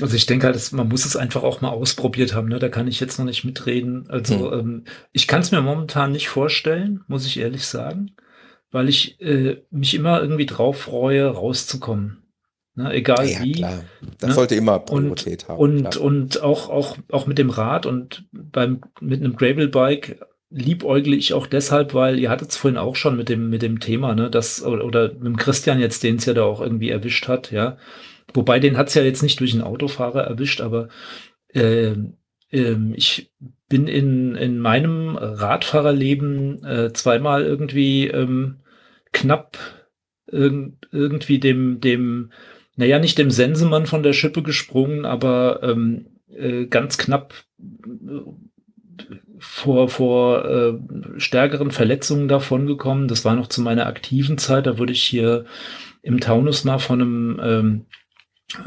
Also 0.00 0.14
ich 0.14 0.26
denke 0.26 0.46
halt, 0.46 0.72
man 0.72 0.88
muss 0.88 1.06
es 1.06 1.16
einfach 1.16 1.42
auch 1.42 1.60
mal 1.60 1.70
ausprobiert 1.70 2.34
haben. 2.34 2.48
Ne? 2.48 2.58
Da 2.58 2.68
kann 2.68 2.88
ich 2.88 3.00
jetzt 3.00 3.18
noch 3.18 3.24
nicht 3.24 3.44
mitreden. 3.44 4.04
Also 4.08 4.52
hm. 4.52 4.58
ähm, 4.58 4.84
ich 5.12 5.26
kann 5.26 5.40
es 5.40 5.52
mir 5.52 5.60
momentan 5.62 6.12
nicht 6.12 6.28
vorstellen, 6.28 7.04
muss 7.08 7.26
ich 7.26 7.38
ehrlich 7.38 7.66
sagen, 7.66 8.12
weil 8.70 8.88
ich 8.88 9.20
äh, 9.20 9.62
mich 9.70 9.94
immer 9.94 10.20
irgendwie 10.20 10.46
drauf 10.46 10.78
freue, 10.78 11.28
rauszukommen. 11.28 12.22
Ne? 12.74 12.92
Egal 12.92 13.26
ja, 13.26 13.42
wie. 13.42 13.52
Klar. 13.52 13.84
Das 14.18 14.28
ne? 14.28 14.34
sollte 14.34 14.54
immer 14.54 14.78
Priorität 14.80 15.44
und, 15.44 15.48
haben. 15.48 15.58
Und, 15.58 15.90
klar. 15.90 16.04
und 16.04 16.42
auch, 16.42 16.68
auch, 16.68 16.98
auch 17.10 17.26
mit 17.26 17.38
dem 17.38 17.50
Rad 17.50 17.86
und 17.86 18.24
beim, 18.32 18.82
mit 19.00 19.20
einem 19.20 19.34
Gravel-Bike 19.34 20.20
liebäugle 20.50 21.16
ich 21.16 21.32
auch 21.32 21.46
deshalb, 21.46 21.94
weil 21.94 22.18
ihr 22.18 22.30
hattet 22.30 22.50
es 22.50 22.56
vorhin 22.56 22.78
auch 22.78 22.94
schon 22.96 23.16
mit 23.16 23.28
dem, 23.28 23.50
mit 23.50 23.62
dem 23.62 23.80
Thema, 23.80 24.14
ne, 24.14 24.30
das, 24.30 24.62
oder, 24.62 24.84
oder 24.84 25.08
mit 25.14 25.24
dem 25.24 25.36
Christian 25.36 25.80
jetzt, 25.80 26.02
den 26.02 26.16
es 26.16 26.26
ja 26.26 26.34
da 26.34 26.44
auch 26.44 26.60
irgendwie 26.60 26.90
erwischt 26.90 27.28
hat, 27.28 27.50
ja, 27.50 27.78
Wobei 28.36 28.58
den 28.60 28.76
hat's 28.76 28.94
ja 28.94 29.02
jetzt 29.02 29.22
nicht 29.22 29.40
durch 29.40 29.52
einen 29.52 29.62
Autofahrer 29.62 30.22
erwischt, 30.22 30.60
aber 30.60 30.88
äh, 31.48 31.94
äh, 32.50 32.76
ich 32.94 33.32
bin 33.68 33.88
in, 33.88 34.34
in 34.36 34.58
meinem 34.58 35.16
Radfahrerleben 35.16 36.64
äh, 36.64 36.92
zweimal 36.92 37.44
irgendwie 37.44 38.06
ähm, 38.08 38.60
knapp 39.12 39.58
irg 40.30 40.72
irgendwie 40.92 41.38
dem, 41.38 41.80
dem, 41.80 42.30
naja, 42.76 42.98
nicht 42.98 43.18
dem 43.18 43.30
Sensemann 43.30 43.86
von 43.86 44.02
der 44.02 44.12
Schippe 44.12 44.42
gesprungen, 44.42 45.04
aber 45.04 45.60
ähm, 45.62 46.06
äh, 46.28 46.66
ganz 46.66 46.98
knapp 46.98 47.34
äh, 47.58 48.20
vor, 49.38 49.88
vor 49.88 50.44
äh, 50.44 50.74
stärkeren 51.18 51.70
Verletzungen 51.70 52.28
davon 52.28 52.66
gekommen. 52.66 53.08
Das 53.08 53.24
war 53.24 53.34
noch 53.34 53.48
zu 53.48 53.60
meiner 53.60 53.86
aktiven 53.86 54.38
Zeit. 54.38 54.66
Da 54.66 54.78
wurde 54.78 54.92
ich 54.92 55.02
hier 55.02 55.44
im 56.02 56.20
Taunus 56.20 56.64
mal 56.64 56.78
von 56.78 57.00
einem 57.00 57.40
ähm, 57.42 57.86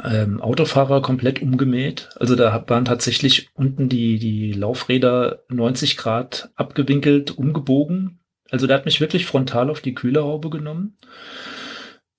ähm, 0.03 0.41
Autofahrer 0.41 1.01
komplett 1.01 1.41
umgemäht. 1.41 2.09
Also 2.19 2.35
da 2.35 2.63
waren 2.67 2.85
tatsächlich 2.85 3.49
unten 3.53 3.89
die, 3.89 4.19
die 4.19 4.51
Laufräder 4.51 5.43
90 5.49 5.97
Grad 5.97 6.51
abgewinkelt, 6.55 7.37
umgebogen. 7.37 8.19
Also 8.49 8.67
der 8.67 8.77
hat 8.77 8.85
mich 8.85 8.99
wirklich 8.99 9.25
frontal 9.25 9.69
auf 9.69 9.81
die 9.81 9.93
Kühlerhaube 9.93 10.49
genommen. 10.49 10.97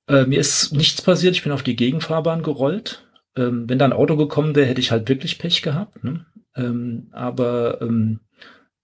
Äh, 0.09 0.27
mir 0.27 0.41
ist 0.41 0.73
nichts 0.73 1.03
passiert, 1.03 1.35
ich 1.35 1.43
bin 1.43 1.53
auf 1.53 1.63
die 1.63 1.77
Gegenfahrbahn 1.77 2.43
gerollt. 2.43 3.07
Ähm, 3.37 3.69
wenn 3.69 3.79
da 3.79 3.85
ein 3.85 3.93
Auto 3.93 4.17
gekommen 4.17 4.55
wäre, 4.57 4.67
hätte 4.67 4.81
ich 4.81 4.91
halt 4.91 5.09
wirklich 5.09 5.39
Pech 5.39 5.63
gehabt. 5.63 6.03
Ne? 6.03 6.27
Ähm, 6.57 7.09
aber 7.13 7.81
ähm, 7.83 8.21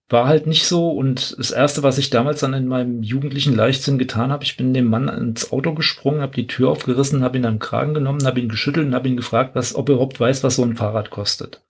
war 0.09 0.29
halt 0.29 0.47
nicht 0.47 0.67
so. 0.67 0.91
Und 0.91 1.37
das 1.39 1.51
Erste, 1.51 1.83
was 1.83 1.99
ich 1.99 2.11
damals 2.11 2.41
dann 2.41 2.55
in 2.55 2.69
meinem 2.69 3.03
jugendlichen 3.03 3.55
Leichtsinn 3.55 3.99
getan 3.99 4.31
habe, 4.31 4.45
ich 4.45 4.57
bin 4.57 4.73
dem 4.73 4.87
Mann 4.87 5.09
ins 5.09 5.51
Auto 5.53 5.75
gesprungen, 5.75 6.21
habe 6.21 6.35
die 6.35 6.47
Tür 6.47 6.71
aufgerissen, 6.71 7.23
habe 7.23 7.39
ihn 7.39 7.47
am 7.47 7.59
Kragen 7.59 7.95
genommen, 7.95 8.25
habe 8.25 8.41
ihn 8.41 8.49
geschüttelt 8.49 8.87
und 8.87 8.95
habe 8.95 9.09
ihn 9.09 9.17
gefragt, 9.17 9.55
was, 9.55 9.75
ob 9.75 9.89
er 9.89 9.95
überhaupt 9.95 10.21
weiß, 10.21 10.45
was 10.45 10.57
so 10.57 10.63
ein 10.63 10.77
Fahrrad 10.77 11.11
kostet. 11.11 11.61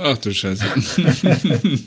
Ach 0.00 0.16
du 0.18 0.32
Scheiße. 0.32 0.64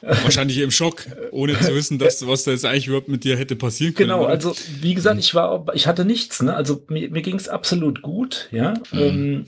Wahrscheinlich 0.00 0.58
im 0.58 0.70
Schock, 0.70 1.06
ohne 1.32 1.58
zu 1.58 1.74
wissen, 1.74 1.98
dass, 1.98 2.24
was 2.26 2.44
da 2.44 2.52
jetzt 2.52 2.64
eigentlich 2.64 2.86
überhaupt 2.86 3.08
mit 3.08 3.24
dir 3.24 3.36
hätte 3.36 3.56
passieren 3.56 3.94
können. 3.94 4.10
Genau, 4.10 4.22
oder? 4.24 4.30
also 4.30 4.54
wie 4.80 4.94
gesagt, 4.94 5.18
ich 5.18 5.34
war, 5.34 5.66
ich 5.74 5.88
hatte 5.88 6.04
nichts, 6.04 6.40
ne? 6.40 6.54
Also 6.54 6.84
mir, 6.88 7.10
mir 7.10 7.22
ging 7.22 7.34
es 7.36 7.48
absolut 7.48 8.00
gut, 8.02 8.48
ja. 8.52 8.74
Mhm. 8.92 8.98
Ähm, 8.98 9.46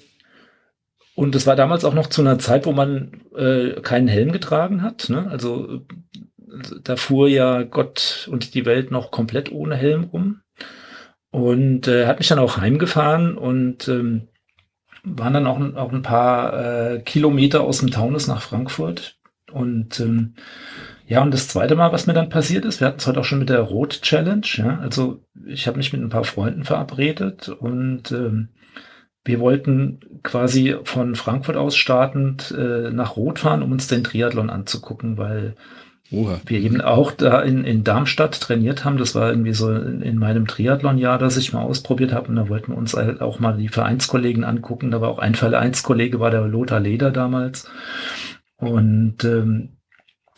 und 1.20 1.34
es 1.34 1.46
war 1.46 1.54
damals 1.54 1.84
auch 1.84 1.92
noch 1.92 2.06
zu 2.06 2.22
einer 2.22 2.38
Zeit, 2.38 2.64
wo 2.64 2.72
man 2.72 3.20
äh, 3.36 3.82
keinen 3.82 4.08
Helm 4.08 4.32
getragen 4.32 4.80
hat. 4.80 5.10
Ne? 5.10 5.28
Also 5.30 5.82
da 6.82 6.96
fuhr 6.96 7.28
ja 7.28 7.62
Gott 7.62 8.26
und 8.32 8.54
die 8.54 8.64
Welt 8.64 8.90
noch 8.90 9.10
komplett 9.10 9.52
ohne 9.52 9.76
Helm 9.76 10.04
rum. 10.04 10.40
Und 11.30 11.88
äh, 11.88 12.06
hat 12.06 12.20
mich 12.20 12.28
dann 12.28 12.38
auch 12.38 12.56
heimgefahren 12.56 13.36
und 13.36 13.86
ähm, 13.86 14.28
waren 15.04 15.34
dann 15.34 15.46
auch, 15.46 15.60
auch 15.76 15.92
ein 15.92 16.00
paar 16.00 16.54
äh, 16.94 17.00
Kilometer 17.00 17.60
aus 17.64 17.80
dem 17.80 17.90
Taunus 17.90 18.26
nach 18.26 18.40
Frankfurt. 18.40 19.18
Und 19.52 20.00
ähm, 20.00 20.36
ja, 21.06 21.20
und 21.20 21.34
das 21.34 21.48
zweite 21.48 21.76
Mal, 21.76 21.92
was 21.92 22.06
mir 22.06 22.14
dann 22.14 22.30
passiert 22.30 22.64
ist, 22.64 22.80
wir 22.80 22.86
hatten 22.86 22.98
es 22.98 23.06
heute 23.06 23.20
auch 23.20 23.24
schon 23.24 23.40
mit 23.40 23.50
der 23.50 23.60
Rot 23.60 24.00
Challenge. 24.00 24.46
Ja? 24.54 24.78
Also 24.78 25.22
ich 25.44 25.66
habe 25.66 25.76
mich 25.76 25.92
mit 25.92 26.00
ein 26.00 26.08
paar 26.08 26.24
Freunden 26.24 26.64
verabredet 26.64 27.50
und 27.50 28.10
ähm, 28.10 28.48
wir 29.30 29.40
wollten 29.40 30.00
quasi 30.22 30.76
von 30.84 31.14
Frankfurt 31.14 31.56
aus 31.56 31.76
startend 31.76 32.54
äh, 32.56 32.90
nach 32.90 33.16
Rot 33.16 33.38
fahren, 33.38 33.62
um 33.62 33.72
uns 33.72 33.86
den 33.86 34.02
Triathlon 34.02 34.50
anzugucken, 34.50 35.16
weil 35.16 35.54
Oha. 36.10 36.40
wir 36.44 36.58
eben 36.58 36.80
auch 36.80 37.12
da 37.12 37.40
in, 37.40 37.64
in 37.64 37.84
Darmstadt 37.84 38.40
trainiert 38.40 38.84
haben. 38.84 38.96
Das 38.96 39.14
war 39.14 39.30
irgendwie 39.30 39.54
so 39.54 39.72
in, 39.72 40.02
in 40.02 40.18
meinem 40.18 40.48
Triathlon-Jahr, 40.48 41.18
das 41.18 41.36
ich 41.36 41.52
mal 41.52 41.62
ausprobiert 41.62 42.12
habe. 42.12 42.28
Und 42.28 42.36
da 42.36 42.48
wollten 42.48 42.72
wir 42.72 42.78
uns 42.78 42.94
halt 42.94 43.20
auch 43.20 43.38
mal 43.38 43.56
die 43.56 43.68
Vereinskollegen 43.68 44.42
angucken. 44.42 44.90
Da 44.90 45.00
war 45.00 45.08
auch 45.08 45.20
ein 45.20 45.36
Vereinskollege, 45.36 46.18
war 46.18 46.32
der 46.32 46.46
Lothar 46.48 46.80
Leder 46.80 47.12
damals. 47.12 47.70
Und 48.56 49.24
ähm, 49.24 49.76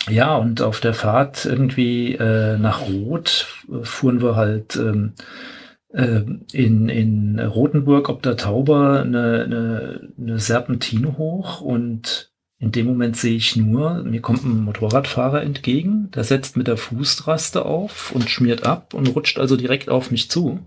ja, 0.09 0.37
und 0.37 0.61
auf 0.61 0.81
der 0.81 0.95
Fahrt 0.95 1.47
irgendwie 1.47 2.15
äh, 2.17 2.59
nach 2.59 2.83
Rot 2.89 3.47
fuhren 3.83 4.21
wir 4.21 4.37
halt 4.37 4.77
ähm, 4.77 5.13
äh, 5.17 5.62
in, 5.95 6.89
in 6.89 7.39
Rothenburg 7.39 8.09
ob 8.09 8.23
der 8.23 8.37
Tauber 8.37 9.03
eine, 9.03 9.43
eine, 9.45 10.09
eine 10.19 10.39
Serpentine 10.39 11.19
hoch 11.19 11.61
und 11.61 12.33
in 12.63 12.71
dem 12.71 12.87
Moment 12.87 13.17
sehe 13.17 13.35
ich 13.35 13.57
nur, 13.57 14.05
mir 14.05 14.21
kommt 14.21 14.45
ein 14.45 14.63
Motorradfahrer 14.63 15.43
entgegen, 15.43 16.13
der 16.13 16.23
setzt 16.23 16.57
mit 16.57 16.69
der 16.69 16.77
Fußraste 16.77 17.65
auf 17.65 18.13
und 18.13 18.31
schmiert 18.31 18.65
ab 18.65 18.95
und 18.95 19.09
rutscht 19.09 19.39
also 19.39 19.57
direkt 19.57 19.89
auf 19.89 20.13
mich 20.13 20.31
zu. 20.31 20.61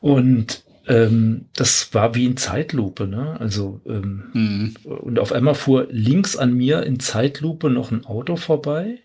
Und 0.00 0.62
ähm, 0.86 1.46
das 1.54 1.94
war 1.94 2.14
wie 2.14 2.26
in 2.26 2.36
Zeitlupe, 2.36 3.06
ne? 3.06 3.40
Also 3.40 3.80
ähm, 3.86 4.24
mhm. 4.34 4.76
und 4.84 5.18
auf 5.18 5.32
einmal 5.32 5.54
fuhr 5.54 5.86
links 5.90 6.36
an 6.36 6.52
mir 6.52 6.82
in 6.82 7.00
Zeitlupe 7.00 7.70
noch 7.70 7.90
ein 7.90 8.04
Auto 8.04 8.36
vorbei 8.36 8.98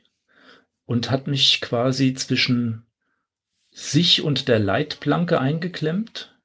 und 0.85 1.11
hat 1.11 1.27
mich 1.27 1.61
quasi 1.61 2.13
zwischen 2.13 2.83
sich 3.77 4.23
und 4.23 4.47
der 4.47 4.57
Leitplanke 4.57 5.39
eingeklemmt. 5.39 6.35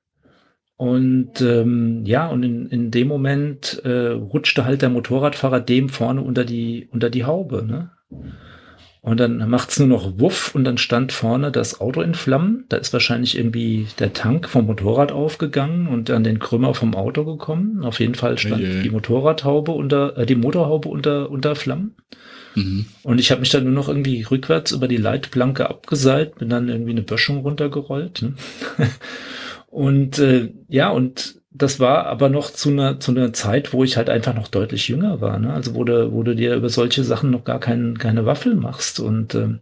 Und 0.77 1.41
ähm, 1.41 2.05
ja, 2.05 2.27
und 2.27 2.43
in, 2.43 2.69
in 2.69 2.91
dem 2.91 3.09
Moment 3.09 3.81
äh, 3.85 4.09
rutschte 4.09 4.67
halt 4.67 4.83
der 4.83 4.91
Motorradfahrer 4.91 5.61
dem 5.61 5.89
vorne 5.89 6.21
unter 6.21 6.45
die, 6.45 6.89
unter 6.93 7.09
die 7.09 7.25
Haube. 7.25 7.65
Ne? 7.65 7.91
Und 9.01 9.19
dann 9.19 9.49
macht's 9.49 9.79
nur 9.79 9.89
noch 9.89 10.19
Wuff 10.19 10.55
und 10.55 10.65
dann 10.65 10.77
stand 10.77 11.11
vorne 11.11 11.51
das 11.51 11.81
Auto 11.81 12.03
in 12.03 12.15
Flammen. 12.15 12.67
Da 12.69 12.77
ist 12.77 12.93
wahrscheinlich 12.93 13.39
irgendwie 13.39 13.87
der 13.99 14.13
Tank 14.13 14.49
vom 14.49 14.67
Motorrad 14.67 15.11
aufgegangen 15.11 15.87
und 15.87 16.11
an 16.11 16.25
den 16.25 16.39
Krümmer 16.39 16.75
vom 16.75 16.95
Auto 16.95 17.25
gekommen. 17.25 17.83
Auf 17.83 17.99
jeden 17.99 18.15
Fall 18.15 18.37
stand 18.37 18.63
hey. 18.63 18.83
die 18.83 18.91
Motorradhaube 18.91 19.73
unter, 19.73 20.19
äh, 20.19 20.27
die 20.27 20.37
Motorhaube 20.37 20.89
unter, 20.89 21.31
unter 21.31 21.55
Flammen. 21.55 21.97
Mhm. 22.55 22.87
Und 23.03 23.21
ich 23.21 23.31
habe 23.31 23.41
mich 23.41 23.51
dann 23.51 23.65
nur 23.65 23.73
noch 23.73 23.89
irgendwie 23.89 24.23
rückwärts 24.23 24.73
über 24.73 24.89
die 24.89 24.97
Leitplanke 24.97 25.69
abgeseilt, 25.69 26.37
bin 26.37 26.49
dann 26.49 26.69
irgendwie 26.69 26.93
eine 26.93 27.03
Böschung 27.03 27.39
runtergerollt. 27.39 28.23
Ne? 28.23 28.35
und 29.71 30.19
äh, 30.19 30.51
ja, 30.69 30.91
und 30.91 31.37
das 31.55 31.81
war 31.81 32.07
aber 32.07 32.29
noch 32.29 32.51
zu 32.51 32.71
einer, 32.71 32.99
zu 32.99 33.11
einer 33.11 33.33
Zeit, 33.33 33.73
wo 33.73 33.85
ich 33.85 33.97
halt 33.97 34.09
einfach 34.09 34.35
noch 34.35 34.49
deutlich 34.49 34.89
jünger 34.89 35.21
war. 35.21 35.39
Ne? 35.39 35.53
Also 35.53 35.75
wo 35.75 35.85
du, 35.85 36.13
wo 36.13 36.23
du 36.23 36.35
dir 36.35 36.55
über 36.55 36.69
solche 36.69 37.05
Sachen 37.05 37.31
noch 37.31 37.45
gar 37.45 37.61
kein, 37.61 37.99
keine 37.99 38.25
Waffel 38.25 38.55
machst. 38.55 39.01
Und 39.01 39.35
ähm, 39.35 39.61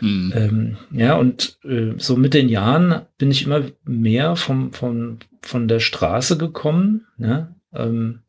mhm. 0.00 0.32
ähm, 0.36 0.76
ja, 0.90 1.16
und 1.16 1.58
äh, 1.64 1.94
so 1.96 2.16
mit 2.16 2.34
den 2.34 2.48
Jahren 2.48 3.02
bin 3.16 3.30
ich 3.30 3.46
immer 3.46 3.62
mehr 3.84 4.36
vom, 4.36 4.72
vom, 4.72 5.18
von 5.40 5.68
der 5.68 5.80
Straße 5.80 6.36
gekommen. 6.36 7.06
Ne? 7.16 7.54
Ähm, 7.74 8.20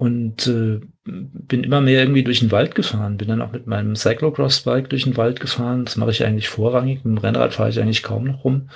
und 0.00 0.46
äh, 0.46 0.80
bin 1.04 1.62
immer 1.62 1.82
mehr 1.82 2.00
irgendwie 2.00 2.24
durch 2.24 2.40
den 2.40 2.50
Wald 2.50 2.74
gefahren. 2.74 3.18
Bin 3.18 3.28
dann 3.28 3.42
auch 3.42 3.52
mit 3.52 3.66
meinem 3.66 3.94
Cyclocross-Bike 3.94 4.88
durch 4.88 5.04
den 5.04 5.18
Wald 5.18 5.40
gefahren. 5.40 5.84
Das 5.84 5.96
mache 5.96 6.10
ich 6.10 6.24
eigentlich 6.24 6.48
vorrangig. 6.48 7.04
Mit 7.04 7.18
dem 7.18 7.18
Rennrad 7.18 7.52
fahre 7.52 7.68
ich 7.68 7.78
eigentlich 7.78 8.02
kaum 8.02 8.24
noch 8.24 8.42
rum. 8.42 8.70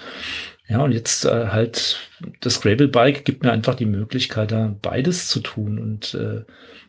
Ja, 0.68 0.82
und 0.82 0.92
jetzt 0.92 1.24
äh, 1.24 1.46
halt 1.46 1.98
das 2.40 2.60
Gravel-Bike 2.60 3.24
gibt 3.24 3.42
mir 3.42 3.52
einfach 3.52 3.74
die 3.74 3.86
Möglichkeit, 3.86 4.52
da 4.52 4.76
beides 4.82 5.28
zu 5.28 5.40
tun. 5.40 5.78
Und 5.78 6.12
äh, 6.12 6.44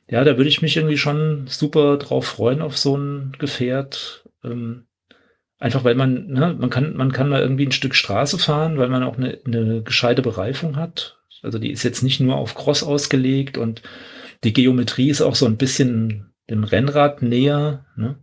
ja, 0.10 0.26
da 0.26 0.36
würde 0.36 0.50
ich 0.50 0.62
mich 0.62 0.76
irgendwie 0.76 0.98
schon 0.98 1.46
super 1.48 1.96
drauf 1.96 2.26
freuen 2.26 2.62
auf 2.62 2.78
so 2.78 2.98
ein 2.98 3.32
Gefährt. 3.40 4.26
Ähm, 4.44 4.84
einfach 5.60 5.86
weil 5.86 5.96
man, 5.96 6.28
ne, 6.28 6.58
man 6.60 6.70
kann, 6.70 6.98
man 6.98 7.14
kann 7.14 7.32
da 7.32 7.40
irgendwie 7.40 7.68
ein 7.68 7.72
Stück 7.72 7.96
Straße 7.96 8.38
fahren, 8.38 8.78
weil 8.78 8.90
man 8.90 9.04
auch 9.04 9.16
eine, 9.16 9.40
eine 9.46 9.82
gescheite 9.82 10.22
Bereifung 10.22 10.76
hat. 10.76 11.20
Also 11.42 11.58
die 11.58 11.72
ist 11.72 11.84
jetzt 11.84 12.04
nicht 12.04 12.20
nur 12.20 12.36
auf 12.36 12.54
Cross 12.54 12.84
ausgelegt 12.84 13.58
und 13.58 13.82
die 14.44 14.54
Geometrie 14.54 15.10
ist 15.10 15.22
auch 15.22 15.36
so 15.36 15.46
ein 15.46 15.58
bisschen 15.58 16.34
dem 16.50 16.64
Rennrad 16.64 17.22
näher. 17.22 17.86
Ne? 17.96 18.18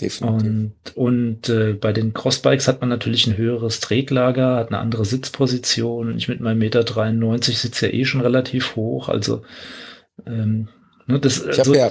Definitiv. 0.00 0.46
Und, 0.46 0.96
und 0.96 1.48
äh, 1.48 1.72
bei 1.72 1.92
den 1.92 2.14
Crossbikes 2.14 2.68
hat 2.68 2.80
man 2.80 2.88
natürlich 2.88 3.26
ein 3.26 3.36
höheres 3.36 3.80
Tretlager, 3.80 4.56
hat 4.56 4.68
eine 4.68 4.78
andere 4.78 5.04
Sitzposition. 5.04 6.16
Ich 6.16 6.28
mit 6.28 6.40
meinem 6.40 6.58
Meter 6.58 6.84
93 6.84 7.58
sitze 7.58 7.86
ja 7.86 7.92
eh 7.92 8.04
schon 8.04 8.20
relativ 8.20 8.76
hoch. 8.76 9.08
Also 9.08 9.42
ähm, 10.26 10.68
ne, 11.06 11.18
das, 11.18 11.44
ich 11.44 11.58
habe 11.58 11.76
ja, 11.76 11.90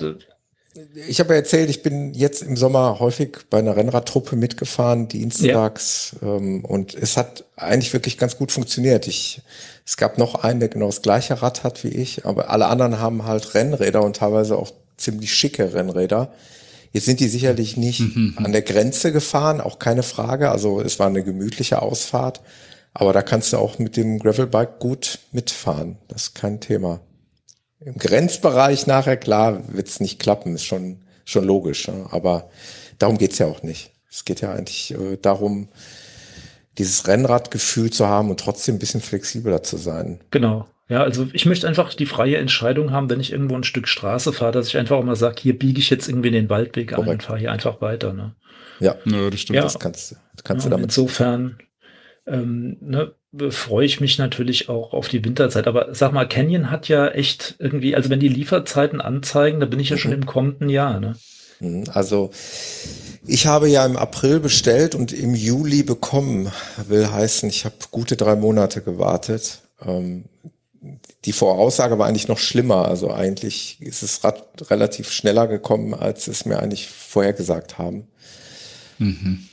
ich 1.08 1.20
hab 1.20 1.30
ja 1.30 1.36
erzählt, 1.36 1.70
ich 1.70 1.84
bin 1.84 2.14
jetzt 2.14 2.41
im 2.41 2.58
Sommer 2.58 2.99
häufig 2.99 3.38
bei 3.49 3.60
einer 3.60 3.76
Rennradtruppe 3.76 4.36
mitgefahren, 4.36 5.08
dienstags, 5.08 6.16
ja. 6.22 6.36
ähm, 6.36 6.64
und 6.66 6.94
es 6.94 7.18
hat 7.18 7.45
eigentlich 7.56 7.94
wirklich 7.94 8.18
ganz 8.18 8.38
gut 8.38 8.52
funktioniert. 8.52 9.08
Ich, 9.08 9.41
es 9.86 9.98
gab 9.98 10.18
noch 10.18 10.36
einen, 10.36 10.60
der 10.60 10.70
genau 10.70 10.88
das 10.88 11.02
gleiche 11.02 11.41
Rad 11.41 11.64
hat 11.64 11.84
wie 11.84 11.90
ich, 11.90 12.26
aber 12.26 12.49
alle 12.49 12.68
anderen 12.68 12.99
haben 12.99 13.26
halt 13.26 13.54
Rennräder 13.54 14.04
und 14.04 14.18
teilweise 14.18 14.58
auch 14.58 14.72
ziemlich 14.98 15.34
schicke 15.34 15.74
Rennräder. 15.74 16.32
Jetzt 16.91 17.06
sind 17.06 17.20
die 17.20 17.28
sicherlich 17.28 17.78
nicht 17.78 17.99
mhm. 17.99 18.36
an 18.38 18.52
der 18.52 18.62
Grenze 18.62 19.12
gefahren, 19.12 19.62
auch 19.62 19.80
keine 19.80 20.04
Frage. 20.04 20.52
Also 20.52 20.82
es 20.82 20.99
war 20.99 21.08
eine 21.08 21.24
gemütliche 21.24 21.82
Ausfahrt. 21.82 22.41
Aber 22.94 23.14
da 23.14 23.22
kannst 23.22 23.54
du 23.54 23.58
auch 23.58 23.78
mit 23.78 23.95
dem 23.95 24.18
Gravelbike 24.18 24.80
gut 24.80 25.20
mitfahren. 25.32 25.98
Das 26.08 26.24
ist 26.24 26.36
kein 26.36 26.60
Thema. 26.60 26.99
Im 27.80 27.98
Grenzbereich 27.98 28.88
nachher, 28.88 29.18
klar, 29.18 29.62
wird 29.74 29.88
es 29.88 29.99
nicht 29.99 30.20
klappen, 30.20 30.56
ist 30.56 30.66
schon, 30.66 30.99
schon 31.26 31.45
logisch. 31.45 31.90
Aber 32.10 32.49
darum 32.98 33.18
geht's 33.18 33.38
ja 33.38 33.45
auch 33.45 33.64
nicht. 33.64 33.91
Es 34.10 34.26
geht 34.26 34.41
ja 34.41 34.52
eigentlich 34.52 34.94
äh, 34.94 35.18
darum, 35.22 35.70
dieses 36.78 37.08
Rennradgefühl 37.08 37.91
zu 37.91 38.08
haben 38.08 38.30
und 38.30 38.40
trotzdem 38.40 38.76
ein 38.76 38.80
bisschen 38.80 39.02
flexibler 39.02 39.64
zu 39.64 39.78
sein. 39.78 40.20
Genau. 40.32 40.68
Ja, 40.90 41.04
also 41.04 41.28
ich 41.34 41.45
möchte 41.45 41.68
einfach 41.68 41.94
die 41.94 42.06
freie 42.06 42.38
Entscheidung 42.38 42.91
haben, 42.91 43.10
wenn 43.10 43.20
ich 43.20 43.32
irgendwo 43.34 43.56
ein 43.56 43.66
Stück 43.66 43.88
Straße 43.88 44.32
fahre, 44.32 44.54
dass 44.54 44.68
ich 44.68 44.78
einfach 44.78 44.95
auch 44.95 45.04
mal 45.04 45.18
sage, 45.18 45.36
hier 45.41 45.58
biege 45.58 45.80
ich 45.80 45.90
jetzt 45.90 46.08
irgendwie 46.08 46.32
den 46.32 46.49
Waldweg 46.49 46.90
Korrekt. 46.90 47.08
ein 47.08 47.14
und 47.14 47.24
fahre 47.24 47.40
hier 47.40 47.52
einfach 47.52 47.82
weiter. 47.82 48.14
Ne? 48.14 48.36
Ja, 48.80 48.95
ja, 49.06 49.30
das 49.30 49.41
stimmt. 49.41 49.58
Ja. 49.58 49.64
Das 49.64 49.80
kannst, 49.80 50.16
kannst 50.44 50.66
ja, 50.66 50.70
du 50.70 50.76
damit. 50.76 50.91
Insofern 50.91 51.58
ähm, 52.28 52.78
ne, 52.82 53.14
freue 53.49 53.86
ich 53.86 53.99
mich 53.99 54.18
natürlich 54.18 54.70
auch 54.70 54.94
auf 54.94 55.08
die 55.08 55.24
Winterzeit. 55.24 55.68
Aber 55.68 55.94
sag 55.94 56.12
mal, 56.12 56.28
Canyon 56.28 56.72
hat 56.72 56.88
ja 56.88 57.08
echt 57.08 57.56
irgendwie, 57.60 57.95
also 57.95 58.10
wenn 58.10 58.20
die 58.20 58.28
Lieferzeiten 58.28 59.02
anzeigen, 59.02 59.60
da 59.60 59.66
bin 59.66 59.80
ich 59.80 59.90
ja 59.90 59.95
mhm. 59.95 59.99
schon 59.99 60.12
im 60.12 60.26
kommenden 60.26 60.70
Jahr. 60.70 60.99
Ne? 60.99 61.16
Mhm, 61.60 61.86
also 61.94 62.32
ich 63.26 63.48
habe 63.48 63.70
ja 63.70 63.86
im 63.86 63.98
April 63.98 64.40
bestellt 64.40 64.95
und 64.95 65.14
im 65.14 65.36
Juli 65.36 65.84
bekommen. 65.84 66.52
Will 66.88 67.12
heißen, 67.12 67.49
ich 67.49 67.66
habe 67.66 67.76
gute 67.91 68.16
drei 68.16 68.36
Monate 68.36 68.82
gewartet. 68.82 69.62
Ähm, 69.86 70.26
die 71.26 71.34
Voraussage 71.34 71.99
war 71.99 72.08
eigentlich 72.08 72.28
noch 72.28 72.38
schlimmer. 72.38 72.88
Also 72.88 73.12
eigentlich 73.12 73.82
ist 73.82 74.04
es 74.04 74.22
relativ 74.70 75.12
schneller 75.12 75.48
gekommen, 75.48 75.94
als 75.94 76.28
es 76.28 76.45
mir 76.45 76.60
eigentlich 76.60 76.88
vorhergesagt 76.88 77.78
haben. 77.78 78.08
Mhm. 78.98 79.48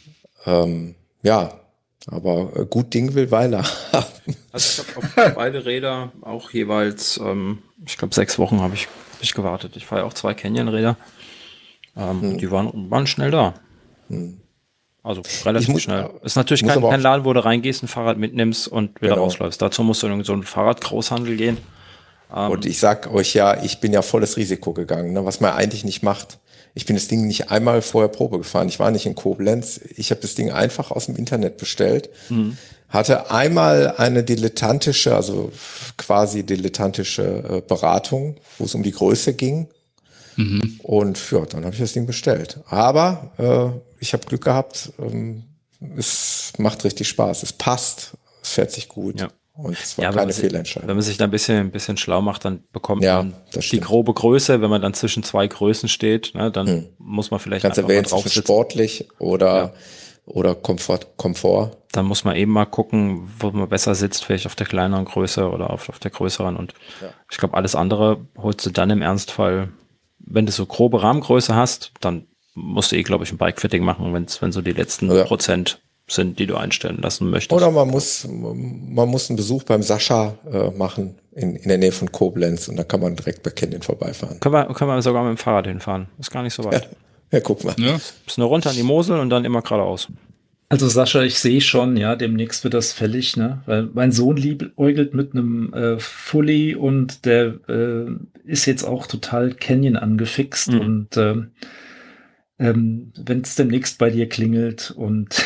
Ähm, 0.46 0.94
ja, 1.22 1.60
aber 2.06 2.50
äh, 2.56 2.66
gut 2.66 2.92
Ding 2.92 3.14
will 3.14 3.30
Weiler 3.30 3.64
haben. 3.92 4.36
Also 4.52 4.82
ich 4.82 4.96
habe 4.96 5.06
auf 5.06 5.34
beide 5.34 5.64
Räder 5.64 6.12
auch 6.22 6.50
jeweils, 6.50 7.18
ähm, 7.18 7.58
ich 7.84 7.96
glaube 7.96 8.14
sechs 8.14 8.38
Wochen 8.38 8.60
habe 8.60 8.74
ich, 8.74 8.86
hab 8.86 9.22
ich 9.22 9.34
gewartet. 9.34 9.76
Ich 9.76 9.86
fahre 9.86 10.02
ja 10.02 10.06
auch 10.06 10.14
zwei 10.14 10.34
Canyon-Räder. 10.34 10.96
Ähm, 11.96 12.22
hm. 12.22 12.38
Die 12.38 12.50
waren, 12.50 12.90
waren 12.90 13.06
schnell 13.06 13.30
da. 13.30 13.54
Hm. 14.08 14.40
Also 15.02 15.22
relativ 15.44 15.68
muss, 15.68 15.82
schnell. 15.82 16.10
Ist 16.22 16.36
natürlich 16.36 16.64
kein, 16.64 16.80
kein 16.80 17.00
Laden, 17.00 17.26
wo 17.26 17.32
du 17.34 17.44
reingehst, 17.44 17.82
ein 17.82 17.88
Fahrrad 17.88 18.16
mitnimmst 18.16 18.68
und 18.68 19.02
wieder 19.02 19.14
genau. 19.14 19.24
rausläufst. 19.24 19.60
Dazu 19.60 19.82
musst 19.82 20.02
du 20.02 20.06
in 20.06 20.24
so 20.24 20.32
einen 20.32 20.44
Fahrradgroßhandel 20.44 21.36
gehen. 21.36 21.58
Um, 22.34 22.50
und 22.50 22.64
ich 22.64 22.78
sag 22.78 23.12
euch 23.12 23.34
ja, 23.34 23.62
ich 23.62 23.80
bin 23.80 23.92
ja 23.92 24.00
volles 24.00 24.38
Risiko 24.38 24.72
gegangen, 24.72 25.12
ne, 25.12 25.24
was 25.24 25.40
man 25.40 25.52
eigentlich 25.52 25.84
nicht 25.84 26.02
macht. 26.02 26.38
Ich 26.74 26.86
bin 26.86 26.96
das 26.96 27.08
Ding 27.08 27.26
nicht 27.26 27.50
einmal 27.50 27.82
vorher 27.82 28.08
Probe 28.08 28.38
gefahren. 28.38 28.68
Ich 28.68 28.80
war 28.80 28.90
nicht 28.90 29.06
in 29.06 29.14
Koblenz. 29.14 29.80
Ich 29.96 30.10
habe 30.10 30.20
das 30.20 30.34
Ding 30.34 30.50
einfach 30.50 30.90
aus 30.90 31.06
dem 31.06 31.16
Internet 31.16 31.56
bestellt. 31.56 32.10
Mhm. 32.28 32.58
Hatte 32.88 33.30
einmal 33.30 33.94
eine 33.96 34.24
dilettantische, 34.24 35.14
also 35.14 35.52
quasi 35.96 36.42
dilettantische 36.42 37.22
äh, 37.22 37.60
Beratung, 37.60 38.36
wo 38.58 38.64
es 38.64 38.74
um 38.74 38.82
die 38.82 38.92
Größe 38.92 39.34
ging. 39.34 39.68
Mhm. 40.36 40.80
Und 40.82 41.30
ja, 41.30 41.46
dann 41.46 41.64
habe 41.64 41.74
ich 41.74 41.80
das 41.80 41.92
Ding 41.92 42.06
bestellt. 42.06 42.60
Aber 42.66 43.32
äh, 43.38 43.80
ich 44.00 44.12
habe 44.12 44.26
Glück 44.26 44.44
gehabt. 44.44 44.92
Ähm, 44.98 45.44
es 45.96 46.52
macht 46.58 46.84
richtig 46.84 47.08
Spaß. 47.08 47.42
Es 47.44 47.52
passt. 47.52 48.12
Es 48.42 48.50
fährt 48.50 48.72
sich 48.72 48.88
gut. 48.88 49.20
Ja. 49.20 49.28
Und 49.56 49.78
es 49.78 49.96
war 49.96 50.06
ja, 50.06 50.12
keine 50.12 50.32
Fehlentscheidung. 50.32 50.88
Wenn 50.88 50.96
man 50.96 51.02
sich 51.04 51.16
da 51.16 51.24
ein 51.24 51.30
bisschen, 51.30 51.58
ein 51.58 51.70
bisschen 51.70 51.96
schlau 51.96 52.20
macht, 52.20 52.44
dann 52.44 52.64
bekommt 52.72 53.04
ja, 53.04 53.22
man 53.22 53.34
die 53.54 53.80
grobe 53.80 54.12
Größe. 54.12 54.60
Wenn 54.60 54.68
man 54.68 54.82
dann 54.82 54.94
zwischen 54.94 55.22
zwei 55.22 55.46
Größen 55.46 55.88
steht, 55.88 56.34
ne, 56.34 56.50
dann 56.50 56.66
hm. 56.66 56.88
muss 56.98 57.30
man 57.30 57.38
vielleicht 57.38 57.62
Ganz 57.62 57.78
erwähnt, 57.78 58.08
zwischen 58.08 58.42
sportlich 58.42 59.08
oder, 59.20 59.56
ja. 59.56 59.72
oder 60.24 60.56
Komfort, 60.56 61.16
Komfort. 61.16 61.70
Dann 61.92 62.06
muss 62.06 62.24
man 62.24 62.34
eben 62.34 62.50
mal 62.50 62.64
gucken, 62.64 63.30
wo 63.38 63.52
man 63.52 63.68
besser 63.68 63.94
sitzt, 63.94 64.24
vielleicht 64.24 64.46
auf 64.46 64.56
der 64.56 64.66
kleineren 64.66 65.04
Größe 65.04 65.48
oder 65.48 65.70
auf, 65.70 65.88
auf 65.88 66.00
der 66.00 66.10
größeren. 66.10 66.56
Und 66.56 66.74
ja. 67.00 67.10
ich 67.30 67.36
glaube, 67.36 67.56
alles 67.56 67.76
andere 67.76 68.26
holst 68.36 68.66
du 68.66 68.70
dann 68.70 68.90
im 68.90 69.02
Ernstfall, 69.02 69.68
wenn 70.18 70.46
du 70.46 70.52
so 70.52 70.66
grobe 70.66 71.00
Rahmengröße 71.00 71.54
hast, 71.54 71.92
dann 72.00 72.26
musst 72.54 72.90
du 72.90 72.96
eh, 72.96 73.04
glaube 73.04 73.22
ich, 73.22 73.30
ein 73.30 73.38
Bike-Fitting 73.38 73.84
machen, 73.84 74.12
wenn's, 74.12 74.42
wenn 74.42 74.50
so 74.50 74.62
die 74.62 74.72
letzten. 74.72 75.08
Prozent 75.26 75.80
sind, 76.06 76.38
die 76.38 76.46
du 76.46 76.56
einstellen 76.56 76.98
lassen 77.00 77.30
möchtest. 77.30 77.52
Oder 77.52 77.70
man 77.70 77.88
muss, 77.88 78.28
man 78.28 79.08
muss 79.08 79.30
einen 79.30 79.36
Besuch 79.36 79.62
beim 79.62 79.82
Sascha 79.82 80.34
äh, 80.50 80.70
machen 80.70 81.14
in, 81.32 81.56
in 81.56 81.68
der 81.68 81.78
Nähe 81.78 81.92
von 81.92 82.12
Koblenz 82.12 82.68
und 82.68 82.76
da 82.76 82.84
kann 82.84 83.00
man 83.00 83.16
direkt 83.16 83.42
bei 83.42 83.50
Canyon 83.50 83.82
vorbeifahren. 83.82 84.38
Können 84.40 84.54
wir, 84.54 84.66
können 84.74 84.90
wir 84.90 85.02
sogar 85.02 85.24
mit 85.24 85.38
dem 85.38 85.38
Fahrrad 85.38 85.66
hinfahren. 85.66 86.08
Ist 86.18 86.30
gar 86.30 86.42
nicht 86.42 86.54
so 86.54 86.64
weit. 86.64 86.84
Ja, 87.30 87.38
ja 87.38 87.40
guck 87.40 87.64
mal. 87.64 87.74
Ja. 87.78 87.98
Ist 88.26 88.38
nur 88.38 88.48
runter 88.48 88.70
an 88.70 88.76
die 88.76 88.82
Mosel 88.82 89.18
und 89.18 89.30
dann 89.30 89.44
immer 89.44 89.62
geradeaus. 89.62 90.08
Also 90.68 90.88
Sascha, 90.88 91.22
ich 91.22 91.38
sehe 91.38 91.60
schon, 91.60 91.96
ja, 91.96 92.16
demnächst 92.16 92.64
wird 92.64 92.74
das 92.74 92.92
fällig, 92.92 93.36
ne? 93.36 93.62
Weil 93.66 93.90
mein 93.92 94.12
Sohn 94.12 94.36
liebäugelt 94.36 95.14
mit 95.14 95.32
einem 95.32 95.72
äh, 95.72 95.98
Fully 95.98 96.74
und 96.74 97.26
der 97.26 97.54
äh, 97.68 98.06
ist 98.44 98.66
jetzt 98.66 98.82
auch 98.82 99.06
total 99.06 99.52
Canyon 99.52 99.96
angefixt 99.96 100.72
mhm. 100.72 100.80
und 100.80 101.16
äh, 101.16 101.34
ähm, 102.58 103.12
wenn 103.16 103.40
es 103.40 103.56
demnächst 103.56 103.98
bei 103.98 104.10
dir 104.10 104.28
klingelt 104.28 104.92
und 104.92 105.44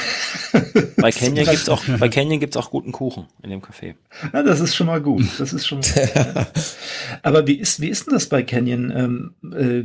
bei 0.98 1.10
Canyon 1.10 1.46
gibt's 1.50 1.68
auch 1.68 1.82
bei 1.98 2.08
Canyon 2.08 2.40
gibt's 2.40 2.56
auch 2.56 2.70
guten 2.70 2.92
Kuchen 2.92 3.26
in 3.42 3.50
dem 3.50 3.62
Café. 3.62 3.94
Ja, 4.32 4.42
das 4.42 4.60
ist 4.60 4.74
schon 4.74 4.88
mal 4.88 5.00
gut. 5.00 5.24
Das 5.38 5.52
ist 5.52 5.66
schon. 5.66 5.80
Mal 5.80 6.46
Aber 7.22 7.46
wie 7.46 7.58
ist 7.58 7.80
wie 7.80 7.88
ist 7.88 8.06
denn 8.06 8.14
das 8.14 8.28
bei 8.28 8.42
Canyon? 8.42 8.92
Ähm, 8.94 9.34
äh, 9.54 9.84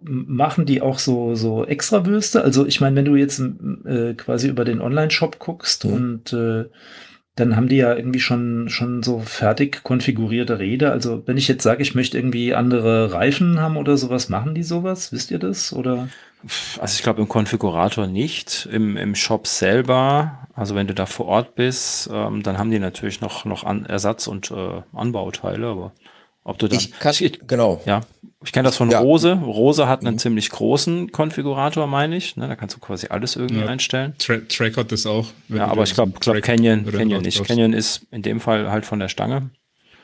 machen 0.00 0.64
die 0.64 0.80
auch 0.80 0.98
so 0.98 1.34
so 1.34 1.66
extra 1.66 2.06
Würste? 2.06 2.42
Also 2.42 2.66
ich 2.66 2.80
meine, 2.80 2.96
wenn 2.96 3.04
du 3.04 3.16
jetzt 3.16 3.40
äh, 3.84 4.14
quasi 4.14 4.48
über 4.48 4.64
den 4.64 4.80
Online-Shop 4.80 5.38
guckst 5.38 5.84
mhm. 5.84 5.92
und 5.92 6.32
äh, 6.32 6.64
dann 7.34 7.56
haben 7.56 7.68
die 7.68 7.76
ja 7.76 7.94
irgendwie 7.94 8.20
schon, 8.20 8.68
schon 8.68 9.02
so 9.02 9.20
fertig 9.20 9.82
konfigurierte 9.82 10.58
Räder. 10.58 10.92
Also 10.92 11.22
wenn 11.26 11.38
ich 11.38 11.48
jetzt 11.48 11.62
sage, 11.62 11.82
ich 11.82 11.94
möchte 11.94 12.18
irgendwie 12.18 12.54
andere 12.54 13.12
Reifen 13.12 13.58
haben 13.58 13.78
oder 13.78 13.96
sowas, 13.96 14.28
machen 14.28 14.54
die 14.54 14.62
sowas? 14.62 15.12
Wisst 15.12 15.30
ihr 15.30 15.38
das? 15.38 15.72
Oder? 15.72 16.08
Also 16.78 16.96
ich 16.96 17.02
glaube 17.02 17.20
im 17.20 17.28
Konfigurator 17.28 18.06
nicht, 18.06 18.68
im, 18.70 18.96
im 18.96 19.14
Shop 19.14 19.46
selber, 19.46 20.48
also 20.54 20.74
wenn 20.74 20.86
du 20.86 20.94
da 20.94 21.06
vor 21.06 21.26
Ort 21.26 21.54
bist, 21.54 22.10
ähm, 22.12 22.42
dann 22.42 22.58
haben 22.58 22.70
die 22.70 22.78
natürlich 22.78 23.20
noch, 23.20 23.44
noch 23.44 23.64
An 23.64 23.86
Ersatz- 23.86 24.26
und 24.26 24.50
äh, 24.50 24.82
Anbauteile, 24.92 25.68
aber 25.68 25.92
ob 26.44 26.58
du 26.58 26.68
dann. 26.68 26.78
Ich 26.78 26.98
kann, 26.98 27.14
ich, 27.18 27.40
genau. 27.46 27.80
Ja. 27.86 28.00
Ich 28.44 28.50
kenne 28.50 28.66
das 28.66 28.76
von 28.76 28.90
ja. 28.90 28.98
Rose. 28.98 29.34
Rose 29.34 29.86
hat 29.86 30.00
einen 30.00 30.16
mhm. 30.16 30.18
ziemlich 30.18 30.50
großen 30.50 31.12
Konfigurator, 31.12 31.86
meine 31.86 32.16
ich. 32.16 32.36
Ne, 32.36 32.48
da 32.48 32.56
kannst 32.56 32.74
du 32.74 32.80
quasi 32.80 33.06
alles 33.08 33.36
irgendwie 33.36 33.60
ja. 33.60 33.66
einstellen. 33.66 34.14
Tra 34.18 34.38
Track 34.48 34.76
hat 34.76 34.90
das 34.90 35.06
auch. 35.06 35.28
Ja, 35.48 35.68
aber 35.68 35.84
ich 35.84 35.94
glaube, 35.94 36.12
glaub 36.18 36.42
Canyon, 36.42 36.84
Canyon 36.90 37.22
nicht. 37.22 37.44
Canyon 37.44 37.72
ist 37.72 38.04
in 38.10 38.22
dem 38.22 38.40
Fall 38.40 38.70
halt 38.70 38.84
von 38.84 38.98
der 38.98 39.08
Stange. 39.08 39.50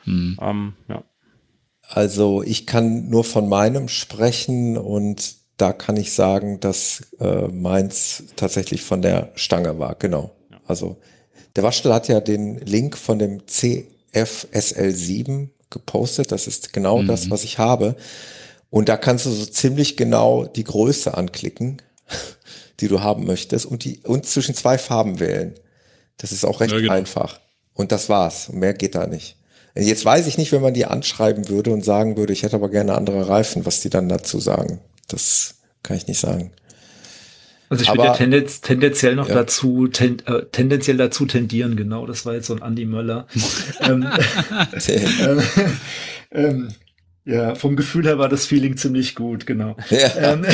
Mhm. 0.05 0.37
Ähm, 0.41 0.73
ja. 0.87 1.03
Also 1.81 2.43
ich 2.43 2.65
kann 2.65 3.09
nur 3.09 3.25
von 3.25 3.49
meinem 3.49 3.89
sprechen 3.89 4.77
und 4.77 5.38
da 5.59 5.73
kann 5.73 5.97
ich 5.97 6.13
sagen, 6.13 6.59
dass 6.59 7.03
äh, 7.19 7.47
meins 7.49 8.23
tatsächlich 8.35 8.81
von 8.81 9.01
der 9.01 9.31
Stange 9.35 9.77
war. 9.77 9.93
Genau. 9.95 10.31
Ja. 10.49 10.57
Also 10.65 10.97
der 11.55 11.63
Waschel 11.63 11.93
hat 11.93 12.07
ja 12.07 12.21
den 12.21 12.57
Link 12.59 12.97
von 12.97 13.19
dem 13.19 13.41
CFSL7 13.41 15.49
gepostet. 15.69 16.31
Das 16.31 16.47
ist 16.47 16.73
genau 16.73 17.01
mhm. 17.01 17.07
das, 17.07 17.29
was 17.29 17.43
ich 17.43 17.59
habe. 17.59 17.95
Und 18.69 18.87
da 18.87 18.95
kannst 18.97 19.25
du 19.25 19.31
so 19.31 19.45
ziemlich 19.45 19.97
genau 19.97 20.45
die 20.45 20.63
Größe 20.63 21.17
anklicken, 21.17 21.81
die 22.79 22.87
du 22.87 23.01
haben 23.01 23.25
möchtest 23.25 23.65
und 23.65 23.83
die 23.83 23.99
und 24.03 24.25
zwischen 24.25 24.55
zwei 24.55 24.77
Farben 24.77 25.19
wählen. 25.19 25.55
Das 26.17 26.31
ist 26.31 26.45
auch 26.45 26.61
recht 26.61 26.71
ja, 26.71 26.79
genau. 26.79 26.93
einfach. 26.93 27.41
Und 27.73 27.91
das 27.91 28.07
war's. 28.07 28.47
Mehr 28.49 28.73
geht 28.73 28.95
da 28.95 29.07
nicht. 29.07 29.35
Jetzt 29.75 30.05
weiß 30.05 30.27
ich 30.27 30.37
nicht, 30.37 30.51
wenn 30.51 30.61
man 30.61 30.73
die 30.73 30.85
anschreiben 30.85 31.49
würde 31.49 31.71
und 31.71 31.83
sagen 31.83 32.17
würde, 32.17 32.33
ich 32.33 32.43
hätte 32.43 32.55
aber 32.55 32.69
gerne 32.69 32.95
andere 32.95 33.27
Reifen, 33.27 33.65
was 33.65 33.81
die 33.81 33.89
dann 33.89 34.09
dazu 34.09 34.39
sagen. 34.39 34.79
Das 35.09 35.55
kann 35.83 35.97
ich 35.97 36.07
nicht 36.07 36.19
sagen. 36.19 36.51
Also 37.69 37.83
ich 37.83 37.89
würde 37.89 38.03
ja 38.03 38.13
tendenz, 38.13 38.61
tendenziell 38.61 39.15
noch 39.15 39.29
ja. 39.29 39.35
dazu, 39.35 39.87
ten, 39.87 40.17
äh, 40.25 40.45
tendenziell 40.51 40.97
dazu 40.97 41.27
tendieren, 41.27 41.75
genau, 41.75 42.07
das 42.07 42.25
war 42.25 42.33
jetzt 42.33 42.47
so 42.47 42.55
ein 42.55 42.63
Andi 42.63 42.85
Möller. 42.85 43.27
ähm, 43.81 44.07
ähm, 44.87 45.41
ähm, 46.31 46.67
Ja, 47.25 47.53
vom 47.53 47.75
Gefühl 47.75 48.05
her 48.05 48.17
war 48.17 48.27
das 48.27 48.47
Feeling 48.47 48.75
ziemlich 48.75 49.13
gut, 49.13 49.45
genau. 49.45 49.77
Ja. 49.91 50.33
Ähm, 50.33 50.45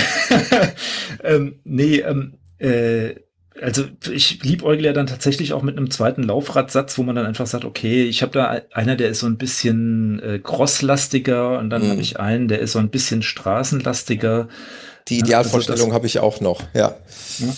ähm, 1.23 1.55
nee, 1.63 1.99
ähm, 1.99 2.33
äh, 2.57 3.15
also 3.61 3.85
ich 4.11 4.43
liebäugle 4.43 4.85
ja 4.85 4.93
dann 4.93 5.07
tatsächlich 5.07 5.53
auch 5.53 5.61
mit 5.61 5.77
einem 5.77 5.89
zweiten 5.89 6.23
Laufradsatz, 6.23 6.97
wo 6.97 7.03
man 7.03 7.15
dann 7.15 7.25
einfach 7.25 7.47
sagt, 7.47 7.63
okay, 7.63 8.03
ich 8.03 8.21
habe 8.21 8.33
da 8.33 8.61
einer, 8.73 8.95
der 8.95 9.09
ist 9.09 9.19
so 9.19 9.27
ein 9.27 9.37
bisschen 9.37 10.21
äh, 10.21 10.39
crosslastiger 10.39 11.57
und 11.59 11.69
dann 11.69 11.83
mhm. 11.83 11.91
habe 11.91 12.01
ich 12.01 12.19
einen, 12.19 12.47
der 12.47 12.59
ist 12.59 12.73
so 12.73 12.79
ein 12.79 12.89
bisschen 12.89 13.21
straßenlastiger. 13.21 14.49
Die 15.07 15.19
Idealvorstellung 15.19 15.87
also 15.87 15.93
habe 15.93 16.07
ich 16.07 16.19
auch 16.19 16.41
noch, 16.41 16.63
ja. 16.73 16.95
ja. 17.39 17.53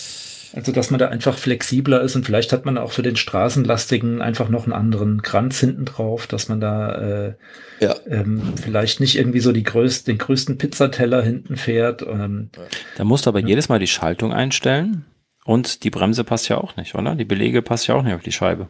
Also, 0.54 0.72
dass 0.72 0.92
man 0.92 1.00
da 1.00 1.10
einfach 1.10 1.38
flexibler 1.38 2.02
ist 2.02 2.16
und 2.16 2.26
vielleicht 2.26 2.54
hat 2.54 2.66
man 2.66 2.78
auch 2.78 2.92
für 2.92 3.04
den 3.04 3.16
Straßenlastigen 3.16 4.22
einfach 4.22 4.50
noch 4.50 4.64
einen 4.64 4.74
anderen 4.74 5.22
Kranz 5.22 5.60
hinten 5.60 5.86
drauf, 5.86 6.26
dass 6.26 6.48
man 6.48 6.60
da 6.60 7.28
äh, 7.28 7.34
ja. 7.80 7.96
ähm, 8.08 8.54
vielleicht 8.62 9.00
nicht 9.00 9.18
irgendwie 9.18 9.40
so 9.40 9.52
die 9.52 9.64
größten, 9.64 10.14
den 10.14 10.18
größten 10.18 10.58
Pizzateller 10.58 11.22
hinten 11.22 11.58
fährt. 11.58 12.02
Ähm, 12.02 12.50
da 12.96 13.04
musst 13.04 13.26
du 13.26 13.30
aber 13.30 13.42
ja. 13.42 13.48
jedes 13.48 13.68
Mal 13.68 13.80
die 13.80 13.88
Schaltung 13.88 14.32
einstellen 14.32 15.06
und 15.48 15.86
die 15.86 15.90
Bremse 15.90 16.26
passt 16.26 16.50
ja 16.50 16.58
auch 16.58 16.76
nicht, 16.76 16.94
oder? 16.94 17.16
Die 17.16 17.24
Belege 17.24 17.62
passt 17.62 17.88
ja 17.88 17.96
auch 17.96 18.04
nicht 18.04 18.14
auf 18.14 18.22
die 18.22 18.34
Scheibe. 18.34 18.68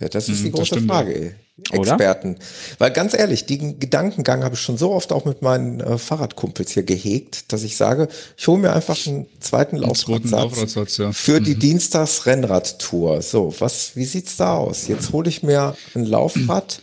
Ja, 0.00 0.08
das 0.08 0.30
ist 0.30 0.40
die 0.42 0.46
hm, 0.46 0.52
große 0.52 0.80
Frage, 0.80 1.14
ey. 1.14 1.34
Experten. 1.72 2.36
Oder? 2.36 2.44
Weil 2.78 2.90
ganz 2.92 3.14
ehrlich, 3.14 3.44
den 3.44 3.78
Gedankengang 3.78 4.44
habe 4.44 4.54
ich 4.54 4.60
schon 4.62 4.78
so 4.78 4.92
oft 4.92 5.12
auch 5.12 5.26
mit 5.26 5.42
meinen 5.42 5.80
äh, 5.80 5.98
Fahrradkumpels 5.98 6.70
hier 6.70 6.84
gehegt, 6.84 7.52
dass 7.52 7.64
ich 7.64 7.76
sage, 7.76 8.08
ich 8.36 8.46
hole 8.46 8.58
mir 8.58 8.72
einfach 8.72 8.96
einen 9.06 9.26
zweiten 9.40 9.76
Laufradsatz 9.76 10.96
ja. 10.96 11.12
für 11.12 11.40
mhm. 11.40 11.44
die 11.44 11.56
Dienstags-Rennradtour. 11.56 13.20
So, 13.20 13.52
was, 13.58 13.94
wie 13.94 14.06
sieht's 14.06 14.36
da 14.36 14.54
aus? 14.54 14.88
Jetzt 14.88 15.12
hole 15.12 15.28
ich 15.28 15.42
mir 15.42 15.76
ein 15.94 16.06
Laufrad, 16.06 16.80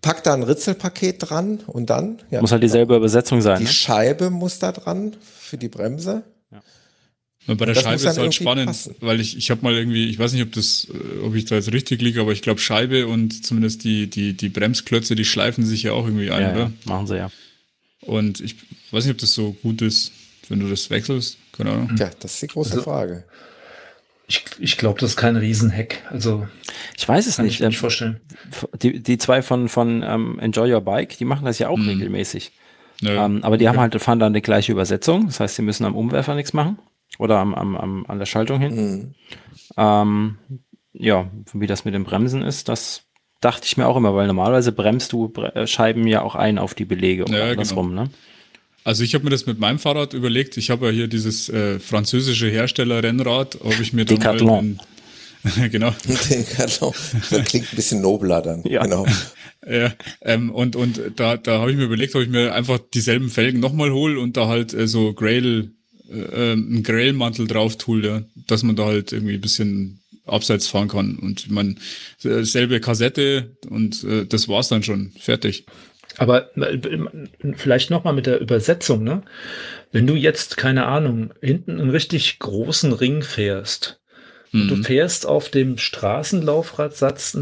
pack 0.00 0.22
da 0.22 0.34
ein 0.34 0.44
Ritzelpaket 0.44 1.30
dran 1.30 1.60
und 1.66 1.90
dann 1.90 2.18
ja, 2.30 2.40
muss 2.40 2.52
halt 2.52 2.62
dieselbe 2.62 2.94
Übersetzung 2.94 3.40
sein. 3.40 3.58
Die 3.58 3.64
ne? 3.64 3.70
Scheibe 3.70 4.30
muss 4.30 4.60
da 4.60 4.70
dran 4.70 5.16
für 5.40 5.56
die 5.56 5.68
Bremse. 5.68 6.22
Bei 7.46 7.66
der 7.66 7.74
Scheibe 7.74 8.02
ist 8.02 8.16
halt 8.18 8.34
spannend, 8.34 8.66
passen. 8.66 8.94
weil 9.00 9.20
ich, 9.20 9.36
ich 9.36 9.50
habe 9.50 9.62
mal 9.62 9.74
irgendwie, 9.74 10.08
ich 10.08 10.18
weiß 10.18 10.32
nicht, 10.32 10.42
ob 10.42 10.52
das, 10.52 10.88
äh, 10.88 11.18
ob 11.20 11.34
ich 11.34 11.44
da 11.44 11.56
jetzt 11.56 11.72
richtig 11.72 12.00
liege, 12.00 12.20
aber 12.20 12.32
ich 12.32 12.40
glaube 12.40 12.58
Scheibe 12.58 13.06
und 13.06 13.44
zumindest 13.44 13.84
die, 13.84 14.08
die, 14.08 14.32
die 14.32 14.48
Bremsklötze, 14.48 15.14
die 15.14 15.26
schleifen 15.26 15.64
sich 15.66 15.82
ja 15.82 15.92
auch 15.92 16.06
irgendwie 16.06 16.30
ein, 16.30 16.42
ja, 16.42 16.52
oder? 16.52 16.60
Ja, 16.60 16.72
machen 16.84 17.06
sie 17.06 17.16
ja. 17.18 17.30
Und 18.00 18.40
ich 18.40 18.56
weiß 18.90 19.04
nicht, 19.04 19.12
ob 19.12 19.18
das 19.18 19.34
so 19.34 19.52
gut 19.62 19.82
ist, 19.82 20.12
wenn 20.48 20.60
du 20.60 20.68
das 20.68 20.88
wechselst. 20.88 21.38
Keine 21.52 21.70
Ahnung. 21.70 21.96
Ja, 21.98 22.10
das 22.18 22.34
ist 22.34 22.42
die 22.42 22.46
große 22.48 22.72
also, 22.72 22.82
Frage. 22.82 23.24
Ich, 24.26 24.42
ich 24.58 24.78
glaube, 24.78 24.98
das 25.00 25.10
ist 25.10 25.16
kein 25.16 25.36
Riesenhack. 25.36 26.02
Also 26.10 26.48
ich 26.96 27.06
weiß 27.06 27.26
es 27.26 27.36
kann 27.36 27.44
nicht. 27.44 27.56
Ich 27.56 27.60
mir 27.60 27.68
nicht 27.68 27.78
vorstellen. 27.78 28.20
Die, 28.82 29.00
die 29.02 29.18
zwei 29.18 29.42
von, 29.42 29.68
von 29.68 30.02
um, 30.02 30.08
ähm, 30.08 30.38
Enjoy 30.38 30.72
Your 30.72 30.80
Bike, 30.80 31.18
die 31.18 31.26
machen 31.26 31.44
das 31.44 31.58
ja 31.58 31.68
auch 31.68 31.76
mhm. 31.76 31.88
regelmäßig. 31.88 32.52
Ja, 33.00 33.26
ähm, 33.26 33.42
aber 33.42 33.58
die 33.58 33.66
okay. 33.66 33.76
haben 33.76 33.80
halt, 33.80 34.00
fahren 34.00 34.18
dann 34.18 34.32
die 34.32 34.40
gleiche 34.40 34.72
Übersetzung. 34.72 35.26
Das 35.26 35.40
heißt, 35.40 35.56
sie 35.56 35.62
müssen 35.62 35.84
am 35.84 35.94
Umwerfer 35.94 36.34
nichts 36.34 36.54
machen. 36.54 36.78
Oder 37.18 37.38
am, 37.38 37.54
am, 37.54 37.76
am, 37.76 38.06
an 38.06 38.18
der 38.18 38.26
Schaltung 38.26 38.60
hin. 38.60 38.74
Mhm. 38.74 39.14
Ähm, 39.76 40.38
ja, 40.92 41.30
wie 41.52 41.66
das 41.66 41.84
mit 41.84 41.94
den 41.94 42.04
Bremsen 42.04 42.42
ist, 42.42 42.68
das 42.68 43.02
dachte 43.40 43.66
ich 43.66 43.76
mir 43.76 43.86
auch 43.86 43.96
immer, 43.96 44.14
weil 44.14 44.26
normalerweise 44.26 44.72
bremst 44.72 45.12
du 45.12 45.28
Bre 45.28 45.66
Scheiben 45.66 46.06
ja 46.06 46.22
auch 46.22 46.34
ein 46.34 46.58
auf 46.58 46.74
die 46.74 46.84
Belege 46.84 47.24
oder 47.24 47.46
ja, 47.46 47.50
andersrum, 47.52 47.90
genau. 47.90 48.04
ne? 48.04 48.10
Also 48.84 49.02
ich 49.02 49.14
habe 49.14 49.24
mir 49.24 49.30
das 49.30 49.46
mit 49.46 49.58
meinem 49.58 49.78
Fahrrad 49.78 50.12
überlegt. 50.12 50.58
Ich 50.58 50.70
habe 50.70 50.86
ja 50.86 50.92
hier 50.92 51.08
dieses 51.08 51.48
äh, 51.48 51.78
französische 51.78 52.48
Hersteller-Rennrad, 52.48 53.58
ob 53.62 53.80
ich 53.80 53.94
mir 53.94 54.04
dann 54.04 54.18
Decathlon. 54.18 54.78
Halt 54.78 54.92
genau. 55.72 55.90
Decathlon. 56.30 56.92
Das 57.30 57.44
klingt 57.44 57.72
ein 57.72 57.76
bisschen 57.76 58.02
nobler 58.02 58.42
dann. 58.42 58.62
Ja. 58.64 58.82
Genau. 58.82 59.06
Ja, 59.66 59.94
ähm, 60.20 60.50
und, 60.50 60.76
und 60.76 61.00
da, 61.16 61.38
da 61.38 61.60
habe 61.60 61.70
ich 61.70 61.78
mir 61.78 61.84
überlegt, 61.84 62.14
ob 62.14 62.20
ich 62.20 62.28
mir 62.28 62.52
einfach 62.52 62.78
dieselben 62.92 63.30
Felgen 63.30 63.60
nochmal 63.60 63.92
hole 63.92 64.20
und 64.20 64.36
da 64.36 64.46
halt 64.46 64.74
äh, 64.74 64.86
so 64.86 65.14
Grail 65.14 65.70
äh, 66.14 66.52
einen 66.52 66.82
Grellmantel 66.82 67.46
drauf 67.46 67.76
tue, 67.76 68.02
ja, 68.02 68.22
dass 68.46 68.62
man 68.62 68.76
da 68.76 68.86
halt 68.86 69.12
irgendwie 69.12 69.34
ein 69.34 69.40
bisschen 69.40 70.00
abseits 70.26 70.66
fahren 70.68 70.88
kann. 70.88 71.16
Und 71.16 71.50
man 71.50 71.78
selbe 72.18 72.80
Kassette 72.80 73.56
und 73.68 74.04
äh, 74.04 74.24
das 74.26 74.48
war's 74.48 74.68
dann 74.68 74.82
schon. 74.82 75.12
Fertig. 75.18 75.66
Aber 76.16 76.56
äh, 76.56 76.78
vielleicht 77.56 77.90
nochmal 77.90 78.14
mit 78.14 78.26
der 78.26 78.40
Übersetzung, 78.40 79.02
ne? 79.02 79.22
Wenn 79.92 80.06
du 80.06 80.14
jetzt, 80.14 80.56
keine 80.56 80.86
Ahnung, 80.86 81.32
hinten 81.40 81.80
einen 81.80 81.90
richtig 81.90 82.38
großen 82.38 82.92
Ring 82.92 83.22
fährst, 83.22 84.00
mhm. 84.52 84.62
und 84.62 84.68
du 84.68 84.82
fährst 84.82 85.26
auf 85.26 85.50
dem 85.50 85.78
Straßenlaufradsatz, 85.78 87.38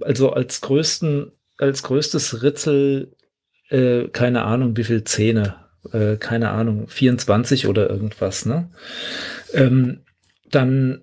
also 0.00 0.32
als 0.32 0.60
größten, 0.60 1.32
als 1.58 1.82
größtes 1.82 2.42
Ritzel, 2.42 3.12
äh, 3.68 4.08
keine 4.08 4.42
Ahnung, 4.44 4.76
wie 4.76 4.84
viel 4.84 5.04
Zähne 5.04 5.56
äh, 5.92 6.16
keine 6.16 6.50
Ahnung, 6.50 6.88
24 6.88 7.68
oder 7.68 7.88
irgendwas, 7.88 8.46
ne? 8.46 8.70
Ähm, 9.52 10.00
dann 10.50 11.02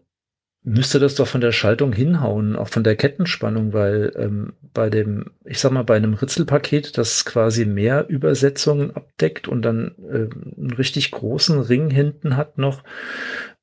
müsste 0.63 0.99
das 0.99 1.15
doch 1.15 1.27
von 1.27 1.39
der 1.39 1.53
Schaltung 1.53 1.93
hinhauen, 1.93 2.57
auch 2.57 2.67
von 2.67 2.83
der 2.83 2.97
Kettenspannung, 2.97 3.71
weil 3.71 4.11
ähm, 4.17 4.53
bei 4.73 4.89
dem, 4.89 5.31
ich 5.45 5.59
sag 5.59 5.71
mal, 5.71 5.83
bei 5.83 5.95
einem 5.95 6.13
Ritzelpaket, 6.13 6.97
das 6.97 7.23
quasi 7.23 7.65
mehr 7.65 8.09
Übersetzungen 8.09 8.93
abdeckt 8.93 9.47
und 9.47 9.61
dann 9.61 9.95
äh, 10.09 10.27
einen 10.57 10.73
richtig 10.77 11.11
großen 11.11 11.61
Ring 11.61 11.89
hinten 11.89 12.35
hat 12.35 12.57
noch, 12.57 12.83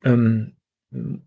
ähm, 0.03 0.53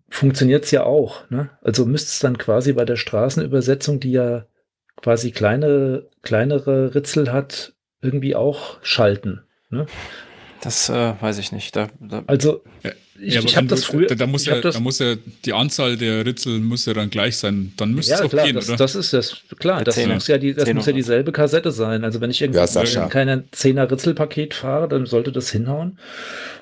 funktioniert's 0.10 0.72
ja 0.72 0.84
auch. 0.84 1.30
Ne? 1.30 1.52
Also 1.62 1.86
müsste 1.86 2.10
es 2.10 2.20
dann 2.20 2.40
quasi 2.40 2.74
bei 2.74 2.86
der 2.86 2.96
Straßenübersetzung, 2.96 4.00
die 4.00 4.14
ja 4.14 4.48
quasi 4.96 5.30
kleine, 5.30 6.08
kleinere 6.24 6.96
Ritzel 6.96 7.32
hat, 7.32 7.76
irgendwie 8.02 8.36
auch 8.36 8.80
schalten. 8.82 9.44
Ne? 9.70 9.86
Das 10.62 10.90
äh, 10.90 11.14
weiß 11.20 11.38
ich 11.38 11.52
nicht. 11.52 11.76
Da, 11.76 11.90
da 12.00 12.24
also 12.26 12.64
ich, 13.20 13.34
ja, 13.34 13.42
ich 13.42 13.58
habe 13.58 13.68
das 13.68 13.86
früher. 13.86 14.08
Da, 14.08 14.16
da 14.16 14.28
muss 14.28 14.46
ja, 14.46 14.60
da 14.60 14.80
muss 14.80 15.00
ja 15.00 15.16
die 15.46 15.54
Anzahl 15.54 15.98
der 15.98 16.26
Ritzel 16.26 16.60
muss 16.60 16.86
ja 16.86 16.94
dann 16.94 17.10
gleich 17.10 17.38
sein. 17.38 17.74
Dann 17.78 17.94
müsste 17.94 18.14
ja, 18.14 18.20
es 18.20 18.26
auch 18.26 18.30
klar, 18.30 18.46
gehen, 18.46 18.56
das, 18.56 18.68
oder? 18.68 18.78
Das 18.78 18.96
ist 18.96 19.14
das 19.14 19.38
klar. 19.60 19.84
Das 19.84 20.04
muss 20.06 20.28
ja 20.28 20.38
die, 20.38 20.54
das 20.54 20.72
muss 20.74 20.86
ja 20.86 20.94
dieselbe 20.94 21.32
Kassette 21.32 21.72
sein. 21.72 22.04
Also 22.04 22.22
wenn 22.22 22.32
ich 22.32 22.42
irgendwie 22.42 22.60
ja, 22.60 23.08
keine 23.08 23.46
Zehner 23.52 23.90
Ritzelpaket 23.90 24.54
fahre, 24.54 24.88
dann 24.88 25.06
sollte 25.06 25.32
das 25.32 25.52
hinhauen. 25.52 26.00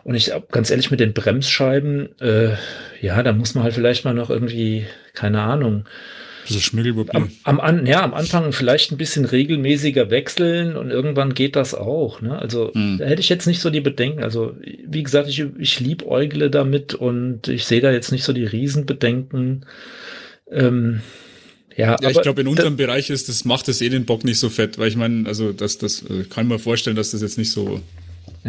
Und 0.03 0.15
ich 0.15 0.32
ganz 0.52 0.69
ehrlich 0.69 0.91
mit 0.91 0.99
den 0.99 1.14
Bremsscheiben, 1.14 2.19
äh, 2.19 2.56
ja, 3.02 3.22
da 3.23 3.34
muss 3.34 3.56
man 3.56 3.64
halt 3.64 3.73
vielleicht 3.73 4.06
mal 4.06 4.14
noch 4.14 4.30
irgendwie 4.30 4.86
keine 5.14 5.41
Ahnung 5.41 5.86
bisschen 6.45 6.61
Schmirgelpapier. 6.61 7.27
Am, 7.43 7.59
am, 7.59 7.85
ja, 7.85 8.03
am 8.03 8.13
Anfang 8.13 8.51
vielleicht 8.51 8.91
ein 8.91 8.97
bisschen 8.97 9.26
regelmäßiger 9.26 10.09
wechseln 10.09 10.76
und 10.77 10.91
irgendwann 10.91 11.34
geht 11.34 11.55
das 11.55 11.73
auch. 11.73 12.22
Ne? 12.22 12.38
Also 12.38 12.73
hm. 12.73 12.97
da 12.99 13.05
hätte 13.05 13.22
ich 13.22 13.30
jetzt 13.30 13.47
nicht 13.47 13.61
so 13.61 13.69
die 13.69 13.81
Bedenken. 13.81 14.23
Also 14.23 14.55
wie 14.88 15.03
gesagt, 15.03 15.30
ich, 15.30 15.43
ich 15.59 15.80
liebäugle 15.80 16.49
damit 16.49 16.93
und 16.93 17.47
ich 17.47 17.65
sehe 17.65 17.81
da 17.81 17.91
jetzt 17.91 18.11
nicht 18.11 18.23
so 18.23 18.34
die 18.34 18.45
Riesenbedenken. 18.45 19.65
Ähm, 20.51 21.01
ja, 21.76 21.97
ja 22.01 22.09
ich 22.09 22.22
glaube, 22.22 22.41
in 22.41 22.47
unserem 22.47 22.77
Bereich 22.77 23.09
ist 23.09 23.27
das, 23.30 23.45
macht 23.45 23.67
das 23.67 23.81
eh 23.81 23.89
den 23.89 24.05
Bock 24.05 24.23
nicht 24.23 24.39
so 24.39 24.49
fett, 24.49 24.77
weil 24.77 24.88
ich 24.88 24.95
meine, 24.95 25.27
also 25.27 25.51
das, 25.51 25.77
das 25.77 26.03
äh, 26.03 26.23
kann 26.30 26.45
ich 26.45 26.53
mir 26.53 26.59
vorstellen, 26.59 26.95
dass 26.95 27.11
das 27.11 27.22
jetzt 27.22 27.38
nicht 27.38 27.51
so 27.51 27.81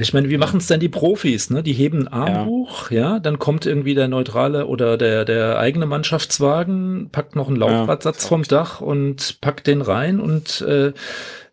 ich 0.02 0.12
meine, 0.12 0.28
wie 0.28 0.36
machen 0.36 0.58
es 0.58 0.66
denn 0.66 0.80
die 0.80 0.88
Profis? 0.88 1.48
Ne? 1.48 1.62
Die 1.62 1.72
heben 1.72 2.06
einen 2.06 2.08
Arm 2.08 2.34
ja. 2.34 2.44
hoch, 2.44 2.90
ja, 2.90 3.18
dann 3.18 3.38
kommt 3.38 3.64
irgendwie 3.64 3.94
der 3.94 4.08
neutrale 4.08 4.66
oder 4.66 4.98
der, 4.98 5.24
der 5.24 5.58
eigene 5.58 5.86
Mannschaftswagen, 5.86 7.08
packt 7.10 7.34
noch 7.34 7.48
einen 7.48 7.56
Laufradsatz 7.56 8.24
ja. 8.24 8.28
vom 8.28 8.42
Dach 8.42 8.80
und 8.80 9.40
packt 9.40 9.66
den 9.66 9.80
rein 9.80 10.20
und 10.20 10.60
äh, 10.60 10.92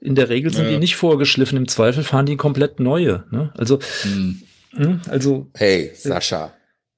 in 0.02 0.16
der 0.16 0.28
Regel 0.28 0.52
sind 0.52 0.66
ja. 0.66 0.72
die 0.72 0.78
nicht 0.78 0.98
vorgeschliffen. 0.98 1.58
Im 1.58 1.68
Zweifel 1.70 2.04
fahren 2.04 2.26
die 2.26 2.36
komplett 2.36 2.82
neue. 2.82 3.24
Ne? 3.32 3.54
Also, 3.58 3.80
hm. 4.02 4.42
Hm, 4.76 5.02
also. 5.08 5.48
Hey, 5.54 5.92
Sascha, 5.94 6.54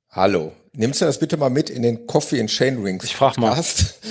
hallo. 0.10 0.54
Nimmst 0.78 1.02
du 1.02 1.06
das 1.06 1.20
bitte 1.20 1.38
mal 1.38 1.50
mit 1.50 1.70
in 1.70 1.82
den 1.82 2.06
Coffee 2.06 2.40
and 2.40 2.50
Chain 2.50 2.82
Rings? 2.82 3.06
Ich 3.06 3.16
frag 3.16 3.38
mal. 3.38 3.62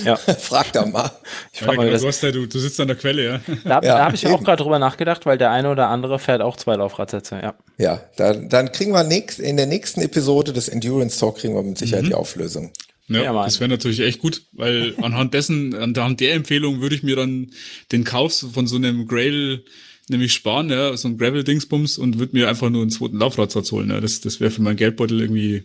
Ja. 0.03 0.15
frag 0.39 0.71
da 0.73 0.85
mal. 0.85 1.11
Ich 1.53 1.59
frag 1.59 1.71
ja, 1.71 1.77
mal 1.77 1.85
genau, 1.85 1.99
du, 1.99 2.07
hast 2.07 2.23
ja, 2.23 2.31
du, 2.31 2.45
du 2.47 2.59
sitzt 2.59 2.79
an 2.79 2.87
der 2.87 2.95
Quelle, 2.95 3.23
ja. 3.23 3.41
Da, 3.63 3.69
ja, 3.75 3.81
da 3.81 4.05
habe 4.05 4.15
ich 4.15 4.23
eben. 4.23 4.33
auch 4.33 4.43
gerade 4.43 4.63
drüber 4.63 4.79
nachgedacht, 4.79 5.25
weil 5.25 5.37
der 5.37 5.51
eine 5.51 5.69
oder 5.69 5.89
andere 5.89 6.19
fährt 6.19 6.41
auch 6.41 6.57
zwei 6.57 6.75
Laufradsätze, 6.75 7.39
ja. 7.41 7.55
Ja, 7.77 8.01
dann, 8.17 8.49
dann 8.49 8.71
kriegen 8.71 8.91
wir 8.91 9.03
nächst, 9.03 9.39
in 9.39 9.57
der 9.57 9.67
nächsten 9.67 10.01
Episode 10.01 10.53
des 10.53 10.69
Endurance 10.69 11.19
Talk 11.19 11.37
kriegen 11.37 11.55
wir 11.55 11.63
mit 11.63 11.77
Sicherheit 11.77 12.05
mhm. 12.05 12.09
die 12.09 12.15
Auflösung. 12.15 12.71
Ja, 13.07 13.23
ja 13.23 13.43
das 13.43 13.59
wäre 13.59 13.69
natürlich 13.69 13.99
echt 13.99 14.19
gut, 14.19 14.41
weil 14.53 14.95
anhand 15.01 15.33
dessen, 15.33 15.75
anhand 15.75 16.19
der 16.19 16.33
Empfehlung 16.33 16.81
würde 16.81 16.95
ich 16.95 17.03
mir 17.03 17.15
dann 17.15 17.51
den 17.91 18.03
Kauf 18.03 18.45
von 18.53 18.67
so 18.67 18.77
einem 18.77 19.07
Grail 19.07 19.63
nämlich 20.07 20.33
sparen, 20.33 20.69
ja, 20.69 20.95
so 20.97 21.07
ein 21.07 21.17
Gravel-Dingsbums 21.17 21.97
und 21.97 22.19
würde 22.19 22.35
mir 22.35 22.47
einfach 22.47 22.69
nur 22.69 22.81
einen 22.81 22.91
zweiten 22.91 23.17
Laufradsatz 23.17 23.71
holen. 23.71 23.89
Ja. 23.89 23.99
Das, 23.99 24.21
das 24.21 24.39
wäre 24.39 24.51
für 24.51 24.61
meinen 24.61 24.75
Geldbeutel 24.75 25.19
irgendwie 25.19 25.63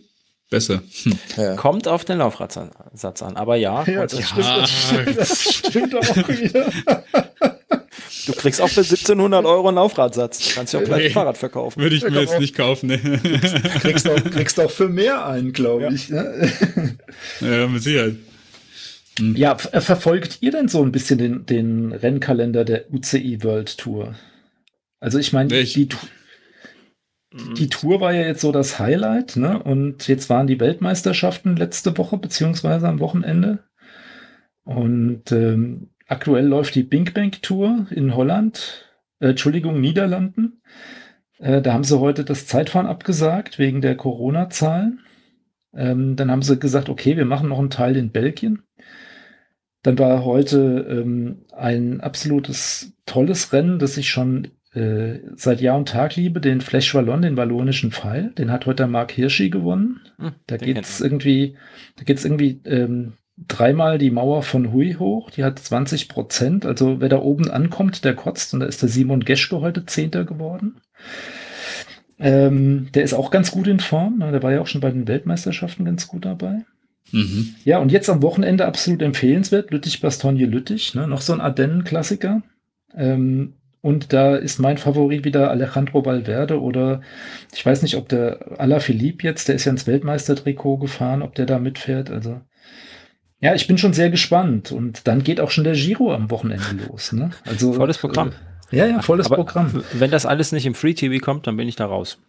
besser. 0.51 0.83
Hm. 1.03 1.17
Ja. 1.37 1.55
Kommt 1.55 1.87
auf 1.87 2.05
den 2.05 2.19
Laufradsatz 2.19 3.23
an, 3.23 3.35
aber 3.35 3.55
ja. 3.55 3.83
ja 3.85 4.05
das, 4.05 4.19
ja. 4.37 4.67
Stimmt, 4.67 5.17
das 5.17 5.53
stimmt 5.55 5.95
auch 5.95 6.15
wieder. 6.27 6.71
Du 8.27 8.33
kriegst 8.33 8.61
auch 8.61 8.69
für 8.69 8.81
1700 8.81 9.45
Euro 9.45 9.69
einen 9.69 9.75
Laufradsatz. 9.75 10.53
Kannst 10.53 10.75
du 10.75 10.77
auch 10.77 10.83
gleich 10.83 11.05
ein 11.05 11.11
Fahrrad 11.11 11.37
verkaufen. 11.37 11.81
Würde 11.81 11.95
ich 11.95 12.03
mir 12.03 12.19
jetzt 12.19 12.39
nicht 12.39 12.55
kaufen, 12.55 12.87
ne. 12.87 12.99
Kriegst 13.81 14.07
auch, 14.07 14.23
kriegst 14.23 14.59
auch 14.59 14.69
für 14.69 14.89
mehr 14.89 15.25
ein, 15.25 15.53
glaube 15.53 15.85
ja. 15.85 15.91
ich. 15.91 16.09
Ne? 16.09 16.51
Ja, 17.39 17.65
mit 17.65 17.81
Sicherheit. 17.81 18.17
Hm. 19.17 19.35
Ja, 19.35 19.57
verfolgt 19.57 20.37
ihr 20.41 20.51
denn 20.51 20.67
so 20.67 20.83
ein 20.83 20.91
bisschen 20.91 21.17
den, 21.17 21.45
den 21.45 21.93
Rennkalender 21.93 22.63
der 22.63 22.93
UCI 22.93 23.43
World 23.43 23.77
Tour? 23.77 24.15
Also 24.99 25.17
ich 25.17 25.33
meine, 25.33 25.49
nee, 25.49 25.63
die, 25.63 25.89
die 27.33 27.69
Tour 27.69 28.01
war 28.01 28.13
ja 28.13 28.23
jetzt 28.23 28.41
so 28.41 28.51
das 28.51 28.77
Highlight, 28.79 29.37
ne? 29.37 29.61
Und 29.61 30.07
jetzt 30.07 30.29
waren 30.29 30.47
die 30.47 30.59
Weltmeisterschaften 30.59 31.55
letzte 31.55 31.97
Woche, 31.97 32.17
beziehungsweise 32.17 32.87
am 32.87 32.99
Wochenende. 32.99 33.59
Und 34.63 35.31
ähm, 35.31 35.89
aktuell 36.07 36.45
läuft 36.45 36.75
die 36.75 36.83
Bing 36.83 37.13
Bank 37.13 37.41
Tour 37.41 37.87
in 37.89 38.15
Holland, 38.15 38.85
äh, 39.19 39.29
Entschuldigung, 39.29 39.79
Niederlanden. 39.79 40.61
Äh, 41.39 41.61
da 41.61 41.73
haben 41.73 41.85
sie 41.85 41.99
heute 41.99 42.25
das 42.25 42.47
Zeitfahren 42.47 42.87
abgesagt 42.87 43.59
wegen 43.59 43.81
der 43.81 43.95
Corona-Zahlen. 43.95 44.99
Ähm, 45.73 46.17
dann 46.17 46.29
haben 46.29 46.41
sie 46.41 46.59
gesagt, 46.59 46.89
okay, 46.89 47.15
wir 47.15 47.25
machen 47.25 47.47
noch 47.47 47.59
einen 47.59 47.69
Teil 47.69 47.95
in 47.95 48.11
Belgien. 48.11 48.63
Dann 49.83 49.97
war 49.97 50.25
heute 50.25 50.85
ähm, 50.89 51.45
ein 51.55 52.01
absolutes 52.01 52.93
tolles 53.05 53.53
Rennen, 53.53 53.79
das 53.79 53.97
ich 53.97 54.09
schon 54.09 54.49
äh, 54.73 55.19
seit 55.35 55.59
Jahr 55.61 55.77
und 55.77 55.89
Tag 55.89 56.15
liebe, 56.15 56.39
den 56.39 56.61
Flash 56.61 56.93
Wallon, 56.95 57.21
den 57.21 57.37
wallonischen 57.37 57.91
Pfeil. 57.91 58.31
Den 58.37 58.51
hat 58.51 58.65
heute 58.65 58.87
Mark 58.87 59.11
Hirschi 59.11 59.49
gewonnen. 59.49 59.99
Hm, 60.17 60.31
da 60.47 60.57
geht's 60.57 61.01
irgendwie, 61.01 61.57
da 61.97 62.03
geht's 62.03 62.23
irgendwie 62.23 62.61
ähm, 62.65 63.13
dreimal 63.47 63.97
die 63.97 64.11
Mauer 64.11 64.43
von 64.43 64.71
Hui 64.71 64.93
hoch. 64.93 65.29
Die 65.31 65.43
hat 65.43 65.59
20 65.59 66.07
Prozent. 66.07 66.65
Also 66.65 67.01
wer 67.01 67.09
da 67.09 67.19
oben 67.19 67.49
ankommt, 67.49 68.05
der 68.05 68.15
kotzt. 68.15 68.53
Und 68.53 68.61
da 68.61 68.65
ist 68.65 68.81
der 68.81 68.89
Simon 68.89 69.25
Geschke 69.25 69.59
heute 69.59 69.85
Zehnter 69.85 70.23
geworden. 70.23 70.79
Ähm, 72.19 72.89
der 72.93 73.03
ist 73.03 73.13
auch 73.13 73.31
ganz 73.31 73.51
gut 73.51 73.67
in 73.67 73.79
Form. 73.79 74.19
Ne? 74.19 74.31
Der 74.31 74.43
war 74.43 74.51
ja 74.53 74.61
auch 74.61 74.67
schon 74.67 74.81
bei 74.81 74.91
den 74.91 75.07
Weltmeisterschaften 75.07 75.85
ganz 75.85 76.07
gut 76.07 76.25
dabei. 76.25 76.63
Mhm. 77.11 77.55
Ja, 77.65 77.79
und 77.79 77.91
jetzt 77.91 78.09
am 78.09 78.21
Wochenende 78.21 78.65
absolut 78.65 79.01
empfehlenswert. 79.01 79.71
Lüttich-Bastogne-Lüttich. 79.71 80.95
Ne? 80.95 81.07
Noch 81.07 81.21
so 81.21 81.33
ein 81.33 81.41
Ardennen-Klassiker. 81.41 82.43
Ähm, 82.95 83.55
und 83.81 84.13
da 84.13 84.35
ist 84.35 84.59
mein 84.59 84.77
Favorit 84.77 85.25
wieder 85.25 85.49
Alejandro 85.49 86.05
Valverde 86.05 86.61
oder 86.61 87.01
ich 87.53 87.65
weiß 87.65 87.81
nicht, 87.81 87.97
ob 87.97 88.09
der 88.09 88.59
Alaphilippe 88.59 89.25
jetzt, 89.25 89.47
der 89.47 89.55
ist 89.55 89.65
ja 89.65 89.71
ins 89.71 89.87
Weltmeistertrikot 89.87 90.77
gefahren, 90.77 91.21
ob 91.21 91.33
der 91.35 91.47
da 91.47 91.57
mitfährt. 91.57 92.11
Also 92.11 92.41
ja, 93.39 93.55
ich 93.55 93.65
bin 93.65 93.79
schon 93.79 93.93
sehr 93.93 94.11
gespannt. 94.11 94.71
Und 94.71 95.07
dann 95.07 95.23
geht 95.23 95.41
auch 95.41 95.49
schon 95.49 95.63
der 95.63 95.73
Giro 95.73 96.13
am 96.13 96.29
Wochenende 96.29 96.63
los. 96.87 97.11
Ne? 97.11 97.31
Also 97.45 97.73
volles 97.73 97.97
Programm. 97.97 98.33
Äh, 98.71 98.77
ja, 98.77 98.85
ja, 98.85 99.01
volles 99.01 99.25
Aber 99.25 99.35
Programm. 99.35 99.83
Wenn 99.93 100.11
das 100.11 100.27
alles 100.27 100.51
nicht 100.51 100.65
im 100.67 100.75
Free 100.75 100.93
TV 100.93 101.23
kommt, 101.23 101.47
dann 101.47 101.57
bin 101.57 101.67
ich 101.67 101.75
da 101.75 101.87
raus. 101.87 102.19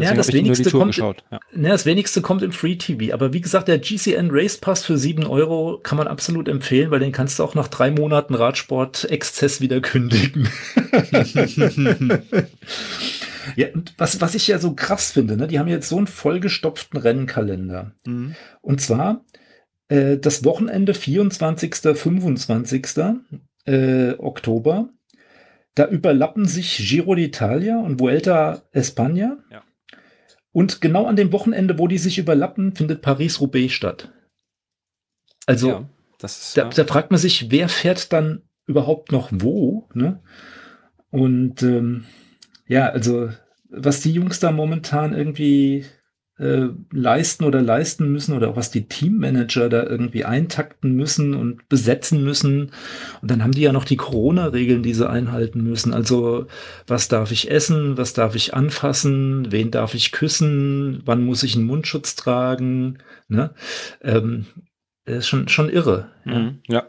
Ja, 0.00 0.14
das 0.14 0.32
wenigste, 0.32 0.70
kommt, 0.70 0.96
ja. 0.96 1.14
ja, 1.30 1.40
das 1.52 1.86
wenigste 1.86 2.22
kommt 2.22 2.42
im 2.42 2.52
Free 2.52 2.76
TV. 2.76 3.12
Aber 3.14 3.32
wie 3.32 3.40
gesagt, 3.40 3.68
der 3.68 3.78
GCN 3.78 4.30
Race 4.30 4.56
Pass 4.56 4.84
für 4.84 4.98
sieben 4.98 5.24
Euro 5.26 5.80
kann 5.82 5.98
man 5.98 6.06
absolut 6.06 6.48
empfehlen, 6.48 6.90
weil 6.90 7.00
den 7.00 7.12
kannst 7.12 7.38
du 7.38 7.44
auch 7.44 7.54
nach 7.54 7.68
drei 7.68 7.90
Monaten 7.90 8.34
Radsport-Exzess 8.34 9.60
wieder 9.60 9.80
kündigen. 9.80 10.48
ja, 13.56 13.68
und 13.74 13.94
was, 13.98 14.20
was 14.20 14.34
ich 14.34 14.48
ja 14.48 14.58
so 14.58 14.74
krass 14.74 15.12
finde, 15.12 15.36
ne, 15.36 15.46
die 15.46 15.58
haben 15.58 15.68
jetzt 15.68 15.88
so 15.88 15.96
einen 15.96 16.06
vollgestopften 16.06 16.98
Rennkalender. 17.00 17.92
Mhm. 18.06 18.34
Und 18.60 18.80
zwar 18.80 19.24
äh, 19.88 20.18
das 20.18 20.44
Wochenende 20.44 20.94
24., 20.94 21.74
25. 21.94 22.86
Äh, 23.64 24.14
Oktober. 24.18 24.88
Da 25.74 25.86
überlappen 25.86 26.46
sich 26.46 26.76
Giro 26.78 27.12
d'Italia 27.12 27.80
und 27.80 28.00
Vuelta 28.00 28.62
España. 28.72 29.36
Ja. 29.50 29.62
Und 30.52 30.80
genau 30.80 31.06
an 31.06 31.16
dem 31.16 31.32
Wochenende, 31.32 31.78
wo 31.78 31.88
die 31.88 31.98
sich 31.98 32.18
überlappen, 32.18 32.74
findet 32.74 33.02
Paris-Roubaix 33.02 33.72
statt. 33.72 34.12
Also, 35.46 35.68
ja, 35.68 35.88
ist, 36.22 36.56
da, 36.56 36.64
ja. 36.64 36.68
da, 36.68 36.84
fragt 36.84 37.10
man 37.10 37.20
sich, 37.20 37.50
wer 37.50 37.68
fährt 37.68 38.12
dann 38.12 38.42
überhaupt 38.66 39.12
noch 39.12 39.30
wo? 39.32 39.88
Ne? 39.94 40.22
Und 41.10 41.62
ähm, 41.62 42.04
ja, 42.66 42.88
also 42.88 43.30
was 43.70 44.00
die 44.00 44.12
Jungs 44.12 44.40
da 44.40 44.50
momentan 44.50 45.14
irgendwie 45.14 45.84
äh, 46.38 46.68
leisten 46.92 47.44
oder 47.44 47.60
leisten 47.62 48.10
müssen 48.12 48.34
oder 48.34 48.50
auch 48.50 48.56
was 48.56 48.70
die 48.70 48.86
Teammanager 48.86 49.68
da 49.68 49.82
irgendwie 49.84 50.24
eintakten 50.24 50.92
müssen 50.94 51.34
und 51.34 51.68
besetzen 51.68 52.22
müssen. 52.22 52.70
Und 53.20 53.30
dann 53.30 53.42
haben 53.42 53.52
die 53.52 53.62
ja 53.62 53.72
noch 53.72 53.84
die 53.84 53.96
Corona-Regeln, 53.96 54.82
die 54.82 54.94
sie 54.94 55.08
einhalten 55.08 55.62
müssen. 55.62 55.92
Also 55.92 56.46
was 56.86 57.08
darf 57.08 57.32
ich 57.32 57.50
essen, 57.50 57.96
was 57.96 58.12
darf 58.12 58.34
ich 58.36 58.54
anfassen, 58.54 59.50
wen 59.50 59.70
darf 59.70 59.94
ich 59.94 60.12
küssen, 60.12 61.02
wann 61.04 61.24
muss 61.24 61.42
ich 61.42 61.56
einen 61.56 61.66
Mundschutz 61.66 62.14
tragen. 62.14 62.98
Ne? 63.28 63.50
Ähm, 64.02 64.46
ist 65.04 65.28
schon, 65.28 65.48
schon 65.48 65.68
irre. 65.70 66.10
Ja. 66.24 66.38
Mhm, 66.38 66.58
ja. 66.68 66.84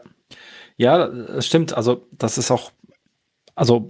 Ja, 0.76 1.10
stimmt. 1.42 1.74
Also 1.74 2.06
das 2.12 2.38
ist 2.38 2.50
auch, 2.50 2.72
also 3.54 3.88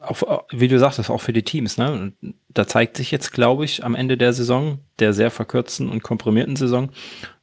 auch, 0.00 0.44
wie 0.50 0.68
du 0.68 0.78
sagtest, 0.78 1.10
auch 1.10 1.20
für 1.20 1.32
die 1.32 1.42
Teams. 1.42 1.76
Ne? 1.76 2.12
Da 2.48 2.66
zeigt 2.66 2.96
sich 2.96 3.10
jetzt, 3.10 3.32
glaube 3.32 3.64
ich, 3.64 3.84
am 3.84 3.94
Ende 3.94 4.16
der 4.16 4.32
Saison, 4.32 4.78
der 4.98 5.12
sehr 5.12 5.30
verkürzten 5.30 5.88
und 5.88 6.02
komprimierten 6.02 6.56
Saison, 6.56 6.90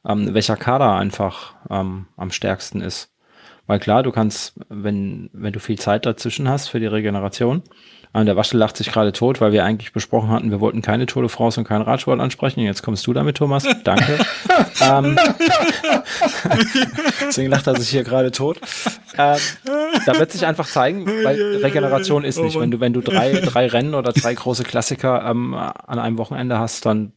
ähm, 0.06 0.34
welcher 0.34 0.56
Kader 0.56 0.94
einfach 0.96 1.54
ähm, 1.70 2.06
am 2.16 2.30
stärksten 2.30 2.80
ist. 2.80 3.14
Weil 3.66 3.78
klar, 3.78 4.02
du 4.02 4.12
kannst, 4.12 4.58
wenn, 4.68 5.30
wenn 5.32 5.52
du 5.52 5.60
viel 5.60 5.78
Zeit 5.78 6.06
dazwischen 6.06 6.48
hast 6.48 6.68
für 6.68 6.80
die 6.80 6.86
Regeneration, 6.86 7.62
der 8.14 8.36
Waschel 8.36 8.58
lacht 8.58 8.76
sich 8.76 8.90
gerade 8.90 9.12
tot, 9.12 9.40
weil 9.40 9.52
wir 9.52 9.64
eigentlich 9.64 9.92
besprochen 9.92 10.30
hatten, 10.30 10.50
wir 10.50 10.60
wollten 10.60 10.82
keine 10.82 11.06
Tour 11.06 11.22
de 11.22 11.28
France 11.28 11.60
und 11.60 11.66
keinen 11.66 11.82
Radsport 11.82 12.20
ansprechen. 12.20 12.60
Jetzt 12.60 12.82
kommst 12.82 13.06
du 13.06 13.12
damit, 13.12 13.36
Thomas. 13.36 13.64
Danke. 13.84 14.18
ähm, 14.80 15.18
deswegen 17.20 17.50
lacht 17.50 17.66
er 17.66 17.76
sich 17.76 17.88
hier 17.88 18.04
gerade 18.04 18.32
tot. 18.32 18.60
Ähm, 19.16 19.38
da 20.06 20.18
wird 20.18 20.32
sich 20.32 20.46
einfach 20.46 20.66
zeigen, 20.66 21.06
weil 21.06 21.56
Regeneration 21.62 22.24
ist 22.24 22.40
nicht. 22.40 22.58
Wenn 22.58 22.70
du, 22.70 22.80
wenn 22.80 22.92
du 22.92 23.00
drei, 23.00 23.32
drei 23.44 23.66
Rennen 23.66 23.94
oder 23.94 24.12
drei 24.12 24.34
große 24.34 24.64
Klassiker 24.64 25.24
ähm, 25.28 25.54
an 25.54 25.98
einem 25.98 26.18
Wochenende 26.18 26.58
hast, 26.58 26.86
dann 26.86 27.12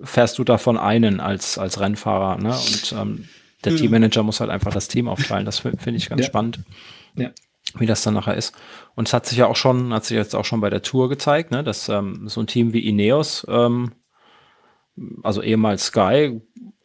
fährst 0.00 0.38
du 0.38 0.44
davon 0.44 0.78
einen 0.78 1.20
als, 1.20 1.58
als 1.58 1.80
Rennfahrer. 1.80 2.38
Ne? 2.38 2.50
Und 2.50 2.94
ähm, 2.98 3.28
der 3.64 3.72
mhm. 3.72 3.76
Teammanager 3.76 4.22
muss 4.22 4.40
halt 4.40 4.50
einfach 4.50 4.72
das 4.72 4.88
Team 4.88 5.08
aufteilen. 5.08 5.44
Das 5.44 5.58
finde 5.58 5.96
ich 5.96 6.08
ganz 6.08 6.22
ja. 6.22 6.26
spannend. 6.26 6.60
Ja 7.16 7.30
wie 7.76 7.86
das 7.86 8.02
dann 8.02 8.14
nachher 8.14 8.36
ist. 8.36 8.54
Und 8.94 9.08
es 9.08 9.14
hat 9.14 9.26
sich 9.26 9.38
ja 9.38 9.46
auch 9.46 9.56
schon, 9.56 9.92
hat 9.92 10.04
sich 10.04 10.16
jetzt 10.16 10.34
auch 10.34 10.44
schon 10.44 10.60
bei 10.60 10.70
der 10.70 10.82
Tour 10.82 11.08
gezeigt, 11.08 11.50
ne, 11.50 11.62
dass 11.62 11.88
ähm, 11.88 12.28
so 12.28 12.40
ein 12.40 12.46
Team 12.46 12.72
wie 12.72 12.86
Ineos, 12.86 13.46
ähm, 13.48 13.92
also 15.22 15.42
ehemals 15.42 15.86
Sky, 15.86 16.40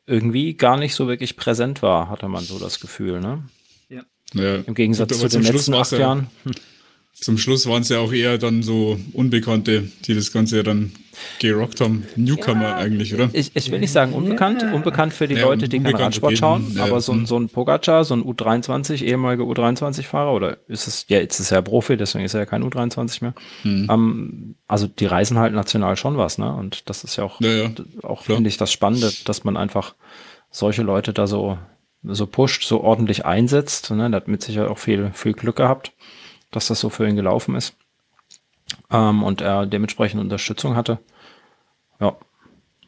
irgendwie 0.05 0.55
gar 0.55 0.77
nicht 0.77 0.95
so 0.95 1.07
wirklich 1.07 1.37
präsent 1.37 1.81
war, 1.81 2.09
hatte 2.09 2.27
man 2.27 2.43
so 2.43 2.59
das 2.59 2.79
Gefühl, 2.79 3.21
ne? 3.21 3.43
Ja. 3.89 4.01
ja. 4.33 4.55
Im 4.55 4.73
Gegensatz 4.73 5.17
zu 5.17 5.27
den 5.29 5.43
letzten 5.43 5.73
acht 5.73 5.91
Jahren. 5.93 6.29
Hm 6.43 6.53
zum 7.13 7.37
Schluss 7.37 7.67
waren 7.67 7.83
es 7.83 7.89
ja 7.89 7.99
auch 7.99 8.11
eher 8.11 8.37
dann 8.37 8.63
so 8.63 8.99
Unbekannte, 9.13 9.89
die 10.05 10.15
das 10.15 10.31
Ganze 10.31 10.57
ja 10.57 10.63
dann 10.63 10.91
gerockt 11.39 11.79
haben. 11.79 12.05
Newcomer 12.15 12.69
ja, 12.69 12.75
eigentlich, 12.75 13.13
oder? 13.13 13.29
Ich, 13.33 13.55
ich 13.55 13.71
will 13.71 13.79
nicht 13.79 13.91
sagen 13.91 14.13
unbekannt, 14.13 14.63
ja. 14.63 14.73
unbekannt 14.73 15.13
für 15.13 15.27
die 15.27 15.35
ja, 15.35 15.43
Leute, 15.43 15.69
die 15.69 15.79
keinen 15.79 15.95
Radsport 15.95 16.37
schauen, 16.37 16.77
aber 16.79 17.01
so, 17.01 17.13
ein, 17.13 17.25
so 17.25 17.37
ein 17.37 17.49
Pogacar, 17.49 18.03
so 18.03 18.15
ein 18.15 18.23
U23, 18.23 19.03
ehemaliger 19.03 19.43
U23-Fahrer, 19.43 20.33
oder 20.33 20.57
ist 20.67 20.87
es, 20.87 21.05
ja, 21.07 21.19
jetzt 21.19 21.39
ist 21.39 21.51
er 21.51 21.59
ja 21.59 21.61
Profi, 21.61 21.97
deswegen 21.97 22.25
ist 22.25 22.33
er 22.33 22.41
ja 22.41 22.45
kein 22.45 22.63
U23 22.63 23.23
mehr. 23.23 23.33
Hm. 23.61 23.89
Um, 23.89 24.55
also 24.67 24.87
die 24.87 25.05
reisen 25.05 25.37
halt 25.37 25.53
national 25.53 25.95
schon 25.95 26.17
was, 26.17 26.39
ne? 26.39 26.53
Und 26.53 26.89
das 26.89 27.03
ist 27.03 27.15
ja 27.15 27.23
auch, 27.23 27.39
auch 28.01 28.23
finde 28.23 28.49
ich, 28.49 28.57
das 28.57 28.71
Spannende, 28.71 29.11
dass 29.25 29.43
man 29.43 29.55
einfach 29.55 29.93
solche 30.49 30.81
Leute 30.81 31.13
da 31.13 31.27
so, 31.27 31.59
so 32.03 32.25
pusht, 32.25 32.63
so 32.63 32.81
ordentlich 32.81 33.25
einsetzt. 33.25 33.91
Ne? 33.91 34.09
Der 34.09 34.17
hat 34.17 34.27
mit 34.27 34.41
Sicherheit 34.41 34.69
auch 34.69 34.77
viel, 34.77 35.11
viel 35.13 35.33
Glück 35.33 35.55
gehabt 35.55 35.93
dass 36.55 36.67
das 36.67 36.79
so 36.79 36.89
für 36.89 37.07
ihn 37.07 37.15
gelaufen 37.15 37.55
ist. 37.55 37.73
Ähm, 38.91 39.23
und 39.23 39.41
er 39.41 39.65
dementsprechend 39.65 40.21
Unterstützung 40.21 40.75
hatte. 40.75 40.99
Ja. 41.99 42.15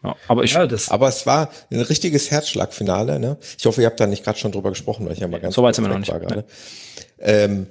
Ja, 0.04 0.16
aber, 0.28 0.44
ich, 0.44 0.54
ja, 0.54 0.68
das 0.68 0.90
aber 0.90 1.08
es 1.08 1.26
war 1.26 1.50
ein 1.72 1.82
richtiges 1.82 2.30
Herzschlagfinale. 2.30 3.20
Ne? 3.20 3.38
Ich 3.58 3.66
hoffe, 3.66 3.82
ihr 3.82 3.88
habt 3.88 4.00
da 4.00 4.06
nicht 4.06 4.24
gerade 4.24 4.38
schon 4.38 4.52
drüber 4.52 4.70
gesprochen, 4.70 5.06
weil 5.06 5.14
ich 5.14 5.20
ja 5.20 5.28
mal 5.28 5.40
ganz 5.40 5.56
so 5.56 5.64
weit 5.64 5.74
sind 5.74 5.84
wir 5.84 5.90
noch 5.90 5.98
nicht. 5.98 6.12
War 6.12 6.20
gerade. 6.20 6.46
Ähm, 7.18 7.66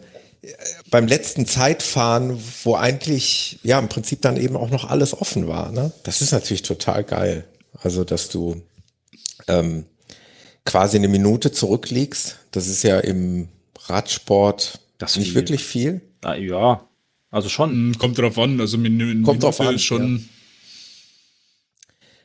beim 0.90 1.06
letzten 1.06 1.46
Zeitfahren, 1.46 2.42
wo 2.64 2.74
eigentlich 2.74 3.60
ja 3.62 3.78
im 3.78 3.88
Prinzip 3.88 4.20
dann 4.22 4.36
eben 4.36 4.56
auch 4.56 4.70
noch 4.70 4.90
alles 4.90 5.18
offen 5.18 5.46
war. 5.46 5.70
Ne? 5.70 5.92
Das 6.02 6.20
ist 6.22 6.32
natürlich 6.32 6.62
total 6.62 7.04
geil. 7.04 7.44
Also 7.80 8.02
dass 8.04 8.28
du 8.28 8.62
ähm, 9.46 9.86
quasi 10.64 10.96
eine 10.96 11.08
Minute 11.08 11.52
zurückliegst. 11.52 12.38
Das 12.50 12.66
ist 12.66 12.82
ja 12.82 12.98
im 12.98 13.48
Radsport 13.86 14.80
das 14.98 15.16
nicht 15.16 15.28
viel. 15.28 15.34
wirklich 15.34 15.64
viel? 15.64 16.00
Na, 16.22 16.36
ja, 16.36 16.88
also 17.30 17.48
schon. 17.48 17.70
Hm, 17.70 17.98
kommt 17.98 18.16
drauf 18.18 18.38
an, 18.38 18.60
also 18.60 18.76
eine 18.76 18.88
Kommt 18.88 18.98
Minute 18.98 19.38
drauf 19.38 19.60
an, 19.60 19.74
ist 19.74 19.82
schon. 19.82 20.16
Ja. 20.16 20.22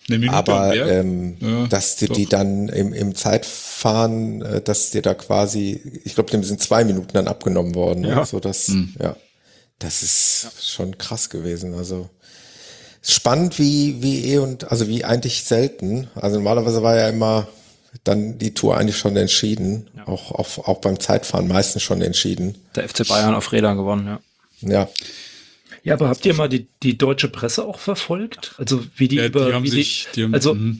Eine 0.07 0.19
Minute 0.19 0.37
Aber 0.37 0.75
ähm, 0.75 1.37
ja, 1.39 1.67
dass 1.67 1.97
du 1.97 2.07
doch. 2.07 2.15
die 2.15 2.25
dann 2.25 2.69
im, 2.69 2.93
im 2.93 3.15
Zeitfahren, 3.15 4.41
äh, 4.41 4.61
dass 4.61 4.91
dir 4.91 5.01
da 5.01 5.13
quasi, 5.13 6.01
ich 6.03 6.15
glaube, 6.15 6.31
dem 6.31 6.43
sind 6.43 6.61
zwei 6.61 6.83
Minuten 6.83 7.13
dann 7.13 7.27
abgenommen 7.27 7.75
worden. 7.75 8.03
Ja. 8.03 8.25
So 8.25 8.39
das, 8.39 8.69
mhm. 8.69 8.95
ja, 8.99 9.15
das 9.77 10.03
ist 10.03 10.43
ja. 10.43 10.49
schon 10.61 10.97
krass 10.97 11.29
gewesen. 11.29 11.73
Also 11.75 12.09
spannend 13.01 13.59
wie 13.59 14.01
wie 14.01 14.25
eh 14.33 14.37
und 14.39 14.71
also 14.71 14.87
wie 14.87 15.05
eigentlich 15.05 15.43
selten. 15.43 16.07
Also 16.15 16.37
normalerweise 16.37 16.81
war 16.83 16.95
ja 16.95 17.09
immer 17.09 17.47
dann 18.03 18.37
die 18.37 18.53
Tour 18.53 18.77
eigentlich 18.77 18.97
schon 18.97 19.15
entschieden. 19.17 19.89
Ja. 19.95 20.07
Auch, 20.07 20.31
auch, 20.31 20.67
auch 20.67 20.81
beim 20.81 20.99
Zeitfahren 20.99 21.47
meistens 21.47 21.83
schon 21.83 22.01
entschieden. 22.01 22.55
Der 22.75 22.87
FC 22.87 23.07
Bayern 23.07 23.35
auf 23.35 23.51
Rädern 23.51 23.77
gewonnen, 23.77 24.07
ja. 24.07 24.19
Ja. 24.61 24.89
Ja, 25.83 25.93
aber 25.93 26.09
habt 26.09 26.25
ihr 26.25 26.33
mal 26.33 26.49
die, 26.49 26.67
die 26.83 26.97
deutsche 26.97 27.29
Presse 27.29 27.65
auch 27.65 27.79
verfolgt? 27.79 28.53
Also 28.57 28.83
wie 28.97 29.07
die 29.07 29.15
ja, 29.15 29.25
über 29.25 29.47
die 29.47 29.53
haben 29.53 29.63
wie 29.63 29.69
sich, 29.69 30.07
die, 30.13 30.23
haben, 30.23 30.33
also, 30.33 30.53
mh. 30.53 30.75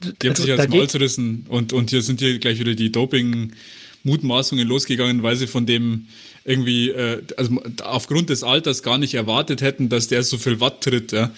die 0.00 0.08
haben 0.08 0.30
also, 0.30 0.42
sich 0.42 0.52
als 0.52 0.68
Maul 0.68 0.88
zerrissen 0.88 1.46
und, 1.48 1.72
und 1.72 1.90
hier 1.90 2.02
sind 2.02 2.20
hier 2.20 2.38
gleich 2.38 2.58
wieder 2.58 2.74
die 2.74 2.90
Doping-Mutmaßungen 2.90 4.66
losgegangen, 4.66 5.22
weil 5.22 5.36
sie 5.36 5.46
von 5.46 5.66
dem 5.66 6.08
irgendwie, 6.44 6.90
äh, 6.90 7.22
also 7.36 7.62
aufgrund 7.84 8.30
des 8.30 8.42
Alters 8.42 8.82
gar 8.82 8.98
nicht 8.98 9.14
erwartet 9.14 9.62
hätten, 9.62 9.88
dass 9.88 10.08
der 10.08 10.22
so 10.22 10.36
viel 10.36 10.60
Watt 10.60 10.82
tritt, 10.82 11.12
ja. 11.12 11.30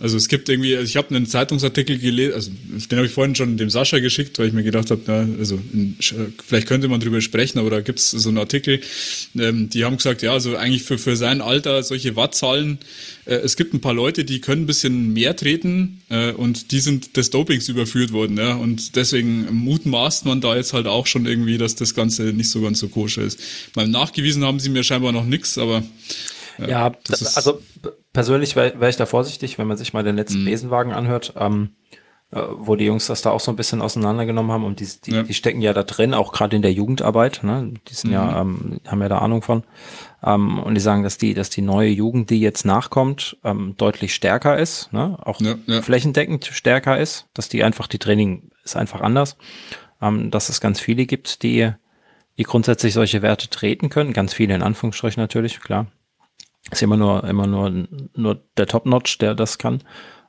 Also 0.00 0.16
es 0.16 0.28
gibt 0.28 0.48
irgendwie, 0.48 0.76
also 0.76 0.86
ich 0.86 0.96
habe 0.96 1.14
einen 1.14 1.26
Zeitungsartikel 1.26 1.98
gelesen, 1.98 2.34
also 2.34 2.50
den 2.68 2.98
habe 2.98 3.06
ich 3.06 3.12
vorhin 3.12 3.34
schon 3.34 3.56
dem 3.56 3.68
Sascha 3.68 3.98
geschickt, 3.98 4.38
weil 4.38 4.46
ich 4.46 4.52
mir 4.52 4.62
gedacht 4.62 4.92
habe, 4.92 5.00
na, 5.06 5.26
also 5.38 5.58
in, 5.72 5.96
vielleicht 6.44 6.68
könnte 6.68 6.86
man 6.86 7.00
drüber 7.00 7.20
sprechen, 7.20 7.58
aber 7.58 7.70
da 7.70 7.80
gibt's 7.80 8.10
so 8.10 8.28
einen 8.28 8.38
Artikel, 8.38 8.80
ähm, 9.36 9.68
die 9.70 9.84
haben 9.84 9.96
gesagt, 9.96 10.22
ja, 10.22 10.32
also 10.32 10.56
eigentlich 10.56 10.84
für, 10.84 10.98
für 10.98 11.16
sein 11.16 11.40
Alter 11.40 11.82
solche 11.82 12.14
Wattzahlen, 12.14 12.78
äh, 13.24 13.34
es 13.34 13.56
gibt 13.56 13.74
ein 13.74 13.80
paar 13.80 13.94
Leute, 13.94 14.24
die 14.24 14.40
können 14.40 14.62
ein 14.62 14.66
bisschen 14.66 15.12
mehr 15.14 15.34
treten 15.34 16.00
äh, 16.10 16.30
und 16.30 16.70
die 16.70 16.80
sind 16.80 17.16
des 17.16 17.30
Dopings 17.30 17.68
überführt 17.68 18.12
worden, 18.12 18.36
ja, 18.36 18.54
und 18.54 18.94
deswegen 18.94 19.52
mutmaßt 19.52 20.26
man 20.26 20.40
da 20.40 20.54
jetzt 20.54 20.74
halt 20.74 20.86
auch 20.86 21.08
schon 21.08 21.26
irgendwie, 21.26 21.58
dass 21.58 21.74
das 21.74 21.96
Ganze 21.96 22.22
nicht 22.32 22.50
so 22.50 22.60
ganz 22.60 22.78
so 22.78 22.88
koscher 22.88 23.22
ist. 23.22 23.40
Beim 23.74 23.90
Nachgewiesen 23.90 24.44
haben 24.44 24.60
sie 24.60 24.68
mir 24.68 24.84
scheinbar 24.84 25.10
noch 25.10 25.24
nix, 25.24 25.58
aber 25.58 25.82
ja, 26.58 26.68
ja 26.68 26.92
also 27.34 27.60
persönlich 28.18 28.56
wäre 28.56 28.80
wär 28.80 28.88
ich 28.88 28.96
da 28.96 29.06
vorsichtig, 29.06 29.58
wenn 29.58 29.68
man 29.68 29.76
sich 29.76 29.92
mal 29.92 30.02
den 30.02 30.16
letzten 30.16 30.40
mhm. 30.40 30.46
Besenwagen 30.46 30.92
anhört, 30.92 31.34
ähm, 31.36 31.76
äh, 32.32 32.40
wo 32.50 32.74
die 32.74 32.84
Jungs 32.84 33.06
das 33.06 33.22
da 33.22 33.30
auch 33.30 33.38
so 33.38 33.52
ein 33.52 33.56
bisschen 33.56 33.80
auseinandergenommen 33.80 34.50
haben 34.50 34.64
und 34.64 34.80
die, 34.80 34.88
die, 35.04 35.12
ja. 35.12 35.22
die 35.22 35.34
stecken 35.34 35.60
ja 35.60 35.72
da 35.72 35.84
drin, 35.84 36.14
auch 36.14 36.32
gerade 36.32 36.56
in 36.56 36.62
der 36.62 36.72
Jugendarbeit, 36.72 37.44
ne? 37.44 37.74
Die 37.86 37.94
sind 37.94 38.10
mhm. 38.10 38.14
ja, 38.14 38.40
ähm, 38.40 38.80
haben 38.88 39.00
ja 39.02 39.08
da 39.08 39.18
Ahnung 39.18 39.42
von. 39.42 39.62
Ähm, 40.24 40.58
und 40.58 40.74
die 40.74 40.80
sagen, 40.80 41.04
dass 41.04 41.16
die, 41.16 41.32
dass 41.32 41.48
die 41.48 41.62
neue 41.62 41.90
Jugend, 41.90 42.28
die 42.30 42.40
jetzt 42.40 42.66
nachkommt, 42.66 43.36
ähm, 43.44 43.76
deutlich 43.78 44.12
stärker 44.12 44.58
ist, 44.58 44.92
ne? 44.92 45.16
auch 45.22 45.40
ja, 45.40 45.54
ja. 45.66 45.80
flächendeckend 45.80 46.44
stärker 46.46 46.98
ist, 46.98 47.26
dass 47.34 47.48
die 47.48 47.62
einfach, 47.62 47.86
die 47.86 48.00
Training 48.00 48.50
ist 48.64 48.74
einfach 48.74 49.00
anders, 49.00 49.36
ähm, 50.02 50.32
dass 50.32 50.48
es 50.48 50.60
ganz 50.60 50.80
viele 50.80 51.06
gibt, 51.06 51.44
die, 51.44 51.70
die 52.36 52.42
grundsätzlich 52.42 52.94
solche 52.94 53.22
Werte 53.22 53.48
treten 53.48 53.90
können, 53.90 54.12
ganz 54.12 54.34
viele 54.34 54.56
in 54.56 54.62
Anführungsstrichen 54.64 55.20
natürlich, 55.20 55.60
klar. 55.60 55.86
Ist 56.70 56.82
immer 56.82 56.96
nur, 56.96 57.24
immer 57.24 57.46
nur, 57.46 57.86
nur 58.14 58.42
der 58.56 58.66
Top-Notch, 58.66 59.18
der 59.18 59.34
das 59.34 59.58
kann. 59.58 59.82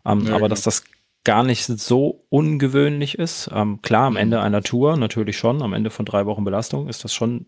Ähm, 0.06 0.22
ja, 0.22 0.30
aber 0.30 0.40
genau. 0.40 0.48
dass 0.48 0.62
das 0.62 0.84
gar 1.24 1.44
nicht 1.44 1.66
so 1.66 2.26
ungewöhnlich 2.30 3.18
ist. 3.18 3.50
Ähm, 3.54 3.82
klar, 3.82 4.08
am 4.08 4.14
mhm. 4.14 4.20
Ende 4.20 4.42
einer 4.42 4.62
Tour 4.62 4.98
natürlich 4.98 5.38
schon, 5.38 5.62
am 5.62 5.74
Ende 5.74 5.90
von 5.90 6.06
drei 6.06 6.26
Wochen 6.26 6.44
Belastung 6.44 6.88
ist 6.88 7.04
das 7.04 7.14
schon, 7.14 7.48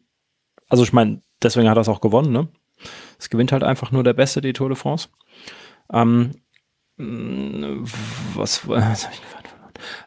also 0.67 0.83
ich 0.83 0.93
meine, 0.93 1.21
deswegen 1.41 1.69
hat 1.69 1.77
er 1.77 1.81
es 1.81 1.89
auch 1.89 2.01
gewonnen, 2.01 2.31
ne? 2.31 2.47
Es 3.19 3.29
gewinnt 3.29 3.51
halt 3.51 3.63
einfach 3.63 3.91
nur 3.91 4.03
der 4.03 4.13
Beste, 4.13 4.41
die 4.41 4.53
Tour 4.53 4.69
de 4.69 4.75
France. 4.75 5.09
Ähm, 5.93 6.31
was, 6.97 8.67
was 8.67 9.07
ich 9.11 9.21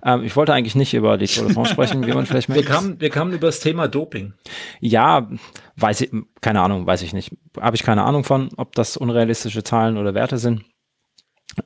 ähm, 0.04 0.24
ich 0.24 0.36
wollte 0.36 0.52
eigentlich 0.52 0.74
nicht 0.74 0.94
über 0.94 1.16
die 1.18 1.26
Tour 1.26 1.46
de 1.46 1.54
France 1.54 1.72
sprechen, 1.72 2.06
wie 2.06 2.12
man 2.12 2.26
vielleicht 2.26 2.48
merkt. 2.50 2.64
Wir 2.64 2.74
kamen, 2.74 3.00
wir 3.00 3.10
kamen 3.10 3.32
über 3.32 3.48
das 3.48 3.60
Thema 3.60 3.88
Doping. 3.88 4.34
Ja, 4.80 5.28
weiß 5.76 6.02
ich, 6.02 6.10
keine 6.40 6.60
Ahnung, 6.60 6.86
weiß 6.86 7.02
ich 7.02 7.12
nicht. 7.12 7.32
Habe 7.60 7.76
ich 7.76 7.82
keine 7.82 8.04
Ahnung 8.04 8.24
von, 8.24 8.50
ob 8.56 8.74
das 8.74 8.96
unrealistische 8.96 9.62
Zahlen 9.62 9.96
oder 9.96 10.14
Werte 10.14 10.38
sind. 10.38 10.64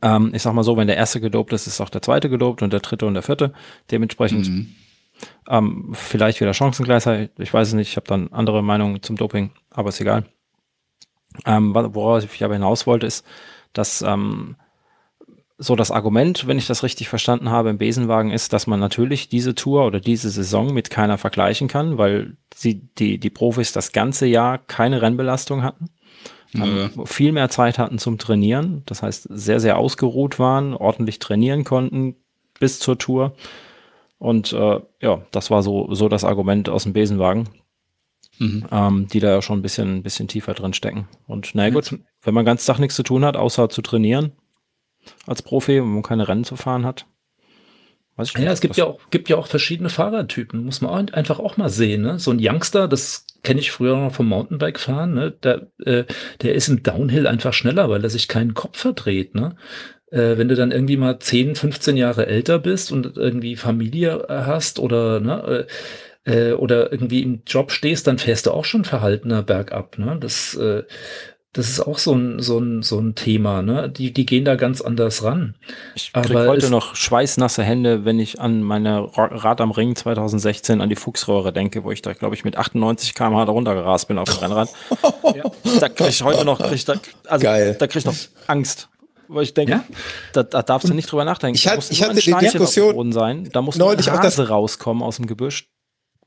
Ähm, 0.03 0.33
ich 0.35 0.43
sag 0.43 0.53
mal 0.55 0.65
so, 0.65 0.77
wenn 0.77 0.87
der 0.87 0.97
erste 0.97 1.21
gedopt 1.21 1.53
ist, 1.53 1.67
ist 1.67 1.81
auch 1.81 1.89
der 1.89 2.03
zweite 2.03 2.29
gedopt 2.29 2.63
und 2.63 2.73
der 2.73 2.81
dritte 2.81 3.07
und 3.07 3.15
der 3.15 3.23
vierte. 3.23 3.53
Dementsprechend 3.91 4.49
mhm. 4.49 4.75
ähm, 5.49 5.91
vielleicht 5.95 6.41
wieder 6.41 6.55
Chancengleichheit. 6.55 7.33
Ich 7.39 7.53
weiß 7.53 7.69
es 7.69 7.75
nicht, 7.75 7.91
ich 7.91 7.97
habe 7.97 8.07
dann 8.07 8.29
andere 8.33 8.63
Meinungen 8.63 9.03
zum 9.03 9.17
Doping, 9.17 9.51
aber 9.71 9.89
ist 9.89 10.01
egal. 10.01 10.25
Ähm, 11.47 11.75
worauf 11.75 12.25
ich 12.25 12.45
aber 12.45 12.55
hinaus 12.55 12.87
wollte, 12.87 13.07
ist, 13.07 13.25
dass 13.73 14.03
ähm, 14.03 14.57
so 15.59 15.75
das 15.75 15.91
Argument, 15.91 16.47
wenn 16.47 16.57
ich 16.57 16.69
das 16.69 16.85
richtig 16.85 17.09
verstanden 17.09 17.51
habe, 17.51 17.71
im 17.71 17.79
Besenwagen 17.79 18.31
ist, 18.31 18.53
dass 18.53 18.69
man 18.69 18.79
natürlich 18.79 19.29
diese 19.29 19.57
Tour 19.57 19.87
oder 19.87 19.99
diese 19.99 20.31
Saison 20.31 20.73
mit 20.73 20.89
keiner 20.89 21.19
vergleichen 21.19 21.67
kann, 21.67 21.99
weil 21.99 22.37
sie, 22.55 22.89
die, 22.99 23.19
die 23.19 23.31
Profis 23.31 23.73
das 23.73 23.91
ganze 23.91 24.27
Jahr 24.27 24.59
keine 24.59 25.03
Rennbelastung 25.03 25.63
hatten. 25.63 25.91
Ja. 26.55 26.89
viel 27.05 27.33
mehr 27.33 27.51
Zeit 27.51 27.79
hatten 27.79 27.99
zum 27.99 28.17
Trainieren, 28.17 28.83
das 28.87 29.03
heißt 29.03 29.29
sehr, 29.31 29.61
sehr 29.61 29.77
ausgeruht 29.77 30.39
waren, 30.39 30.73
ordentlich 30.73 31.19
trainieren 31.19 31.63
konnten 31.63 32.17
bis 32.59 32.79
zur 32.79 32.97
Tour. 32.97 33.35
Und 34.19 34.55
äh, 34.55 34.81
ja, 35.03 35.23
das 35.31 35.51
war 35.51 35.63
so, 35.63 35.93
so 35.95 36.09
das 36.09 36.25
Argument 36.25 36.71
aus 36.71 36.85
dem 36.85 36.95
Besenwagen, 36.95 37.51
mhm. 38.39 38.65
ähm, 38.73 39.09
die 39.09 39.21
da 39.21 39.29
ja 39.29 39.43
schon 39.43 39.59
ein 39.59 39.63
bisschen, 39.63 39.97
ein 39.97 40.03
bisschen 40.03 40.27
tiefer 40.27 40.55
drin 40.55 40.73
stecken. 40.73 41.07
Und 41.27 41.51
na 41.53 41.69
gut, 41.69 41.99
wenn 42.23 42.35
man 42.35 42.47
ganz 42.47 42.65
Tag 42.65 42.79
nichts 42.79 42.97
zu 42.97 43.03
tun 43.03 43.27
hat, 43.27 43.37
außer 43.37 43.69
zu 43.69 43.83
trainieren, 43.83 44.33
als 45.27 45.43
Profi, 45.43 45.77
wenn 45.77 45.95
man 45.95 46.03
keine 46.03 46.29
Rennen 46.29 46.45
zu 46.45 46.57
fahren 46.57 46.87
hat. 46.87 47.07
Weiß 48.17 48.31
ich 48.31 48.35
nicht, 48.35 48.47
ja, 48.47 48.53
es 48.53 48.61
gibt 48.61 48.77
ja 48.77 48.85
auch, 48.85 48.99
gibt 49.11 49.29
ja 49.29 49.37
auch 49.37 49.47
verschiedene 49.47 49.91
Fahrertypen, 49.91 50.65
muss 50.65 50.81
man 50.81 50.91
auch 50.91 51.13
einfach 51.15 51.39
auch 51.39 51.57
mal 51.57 51.69
sehen. 51.69 52.03
Ne? 52.03 52.19
So 52.19 52.33
ein 52.33 52.41
Youngster, 52.41 52.89
das 52.89 53.27
kenne 53.45 53.61
ich 53.61 53.71
früher 53.71 53.97
noch 53.97 54.13
vom 54.13 54.29
Mountainbike 54.29 54.81
fahren, 54.81 55.15
ne? 55.15 55.31
der, 55.31 55.69
äh, 55.85 56.05
der 56.43 56.55
ist 56.55 56.67
im 56.67 56.83
Downhill 56.83 57.29
einfach 57.29 57.53
schneller, 57.53 57.89
weil 57.89 58.03
er 58.03 58.11
sich 58.11 58.27
keinen 58.27 58.55
Kopf 58.55 58.79
verdreht. 58.79 59.37
Ne? 59.37 59.55
Äh, 60.11 60.37
wenn 60.37 60.49
du 60.49 60.57
dann 60.57 60.73
irgendwie 60.73 60.97
mal 60.97 61.21
10, 61.21 61.55
15 61.55 61.97
Jahre 61.97 62.27
älter 62.27 62.59
bist 62.59 62.91
und 62.91 63.17
irgendwie 63.17 63.55
Familie 63.55 64.27
hast 64.29 64.81
oder 64.81 65.21
ne, 65.21 65.67
äh, 66.25 66.51
äh, 66.51 66.53
oder 66.55 66.93
irgendwie 66.93 67.23
im 67.23 67.43
Job 67.47 67.71
stehst, 67.71 68.07
dann 68.07 68.19
fährst 68.19 68.47
du 68.47 68.51
auch 68.51 68.65
schon 68.65 68.85
verhaltener 68.85 69.43
bergab. 69.43 69.99
Ne? 69.99 70.17
Das 70.21 70.55
äh, 70.55 70.83
das 71.59 71.71
ist 71.71 71.81
auch 71.81 71.99
so 71.99 72.15
ein, 72.15 72.41
so 72.41 72.61
ein, 72.61 72.85
so 72.85 73.01
ein 73.01 73.17
Thema, 73.17 73.63
ne? 73.63 73.91
Die, 73.91 74.13
die 74.13 74.25
gehen 74.25 74.45
da 74.45 74.55
ganz 74.55 74.81
anders 74.81 75.25
ran. 75.25 75.57
Ich 75.97 76.13
krieg 76.13 76.31
Aber 76.31 76.47
heute 76.47 76.71
noch 76.71 76.95
schweißnasse 76.95 77.65
Hände, 77.65 78.05
wenn 78.05 78.21
ich 78.21 78.41
an 78.41 78.63
meine 78.63 79.11
Rad 79.17 79.61
am 79.61 79.73
Ring 79.73 79.97
2016 79.97 80.81
an 80.81 80.89
die 80.89 80.95
Fuchsröhre 80.95 81.53
denke, 81.53 81.83
wo 81.83 81.91
ich 81.91 82.01
da, 82.01 82.13
glaube 82.13 82.37
ich, 82.37 82.45
mit 82.45 82.57
98 82.57 83.13
km/h 83.13 83.45
da 83.45 83.51
runtergerast 83.51 84.07
bin 84.07 84.19
auf 84.19 84.29
dem 84.29 84.39
Rennrad. 84.45 84.69
ja. 85.35 85.51
Da 85.81 85.89
krieg 85.89 86.11
ich 86.11 86.23
heute 86.23 86.45
noch, 86.45 86.61
krieg 86.61 86.85
da, 86.87 86.95
also, 87.27 87.43
Geil. 87.43 87.75
da 87.77 87.89
krieg 87.89 88.03
ich 88.03 88.05
noch 88.05 88.15
Angst. 88.47 88.89
Weil 89.27 89.43
ich 89.43 89.53
denke, 89.53 89.73
ja? 89.73 89.85
da, 90.35 90.45
da 90.45 90.63
darfst 90.63 90.89
du 90.89 90.95
nicht 90.95 91.11
drüber 91.11 91.25
nachdenken. 91.25 91.57
Ich, 91.57 91.67
hat, 91.67 91.91
ich 91.91 92.05
hatte 92.05 92.21
die 92.21 92.35
Diskussion 92.35 93.11
sein. 93.11 93.49
Da 93.53 93.63
muss 93.63 93.75
neulich 93.77 94.09
ein 94.09 94.17
Hase 94.21 94.49
rauskommen 94.49 95.03
aus 95.03 95.17
dem 95.17 95.27
Gebüsch. 95.27 95.69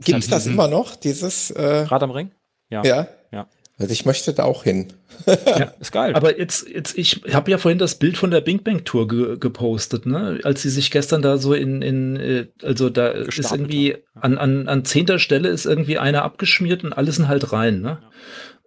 Gibt 0.04 0.20
es 0.20 0.28
das 0.28 0.46
immer 0.46 0.68
noch, 0.68 0.98
dieses 0.98 1.52
äh, 1.52 1.84
Rad 1.84 2.04
am 2.04 2.12
Ring? 2.12 2.32
Ja. 2.70 2.84
Ja. 2.84 3.08
ja. 3.32 3.48
Also 3.82 3.94
ich 3.94 4.06
möchte 4.06 4.34
da 4.34 4.44
auch 4.44 4.64
hin. 4.64 4.88
ja, 5.28 5.74
ist 5.80 5.92
geil. 5.92 6.16
Aber 6.16 6.40
jetzt, 6.40 6.68
jetzt 6.68 6.98
ich 6.98 7.22
habe 7.34 7.52
ja 7.52 7.58
vorhin 7.58 7.78
das 7.78 7.96
Bild 7.96 8.18
von 8.18 8.32
der 8.32 8.42
Bing 8.42 8.64
Bang 8.64 8.84
Tour 8.84 9.08
ge 9.08 9.38
gepostet, 9.38 10.06
ne? 10.06 10.40
Als 10.44 10.62
sie 10.62 10.70
sich 10.70 10.92
gestern 10.92 11.22
da 11.22 11.38
so 11.38 11.54
in, 11.54 11.82
in 11.82 12.16
äh, 12.16 12.48
also 12.64 12.90
da 12.90 13.12
Gestartet 13.12 13.40
ist 13.40 13.52
irgendwie 13.52 13.98
an, 14.14 14.38
an, 14.38 14.68
an 14.68 14.86
zehnter 14.86 15.20
Stelle 15.20 15.50
ist 15.50 15.66
irgendwie 15.66 15.98
einer 15.98 16.24
abgeschmiert 16.24 16.84
und 16.84 16.94
alle 16.94 17.12
sind 17.12 17.28
halt 17.28 17.52
rein, 17.52 17.82
ne? 17.82 18.00
Ja. 18.02 18.10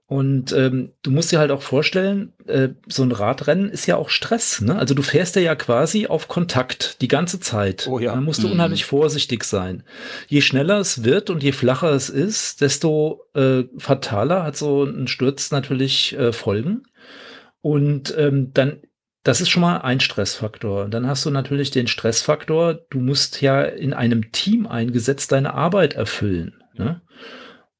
Und 0.06 0.52
ähm, 0.52 0.92
du 1.02 1.10
musst 1.10 1.32
dir 1.32 1.38
halt 1.38 1.50
auch 1.50 1.62
vorstellen, 1.62 2.34
äh, 2.46 2.70
so 2.86 3.02
ein 3.02 3.12
Radrennen 3.12 3.70
ist 3.70 3.86
ja 3.86 3.96
auch 3.96 4.10
Stress. 4.10 4.60
Ne? 4.60 4.76
Also 4.76 4.94
du 4.94 5.00
fährst 5.00 5.34
ja 5.36 5.54
quasi 5.54 6.06
auf 6.06 6.28
Kontakt 6.28 7.00
die 7.00 7.08
ganze 7.08 7.40
Zeit. 7.40 7.86
Oh 7.88 7.98
ja. 7.98 8.14
Da 8.14 8.20
musst 8.20 8.42
du 8.42 8.48
mhm. 8.48 8.54
unheimlich 8.54 8.84
vorsichtig 8.84 9.44
sein. 9.44 9.82
Je 10.28 10.42
schneller 10.42 10.78
es 10.78 11.04
wird 11.04 11.30
und 11.30 11.42
je 11.42 11.52
flacher 11.52 11.90
es 11.92 12.10
ist, 12.10 12.60
desto 12.60 13.22
äh, 13.34 13.64
fataler 13.78 14.42
hat 14.42 14.56
so 14.58 14.84
ein 14.84 15.08
Sturz 15.08 15.50
natürlich 15.50 16.14
äh, 16.18 16.32
Folgen. 16.32 16.82
Und 17.62 18.14
ähm, 18.18 18.50
dann, 18.52 18.82
das 19.22 19.40
ist 19.40 19.48
schon 19.48 19.62
mal 19.62 19.78
ein 19.78 20.00
Stressfaktor. 20.00 20.86
Dann 20.90 21.06
hast 21.06 21.24
du 21.24 21.30
natürlich 21.30 21.70
den 21.70 21.86
Stressfaktor, 21.86 22.74
du 22.90 22.98
musst 22.98 23.40
ja 23.40 23.62
in 23.62 23.94
einem 23.94 24.32
Team 24.32 24.66
eingesetzt 24.66 25.32
deine 25.32 25.54
Arbeit 25.54 25.94
erfüllen. 25.94 26.62
Ne? 26.74 27.00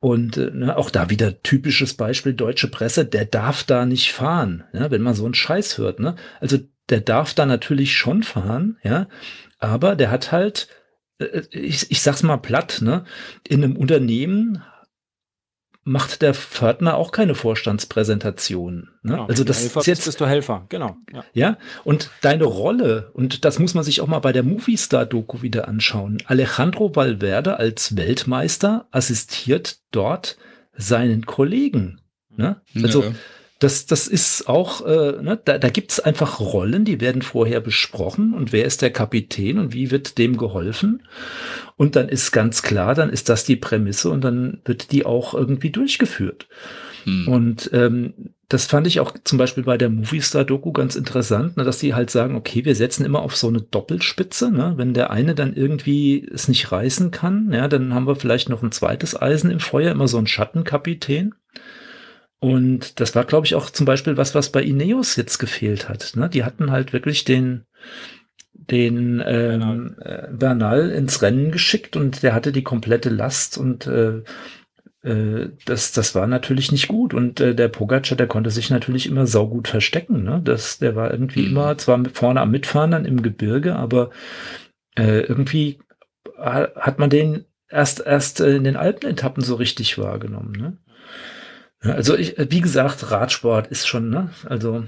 Und 0.05 0.37
äh, 0.37 0.51
ne, 0.53 0.77
auch 0.77 0.91
da 0.91 1.09
wieder 1.09 1.43
typisches 1.43 1.95
Beispiel 1.95 2.35
deutsche 2.35 2.69
Presse, 2.69 3.07
der 3.07 3.25
darf 3.25 3.65
da 3.65 3.87
nicht 3.87 4.13
fahren, 4.13 4.65
ja, 4.75 4.91
wenn 4.91 5.01
man 5.01 5.15
so 5.15 5.25
einen 5.25 5.33
Scheiß 5.33 5.79
hört. 5.79 5.99
Ne? 5.99 6.15
Also 6.41 6.59
der 6.91 7.01
darf 7.01 7.33
da 7.33 7.47
natürlich 7.47 7.97
schon 7.97 8.23
fahren, 8.23 8.77
ja, 8.83 9.09
aber 9.61 9.97
der 9.97 10.11
hat 10.11 10.31
halt, 10.31 10.69
äh, 11.21 11.41
ich, 11.53 11.91
ich 11.91 12.03
sag's 12.03 12.23
mal 12.23 12.37
platt, 12.37 12.81
ne, 12.83 13.07
in 13.49 13.65
einem 13.65 13.79
Unternehmen 13.79 14.63
macht 15.85 16.23
der 16.23 16.35
Pförtner 16.35 16.97
auch 16.97 17.13
keine 17.13 17.35
Vorstandspräsentation. 17.35 18.89
Ne? 19.03 19.13
Genau, 19.13 19.27
also 19.27 19.45
das 19.45 19.63
Helfer 19.63 19.81
ist 19.81 19.87
jetzt 19.87 20.05
bist 20.07 20.21
du 20.21 20.27
Helfer, 20.27 20.65
genau. 20.69 20.97
Ja. 21.13 21.25
ja, 21.33 21.59
und 21.85 22.11
deine 22.23 22.45
Rolle 22.45 23.11
und 23.13 23.45
das 23.45 23.59
muss 23.59 23.75
man 23.75 23.85
sich 23.85 24.01
auch 24.01 24.07
mal 24.07 24.19
bei 24.19 24.33
der 24.33 24.43
Movie 24.43 24.77
Star 24.77 25.05
Doku 25.05 25.43
wieder 25.43 25.69
anschauen. 25.69 26.19
Alejandro 26.27 26.97
Valverde 26.97 27.59
als 27.59 27.97
Weltmeister 27.97 28.87
assistiert 28.91 29.79
dort 29.91 30.39
seinen 30.77 31.27
Kollegen. 31.27 32.01
Ne? 32.37 32.61
Also 32.83 33.05
ja 33.05 33.13
das, 33.65 33.87
das 33.87 34.09
ist 34.09 34.47
auch, 34.47 34.85
äh, 34.85 35.23
ne, 35.23 35.41
da, 35.43 35.57
da 35.57 35.71
gibt 35.71 35.91
es 35.91 35.99
einfach 35.99 36.39
Rollen, 36.39 36.85
die 36.85 37.01
werden 37.01 37.23
vorher 37.23 37.61
besprochen 37.61 38.35
und 38.35 38.53
wer 38.53 38.67
ist 38.67 38.83
der 38.83 38.91
Kapitän 38.91 39.59
und 39.59 39.73
wie 39.73 39.91
wird 39.91 40.19
dem 40.19 40.37
geholfen. 40.37 41.03
Und 41.77 41.97
dann 41.97 42.11
ist 42.11 42.31
ganz 42.31 42.63
klar, 42.63 42.95
dann 42.95 43.09
ist 43.09 43.31
das 43.31 43.45
die 43.45 43.57
Prämisse 43.57 44.11
und 44.11 44.23
dann 44.23 44.61
wird 44.67 44.93
die 44.93 45.07
auch 45.07 45.33
irgendwie 45.33 45.71
durchgeführt. 45.71 46.47
Hm. 47.05 47.27
Und 47.27 47.71
ähm, 47.73 48.13
das 48.51 48.67
fand 48.67 48.87
ich 48.87 49.01
auch 49.01 49.15
zum 49.25 49.39
Beispiel 49.39 49.65
bei 49.65 49.79
der 49.79 49.89
Movistar-Doku 49.89 50.73
ganz 50.73 50.95
interessant, 50.95 51.57
ne, 51.57 51.65
dass 51.65 51.79
die 51.79 51.95
halt 51.95 52.11
sagen, 52.11 52.37
okay, 52.37 52.67
wir 52.67 52.75
setzen 52.75 53.07
immer 53.07 53.23
auf 53.23 53.35
so 53.35 53.49
eine 53.49 53.63
Doppelspitze. 53.63 54.51
Ne? 54.51 54.75
Wenn 54.77 54.93
der 54.93 55.11
eine 55.11 55.35
dann 55.35 55.55
irgendwie 55.55 56.29
es 56.33 56.49
nicht 56.49 56.71
reißen 56.71 57.11
kann, 57.13 57.51
ja, 57.51 57.67
dann 57.69 57.95
haben 57.95 58.07
wir 58.07 58.17
vielleicht 58.17 58.51
noch 58.51 58.63
ein 58.63 58.73
zweites 58.73 59.21
Eisen 59.21 59.51
im 59.51 59.61
Feuer, 59.61 59.93
immer 59.93 60.07
so 60.07 60.19
ein 60.19 60.27
Schattenkapitän. 60.27 61.35
Und 62.45 63.01
das 63.01 63.15
war, 63.15 63.25
glaube 63.25 63.47
ich, 63.47 63.55
auch 63.55 63.71
zum 63.71 63.87
Beispiel 63.87 64.19
was, 64.19 64.35
was 64.35 64.53
bei 64.53 64.63
Ineos 64.63 65.17
jetzt 65.17 65.39
gefehlt 65.39 65.89
hat. 65.89 66.13
Ne? 66.15 66.29
Die 66.29 66.45
hatten 66.45 66.71
halt 66.71 66.93
wirklich 66.93 67.25
den, 67.25 67.65
den 68.53 69.25
ähm, 69.27 69.97
äh, 69.99 70.29
Bernal 70.31 70.91
ins 70.91 71.23
Rennen 71.23 71.53
geschickt 71.53 71.97
und 71.97 72.23
der 72.23 72.35
hatte 72.35 72.53
die 72.53 72.63
komplette 72.63 73.09
Last 73.09 73.57
und 73.57 73.87
äh, 73.87 74.21
äh, 75.05 75.53
das, 75.65 75.93
das 75.93 76.15
war 76.15 76.27
natürlich 76.27 76.71
nicht 76.71 76.87
gut. 76.87 77.15
Und 77.15 77.41
äh, 77.41 77.55
der 77.55 77.69
Pogacar, 77.69 78.15
der 78.15 78.27
konnte 78.27 78.51
sich 78.51 78.69
natürlich 78.69 79.07
immer 79.07 79.27
saugut 79.27 79.67
verstecken. 79.67 80.23
Ne? 80.23 80.43
Das, 80.45 80.79
der 80.79 80.95
war 80.95 81.11
irgendwie 81.13 81.47
mhm. 81.47 81.53
immer 81.53 81.79
zwar 81.79 82.05
vorne 82.13 82.43
am 82.43 82.51
Mitfahren 82.51 82.91
dann 82.91 83.07
im 83.07 83.23
Gebirge, 83.23 83.75
aber 83.75 84.11
äh, 84.97 85.21
irgendwie 85.21 85.79
hat 86.37 86.99
man 86.99 87.09
den 87.09 87.47
erst 87.71 88.05
erst 88.05 88.41
in 88.41 88.65
den 88.65 88.77
Alpenetappen 88.77 89.43
so 89.43 89.55
richtig 89.55 89.97
wahrgenommen. 89.97 90.53
Ne? 90.53 90.77
Also 91.85 92.17
ich, 92.17 92.35
wie 92.39 92.61
gesagt, 92.61 93.11
Radsport 93.11 93.67
ist 93.69 93.87
schon, 93.87 94.11
ne? 94.11 94.31
Also 94.47 94.85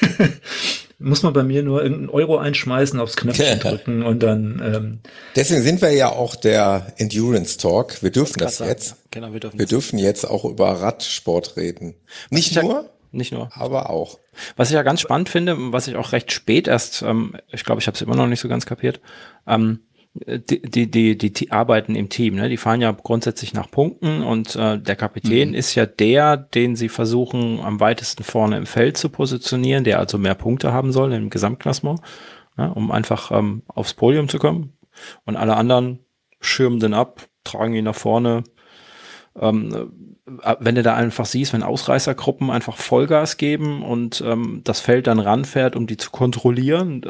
muss 0.98 1.22
man 1.22 1.32
bei 1.32 1.42
mir 1.42 1.62
nur 1.62 1.82
irgendeinen 1.82 2.08
Euro 2.08 2.38
einschmeißen, 2.38 2.98
aufs 3.00 3.16
Knöpfchen 3.16 3.60
drücken 3.60 4.02
und 4.02 4.22
dann. 4.22 4.62
Ähm, 4.64 4.98
Deswegen 5.34 5.62
sind 5.62 5.82
wir 5.82 5.90
ja 5.90 6.10
auch 6.10 6.36
der 6.36 6.94
Endurance 6.96 7.58
Talk. 7.58 8.02
Wir 8.02 8.10
dürfen 8.10 8.38
das, 8.38 8.58
das 8.58 8.68
jetzt. 8.68 8.96
Genau, 9.10 9.32
wir 9.32 9.40
dürfen. 9.40 9.58
Wir 9.58 9.66
dürfen 9.66 9.98
jetzt 9.98 10.24
auch 10.24 10.44
über 10.44 10.70
Radsport 10.70 11.56
reden. 11.56 11.94
Nicht 12.30 12.60
nur. 12.60 12.72
Ja, 12.72 12.84
nicht 13.12 13.32
nur. 13.32 13.50
Aber 13.52 13.90
auch. 13.90 14.18
Was 14.56 14.68
ich 14.68 14.74
ja 14.74 14.82
ganz 14.82 15.00
spannend 15.00 15.28
finde, 15.28 15.56
was 15.72 15.88
ich 15.88 15.96
auch 15.96 16.12
recht 16.12 16.32
spät 16.32 16.68
erst, 16.68 17.02
ähm, 17.02 17.36
ich 17.50 17.64
glaube, 17.64 17.80
ich 17.80 17.86
habe 17.86 17.94
es 17.94 18.02
immer 18.02 18.16
noch 18.16 18.26
nicht 18.26 18.40
so 18.40 18.48
ganz 18.48 18.66
kapiert, 18.66 19.00
ähm, 19.46 19.80
die, 20.24 20.90
die, 20.90 21.18
die, 21.18 21.32
die 21.32 21.52
arbeiten 21.52 21.94
im 21.94 22.08
Team, 22.08 22.36
ne? 22.36 22.48
Die 22.48 22.56
fahren 22.56 22.80
ja 22.80 22.92
grundsätzlich 22.92 23.52
nach 23.52 23.70
Punkten 23.70 24.22
und 24.22 24.56
äh, 24.56 24.78
der 24.78 24.96
Kapitän 24.96 25.50
mhm. 25.50 25.54
ist 25.54 25.74
ja 25.74 25.86
der, 25.86 26.36
den 26.36 26.76
sie 26.76 26.88
versuchen 26.88 27.60
am 27.60 27.80
weitesten 27.80 28.24
vorne 28.24 28.56
im 28.56 28.66
Feld 28.66 28.96
zu 28.96 29.08
positionieren, 29.08 29.84
der 29.84 29.98
also 29.98 30.18
mehr 30.18 30.34
Punkte 30.34 30.72
haben 30.72 30.92
soll 30.92 31.12
im 31.12 31.30
Gesamtklassement, 31.30 32.00
ne? 32.56 32.72
um 32.72 32.90
einfach 32.90 33.30
ähm, 33.30 33.62
aufs 33.66 33.94
Podium 33.94 34.28
zu 34.28 34.38
kommen. 34.38 34.72
Und 35.24 35.36
alle 35.36 35.56
anderen 35.56 36.00
schirmen 36.40 36.80
den 36.80 36.94
ab, 36.94 37.26
tragen 37.44 37.74
ihn 37.74 37.84
nach 37.84 37.94
vorne. 37.94 38.44
Ähm, 39.38 40.14
äh, 40.42 40.56
wenn 40.60 40.74
du 40.76 40.82
da 40.82 40.94
einfach 40.94 41.26
siehst, 41.26 41.52
wenn 41.52 41.62
Ausreißergruppen 41.62 42.50
einfach 42.50 42.76
Vollgas 42.76 43.36
geben 43.36 43.82
und 43.82 44.22
ähm, 44.26 44.62
das 44.64 44.80
Feld 44.80 45.06
dann 45.06 45.20
ranfährt, 45.20 45.76
um 45.76 45.86
die 45.86 45.96
zu 45.96 46.10
kontrollieren, 46.10 47.02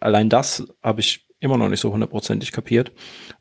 allein 0.00 0.28
das 0.28 0.66
habe 0.82 1.00
ich 1.00 1.27
immer 1.40 1.56
noch 1.56 1.68
nicht 1.68 1.80
so 1.80 1.92
hundertprozentig 1.92 2.52
kapiert. 2.52 2.92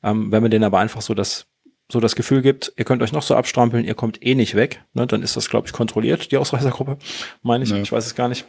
Ähm, 0.03 0.31
wenn 0.31 0.41
man 0.41 0.51
denen 0.51 0.63
aber 0.63 0.79
einfach 0.79 1.01
so 1.01 1.13
das, 1.13 1.47
so 1.91 1.99
das 1.99 2.15
Gefühl 2.15 2.41
gibt, 2.41 2.73
ihr 2.77 2.85
könnt 2.85 3.01
euch 3.01 3.11
noch 3.11 3.23
so 3.23 3.35
abstrampeln, 3.35 3.85
ihr 3.85 3.95
kommt 3.95 4.23
eh 4.25 4.35
nicht 4.35 4.55
weg, 4.55 4.83
ne, 4.93 5.07
dann 5.07 5.23
ist 5.23 5.37
das, 5.37 5.49
glaube 5.49 5.67
ich, 5.67 5.73
kontrolliert, 5.73 6.31
die 6.31 6.37
Ausreißergruppe. 6.37 6.97
Meine 7.41 7.63
ich, 7.63 7.71
ja. 7.71 7.77
ich 7.77 7.91
weiß 7.91 8.05
es 8.05 8.15
gar 8.15 8.27
nicht. 8.27 8.45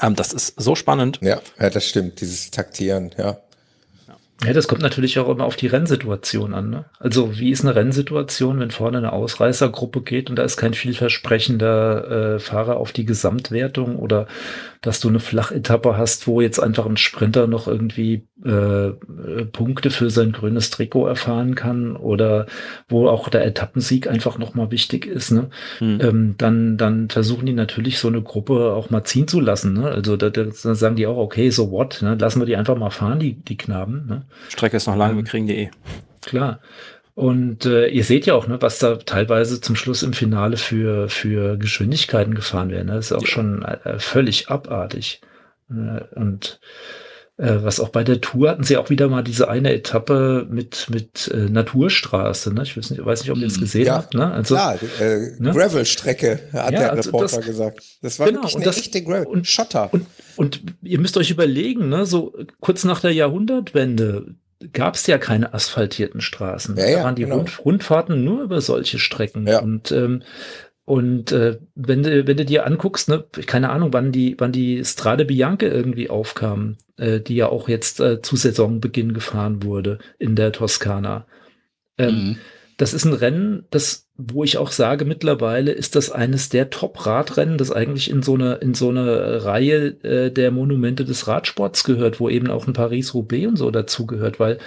Ähm, 0.00 0.14
das 0.14 0.32
ist 0.32 0.60
so 0.60 0.74
spannend. 0.74 1.18
Ja, 1.22 1.40
ja, 1.58 1.70
das 1.70 1.86
stimmt, 1.86 2.20
dieses 2.20 2.50
Taktieren, 2.50 3.14
ja. 3.18 3.38
Ja, 4.44 4.52
das 4.52 4.68
kommt 4.68 4.82
natürlich 4.82 5.18
auch 5.18 5.28
immer 5.28 5.44
auf 5.44 5.56
die 5.56 5.66
Rennsituation 5.66 6.54
an. 6.54 6.70
Ne? 6.70 6.84
Also 7.00 7.40
wie 7.40 7.50
ist 7.50 7.62
eine 7.64 7.74
Rennsituation, 7.74 8.60
wenn 8.60 8.70
vorne 8.70 8.98
eine 8.98 9.12
Ausreißergruppe 9.12 10.02
geht 10.02 10.30
und 10.30 10.36
da 10.36 10.44
ist 10.44 10.56
kein 10.56 10.74
vielversprechender 10.74 12.36
äh, 12.36 12.38
Fahrer 12.38 12.76
auf 12.76 12.92
die 12.92 13.04
Gesamtwertung 13.04 13.96
oder 13.96 14.28
dass 14.80 15.00
du 15.00 15.08
eine 15.08 15.20
Flachetappe 15.20 15.96
hast, 15.96 16.26
wo 16.26 16.40
jetzt 16.40 16.58
einfach 16.58 16.86
ein 16.86 16.96
Sprinter 16.96 17.46
noch 17.46 17.66
irgendwie 17.66 18.26
äh, 18.44 18.90
Punkte 19.52 19.90
für 19.90 20.10
sein 20.10 20.32
grünes 20.32 20.70
Trikot 20.70 21.06
erfahren 21.06 21.54
kann 21.54 21.96
oder 21.96 22.46
wo 22.88 23.08
auch 23.08 23.28
der 23.28 23.44
Etappensieg 23.44 24.08
einfach 24.08 24.38
nochmal 24.38 24.70
wichtig 24.70 25.06
ist, 25.06 25.32
ne? 25.32 25.50
Hm. 25.78 25.98
Ähm, 26.00 26.34
dann, 26.38 26.76
dann 26.76 27.08
versuchen 27.08 27.46
die 27.46 27.52
natürlich 27.52 27.98
so 27.98 28.08
eine 28.08 28.22
Gruppe 28.22 28.72
auch 28.72 28.90
mal 28.90 29.04
ziehen 29.04 29.26
zu 29.26 29.40
lassen. 29.40 29.72
Ne? 29.72 29.88
Also 29.88 30.16
da, 30.16 30.30
da 30.30 30.50
sagen 30.52 30.96
die 30.96 31.06
auch, 31.06 31.16
okay, 31.16 31.50
so 31.50 31.70
what, 31.70 32.00
ne? 32.02 32.16
lassen 32.18 32.40
wir 32.40 32.46
die 32.46 32.56
einfach 32.56 32.76
mal 32.76 32.90
fahren, 32.90 33.18
die, 33.18 33.34
die 33.34 33.56
Knaben. 33.56 34.06
Ne? 34.06 34.22
Strecke 34.48 34.76
ist 34.76 34.86
noch 34.86 34.96
lang, 34.96 35.12
ähm, 35.12 35.16
wir 35.18 35.24
kriegen 35.24 35.46
die 35.46 35.56
eh. 35.56 35.70
Klar. 36.22 36.60
Und 37.18 37.66
äh, 37.66 37.88
ihr 37.88 38.04
seht 38.04 38.26
ja 38.26 38.34
auch, 38.34 38.46
ne, 38.46 38.62
was 38.62 38.78
da 38.78 38.94
teilweise 38.94 39.60
zum 39.60 39.74
Schluss 39.74 40.04
im 40.04 40.12
Finale 40.12 40.56
für, 40.56 41.08
für 41.08 41.58
Geschwindigkeiten 41.58 42.32
gefahren 42.32 42.70
werden. 42.70 42.86
Ne? 42.86 42.92
Das 42.92 43.06
ist 43.06 43.12
auch 43.12 43.22
ja. 43.22 43.26
schon 43.26 43.64
äh, 43.64 43.98
völlig 43.98 44.50
abartig. 44.50 45.20
Äh, 45.68 46.04
und 46.14 46.60
äh, 47.36 47.56
was 47.60 47.80
auch 47.80 47.88
bei 47.88 48.04
der 48.04 48.20
Tour 48.20 48.50
hatten 48.50 48.62
sie 48.62 48.76
auch 48.76 48.88
wieder 48.88 49.08
mal 49.08 49.24
diese 49.24 49.48
eine 49.48 49.74
Etappe 49.74 50.46
mit 50.48 50.86
mit 50.90 51.26
äh, 51.34 51.50
Naturstraße. 51.50 52.54
Ne? 52.54 52.62
Ich 52.62 52.76
weiß 52.76 52.90
nicht, 52.90 53.04
weiß 53.04 53.22
nicht, 53.22 53.32
ob 53.32 53.38
ihr 53.38 53.46
das 53.46 53.54
hm, 53.54 53.62
gesehen 53.62 53.86
ja, 53.86 53.94
habt. 53.96 54.14
Ne? 54.14 54.32
Also, 54.32 54.54
klar, 54.54 54.78
äh, 55.00 55.32
ne? 55.40 55.50
Gravel-Strecke, 55.50 56.38
hat 56.52 56.72
ja, 56.72 56.78
der 56.78 56.92
also 56.92 57.10
Reporter 57.10 57.38
das, 57.38 57.46
gesagt. 57.46 57.82
Das 58.00 58.20
war 58.20 58.28
genau, 58.28 58.42
wirklich 58.42 58.54
eine 58.54 58.64
das, 58.64 58.78
echte 58.78 59.02
Gravel. 59.02 59.26
Und, 59.26 59.48
Schotter. 59.48 59.92
Und, 59.92 60.06
und 60.36 60.62
ihr 60.82 61.00
müsst 61.00 61.16
euch 61.16 61.32
überlegen, 61.32 61.88
ne, 61.88 62.06
so 62.06 62.38
kurz 62.60 62.84
nach 62.84 63.00
der 63.00 63.12
Jahrhundertwende 63.12 64.36
gab 64.72 64.94
es 64.94 65.06
ja 65.06 65.18
keine 65.18 65.54
asphaltierten 65.54 66.20
Straßen. 66.20 66.76
Ja, 66.76 66.88
ja, 66.88 66.98
da 66.98 67.04
waren 67.04 67.14
die 67.14 67.22
genau. 67.22 67.36
Rund, 67.36 67.64
Rundfahrten 67.64 68.24
nur 68.24 68.42
über 68.42 68.60
solche 68.60 68.98
Strecken. 68.98 69.46
Ja. 69.46 69.60
Und 69.60 69.92
ähm, 69.92 70.22
und 70.84 71.32
äh, 71.32 71.58
wenn 71.74 72.02
du 72.02 72.26
wenn 72.26 72.36
du 72.36 72.44
dir 72.44 72.66
anguckst, 72.66 73.08
ne, 73.08 73.24
keine 73.46 73.70
Ahnung, 73.70 73.92
wann 73.92 74.10
die 74.10 74.36
wann 74.38 74.52
die 74.52 74.84
Strade 74.84 75.24
Bianca 75.24 75.66
irgendwie 75.66 76.08
aufkam, 76.10 76.76
äh, 76.96 77.20
die 77.20 77.36
ja 77.36 77.48
auch 77.48 77.68
jetzt 77.68 78.00
äh, 78.00 78.22
zu 78.22 78.36
Saisonbeginn 78.36 79.12
gefahren 79.12 79.62
wurde 79.62 79.98
in 80.18 80.34
der 80.34 80.50
Toskana. 80.50 81.26
Ähm, 81.98 82.14
mhm. 82.14 82.38
Das 82.78 82.94
ist 82.94 83.04
ein 83.04 83.12
Rennen, 83.12 83.66
das, 83.70 84.08
wo 84.16 84.44
ich 84.44 84.56
auch 84.56 84.70
sage, 84.70 85.04
mittlerweile 85.04 85.72
ist 85.72 85.96
das 85.96 86.12
eines 86.12 86.48
der 86.48 86.70
Top-Radrennen, 86.70 87.58
das 87.58 87.72
eigentlich 87.72 88.08
in 88.08 88.22
so 88.22 88.34
eine, 88.34 88.54
in 88.54 88.72
so 88.72 88.88
eine 88.88 89.44
Reihe 89.44 90.02
äh, 90.04 90.30
der 90.30 90.52
Monumente 90.52 91.04
des 91.04 91.26
Radsports 91.26 91.82
gehört, 91.82 92.20
wo 92.20 92.28
eben 92.28 92.48
auch 92.50 92.68
ein 92.68 92.74
Paris-Roubaix 92.74 93.48
und 93.48 93.56
so 93.56 93.72
dazugehört, 93.72 94.38
weil 94.38 94.58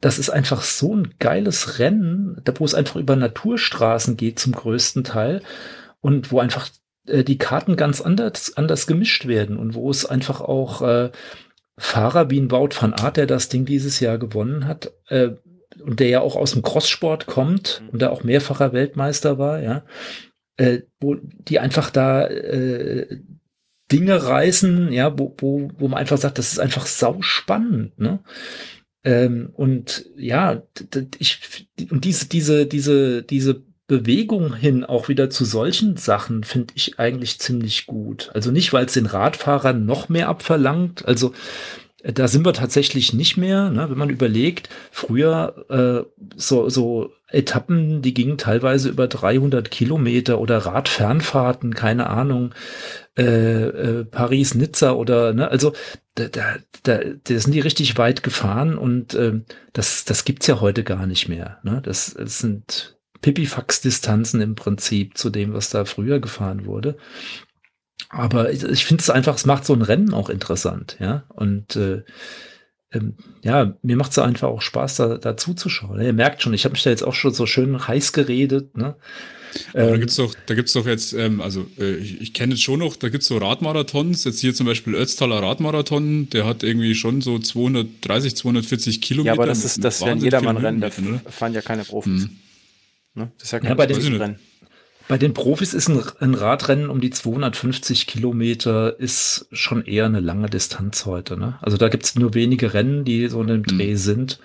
das 0.00 0.18
ist 0.18 0.30
einfach 0.30 0.62
so 0.62 0.96
ein 0.96 1.14
geiles 1.20 1.78
Rennen, 1.78 2.42
wo 2.56 2.64
es 2.64 2.74
einfach 2.74 2.96
über 2.96 3.14
Naturstraßen 3.14 4.16
geht 4.16 4.40
zum 4.40 4.52
größten 4.52 5.04
Teil 5.04 5.40
und 6.00 6.32
wo 6.32 6.40
einfach 6.40 6.68
äh, 7.06 7.22
die 7.22 7.38
Karten 7.38 7.76
ganz 7.76 8.00
anders, 8.00 8.56
anders 8.56 8.88
gemischt 8.88 9.28
werden 9.28 9.56
und 9.56 9.74
wo 9.74 9.88
es 9.88 10.04
einfach 10.04 10.40
auch 10.40 10.82
äh, 10.82 11.10
Fahrer 11.78 12.28
wie 12.28 12.40
ein 12.40 12.50
Wout 12.50 12.70
van 12.78 12.92
Aert, 12.92 13.18
der 13.18 13.26
das 13.26 13.48
Ding 13.48 13.66
dieses 13.66 14.00
Jahr 14.00 14.18
gewonnen 14.18 14.66
hat, 14.66 14.92
äh, 15.08 15.30
und 15.78 16.00
der 16.00 16.08
ja 16.08 16.20
auch 16.20 16.36
aus 16.36 16.52
dem 16.52 16.62
Crosssport 16.62 17.26
kommt 17.26 17.82
und 17.92 18.02
da 18.02 18.10
auch 18.10 18.24
mehrfacher 18.24 18.72
Weltmeister 18.72 19.38
war, 19.38 19.60
ja, 19.60 19.84
äh, 20.56 20.80
wo 21.00 21.16
die 21.16 21.58
einfach 21.58 21.90
da 21.90 22.26
äh, 22.26 23.20
Dinge 23.90 24.22
reißen, 24.22 24.92
ja, 24.92 25.18
wo, 25.18 25.34
wo, 25.38 25.70
wo 25.78 25.88
man 25.88 25.98
einfach 25.98 26.18
sagt, 26.18 26.38
das 26.38 26.52
ist 26.52 26.60
einfach 26.60 26.86
sau 26.86 27.22
spannend, 27.22 27.98
ne? 27.98 28.20
Ähm, 29.02 29.50
und 29.54 30.04
ja, 30.16 30.62
ich 31.18 31.68
und 31.90 32.04
diese 32.04 32.28
diese 32.28 32.66
diese 32.66 33.22
diese 33.22 33.62
Bewegung 33.86 34.54
hin 34.54 34.84
auch 34.84 35.08
wieder 35.08 35.30
zu 35.30 35.44
solchen 35.44 35.96
Sachen 35.96 36.44
finde 36.44 36.74
ich 36.76 37.00
eigentlich 37.00 37.40
ziemlich 37.40 37.86
gut. 37.86 38.30
Also 38.34 38.52
nicht, 38.52 38.72
weil 38.72 38.84
es 38.84 38.92
den 38.92 39.06
Radfahrern 39.06 39.84
noch 39.84 40.08
mehr 40.08 40.28
abverlangt. 40.28 41.06
Also 41.06 41.32
da 42.02 42.28
sind 42.28 42.44
wir 42.46 42.52
tatsächlich 42.52 43.12
nicht 43.12 43.36
mehr, 43.36 43.70
ne? 43.70 43.90
wenn 43.90 43.98
man 43.98 44.10
überlegt, 44.10 44.68
früher 44.90 45.66
äh, 45.68 46.22
so, 46.36 46.68
so 46.68 47.12
Etappen, 47.28 48.02
die 48.02 48.14
gingen 48.14 48.38
teilweise 48.38 48.88
über 48.88 49.06
300 49.06 49.70
Kilometer 49.70 50.40
oder 50.40 50.58
Radfernfahrten, 50.58 51.74
keine 51.74 52.08
Ahnung, 52.08 52.54
äh, 53.18 53.22
äh, 53.22 54.04
Paris-Nizza 54.04 54.92
oder, 54.92 55.32
ne, 55.32 55.48
also 55.48 55.72
da, 56.14 56.28
da, 56.28 56.56
da, 56.82 57.00
da 57.22 57.38
sind 57.38 57.52
die 57.52 57.60
richtig 57.60 57.98
weit 57.98 58.22
gefahren 58.22 58.78
und 58.78 59.14
äh, 59.14 59.40
das, 59.72 60.04
das 60.04 60.24
gibt's 60.24 60.46
ja 60.46 60.60
heute 60.60 60.84
gar 60.84 61.06
nicht 61.06 61.28
mehr. 61.28 61.58
Ne? 61.62 61.80
Das, 61.84 62.14
das 62.14 62.38
sind 62.38 62.98
Pipifax-Distanzen 63.20 64.40
im 64.40 64.54
Prinzip 64.54 65.18
zu 65.18 65.30
dem, 65.30 65.52
was 65.52 65.70
da 65.70 65.84
früher 65.84 66.20
gefahren 66.20 66.64
wurde. 66.64 66.96
Aber 68.10 68.52
ich, 68.52 68.64
ich 68.64 68.84
finde 68.84 69.02
es 69.02 69.08
einfach, 69.08 69.36
es 69.36 69.46
macht 69.46 69.64
so 69.64 69.72
ein 69.72 69.82
Rennen 69.82 70.12
auch 70.12 70.28
interessant, 70.28 70.96
ja. 70.98 71.22
Und 71.28 71.76
äh, 71.76 72.02
ähm, 72.92 73.14
ja, 73.42 73.76
mir 73.82 73.96
macht 73.96 74.10
es 74.10 74.18
einfach 74.18 74.48
auch 74.48 74.62
Spaß, 74.62 74.96
da, 74.96 75.16
da 75.16 75.36
zuzuschauen. 75.36 75.98
Ne? 75.98 76.06
Ihr 76.06 76.12
merkt 76.12 76.42
schon, 76.42 76.52
ich 76.52 76.64
habe 76.64 76.72
mich 76.72 76.82
da 76.82 76.90
jetzt 76.90 77.04
auch 77.04 77.14
schon 77.14 77.32
so 77.32 77.46
schön 77.46 77.86
heiß 77.86 78.12
geredet. 78.12 78.76
Ne? 78.76 78.96
Aber 79.72 79.82
ähm, 79.82 79.90
da 79.90 79.96
gibt's 79.98 80.16
doch, 80.16 80.34
da 80.46 80.54
gibt's 80.54 80.72
doch 80.72 80.86
jetzt, 80.86 81.12
ähm, 81.12 81.40
also 81.40 81.66
äh, 81.78 81.96
ich, 81.96 82.20
ich 82.20 82.34
kenne 82.34 82.54
jetzt 82.54 82.62
schon 82.62 82.80
noch, 82.80 82.96
da 82.96 83.08
gibt's 83.08 83.28
so 83.28 83.38
Radmarathons, 83.38 84.24
jetzt 84.24 84.40
hier 84.40 84.54
zum 84.54 84.66
Beispiel 84.66 84.96
Ötztaler 84.96 85.40
Radmarathon, 85.40 86.28
der 86.30 86.46
hat 86.46 86.64
irgendwie 86.64 86.96
schon 86.96 87.20
so 87.20 87.38
230, 87.38 88.36
240 88.36 89.00
Kilometer. 89.00 89.28
Ja, 89.28 89.32
aber 89.34 89.46
das 89.46 89.64
ist, 89.64 89.84
das 89.84 90.00
wäre 90.00 90.12
ein 90.12 90.20
Jedermann-Rennen, 90.20 90.80
da 90.80 90.90
fahren 90.90 91.54
ja 91.54 91.62
keine 91.62 91.84
Profis. 91.84 92.22
Mhm. 92.22 92.36
Ne? 93.14 93.32
Das 93.38 93.46
ist 93.46 93.52
ja 93.52 93.60
kein 93.60 93.78
ja, 93.78 93.84
Rennen. 93.84 94.38
Bei 95.10 95.18
den 95.18 95.34
Profis 95.34 95.74
ist 95.74 95.88
ein, 95.88 96.00
ein, 96.20 96.34
Radrennen 96.34 96.88
um 96.88 97.00
die 97.00 97.10
250 97.10 98.06
Kilometer 98.06 99.00
ist 99.00 99.48
schon 99.50 99.84
eher 99.84 100.04
eine 100.04 100.20
lange 100.20 100.48
Distanz 100.48 101.04
heute. 101.04 101.36
Ne? 101.36 101.58
Also 101.62 101.76
da 101.76 101.88
gibt's 101.88 102.14
nur 102.14 102.34
wenige 102.34 102.74
Rennen, 102.74 103.04
die 103.04 103.26
so 103.26 103.42
in 103.42 103.48
dem 103.48 103.64
Dreh 103.64 103.90
mhm. 103.90 103.96
sind. 103.96 104.38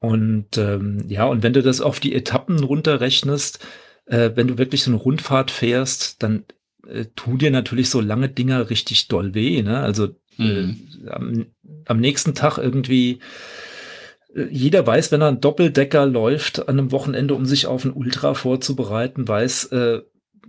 Und 0.00 0.58
ähm, 0.58 1.06
ja, 1.08 1.24
und 1.24 1.42
wenn 1.42 1.54
du 1.54 1.62
das 1.62 1.80
auf 1.80 1.98
die 1.98 2.14
Etappen 2.14 2.62
runterrechnest, 2.62 3.66
äh, 4.04 4.32
wenn 4.34 4.48
du 4.48 4.58
wirklich 4.58 4.82
so 4.82 4.90
eine 4.90 5.00
Rundfahrt 5.00 5.50
fährst, 5.50 6.22
dann 6.22 6.44
äh, 6.86 7.06
tun 7.16 7.38
dir 7.38 7.50
natürlich 7.50 7.88
so 7.88 8.02
lange 8.02 8.28
Dinger 8.28 8.68
richtig 8.68 9.08
doll 9.08 9.34
weh. 9.34 9.62
Ne? 9.62 9.78
Also 9.78 10.08
äh, 10.38 10.42
mhm. 10.42 10.76
äh, 11.06 11.08
am, 11.08 11.46
am 11.86 12.00
nächsten 12.00 12.34
Tag 12.34 12.58
irgendwie 12.58 13.20
jeder 14.34 14.86
weiß, 14.86 15.12
wenn 15.12 15.20
er 15.20 15.28
einen 15.28 15.40
Doppeldecker 15.40 16.06
läuft 16.06 16.68
an 16.68 16.78
einem 16.78 16.92
Wochenende, 16.92 17.34
um 17.34 17.44
sich 17.44 17.66
auf 17.66 17.84
ein 17.84 17.92
Ultra 17.92 18.34
vorzubereiten, 18.34 19.28
weiß, 19.28 19.66
äh, 19.66 20.02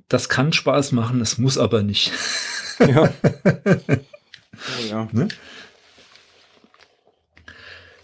das 0.07 0.29
kann 0.29 0.53
Spaß 0.53 0.91
machen, 0.91 1.21
es 1.21 1.37
muss 1.37 1.57
aber 1.57 1.83
nicht. 1.83 2.11
Ja. 2.79 3.13
oh, 3.45 4.89
ja. 4.89 5.07
Ne? 5.11 5.27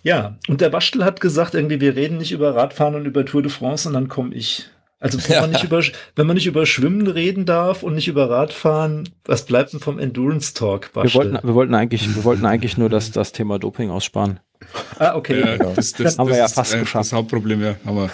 Ja, 0.01 0.37
und 0.47 0.61
der 0.61 0.71
Waschtel 0.71 1.03
hat 1.03 1.21
gesagt, 1.21 1.53
irgendwie, 1.53 1.81
wir 1.81 1.95
reden 1.95 2.17
nicht 2.17 2.31
über 2.31 2.55
Radfahren 2.55 2.95
und 2.95 3.05
über 3.05 3.25
Tour 3.25 3.41
de 3.41 3.51
France 3.51 3.87
und 3.87 3.93
dann 3.93 4.07
komme 4.07 4.33
ich. 4.33 4.69
Also 4.99 5.17
wenn, 5.27 5.31
ja. 5.31 5.41
man 5.41 5.51
nicht 5.51 5.63
über, 5.63 5.81
wenn 6.15 6.27
man 6.27 6.35
nicht 6.35 6.47
über 6.47 6.65
Schwimmen 6.65 7.07
reden 7.07 7.45
darf 7.45 7.83
und 7.83 7.95
nicht 7.95 8.07
über 8.07 8.29
Radfahren, 8.29 9.09
was 9.25 9.45
bleibt 9.45 9.73
denn 9.73 9.79
vom 9.79 9.99
Endurance 9.99 10.53
Talk? 10.53 10.91
Wir 10.93 11.13
wollten, 11.13 11.39
wir 11.41 11.53
wollten 11.53 11.73
eigentlich, 11.73 12.15
wir 12.15 12.23
wollten 12.23 12.45
eigentlich 12.45 12.77
nur 12.77 12.89
das, 12.89 13.11
das 13.11 13.31
Thema 13.31 13.59
Doping 13.59 13.89
aussparen. 13.89 14.39
Ah, 14.97 15.15
okay. 15.15 15.39
Ja, 15.39 15.57
das, 15.57 15.93
das, 15.93 16.17
haben 16.17 16.29
wir 16.29 16.37
ja 16.37 16.47
fast 16.47 16.73
ist, 16.73 16.79
geschafft. 16.81 17.05
Das 17.05 17.13
Hauptproblem, 17.13 17.61
ja. 17.61 17.75
Aber 17.85 18.09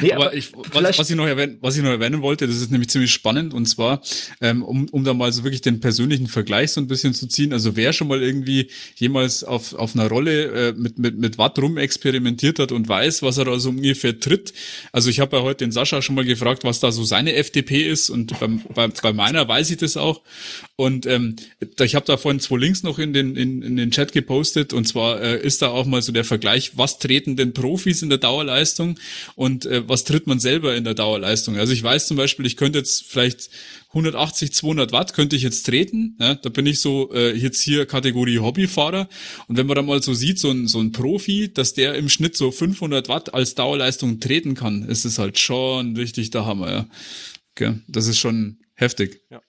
Nee, 0.00 0.12
aber, 0.12 0.26
aber 0.26 0.34
ich, 0.34 0.52
was, 0.52 0.98
was, 0.98 1.10
ich 1.10 1.16
noch 1.16 1.26
erwähnen, 1.26 1.58
was 1.60 1.76
ich 1.76 1.82
noch 1.82 1.90
erwähnen 1.90 2.22
wollte, 2.22 2.46
das 2.46 2.56
ist 2.56 2.70
nämlich 2.70 2.90
ziemlich 2.90 3.12
spannend 3.12 3.52
und 3.52 3.66
zwar, 3.66 4.00
ähm, 4.40 4.62
um, 4.62 4.88
um 4.90 5.04
da 5.04 5.12
mal 5.14 5.32
so 5.32 5.44
wirklich 5.44 5.60
den 5.60 5.80
persönlichen 5.80 6.28
Vergleich 6.28 6.72
so 6.72 6.80
ein 6.80 6.86
bisschen 6.86 7.14
zu 7.14 7.26
ziehen. 7.26 7.52
Also 7.52 7.76
wer 7.76 7.92
schon 7.92 8.08
mal 8.08 8.22
irgendwie 8.22 8.68
jemals 8.96 9.44
auf, 9.44 9.74
auf 9.74 9.94
einer 9.94 10.08
Rolle 10.08 10.68
äh, 10.68 10.72
mit, 10.72 10.98
mit, 10.98 11.18
mit 11.18 11.38
Watt 11.38 11.58
rum 11.58 11.78
experimentiert 11.78 12.58
hat 12.58 12.72
und 12.72 12.88
weiß, 12.88 13.22
was 13.22 13.38
er 13.38 13.46
da 13.46 13.58
so 13.58 13.70
ungefähr 13.70 14.18
tritt. 14.18 14.52
Also 14.92 15.10
ich 15.10 15.20
habe 15.20 15.36
ja 15.36 15.42
heute 15.42 15.64
den 15.64 15.72
Sascha 15.72 16.00
schon 16.00 16.14
mal 16.14 16.24
gefragt, 16.24 16.64
was 16.64 16.80
da 16.80 16.92
so 16.92 17.04
seine 17.04 17.34
FDP 17.34 17.88
ist 17.88 18.10
und 18.10 18.38
bei, 18.38 18.48
bei, 18.74 18.88
bei 18.88 19.12
meiner 19.12 19.46
weiß 19.46 19.70
ich 19.70 19.78
das 19.78 19.96
auch. 19.96 20.22
Und 20.76 21.06
ähm, 21.06 21.36
ich 21.80 21.94
habe 21.94 22.06
da 22.06 22.16
vorhin 22.16 22.40
zwei 22.40 22.58
Links 22.58 22.82
noch 22.82 22.98
in 22.98 23.12
den, 23.12 23.36
in, 23.36 23.62
in 23.62 23.76
den 23.76 23.90
Chat 23.90 24.12
gepostet 24.12 24.72
und 24.72 24.86
zwar 24.86 25.20
äh, 25.20 25.40
ist 25.40 25.62
da 25.62 25.68
auch 25.68 25.86
mal 25.86 26.02
so 26.02 26.12
der 26.12 26.24
Vergleich, 26.24 26.72
was 26.76 26.98
treten 26.98 27.36
denn 27.36 27.52
Profis 27.52 28.02
in 28.02 28.08
der 28.08 28.18
Dauerleistung 28.18 28.98
und 29.34 29.66
äh, 29.72 29.82
was 29.88 30.04
tritt 30.04 30.26
man 30.26 30.38
selber 30.38 30.76
in 30.76 30.84
der 30.84 30.94
Dauerleistung. 30.94 31.56
Also 31.56 31.72
ich 31.72 31.82
weiß 31.82 32.06
zum 32.06 32.16
Beispiel, 32.16 32.46
ich 32.46 32.56
könnte 32.56 32.78
jetzt 32.78 33.04
vielleicht 33.08 33.50
180, 33.88 34.52
200 34.52 34.92
Watt 34.92 35.14
könnte 35.14 35.36
ich 35.36 35.42
jetzt 35.42 35.64
treten. 35.64 36.16
Ja, 36.20 36.34
da 36.34 36.48
bin 36.48 36.66
ich 36.66 36.80
so 36.80 37.12
äh, 37.12 37.32
jetzt 37.36 37.60
hier 37.60 37.86
Kategorie 37.86 38.38
Hobbyfahrer. 38.38 39.08
Und 39.48 39.56
wenn 39.56 39.66
man 39.66 39.76
da 39.76 39.82
mal 39.82 40.02
so 40.02 40.14
sieht, 40.14 40.38
so 40.38 40.50
ein, 40.50 40.68
so 40.68 40.80
ein 40.80 40.92
Profi, 40.92 41.52
dass 41.52 41.74
der 41.74 41.94
im 41.94 42.08
Schnitt 42.08 42.36
so 42.36 42.50
500 42.50 43.08
Watt 43.08 43.34
als 43.34 43.54
Dauerleistung 43.54 44.20
treten 44.20 44.54
kann, 44.54 44.82
ist 44.82 45.04
es 45.04 45.18
halt 45.18 45.38
schon 45.38 45.96
richtig 45.96 46.30
der 46.30 46.46
Hammer. 46.46 46.70
Ja. 46.70 46.88
Okay, 47.54 47.80
das 47.88 48.06
ist 48.06 48.18
schon 48.18 48.58
heftig. 48.74 49.22
Ja. 49.30 49.40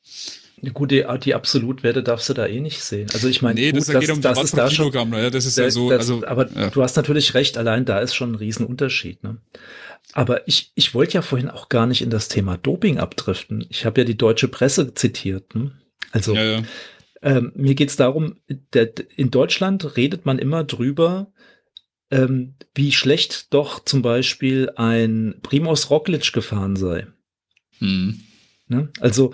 Gut, 0.72 0.92
die, 0.92 1.06
die 1.24 1.36
Absolutwerte 1.36 2.04
darfst 2.04 2.30
du 2.30 2.34
da 2.34 2.46
eh 2.46 2.62
nicht 2.62 2.82
sehen. 2.82 3.10
Also 3.14 3.28
ich 3.28 3.42
meine, 3.42 3.60
nee, 3.60 3.72
gut, 3.72 3.82
das, 3.82 3.88
das, 3.88 4.10
um 4.10 4.22
das 4.22 4.44
ist 4.44 4.58
da 4.58 4.72
schon, 4.72 4.94
ja, 4.94 5.30
das 5.30 5.46
ist 5.46 5.58
ja 5.58 5.70
so, 5.70 5.90
das, 5.90 6.00
also, 6.00 6.26
aber 6.26 6.50
ja. 6.54 6.70
du 6.70 6.82
hast 6.82 6.96
natürlich 6.96 7.34
recht, 7.34 7.58
allein 7.58 7.84
da 7.84 8.00
ist 8.00 8.16
schon 8.16 8.32
ein 8.32 8.36
Riesenunterschied. 8.36 9.24
Ne? 9.24 9.40
Aber 10.12 10.48
ich, 10.48 10.72
ich 10.76 10.94
wollte 10.94 11.14
ja 11.14 11.22
vorhin 11.22 11.50
auch 11.50 11.70
gar 11.70 11.88
nicht 11.88 12.02
in 12.02 12.10
das 12.10 12.28
Thema 12.28 12.58
Doping 12.58 13.00
abdriften. 13.00 13.66
Ich 13.70 13.86
habe 13.86 14.02
ja 14.02 14.06
die 14.06 14.18
deutsche 14.18 14.48
Presse 14.48 14.94
zitiert. 14.94 15.56
Ne? 15.56 15.72
Also 16.12 16.36
ja, 16.36 16.44
ja. 16.44 16.64
Ähm, 17.24 17.54
mir 17.56 17.74
geht's 17.74 17.96
darum, 17.96 18.36
der, 18.74 18.92
in 19.16 19.32
Deutschland 19.32 19.96
redet 19.96 20.26
man 20.26 20.40
immer 20.40 20.66
drüber, 20.66 21.32
ähm, 22.12 22.56
wie 22.76 22.92
schlecht 22.92 23.54
doch 23.54 23.84
zum 23.84 24.02
Beispiel 24.02 24.70
ein 24.76 25.36
Primoz 25.42 25.90
Roglic 25.90 26.34
gefahren 26.34 26.76
sei. 26.76 27.08
Hm. 27.80 28.20
Ne? 28.68 28.90
Also, 29.00 29.34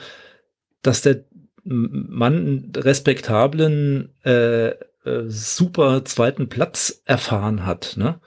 dass 0.83 1.01
der 1.01 1.25
Mann 1.63 2.35
einen 2.35 2.71
respektablen, 2.75 4.13
äh, 4.23 4.69
äh, 4.69 5.25
super 5.27 6.05
zweiten 6.05 6.47
Platz 6.47 7.01
erfahren 7.05 7.65
hat. 7.65 7.95
Ne? 7.97 8.19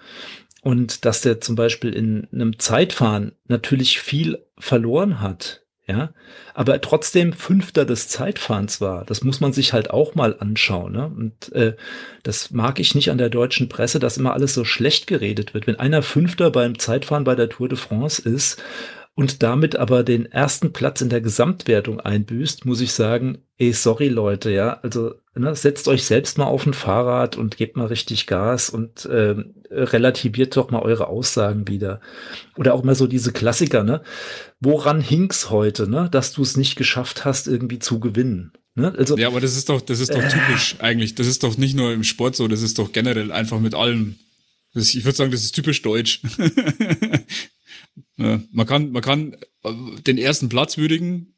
Und 0.62 1.04
dass 1.04 1.20
der 1.20 1.40
zum 1.40 1.56
Beispiel 1.56 1.92
in 1.92 2.28
einem 2.32 2.58
Zeitfahren 2.58 3.32
natürlich 3.48 3.98
viel 3.98 4.38
verloren 4.56 5.20
hat, 5.20 5.62
ja, 5.88 6.14
aber 6.54 6.80
trotzdem 6.80 7.32
Fünfter 7.32 7.84
des 7.84 8.06
Zeitfahrens 8.06 8.80
war. 8.80 9.04
Das 9.04 9.24
muss 9.24 9.40
man 9.40 9.52
sich 9.52 9.72
halt 9.72 9.90
auch 9.90 10.14
mal 10.14 10.36
anschauen. 10.38 10.92
Ne? 10.92 11.06
Und 11.06 11.52
äh, 11.52 11.74
das 12.22 12.52
mag 12.52 12.78
ich 12.78 12.94
nicht 12.94 13.10
an 13.10 13.18
der 13.18 13.30
deutschen 13.30 13.68
Presse, 13.68 13.98
dass 13.98 14.16
immer 14.16 14.32
alles 14.32 14.54
so 14.54 14.64
schlecht 14.64 15.08
geredet 15.08 15.52
wird. 15.52 15.66
Wenn 15.66 15.80
einer 15.80 16.02
Fünfter 16.02 16.52
beim 16.52 16.78
Zeitfahren 16.78 17.24
bei 17.24 17.34
der 17.34 17.48
Tour 17.48 17.68
de 17.68 17.76
France 17.76 18.22
ist 18.22 18.62
und 19.16 19.42
damit 19.42 19.74
aber 19.74 20.04
den 20.04 20.26
ersten 20.26 20.72
Platz 20.72 21.00
in 21.00 21.08
der 21.08 21.20
Gesamtwertung 21.20 21.98
einbüßt, 21.98 22.64
muss 22.64 22.80
ich 22.80 22.92
sagen, 22.92 23.38
ey, 23.58 23.72
sorry 23.72 24.08
Leute, 24.08 24.52
ja, 24.52 24.78
also 24.82 25.16
ne, 25.34 25.54
setzt 25.54 25.88
euch 25.88 26.04
selbst 26.04 26.38
mal 26.38 26.46
auf 26.46 26.66
ein 26.66 26.74
Fahrrad 26.74 27.36
und 27.36 27.56
gebt 27.56 27.76
mal 27.76 27.86
richtig 27.86 28.26
Gas 28.26 28.70
und 28.70 29.06
äh, 29.06 29.34
relativiert 29.70 30.56
doch 30.56 30.70
mal 30.70 30.80
eure 30.80 31.08
Aussagen 31.08 31.68
wieder. 31.68 32.00
Oder 32.56 32.74
auch 32.74 32.84
mal 32.84 32.94
so 32.94 33.06
diese 33.06 33.32
Klassiker, 33.32 33.84
ne? 33.84 34.02
Woran 34.60 35.00
hink's 35.00 35.50
heute, 35.50 35.88
ne, 35.88 36.08
dass 36.10 36.32
du 36.32 36.42
es 36.42 36.56
nicht 36.56 36.76
geschafft 36.76 37.24
hast, 37.24 37.48
irgendwie 37.48 37.78
zu 37.78 38.00
gewinnen? 38.00 38.52
Ne? 38.74 38.94
Also, 38.96 39.16
ja, 39.18 39.28
aber 39.28 39.40
das 39.40 39.56
ist 39.56 39.68
doch, 39.68 39.80
das 39.80 40.00
ist 40.00 40.14
doch 40.14 40.26
typisch 40.28 40.76
äh, 40.78 40.82
eigentlich. 40.82 41.14
Das 41.14 41.26
ist 41.26 41.42
doch 41.42 41.58
nicht 41.58 41.74
nur 41.76 41.92
im 41.92 42.04
Sport 42.04 42.36
so, 42.36 42.48
das 42.48 42.62
ist 42.62 42.78
doch 42.78 42.92
generell 42.92 43.30
einfach 43.32 43.60
mit 43.60 43.74
allem. 43.74 44.16
Das, 44.74 44.94
ich 44.94 45.04
würde 45.04 45.16
sagen, 45.16 45.30
das 45.30 45.42
ist 45.42 45.54
typisch 45.54 45.82
deutsch. 45.82 46.22
Ja, 48.16 48.40
man 48.52 48.66
kann, 48.66 48.92
man 48.92 49.02
kann 49.02 49.36
äh, 49.64 49.72
den 50.06 50.18
ersten 50.18 50.48
Platz 50.48 50.76
würdigen, 50.76 51.31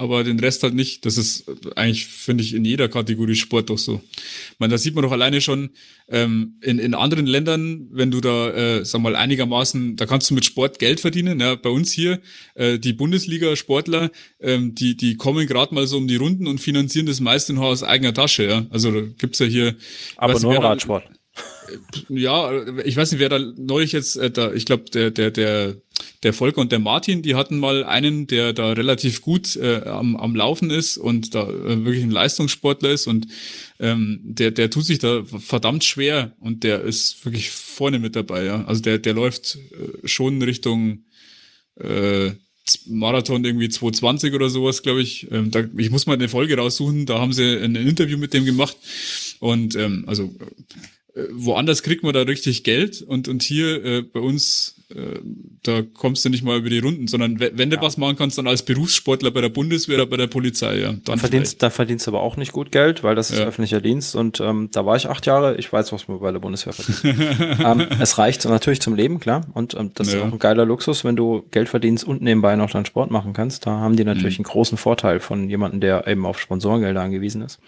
aber 0.00 0.24
den 0.24 0.40
Rest 0.40 0.62
halt 0.62 0.74
nicht. 0.74 1.04
Das 1.04 1.18
ist 1.18 1.44
eigentlich, 1.76 2.06
finde 2.06 2.42
ich, 2.42 2.54
in 2.54 2.64
jeder 2.64 2.88
Kategorie 2.88 3.34
Sport 3.34 3.68
doch 3.68 3.78
so. 3.78 4.00
Ich 4.14 4.58
meine, 4.58 4.70
da 4.72 4.78
sieht 4.78 4.94
man 4.94 5.02
doch 5.02 5.12
alleine 5.12 5.40
schon 5.40 5.70
ähm, 6.08 6.56
in, 6.62 6.78
in 6.78 6.94
anderen 6.94 7.26
Ländern, 7.26 7.86
wenn 7.92 8.10
du 8.10 8.20
da, 8.20 8.50
äh, 8.50 8.84
sag 8.84 9.02
mal, 9.02 9.14
einigermaßen, 9.14 9.96
da 9.96 10.06
kannst 10.06 10.30
du 10.30 10.34
mit 10.34 10.44
Sport 10.44 10.78
Geld 10.78 11.00
verdienen. 11.00 11.38
Ja, 11.38 11.54
bei 11.54 11.70
uns 11.70 11.92
hier, 11.92 12.20
äh, 12.54 12.78
die 12.78 12.94
Bundesliga-Sportler, 12.94 14.10
ähm, 14.40 14.74
die, 14.74 14.96
die 14.96 15.16
kommen 15.16 15.46
gerade 15.46 15.74
mal 15.74 15.86
so 15.86 15.98
um 15.98 16.08
die 16.08 16.16
Runden 16.16 16.46
und 16.46 16.60
finanzieren 16.60 17.06
das 17.06 17.20
meiste 17.20 17.52
nur 17.52 17.66
aus 17.66 17.82
eigener 17.82 18.14
Tasche. 18.14 18.44
Ja? 18.44 18.66
Also 18.70 18.90
da 18.90 19.02
gibt's 19.18 19.38
ja 19.38 19.46
hier. 19.46 19.76
Aber 20.16 20.40
nur 20.40 20.56
Radsport. 20.56 21.04
Ja, 22.08 22.50
ich 22.84 22.96
weiß 22.96 23.12
nicht, 23.12 23.20
wer 23.20 23.28
da 23.28 23.38
neulich 23.38 23.92
jetzt, 23.92 24.16
äh, 24.16 24.30
da, 24.30 24.52
ich 24.52 24.64
glaube, 24.64 24.90
der, 24.90 25.10
der, 25.10 25.30
der 25.30 25.76
der 26.22 26.32
Volker 26.32 26.60
und 26.60 26.72
der 26.72 26.78
Martin, 26.78 27.22
die 27.22 27.34
hatten 27.34 27.58
mal 27.58 27.84
einen, 27.84 28.26
der 28.26 28.52
da 28.52 28.72
relativ 28.72 29.22
gut 29.22 29.56
äh, 29.56 29.82
am, 29.84 30.16
am 30.16 30.34
Laufen 30.36 30.70
ist 30.70 30.98
und 30.98 31.34
da 31.34 31.48
äh, 31.48 31.84
wirklich 31.84 32.04
ein 32.04 32.10
Leistungssportler 32.10 32.90
ist 32.90 33.06
und 33.06 33.26
ähm, 33.78 34.20
der, 34.22 34.50
der 34.50 34.70
tut 34.70 34.84
sich 34.84 34.98
da 34.98 35.24
verdammt 35.24 35.84
schwer 35.84 36.32
und 36.40 36.62
der 36.62 36.82
ist 36.82 37.24
wirklich 37.24 37.50
vorne 37.50 37.98
mit 37.98 38.16
dabei, 38.16 38.44
ja. 38.44 38.64
Also 38.64 38.82
der, 38.82 38.98
der 38.98 39.14
läuft 39.14 39.56
äh, 39.56 40.06
schon 40.06 40.42
Richtung 40.42 41.04
äh, 41.76 42.32
Marathon 42.86 43.44
irgendwie 43.44 43.68
220 43.68 44.34
oder 44.34 44.48
sowas, 44.50 44.82
glaube 44.82 45.02
ich. 45.02 45.30
Ähm, 45.30 45.50
da, 45.50 45.64
ich 45.76 45.90
muss 45.90 46.06
mal 46.06 46.14
eine 46.14 46.28
Folge 46.28 46.56
raussuchen, 46.56 47.06
da 47.06 47.18
haben 47.18 47.32
sie 47.32 47.56
ein, 47.58 47.74
Interview 47.74 48.18
mit 48.18 48.34
dem 48.34 48.44
gemacht. 48.44 48.76
Und 49.40 49.74
ähm, 49.74 50.04
also 50.06 50.32
woanders 51.32 51.82
kriegt 51.82 52.02
man 52.02 52.12
da 52.12 52.22
richtig 52.22 52.64
Geld 52.64 53.02
und, 53.02 53.28
und 53.28 53.42
hier 53.42 53.84
äh, 53.84 54.02
bei 54.02 54.20
uns 54.20 54.80
äh, 54.94 55.20
da 55.62 55.82
kommst 55.82 56.24
du 56.24 56.30
nicht 56.30 56.42
mal 56.42 56.58
über 56.58 56.68
die 56.68 56.80
Runden, 56.80 57.06
sondern 57.06 57.38
wenn 57.38 57.70
du 57.70 57.76
ja. 57.76 57.82
was 57.82 57.96
machen 57.96 58.16
kannst, 58.16 58.38
dann 58.38 58.48
als 58.48 58.64
Berufssportler 58.64 59.30
bei 59.30 59.40
der 59.40 59.48
Bundeswehr 59.48 59.96
oder 59.96 60.06
bei 60.06 60.16
der 60.16 60.26
Polizei, 60.26 60.78
ja. 60.78 60.94
Dann 61.04 61.18
verdienst, 61.18 61.62
da 61.62 61.70
verdienst 61.70 62.06
du 62.06 62.10
aber 62.10 62.20
auch 62.20 62.36
nicht 62.36 62.52
gut 62.52 62.72
Geld, 62.72 63.04
weil 63.04 63.14
das 63.14 63.30
ist 63.30 63.38
ja. 63.38 63.44
öffentlicher 63.44 63.80
Dienst 63.80 64.16
und 64.16 64.40
ähm, 64.40 64.68
da 64.72 64.86
war 64.86 64.96
ich 64.96 65.08
acht 65.08 65.26
Jahre, 65.26 65.56
ich 65.56 65.72
weiß, 65.72 65.92
was 65.92 66.08
man 66.08 66.18
bei 66.18 66.32
der 66.32 66.40
Bundeswehr 66.40 66.72
verdient. 66.72 67.60
ähm, 67.64 67.98
es 68.00 68.18
reicht 68.18 68.44
natürlich 68.46 68.80
zum 68.80 68.94
Leben, 68.94 69.20
klar, 69.20 69.46
und 69.54 69.74
ähm, 69.74 69.92
das 69.94 70.12
ja. 70.12 70.18
ist 70.18 70.24
auch 70.24 70.32
ein 70.32 70.38
geiler 70.38 70.64
Luxus, 70.64 71.04
wenn 71.04 71.14
du 71.14 71.44
Geld 71.50 71.68
verdienst 71.68 72.04
und 72.04 72.20
nebenbei 72.22 72.56
noch 72.56 72.70
dann 72.70 72.84
Sport 72.84 73.10
machen 73.10 73.32
kannst. 73.32 73.66
Da 73.66 73.70
haben 73.70 73.94
die 73.94 74.04
natürlich 74.04 74.38
mhm. 74.38 74.46
einen 74.46 74.52
großen 74.52 74.78
Vorteil 74.78 75.20
von 75.20 75.48
jemandem, 75.48 75.80
der 75.80 76.08
eben 76.08 76.26
auf 76.26 76.40
Sponsorengelder 76.40 77.00
angewiesen 77.00 77.42
ist. 77.42 77.60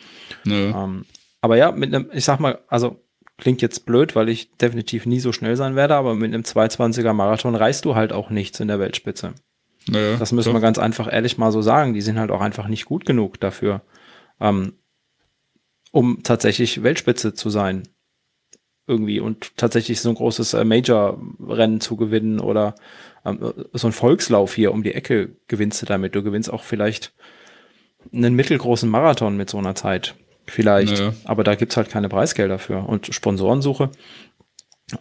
Ähm, 0.46 1.04
aber 1.40 1.56
ja, 1.56 1.70
mit 1.70 1.94
einem, 1.94 2.08
ich 2.12 2.24
sag 2.24 2.40
mal, 2.40 2.58
also 2.68 2.96
klingt 3.38 3.62
jetzt 3.62 3.86
blöd, 3.86 4.14
weil 4.14 4.28
ich 4.28 4.56
definitiv 4.56 5.06
nie 5.06 5.20
so 5.20 5.32
schnell 5.32 5.56
sein 5.56 5.76
werde, 5.76 5.94
aber 5.94 6.14
mit 6.14 6.32
einem 6.32 6.42
220er 6.42 7.12
Marathon 7.12 7.54
reißt 7.54 7.84
du 7.84 7.94
halt 7.94 8.12
auch 8.12 8.30
nichts 8.30 8.60
in 8.60 8.68
der 8.68 8.78
Weltspitze. 8.78 9.34
Naja, 9.88 10.16
das 10.16 10.32
müssen 10.32 10.50
doch. 10.50 10.56
wir 10.56 10.60
ganz 10.60 10.78
einfach 10.78 11.12
ehrlich 11.12 11.38
mal 11.38 11.50
so 11.50 11.62
sagen. 11.62 11.94
Die 11.94 12.02
sind 12.02 12.18
halt 12.18 12.30
auch 12.30 12.40
einfach 12.40 12.68
nicht 12.68 12.84
gut 12.84 13.04
genug 13.04 13.40
dafür, 13.40 13.82
ähm, 14.40 14.74
um 15.90 16.22
tatsächlich 16.22 16.82
Weltspitze 16.82 17.34
zu 17.34 17.50
sein. 17.50 17.82
Irgendwie 18.86 19.20
und 19.20 19.56
tatsächlich 19.56 20.00
so 20.00 20.08
ein 20.08 20.16
großes 20.16 20.54
äh, 20.54 20.64
Major-Rennen 20.64 21.80
zu 21.80 21.96
gewinnen 21.96 22.40
oder 22.40 22.74
ähm, 23.24 23.52
so 23.72 23.88
ein 23.88 23.92
Volkslauf 23.92 24.54
hier 24.54 24.72
um 24.72 24.82
die 24.82 24.94
Ecke 24.94 25.36
gewinnst 25.46 25.82
du 25.82 25.86
damit. 25.86 26.14
Du 26.14 26.22
gewinnst 26.22 26.52
auch 26.52 26.64
vielleicht 26.64 27.14
einen 28.12 28.34
mittelgroßen 28.34 28.90
Marathon 28.90 29.36
mit 29.36 29.50
so 29.50 29.58
einer 29.58 29.74
Zeit. 29.74 30.16
Vielleicht. 30.46 30.98
Naja. 30.98 31.14
Aber 31.24 31.44
da 31.44 31.54
gibt's 31.54 31.76
halt 31.76 31.90
keine 31.90 32.08
Preisgelder 32.08 32.58
für. 32.58 32.78
Und 32.78 33.14
Sponsorensuche. 33.14 33.90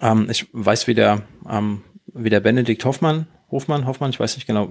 Ähm, 0.02 0.28
ich 0.30 0.48
weiß, 0.54 0.88
wie 0.88 0.94
der, 0.94 1.24
ähm, 1.50 1.84
wie 2.06 2.30
der 2.30 2.40
Benedikt 2.40 2.86
Hoffmann, 2.86 3.28
Hofmann, 3.50 3.86
Hoffmann, 3.86 4.12
ich 4.12 4.20
weiß 4.20 4.36
nicht 4.36 4.48
genau, 4.48 4.70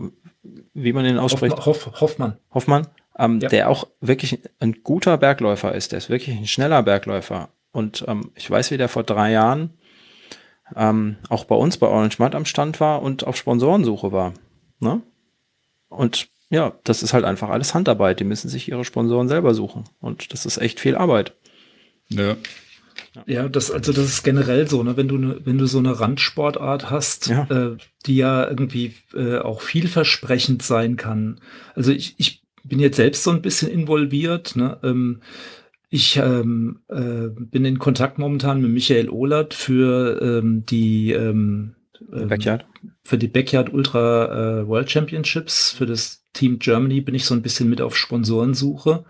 wie 0.73 0.93
man 0.93 1.05
ihn 1.05 1.19
ausspricht. 1.19 1.57
Hoff, 1.67 1.87
Hoff, 1.87 2.01
Hoffmann. 2.01 2.39
Hoffmann, 2.53 2.87
ähm, 3.19 3.41
ja. 3.41 3.49
der 3.49 3.69
auch 3.69 3.89
wirklich 4.01 4.41
ein 4.59 4.83
guter 4.83 5.19
Bergläufer 5.19 5.75
ist. 5.75 5.93
Der 5.93 5.99
ist 5.99 6.09
wirklich 6.09 6.37
ein 6.37 6.47
schneller 6.47 6.83
Bergläufer. 6.83 7.51
Und 7.73 8.05
ähm, 8.09 8.33
ich 8.35 8.51
weiß, 8.51 8.71
wie 8.71 8.79
der 8.79 8.89
vor 8.89 9.03
drei 9.03 9.33
Jahren 9.33 9.75
ähm, 10.77 11.17
auch 11.29 11.45
bei 11.45 11.55
uns 11.55 11.77
bei 11.77 11.87
Orange 11.87 12.19
Mud 12.19 12.35
am 12.35 12.45
Stand 12.45 12.81
war 12.81 13.03
und 13.03 13.27
auf 13.27 13.37
Sponsorensuche 13.37 14.13
war. 14.13 14.35
Ne? 14.79 15.03
Und 15.89 16.30
ja, 16.51 16.79
das 16.85 17.03
ist 17.03 17.13
halt 17.13 17.25
einfach 17.25 17.49
alles 17.49 17.75
Handarbeit. 17.75 18.21
Die 18.21 18.25
müssen 18.25 18.49
sich 18.49 18.69
ihre 18.69 18.85
Sponsoren 18.85 19.29
selber 19.29 19.55
suchen. 19.55 19.85
Und 20.01 20.33
das 20.33 20.47
ist 20.47 20.59
echt 20.59 20.81
viel 20.81 20.97
Arbeit. 20.97 21.35
Ja. 22.09 22.37
Ja, 23.27 23.49
das, 23.49 23.71
also 23.71 23.93
das 23.93 24.05
ist 24.05 24.23
generell 24.23 24.69
so, 24.69 24.83
ne? 24.83 24.97
wenn 24.97 25.09
du 25.09 25.17
ne, 25.17 25.41
wenn 25.45 25.59
du 25.59 25.67
so 25.67 25.79
eine 25.79 25.99
Randsportart 25.99 26.91
hast, 26.91 27.29
ja. 27.29 27.47
Äh, 27.51 27.77
die 28.07 28.17
ja 28.17 28.47
irgendwie 28.47 28.95
äh, 29.15 29.39
auch 29.39 29.63
vielversprechend 29.63 30.63
sein 30.63 30.97
kann. 30.97 31.41
Also 31.75 31.93
ich, 31.93 32.15
ich 32.19 32.43
bin 32.63 32.79
jetzt 32.79 32.97
selbst 32.97 33.25
so 33.25 33.31
ein 33.31 33.43
bisschen 33.43 33.71
involviert, 33.71 34.55
ne? 34.55 34.79
Ähm, 34.83 35.23
ich 35.89 36.19
ähm, 36.19 36.81
äh, 36.89 37.29
bin 37.29 37.65
in 37.65 37.81
Kontakt 37.81 38.19
momentan 38.19 38.61
mit 38.61 38.71
Michael 38.71 39.09
Ohlert 39.09 39.55
für 39.55 40.21
ähm, 40.23 40.65
die 40.67 41.11
ähm, 41.11 41.75
ähm 42.13 42.29
Backyard. 42.29 42.65
für 43.03 43.19
die 43.19 43.27
Backyard 43.27 43.73
Ultra 43.73 44.61
äh, 44.61 44.69
World 44.69 44.89
Championships 44.89 45.73
für 45.73 45.87
das 45.87 46.20
Team 46.33 46.59
Germany 46.59 47.01
bin 47.01 47.15
ich 47.15 47.25
so 47.25 47.35
ein 47.35 47.43
bisschen 47.43 47.69
mit 47.69 47.81
auf 47.81 47.97
Sponsorensuche 47.97 49.05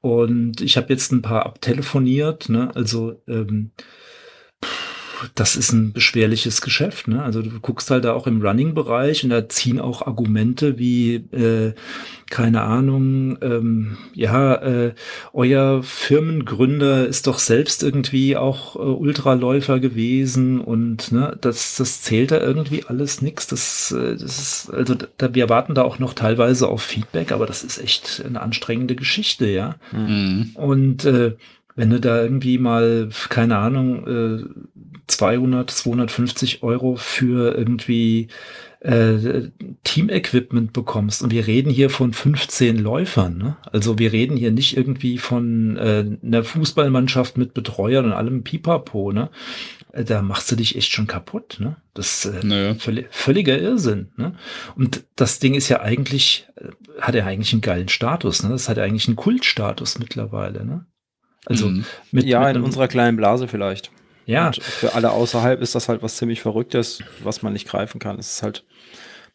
und 0.00 0.60
ich 0.60 0.76
habe 0.76 0.92
jetzt 0.92 1.12
ein 1.12 1.22
paar 1.22 1.46
abtelefoniert. 1.46 2.48
Ne? 2.48 2.70
Also 2.74 3.22
ähm, 3.28 3.70
das 5.34 5.56
ist 5.56 5.72
ein 5.72 5.92
beschwerliches 5.92 6.60
Geschäft. 6.60 7.08
Ne? 7.08 7.22
Also 7.22 7.42
du 7.42 7.50
guckst 7.60 7.90
halt 7.90 8.04
da 8.04 8.12
auch 8.12 8.26
im 8.26 8.42
Running-Bereich 8.42 9.24
und 9.24 9.30
da 9.30 9.48
ziehen 9.48 9.80
auch 9.80 10.06
Argumente 10.06 10.78
wie, 10.78 11.16
äh, 11.32 11.74
keine 12.30 12.62
Ahnung, 12.62 13.36
ähm, 13.42 13.98
ja, 14.14 14.54
äh, 14.54 14.94
euer 15.34 15.82
Firmengründer 15.82 17.06
ist 17.06 17.26
doch 17.26 17.38
selbst 17.38 17.82
irgendwie 17.82 18.38
auch 18.38 18.74
äh, 18.76 18.78
Ultraläufer 18.78 19.80
gewesen 19.80 20.60
und 20.60 21.12
ne, 21.12 21.36
das, 21.40 21.76
das 21.76 22.00
zählt 22.00 22.30
da 22.30 22.40
irgendwie 22.40 22.84
alles 22.84 23.20
nix. 23.20 23.46
Das, 23.48 23.92
äh, 23.92 24.16
das 24.16 24.38
ist, 24.38 24.70
also 24.72 24.94
da, 25.18 25.34
wir 25.34 25.50
warten 25.50 25.74
da 25.74 25.82
auch 25.82 25.98
noch 25.98 26.14
teilweise 26.14 26.68
auf 26.68 26.82
Feedback, 26.82 27.32
aber 27.32 27.46
das 27.46 27.64
ist 27.64 27.76
echt 27.78 28.22
eine 28.24 28.40
anstrengende 28.40 28.96
Geschichte, 28.96 29.46
ja. 29.46 29.76
Mhm. 29.92 30.52
Und 30.54 31.04
äh, 31.04 31.36
wenn 31.74 31.90
du 31.90 32.00
da 32.00 32.22
irgendwie 32.22 32.58
mal, 32.58 33.08
keine 33.28 33.58
Ahnung, 33.58 34.06
äh, 34.06 34.44
200, 35.06 35.70
250 35.70 36.62
Euro 36.62 36.96
für 36.96 37.56
irgendwie 37.56 38.28
äh, 38.80 39.50
Team-Equipment 39.84 40.72
bekommst. 40.72 41.22
Und 41.22 41.30
wir 41.30 41.46
reden 41.46 41.70
hier 41.70 41.90
von 41.90 42.12
15 42.12 42.78
Läufern. 42.78 43.38
Ne? 43.38 43.56
Also 43.70 43.98
wir 43.98 44.12
reden 44.12 44.36
hier 44.36 44.50
nicht 44.50 44.76
irgendwie 44.76 45.18
von 45.18 45.76
äh, 45.76 46.04
einer 46.24 46.44
Fußballmannschaft 46.44 47.38
mit 47.38 47.54
Betreuern 47.54 48.06
und 48.06 48.12
allem 48.12 48.42
Pipapo. 48.42 49.12
Ne? 49.12 49.30
Äh, 49.92 50.04
da 50.04 50.22
machst 50.22 50.50
du 50.50 50.56
dich 50.56 50.76
echt 50.76 50.92
schon 50.92 51.06
kaputt. 51.06 51.58
Ne? 51.60 51.76
Das 51.94 52.24
ist 52.24 52.32
äh, 52.32 52.46
naja. 52.46 52.74
völlig, 52.74 53.06
völliger 53.10 53.58
Irrsinn. 53.58 54.10
Ne? 54.16 54.34
Und 54.74 55.04
das 55.14 55.38
Ding 55.38 55.54
ist 55.54 55.68
ja 55.68 55.80
eigentlich, 55.80 56.48
äh, 56.56 56.68
hat 57.00 57.14
ja 57.14 57.24
eigentlich 57.24 57.52
einen 57.52 57.62
geilen 57.62 57.88
Status. 57.88 58.42
Ne? 58.42 58.50
Das 58.50 58.68
hat 58.68 58.78
ja 58.78 58.84
eigentlich 58.84 59.06
einen 59.06 59.16
Kultstatus 59.16 59.98
mittlerweile. 59.98 60.64
Ne? 60.64 60.86
Also 61.46 61.68
mhm. 61.68 61.84
mit, 62.10 62.24
ja, 62.24 62.46
mit 62.46 62.56
in 62.56 62.62
unserer 62.62 62.88
kleinen 62.88 63.16
Blase 63.16 63.48
vielleicht. 63.48 63.90
Ja. 64.26 64.48
Und 64.48 64.62
für 64.62 64.94
alle 64.94 65.10
außerhalb 65.10 65.60
ist 65.60 65.74
das 65.74 65.88
halt 65.88 66.02
was 66.02 66.16
ziemlich 66.16 66.40
Verrücktes, 66.42 67.02
was 67.22 67.42
man 67.42 67.52
nicht 67.52 67.68
greifen 67.68 67.98
kann. 67.98 68.18
Es 68.18 68.34
ist 68.34 68.42
halt 68.42 68.64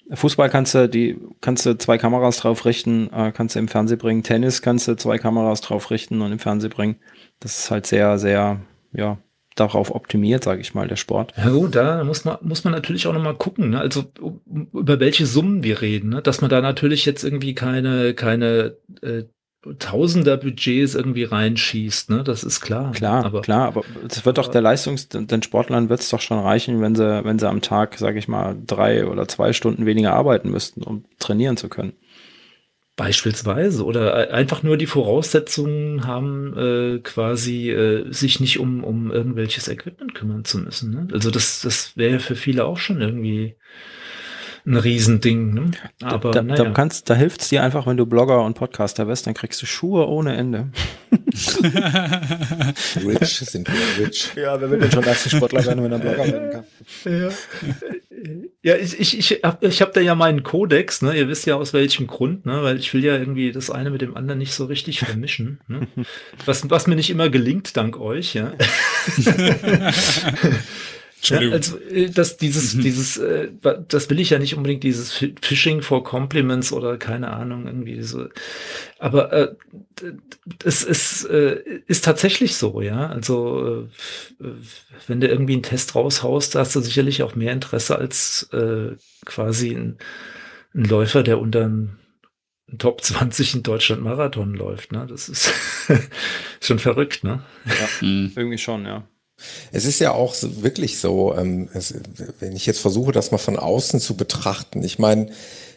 Fußball 0.09 0.49
kannst 0.49 0.73
du 0.73 0.87
die 0.87 1.19
kannst 1.41 1.65
du 1.65 1.77
zwei 1.77 1.97
Kameras 1.97 2.37
drauf 2.37 2.65
richten, 2.65 3.11
äh, 3.11 3.33
kannst 3.33 3.55
du 3.55 3.59
im 3.59 3.67
Fernsehen 3.67 3.97
bringen. 3.97 4.23
Tennis 4.23 4.61
kannst 4.61 4.87
du 4.87 4.95
zwei 4.95 5.17
Kameras 5.17 5.59
drauf 5.59 5.91
richten 5.91 6.21
und 6.21 6.31
im 6.31 6.39
Fernsehen 6.39 6.69
bringen. 6.69 6.95
Das 7.41 7.59
ist 7.59 7.71
halt 7.71 7.85
sehr 7.87 8.17
sehr 8.17 8.61
ja 8.93 9.17
darauf 9.59 9.93
optimiert, 9.93 10.43
sage 10.43 10.61
ich 10.61 10.73
mal, 10.73 10.87
der 10.87 10.95
Sport. 10.95 11.33
Ja 11.35 11.49
gut, 11.49 11.75
da 11.75 12.03
muss 12.03 12.25
man, 12.25 12.37
muss 12.41 12.63
man 12.63 12.73
natürlich 12.73 13.07
auch 13.07 13.13
nochmal 13.13 13.35
gucken, 13.35 13.71
ne? 13.71 13.79
also 13.79 14.05
über 14.71 14.99
welche 14.99 15.25
Summen 15.25 15.63
wir 15.63 15.81
reden, 15.81 16.09
ne? 16.09 16.21
dass 16.21 16.41
man 16.41 16.49
da 16.51 16.61
natürlich 16.61 17.05
jetzt 17.05 17.23
irgendwie 17.23 17.55
keine, 17.55 18.13
keine 18.13 18.77
äh, 19.01 19.23
Tausender 19.79 20.37
Budgets 20.37 20.95
irgendwie 20.95 21.23
reinschießt, 21.23 22.09
ne? 22.09 22.23
Das 22.23 22.43
ist 22.43 22.61
klar. 22.61 22.91
Klar, 22.91 23.25
aber, 23.25 23.41
klar, 23.41 23.67
aber 23.67 23.83
es 24.07 24.25
wird 24.25 24.37
doch 24.37 24.47
der 24.49 24.61
Leistungs, 24.61 25.09
den 25.09 25.43
Sportlern 25.43 25.89
wird 25.89 25.99
es 25.99 26.09
doch 26.09 26.21
schon 26.21 26.39
reichen, 26.39 26.79
wenn 26.81 26.95
sie, 26.95 27.23
wenn 27.25 27.39
sie 27.39 27.49
am 27.49 27.61
Tag, 27.61 27.97
sage 27.97 28.19
ich 28.19 28.27
mal, 28.27 28.55
drei 28.65 29.07
oder 29.07 29.27
zwei 29.27 29.53
Stunden 29.53 29.85
weniger 29.85 30.13
arbeiten 30.13 30.51
müssten, 30.51 30.83
um 30.83 31.05
trainieren 31.19 31.57
zu 31.57 31.69
können. 31.69 31.93
Beispielsweise 32.95 33.83
oder 33.85 34.33
einfach 34.33 34.63
nur 34.63 34.77
die 34.77 34.87
Voraussetzungen 34.87 36.07
haben, 36.07 36.57
äh, 36.57 36.99
quasi 36.99 37.69
äh, 37.69 38.11
sich 38.11 38.39
nicht 38.39 38.59
um, 38.59 38.83
um 38.83 39.11
irgendwelches 39.11 39.67
Equipment 39.67 40.15
kümmern 40.15 40.45
zu 40.45 40.59
müssen. 40.59 40.91
Ne? 40.91 41.07
Also 41.13 41.29
das, 41.29 41.61
das 41.61 41.95
wäre 41.95 42.19
für 42.19 42.35
viele 42.35 42.65
auch 42.65 42.77
schon 42.77 42.99
irgendwie 43.01 43.55
ein 44.67 44.75
Riesending. 44.75 45.53
Ne? 45.53 45.71
Aber 46.01 46.31
da, 46.31 46.41
naja. 46.43 46.65
da, 46.65 46.69
kannst, 46.71 47.09
da 47.09 47.15
hilft 47.15 47.41
es 47.41 47.49
dir 47.49 47.63
einfach, 47.63 47.87
wenn 47.87 47.95
du 47.95 48.05
Blogger 48.05 48.43
und 48.43 48.55
Podcaster 48.55 49.07
wirst, 49.07 49.25
dann 49.25 49.33
kriegst 49.33 49.61
du 49.61 49.65
Schuhe 49.65 50.07
ohne 50.07 50.35
Ende. 50.35 50.67
rich 53.05 53.37
sind 53.39 53.69
wir 53.69 54.05
rich. 54.05 54.31
Ja, 54.35 54.59
wer 54.59 54.69
will 54.69 54.79
denn 54.79 54.91
schon 54.91 55.05
Leistungssportler 55.05 55.65
werden, 55.65 55.83
wenn 55.83 55.91
er 55.93 55.99
Blogger 55.99 56.31
werden 56.31 56.51
kann? 56.51 56.65
Ja, 57.05 57.29
ja 58.61 58.75
ich, 58.75 58.99
ich, 58.99 59.17
ich 59.17 59.39
habe 59.43 59.65
ich 59.65 59.81
hab 59.81 59.93
da 59.93 60.01
ja 60.01 60.15
meinen 60.15 60.43
Kodex, 60.43 61.01
ne? 61.01 61.15
Ihr 61.15 61.29
wisst 61.29 61.45
ja 61.45 61.55
aus 61.55 61.71
welchem 61.71 62.07
Grund, 62.07 62.45
ne? 62.45 62.61
Weil 62.61 62.77
ich 62.77 62.93
will 62.93 63.05
ja 63.05 63.15
irgendwie 63.15 63.53
das 63.53 63.69
eine 63.69 63.89
mit 63.89 64.01
dem 64.01 64.17
anderen 64.17 64.39
nicht 64.39 64.53
so 64.53 64.65
richtig 64.65 64.99
vermischen. 64.99 65.61
Ne? 65.67 65.87
Was, 66.45 66.69
was 66.69 66.87
mir 66.87 66.95
nicht 66.95 67.09
immer 67.09 67.29
gelingt, 67.29 67.77
dank 67.77 67.97
euch, 67.99 68.33
ja. 68.33 68.51
Ja, 71.29 71.39
also 71.39 71.77
äh, 71.79 72.09
das, 72.09 72.37
dieses, 72.37 72.75
mhm. 72.75 72.81
dieses, 72.81 73.17
äh, 73.17 73.49
das 73.87 74.09
will 74.09 74.19
ich 74.19 74.29
ja 74.29 74.39
nicht 74.39 74.55
unbedingt, 74.55 74.83
dieses 74.83 75.11
Phishing 75.11 75.81
for 75.81 76.03
Compliments 76.03 76.71
oder 76.71 76.97
keine 76.97 77.31
Ahnung, 77.31 77.65
irgendwie 77.65 78.01
so. 78.01 78.27
Aber 78.99 79.33
äh, 79.33 79.55
es 80.63 80.83
ist, 80.83 81.25
äh, 81.25 81.61
ist 81.87 82.05
tatsächlich 82.05 82.55
so, 82.55 82.81
ja. 82.81 83.07
Also 83.07 83.87
äh, 84.41 84.45
wenn 85.07 85.21
du 85.21 85.27
irgendwie 85.27 85.53
einen 85.53 85.63
Test 85.63 85.95
raushaust, 85.95 86.55
da 86.55 86.59
hast 86.59 86.75
du 86.75 86.81
sicherlich 86.81 87.23
auch 87.23 87.35
mehr 87.35 87.53
Interesse 87.53 87.97
als 87.97 88.49
äh, 88.53 88.95
quasi 89.25 89.71
ein, 89.71 89.97
ein 90.73 90.85
Läufer, 90.85 91.23
der 91.23 91.39
unter 91.39 91.65
ein 91.65 91.97
Top 92.77 93.01
20 93.01 93.55
in 93.55 93.63
Deutschland 93.63 94.03
Marathon 94.03 94.53
läuft, 94.53 94.91
ne? 94.91 95.07
Das 95.07 95.29
ist 95.29 95.53
schon 96.61 96.79
verrückt, 96.79 97.23
ne? 97.23 97.41
Ja, 97.65 98.05
mhm. 98.07 98.31
irgendwie 98.35 98.57
schon, 98.57 98.85
ja. 98.85 99.07
Es 99.71 99.85
ist 99.85 99.99
ja 99.99 100.11
auch 100.11 100.35
wirklich 100.41 100.99
so, 100.99 101.35
ähm, 101.35 101.69
es, 101.73 101.93
wenn 102.39 102.55
ich 102.55 102.65
jetzt 102.65 102.79
versuche, 102.79 103.11
das 103.11 103.31
mal 103.31 103.37
von 103.37 103.57
außen 103.57 103.99
zu 103.99 104.15
betrachten. 104.15 104.83
Ich 104.83 104.97
meine, 104.99 105.29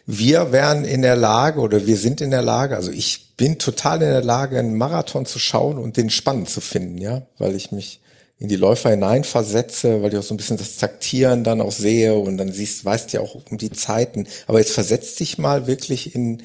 wir 0.05 0.51
wären 0.51 0.83
in 0.83 1.03
der 1.03 1.15
Lage 1.15 1.59
oder 1.59 1.85
wir 1.85 1.97
sind 1.97 2.21
in 2.21 2.31
der 2.31 2.41
Lage, 2.41 2.75
also 2.75 2.91
ich 2.91 3.35
bin 3.37 3.59
total 3.59 4.01
in 4.01 4.09
der 4.09 4.23
Lage, 4.23 4.57
einen 4.57 4.77
Marathon 4.77 5.25
zu 5.25 5.39
schauen 5.39 5.77
und 5.77 5.97
den 5.97 6.09
spannend 6.09 6.49
zu 6.49 6.61
finden, 6.61 6.97
ja, 6.97 7.23
weil 7.37 7.55
ich 7.55 7.71
mich 7.71 8.01
in 8.39 8.47
die 8.47 8.55
Läufer 8.55 8.89
hineinversetze, 8.89 10.01
weil 10.01 10.11
ich 10.11 10.17
auch 10.17 10.23
so 10.23 10.33
ein 10.33 10.37
bisschen 10.37 10.57
das 10.57 10.77
Taktieren 10.77 11.43
dann 11.43 11.61
auch 11.61 11.71
sehe 11.71 12.15
und 12.15 12.37
dann 12.37 12.51
siehst, 12.51 12.83
weißt 12.83 13.13
ja 13.13 13.21
auch 13.21 13.35
um 13.35 13.59
die 13.59 13.69
Zeiten. 13.69 14.27
Aber 14.47 14.57
jetzt 14.57 14.71
versetzt 14.71 15.19
dich 15.19 15.37
mal 15.37 15.67
wirklich 15.67 16.15
in 16.15 16.41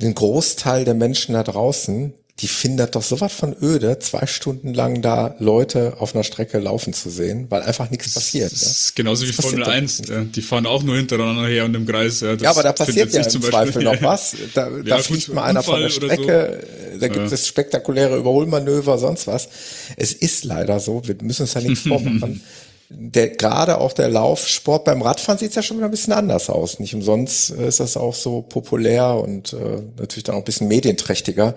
den 0.00 0.14
Großteil 0.14 0.84
der 0.84 0.94
Menschen 0.94 1.34
da 1.34 1.42
draußen, 1.42 2.14
die 2.40 2.48
findet 2.48 2.94
doch 2.94 3.02
sowas 3.02 3.32
von 3.32 3.54
öde, 3.60 3.98
zwei 3.98 4.26
Stunden 4.26 4.72
lang 4.72 5.02
da 5.02 5.34
Leute 5.38 5.94
auf 5.98 6.14
einer 6.14 6.24
Strecke 6.24 6.58
laufen 6.58 6.94
zu 6.94 7.10
sehen, 7.10 7.46
weil 7.50 7.62
einfach 7.62 7.90
nichts 7.90 8.14
passiert. 8.14 8.50
Das 8.50 8.62
ist 8.62 8.88
ja? 8.90 8.92
genauso 9.02 9.26
das 9.26 9.36
wie 9.36 9.42
Formel 9.42 9.64
1. 9.64 10.02
Ja. 10.08 10.24
Die 10.24 10.40
fahren 10.40 10.64
auch 10.64 10.82
nur 10.82 10.96
hintereinander 10.96 11.46
her 11.48 11.66
und 11.66 11.74
im 11.74 11.86
Kreis. 11.86 12.20
Ja, 12.20 12.34
ja 12.34 12.50
aber 12.50 12.62
da 12.62 12.72
passiert 12.72 13.12
ja 13.12 13.22
im 13.22 13.42
Zweifel 13.42 13.82
noch 13.82 14.00
was. 14.02 14.34
Da, 14.54 14.70
da 14.70 14.98
fliegt 14.98 15.32
mal 15.34 15.44
einer 15.44 15.62
von 15.62 15.80
der 15.80 15.90
Strecke, 15.90 16.60
so. 16.94 16.98
da 16.98 17.08
gibt 17.08 17.26
ja. 17.26 17.32
es 17.32 17.46
spektakuläre 17.46 18.16
Überholmanöver, 18.16 18.96
sonst 18.96 19.26
was. 19.26 19.48
Es 19.96 20.14
ist 20.14 20.44
leider 20.44 20.80
so, 20.80 21.02
wir 21.06 21.16
müssen 21.20 21.42
uns 21.42 21.54
ja 21.54 21.60
nichts 21.60 21.80
vormachen. 21.80 22.42
Der, 22.92 23.28
gerade 23.28 23.78
auch 23.78 23.92
der 23.92 24.08
Laufsport 24.08 24.84
beim 24.84 25.00
Radfahren 25.00 25.38
sieht 25.38 25.54
ja 25.54 25.62
schon 25.62 25.76
wieder 25.76 25.86
ein 25.86 25.92
bisschen 25.92 26.12
anders 26.12 26.50
aus. 26.50 26.80
Nicht 26.80 26.92
umsonst 26.92 27.50
ist 27.50 27.78
das 27.78 27.96
auch 27.96 28.16
so 28.16 28.42
populär 28.42 29.14
und 29.14 29.52
äh, 29.52 29.82
natürlich 29.96 30.24
dann 30.24 30.34
auch 30.34 30.40
ein 30.40 30.44
bisschen 30.44 30.66
medienträchtiger. 30.66 31.54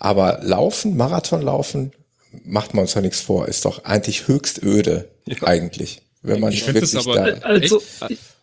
Aber 0.00 0.38
Laufen, 0.42 0.96
Marathonlaufen, 0.96 1.92
macht 2.44 2.72
man 2.72 2.82
uns 2.82 2.94
ja 2.94 3.00
nichts 3.00 3.20
vor, 3.20 3.48
ist 3.48 3.64
doch 3.64 3.84
eigentlich 3.84 4.28
höchst 4.28 4.62
öde, 4.62 5.10
ja. 5.26 5.42
eigentlich. 5.42 6.02
Wenn 6.22 6.40
man 6.40 6.52
ich 6.52 6.62
finde 6.62 6.80
das 6.80 6.94
aber, 6.94 7.14
da 7.16 7.38
also, 7.40 7.82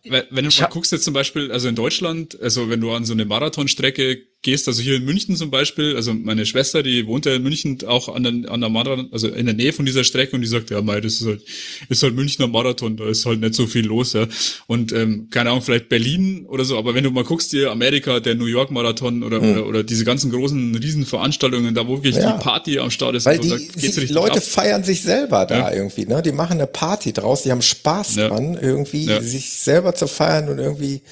wenn 0.04 0.44
du 0.44 0.60
mal 0.60 0.68
guckst 0.68 0.92
jetzt 0.92 1.04
zum 1.04 1.14
Beispiel, 1.14 1.50
also 1.50 1.68
in 1.68 1.74
Deutschland, 1.74 2.38
also 2.40 2.68
wenn 2.68 2.80
du 2.80 2.92
an 2.92 3.04
so 3.04 3.14
eine 3.14 3.24
Marathonstrecke 3.24 4.18
gehst, 4.46 4.68
also 4.68 4.80
hier 4.80 4.94
in 4.94 5.04
München 5.04 5.34
zum 5.36 5.50
Beispiel, 5.50 5.96
also 5.96 6.14
meine 6.14 6.46
Schwester, 6.46 6.84
die 6.84 7.06
wohnt 7.08 7.26
ja 7.26 7.34
in 7.34 7.42
München 7.42 7.78
auch 7.84 8.08
an 8.08 8.22
der, 8.22 8.52
an 8.52 8.60
der 8.60 8.70
Marathon, 8.70 9.08
also 9.10 9.26
in 9.28 9.44
der 9.44 9.56
Nähe 9.56 9.72
von 9.72 9.84
dieser 9.84 10.04
Strecke 10.04 10.36
und 10.36 10.42
die 10.42 10.46
sagt, 10.46 10.70
ja, 10.70 10.80
mei, 10.82 11.00
das 11.00 11.20
ist 11.20 11.26
halt, 11.26 11.42
ist 11.88 12.02
halt 12.04 12.14
Münchner 12.14 12.46
Marathon, 12.46 12.96
da 12.96 13.08
ist 13.08 13.26
halt 13.26 13.40
nicht 13.40 13.54
so 13.54 13.66
viel 13.66 13.84
los, 13.84 14.12
ja. 14.12 14.28
Und 14.68 14.92
ähm, 14.92 15.26
keine 15.30 15.50
Ahnung, 15.50 15.62
vielleicht 15.62 15.88
Berlin 15.88 16.46
oder 16.46 16.64
so, 16.64 16.78
aber 16.78 16.94
wenn 16.94 17.02
du 17.02 17.10
mal 17.10 17.24
guckst, 17.24 17.50
hier 17.50 17.72
Amerika, 17.72 18.20
der 18.20 18.36
New 18.36 18.46
York 18.46 18.70
Marathon 18.70 19.24
oder, 19.24 19.40
hm. 19.40 19.50
oder, 19.50 19.66
oder 19.66 19.82
diese 19.82 20.04
ganzen 20.04 20.30
großen 20.30 20.76
Riesenveranstaltungen, 20.76 21.74
da 21.74 21.88
wo 21.88 21.96
wirklich 21.96 22.14
ja. 22.14 22.36
die 22.36 22.42
Party 22.42 22.78
am 22.78 22.92
Start 22.92 23.16
ist, 23.16 23.26
Weil 23.26 23.42
so, 23.42 23.56
die, 23.56 23.90
die 23.90 24.12
Leute 24.12 24.36
ab. 24.36 24.44
feiern 24.44 24.84
sich 24.84 25.02
selber 25.02 25.44
da 25.44 25.70
ja. 25.70 25.72
irgendwie, 25.72 26.06
ne? 26.06 26.22
Die 26.22 26.32
machen 26.32 26.58
eine 26.58 26.68
Party 26.68 27.12
draus, 27.12 27.42
die 27.42 27.50
haben 27.50 27.62
Spaß 27.62 28.14
ja. 28.14 28.28
dran, 28.28 28.56
irgendwie 28.60 29.06
sich 29.22 29.50
selber 29.50 29.96
zu 29.96 30.06
feiern 30.06 30.48
und 30.48 30.58
irgendwie 30.58 31.02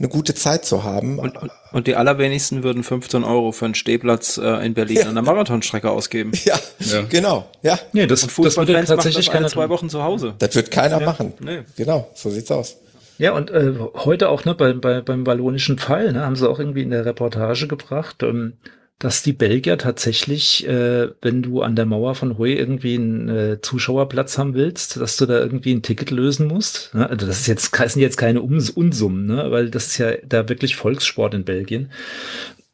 eine 0.00 0.08
gute 0.08 0.34
Zeit 0.34 0.64
zu 0.64 0.82
haben. 0.82 1.18
Und, 1.18 1.36
und, 1.36 1.52
und 1.72 1.86
die 1.86 1.94
allerwenigsten 1.94 2.62
würden 2.62 2.82
15 2.82 3.22
Euro 3.22 3.52
für 3.52 3.66
einen 3.66 3.74
Stehplatz 3.74 4.38
äh, 4.38 4.66
in 4.66 4.74
Berlin 4.74 4.96
ja. 4.96 5.08
an 5.08 5.14
der 5.14 5.22
Marathonstrecke 5.22 5.90
ausgeben. 5.90 6.32
Ja, 6.44 6.58
ja. 6.80 7.02
genau. 7.08 7.46
Ja. 7.62 7.78
Nee, 7.92 8.06
das, 8.06 8.24
und 8.24 8.44
das 8.44 8.56
würde 8.56 8.72
tatsächlich 8.72 9.26
das 9.26 9.32
keine 9.32 9.46
zwei 9.48 9.68
Wochen 9.68 9.90
zu 9.90 10.02
Hause. 10.02 10.34
Das 10.38 10.54
wird 10.56 10.70
keiner 10.70 11.00
ja. 11.00 11.06
machen. 11.06 11.34
Nee. 11.40 11.60
Genau, 11.76 12.10
so 12.14 12.30
sieht's 12.30 12.50
aus. 12.50 12.78
Ja, 13.18 13.32
und 13.32 13.50
äh, 13.50 13.74
heute 13.96 14.30
auch 14.30 14.46
ne, 14.46 14.54
bei, 14.54 14.72
bei, 14.72 15.02
beim 15.02 15.26
wallonischen 15.26 15.78
Fall 15.78 16.12
ne, 16.12 16.24
haben 16.24 16.36
sie 16.36 16.48
auch 16.48 16.58
irgendwie 16.58 16.82
in 16.82 16.90
der 16.90 17.04
Reportage 17.04 17.68
gebracht. 17.68 18.22
Ähm, 18.22 18.54
dass 19.00 19.22
die 19.22 19.32
Belgier 19.32 19.78
tatsächlich, 19.78 20.66
äh, 20.68 21.08
wenn 21.22 21.42
du 21.42 21.62
an 21.62 21.74
der 21.74 21.86
Mauer 21.86 22.14
von 22.14 22.36
Hoi 22.36 22.52
irgendwie 22.52 22.94
einen 22.94 23.28
äh, 23.30 23.60
Zuschauerplatz 23.60 24.36
haben 24.36 24.52
willst, 24.52 24.98
dass 24.98 25.16
du 25.16 25.24
da 25.24 25.38
irgendwie 25.38 25.74
ein 25.74 25.82
Ticket 25.82 26.10
lösen 26.10 26.46
musst. 26.46 26.94
Ne? 26.94 27.08
Also 27.08 27.26
das 27.26 27.40
ist 27.40 27.46
jetzt, 27.46 27.78
das 27.78 27.94
sind 27.94 28.02
jetzt 28.02 28.18
keine 28.18 28.42
Ums 28.42 28.68
Unsummen, 28.68 29.24
ne? 29.24 29.50
weil 29.50 29.70
das 29.70 29.86
ist 29.86 29.98
ja 29.98 30.12
da 30.22 30.50
wirklich 30.50 30.76
Volkssport 30.76 31.32
in 31.32 31.44
Belgien. 31.44 31.90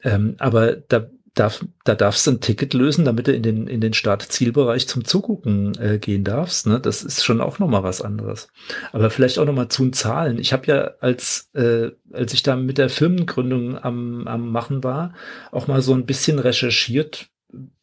Ähm, 0.02 0.34
aber 0.38 0.74
da 0.74 1.06
darf, 1.36 1.65
da 1.84 1.94
darfst 1.94 2.26
du 2.26 2.32
ein 2.32 2.40
Ticket 2.40 2.74
lösen, 2.74 3.05
damit 3.05 3.28
du 3.28 3.32
in 3.32 3.42
den, 3.42 3.66
in 3.68 3.81
den 3.81 3.92
Startzielbereich 3.92 4.89
zum 4.89 5.05
Zugucken 5.05 5.78
äh, 5.78 5.98
gehen 5.98 6.24
darfst. 6.24 6.66
Ne? 6.66 6.81
Das 6.81 7.02
ist 7.02 7.24
schon 7.24 7.40
auch 7.40 7.58
nochmal 7.58 7.84
was 7.84 8.02
anderes. 8.02 8.48
Aber 8.92 9.10
vielleicht 9.10 9.39
auch 9.39 9.44
nochmal 9.44 9.68
zu 9.68 9.84
den 9.84 9.92
Zahlen. 9.92 10.39
Ich 10.39 10.52
habe 10.52 10.66
ja, 10.66 10.90
als, 11.00 11.50
äh, 11.55 11.90
als 12.12 12.32
ich 12.32 12.42
da 12.42 12.56
mit 12.56 12.78
der 12.78 12.89
Firmengründung 12.89 13.78
am, 13.78 14.26
am 14.26 14.50
Machen 14.50 14.82
war, 14.82 15.15
auch 15.52 15.68
mal 15.68 15.82
so 15.82 15.94
ein 15.94 16.06
bisschen 16.06 16.39
recherchiert, 16.39 17.28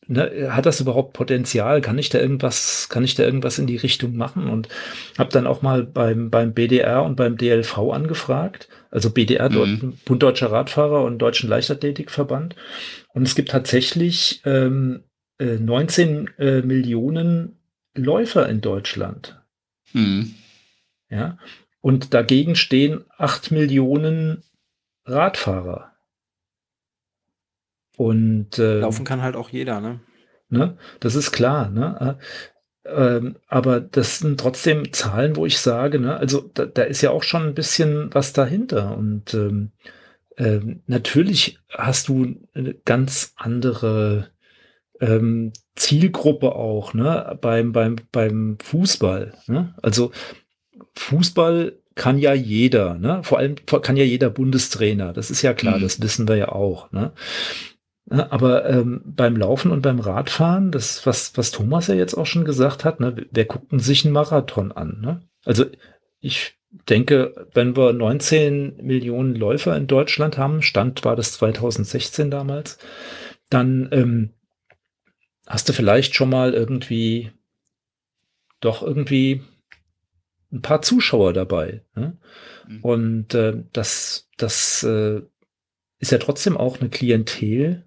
Ne, 0.07 0.49
hat 0.49 0.65
das 0.65 0.81
überhaupt 0.81 1.13
Potenzial? 1.13 1.79
Kann 1.79 1.97
ich 1.97 2.09
da 2.09 2.19
irgendwas, 2.19 2.89
kann 2.89 3.05
ich 3.05 3.15
da 3.15 3.23
irgendwas 3.23 3.57
in 3.57 3.67
die 3.67 3.77
Richtung 3.77 4.17
machen? 4.17 4.49
Und 4.49 4.67
habe 5.17 5.29
dann 5.31 5.47
auch 5.47 5.61
mal 5.61 5.83
beim, 5.83 6.29
beim 6.29 6.53
BDR 6.53 7.03
und 7.03 7.15
beim 7.15 7.37
DLV 7.37 7.77
angefragt. 7.93 8.67
Also 8.93 9.09
BDR, 9.09 9.49
mhm. 9.49 9.97
Bund 10.05 10.21
Deutscher 10.21 10.51
Radfahrer 10.51 11.03
und 11.03 11.17
Deutschen 11.17 11.49
Leichtathletikverband. 11.49 12.55
Und 13.15 13.23
es 13.23 13.33
gibt 13.33 13.49
tatsächlich 13.49 14.43
ähm, 14.45 15.03
äh, 15.39 15.57
19 15.57 16.29
äh, 16.37 16.61
Millionen 16.61 17.57
Läufer 17.95 18.47
in 18.47 18.61
Deutschland. 18.61 19.41
Mhm. 19.93 20.35
Ja. 21.09 21.39
Und 21.81 22.13
dagegen 22.13 22.55
stehen 22.55 23.03
8 23.17 23.49
Millionen 23.49 24.43
Radfahrer. 25.05 25.91
Und 27.97 28.59
äh, 28.59 28.81
laufen 28.81 29.05
kann 29.05 29.23
halt 29.23 29.35
auch 29.35 29.49
jeder, 29.49 29.81
ne? 29.81 30.01
Ne? 30.49 30.77
Das 30.99 31.15
ist 31.15 31.31
klar, 31.31 31.71
ne? 31.71 32.19
Ähm, 32.85 33.37
aber 33.47 33.79
das 33.79 34.19
sind 34.19 34.39
trotzdem 34.39 34.91
Zahlen, 34.91 35.35
wo 35.35 35.45
ich 35.45 35.59
sage, 35.59 35.99
ne, 35.99 36.17
also 36.17 36.49
da, 36.53 36.65
da 36.65 36.83
ist 36.83 37.01
ja 37.01 37.11
auch 37.11 37.23
schon 37.23 37.43
ein 37.43 37.53
bisschen 37.53 38.13
was 38.13 38.33
dahinter. 38.33 38.97
Und 38.97 39.33
ähm, 39.33 39.71
ähm, 40.37 40.81
natürlich 40.87 41.59
hast 41.69 42.09
du 42.09 42.35
eine 42.53 42.73
ganz 42.73 43.33
andere 43.37 44.29
ähm, 44.99 45.53
Zielgruppe 45.75 46.55
auch, 46.55 46.93
ne, 46.93 47.37
beim, 47.41 47.71
beim, 47.71 47.95
beim 48.11 48.57
Fußball. 48.61 49.33
Ne? 49.47 49.73
Also 49.81 50.11
Fußball 50.95 51.73
kann 51.95 52.17
ja 52.17 52.33
jeder, 52.33 52.95
ne? 52.95 53.21
Vor 53.23 53.37
allem 53.37 53.55
kann 53.65 53.97
ja 53.97 54.03
jeder 54.03 54.29
Bundestrainer. 54.29 55.13
Das 55.13 55.29
ist 55.29 55.41
ja 55.41 55.53
klar, 55.53 55.77
mhm. 55.77 55.83
das 55.83 56.01
wissen 56.01 56.27
wir 56.27 56.35
ja 56.35 56.49
auch, 56.49 56.91
ne? 56.91 57.11
Aber 58.21 58.69
ähm, 58.69 59.01
beim 59.05 59.35
Laufen 59.35 59.71
und 59.71 59.81
beim 59.81 59.99
Radfahren, 59.99 60.71
das, 60.71 61.05
was, 61.05 61.35
was 61.35 61.49
Thomas 61.49 61.87
ja 61.87 61.95
jetzt 61.95 62.13
auch 62.13 62.27
schon 62.27 62.45
gesagt 62.45 62.85
hat, 62.85 62.99
ne, 62.99 63.25
wer 63.31 63.45
guckt 63.45 63.67
sich 63.81 64.05
einen 64.05 64.13
Marathon 64.13 64.71
an? 64.71 64.99
Ne? 65.01 65.21
Also 65.45 65.65
ich 66.19 66.55
denke, 66.89 67.47
wenn 67.53 67.75
wir 67.75 67.91
19 67.91 68.77
Millionen 68.83 69.35
Läufer 69.35 69.75
in 69.75 69.87
Deutschland 69.87 70.37
haben, 70.37 70.61
Stand 70.61 71.03
war 71.03 71.15
das 71.15 71.33
2016 71.33 72.29
damals, 72.29 72.77
dann 73.49 73.89
ähm, 73.91 74.29
hast 75.47 75.69
du 75.69 75.73
vielleicht 75.73 76.13
schon 76.13 76.29
mal 76.29 76.53
irgendwie 76.53 77.31
doch 78.59 78.83
irgendwie 78.83 79.41
ein 80.51 80.61
paar 80.61 80.83
Zuschauer 80.83 81.33
dabei. 81.33 81.81
Ne? 81.95 82.17
Mhm. 82.67 82.79
Und 82.81 83.33
äh, 83.33 83.63
das, 83.73 84.29
das 84.37 84.83
äh, 84.83 85.21
ist 85.97 86.11
ja 86.11 86.19
trotzdem 86.19 86.57
auch 86.57 86.79
eine 86.79 86.89
Klientel, 86.89 87.85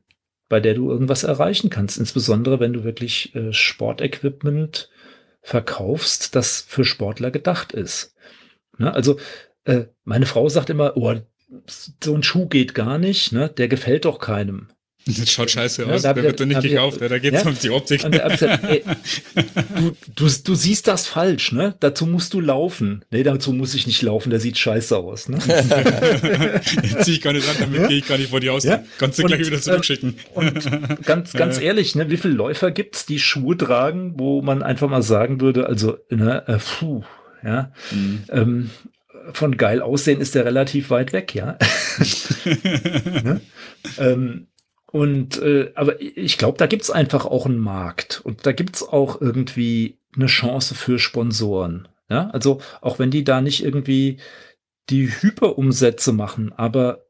bei 0.48 0.60
der 0.60 0.74
du 0.74 0.90
irgendwas 0.90 1.24
erreichen 1.24 1.70
kannst. 1.70 1.98
Insbesondere 1.98 2.60
wenn 2.60 2.72
du 2.72 2.84
wirklich 2.84 3.34
äh, 3.34 3.52
Sportequipment 3.52 4.90
verkaufst, 5.42 6.34
das 6.34 6.60
für 6.60 6.84
Sportler 6.84 7.30
gedacht 7.30 7.72
ist. 7.72 8.14
Ne? 8.78 8.92
Also 8.92 9.18
äh, 9.64 9.86
meine 10.04 10.26
Frau 10.26 10.48
sagt 10.48 10.70
immer, 10.70 10.96
oh, 10.96 11.14
so 11.66 12.14
ein 12.14 12.22
Schuh 12.22 12.46
geht 12.48 12.74
gar 12.74 12.98
nicht, 12.98 13.32
ne? 13.32 13.48
der 13.48 13.68
gefällt 13.68 14.04
doch 14.04 14.18
keinem. 14.18 14.68
Das 15.18 15.30
schaut 15.30 15.50
scheiße 15.50 15.84
ja, 15.84 15.88
aus, 15.88 16.02
der 16.02 16.16
wird 16.16 16.40
doch 16.40 16.46
nicht 16.46 16.62
gekauft, 16.62 17.00
da 17.00 17.18
geht's 17.18 17.44
ja, 17.44 17.48
um 17.48 17.56
die 17.56 17.70
Optik. 17.70 18.10
Gesagt, 18.10 18.42
ey, 18.64 18.82
du, 19.76 19.96
du, 20.14 20.28
du 20.44 20.54
siehst 20.54 20.88
das 20.88 21.06
falsch, 21.06 21.52
ne? 21.52 21.76
Dazu 21.78 22.06
musst 22.06 22.34
du 22.34 22.40
laufen. 22.40 23.04
Nee, 23.10 23.22
dazu 23.22 23.52
muss 23.52 23.74
ich 23.74 23.86
nicht 23.86 24.02
laufen, 24.02 24.30
der 24.30 24.40
sieht 24.40 24.58
scheiße 24.58 24.96
aus, 24.96 25.28
ne? 25.28 25.38
Jetzt 26.82 27.04
zieh 27.04 27.12
ich 27.12 27.20
gar 27.20 27.32
nicht 27.32 27.48
an, 27.48 27.56
damit 27.60 27.82
ja? 27.82 27.86
gehe 27.86 27.98
ich 27.98 28.08
gar 28.08 28.18
nicht 28.18 28.30
vor 28.30 28.40
die 28.40 28.50
Haus. 28.50 28.64
Ja? 28.64 28.82
Kannst 28.98 29.18
du 29.18 29.22
und, 29.22 29.28
gleich 29.28 29.46
wieder 29.46 29.60
zurückschicken. 29.60 30.16
Äh, 30.34 30.38
und 30.38 31.04
ganz, 31.04 31.32
ganz 31.32 31.60
ehrlich, 31.60 31.94
ne, 31.94 32.10
wie 32.10 32.16
viele 32.16 32.34
Läufer 32.34 32.72
gibt's, 32.72 33.06
die 33.06 33.20
Schuhe 33.20 33.56
tragen, 33.56 34.14
wo 34.16 34.42
man 34.42 34.64
einfach 34.64 34.88
mal 34.88 35.02
sagen 35.02 35.40
würde, 35.40 35.66
also, 35.66 35.98
ne, 36.10 36.42
äh, 36.48 36.58
puh, 36.58 37.04
ja. 37.44 37.70
Mhm. 37.92 38.24
Ähm, 38.30 38.70
von 39.32 39.56
geil 39.56 39.82
aussehen 39.82 40.20
ist 40.20 40.34
der 40.34 40.44
relativ 40.44 40.90
weit 40.90 41.12
weg, 41.12 41.34
ja. 41.34 41.58
ne? 43.24 43.40
ähm, 43.98 44.46
und 44.90 45.40
äh, 45.42 45.72
aber 45.74 46.00
ich 46.00 46.38
glaube, 46.38 46.58
da 46.58 46.66
gibt's 46.66 46.90
einfach 46.90 47.26
auch 47.26 47.46
einen 47.46 47.58
Markt 47.58 48.20
und 48.24 48.46
da 48.46 48.52
gibt's 48.52 48.82
auch 48.82 49.20
irgendwie 49.20 49.98
eine 50.14 50.26
Chance 50.26 50.74
für 50.74 50.98
Sponsoren. 50.98 51.88
Ja, 52.08 52.30
also 52.30 52.60
auch 52.80 52.98
wenn 52.98 53.10
die 53.10 53.24
da 53.24 53.40
nicht 53.40 53.64
irgendwie 53.64 54.18
die 54.88 55.08
Hyperumsätze 55.08 56.12
machen, 56.12 56.52
aber 56.52 57.06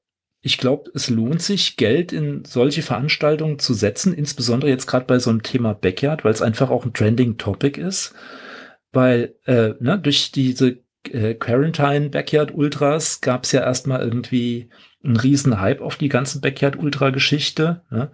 ich 0.47 0.59
glaube, 0.59 0.91
es 0.95 1.11
lohnt 1.11 1.43
sich, 1.43 1.77
Geld 1.77 2.13
in 2.13 2.45
solche 2.45 2.83
Veranstaltungen 2.83 3.59
zu 3.59 3.75
setzen, 3.75 4.15
insbesondere 4.15 4.71
jetzt 4.71 4.87
gerade 4.87 5.05
bei 5.05 5.19
so 5.19 5.29
einem 5.29 5.43
Thema 5.43 5.75
Backyard, 5.75 6.25
weil 6.25 6.33
es 6.33 6.41
einfach 6.41 6.71
auch 6.71 6.85
ein 6.85 6.93
trending 6.93 7.37
Topic 7.37 7.81
ist. 7.81 8.15
Weil 8.93 9.35
äh, 9.45 9.75
ne, 9.81 9.99
durch 9.99 10.31
diese 10.31 10.79
äh, 11.11 11.35
Quarantine 11.35 12.11
Backyard 12.11 12.55
Ultras 12.55 13.21
gab 13.21 13.43
es 13.43 13.53
ja 13.53 13.63
erstmal 13.63 14.01
irgendwie 14.03 14.71
ein 15.07 15.17
riesen 15.17 15.61
Hype 15.61 15.81
auf 15.81 15.97
die 15.97 16.09
ganze 16.09 16.41
Backyard 16.41 16.77
Ultra 16.77 17.11
Geschichte. 17.11 17.83
Ne? 17.91 18.11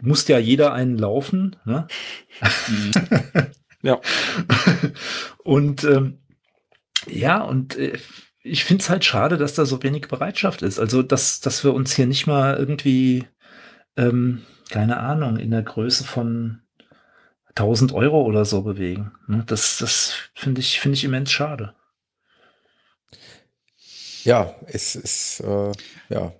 Muss 0.00 0.26
ja 0.28 0.38
jeder 0.38 0.72
einen 0.72 0.96
laufen. 0.96 1.56
Ne? 1.64 1.86
Ja. 3.82 3.98
und 5.42 5.84
ähm, 5.84 6.18
ja, 7.06 7.40
und 7.40 7.78
äh, 7.78 7.98
ich 8.42 8.64
finde 8.64 8.82
es 8.82 8.90
halt 8.90 9.06
schade, 9.06 9.38
dass 9.38 9.54
da 9.54 9.64
so 9.64 9.82
wenig 9.82 10.08
Bereitschaft 10.08 10.60
ist. 10.60 10.78
Also, 10.78 11.02
dass, 11.02 11.40
dass 11.40 11.64
wir 11.64 11.72
uns 11.72 11.94
hier 11.94 12.06
nicht 12.06 12.26
mal 12.26 12.56
irgendwie, 12.56 13.26
ähm, 13.96 14.42
keine 14.68 14.98
Ahnung, 14.98 15.38
in 15.38 15.50
der 15.50 15.62
Größe 15.62 16.04
von 16.04 16.60
1000 17.54 17.92
Euro 17.92 18.22
oder 18.22 18.44
so 18.44 18.60
bewegen. 18.60 19.12
Ne? 19.26 19.44
Das, 19.46 19.78
das 19.78 20.14
finde 20.34 20.60
ich, 20.60 20.78
finde 20.78 20.96
ich 20.96 21.04
immens 21.04 21.32
schade 21.32 21.74
ja, 24.24 24.54
es 24.66 24.94
ist, 24.94 25.40
äh, 25.40 25.72
ja. 26.08 26.32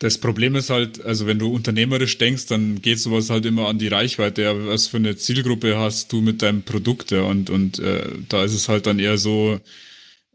Das 0.00 0.18
Problem 0.18 0.56
ist 0.56 0.70
halt, 0.70 1.02
also 1.04 1.26
wenn 1.26 1.38
du 1.38 1.54
unternehmerisch 1.54 2.18
denkst, 2.18 2.46
dann 2.46 2.82
geht 2.82 2.98
sowas 2.98 3.30
halt 3.30 3.46
immer 3.46 3.68
an 3.68 3.78
die 3.78 3.88
Reichweite. 3.88 4.42
Ja, 4.42 4.66
was 4.66 4.88
für 4.88 4.96
eine 4.96 5.16
Zielgruppe 5.16 5.78
hast 5.78 6.12
du 6.12 6.20
mit 6.20 6.42
deinem 6.42 6.62
Produkt? 6.62 7.10
Ja, 7.12 7.22
und 7.22 7.48
und 7.48 7.78
äh, 7.78 8.08
da 8.28 8.44
ist 8.44 8.54
es 8.54 8.68
halt 8.68 8.86
dann 8.86 8.98
eher 8.98 9.18
so, 9.18 9.60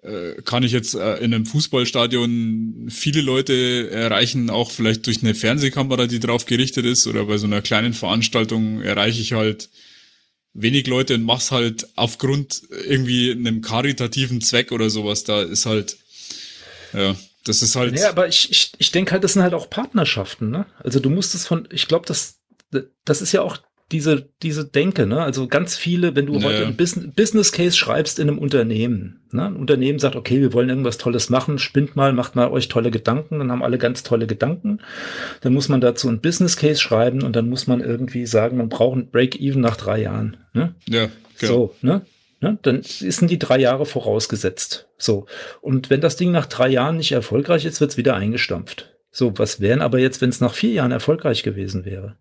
äh, 0.01 0.41
kann 0.43 0.63
ich 0.63 0.71
jetzt 0.71 0.95
äh, 0.95 1.17
in 1.17 1.33
einem 1.33 1.45
Fußballstadion 1.45 2.87
viele 2.89 3.21
Leute 3.21 3.89
erreichen, 3.91 4.49
auch 4.49 4.71
vielleicht 4.71 5.05
durch 5.07 5.21
eine 5.21 5.35
Fernsehkamera, 5.35 6.07
die 6.07 6.21
drauf 6.21 6.45
gerichtet 6.45 6.85
ist, 6.85 7.05
oder 7.05 7.25
bei 7.25 7.37
so 7.37 7.45
einer 7.45 7.61
kleinen 7.61 7.93
Veranstaltung 7.93 8.81
erreiche 8.81 9.21
ich 9.21 9.33
halt 9.33 9.69
wenig 10.53 10.87
Leute 10.87 11.15
und 11.15 11.23
mach's 11.23 11.51
halt 11.51 11.87
aufgrund 11.95 12.63
irgendwie 12.87 13.31
einem 13.31 13.61
karitativen 13.61 14.41
Zweck 14.41 14.71
oder 14.71 14.89
sowas. 14.89 15.25
Da 15.25 15.41
ist 15.41 15.65
halt, 15.65 15.97
ja, 16.93 17.15
das 17.45 17.61
ist 17.61 17.75
halt. 17.75 17.97
Ja, 17.97 18.09
aber 18.09 18.27
ich, 18.27 18.51
ich, 18.51 18.71
ich 18.77 18.91
denke 18.91 19.11
halt, 19.11 19.23
das 19.23 19.33
sind 19.33 19.43
halt 19.43 19.53
auch 19.53 19.69
Partnerschaften, 19.69 20.49
ne? 20.49 20.65
Also 20.83 20.99
du 20.99 21.09
musst 21.09 21.35
es 21.35 21.47
von, 21.47 21.67
ich 21.71 21.87
glaube, 21.87 22.05
das, 22.05 22.39
das 23.05 23.21
ist 23.21 23.31
ja 23.31 23.41
auch 23.41 23.57
diese, 23.91 24.29
diese 24.43 24.65
Denke, 24.65 25.07
ne? 25.07 25.21
Also 25.21 25.47
ganz 25.47 25.75
viele, 25.75 26.15
wenn 26.15 26.27
du 26.27 26.33
naja. 26.33 26.47
heute 26.47 26.67
ein 26.67 26.75
Business 26.75 27.51
Case 27.51 27.75
schreibst 27.75 28.19
in 28.19 28.29
einem 28.29 28.37
Unternehmen, 28.37 29.21
ne? 29.31 29.45
Ein 29.45 29.55
Unternehmen 29.55 29.99
sagt, 29.99 30.15
okay, 30.15 30.41
wir 30.41 30.53
wollen 30.53 30.69
irgendwas 30.69 30.97
Tolles 30.97 31.29
machen, 31.29 31.57
spinnt 31.57 31.95
mal, 31.95 32.13
macht 32.13 32.35
mal 32.35 32.51
euch 32.51 32.67
tolle 32.67 32.91
Gedanken, 32.91 33.39
dann 33.39 33.51
haben 33.51 33.63
alle 33.63 33.77
ganz 33.77 34.03
tolle 34.03 34.27
Gedanken. 34.27 34.79
Dann 35.41 35.53
muss 35.53 35.69
man 35.69 35.81
dazu 35.81 36.07
ein 36.07 36.21
Business 36.21 36.55
Case 36.55 36.79
schreiben 36.79 37.23
und 37.23 37.35
dann 37.35 37.49
muss 37.49 37.67
man 37.67 37.81
irgendwie 37.81 38.25
sagen, 38.25 38.57
man 38.57 38.69
braucht 38.69 38.97
ein 38.97 39.09
Break-Even 39.09 39.61
nach 39.61 39.75
drei 39.75 40.01
Jahren, 40.01 40.37
ne? 40.53 40.75
Ja, 40.87 41.09
genau. 41.39 41.53
So, 41.53 41.75
ne? 41.81 42.01
Ne, 42.41 42.57
dann 42.61 42.81
sind 42.83 43.29
die 43.29 43.39
drei 43.39 43.59
Jahre 43.59 43.85
vorausgesetzt. 43.85 44.87
So. 44.97 45.25
Und 45.61 45.89
wenn 45.89 45.99
das 45.99 46.15
Ding 46.15 46.31
nach 46.31 46.45
drei 46.45 46.69
Jahren 46.69 46.97
nicht 46.97 47.11
erfolgreich 47.11 47.65
ist, 47.65 47.81
wird's 47.81 47.97
wieder 47.97 48.15
eingestampft. 48.15 48.95
So, 49.11 49.37
was 49.37 49.59
wären 49.59 49.81
aber 49.81 49.99
jetzt, 49.99 50.21
wenn 50.21 50.29
es 50.29 50.39
nach 50.39 50.53
vier 50.53 50.71
Jahren 50.71 50.91
erfolgreich 50.91 51.43
gewesen 51.43 51.83
wäre? 51.83 52.17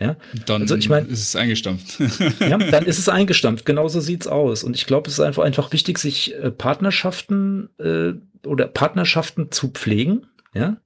Ja, 0.00 0.16
dann 0.46 0.62
also 0.62 0.74
ich 0.74 0.88
mein, 0.88 1.06
ist 1.06 1.20
es 1.20 1.36
eingestampft. 1.36 2.00
ja, 2.40 2.58
dann 2.58 2.86
ist 2.86 2.98
es 2.98 3.08
eingestampft. 3.08 3.64
Genauso 3.64 4.00
sieht's 4.00 4.26
aus. 4.26 4.64
Und 4.64 4.74
ich 4.74 4.86
glaube, 4.86 5.08
es 5.08 5.14
ist 5.14 5.20
einfach, 5.20 5.44
einfach 5.44 5.72
wichtig, 5.72 5.98
sich 5.98 6.34
äh, 6.34 6.50
Partnerschaften 6.50 7.68
äh, 7.78 8.14
oder 8.46 8.66
Partnerschaften 8.66 9.52
zu 9.52 9.68
pflegen, 9.68 10.26
ja, 10.52 10.78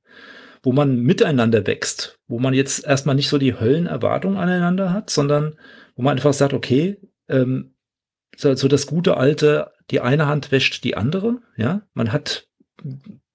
wo 0.63 0.73
man 0.73 1.01
miteinander 1.01 1.67
wächst, 1.67 2.19
wo 2.27 2.39
man 2.39 2.53
jetzt 2.53 2.85
erstmal 2.85 3.15
nicht 3.15 3.29
so 3.29 3.39
die 3.39 3.59
Höllenerwartung 3.59 4.37
aneinander 4.37 4.93
hat, 4.93 5.09
sondern 5.09 5.55
wo 5.97 6.03
man 6.03 6.17
einfach 6.17 6.35
sagt, 6.35 6.53
okay, 6.53 6.99
ähm, 7.29 7.73
so, 8.39 8.55
so 8.55 8.69
das 8.69 8.87
gute 8.87 9.17
alte, 9.17 9.73
die 9.91 10.01
eine 10.01 10.27
Hand 10.27 10.53
wäscht 10.53 10.85
die 10.85 10.97
andere, 10.97 11.41
ja. 11.57 11.83
Man 11.93 12.13
hat 12.13 12.47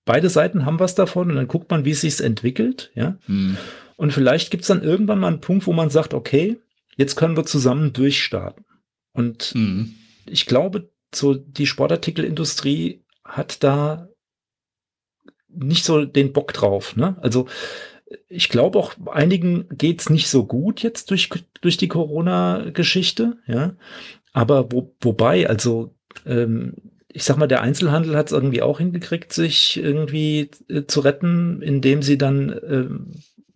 beide 0.06 0.30
Seiten 0.30 0.66
haben 0.66 0.80
was 0.80 0.96
davon 0.96 1.30
und 1.30 1.36
dann 1.36 1.48
guckt 1.48 1.70
man, 1.70 1.86
wie 1.86 1.92
es 1.92 2.02
sich 2.02 2.22
entwickelt, 2.22 2.92
ja. 2.96 3.18
Hm. 3.26 3.58
Und 3.98 4.12
vielleicht 4.12 4.50
gibt 4.50 4.62
es 4.62 4.70
dann 4.70 4.82
irgendwann 4.82 5.20
mal 5.20 5.28
einen 5.28 5.42
Punkt, 5.42 5.68
wo 5.68 5.74
man 5.74 5.90
sagt, 5.90 6.14
okay, 6.14 6.60
jetzt 6.96 7.16
können 7.16 7.36
wir 7.38 7.46
zusammen 7.46 7.94
durchstarten. 7.94 8.66
Und 9.14 9.54
mhm. 9.56 9.94
ich 10.26 10.46
glaube, 10.46 10.92
so 11.14 11.34
die 11.34 11.68
Sportartikelindustrie 11.68 13.04
hat 13.24 13.64
da 13.64 14.10
nicht 15.48 15.86
so 15.86 16.06
den 16.06 16.34
Bock 16.34 16.54
drauf. 16.54 16.96
Ne? 16.96 17.16
Also 17.22 17.48
ich 18.28 18.50
glaube 18.50 18.80
auch 18.80 18.96
einigen 19.12 19.70
geht's 19.70 20.10
nicht 20.10 20.28
so 20.28 20.46
gut 20.46 20.82
jetzt 20.82 21.12
durch, 21.12 21.30
durch 21.62 21.78
die 21.78 21.88
Corona-Geschichte, 21.88 23.38
ja. 23.48 23.76
Aber 24.34 24.72
wo, 24.72 24.96
wobei, 25.02 25.48
also 25.48 25.96
ähm, 26.26 26.74
ich 27.08 27.24
sag 27.24 27.38
mal, 27.38 27.48
der 27.48 27.62
Einzelhandel 27.62 28.18
hat 28.18 28.28
es 28.28 28.32
irgendwie 28.32 28.64
auch 28.64 28.80
hingekriegt, 28.80 29.32
sich 29.32 29.78
irgendwie 29.78 30.50
äh, 30.68 30.84
zu 30.86 31.02
retten, 31.02 31.62
indem 31.62 32.02
sie 32.02 32.18
dann 32.18 32.60
ähm, 32.68 33.12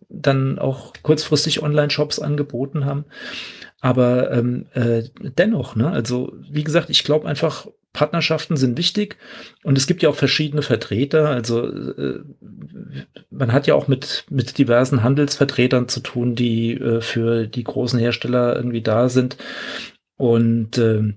dann 0.08 0.58
auch 0.58 0.94
kurzfristig 1.02 1.62
Online-Shops 1.62 2.18
angeboten 2.18 2.84
haben. 2.86 3.04
Aber 3.80 4.32
ähm, 4.32 4.66
äh, 4.72 5.02
dennoch, 5.20 5.76
ne, 5.76 5.90
also 5.90 6.32
wie 6.50 6.64
gesagt, 6.64 6.90
ich 6.90 7.04
glaube 7.04 7.28
einfach, 7.28 7.66
Partnerschaften 7.92 8.56
sind 8.56 8.78
wichtig 8.78 9.16
und 9.64 9.78
es 9.78 9.86
gibt 9.86 10.02
ja 10.02 10.08
auch 10.08 10.14
verschiedene 10.14 10.62
Vertreter. 10.62 11.30
Also 11.30 11.66
äh, 11.66 12.20
man 13.30 13.52
hat 13.52 13.66
ja 13.66 13.74
auch 13.74 13.88
mit, 13.88 14.24
mit 14.30 14.58
diversen 14.58 15.02
Handelsvertretern 15.02 15.88
zu 15.88 16.00
tun, 16.00 16.34
die 16.34 16.74
äh, 16.74 17.00
für 17.00 17.46
die 17.46 17.64
großen 17.64 17.98
Hersteller 17.98 18.56
irgendwie 18.56 18.82
da 18.82 19.08
sind. 19.08 19.36
Und 20.18 20.76
äh, 20.76 21.14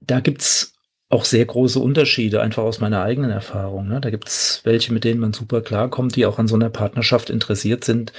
da 0.00 0.20
gibt's 0.20 0.74
auch 1.08 1.24
sehr 1.24 1.44
große 1.44 1.80
Unterschiede, 1.80 2.42
einfach 2.42 2.62
aus 2.62 2.80
meiner 2.80 3.02
eigenen 3.02 3.30
Erfahrung. 3.30 3.88
Ne? 3.88 4.00
Da 4.00 4.10
gibt's 4.10 4.60
welche, 4.64 4.92
mit 4.92 5.04
denen 5.04 5.20
man 5.20 5.32
super 5.32 5.62
klarkommt, 5.62 6.14
die 6.14 6.26
auch 6.26 6.38
an 6.38 6.46
so 6.46 6.54
einer 6.54 6.70
Partnerschaft 6.70 7.30
interessiert 7.30 7.84
sind, 7.84 8.12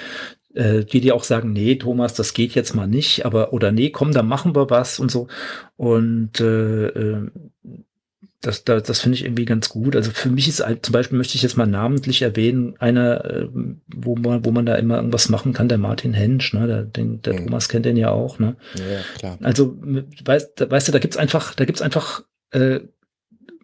äh, 0.54 0.84
die 0.84 1.02
dir 1.02 1.16
auch 1.16 1.24
sagen, 1.24 1.54
nee, 1.54 1.76
Thomas, 1.76 2.14
das 2.14 2.34
geht 2.34 2.56
jetzt 2.56 2.74
mal 2.74 2.88
nicht, 2.88 3.26
aber 3.26 3.54
oder 3.54 3.72
nee, 3.72 3.92
komm, 3.92 4.12
dann 4.12 4.28
machen 4.28 4.56
wir 4.56 4.70
was 4.70 5.00
und 5.00 5.12
so. 5.12 5.28
Und 5.78 6.40
äh, 6.42 6.88
äh 6.88 7.30
das, 8.42 8.64
das, 8.64 8.84
das 8.84 9.00
finde 9.02 9.18
ich 9.18 9.24
irgendwie 9.24 9.46
ganz 9.46 9.70
gut. 9.70 9.96
Also 9.96 10.10
für 10.12 10.30
mich 10.30 10.48
ist 10.48 10.66
halt, 10.66 10.84
zum 10.86 10.94
Beispiel 10.94 11.18
möchte 11.18 11.36
ich 11.36 11.44
jetzt 11.44 11.58
mal 11.58 11.68
namentlich 11.68 12.24
erwähnen, 12.24 12.76
einer, 12.80 13.24
äh, 13.24 13.48
wo 13.96 14.16
man, 14.16 14.44
wo 14.44 14.52
man 14.52 14.66
da 14.66 14.76
immer 14.76 14.98
irgendwas 14.98 15.30
machen 15.30 15.54
kann, 15.54 15.70
der 15.70 15.78
Martin 15.78 16.14
Hensch, 16.14 16.54
ne? 16.54 16.66
Der, 16.66 16.82
den, 16.82 17.22
der 17.22 17.34
mhm. 17.34 17.46
Thomas 17.46 17.70
kennt 17.70 17.86
den 17.86 17.98
ja 17.98 18.10
auch, 18.10 18.40
ne? 18.40 18.56
Ja, 18.76 19.20
klar. 19.20 19.38
Also, 19.44 19.78
weißt, 20.26 20.70
weißt 20.70 20.88
du, 20.88 20.92
da 20.92 21.00
gibt's 21.00 21.18
einfach, 21.18 21.54
da 21.54 21.66
gibt's 21.66 21.84
einfach 21.84 22.24
äh, 22.50 22.80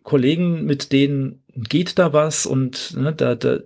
Kollegen, 0.04 0.66
mit 0.66 0.92
denen 0.92 1.44
geht 1.54 1.98
da 1.98 2.14
was 2.14 2.46
und 2.46 2.96
ne, 2.96 3.14
da, 3.14 3.34
da, 3.34 3.60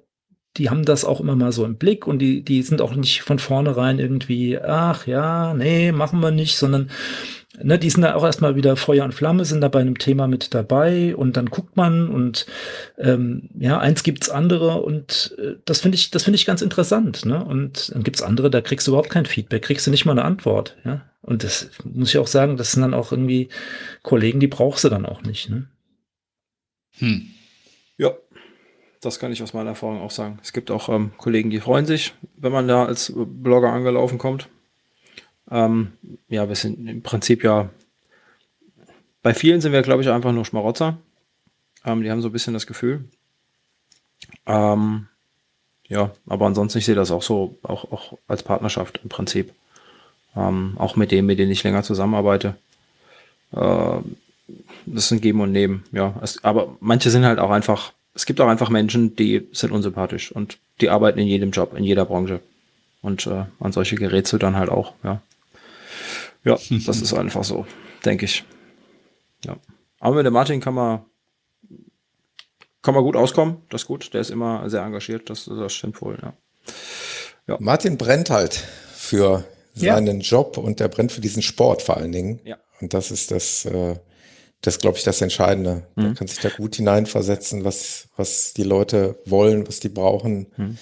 die 0.58 0.70
haben 0.70 0.86
das 0.86 1.06
auch 1.06 1.20
immer 1.20 1.36
mal 1.36 1.52
so 1.52 1.66
im 1.66 1.76
Blick 1.76 2.08
und 2.08 2.20
die, 2.20 2.44
die 2.44 2.62
sind 2.64 2.82
auch 2.82 2.96
nicht 2.96 3.22
von 3.22 3.38
vornherein 3.38 4.00
irgendwie, 4.00 4.58
ach 4.60 5.08
ja, 5.08 5.54
nee, 5.54 5.92
machen 5.92 6.22
wir 6.22 6.32
nicht, 6.32 6.58
sondern 6.58 6.90
ne, 7.64 7.80
die 7.80 7.90
sind 7.90 8.02
da 8.02 8.16
auch 8.16 8.24
erstmal 8.24 8.56
wieder 8.56 8.76
Feuer 8.76 9.04
und 9.04 9.14
Flamme, 9.14 9.46
sind 9.46 9.62
da 9.62 9.68
bei 9.68 9.80
einem 9.80 9.98
Thema 9.98 10.28
mit 10.28 10.54
dabei 10.54 11.16
und 11.16 11.38
dann 11.38 11.48
guckt 11.48 11.78
man 11.78 12.10
und 12.10 12.46
ähm, 12.98 13.50
ja, 13.58 13.80
eins 13.80 14.04
gibt's 14.04 14.30
andere 14.30 14.82
und 14.82 15.36
äh, 15.38 15.56
das 15.66 15.82
finde 15.82 15.96
ich, 15.96 16.12
das 16.12 16.24
finde 16.24 16.36
ich 16.36 16.46
ganz 16.46 16.62
interessant, 16.62 17.26
ne? 17.26 17.44
Und 17.44 17.94
dann 17.94 18.04
gibt's 18.04 18.22
andere, 18.22 18.50
da 18.50 18.62
kriegst 18.62 18.88
du 18.88 18.92
überhaupt 18.92 19.10
kein 19.10 19.26
Feedback, 19.26 19.64
kriegst 19.64 19.88
du 19.88 19.92
nicht 19.92 20.06
mal 20.06 20.14
eine 20.14 20.26
Antwort, 20.26 20.78
ja. 20.86 21.02
Und 21.22 21.44
das 21.44 21.70
muss 21.84 22.10
ich 22.10 22.18
auch 22.18 22.28
sagen, 22.28 22.58
das 22.58 22.72
sind 22.72 22.82
dann 22.82 22.94
auch 22.94 23.12
irgendwie 23.12 23.50
Kollegen, 24.02 24.40
die 24.40 24.48
brauchst 24.48 24.84
du 24.84 24.90
dann 24.90 25.06
auch 25.06 25.22
nicht, 25.22 25.50
ne? 25.50 25.68
Hm. 26.98 27.28
Ja, 27.98 28.14
das 29.02 29.20
kann 29.20 29.32
ich 29.32 29.42
aus 29.42 29.54
meiner 29.54 29.72
Erfahrung 29.72 30.02
auch 30.02 30.12
sagen. 30.12 30.40
Es 30.44 30.54
gibt 30.54 30.70
auch 30.70 30.90
ähm, 30.90 31.12
Kollegen, 31.18 31.50
die 31.50 31.60
freuen 31.60 31.86
sich, 31.86 32.14
wenn 32.38 32.52
man 32.52 32.68
da 32.68 32.86
als 32.86 33.14
Blogger 33.16 33.72
angelaufen 33.72 34.18
kommt. 34.18 34.50
Ähm, 35.52 35.92
ja, 36.30 36.48
wir 36.48 36.56
sind 36.56 36.88
im 36.88 37.04
Prinzip 37.04 37.44
ja, 37.44 37.70
bei 39.22 39.34
vielen 39.34 39.62
sind 39.62 39.74
wir, 39.74 39.82
glaube 39.82 40.02
ich, 40.02 40.10
einfach 40.10 40.32
nur 40.32 40.46
Schmarotzer. 40.46 40.98
Ähm, 41.86 42.02
die 42.02 42.10
haben 42.10 42.22
so 42.22 42.30
ein 42.30 42.32
bisschen 42.32 42.54
das 42.54 42.66
Gefühl. 42.66 43.06
Ähm, 44.48 45.08
ja, 45.88 46.12
aber 46.26 46.46
ansonsten, 46.46 46.80
ich 46.80 46.86
sehe 46.86 46.96
das 46.96 47.12
auch 47.12 47.22
so, 47.22 47.58
auch, 47.64 47.92
auch 47.92 48.18
als 48.28 48.44
Partnerschaft 48.44 49.02
im 49.04 49.10
Prinzip. 49.10 49.54
Ähm, 50.36 50.76
auch 50.78 50.96
mit 50.96 51.12
dem, 51.12 51.26
mit 51.26 51.38
dem 51.38 51.52
ich 51.52 51.64
länger 51.64 51.84
zusammenarbeite. 51.84 52.56
Äh, 53.52 53.98
das 54.86 55.10
sind 55.10 55.22
Geben 55.22 55.42
und 55.42 55.52
Nehmen, 55.52 55.84
ja. 55.92 56.16
Es, 56.22 56.44
aber 56.44 56.76
manche 56.80 57.10
sind 57.10 57.26
halt 57.26 57.40
auch 57.40 57.52
einfach, 57.52 57.94
es 58.14 58.26
gibt 58.26 58.42
auch 58.42 58.48
einfach 58.48 58.70
Menschen, 58.70 59.16
die 59.16 59.48
sind 59.52 59.72
unsympathisch 59.72 60.32
und 60.32 60.58
die 60.80 60.90
arbeiten 60.90 61.20
in 61.20 61.28
jedem 61.28 61.52
Job, 61.52 61.74
in 61.76 61.84
jeder 61.84 62.06
Branche. 62.06 62.40
Und 63.02 63.28
äh, 63.28 63.46
an 63.60 63.72
solche 63.72 63.96
gerätst 63.96 64.32
du 64.34 64.38
dann 64.38 64.56
halt 64.56 64.70
auch, 64.70 64.94
ja. 65.04 65.22
Ja, 66.44 66.58
das 66.86 67.02
ist 67.02 67.14
einfach 67.14 67.44
so, 67.44 67.66
denke 68.06 68.26
ich. 68.26 68.44
Ja. 69.46 69.58
Aber 70.00 70.16
mit 70.16 70.26
dem 70.26 70.34
Martin 70.34 70.60
kann 70.60 70.74
man, 70.74 71.06
kann 72.82 72.96
man 72.96 73.04
gut 73.04 73.16
auskommen, 73.16 73.58
das 73.70 73.84
ist 73.84 73.88
gut. 73.88 74.14
Der 74.14 74.22
ist 74.22 74.32
immer 74.32 74.70
sehr 74.70 74.82
engagiert, 74.82 75.30
das, 75.30 75.46
das 75.46 75.74
stimmt 75.74 76.02
wohl, 76.02 76.18
ja. 76.22 76.34
ja. 77.48 77.58
Martin 77.60 77.98
brennt 77.98 78.30
halt 78.30 78.56
für 78.94 79.46
seinen 79.74 80.22
ja. 80.22 80.28
Job 80.28 80.58
und 80.58 80.80
der 80.80 80.88
brennt 80.88 81.12
für 81.12 81.22
diesen 81.22 81.42
Sport 81.42 81.82
vor 81.82 81.98
allen 81.98 82.12
Dingen. 82.12 82.42
Ja. 82.44 82.58
Und 82.82 82.94
das 82.94 83.12
ist 83.12 83.32
das, 83.32 83.66
äh, 83.66 83.96
das 84.62 84.80
glaube 84.80 84.98
ich, 84.98 85.04
das 85.04 85.22
Entscheidende. 85.22 85.88
Mhm. 85.96 86.04
Man 86.04 86.16
kann 86.16 86.28
sich 86.28 86.40
da 86.40 86.50
gut 86.50 86.76
hineinversetzen, 86.76 87.64
was, 87.64 88.10
was 88.16 88.54
die 88.54 88.64
Leute 88.64 89.20
wollen, 89.26 89.68
was 89.68 89.80
die 89.80 89.90
brauchen. 89.90 90.48
Mhm. 90.58 90.78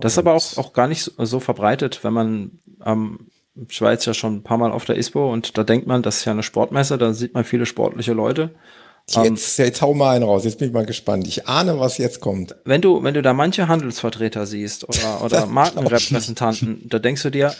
Das 0.00 0.12
ist 0.12 0.18
aber 0.18 0.34
auch, 0.34 0.58
auch 0.58 0.72
gar 0.72 0.86
nicht 0.86 1.02
so, 1.02 1.24
so 1.24 1.40
verbreitet, 1.40 2.04
wenn 2.04 2.12
man 2.12 2.58
ähm, 2.84 3.30
ich 3.68 3.80
war 3.80 3.92
jetzt 3.92 4.06
ja 4.06 4.14
schon 4.14 4.36
ein 4.36 4.42
paar 4.42 4.58
Mal 4.58 4.72
auf 4.72 4.84
der 4.84 4.96
ISPO 4.96 5.32
und 5.32 5.56
da 5.58 5.64
denkt 5.64 5.86
man, 5.86 6.02
das 6.02 6.18
ist 6.18 6.24
ja 6.24 6.32
eine 6.32 6.42
Sportmesse, 6.42 6.98
da 6.98 7.12
sieht 7.12 7.34
man 7.34 7.44
viele 7.44 7.66
sportliche 7.66 8.12
Leute. 8.12 8.50
Jetzt, 9.08 9.58
um, 9.58 9.64
jetzt 9.64 9.82
hau 9.82 9.94
mal 9.94 10.14
einen 10.14 10.24
raus, 10.24 10.44
jetzt 10.44 10.58
bin 10.58 10.68
ich 10.68 10.74
mal 10.74 10.86
gespannt. 10.86 11.26
Ich 11.26 11.48
ahne, 11.48 11.78
was 11.78 11.98
jetzt 11.98 12.20
kommt. 12.20 12.54
Wenn 12.64 12.80
du, 12.80 13.02
wenn 13.02 13.14
du 13.14 13.22
da 13.22 13.32
manche 13.34 13.68
Handelsvertreter 13.68 14.46
siehst 14.46 14.88
oder, 14.88 15.22
oder 15.24 15.46
Markenrepräsentanten, 15.46 16.88
da 16.88 16.98
denkst 16.98 17.22
du 17.22 17.30
dir, 17.30 17.54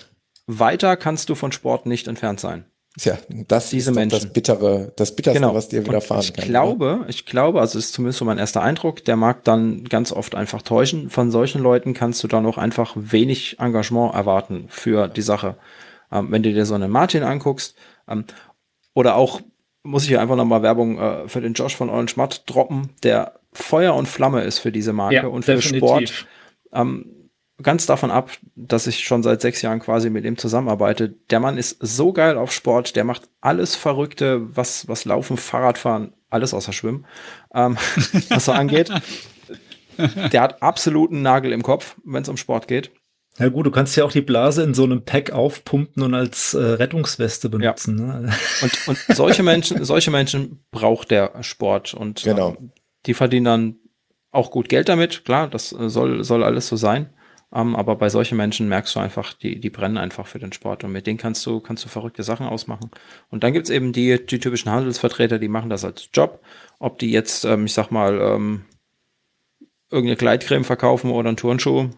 weiter 0.46 0.96
kannst 0.96 1.28
du 1.28 1.34
von 1.34 1.52
Sport 1.52 1.86
nicht 1.86 2.06
entfernt 2.06 2.40
sein. 2.40 2.64
Tja, 2.98 3.16
das 3.48 3.70
Diese 3.70 3.90
ist 3.90 3.94
Menschen. 3.94 4.20
das 4.20 4.32
Bittere, 4.32 4.92
das 4.96 5.16
Bitterste, 5.16 5.40
genau. 5.40 5.54
was 5.54 5.68
dir 5.68 5.86
widerfahren 5.86 6.22
ich 6.22 6.34
kann. 6.34 6.44
Ich 6.44 6.50
glaube, 6.50 6.96
oder? 6.96 7.08
ich 7.08 7.24
glaube, 7.24 7.60
also 7.60 7.78
ist 7.78 7.94
zumindest 7.94 8.18
so 8.18 8.26
mein 8.26 8.36
erster 8.36 8.62
Eindruck, 8.62 9.02
der 9.04 9.16
mag 9.16 9.44
dann 9.44 9.84
ganz 9.84 10.12
oft 10.12 10.34
einfach 10.34 10.60
täuschen. 10.60 11.08
Von 11.08 11.30
solchen 11.30 11.62
Leuten 11.62 11.94
kannst 11.94 12.22
du 12.22 12.28
dann 12.28 12.44
auch 12.44 12.58
einfach 12.58 12.92
wenig 12.94 13.58
Engagement 13.58 14.14
erwarten 14.14 14.66
für 14.68 15.08
die 15.08 15.22
Sache. 15.22 15.56
Ähm, 16.12 16.30
wenn 16.30 16.42
du 16.42 16.52
dir 16.52 16.66
so 16.66 16.74
einen 16.74 16.90
Martin 16.90 17.22
anguckst, 17.22 17.74
ähm, 18.08 18.24
oder 18.94 19.16
auch, 19.16 19.40
muss 19.82 20.02
ich 20.04 20.10
hier 20.10 20.20
einfach 20.20 20.36
nochmal 20.36 20.62
Werbung 20.62 20.98
äh, 20.98 21.28
für 21.28 21.40
den 21.40 21.54
Josh 21.54 21.74
von 21.74 21.90
Eulen 21.90 22.08
Schmatt 22.08 22.44
droppen, 22.46 22.90
der 23.02 23.40
Feuer 23.52 23.94
und 23.94 24.06
Flamme 24.06 24.42
ist 24.42 24.58
für 24.58 24.72
diese 24.72 24.92
Marke 24.92 25.14
ja, 25.16 25.26
und 25.26 25.44
für 25.44 25.56
definitiv. 25.56 25.78
Sport. 25.80 26.26
Ähm, 26.72 27.22
ganz 27.62 27.86
davon 27.86 28.10
ab, 28.10 28.30
dass 28.54 28.86
ich 28.86 29.04
schon 29.04 29.22
seit 29.22 29.40
sechs 29.40 29.62
Jahren 29.62 29.80
quasi 29.80 30.10
mit 30.10 30.24
ihm 30.24 30.36
zusammenarbeite. 30.36 31.14
Der 31.30 31.40
Mann 31.40 31.58
ist 31.58 31.78
so 31.80 32.12
geil 32.12 32.36
auf 32.36 32.52
Sport, 32.52 32.96
der 32.96 33.04
macht 33.04 33.28
alles 33.40 33.74
Verrückte, 33.74 34.56
was, 34.56 34.88
was 34.88 35.04
Laufen, 35.04 35.36
Fahrradfahren, 35.36 36.12
alles 36.30 36.54
außer 36.54 36.72
Schwimmen, 36.72 37.06
ähm, 37.54 37.76
was 38.28 38.44
so 38.44 38.52
angeht. 38.52 38.90
Der 40.32 40.40
hat 40.40 40.62
absoluten 40.62 41.22
Nagel 41.22 41.52
im 41.52 41.62
Kopf, 41.62 41.96
wenn 42.04 42.22
es 42.22 42.28
um 42.28 42.36
Sport 42.36 42.66
geht. 42.66 42.90
Ja 43.38 43.48
gut, 43.48 43.64
du 43.64 43.70
kannst 43.70 43.96
ja 43.96 44.04
auch 44.04 44.12
die 44.12 44.20
Blase 44.20 44.62
in 44.62 44.74
so 44.74 44.84
einem 44.84 45.04
Pack 45.04 45.30
aufpumpen 45.30 46.02
und 46.02 46.14
als 46.14 46.52
äh, 46.52 46.62
Rettungsweste 46.62 47.48
benutzen. 47.48 47.98
Ja. 47.98 48.20
Ne? 48.20 48.32
Und, 48.60 48.88
und 48.88 49.16
solche 49.16 49.42
Menschen, 49.42 49.82
solche 49.84 50.10
Menschen 50.10 50.62
braucht 50.70 51.10
der 51.10 51.42
Sport 51.42 51.94
und 51.94 52.22
genau. 52.22 52.56
ähm, 52.58 52.72
die 53.06 53.14
verdienen 53.14 53.44
dann 53.44 53.76
auch 54.32 54.50
gut 54.50 54.68
Geld 54.68 54.88
damit. 54.88 55.24
Klar, 55.24 55.48
das 55.48 55.72
äh, 55.72 55.88
soll, 55.88 56.24
soll 56.24 56.44
alles 56.44 56.68
so 56.68 56.76
sein. 56.76 57.08
Ähm, 57.54 57.74
aber 57.74 57.96
bei 57.96 58.10
solchen 58.10 58.36
Menschen 58.36 58.68
merkst 58.68 58.94
du 58.96 59.00
einfach, 59.00 59.32
die, 59.32 59.60
die 59.60 59.70
brennen 59.70 59.98
einfach 59.98 60.26
für 60.26 60.38
den 60.38 60.52
Sport 60.52 60.84
und 60.84 60.92
mit 60.92 61.06
denen 61.06 61.18
kannst 61.18 61.44
du, 61.46 61.60
kannst 61.60 61.84
du 61.84 61.88
verrückte 61.88 62.22
Sachen 62.22 62.46
ausmachen. 62.46 62.90
Und 63.30 63.44
dann 63.44 63.52
gibt's 63.54 63.70
eben 63.70 63.92
die, 63.92 64.24
die 64.24 64.40
typischen 64.40 64.70
Handelsvertreter, 64.70 65.38
die 65.38 65.48
machen 65.48 65.70
das 65.70 65.84
als 65.84 66.08
Job. 66.12 66.42
Ob 66.78 66.98
die 66.98 67.10
jetzt, 67.10 67.44
ähm, 67.44 67.64
ich 67.64 67.74
sag 67.74 67.90
mal, 67.90 68.20
ähm, 68.20 68.64
irgendeine 69.90 70.16
Gleitcreme 70.16 70.64
verkaufen 70.64 71.10
oder 71.10 71.28
einen 71.28 71.36
Turnschuh 71.36 71.90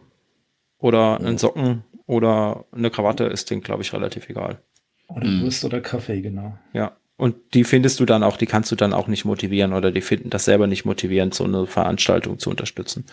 oder 0.84 1.18
einen 1.18 1.38
Socken 1.38 1.82
oder 2.04 2.66
eine 2.70 2.90
Krawatte, 2.90 3.24
ist 3.24 3.50
denen, 3.50 3.62
glaube 3.62 3.82
ich, 3.82 3.94
relativ 3.94 4.28
egal. 4.28 4.60
Oder 5.08 5.26
Wurst 5.40 5.62
mhm. 5.62 5.68
oder 5.68 5.80
Kaffee, 5.80 6.20
genau. 6.20 6.58
Ja. 6.74 6.94
Und 7.16 7.36
die 7.54 7.64
findest 7.64 8.00
du 8.00 8.04
dann 8.04 8.22
auch, 8.22 8.36
die 8.36 8.44
kannst 8.44 8.70
du 8.70 8.76
dann 8.76 8.92
auch 8.92 9.08
nicht 9.08 9.24
motivieren 9.24 9.72
oder 9.72 9.90
die 9.90 10.02
finden 10.02 10.28
das 10.28 10.44
selber 10.44 10.66
nicht 10.66 10.84
motivierend, 10.84 11.32
so 11.32 11.44
eine 11.44 11.66
Veranstaltung 11.66 12.38
zu 12.38 12.50
unterstützen, 12.50 13.06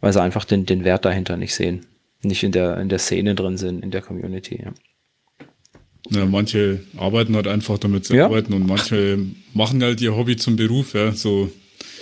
weil 0.00 0.12
sie 0.12 0.22
einfach 0.22 0.44
den, 0.44 0.64
den 0.64 0.84
Wert 0.84 1.04
dahinter 1.04 1.36
nicht 1.36 1.56
sehen, 1.56 1.86
nicht 2.22 2.44
in 2.44 2.52
der, 2.52 2.78
in 2.78 2.88
der 2.88 3.00
Szene 3.00 3.34
drin 3.34 3.56
sind, 3.56 3.82
in 3.82 3.90
der 3.90 4.02
Community. 4.02 4.62
Ja. 4.62 4.72
Ja, 6.10 6.24
manche 6.24 6.84
arbeiten 6.96 7.34
halt 7.34 7.48
einfach 7.48 7.78
damit 7.78 8.04
zu 8.04 8.14
ja. 8.14 8.26
arbeiten 8.26 8.52
und 8.52 8.64
manche 8.64 9.18
machen 9.54 9.82
halt 9.82 10.00
ihr 10.00 10.16
Hobby 10.16 10.36
zum 10.36 10.54
Beruf, 10.54 10.94
ja, 10.94 11.10
so. 11.10 11.50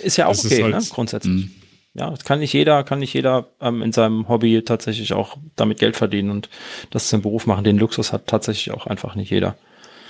Ist 0.03 0.17
ja 0.17 0.27
auch 0.27 0.37
okay, 0.37 0.61
halt, 0.61 0.75
ne, 0.75 0.81
grundsätzlich. 0.91 1.45
Mh. 1.45 1.51
Ja, 1.97 2.13
kann 2.23 2.39
nicht 2.39 2.53
jeder, 2.53 2.83
kann 2.83 2.99
nicht 2.99 3.13
jeder 3.13 3.47
ähm, 3.59 3.81
in 3.81 3.91
seinem 3.91 4.27
Hobby 4.27 4.61
tatsächlich 4.63 5.13
auch 5.13 5.37
damit 5.55 5.79
Geld 5.79 5.95
verdienen 5.95 6.29
und 6.29 6.47
das 6.91 7.09
zum 7.09 7.23
Beruf 7.23 7.47
machen. 7.47 7.63
Den 7.63 7.79
Luxus 7.79 8.13
hat 8.13 8.27
tatsächlich 8.27 8.71
auch 8.75 8.85
einfach 8.85 9.15
nicht 9.15 9.31
jeder. 9.31 9.55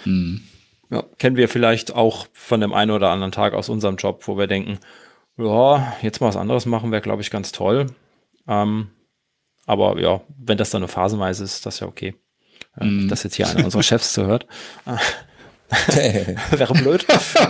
Mhm. 0.04 0.42
Ja, 0.90 1.04
kennen 1.18 1.38
wir 1.38 1.48
vielleicht 1.48 1.94
auch 1.96 2.28
von 2.34 2.60
dem 2.60 2.74
einen 2.74 2.92
oder 2.92 3.10
anderen 3.10 3.32
Tag 3.32 3.54
aus 3.54 3.70
unserem 3.70 3.96
Job, 3.96 4.28
wo 4.28 4.38
wir 4.38 4.48
denken, 4.48 4.80
ja, 5.38 5.96
jetzt 6.02 6.20
mal 6.20 6.28
was 6.28 6.36
anderes 6.36 6.66
machen 6.66 6.92
wäre, 6.92 7.02
glaube 7.02 7.22
ich, 7.22 7.32
ganz 7.32 7.54
toll. 7.54 7.88
Ähm, 8.48 8.90
aber 9.66 10.00
ja, 10.00 10.22
wenn 10.38 10.58
das 10.58 10.72
dann 10.72 10.82
nur 10.82 10.90
phasenweise 10.90 11.44
ist, 11.44 11.66
das 11.66 11.80
ja 11.80 11.88
okay. 11.88 12.16
Äh, 12.80 12.86
mm. 12.86 13.08
Dass 13.08 13.24
jetzt 13.24 13.36
hier 13.36 13.48
einer 13.48 13.64
unserer 13.64 13.84
Chefs 13.84 14.12
zuhört. 14.14 14.46
wäre 15.96 16.74
blöd. 16.74 17.06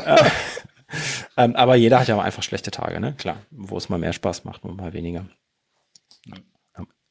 äh, 0.05 0.29
ähm, 1.37 1.55
aber 1.55 1.75
jeder 1.75 1.99
hat 1.99 2.07
ja 2.07 2.19
einfach 2.19 2.43
schlechte 2.43 2.71
Tage, 2.71 2.99
ne? 2.99 3.13
Klar, 3.13 3.37
wo 3.51 3.77
es 3.77 3.89
mal 3.89 3.99
mehr 3.99 4.13
Spaß 4.13 4.45
macht 4.45 4.63
und 4.63 4.77
mal 4.77 4.93
weniger. 4.93 5.25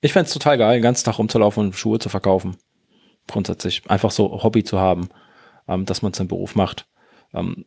Ich 0.01 0.13
fände 0.13 0.27
es 0.27 0.33
total 0.33 0.59
geil, 0.59 0.79
den 0.79 0.83
ganzen 0.83 1.05
Tag 1.05 1.19
rumzulaufen 1.19 1.67
und 1.67 1.75
Schuhe 1.75 1.99
zu 1.99 2.09
verkaufen. 2.09 2.57
Grundsätzlich. 3.27 3.83
Einfach 3.91 4.11
so 4.11 4.43
Hobby 4.43 4.63
zu 4.63 4.79
haben 4.79 5.09
ähm, 5.69 5.85
dass 5.85 6.03
man 6.03 6.13
es 6.13 6.21
im 6.21 6.29
Beruf 6.29 6.55
macht. 6.55 6.87
Ähm, 7.35 7.67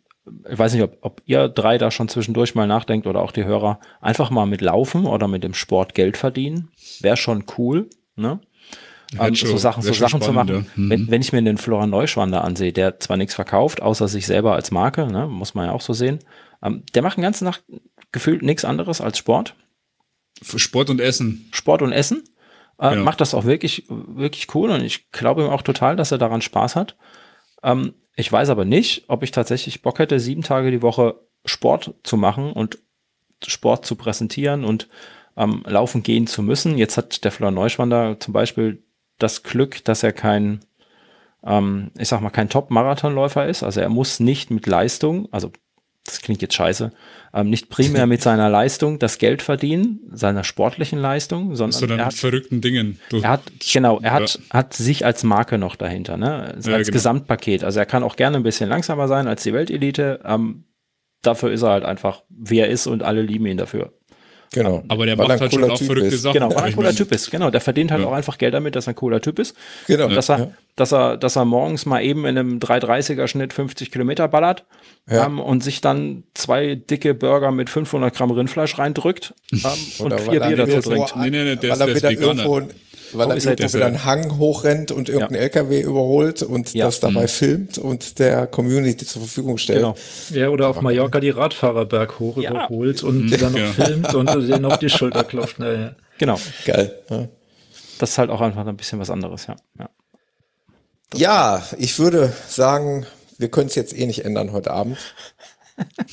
ich 0.49 0.59
weiß 0.59 0.73
nicht, 0.73 0.83
ob, 0.83 0.97
ob 1.01 1.21
ihr 1.25 1.49
drei 1.49 1.77
da 1.77 1.91
schon 1.91 2.07
zwischendurch 2.07 2.55
mal 2.55 2.67
nachdenkt 2.67 3.07
oder 3.07 3.21
auch 3.21 3.31
die 3.31 3.45
Hörer, 3.45 3.79
einfach 3.99 4.29
mal 4.29 4.45
mit 4.45 4.61
Laufen 4.61 5.05
oder 5.05 5.27
mit 5.27 5.43
dem 5.43 5.53
Sport 5.53 5.95
Geld 5.95 6.17
verdienen. 6.17 6.71
Wäre 6.99 7.17
schon 7.17 7.45
cool, 7.57 7.89
ne? 8.15 8.39
Ähm, 9.17 9.33
so 9.33 9.57
Sachen, 9.57 9.81
so 9.81 9.93
Sachen 9.93 10.21
zu 10.21 10.31
machen. 10.31 10.67
Mhm. 10.75 10.89
Wenn, 10.89 11.11
wenn 11.11 11.21
ich 11.21 11.33
mir 11.33 11.41
den 11.41 11.57
Florian 11.57 11.89
Neuschwander 11.89 12.43
ansehe, 12.43 12.71
der 12.71 12.99
zwar 12.99 13.17
nichts 13.17 13.33
verkauft, 13.33 13.81
außer 13.81 14.07
sich 14.07 14.27
selber 14.27 14.53
als 14.53 14.71
Marke, 14.71 15.07
ne, 15.07 15.27
muss 15.27 15.55
man 15.55 15.65
ja 15.67 15.71
auch 15.71 15.81
so 15.81 15.93
sehen, 15.93 16.19
ähm, 16.61 16.83
der 16.93 17.01
macht 17.01 17.17
den 17.17 17.23
ganzen 17.23 17.45
Tag 17.45 17.63
gefühlt 18.11 18.43
nichts 18.43 18.65
anderes 18.65 19.01
als 19.01 19.17
Sport. 19.17 19.55
Für 20.41 20.59
Sport 20.59 20.89
und 20.89 21.01
Essen. 21.01 21.49
Sport 21.51 21.81
und 21.81 21.91
Essen. 21.91 22.23
Äh, 22.79 22.95
ja. 22.95 23.03
Macht 23.03 23.19
das 23.21 23.33
auch 23.33 23.45
wirklich, 23.45 23.85
wirklich 23.89 24.53
cool 24.53 24.69
und 24.69 24.83
ich 24.83 25.11
glaube 25.11 25.43
ihm 25.43 25.49
auch 25.49 25.63
total, 25.63 25.95
dass 25.95 26.11
er 26.11 26.17
daran 26.17 26.41
Spaß 26.41 26.75
hat. 26.75 26.95
Ähm, 27.63 27.93
ich 28.15 28.31
weiß 28.31 28.49
aber 28.49 28.65
nicht, 28.65 29.05
ob 29.07 29.23
ich 29.23 29.31
tatsächlich 29.31 29.81
Bock 29.81 29.99
hätte, 29.99 30.19
sieben 30.19 30.43
Tage 30.43 30.71
die 30.71 30.81
Woche 30.81 31.15
Sport 31.45 31.95
zu 32.03 32.17
machen 32.17 32.51
und 32.51 32.79
Sport 33.45 33.85
zu 33.85 33.95
präsentieren 33.95 34.65
und 34.65 34.87
ähm, 35.37 35.63
laufen 35.65 36.03
gehen 36.03 36.27
zu 36.27 36.43
müssen. 36.43 36.77
Jetzt 36.77 36.97
hat 36.97 37.23
der 37.23 37.31
Florian 37.31 37.55
Neuschwander 37.55 38.19
zum 38.19 38.33
Beispiel 38.33 38.83
das 39.19 39.43
Glück, 39.43 39.83
dass 39.85 40.03
er 40.03 40.13
kein, 40.13 40.61
ähm, 41.43 41.91
ich 41.97 42.07
sag 42.07 42.21
mal, 42.21 42.29
kein 42.29 42.49
Top-Marathonläufer 42.49 43.47
ist. 43.47 43.63
Also 43.63 43.81
er 43.81 43.89
muss 43.89 44.19
nicht 44.19 44.49
mit 44.49 44.65
Leistung, 44.65 45.27
also 45.31 45.51
das 46.05 46.21
klingt 46.21 46.41
jetzt 46.41 46.55
scheiße, 46.55 46.91
ähm, 47.33 47.49
nicht 47.49 47.69
primär 47.69 48.07
mit 48.07 48.21
seiner 48.21 48.49
Leistung 48.49 48.99
das 48.99 49.19
Geld 49.19 49.41
verdienen, 49.41 49.99
seiner 50.11 50.43
sportlichen 50.43 50.99
Leistung, 50.99 51.55
sondern 51.55 51.79
Sondern 51.79 51.99
er 51.99 52.05
hat, 52.07 52.13
verrückten 52.13 52.61
Dingen. 52.61 52.99
Du, 53.09 53.21
er 53.21 53.29
hat, 53.29 53.43
genau, 53.71 53.99
er 53.99 54.13
hat, 54.13 54.39
hat 54.49 54.73
sich 54.73 55.05
als 55.05 55.23
Marke 55.23 55.57
noch 55.57 55.75
dahinter, 55.75 56.17
ne? 56.17 56.53
als 56.55 56.65
ja, 56.65 56.77
genau. 56.77 56.91
Gesamtpaket. 56.91 57.63
Also 57.63 57.79
er 57.79 57.85
kann 57.85 58.03
auch 58.03 58.15
gerne 58.15 58.37
ein 58.37 58.43
bisschen 58.43 58.69
langsamer 58.69 59.07
sein 59.07 59.27
als 59.27 59.43
die 59.43 59.53
Weltelite. 59.53 60.21
Ähm, 60.23 60.65
dafür 61.21 61.51
ist 61.51 61.61
er 61.61 61.71
halt 61.71 61.85
einfach, 61.85 62.23
wie 62.29 62.59
er 62.59 62.69
ist 62.69 62.87
und 62.87 63.03
alle 63.03 63.21
lieben 63.21 63.45
ihn 63.45 63.57
dafür. 63.57 63.93
Genau. 64.51 64.83
Aber 64.87 65.05
der 65.05 65.17
weil 65.17 65.27
macht 65.27 65.41
halt 65.41 65.53
schon 65.53 65.63
auch 65.63 65.77
verrückte 65.77 66.15
ist. 66.15 66.21
Sachen. 66.23 66.33
Genau, 66.33 66.49
weil 66.49 66.57
er 66.57 66.63
ein 66.63 66.75
cooler 66.75 66.95
Typ 66.95 67.11
ist. 67.11 67.29
Genau, 67.29 67.51
der 67.51 67.61
verdient 67.61 67.91
halt 67.91 68.01
ja. 68.01 68.07
auch 68.07 68.13
einfach 68.13 68.37
Geld 68.37 68.53
damit, 68.53 68.75
dass 68.75 68.87
er 68.87 68.93
ein 68.93 68.95
cooler 68.95 69.21
Typ 69.21 69.37
ist. 69.39 69.55
Genau. 69.87 70.07
Dass 70.07 70.29
er, 70.29 70.39
ja. 70.39 70.51
dass 70.75 70.91
er, 70.91 71.17
dass 71.17 71.35
er 71.35 71.45
morgens 71.45 71.85
mal 71.85 72.01
eben 72.01 72.25
in 72.25 72.37
einem 72.37 72.59
330er 72.59 73.27
Schnitt 73.27 73.53
50 73.53 73.91
Kilometer 73.91 74.27
ballert 74.27 74.65
ja. 75.09 75.25
ähm, 75.25 75.39
und 75.39 75.63
sich 75.63 75.81
dann 75.81 76.23
zwei 76.33 76.75
dicke 76.75 77.13
Burger 77.13 77.51
mit 77.51 77.69
500 77.69 78.15
Gramm 78.15 78.31
Rindfleisch 78.31 78.77
reindrückt 78.79 79.33
ähm, 79.51 79.59
und 79.99 80.19
vier 80.19 80.39
Bier 80.39 80.57
dazu 80.57 80.89
trinkt. 80.89 81.15
Nee, 81.15 81.29
nee, 81.29 81.43
nee, 81.43 81.55
der 81.55 81.79
weil 81.79 81.89
ist, 81.89 82.01
der 82.03 82.11
ist 82.11 82.19
Veganer 82.19 82.67
weil 83.13 83.31
er 83.31 83.37
irgendwo 83.37 83.73
wieder 83.73 83.85
einen 83.85 84.05
Hang 84.05 84.37
hochrennt 84.37 84.91
und 84.91 85.09
irgendein 85.09 85.35
ja. 85.35 85.41
LKW 85.41 85.81
überholt 85.81 86.43
und 86.43 86.73
ja. 86.73 86.85
das 86.85 86.99
dabei 86.99 87.23
mhm. 87.23 87.27
filmt 87.27 87.77
und 87.77 88.19
der 88.19 88.47
Community 88.47 89.05
zur 89.05 89.21
Verfügung 89.21 89.57
stellt. 89.57 89.79
Genau. 89.79 89.95
Ja, 90.31 90.49
oder 90.49 90.69
auf 90.69 90.81
Mallorca 90.81 91.19
die 91.19 91.29
Radfahrer 91.29 91.85
berghoch 91.85 92.37
ja. 92.37 92.51
überholt 92.51 93.03
und 93.03 93.25
mhm. 93.25 93.37
dann 93.37 93.53
noch 93.53 93.73
filmt 93.73 94.13
und 94.13 94.27
denen 94.49 94.65
auf 94.65 94.79
die 94.79 94.89
Schulter 94.89 95.23
klopft. 95.23 95.59
Naja. 95.59 95.95
Genau. 96.17 96.39
Geil. 96.65 96.93
Das 97.99 98.11
ist 98.11 98.17
halt 98.17 98.29
auch 98.29 98.41
einfach 98.41 98.65
ein 98.65 98.77
bisschen 98.77 98.99
was 98.99 99.09
anderes, 99.09 99.47
ja. 99.47 99.55
Ja, 99.77 99.89
ja 101.15 101.63
ich 101.77 101.99
würde 101.99 102.33
sagen, 102.47 103.05
wir 103.37 103.49
können 103.49 103.67
es 103.67 103.75
jetzt 103.75 103.97
eh 103.97 104.05
nicht 104.05 104.25
ändern 104.25 104.51
heute 104.51 104.71
Abend. 104.71 104.97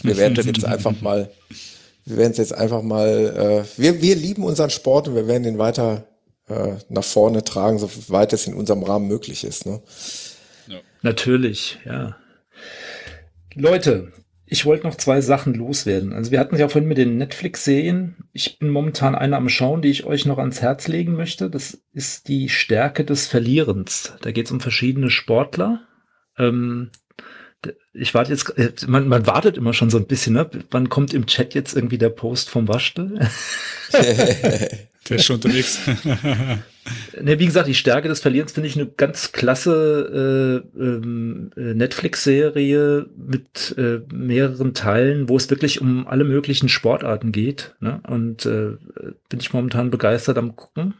Wir 0.02 0.16
werden 0.18 0.38
es 0.38 0.46
jetzt 0.46 0.64
einfach 0.64 1.00
mal, 1.00 1.30
wir 2.04 2.16
werden 2.16 2.32
es 2.32 2.38
jetzt 2.38 2.54
einfach 2.54 2.82
mal, 2.82 3.64
äh, 3.66 3.80
wir, 3.80 4.00
wir 4.00 4.14
lieben 4.14 4.44
unseren 4.44 4.70
Sport 4.70 5.08
und 5.08 5.16
wir 5.16 5.26
werden 5.26 5.44
ihn 5.44 5.58
weiter 5.58 6.04
äh, 6.48 6.76
nach 6.88 7.04
vorne 7.04 7.44
tragen, 7.44 7.78
soweit 7.78 8.32
es 8.32 8.46
in 8.46 8.54
unserem 8.54 8.82
Rahmen 8.82 9.08
möglich 9.08 9.44
ist. 9.44 9.66
Ne? 9.66 9.82
Ja. 10.68 10.78
Natürlich, 11.02 11.78
ja. 11.84 12.16
Leute, 13.54 14.12
ich 14.44 14.64
wollte 14.64 14.86
noch 14.86 14.94
zwei 14.94 15.20
Sachen 15.20 15.54
loswerden. 15.54 16.12
Also 16.12 16.30
wir 16.30 16.38
hatten 16.38 16.56
ja 16.56 16.68
vorhin 16.68 16.88
mit 16.88 16.98
den 16.98 17.16
Netflix-Serien. 17.18 18.28
Ich 18.32 18.60
bin 18.60 18.70
momentan 18.70 19.16
eine 19.16 19.36
am 19.36 19.48
Schauen, 19.48 19.82
die 19.82 19.90
ich 19.90 20.04
euch 20.06 20.24
noch 20.24 20.38
ans 20.38 20.62
Herz 20.62 20.86
legen 20.86 21.14
möchte. 21.14 21.50
Das 21.50 21.82
ist 21.92 22.28
die 22.28 22.48
Stärke 22.48 23.04
des 23.04 23.26
Verlierens. 23.26 24.12
Da 24.22 24.30
geht 24.30 24.46
es 24.46 24.52
um 24.52 24.60
verschiedene 24.60 25.10
Sportler. 25.10 25.80
Ähm, 26.38 26.90
ich 27.92 28.14
warte 28.14 28.30
jetzt, 28.30 28.50
äh, 28.56 28.72
man, 28.86 29.08
man 29.08 29.26
wartet 29.26 29.56
immer 29.56 29.72
schon 29.72 29.90
so 29.90 29.98
ein 29.98 30.06
bisschen, 30.06 30.34
ne? 30.34 30.48
Wann 30.70 30.88
kommt 30.90 31.12
im 31.12 31.26
Chat 31.26 31.54
jetzt 31.54 31.74
irgendwie 31.74 31.98
der 31.98 32.10
Post 32.10 32.48
vom 32.48 32.68
Waschtel? 32.68 33.18
Der 35.08 35.16
ist 35.18 35.24
schon 35.26 35.36
unterwegs. 35.36 35.80
ne, 37.20 37.38
wie 37.38 37.46
gesagt, 37.46 37.68
die 37.68 37.74
Stärke 37.74 38.08
des 38.08 38.20
Verlierens 38.20 38.52
finde 38.52 38.68
ich 38.68 38.76
eine 38.76 38.86
ganz 38.86 39.32
klasse 39.32 40.62
äh, 40.76 40.78
ähm, 40.80 41.50
äh, 41.56 41.74
Netflix-Serie 41.74 43.06
mit 43.16 43.74
äh, 43.78 44.00
mehreren 44.12 44.74
Teilen, 44.74 45.28
wo 45.28 45.36
es 45.36 45.50
wirklich 45.50 45.80
um 45.80 46.06
alle 46.06 46.24
möglichen 46.24 46.68
Sportarten 46.68 47.32
geht. 47.32 47.74
Ne? 47.80 48.00
Und 48.08 48.46
äh, 48.46 48.76
bin 49.28 49.40
ich 49.40 49.52
momentan 49.52 49.90
begeistert 49.90 50.38
am 50.38 50.56
gucken. 50.56 50.94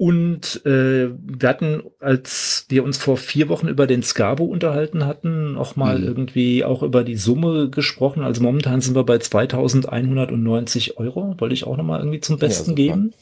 Und 0.00 0.64
äh, 0.64 1.10
wir 1.10 1.46
hatten, 1.46 1.82
als 2.00 2.64
wir 2.70 2.84
uns 2.84 2.96
vor 2.96 3.18
vier 3.18 3.50
Wochen 3.50 3.68
über 3.68 3.86
den 3.86 4.02
Scabo 4.02 4.44
unterhalten 4.44 5.04
hatten, 5.04 5.58
auch 5.58 5.76
mal 5.76 5.98
mhm. 5.98 6.06
irgendwie 6.06 6.64
auch 6.64 6.82
über 6.82 7.04
die 7.04 7.16
Summe 7.16 7.68
gesprochen. 7.68 8.22
Also 8.22 8.42
momentan 8.42 8.80
sind 8.80 8.94
wir 8.94 9.04
bei 9.04 9.18
2190 9.18 10.96
Euro. 10.96 11.34
Wollte 11.36 11.52
ich 11.52 11.66
auch 11.66 11.76
noch 11.76 11.84
mal 11.84 11.98
irgendwie 11.98 12.20
zum 12.20 12.38
Besten 12.38 12.70
ja, 12.70 12.76
geben. 12.76 13.12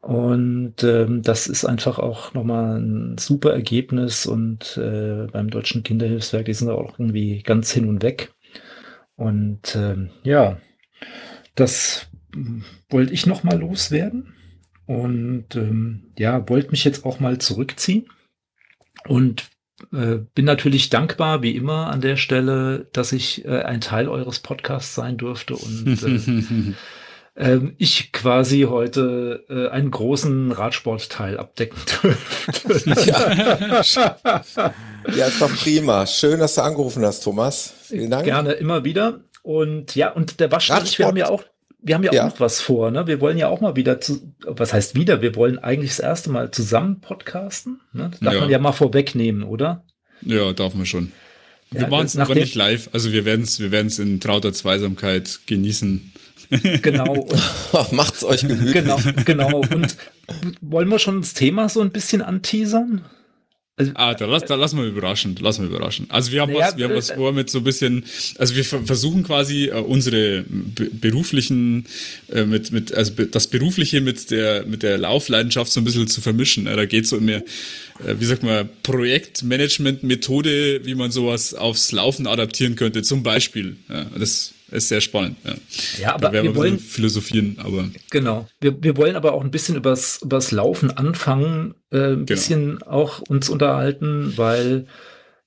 Und 0.00 0.82
ähm, 0.84 1.20
das 1.20 1.46
ist 1.48 1.66
einfach 1.66 1.98
auch 1.98 2.32
nochmal 2.32 2.80
ein 2.80 3.18
super 3.18 3.52
Ergebnis 3.52 4.24
und 4.24 4.78
äh, 4.78 5.26
beim 5.30 5.50
Deutschen 5.50 5.82
Kinderhilfswerk, 5.82 6.46
die 6.46 6.54
sind 6.54 6.70
auch 6.70 6.98
irgendwie 6.98 7.42
ganz 7.42 7.72
hin 7.72 7.86
und 7.86 8.02
weg. 8.02 8.32
Und 9.16 9.76
ähm, 9.76 10.08
ja, 10.22 10.56
das 11.56 12.06
wollte 12.88 13.12
ich 13.12 13.26
nochmal 13.26 13.60
loswerden 13.60 14.32
und 14.90 15.54
ähm, 15.54 16.10
ja, 16.18 16.48
wollte 16.48 16.72
mich 16.72 16.82
jetzt 16.82 17.04
auch 17.04 17.20
mal 17.20 17.38
zurückziehen 17.38 18.08
und 19.06 19.48
äh, 19.92 20.16
bin 20.34 20.44
natürlich 20.44 20.90
dankbar, 20.90 21.42
wie 21.42 21.54
immer 21.54 21.92
an 21.92 22.00
der 22.00 22.16
Stelle, 22.16 22.88
dass 22.92 23.12
ich 23.12 23.44
äh, 23.44 23.62
ein 23.62 23.80
Teil 23.80 24.08
eures 24.08 24.40
Podcasts 24.40 24.96
sein 24.96 25.16
durfte 25.16 25.54
und 25.54 26.02
äh, 26.02 26.74
ähm, 27.36 27.74
ich 27.78 28.10
quasi 28.10 28.62
heute 28.62 29.44
äh, 29.48 29.68
einen 29.68 29.92
großen 29.92 30.50
Radsportteil 30.50 31.38
abdecken 31.38 31.78
dürfte. 32.02 32.90
ja. 33.06 33.82
ja, 35.14 35.24
ist 35.24 35.40
doch 35.40 35.54
prima. 35.54 36.04
Schön, 36.04 36.40
dass 36.40 36.56
du 36.56 36.62
angerufen 36.62 37.04
hast, 37.04 37.22
Thomas. 37.22 37.74
Vielen 37.84 38.10
Dank. 38.10 38.24
Gerne 38.24 38.54
immer 38.54 38.82
wieder. 38.82 39.20
Und 39.42 39.94
ja, 39.94 40.10
und 40.10 40.40
der 40.40 40.50
Waschtisch, 40.50 40.98
wir 40.98 41.06
haben 41.06 41.16
ja 41.16 41.28
auch 41.28 41.44
wir 41.82 41.94
haben 41.94 42.04
ja, 42.04 42.12
ja, 42.12 42.22
auch 42.22 42.30
noch 42.30 42.40
was 42.40 42.60
vor, 42.60 42.90
ne? 42.90 43.06
Wir 43.06 43.20
wollen 43.20 43.38
ja 43.38 43.48
auch 43.48 43.60
mal 43.60 43.76
wieder 43.76 44.00
zu, 44.00 44.34
was 44.44 44.72
heißt 44.72 44.94
wieder? 44.94 45.22
Wir 45.22 45.34
wollen 45.34 45.58
eigentlich 45.58 45.90
das 45.90 46.00
erste 46.00 46.30
Mal 46.30 46.50
zusammen 46.50 47.00
podcasten. 47.00 47.80
Ne? 47.92 48.08
Das 48.10 48.20
darf 48.20 48.34
ja. 48.34 48.40
man 48.40 48.50
ja 48.50 48.58
mal 48.58 48.72
vorwegnehmen, 48.72 49.42
oder? 49.42 49.84
Ja, 50.22 50.52
darf 50.52 50.74
man 50.74 50.86
schon. 50.86 51.12
Wir 51.70 51.82
ja, 51.82 51.88
machen 51.88 52.06
es 52.06 52.16
aber 52.16 52.34
nicht 52.34 52.54
live, 52.54 52.90
also 52.92 53.12
wir 53.12 53.24
werden 53.24 53.42
es 53.42 53.60
wir 53.60 53.70
werden's 53.70 53.98
in 53.98 54.20
trauter 54.20 54.52
Zweisamkeit 54.52 55.40
genießen. 55.46 56.12
Genau. 56.82 57.28
Macht's 57.92 58.24
euch 58.24 58.40
gemütlich. 58.40 58.72
Genau, 58.72 58.98
genau. 59.24 59.58
Und 59.72 59.96
wollen 60.60 60.88
wir 60.88 60.98
schon 60.98 61.20
das 61.20 61.32
Thema 61.32 61.68
so 61.68 61.80
ein 61.80 61.92
bisschen 61.92 62.22
anteasern? 62.22 63.04
Also, 63.80 63.92
ah, 63.94 64.14
da 64.14 64.26
lass, 64.26 64.44
da 64.44 64.56
lass 64.56 64.74
mal 64.74 64.86
überraschen, 64.86 65.36
lass 65.40 65.58
mal 65.58 65.66
überraschen. 65.66 66.04
Also 66.10 66.32
wir 66.32 66.42
haben 66.42 66.52
naja, 66.52 66.66
was, 66.66 66.76
wir 66.76 66.84
haben 66.84 66.94
was 66.94 67.08
äh, 67.08 67.16
vor 67.16 67.32
mit 67.32 67.48
so 67.48 67.56
ein 67.58 67.64
bisschen, 67.64 68.04
also 68.36 68.54
wir 68.54 68.64
versuchen 68.64 69.22
quasi 69.22 69.68
äh, 69.68 69.80
unsere 69.80 70.44
beruflichen, 71.00 71.86
äh, 72.30 72.44
mit, 72.44 72.72
mit, 72.72 72.94
also 72.94 73.12
das 73.12 73.46
Berufliche 73.46 74.02
mit 74.02 74.30
der, 74.30 74.66
mit 74.66 74.82
der 74.82 74.98
Laufleidenschaft 74.98 75.72
so 75.72 75.80
ein 75.80 75.84
bisschen 75.84 76.08
zu 76.08 76.20
vermischen. 76.20 76.66
Da 76.66 76.84
geht 76.84 77.06
so 77.06 77.16
immer, 77.16 77.36
äh, 77.36 77.42
wie 78.18 78.26
sagt 78.26 78.42
man, 78.42 78.68
Projektmanagement-Methode, 78.82 80.84
wie 80.84 80.94
man 80.94 81.10
sowas 81.10 81.54
aufs 81.54 81.90
Laufen 81.92 82.26
adaptieren 82.26 82.76
könnte, 82.76 83.02
zum 83.02 83.22
Beispiel. 83.22 83.76
Ja, 83.88 84.04
das 84.18 84.52
ist 84.70 84.88
sehr 84.88 85.00
spannend. 85.00 85.36
Ja, 85.44 85.54
ja 85.98 86.14
aber 86.14 86.32
wir, 86.32 86.42
wir 86.42 86.56
wollen 86.56 86.78
philosophieren, 86.78 87.56
aber 87.62 87.88
genau. 88.10 88.48
Wir, 88.60 88.82
wir 88.82 88.96
wollen 88.96 89.16
aber 89.16 89.32
auch 89.32 89.42
ein 89.42 89.50
bisschen 89.50 89.76
übers, 89.76 90.20
übers 90.22 90.50
Laufen 90.50 90.90
anfangen, 90.96 91.74
äh, 91.90 91.96
ein 91.96 92.12
genau. 92.12 92.24
bisschen 92.24 92.82
auch 92.82 93.20
uns 93.20 93.48
unterhalten, 93.48 94.34
weil 94.36 94.86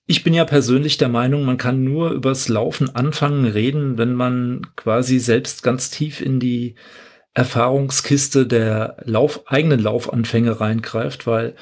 ich 0.05 0.23
bin 0.23 0.33
ja 0.33 0.45
persönlich 0.45 0.97
der 0.97 1.09
Meinung, 1.09 1.43
man 1.45 1.57
kann 1.57 1.83
nur 1.83 2.11
übers 2.11 2.49
Laufen 2.49 2.93
anfangen 2.93 3.45
reden, 3.45 3.97
wenn 3.97 4.13
man 4.13 4.67
quasi 4.75 5.19
selbst 5.19 5.63
ganz 5.63 5.89
tief 5.89 6.19
in 6.19 6.39
die 6.39 6.75
Erfahrungskiste 7.33 8.45
der 8.45 8.97
Lauf, 9.05 9.41
eigenen 9.47 9.79
Laufanfänge 9.79 10.59
reingreift, 10.59 11.25
weil 11.25 11.55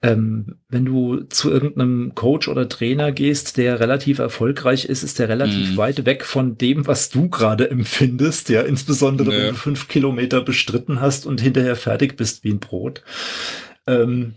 ähm, 0.00 0.58
wenn 0.68 0.84
du 0.84 1.22
zu 1.24 1.50
irgendeinem 1.50 2.14
Coach 2.14 2.46
oder 2.46 2.68
Trainer 2.68 3.10
gehst, 3.10 3.56
der 3.56 3.80
relativ 3.80 4.20
erfolgreich 4.20 4.84
ist, 4.84 5.02
ist 5.02 5.18
der 5.18 5.28
relativ 5.28 5.72
mhm. 5.72 5.76
weit 5.76 6.06
weg 6.06 6.24
von 6.24 6.56
dem, 6.56 6.86
was 6.86 7.10
du 7.10 7.28
gerade 7.28 7.68
empfindest, 7.68 8.48
ja, 8.48 8.62
insbesondere 8.62 9.32
ja. 9.32 9.38
wenn 9.38 9.48
du 9.50 9.54
fünf 9.54 9.88
Kilometer 9.88 10.40
bestritten 10.40 11.00
hast 11.00 11.26
und 11.26 11.40
hinterher 11.40 11.74
fertig 11.74 12.16
bist 12.16 12.44
wie 12.44 12.52
ein 12.52 12.60
Brot. 12.60 13.02
Ähm, 13.88 14.34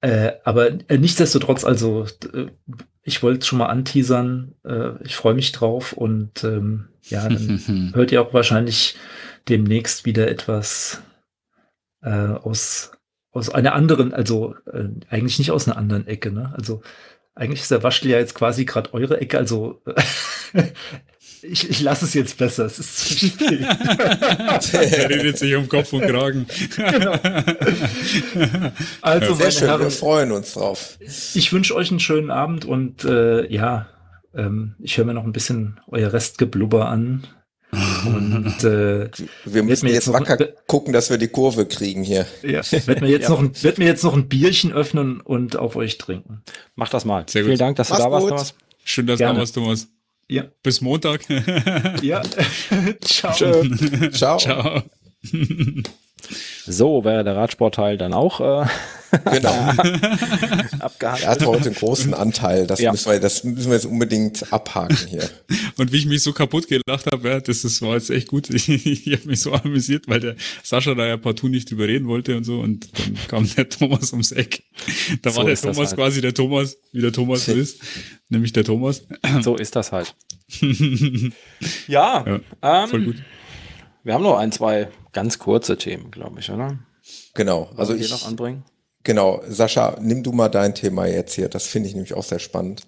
äh, 0.00 0.32
aber 0.44 0.70
äh, 0.88 0.96
nichtsdestotrotz, 0.96 1.64
also 1.64 2.06
äh, 2.32 2.46
ich 3.02 3.22
wollte 3.22 3.46
schon 3.46 3.58
mal 3.58 3.66
anteasern, 3.66 4.54
äh, 4.64 5.02
ich 5.04 5.16
freue 5.16 5.34
mich 5.34 5.52
drauf 5.52 5.92
und 5.92 6.44
ähm, 6.44 6.88
ja, 7.02 7.28
dann 7.28 7.92
hört 7.94 8.10
ihr 8.10 8.22
auch 8.22 8.32
wahrscheinlich 8.32 8.96
demnächst 9.50 10.06
wieder 10.06 10.28
etwas 10.28 11.02
äh, 12.02 12.10
aus 12.10 12.93
aus 13.34 13.50
einer 13.50 13.74
anderen, 13.74 14.14
also 14.14 14.54
äh, 14.72 14.88
eigentlich 15.10 15.38
nicht 15.38 15.50
aus 15.50 15.66
einer 15.68 15.76
anderen 15.76 16.06
Ecke, 16.06 16.30
ne? 16.30 16.54
Also 16.56 16.82
eigentlich 17.34 17.62
ist 17.62 17.70
der 17.72 17.82
Waschel 17.82 18.10
ja 18.10 18.18
jetzt 18.18 18.34
quasi 18.34 18.64
gerade 18.64 18.94
eure 18.94 19.20
Ecke, 19.20 19.38
also 19.38 19.82
ich, 21.42 21.68
ich 21.68 21.80
lasse 21.80 22.04
es 22.04 22.14
jetzt 22.14 22.38
besser, 22.38 22.64
es 22.66 22.78
ist 22.78 22.96
zu 22.96 23.26
spät. 23.26 23.60
er 24.72 25.10
redet 25.10 25.36
sich 25.36 25.54
um 25.56 25.68
Kopf 25.68 25.92
und 25.92 26.02
Kragen. 26.02 26.46
genau. 26.76 27.18
Also, 29.02 29.34
Sehr 29.34 29.50
schön, 29.50 29.68
Herren, 29.68 29.82
wir 29.82 29.90
freuen 29.90 30.30
uns 30.32 30.54
drauf. 30.54 30.96
Ich 31.00 31.52
wünsche 31.52 31.74
euch 31.74 31.90
einen 31.90 32.00
schönen 32.00 32.30
Abend 32.30 32.64
und 32.64 33.04
äh, 33.04 33.52
ja, 33.52 33.88
ähm, 34.34 34.76
ich 34.78 34.96
höre 34.96 35.04
mir 35.04 35.14
noch 35.14 35.24
ein 35.24 35.32
bisschen 35.32 35.80
euer 35.88 36.12
Restgeblubber 36.12 36.88
an. 36.88 37.26
Und 38.06 38.64
äh, 38.64 39.10
wir 39.44 39.62
müssen 39.62 39.86
jetzt, 39.86 40.06
jetzt 40.06 40.12
wacker 40.12 40.38
noch, 40.38 40.66
gucken, 40.66 40.92
dass 40.92 41.10
wir 41.10 41.18
die 41.18 41.28
Kurve 41.28 41.66
kriegen 41.66 42.02
hier. 42.02 42.26
Ja, 42.42 42.60
werd 42.86 43.00
mir 43.00 43.08
jetzt 43.08 43.24
ja. 43.24 43.30
noch 43.30 43.40
ein, 43.40 43.62
werd 43.62 43.78
mir 43.78 43.86
jetzt 43.86 44.04
noch 44.04 44.14
ein 44.14 44.28
Bierchen 44.28 44.72
öffnen 44.72 45.20
und 45.20 45.56
auf 45.56 45.76
euch 45.76 45.98
trinken. 45.98 46.42
Mach 46.74 46.88
das 46.88 47.04
mal. 47.04 47.24
Sehr 47.28 47.44
Vielen 47.44 47.58
Dank, 47.58 47.76
dass 47.76 47.90
Mach's 47.90 48.02
du 48.02 48.04
da 48.04 48.12
warst, 48.12 48.28
Thomas. 48.28 48.54
Schön, 48.84 49.06
dass 49.06 49.18
du 49.18 49.24
da 49.24 49.36
warst, 49.36 49.54
Thomas. 49.54 49.88
Ja. 50.28 50.44
Bis 50.62 50.80
Montag. 50.80 51.22
ja. 52.02 52.22
Ciao. 53.00 53.32
Ciao. 54.10 54.38
Ciao. 54.38 54.82
So 56.66 57.04
wäre 57.04 57.24
der 57.24 57.36
Radsportteil 57.36 57.98
dann 57.98 58.12
auch 58.12 58.40
äh, 58.40 58.66
genau. 59.30 59.50
abgehakt. 60.80 61.22
Er 61.22 61.28
hat 61.28 61.46
heute 61.46 61.66
einen 61.66 61.74
großen 61.74 62.14
Anteil. 62.14 62.66
Das, 62.66 62.80
ja. 62.80 62.92
müssen 62.92 63.12
wir, 63.12 63.20
das 63.20 63.44
müssen 63.44 63.66
wir 63.66 63.74
jetzt 63.74 63.86
unbedingt 63.86 64.52
abhaken 64.52 64.96
hier. 65.08 65.28
Und 65.76 65.92
wie 65.92 65.98
ich 65.98 66.06
mich 66.06 66.22
so 66.22 66.32
kaputt 66.32 66.68
gelacht 66.68 67.10
habe, 67.10 67.28
ja, 67.28 67.40
das, 67.40 67.62
das 67.62 67.82
war 67.82 67.94
jetzt 67.94 68.10
echt 68.10 68.28
gut. 68.28 68.50
Ich, 68.50 68.68
ich 68.68 69.12
habe 69.12 69.28
mich 69.28 69.40
so 69.40 69.52
amüsiert, 69.52 70.08
weil 70.08 70.20
der 70.20 70.36
Sascha 70.62 70.94
da 70.94 71.06
ja 71.06 71.16
partout 71.16 71.48
nicht 71.48 71.70
überreden 71.70 72.06
wollte 72.08 72.36
und 72.36 72.44
so. 72.44 72.60
Und 72.60 72.88
dann 72.98 73.18
kam 73.28 73.48
der 73.56 73.68
Thomas 73.68 74.12
ums 74.12 74.32
Eck. 74.32 74.62
Da 75.22 75.30
so 75.30 75.38
war 75.38 75.44
der 75.44 75.56
Thomas 75.56 75.88
halt. 75.88 75.96
quasi 75.96 76.20
der 76.20 76.34
Thomas, 76.34 76.76
wie 76.92 77.00
der 77.00 77.12
Thomas 77.12 77.46
so 77.46 77.52
ist. 77.52 77.80
Nämlich 78.28 78.52
der 78.52 78.64
Thomas. 78.64 79.06
So 79.42 79.56
ist 79.56 79.76
das 79.76 79.92
halt. 79.92 80.14
ja, 81.88 82.24
ja 82.26 82.40
ähm, 82.62 82.88
voll 82.88 83.04
gut. 83.04 83.16
Wir 84.02 84.14
haben 84.14 84.22
noch 84.22 84.36
ein, 84.36 84.52
zwei 84.52 84.88
ganz 85.14 85.38
kurze 85.38 85.78
Themen, 85.78 86.10
glaube 86.10 86.40
ich, 86.40 86.50
oder? 86.50 86.78
Genau. 87.32 87.70
Also 87.76 87.94
ich 87.94 88.10
noch 88.10 88.26
anbringen. 88.26 88.64
Genau, 89.02 89.42
Sascha, 89.46 89.96
nimm 90.00 90.22
du 90.22 90.32
mal 90.32 90.48
dein 90.48 90.74
Thema 90.74 91.06
jetzt 91.06 91.34
hier. 91.34 91.48
Das 91.48 91.66
finde 91.66 91.88
ich 91.88 91.94
nämlich 91.94 92.14
auch 92.14 92.22
sehr 92.22 92.38
spannend. 92.38 92.82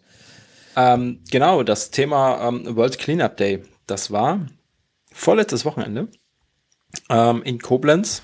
Ähm, 0.74 1.20
genau, 1.30 1.62
das 1.62 1.90
Thema 1.90 2.48
ähm, 2.48 2.76
World 2.76 2.98
Cleanup 2.98 3.36
Day. 3.36 3.62
Das 3.86 4.10
war 4.10 4.46
vorletztes 5.12 5.64
Wochenende 5.64 6.08
ähm, 7.10 7.42
in 7.42 7.58
Koblenz. 7.60 8.22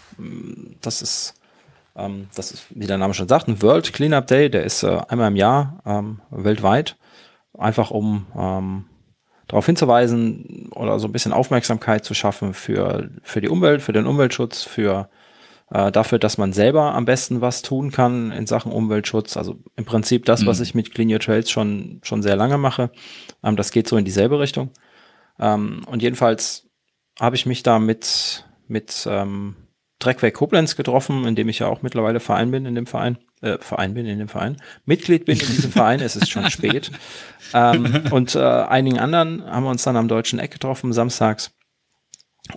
Das 0.81 1.03
ist, 1.03 1.35
ähm, 1.97 2.29
das 2.35 2.53
ist, 2.53 2.65
wie 2.71 2.87
der 2.87 2.99
Name 2.99 3.15
schon 3.15 3.29
sagt, 3.29 3.49
ein 3.49 3.61
World 3.63 3.93
Cleanup 3.93 4.27
Day. 4.27 4.51
Der 4.51 4.65
ist 4.65 4.83
äh, 4.83 5.01
einmal 5.09 5.29
im 5.29 5.37
Jahr 5.37 5.83
ähm, 5.85 6.21
weltweit. 6.31 6.97
Einfach 7.57 7.91
um 7.91 8.27
ähm, 8.37 8.85
darauf 9.53 9.67
hinzuweisen 9.67 10.71
oder 10.75 10.99
so 10.99 11.07
ein 11.07 11.13
bisschen 11.13 11.35
Aufmerksamkeit 11.35 12.07
zu 12.07 12.15
schaffen 12.15 12.55
für, 12.55 13.11
für 13.23 13.43
die 13.43 13.51
Umwelt, 13.51 13.83
für 13.83 13.93
den 13.93 14.07
Umweltschutz, 14.07 14.63
für 14.63 15.11
äh, 15.71 15.93
dafür, 15.93 16.19
dass 16.19 16.39
man 16.39 16.55
selber 16.55 16.95
am 16.95 17.05
besten 17.05 17.43
was 17.43 17.61
tun 17.61 17.91
kann 17.91 18.33
in 18.33 18.47
Sachen 18.47 18.73
Umweltschutz. 18.73 19.37
Also 19.37 19.59
im 19.77 19.85
Prinzip 19.85 20.25
das, 20.25 20.41
mhm. 20.41 20.47
was 20.47 20.61
ich 20.61 20.75
mit 20.75 20.95
Clean 20.95 21.13
Your 21.13 21.19
Trails 21.19 21.51
schon, 21.51 22.01
schon 22.03 22.23
sehr 22.23 22.35
lange 22.35 22.57
mache. 22.57 22.91
Ähm, 23.45 23.57
das 23.57 23.73
geht 23.73 23.87
so 23.87 23.99
in 23.99 24.07
dieselbe 24.07 24.41
Richtung. 24.41 24.71
Ähm, 25.39 25.83
und 25.87 26.01
jedenfalls 26.01 26.71
habe 27.21 27.37
ich 27.37 27.45
mich 27.45 27.63
da 27.63 27.79
mit, 27.79 28.47
mit 28.69 29.07
ähm, 29.07 29.57
Dreckweg 30.03 30.35
Koblenz 30.35 30.77
getroffen, 30.77 31.25
in 31.27 31.35
dem 31.35 31.49
ich 31.49 31.61
ja 31.61 31.69
auch 31.69 31.83
mittlerweile 31.83 32.21
Verein 32.21 32.51
bin 32.51 32.67
in 32.67 32.75
dem 32.75 32.87
Verein, 32.87 33.19
äh, 33.41 33.59
Verein 33.59 33.95
bin 33.95 34.07
in 34.07 34.19
dem 34.19 34.29
Verein, 34.29 34.57
Mitglied 34.85 35.25
bin 35.25 35.39
in 35.39 35.47
diesem 35.47 35.73
Verein, 35.73 36.01
es 36.01 36.17
ist 36.17 36.31
schon 36.31 36.51
spät. 36.51 36.91
Ähm, 37.55 38.05
und 38.11 38.35
äh, 38.35 38.41
einigen 38.41 38.99
anderen 38.99 39.45
haben 39.45 39.65
wir 39.65 39.71
uns 39.71 39.83
dann 39.83 39.97
am 39.97 40.09
Deutschen 40.09 40.39
Eck 40.39 40.51
getroffen, 40.51 40.93
samstags. 40.93 41.53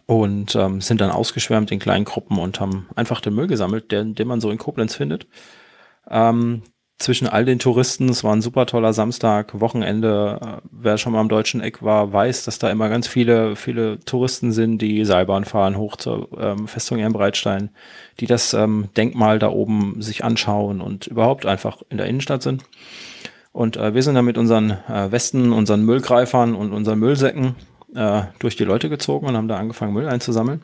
Und 0.07 0.55
ähm, 0.55 0.81
sind 0.81 0.99
dann 0.99 1.11
ausgeschwärmt 1.11 1.71
in 1.71 1.79
kleinen 1.79 2.05
Gruppen 2.05 2.39
und 2.39 2.59
haben 2.59 2.89
einfach 2.95 3.21
den 3.21 3.35
Müll 3.35 3.47
gesammelt, 3.47 3.91
den, 3.91 4.15
den 4.15 4.27
man 4.27 4.41
so 4.41 4.49
in 4.49 4.57
Koblenz 4.57 4.95
findet. 4.95 5.27
Ähm, 6.09 6.63
zwischen 6.97 7.27
all 7.27 7.45
den 7.45 7.59
Touristen. 7.59 8.09
Es 8.09 8.23
war 8.23 8.33
ein 8.33 8.41
super 8.41 8.65
toller 8.65 8.93
Samstag, 8.93 9.59
Wochenende. 9.59 10.39
Äh, 10.41 10.67
wer 10.71 10.97
schon 10.97 11.13
mal 11.13 11.19
am 11.19 11.29
deutschen 11.29 11.61
Eck 11.61 11.83
war, 11.83 12.13
weiß, 12.13 12.45
dass 12.45 12.59
da 12.59 12.69
immer 12.69 12.89
ganz 12.89 13.07
viele, 13.07 13.55
viele 13.55 13.99
Touristen 14.01 14.51
sind, 14.51 14.81
die 14.81 15.03
Seilbahn 15.05 15.45
fahren 15.45 15.77
hoch 15.77 15.97
zur 15.97 16.29
ähm, 16.39 16.67
Festung 16.67 16.99
Ehrenbreitstein, 16.99 17.69
die 18.19 18.27
das 18.27 18.53
ähm, 18.53 18.89
Denkmal 18.95 19.39
da 19.39 19.49
oben 19.49 20.01
sich 20.01 20.23
anschauen 20.23 20.81
und 20.81 21.07
überhaupt 21.07 21.45
einfach 21.45 21.81
in 21.89 21.97
der 21.97 22.07
Innenstadt 22.07 22.43
sind. 22.43 22.63
Und 23.51 23.77
äh, 23.77 23.93
wir 23.93 24.03
sind 24.03 24.15
dann 24.15 24.25
mit 24.25 24.37
unseren 24.37 24.71
äh, 24.71 25.11
Westen, 25.11 25.51
unseren 25.51 25.83
Müllgreifern 25.83 26.55
und 26.55 26.73
unseren 26.73 26.99
Müllsäcken 26.99 27.55
äh, 27.93 28.23
durch 28.39 28.55
die 28.55 28.65
Leute 28.65 28.89
gezogen 28.89 29.27
und 29.27 29.35
haben 29.35 29.47
da 29.47 29.57
angefangen, 29.57 29.93
Müll 29.93 30.07
einzusammeln. 30.07 30.61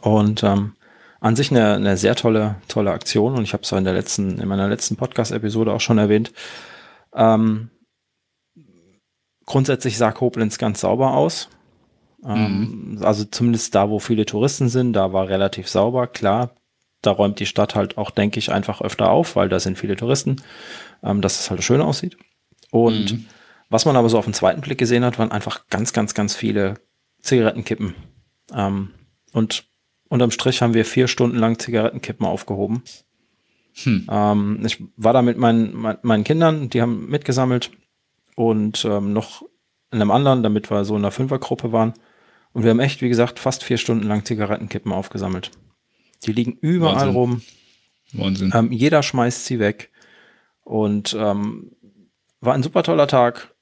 Und 0.00 0.42
ähm, 0.42 0.74
an 1.20 1.36
sich 1.36 1.50
eine, 1.50 1.74
eine 1.74 1.96
sehr 1.96 2.14
tolle, 2.14 2.56
tolle 2.68 2.92
Aktion 2.92 3.34
und 3.34 3.42
ich 3.42 3.52
habe 3.52 3.62
es 3.62 3.72
in 3.72 3.84
der 3.84 3.94
letzten, 3.94 4.38
in 4.38 4.48
meiner 4.48 4.68
letzten 4.68 4.96
Podcast-Episode 4.96 5.72
auch 5.72 5.80
schon 5.80 5.98
erwähnt. 5.98 6.32
Ähm, 7.14 7.70
grundsätzlich 9.46 9.96
sah 9.96 10.12
Koblenz 10.12 10.58
ganz 10.58 10.80
sauber 10.80 11.14
aus. 11.14 11.48
Ähm, 12.24 12.96
mhm. 12.96 13.02
Also 13.02 13.24
zumindest 13.24 13.74
da, 13.74 13.90
wo 13.90 13.98
viele 13.98 14.26
Touristen 14.26 14.68
sind, 14.68 14.92
da 14.92 15.12
war 15.12 15.28
relativ 15.28 15.68
sauber. 15.68 16.06
Klar, 16.06 16.54
da 17.02 17.10
räumt 17.10 17.40
die 17.40 17.46
Stadt 17.46 17.74
halt 17.74 17.96
auch, 17.96 18.10
denke 18.10 18.38
ich, 18.38 18.52
einfach 18.52 18.80
öfter 18.80 19.10
auf, 19.10 19.36
weil 19.36 19.48
da 19.48 19.60
sind 19.60 19.78
viele 19.78 19.96
Touristen, 19.96 20.36
ähm, 21.02 21.20
dass 21.20 21.40
es 21.40 21.50
halt 21.50 21.62
schön 21.62 21.80
aussieht. 21.80 22.16
Und 22.70 23.12
mhm. 23.12 23.26
was 23.70 23.84
man 23.84 23.96
aber 23.96 24.08
so 24.08 24.18
auf 24.18 24.24
den 24.24 24.34
zweiten 24.34 24.60
Blick 24.60 24.78
gesehen 24.78 25.04
hat, 25.04 25.18
waren 25.18 25.32
einfach 25.32 25.66
ganz, 25.68 25.92
ganz, 25.92 26.14
ganz 26.14 26.36
viele 26.36 26.74
Zigarettenkippen. 27.22 27.94
Ähm, 28.52 28.90
und 29.32 29.67
Unterm 30.08 30.30
Strich 30.30 30.62
haben 30.62 30.74
wir 30.74 30.84
vier 30.84 31.08
Stunden 31.08 31.36
lang 31.36 31.58
Zigarettenkippen 31.58 32.26
aufgehoben. 32.26 32.82
Hm. 33.82 34.06
Ähm, 34.10 34.60
ich 34.64 34.82
war 34.96 35.12
da 35.12 35.22
mit 35.22 35.38
meinen, 35.38 35.74
mein, 35.74 35.98
meinen 36.02 36.24
Kindern, 36.24 36.70
die 36.70 36.82
haben 36.82 37.08
mitgesammelt 37.08 37.70
und 38.34 38.84
ähm, 38.84 39.12
noch 39.12 39.42
in 39.90 40.00
einem 40.00 40.10
anderen, 40.10 40.42
damit 40.42 40.70
wir 40.70 40.84
so 40.84 40.94
in 40.94 41.02
einer 41.02 41.10
Fünfergruppe 41.10 41.72
waren. 41.72 41.94
Und 42.52 42.64
wir 42.64 42.70
haben 42.70 42.80
echt, 42.80 43.02
wie 43.02 43.08
gesagt, 43.08 43.38
fast 43.38 43.62
vier 43.62 43.78
Stunden 43.78 44.06
lang 44.06 44.24
Zigarettenkippen 44.24 44.92
aufgesammelt. 44.92 45.50
Die 46.24 46.32
liegen 46.32 46.58
überall 46.60 46.96
Wahnsinn. 46.96 47.14
rum. 47.14 47.42
Wahnsinn. 48.12 48.52
Ähm, 48.54 48.72
jeder 48.72 49.02
schmeißt 49.02 49.44
sie 49.44 49.58
weg. 49.58 49.90
Und 50.62 51.16
ähm, 51.18 51.72
war 52.40 52.54
ein 52.54 52.62
super 52.62 52.82
toller 52.82 53.06
Tag. 53.06 53.54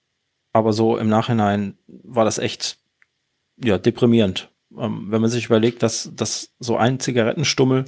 Aber 0.52 0.72
so 0.72 0.96
im 0.96 1.08
Nachhinein 1.08 1.76
war 1.86 2.24
das 2.24 2.38
echt 2.38 2.78
ja, 3.62 3.78
deprimierend. 3.78 4.50
Ähm, 4.78 5.06
wenn 5.08 5.20
man 5.20 5.30
sich 5.30 5.46
überlegt, 5.46 5.82
dass, 5.82 6.10
dass 6.14 6.54
so 6.58 6.76
ein 6.76 7.00
Zigarettenstummel 7.00 7.86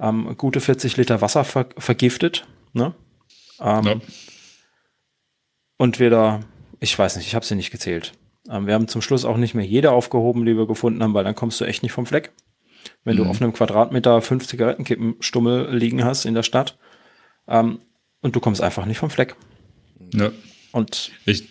ähm, 0.00 0.34
gute 0.36 0.60
40 0.60 0.96
Liter 0.96 1.20
Wasser 1.20 1.44
ver 1.44 1.68
vergiftet, 1.78 2.46
ne? 2.72 2.94
Ähm, 3.60 3.84
ja. 3.84 3.96
Und 5.76 6.00
wir 6.00 6.10
da, 6.10 6.40
ich 6.80 6.98
weiß 6.98 7.16
nicht, 7.16 7.26
ich 7.26 7.34
habe 7.34 7.44
sie 7.44 7.54
nicht 7.54 7.70
gezählt. 7.70 8.12
Ähm, 8.48 8.66
wir 8.66 8.74
haben 8.74 8.88
zum 8.88 9.02
Schluss 9.02 9.24
auch 9.24 9.36
nicht 9.36 9.54
mehr 9.54 9.66
jede 9.66 9.92
aufgehoben, 9.92 10.44
die 10.44 10.56
wir 10.56 10.66
gefunden 10.66 11.02
haben, 11.02 11.14
weil 11.14 11.24
dann 11.24 11.34
kommst 11.34 11.60
du 11.60 11.64
echt 11.64 11.82
nicht 11.82 11.92
vom 11.92 12.06
Fleck. 12.06 12.32
Wenn 13.04 13.16
mhm. 13.16 13.24
du 13.24 13.30
auf 13.30 13.40
einem 13.40 13.52
Quadratmeter 13.52 14.20
fünf 14.22 14.46
Zigarettenkippenstummel 14.46 15.74
liegen 15.76 16.04
hast 16.04 16.24
in 16.24 16.34
der 16.34 16.42
Stadt 16.42 16.78
ähm, 17.48 17.80
und 18.20 18.36
du 18.36 18.40
kommst 18.40 18.60
einfach 18.60 18.86
nicht 18.86 18.98
vom 18.98 19.10
Fleck. 19.10 19.36
Ja. 20.12 20.30
Und 20.72 21.12
ich, 21.24 21.48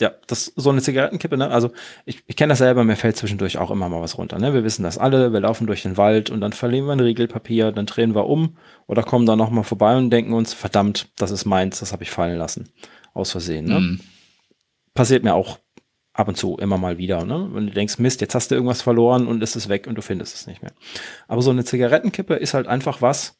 ja, 0.00 0.12
das 0.26 0.52
so 0.56 0.70
eine 0.70 0.82
Zigarettenkippe, 0.82 1.36
ne? 1.36 1.50
Also 1.50 1.70
ich, 2.04 2.24
ich 2.26 2.36
kenne 2.36 2.50
das 2.50 2.58
selber, 2.58 2.82
mir 2.82 2.96
fällt 2.96 3.16
zwischendurch 3.16 3.58
auch 3.58 3.70
immer 3.70 3.88
mal 3.88 4.00
was 4.00 4.18
runter. 4.18 4.38
Ne? 4.38 4.52
Wir 4.52 4.64
wissen 4.64 4.82
das 4.82 4.98
alle, 4.98 5.32
wir 5.32 5.40
laufen 5.40 5.66
durch 5.66 5.82
den 5.82 5.96
Wald 5.96 6.30
und 6.30 6.40
dann 6.40 6.52
verlieren 6.52 6.86
wir 6.86 6.92
ein 6.92 7.00
Riegelpapier, 7.00 7.70
dann 7.70 7.86
drehen 7.86 8.14
wir 8.14 8.26
um 8.26 8.56
oder 8.88 9.04
kommen 9.04 9.24
da 9.24 9.36
nochmal 9.36 9.62
vorbei 9.62 9.96
und 9.96 10.10
denken 10.10 10.32
uns, 10.32 10.52
verdammt, 10.52 11.10
das 11.16 11.30
ist 11.30 11.44
meins, 11.44 11.78
das 11.78 11.92
habe 11.92 12.02
ich 12.02 12.10
fallen 12.10 12.38
lassen. 12.38 12.70
Aus 13.12 13.30
Versehen. 13.30 13.66
Ne? 13.66 13.78
Mhm. 13.78 14.00
Passiert 14.94 15.22
mir 15.22 15.34
auch 15.34 15.58
ab 16.12 16.26
und 16.26 16.36
zu 16.36 16.56
immer 16.56 16.78
mal 16.78 16.98
wieder, 16.98 17.24
ne? 17.24 17.48
Wenn 17.52 17.66
du 17.66 17.72
denkst, 17.72 17.98
Mist, 17.98 18.20
jetzt 18.20 18.34
hast 18.34 18.50
du 18.50 18.54
irgendwas 18.56 18.82
verloren 18.82 19.28
und 19.28 19.42
es 19.42 19.54
ist 19.54 19.68
weg 19.68 19.86
und 19.86 19.96
du 19.96 20.02
findest 20.02 20.34
es 20.34 20.46
nicht 20.46 20.62
mehr. 20.62 20.72
Aber 21.28 21.42
so 21.42 21.50
eine 21.50 21.64
Zigarettenkippe 21.64 22.34
ist 22.34 22.54
halt 22.54 22.66
einfach 22.66 23.02
was, 23.02 23.38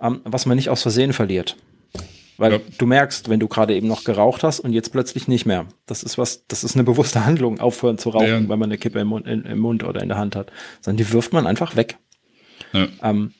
ähm, 0.00 0.20
was 0.24 0.46
man 0.46 0.56
nicht 0.56 0.70
aus 0.70 0.82
Versehen 0.82 1.12
verliert. 1.12 1.56
Weil 2.36 2.52
ja. 2.52 2.60
du 2.78 2.86
merkst, 2.86 3.28
wenn 3.28 3.38
du 3.38 3.46
gerade 3.46 3.74
eben 3.74 3.86
noch 3.86 4.04
geraucht 4.04 4.42
hast 4.42 4.60
und 4.60 4.72
jetzt 4.72 4.90
plötzlich 4.90 5.28
nicht 5.28 5.46
mehr. 5.46 5.66
Das 5.86 6.02
ist 6.02 6.18
was, 6.18 6.46
das 6.48 6.64
ist 6.64 6.74
eine 6.74 6.82
bewusste 6.82 7.24
Handlung, 7.24 7.60
aufhören 7.60 7.96
zu 7.96 8.10
rauchen, 8.10 8.26
ja. 8.26 8.48
wenn 8.48 8.58
man 8.58 8.64
eine 8.64 8.78
Kippe 8.78 8.98
im 8.98 9.08
Mund, 9.08 9.26
im 9.26 9.58
Mund, 9.58 9.84
oder 9.84 10.02
in 10.02 10.08
der 10.08 10.18
Hand 10.18 10.34
hat. 10.34 10.50
Sondern 10.80 10.98
die 10.98 11.12
wirft 11.12 11.32
man 11.32 11.46
einfach 11.46 11.76
weg. 11.76 11.96
Ja. 12.72 12.88
Ähm, 13.02 13.32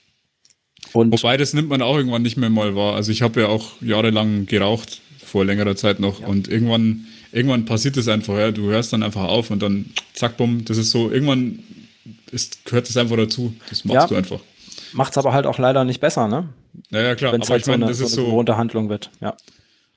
und 0.92 1.12
Wobei 1.12 1.36
das 1.36 1.54
nimmt 1.54 1.68
man 1.68 1.82
auch 1.82 1.96
irgendwann 1.96 2.22
nicht 2.22 2.36
mehr 2.36 2.50
mal 2.50 2.76
wahr. 2.76 2.94
Also 2.94 3.10
ich 3.10 3.22
habe 3.22 3.40
ja 3.40 3.48
auch 3.48 3.82
jahrelang 3.82 4.46
geraucht, 4.46 5.00
vor 5.24 5.44
längerer 5.44 5.74
Zeit 5.74 5.98
noch. 5.98 6.20
Und 6.20 6.46
irgendwann, 6.46 7.06
irgendwann 7.32 7.64
passiert 7.64 7.96
das 7.96 8.06
einfach, 8.06 8.38
ja. 8.38 8.52
Du 8.52 8.66
hörst 8.70 8.92
dann 8.92 9.02
einfach 9.02 9.24
auf 9.24 9.50
und 9.50 9.60
dann 9.60 9.86
zack, 10.12 10.36
bumm, 10.36 10.64
das 10.64 10.78
ist 10.78 10.92
so, 10.92 11.10
irgendwann 11.10 11.58
ist, 12.30 12.64
gehört 12.64 12.88
das 12.88 12.96
einfach 12.96 13.16
dazu. 13.16 13.54
Das 13.68 13.84
machst 13.84 14.12
du 14.12 14.14
einfach. 14.14 14.40
Macht's 14.92 15.18
aber 15.18 15.32
halt 15.32 15.46
auch 15.46 15.58
leider 15.58 15.84
nicht 15.84 16.00
besser, 16.00 16.28
ne? 16.28 16.48
Naja, 16.90 17.14
klar. 17.14 17.32
Wenn's 17.32 17.46
aber 17.46 17.54
halt 17.54 17.62
ich 17.62 17.66
meine, 17.68 17.84
so 17.86 17.88
das 17.88 18.00
ist 18.00 18.16
so. 18.16 18.26
Gewohnte 18.26 18.56
Handlung 18.56 18.88
wird, 18.88 19.10
ja. 19.20 19.36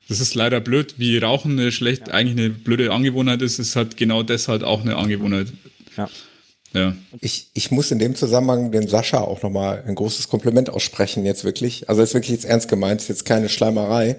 Das 0.09 0.21
ist 0.21 0.35
leider 0.35 0.61
blöd, 0.61 0.95
wie 0.97 1.17
Rauchen 1.17 1.59
eine 1.59 1.71
schlecht, 1.71 2.07
ja. 2.07 2.13
eigentlich 2.13 2.37
eine 2.37 2.49
blöde 2.49 2.91
Angewohnheit 2.93 3.41
ist, 3.41 3.59
ist 3.59 3.75
halt 3.75 3.97
genau 3.97 4.23
deshalb 4.23 4.63
auch 4.63 4.81
eine 4.81 4.95
Angewohnheit. 4.95 5.47
Ja. 5.97 6.09
Ja. 6.73 6.95
Ich, 7.21 7.49
ich 7.53 7.71
muss 7.71 7.91
in 7.91 7.99
dem 7.99 8.15
Zusammenhang 8.15 8.71
dem 8.71 8.87
Sascha 8.87 9.19
auch 9.19 9.41
nochmal 9.41 9.83
ein 9.87 9.95
großes 9.95 10.27
Kompliment 10.27 10.69
aussprechen, 10.69 11.25
jetzt 11.25 11.43
wirklich. 11.43 11.89
Also 11.89 12.01
ist 12.01 12.13
wirklich 12.13 12.31
jetzt 12.31 12.45
ernst 12.45 12.67
gemeint, 12.67 13.01
ist 13.01 13.07
jetzt 13.07 13.25
keine 13.25 13.49
Schleimerei. 13.49 14.17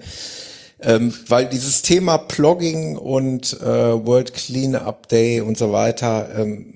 Ähm, 0.81 1.13
weil 1.27 1.47
dieses 1.47 1.81
Thema 1.81 2.17
Plogging 2.17 2.97
und 2.97 3.53
äh, 3.61 3.65
World 3.65 4.33
Cleanup 4.33 5.07
Day 5.09 5.41
und 5.41 5.57
so 5.57 5.71
weiter, 5.71 6.29
ähm, 6.37 6.73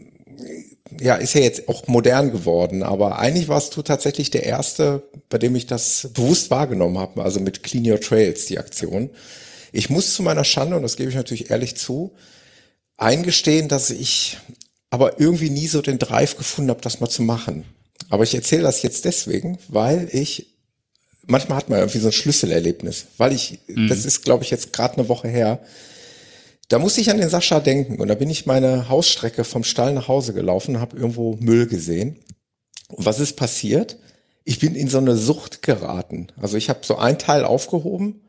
ja, 0.99 1.15
ist 1.15 1.33
ja 1.33 1.41
jetzt 1.41 1.67
auch 1.67 1.87
modern 1.87 2.31
geworden, 2.31 2.83
aber 2.83 3.19
eigentlich 3.19 3.47
warst 3.47 3.75
du 3.75 3.81
tatsächlich 3.81 4.29
der 4.31 4.43
Erste, 4.43 5.03
bei 5.29 5.37
dem 5.37 5.55
ich 5.55 5.67
das 5.67 6.09
bewusst 6.13 6.51
wahrgenommen 6.51 6.97
habe, 6.97 7.23
also 7.23 7.39
mit 7.39 7.63
Clean 7.63 7.89
Your 7.89 7.99
Trails, 7.99 8.45
die 8.45 8.59
Aktion. 8.59 9.09
Ich 9.71 9.89
muss 9.89 10.13
zu 10.13 10.23
meiner 10.23 10.43
Schande, 10.43 10.75
und 10.75 10.83
das 10.83 10.95
gebe 10.95 11.09
ich 11.09 11.15
natürlich 11.15 11.49
ehrlich 11.49 11.75
zu, 11.75 12.13
eingestehen, 12.97 13.67
dass 13.67 13.89
ich 13.89 14.37
aber 14.89 15.19
irgendwie 15.19 15.49
nie 15.49 15.67
so 15.67 15.81
den 15.81 15.99
Drive 15.99 16.37
gefunden 16.37 16.69
habe, 16.69 16.81
das 16.81 16.99
mal 16.99 17.09
zu 17.09 17.23
machen. 17.23 17.65
Aber 18.09 18.23
ich 18.23 18.35
erzähle 18.35 18.63
das 18.63 18.83
jetzt 18.83 19.05
deswegen, 19.05 19.57
weil 19.67 20.07
ich, 20.11 20.55
manchmal 21.25 21.57
hat 21.57 21.69
man 21.69 21.79
irgendwie 21.79 21.99
so 21.99 22.09
ein 22.09 22.13
Schlüsselerlebnis, 22.13 23.07
weil 23.17 23.33
ich, 23.33 23.59
mhm. 23.67 23.87
das 23.87 24.05
ist, 24.05 24.23
glaube 24.23 24.43
ich, 24.43 24.51
jetzt 24.51 24.71
gerade 24.71 24.97
eine 24.97 25.09
Woche 25.09 25.27
her, 25.27 25.59
da 26.69 26.79
musste 26.79 27.01
ich 27.01 27.09
an 27.09 27.17
den 27.17 27.29
Sascha 27.29 27.59
denken 27.59 27.99
und 27.99 28.07
da 28.07 28.15
bin 28.15 28.29
ich 28.29 28.45
meine 28.45 28.89
Hausstrecke 28.89 29.43
vom 29.43 29.63
Stall 29.63 29.93
nach 29.93 30.07
Hause 30.07 30.33
gelaufen, 30.33 30.79
habe 30.79 30.97
irgendwo 30.97 31.35
Müll 31.39 31.67
gesehen. 31.67 32.19
Und 32.87 33.05
was 33.05 33.19
ist 33.19 33.35
passiert? 33.35 33.97
Ich 34.43 34.59
bin 34.59 34.75
in 34.75 34.87
so 34.87 34.97
eine 34.97 35.15
Sucht 35.15 35.61
geraten. 35.61 36.27
Also 36.35 36.57
ich 36.57 36.69
habe 36.69 36.79
so 36.83 36.97
ein 36.97 37.17
Teil 37.19 37.45
aufgehoben 37.45 38.21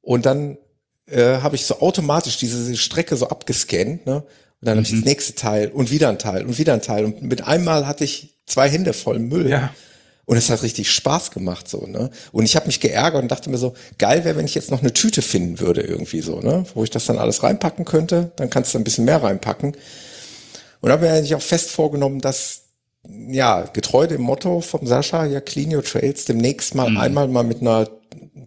und 0.00 0.26
dann 0.26 0.58
äh, 1.06 1.38
habe 1.38 1.56
ich 1.56 1.66
so 1.66 1.80
automatisch 1.80 2.36
diese 2.36 2.76
Strecke 2.76 3.16
so 3.16 3.28
abgescannt, 3.28 4.06
ne? 4.06 4.24
Und 4.60 4.68
dann 4.68 4.74
mhm. 4.74 4.78
habe 4.78 4.86
ich 4.86 5.00
das 5.00 5.04
nächste 5.04 5.34
Teil 5.34 5.68
und 5.68 5.90
wieder 5.90 6.08
ein 6.08 6.18
Teil 6.18 6.46
und 6.46 6.58
wieder 6.58 6.72
ein 6.72 6.82
Teil. 6.82 7.04
Und 7.04 7.22
mit 7.22 7.46
einmal 7.46 7.86
hatte 7.86 8.04
ich 8.04 8.38
zwei 8.46 8.68
Hände 8.68 8.92
voll 8.92 9.18
Müll. 9.18 9.50
Ja. 9.50 9.74
Und 10.26 10.36
es 10.36 10.50
hat 10.50 10.62
richtig 10.62 10.90
Spaß 10.90 11.30
gemacht 11.30 11.68
so, 11.68 11.86
ne? 11.86 12.10
Und 12.32 12.44
ich 12.44 12.56
habe 12.56 12.66
mich 12.66 12.80
geärgert 12.80 13.22
und 13.22 13.30
dachte 13.30 13.48
mir 13.48 13.58
so, 13.58 13.74
geil 13.96 14.24
wäre, 14.24 14.36
wenn 14.36 14.44
ich 14.44 14.56
jetzt 14.56 14.72
noch 14.72 14.80
eine 14.80 14.92
Tüte 14.92 15.22
finden 15.22 15.60
würde 15.60 15.82
irgendwie 15.82 16.20
so, 16.20 16.40
ne? 16.40 16.64
Wo 16.74 16.82
ich 16.82 16.90
das 16.90 17.06
dann 17.06 17.18
alles 17.18 17.44
reinpacken 17.44 17.84
könnte, 17.84 18.32
dann 18.34 18.50
kannst 18.50 18.74
du 18.74 18.78
ein 18.78 18.84
bisschen 18.84 19.04
mehr 19.04 19.22
reinpacken. 19.22 19.76
Und 20.80 20.90
habe 20.90 21.06
mir 21.06 21.12
eigentlich 21.12 21.36
auch 21.36 21.42
fest 21.42 21.70
vorgenommen, 21.70 22.20
dass 22.20 22.62
ja, 23.28 23.62
getreu 23.72 24.08
dem 24.08 24.22
Motto 24.22 24.60
vom 24.60 24.84
Sascha, 24.84 25.26
ja, 25.26 25.40
Clean 25.40 25.72
Your 25.72 25.84
Trails, 25.84 26.24
demnächst 26.24 26.74
mal 26.74 26.90
mhm. 26.90 26.96
einmal 26.96 27.28
mal 27.28 27.44
mit 27.44 27.60
einer 27.60 27.88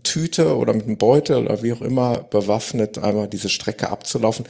Tüte 0.03 0.57
oder 0.57 0.73
mit 0.73 0.85
einem 0.85 0.97
Beutel 0.97 1.45
oder 1.45 1.63
wie 1.63 1.71
auch 1.71 1.81
immer 1.81 2.17
bewaffnet 2.17 2.97
einmal 2.97 3.27
diese 3.29 3.47
Strecke 3.47 3.89
abzulaufen 3.89 4.45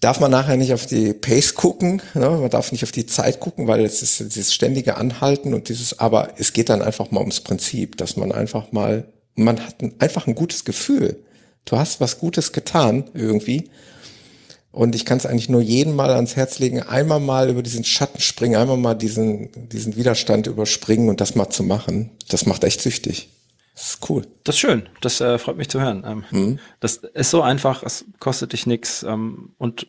darf 0.00 0.18
man 0.18 0.30
nachher 0.30 0.56
nicht 0.56 0.72
auf 0.72 0.86
die 0.86 1.12
Pace 1.12 1.54
gucken, 1.54 2.02
ne? 2.14 2.30
man 2.30 2.50
darf 2.50 2.72
nicht 2.72 2.82
auf 2.82 2.92
die 2.92 3.06
Zeit 3.06 3.38
gucken, 3.38 3.66
weil 3.66 3.84
es 3.84 4.02
ist 4.02 4.20
dieses 4.20 4.52
ständige 4.52 4.96
Anhalten 4.96 5.54
und 5.54 5.68
dieses, 5.68 5.98
aber 5.98 6.30
es 6.38 6.52
geht 6.52 6.70
dann 6.70 6.82
einfach 6.82 7.10
mal 7.10 7.20
ums 7.20 7.40
Prinzip, 7.40 7.98
dass 7.98 8.16
man 8.16 8.32
einfach 8.32 8.72
mal, 8.72 9.04
man 9.34 9.60
hat 9.60 9.82
ein, 9.82 9.94
einfach 9.98 10.26
ein 10.26 10.34
gutes 10.34 10.64
Gefühl. 10.64 11.22
Du 11.66 11.76
hast 11.76 12.00
was 12.00 12.18
Gutes 12.18 12.52
getan 12.52 13.04
irgendwie. 13.12 13.70
Und 14.72 14.94
ich 14.94 15.04
kann 15.04 15.18
es 15.18 15.26
eigentlich 15.26 15.48
nur 15.48 15.60
jedem 15.60 15.96
mal 15.96 16.10
ans 16.10 16.36
Herz 16.36 16.60
legen, 16.60 16.80
einmal 16.80 17.20
mal 17.20 17.50
über 17.50 17.62
diesen 17.62 17.84
Schatten 17.84 18.20
springen, 18.20 18.54
einmal 18.54 18.76
mal 18.76 18.94
diesen, 18.94 19.50
diesen 19.68 19.96
Widerstand 19.96 20.46
überspringen 20.46 21.08
und 21.08 21.20
das 21.20 21.34
mal 21.34 21.50
zu 21.50 21.64
machen. 21.64 22.10
Das 22.28 22.46
macht 22.46 22.62
echt 22.64 22.80
süchtig. 22.80 23.28
Das 23.80 23.92
ist 23.92 24.10
cool. 24.10 24.26
Das 24.44 24.56
ist 24.56 24.60
schön. 24.60 24.82
Das 25.00 25.22
äh, 25.22 25.38
freut 25.38 25.56
mich 25.56 25.70
zu 25.70 25.80
hören. 25.80 26.04
Ähm, 26.06 26.24
mhm. 26.30 26.58
Das 26.80 26.96
ist 26.96 27.30
so 27.30 27.40
einfach, 27.40 27.82
es 27.82 28.04
kostet 28.18 28.52
dich 28.52 28.66
nichts. 28.66 29.02
Ähm, 29.04 29.52
und 29.56 29.86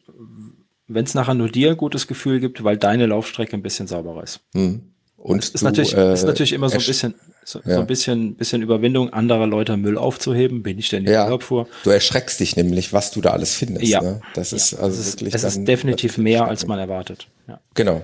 wenn 0.88 1.03
es 1.03 1.14
nachher 1.14 1.34
nur 1.34 1.50
dir 1.50 1.72
ein 1.72 1.78
gutes 1.78 2.08
Gefühl 2.08 2.40
gibt, 2.40 2.64
weil 2.64 2.78
deine 2.78 3.06
Laufstrecke 3.06 3.53
ein 3.53 3.61
bisschen 3.61 3.88
sauberer 3.88 4.24
ist. 4.24 4.40
Mhm. 4.53 4.94
Und 5.18 5.44
ist, 5.44 5.60
du, 5.60 5.66
natürlich, 5.66 5.95
äh, 5.95 6.14
ist 6.14 6.24
natürlich 6.24 6.53
immer 6.53 6.70
so 6.70 6.78
ein 6.78 6.86
bisschen, 6.86 7.16
So, 7.44 7.60
ja. 7.66 7.76
so 7.76 7.82
ein 7.82 7.88
bisschen, 7.88 8.36
bisschen 8.36 8.61
Überwindung 8.61 9.11
anderer 9.11 9.45
Leute 9.45 9.76
Müll 9.76 9.98
aufzuheben, 9.98 10.64
bin 10.64 10.80
ich 10.80 10.88
denn 10.88 11.06
in 11.06 11.11
ja. 11.11 11.26
Urlaub 11.26 11.44
fuhr. 11.44 11.68
Du 11.84 11.90
erschreckst 11.90 12.40
dich 12.40 12.56
nämlich, 12.56 12.94
was 12.94 13.11
du 13.11 13.20
da 13.20 13.32
alles 13.32 13.56
findest. 13.56 13.88
Ja. 13.88 14.02
Ne? 14.02 14.22
Das 14.36 14.53
ist 14.53 14.74
also 14.74 15.02
es 15.02 15.14
wirklich. 15.14 15.36
Es 15.36 15.44
ist 15.44 15.66
definitiv 15.66 16.18
mehr, 16.18 16.48
als 16.48 16.66
man 16.66 16.80
erwartet. 16.80 17.28
Ja. 17.50 17.60
Genau. 17.74 18.03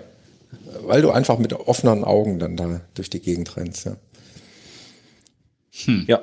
Weil 0.86 1.02
du 1.02 1.12
einfach 1.12 1.38
mit 1.38 1.54
offenen 1.54 2.04
Augen 2.04 2.40
dann 2.40 2.58
da 2.58 2.82
durch 2.94 3.10
die 3.10 3.22
Gegend 3.22 3.56
rennst, 3.56 3.86
ja. 3.86 3.96
Hm. 5.86 6.06
Ja. 6.08 6.22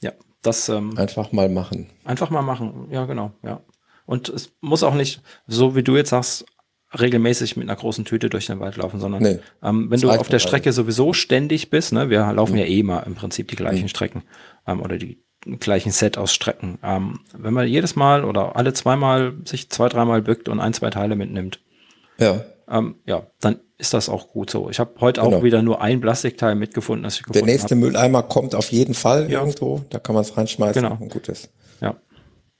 Ja. 0.00 0.12
Das, 0.42 0.68
ähm, 0.68 0.96
einfach 0.96 1.32
mal 1.32 1.48
machen. 1.48 1.90
Einfach 2.04 2.30
mal 2.30 2.42
machen, 2.42 2.88
ja, 2.90 3.06
genau, 3.06 3.32
ja. 3.42 3.60
Und 4.06 4.28
es 4.28 4.52
muss 4.60 4.82
auch 4.82 4.94
nicht, 4.94 5.22
so 5.46 5.74
wie 5.74 5.82
du 5.82 5.96
jetzt 5.96 6.10
sagst, 6.10 6.44
regelmäßig 6.98 7.56
mit 7.56 7.68
einer 7.68 7.76
großen 7.76 8.04
Tüte 8.04 8.30
durch 8.30 8.46
den 8.46 8.60
Wald 8.60 8.76
laufen, 8.76 9.00
sondern 9.00 9.22
nee, 9.22 9.38
ähm, 9.62 9.90
wenn 9.90 10.00
du 10.00 10.10
auf 10.10 10.28
der 10.28 10.38
Strecke 10.38 10.72
sowieso 10.72 11.12
ständig 11.12 11.70
bist, 11.70 11.92
ne, 11.92 12.10
wir 12.10 12.32
laufen 12.32 12.52
mhm. 12.52 12.58
ja 12.58 12.66
eh 12.66 12.82
mal 12.82 13.00
im 13.00 13.14
Prinzip 13.14 13.48
die 13.48 13.56
gleichen 13.56 13.84
mhm. 13.84 13.88
Strecken 13.88 14.22
ähm, 14.66 14.80
oder 14.80 14.96
die 14.96 15.22
gleichen 15.60 15.92
Set 15.92 16.16
aus 16.16 16.32
Strecken. 16.32 16.78
Ähm, 16.82 17.20
wenn 17.32 17.52
man 17.52 17.66
jedes 17.66 17.96
Mal 17.96 18.24
oder 18.24 18.56
alle 18.56 18.72
zweimal 18.72 19.34
sich 19.44 19.70
zwei, 19.70 19.88
dreimal 19.88 20.22
bückt 20.22 20.48
und 20.48 20.60
ein, 20.60 20.72
zwei 20.72 20.90
Teile 20.90 21.16
mitnimmt, 21.16 21.60
ja, 22.18 22.44
ähm, 22.68 22.96
ja 23.06 23.26
dann 23.40 23.60
ist 23.78 23.92
das 23.92 24.08
auch 24.08 24.28
gut 24.28 24.50
so. 24.50 24.70
Ich 24.70 24.78
habe 24.78 24.92
heute 25.00 25.20
genau. 25.20 25.38
auch 25.38 25.42
wieder 25.42 25.62
nur 25.62 25.82
ein 25.82 26.00
Plastikteil 26.00 26.54
mitgefunden, 26.54 27.02
das 27.02 27.16
ich 27.16 27.22
gefunden 27.22 27.46
Der 27.46 27.54
nächste 27.54 27.74
hab. 27.74 27.82
Mülleimer 27.82 28.22
kommt 28.22 28.54
auf 28.54 28.70
jeden 28.70 28.94
Fall 28.94 29.30
ja. 29.30 29.40
irgendwo, 29.40 29.84
da 29.90 29.98
kann 29.98 30.14
man 30.14 30.22
es 30.22 30.36
reinschmeißen 30.36 30.82
genau. 30.82 30.96
und 31.00 31.10
gut 31.10 31.28
ist. 31.28 31.50
Ja. 31.80 31.96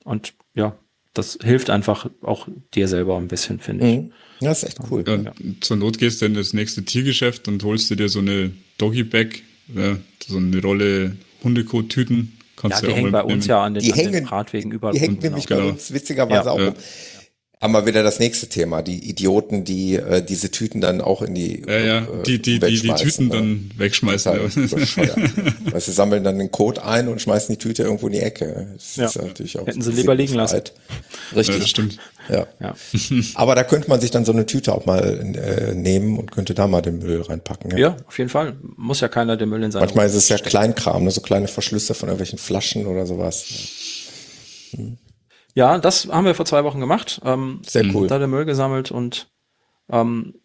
Und 0.03 0.33
ja, 0.53 0.77
das 1.13 1.37
hilft 1.41 1.69
einfach 1.69 2.09
auch 2.21 2.47
dir 2.73 2.87
selber 2.87 3.17
ein 3.17 3.27
bisschen, 3.27 3.59
finde 3.59 3.87
ich. 3.87 3.97
Mhm. 3.97 4.11
Ja, 4.41 4.51
ist 4.51 4.63
echt 4.63 4.79
cool. 4.91 5.03
Ja, 5.07 5.31
zur 5.61 5.77
Not 5.77 5.97
gehst 5.97 6.21
du 6.21 6.25
in 6.25 6.33
das 6.33 6.51
nächste 6.51 6.83
Tiergeschäft 6.83 7.47
und 7.47 7.63
holst 7.63 7.89
dir 7.89 8.09
so 8.09 8.19
eine 8.19 8.51
Doggy-Bag, 8.77 9.41
ja, 9.73 9.95
so 10.27 10.37
eine 10.37 10.61
Rolle 10.61 11.15
Hundekot-Tüten. 11.43 12.37
Kannst 12.57 12.81
ja, 12.81 12.89
die 12.89 12.95
hängen 12.95 13.11
bei 13.11 13.23
uns 13.23 13.47
ja 13.47 13.63
an 13.63 13.73
den, 13.73 13.83
die 13.83 13.93
an 13.93 13.97
hängen, 13.97 14.11
den 14.11 14.25
Radwegen 14.25 14.71
überall. 14.71 14.93
Die 14.93 14.99
hängen 14.99 15.19
nämlich 15.19 15.47
genau. 15.47 15.61
bei 15.61 15.69
uns 15.69 15.93
witzigerweise 15.93 16.49
ja. 16.49 16.51
auch. 16.51 16.59
Ja 16.59 16.73
haben 17.65 17.73
wir 17.73 17.87
wieder 17.87 18.03
das 18.03 18.19
nächste 18.19 18.47
Thema, 18.47 18.83
die 18.83 19.09
Idioten, 19.09 19.63
die 19.63 19.95
äh, 19.95 20.21
diese 20.23 20.51
Tüten 20.51 20.81
dann 20.81 21.01
auch 21.01 21.23
in 21.23 21.33
die 21.33 21.63
Ja, 21.67 21.77
ja, 21.79 21.97
äh, 21.99 22.23
die, 22.23 22.39
die, 22.39 22.59
die, 22.59 22.79
die 22.79 22.93
Tüten 22.93 23.27
ne? 23.27 23.33
dann 23.33 23.71
wegschmeißen. 23.75 24.33
Weil 25.71 25.81
sie 25.81 25.91
sammeln 25.91 26.23
dann 26.23 26.37
den 26.37 26.51
Code 26.51 26.85
ein 26.85 27.07
und 27.07 27.19
schmeißen 27.21 27.55
die 27.55 27.57
Tüte 27.57 27.81
irgendwo 27.81 28.05
in 28.05 28.13
die 28.13 28.19
Ecke. 28.19 28.67
Das 28.75 28.95
ja. 28.97 29.05
ist 29.07 29.15
natürlich 29.15 29.57
auch 29.57 29.65
Hätten 29.65 29.81
sie 29.81 29.93
lieber 29.93 30.13
liegen 30.13 30.35
lassen. 30.35 30.61
Richtig. 31.35 31.55
Ja, 31.55 31.61
das 31.61 31.69
stimmt. 31.69 31.97
Ja. 32.29 32.45
ja. 32.59 32.75
Aber 33.33 33.55
da 33.55 33.63
könnte 33.63 33.89
man 33.89 33.99
sich 33.99 34.11
dann 34.11 34.25
so 34.25 34.31
eine 34.31 34.45
Tüte 34.45 34.71
auch 34.75 34.85
mal 34.85 35.03
äh, 35.35 35.73
nehmen 35.73 36.19
und 36.19 36.31
könnte 36.31 36.53
da 36.53 36.67
mal 36.67 36.81
den 36.81 36.99
Müll 36.99 37.21
reinpacken. 37.21 37.71
Ja. 37.71 37.77
ja, 37.77 37.97
auf 38.05 38.19
jeden 38.19 38.29
Fall. 38.29 38.55
Muss 38.77 39.01
ja 39.01 39.07
keiner 39.07 39.37
den 39.37 39.49
Müll 39.49 39.63
in 39.63 39.71
seinen 39.71 39.81
Manchmal 39.81 40.05
ist 40.05 40.13
es 40.13 40.29
ja 40.29 40.37
Kleinkram, 40.37 41.03
ne? 41.03 41.09
so 41.09 41.21
kleine 41.21 41.47
Verschlüsse 41.47 41.95
von 41.95 42.09
irgendwelchen 42.09 42.37
Flaschen 42.37 42.85
oder 42.85 43.07
sowas. 43.07 43.45
Hm. 44.75 44.97
Ja, 45.55 45.77
das 45.77 46.09
haben 46.11 46.25
wir 46.25 46.35
vor 46.35 46.45
zwei 46.45 46.63
Wochen 46.63 46.79
gemacht. 46.79 47.21
Ähm, 47.25 47.61
Sehr 47.65 47.85
cool. 47.95 48.07
Da 48.07 48.19
den 48.19 48.29
Müll 48.29 48.45
gesammelt 48.45 48.91
und 48.91 49.29
ähm, 49.89 50.35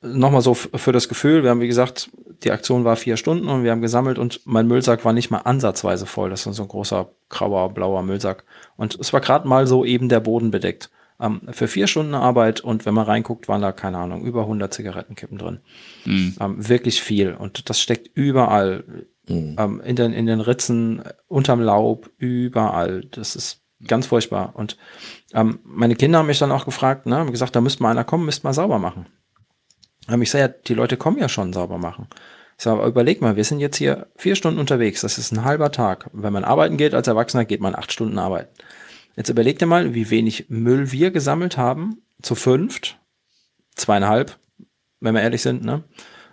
nochmal 0.00 0.42
so 0.42 0.54
für 0.54 0.92
das 0.92 1.08
Gefühl, 1.08 1.42
wir 1.42 1.50
haben 1.50 1.60
wie 1.60 1.66
gesagt, 1.66 2.10
die 2.44 2.52
Aktion 2.52 2.84
war 2.84 2.96
vier 2.96 3.16
Stunden 3.16 3.48
und 3.48 3.64
wir 3.64 3.72
haben 3.72 3.82
gesammelt 3.82 4.18
und 4.18 4.40
mein 4.44 4.68
Müllsack 4.68 5.04
war 5.04 5.12
nicht 5.12 5.30
mal 5.30 5.38
ansatzweise 5.38 6.06
voll. 6.06 6.30
Das 6.30 6.46
ist 6.46 6.56
so 6.56 6.62
ein 6.62 6.68
großer 6.68 7.10
grauer, 7.28 7.74
blauer 7.74 8.02
Müllsack. 8.02 8.44
Und 8.76 8.98
es 9.00 9.12
war 9.12 9.20
gerade 9.20 9.48
mal 9.48 9.66
so 9.66 9.84
eben 9.84 10.08
der 10.08 10.20
Boden 10.20 10.50
bedeckt. 10.52 10.90
Ähm, 11.18 11.40
für 11.50 11.66
vier 11.66 11.88
Stunden 11.88 12.14
Arbeit 12.14 12.60
und 12.60 12.86
wenn 12.86 12.94
man 12.94 13.06
reinguckt, 13.06 13.48
waren 13.48 13.62
da, 13.62 13.72
keine 13.72 13.98
Ahnung, 13.98 14.24
über 14.24 14.42
100 14.42 14.72
Zigarettenkippen 14.72 15.38
drin. 15.38 15.60
Mhm. 16.04 16.36
Ähm, 16.40 16.68
wirklich 16.68 17.02
viel. 17.02 17.34
Und 17.34 17.70
das 17.70 17.80
steckt 17.80 18.16
überall. 18.16 19.06
Mhm. 19.28 19.56
Ähm, 19.58 19.80
in, 19.80 19.96
den, 19.96 20.12
in 20.12 20.26
den 20.26 20.40
Ritzen, 20.40 21.02
unterm 21.26 21.60
Laub, 21.60 22.10
überall. 22.18 23.02
Das 23.10 23.36
ist 23.36 23.63
Ganz 23.86 24.06
furchtbar. 24.06 24.52
Und 24.54 24.76
ähm, 25.32 25.60
meine 25.64 25.96
Kinder 25.96 26.18
haben 26.18 26.26
mich 26.26 26.38
dann 26.38 26.52
auch 26.52 26.64
gefragt, 26.64 27.06
ne, 27.06 27.16
haben 27.16 27.30
gesagt, 27.30 27.54
da 27.54 27.60
müsste 27.60 27.82
mal 27.82 27.90
einer 27.90 28.04
kommen, 28.04 28.24
müsste 28.24 28.46
mal 28.46 28.52
sauber 28.52 28.78
machen. 28.78 29.06
Ähm, 30.08 30.22
ich 30.22 30.30
sage 30.30 30.44
ja, 30.44 30.48
die 30.48 30.74
Leute 30.74 30.96
kommen 30.96 31.18
ja 31.18 31.28
schon 31.28 31.52
sauber 31.52 31.78
machen. 31.78 32.08
Ich 32.56 32.64
sage, 32.64 32.78
aber 32.78 32.86
überleg 32.86 33.20
mal, 33.20 33.36
wir 33.36 33.44
sind 33.44 33.60
jetzt 33.60 33.76
hier 33.76 34.06
vier 34.16 34.36
Stunden 34.36 34.60
unterwegs, 34.60 35.00
das 35.00 35.18
ist 35.18 35.32
ein 35.32 35.44
halber 35.44 35.72
Tag. 35.72 36.08
Wenn 36.12 36.32
man 36.32 36.44
arbeiten 36.44 36.76
geht 36.76 36.94
als 36.94 37.08
Erwachsener, 37.08 37.44
geht 37.44 37.60
man 37.60 37.74
acht 37.74 37.92
Stunden 37.92 38.18
arbeiten. 38.18 38.54
Jetzt 39.16 39.28
überleg 39.28 39.58
dir 39.58 39.66
mal, 39.66 39.94
wie 39.94 40.10
wenig 40.10 40.46
Müll 40.48 40.92
wir 40.92 41.10
gesammelt 41.10 41.56
haben, 41.56 42.02
zu 42.22 42.34
fünft, 42.34 42.98
zweieinhalb, 43.74 44.38
wenn 45.00 45.14
wir 45.14 45.22
ehrlich 45.22 45.42
sind, 45.42 45.64
ne, 45.64 45.84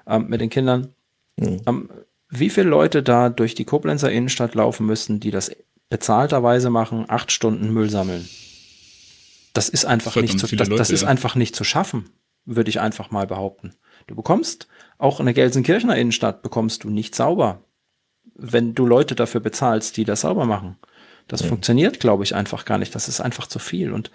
ähm, 0.08 0.28
mit 0.28 0.42
den 0.42 0.50
Kindern. 0.50 0.94
Mhm. 1.38 1.62
Ähm, 1.68 1.90
wie 2.30 2.50
viele 2.50 2.70
Leute 2.70 3.04
da 3.04 3.30
durch 3.30 3.56
die 3.56 3.66
Koblenzer 3.66 4.12
Innenstadt 4.12 4.56
laufen 4.56 4.86
müssten, 4.86 5.20
die 5.20 5.32
das 5.32 5.52
bezahlterweise 5.92 6.70
machen, 6.70 7.06
acht 7.10 7.34
Stunden 7.34 7.74
Müll 7.74 7.90
sammeln. 7.90 8.28
Das 9.52 9.68
ist 9.68 9.84
einfach 9.84 10.16
nicht 10.16 10.40
zu, 10.40 10.48
das, 10.56 10.70
Leute, 10.70 10.78
das 10.78 10.90
ist 10.90 11.02
ja. 11.02 11.10
einfach 11.10 11.36
nicht 11.36 11.54
zu 11.54 11.66
schaffen, 11.66 12.10
würde 12.46 12.70
ich 12.70 12.80
einfach 12.80 13.12
mal 13.12 13.28
behaupten. 13.28 13.76
Du 14.08 14.16
bekommst 14.16 14.70
auch 14.98 15.20
in 15.20 15.26
der 15.26 15.36
Gelsenkirchener 15.36 15.98
Innenstadt 15.98 16.44
bekommst 16.44 16.86
du 16.86 16.90
nicht 16.90 17.14
sauber, 17.14 17.66
wenn 18.36 18.74
du 18.74 18.86
Leute 18.86 19.16
dafür 19.16 19.42
bezahlst, 19.42 19.98
die 19.98 20.06
das 20.06 20.22
sauber 20.22 20.46
machen. 20.46 20.78
Das 21.28 21.42
ja. 21.42 21.48
funktioniert, 21.48 22.00
glaube 22.00 22.24
ich, 22.24 22.34
einfach 22.36 22.64
gar 22.64 22.78
nicht. 22.78 22.96
Das 22.96 23.10
ist 23.10 23.20
einfach 23.20 23.48
zu 23.48 23.60
viel. 23.60 23.92
Und 23.92 24.12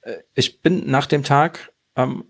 äh, 0.00 0.16
ich 0.32 0.62
bin 0.62 0.90
nach 0.90 1.04
dem 1.04 1.22
Tag 1.22 1.74
ähm, 1.96 2.24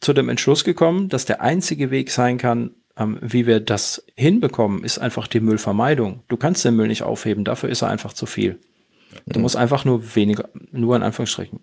zu 0.00 0.12
dem 0.12 0.28
Entschluss 0.28 0.64
gekommen, 0.64 1.08
dass 1.08 1.26
der 1.26 1.40
einzige 1.40 1.92
Weg 1.92 2.10
sein 2.10 2.38
kann, 2.38 2.74
ähm, 2.96 3.18
wie 3.20 3.46
wir 3.46 3.60
das 3.60 4.04
hinbekommen, 4.16 4.84
ist 4.84 4.98
einfach 4.98 5.26
die 5.26 5.40
Müllvermeidung. 5.40 6.22
Du 6.28 6.36
kannst 6.36 6.64
den 6.64 6.76
Müll 6.76 6.88
nicht 6.88 7.02
aufheben, 7.02 7.44
dafür 7.44 7.68
ist 7.68 7.82
er 7.82 7.88
einfach 7.88 8.12
zu 8.12 8.26
viel. 8.26 8.58
Du 9.26 9.40
musst 9.40 9.56
einfach 9.56 9.84
nur 9.84 10.14
weniger, 10.14 10.48
nur 10.70 10.96
in 10.96 11.02
Anführungsstrichen. 11.02 11.60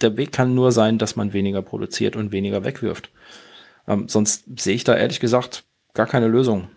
Der 0.00 0.16
Weg 0.16 0.32
kann 0.32 0.54
nur 0.54 0.72
sein, 0.72 0.98
dass 0.98 1.16
man 1.16 1.32
weniger 1.32 1.62
produziert 1.62 2.16
und 2.16 2.32
weniger 2.32 2.64
wegwirft. 2.64 3.10
Ähm, 3.86 4.08
sonst 4.08 4.44
sehe 4.58 4.74
ich 4.74 4.84
da 4.84 4.96
ehrlich 4.96 5.20
gesagt 5.20 5.64
gar 5.94 6.06
keine 6.06 6.28
Lösung 6.28 6.68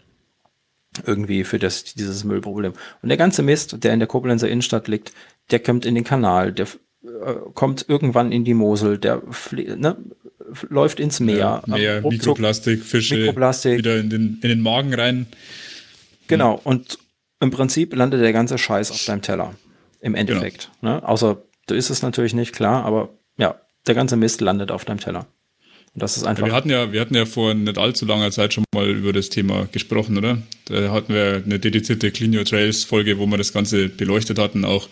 irgendwie 1.05 1.43
für 1.43 1.59
das, 1.59 1.83
dieses 1.83 2.23
Müllproblem. 2.23 2.73
Und 3.01 3.09
der 3.09 3.17
ganze 3.17 3.41
Mist, 3.41 3.83
der 3.83 3.93
in 3.93 3.99
der 3.99 4.07
Koblenzer 4.07 4.49
Innenstadt 4.49 4.87
liegt, 4.87 5.13
der 5.51 5.59
kommt 5.59 5.85
in 5.85 5.95
den 5.95 6.03
Kanal, 6.03 6.53
der 6.53 6.67
äh, 7.03 7.35
kommt 7.53 7.85
irgendwann 7.87 8.31
in 8.31 8.43
die 8.43 8.53
Mosel, 8.53 8.97
der 8.97 9.21
ne, 9.75 9.97
läuft 10.69 10.99
ins 10.99 11.19
Meer. 11.19 11.63
Ja, 11.65 11.75
Meer, 11.75 12.01
Mikroplastik, 12.01 12.83
Fische, 12.83 13.17
Mikroplastik. 13.17 13.77
wieder 13.77 13.97
in 13.97 14.09
den, 14.09 14.39
in 14.41 14.49
den 14.49 14.61
Magen 14.61 14.93
rein. 14.93 15.27
Genau, 16.27 16.59
und 16.63 16.97
im 17.39 17.51
Prinzip 17.51 17.95
landet 17.95 18.21
der 18.21 18.33
ganze 18.33 18.57
Scheiß 18.57 18.91
auf 18.91 19.03
deinem 19.05 19.21
Teller. 19.21 19.53
Im 19.99 20.15
Endeffekt. 20.15 20.69
Genau. 20.81 20.95
Ne? 20.95 21.07
Außer 21.07 21.41
du 21.67 21.75
isst 21.75 21.89
es 21.89 22.01
natürlich 22.01 22.33
nicht, 22.33 22.53
klar, 22.53 22.83
aber 22.85 23.09
ja, 23.37 23.55
der 23.87 23.95
ganze 23.95 24.15
Mist 24.15 24.41
landet 24.41 24.71
auf 24.71 24.85
deinem 24.85 24.99
Teller. 24.99 25.27
Und 25.93 26.01
das 26.01 26.17
ist 26.17 26.23
einfach. 26.23 26.45
Wir 26.45 26.53
hatten 26.53 26.69
ja, 26.69 26.91
wir 26.91 26.99
hatten 26.99 27.15
ja 27.15 27.25
vor 27.25 27.53
nicht 27.53 27.77
allzu 27.77 28.05
langer 28.05 28.31
Zeit 28.31 28.53
schon 28.53 28.63
mal 28.73 28.89
über 28.89 29.13
das 29.13 29.29
Thema 29.29 29.67
gesprochen, 29.71 30.17
oder? 30.17 30.39
Da 30.65 30.91
hatten 30.91 31.13
wir 31.13 31.43
eine 31.45 31.59
dedizierte 31.59 32.11
Clean 32.11 32.35
Your 32.35 32.45
Trails 32.45 32.83
Folge, 32.83 33.19
wo 33.19 33.27
wir 33.27 33.37
das 33.37 33.53
Ganze 33.53 33.89
beleuchtet 33.89 34.39
hatten, 34.39 34.65
auch 34.65 34.89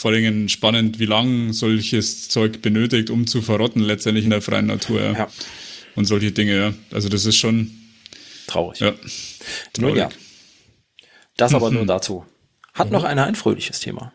vor 0.00 0.12
allen 0.12 0.22
Dingen 0.22 0.48
spannend, 0.48 0.98
wie 0.98 1.04
lang 1.04 1.52
solches 1.52 2.30
Zeug 2.30 2.62
benötigt, 2.62 3.10
um 3.10 3.26
zu 3.26 3.42
verrotten, 3.42 3.82
letztendlich 3.82 4.24
in 4.24 4.30
der 4.30 4.40
freien 4.40 4.64
Natur. 4.64 5.02
Ja. 5.02 5.28
Und 5.94 6.06
solche 6.06 6.32
Dinge, 6.32 6.56
ja. 6.56 6.74
Also 6.90 7.10
das 7.10 7.26
ist 7.26 7.36
schon 7.36 7.70
traurig. 8.46 8.80
Ja. 8.80 8.92
Traurig. 8.92 9.78
Nun 9.78 9.96
ja. 9.96 10.08
Das 11.36 11.52
aber 11.52 11.70
nur 11.70 11.84
dazu. 11.84 12.24
Hat 12.72 12.86
mhm. 12.86 12.94
noch 12.94 13.04
einer 13.04 13.26
ein 13.26 13.34
fröhliches 13.34 13.80
Thema? 13.80 14.10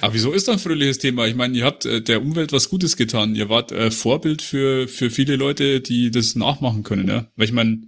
Aber 0.00 0.12
wieso 0.14 0.32
ist 0.32 0.46
das 0.46 0.54
ein 0.54 0.60
fröhliches 0.60 0.98
Thema? 0.98 1.26
Ich 1.26 1.34
meine, 1.34 1.58
ihr 1.58 1.64
habt 1.64 1.86
äh, 1.86 2.00
der 2.00 2.22
Umwelt 2.22 2.52
was 2.52 2.70
Gutes 2.70 2.96
getan. 2.96 3.34
Ihr 3.34 3.48
wart 3.48 3.72
äh, 3.72 3.90
Vorbild 3.90 4.42
für, 4.42 4.86
für 4.86 5.10
viele 5.10 5.34
Leute, 5.34 5.80
die 5.80 6.12
das 6.12 6.36
nachmachen 6.36 6.84
können, 6.84 7.08
ja. 7.08 7.26
Weil 7.34 7.46
ich 7.46 7.52
meine, 7.52 7.80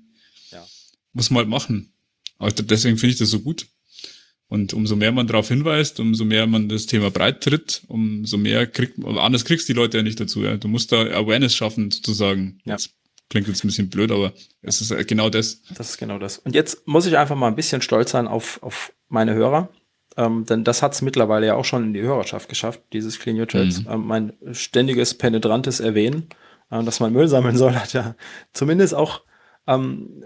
ja. 0.50 0.66
muss 1.12 1.30
man 1.30 1.42
halt 1.42 1.48
machen. 1.48 1.92
Aber 2.38 2.50
deswegen 2.50 2.98
finde 2.98 3.12
ich 3.12 3.18
das 3.20 3.30
so 3.30 3.38
gut. 3.38 3.68
Und 4.48 4.72
umso 4.72 4.96
mehr 4.96 5.12
man 5.12 5.26
darauf 5.26 5.48
hinweist, 5.48 6.00
umso 6.00 6.24
mehr 6.24 6.46
man 6.46 6.70
das 6.70 6.86
Thema 6.86 7.10
breit 7.10 7.42
tritt, 7.42 7.82
umso 7.88 8.38
mehr 8.38 8.66
kriegt, 8.66 9.04
anders 9.04 9.44
kriegst 9.44 9.68
die 9.68 9.74
Leute 9.74 9.98
ja 9.98 10.02
nicht 10.02 10.18
dazu. 10.18 10.42
Ja. 10.42 10.56
Du 10.56 10.68
musst 10.68 10.90
da 10.90 11.02
Awareness 11.02 11.54
schaffen, 11.54 11.90
sozusagen. 11.90 12.58
Ja. 12.64 12.74
Das 12.74 12.90
klingt 13.28 13.46
jetzt 13.46 13.62
ein 13.62 13.68
bisschen 13.68 13.90
blöd, 13.90 14.10
aber 14.10 14.32
es 14.62 14.80
ist 14.80 15.06
genau 15.06 15.28
das. 15.28 15.62
Das 15.74 15.90
ist 15.90 15.98
genau 15.98 16.18
das. 16.18 16.38
Und 16.38 16.54
jetzt 16.54 16.86
muss 16.88 17.04
ich 17.04 17.18
einfach 17.18 17.36
mal 17.36 17.48
ein 17.48 17.56
bisschen 17.56 17.82
stolz 17.82 18.12
sein 18.12 18.26
auf, 18.26 18.62
auf 18.62 18.92
meine 19.08 19.34
Hörer. 19.34 19.68
Ähm, 20.16 20.46
denn 20.46 20.64
das 20.64 20.82
hat 20.82 20.94
es 20.94 21.02
mittlerweile 21.02 21.46
ja 21.46 21.54
auch 21.54 21.64
schon 21.64 21.84
in 21.84 21.92
die 21.92 22.00
Hörerschaft 22.00 22.48
geschafft, 22.48 22.80
dieses 22.92 23.18
Clean 23.18 23.38
Your 23.38 23.46
Trails. 23.46 23.82
Mhm. 23.82 23.90
Ähm, 23.90 24.06
mein 24.06 24.32
ständiges, 24.52 25.14
penetrantes 25.14 25.78
Erwähnen, 25.78 26.28
äh, 26.70 26.82
dass 26.82 27.00
man 27.00 27.12
Müll 27.12 27.28
sammeln 27.28 27.56
soll, 27.56 27.74
hat 27.74 27.92
ja 27.92 28.16
zumindest 28.54 28.94
auch 28.94 29.22
ähm, 29.66 30.24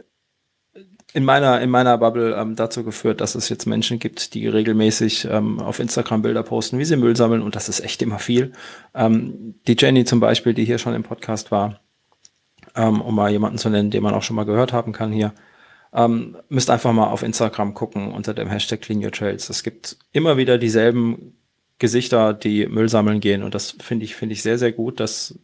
in 1.15 1.25
meiner, 1.25 1.61
in 1.61 1.71
meiner 1.71 1.99
Bubble 1.99 2.35
ähm, 2.35 2.57
dazu 2.57 2.85
geführt, 2.85 3.21
dass 3.21 3.35
es 3.35 3.49
jetzt 3.49 3.67
Menschen 3.67 3.99
gibt, 3.99 4.35
die 4.35 4.49
regelmäßig 4.49 5.27
ähm, 5.31 5.61
auf 5.61 5.79
Instagram 5.79 6.23
Bilder 6.23 6.43
posten, 6.43 6.79
wie 6.79 6.85
sie 6.85 6.97
Müll 6.97 7.17
sammeln 7.17 7.43
und 7.43 7.55
das 7.55 7.69
ist 7.69 7.81
echt 7.81 8.01
immer 8.03 8.19
viel. 8.19 8.53
Ähm, 8.95 9.55
die 9.67 9.77
Jenny 9.79 10.05
zum 10.05 10.21
Beispiel, 10.21 10.55
die 10.55 10.65
hier 10.65 10.79
schon 10.79 10.95
im 10.95 11.03
Podcast 11.03 11.51
war, 11.51 11.81
ähm, 12.75 13.01
um 13.01 13.15
mal 13.15 13.31
jemanden 13.31 13.59
zu 13.59 13.69
nennen, 13.69 13.91
den 13.91 14.03
man 14.03 14.15
auch 14.15 14.23
schon 14.23 14.37
mal 14.37 14.45
gehört 14.45 14.73
haben 14.73 14.93
kann 14.93 15.13
hier. 15.13 15.35
Ähm, 15.93 16.39
müsst 16.49 16.71
einfach 16.71 16.93
mal 16.93 17.09
auf 17.09 17.23
Instagram 17.23 17.75
gucken 17.75 18.13
unter 18.13 18.33
dem 18.33 18.49
Hashtag 18.49 18.81
Clean 18.81 19.05
Your 19.05 19.13
Trails. 19.13 19.51
Es 19.51 19.63
gibt 19.63 19.99
immer 20.13 20.39
wieder 20.39 20.57
dieselben 20.57 21.37
Gesichter, 21.79 22.33
die 22.33 22.67
Müll 22.67 22.89
sammeln 22.89 23.21
gehen 23.21 23.43
und 23.43 23.55
das 23.55 23.77
finde 23.83 24.07
ich, 24.07 24.17
finde 24.17 24.33
ich 24.33 24.43
sehr, 24.43 24.57
sehr 24.57 24.73
gut, 24.73 25.01
dass 25.01 25.39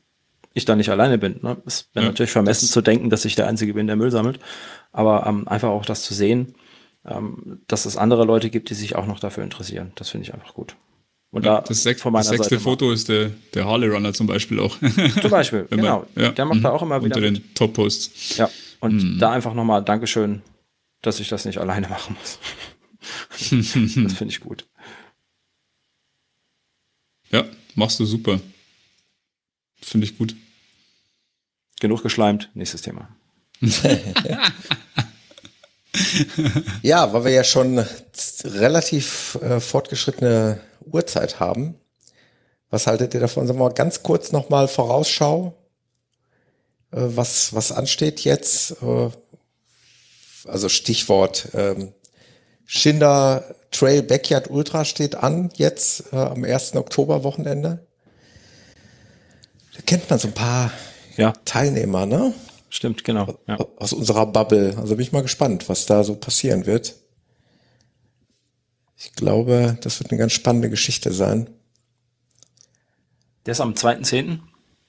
ich 0.55 0.65
da 0.65 0.77
nicht 0.77 0.91
alleine 0.91 1.19
bin. 1.19 1.41
Ne? 1.43 1.57
Es 1.67 1.89
wäre 1.93 2.07
ja, 2.07 2.11
natürlich 2.11 2.33
vermessen 2.33 2.69
zu 2.69 2.81
denken, 2.81 3.11
dass 3.11 3.25
ich 3.25 3.35
der 3.35 3.47
Einzige 3.47 3.75
bin, 3.75 3.87
der 3.87 3.97
Müll 3.97 4.11
sammelt, 4.11 4.41
aber 4.93 5.27
ähm, 5.27 5.47
einfach 5.49 5.69
auch 5.69 5.85
das 5.85 6.03
zu 6.03 6.15
sehen, 6.15 6.55
ähm, 7.07 7.61
dass 7.67 7.87
es 7.87 7.97
andere 7.97 8.25
Leute 8.25 8.51
gibt, 8.51 8.71
die 8.71 8.75
sich 8.75 8.97
auch 8.97 9.07
noch 9.07 9.21
dafür 9.21 9.45
interessieren. 9.45 9.93
Das 9.95 10.11
finde 10.11 10.27
ich 10.27 10.35
einfach 10.35 10.55
gut. 10.55 10.77
Und 11.31 11.45
ja, 11.45 11.57
da 11.57 11.61
das, 11.61 11.83
sech 11.83 11.99
von 11.99 12.13
meiner 12.13 12.23
das 12.23 12.31
sechste 12.31 12.55
Seite 12.55 12.63
Foto 12.63 12.91
ist 12.91 13.09
der, 13.09 13.31
der 13.55 13.67
Harley 13.67 13.89
Runner 13.89 14.13
zum 14.15 14.27
Beispiel 14.27 14.61
auch. 14.61 14.77
Zum 15.21 15.31
Beispiel, 15.31 15.67
genau. 15.69 16.07
Ja. 16.17 16.31
Der 16.31 16.47
macht 16.47 16.61
mhm. 16.61 16.63
da 16.63 16.71
auch 16.71 16.83
immer 16.83 17.05
wieder. 17.05 17.17
Unter 17.17 17.31
den 17.31 17.55
Top-Posts. 17.55 18.39
Ja, 18.39 18.51
und 18.81 18.95
mhm. 18.95 19.19
da 19.19 19.33
einfach 19.33 19.53
nochmal 19.53 19.85
Dankeschön, 19.85 20.43
dass 21.03 21.21
ich 21.21 21.29
das 21.29 21.45
nicht 21.45 21.59
alleine 21.59 21.89
machen 21.89 22.17
muss. 22.19 22.39
das 23.51 24.15
finde 24.15 24.29
ich 24.29 24.41
gut. 24.41 24.67
Ja, 27.31 27.45
machst 27.75 28.01
du 28.01 28.07
super. 28.07 28.41
Finde 29.81 30.07
ich 30.07 30.19
gut. 30.19 30.37
Genug 31.81 32.03
geschleimt, 32.03 32.51
nächstes 32.55 32.83
Thema. 32.83 33.09
ja, 36.83 37.13
weil 37.13 37.25
wir 37.25 37.33
ja 37.33 37.45
schon 37.45 37.85
relativ 38.45 39.39
äh, 39.43 39.61
fortgeschrittene 39.61 40.61
Uhrzeit 40.85 41.41
haben. 41.41 41.77
Was 42.71 42.87
haltet 42.87 43.15
ihr 43.15 43.21
davon? 43.21 43.47
Sagen 43.47 43.59
wir 43.59 43.65
mal 43.65 43.75
ganz 43.75 44.03
kurz 44.03 44.33
nochmal 44.33 44.69
Vorausschau, 44.69 45.57
äh, 46.91 46.97
was, 47.01 47.55
was 47.55 47.73
ansteht 47.73 48.21
jetzt. 48.21 48.83
Äh, 48.83 49.11
also 50.45 50.69
Stichwort 50.69 51.49
ähm, 51.55 51.93
Schinder 52.65 53.55
Trail 53.71 54.03
Backyard 54.03 54.51
Ultra 54.51 54.85
steht 54.85 55.15
an 55.15 55.51
jetzt 55.57 56.13
äh, 56.13 56.17
am 56.17 56.45
1. 56.45 56.77
Oktober 56.77 57.25
Wochenende. 57.25 57.88
Da 59.79 59.83
kennt 59.87 60.11
man 60.11 60.19
so 60.19 60.29
ein 60.29 60.35
paar 60.35 60.71
ja. 61.17 61.33
Teilnehmer, 61.45 62.05
ne? 62.05 62.35
Stimmt, 62.69 63.05
genau. 63.05 63.39
Ja. 63.47 63.59
Aus 63.77 63.93
unserer 63.93 64.27
Bubble. 64.27 64.77
Also 64.77 64.97
bin 64.97 65.03
ich 65.03 65.13
mal 65.13 65.23
gespannt, 65.23 65.69
was 65.69 65.87
da 65.87 66.05
so 66.05 66.17
passieren 66.17 66.67
wird. 66.67 66.97
Ich 68.97 69.13
glaube, 69.15 69.79
das 69.81 70.01
wird 70.01 70.11
eine 70.11 70.19
ganz 70.19 70.33
spannende 70.33 70.69
Geschichte 70.69 71.13
sein. 71.13 71.49
Der 73.47 73.53
ist 73.53 73.61
am 73.61 73.73
2.10. 73.73 74.41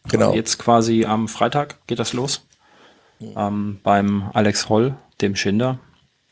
Genau. 0.10 0.34
Jetzt 0.34 0.58
quasi 0.58 1.06
am 1.06 1.28
Freitag 1.28 1.86
geht 1.88 2.00
das 2.00 2.14
los. 2.14 2.46
Ähm, 3.22 3.80
beim 3.84 4.30
Alex 4.34 4.70
Holl, 4.70 4.96
dem 5.22 5.36
Schinder, 5.36 5.80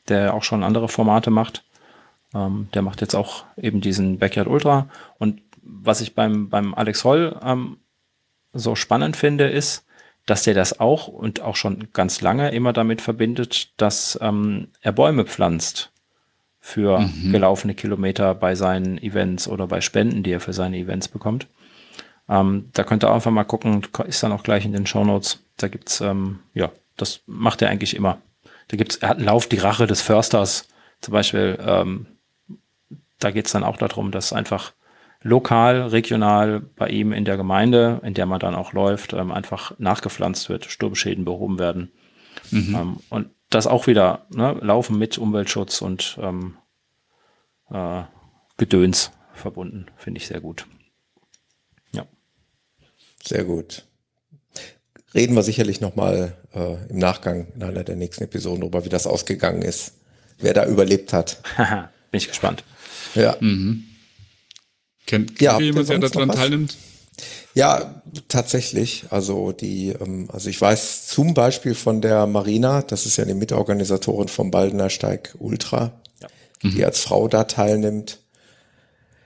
der 0.07 0.33
auch 0.33 0.43
schon 0.43 0.63
andere 0.63 0.89
Formate 0.89 1.29
macht. 1.29 1.63
Ähm, 2.33 2.69
der 2.73 2.81
macht 2.81 3.01
jetzt 3.01 3.15
auch 3.15 3.45
eben 3.57 3.81
diesen 3.81 4.17
Backyard 4.19 4.47
Ultra. 4.47 4.89
Und 5.19 5.41
was 5.61 6.01
ich 6.01 6.15
beim, 6.15 6.49
beim 6.49 6.73
Alex 6.73 7.03
Holl 7.03 7.39
ähm, 7.43 7.77
so 8.57 8.75
spannend 8.75 9.15
finde, 9.15 9.47
ist, 9.47 9.85
dass 10.25 10.43
der 10.43 10.53
das 10.53 10.79
auch 10.79 11.07
und 11.07 11.41
auch 11.41 11.55
schon 11.55 11.87
ganz 11.93 12.21
lange 12.21 12.51
immer 12.51 12.73
damit 12.73 13.01
verbindet, 13.01 13.71
dass 13.77 14.19
ähm, 14.21 14.67
er 14.81 14.91
Bäume 14.91 15.25
pflanzt 15.25 15.91
für 16.59 16.99
mhm. 16.99 17.31
gelaufene 17.31 17.75
Kilometer 17.75 18.35
bei 18.35 18.53
seinen 18.53 18.97
Events 18.97 19.47
oder 19.47 19.67
bei 19.67 19.79
Spenden, 19.79 20.23
die 20.23 20.31
er 20.31 20.41
für 20.41 20.53
seine 20.53 20.77
Events 20.77 21.07
bekommt. 21.07 21.47
Ähm, 22.27 22.69
da 22.73 22.83
könnt 22.83 23.05
ihr 23.05 23.11
einfach 23.11 23.31
mal 23.31 23.45
gucken, 23.45 23.87
ist 24.05 24.21
dann 24.21 24.33
auch 24.33 24.43
gleich 24.43 24.65
in 24.65 24.73
den 24.73 24.85
Show 24.85 25.05
Notes. 25.05 25.39
Da 25.55 25.69
gibt's, 25.69 26.01
ähm, 26.01 26.39
ja, 26.53 26.71
das 26.97 27.21
macht 27.25 27.61
er 27.61 27.69
eigentlich 27.69 27.95
immer. 27.95 28.17
Da 28.67 28.75
gibt's, 28.75 28.97
er 28.97 29.09
hat 29.09 29.17
einen 29.17 29.27
Lauf 29.27 29.47
die 29.47 29.59
Rache 29.59 29.87
des 29.87 30.01
Försters 30.01 30.67
zum 30.99 31.13
Beispiel. 31.13 31.57
Ähm, 31.61 32.07
da 33.19 33.31
geht's 33.31 33.53
dann 33.53 33.63
auch 33.63 33.77
darum, 33.77 34.11
dass 34.11 34.33
einfach 34.33 34.73
lokal, 35.21 35.81
regional 35.87 36.59
bei 36.59 36.89
ihm 36.89 37.11
in 37.11 37.25
der 37.25 37.37
Gemeinde, 37.37 38.01
in 38.03 38.13
der 38.13 38.25
man 38.25 38.39
dann 38.39 38.55
auch 38.55 38.73
läuft, 38.73 39.13
ähm, 39.13 39.31
einfach 39.31 39.77
nachgepflanzt 39.79 40.49
wird, 40.49 40.65
Sturmschäden 40.65 41.25
behoben 41.25 41.59
werden. 41.59 41.91
Mhm. 42.51 42.75
Ähm, 42.75 42.97
und 43.09 43.29
das 43.49 43.67
auch 43.67 43.87
wieder 43.87 44.25
ne, 44.29 44.57
Laufen 44.61 44.97
mit 44.97 45.17
Umweltschutz 45.17 45.81
und 45.81 46.17
ähm, 46.21 46.57
äh, 47.71 48.03
Gedöns 48.57 49.11
verbunden, 49.33 49.87
finde 49.95 50.19
ich 50.19 50.27
sehr 50.27 50.41
gut. 50.41 50.65
Ja. 51.93 52.05
Sehr 53.23 53.43
gut. 53.43 53.85
Reden 55.13 55.35
wir 55.35 55.43
sicherlich 55.43 55.79
nochmal 55.79 56.37
äh, 56.53 56.75
im 56.89 56.97
Nachgang 56.97 57.47
in 57.55 57.63
einer 57.63 57.83
der 57.83 57.95
nächsten 57.95 58.25
Episoden 58.25 58.61
darüber, 58.61 58.83
wie 58.85 58.89
das 58.89 59.07
ausgegangen 59.07 59.61
ist, 59.61 59.93
wer 60.37 60.53
da 60.53 60.65
überlebt 60.65 61.13
hat. 61.13 61.41
Bin 62.11 62.17
ich 62.17 62.27
gespannt. 62.27 62.63
Ja. 63.15 63.37
Mhm. 63.39 63.85
Kennt, 65.07 65.29
kennt 65.29 65.41
ja, 65.41 65.59
jemand, 65.59 65.89
der 65.89 65.99
daran 65.99 66.29
teilnimmt? 66.29 66.77
Ja, 67.55 68.03
tatsächlich. 68.27 69.05
Also 69.09 69.51
die, 69.51 69.89
ähm, 69.89 70.29
also 70.31 70.49
ich 70.49 70.61
weiß 70.61 71.07
zum 71.07 71.33
Beispiel 71.33 71.73
von 71.73 72.01
der 72.01 72.27
Marina, 72.27 72.83
das 72.83 73.07
ist 73.07 73.17
ja 73.17 73.25
die 73.25 73.33
Mitorganisatorin 73.33 74.27
vom 74.27 74.51
Baldener 74.51 74.91
Steig 74.91 75.33
Ultra, 75.39 75.93
ja. 76.21 76.27
die 76.61 76.77
mhm. 76.77 76.83
als 76.83 76.99
Frau 76.99 77.27
da 77.27 77.45
teilnimmt. 77.45 78.19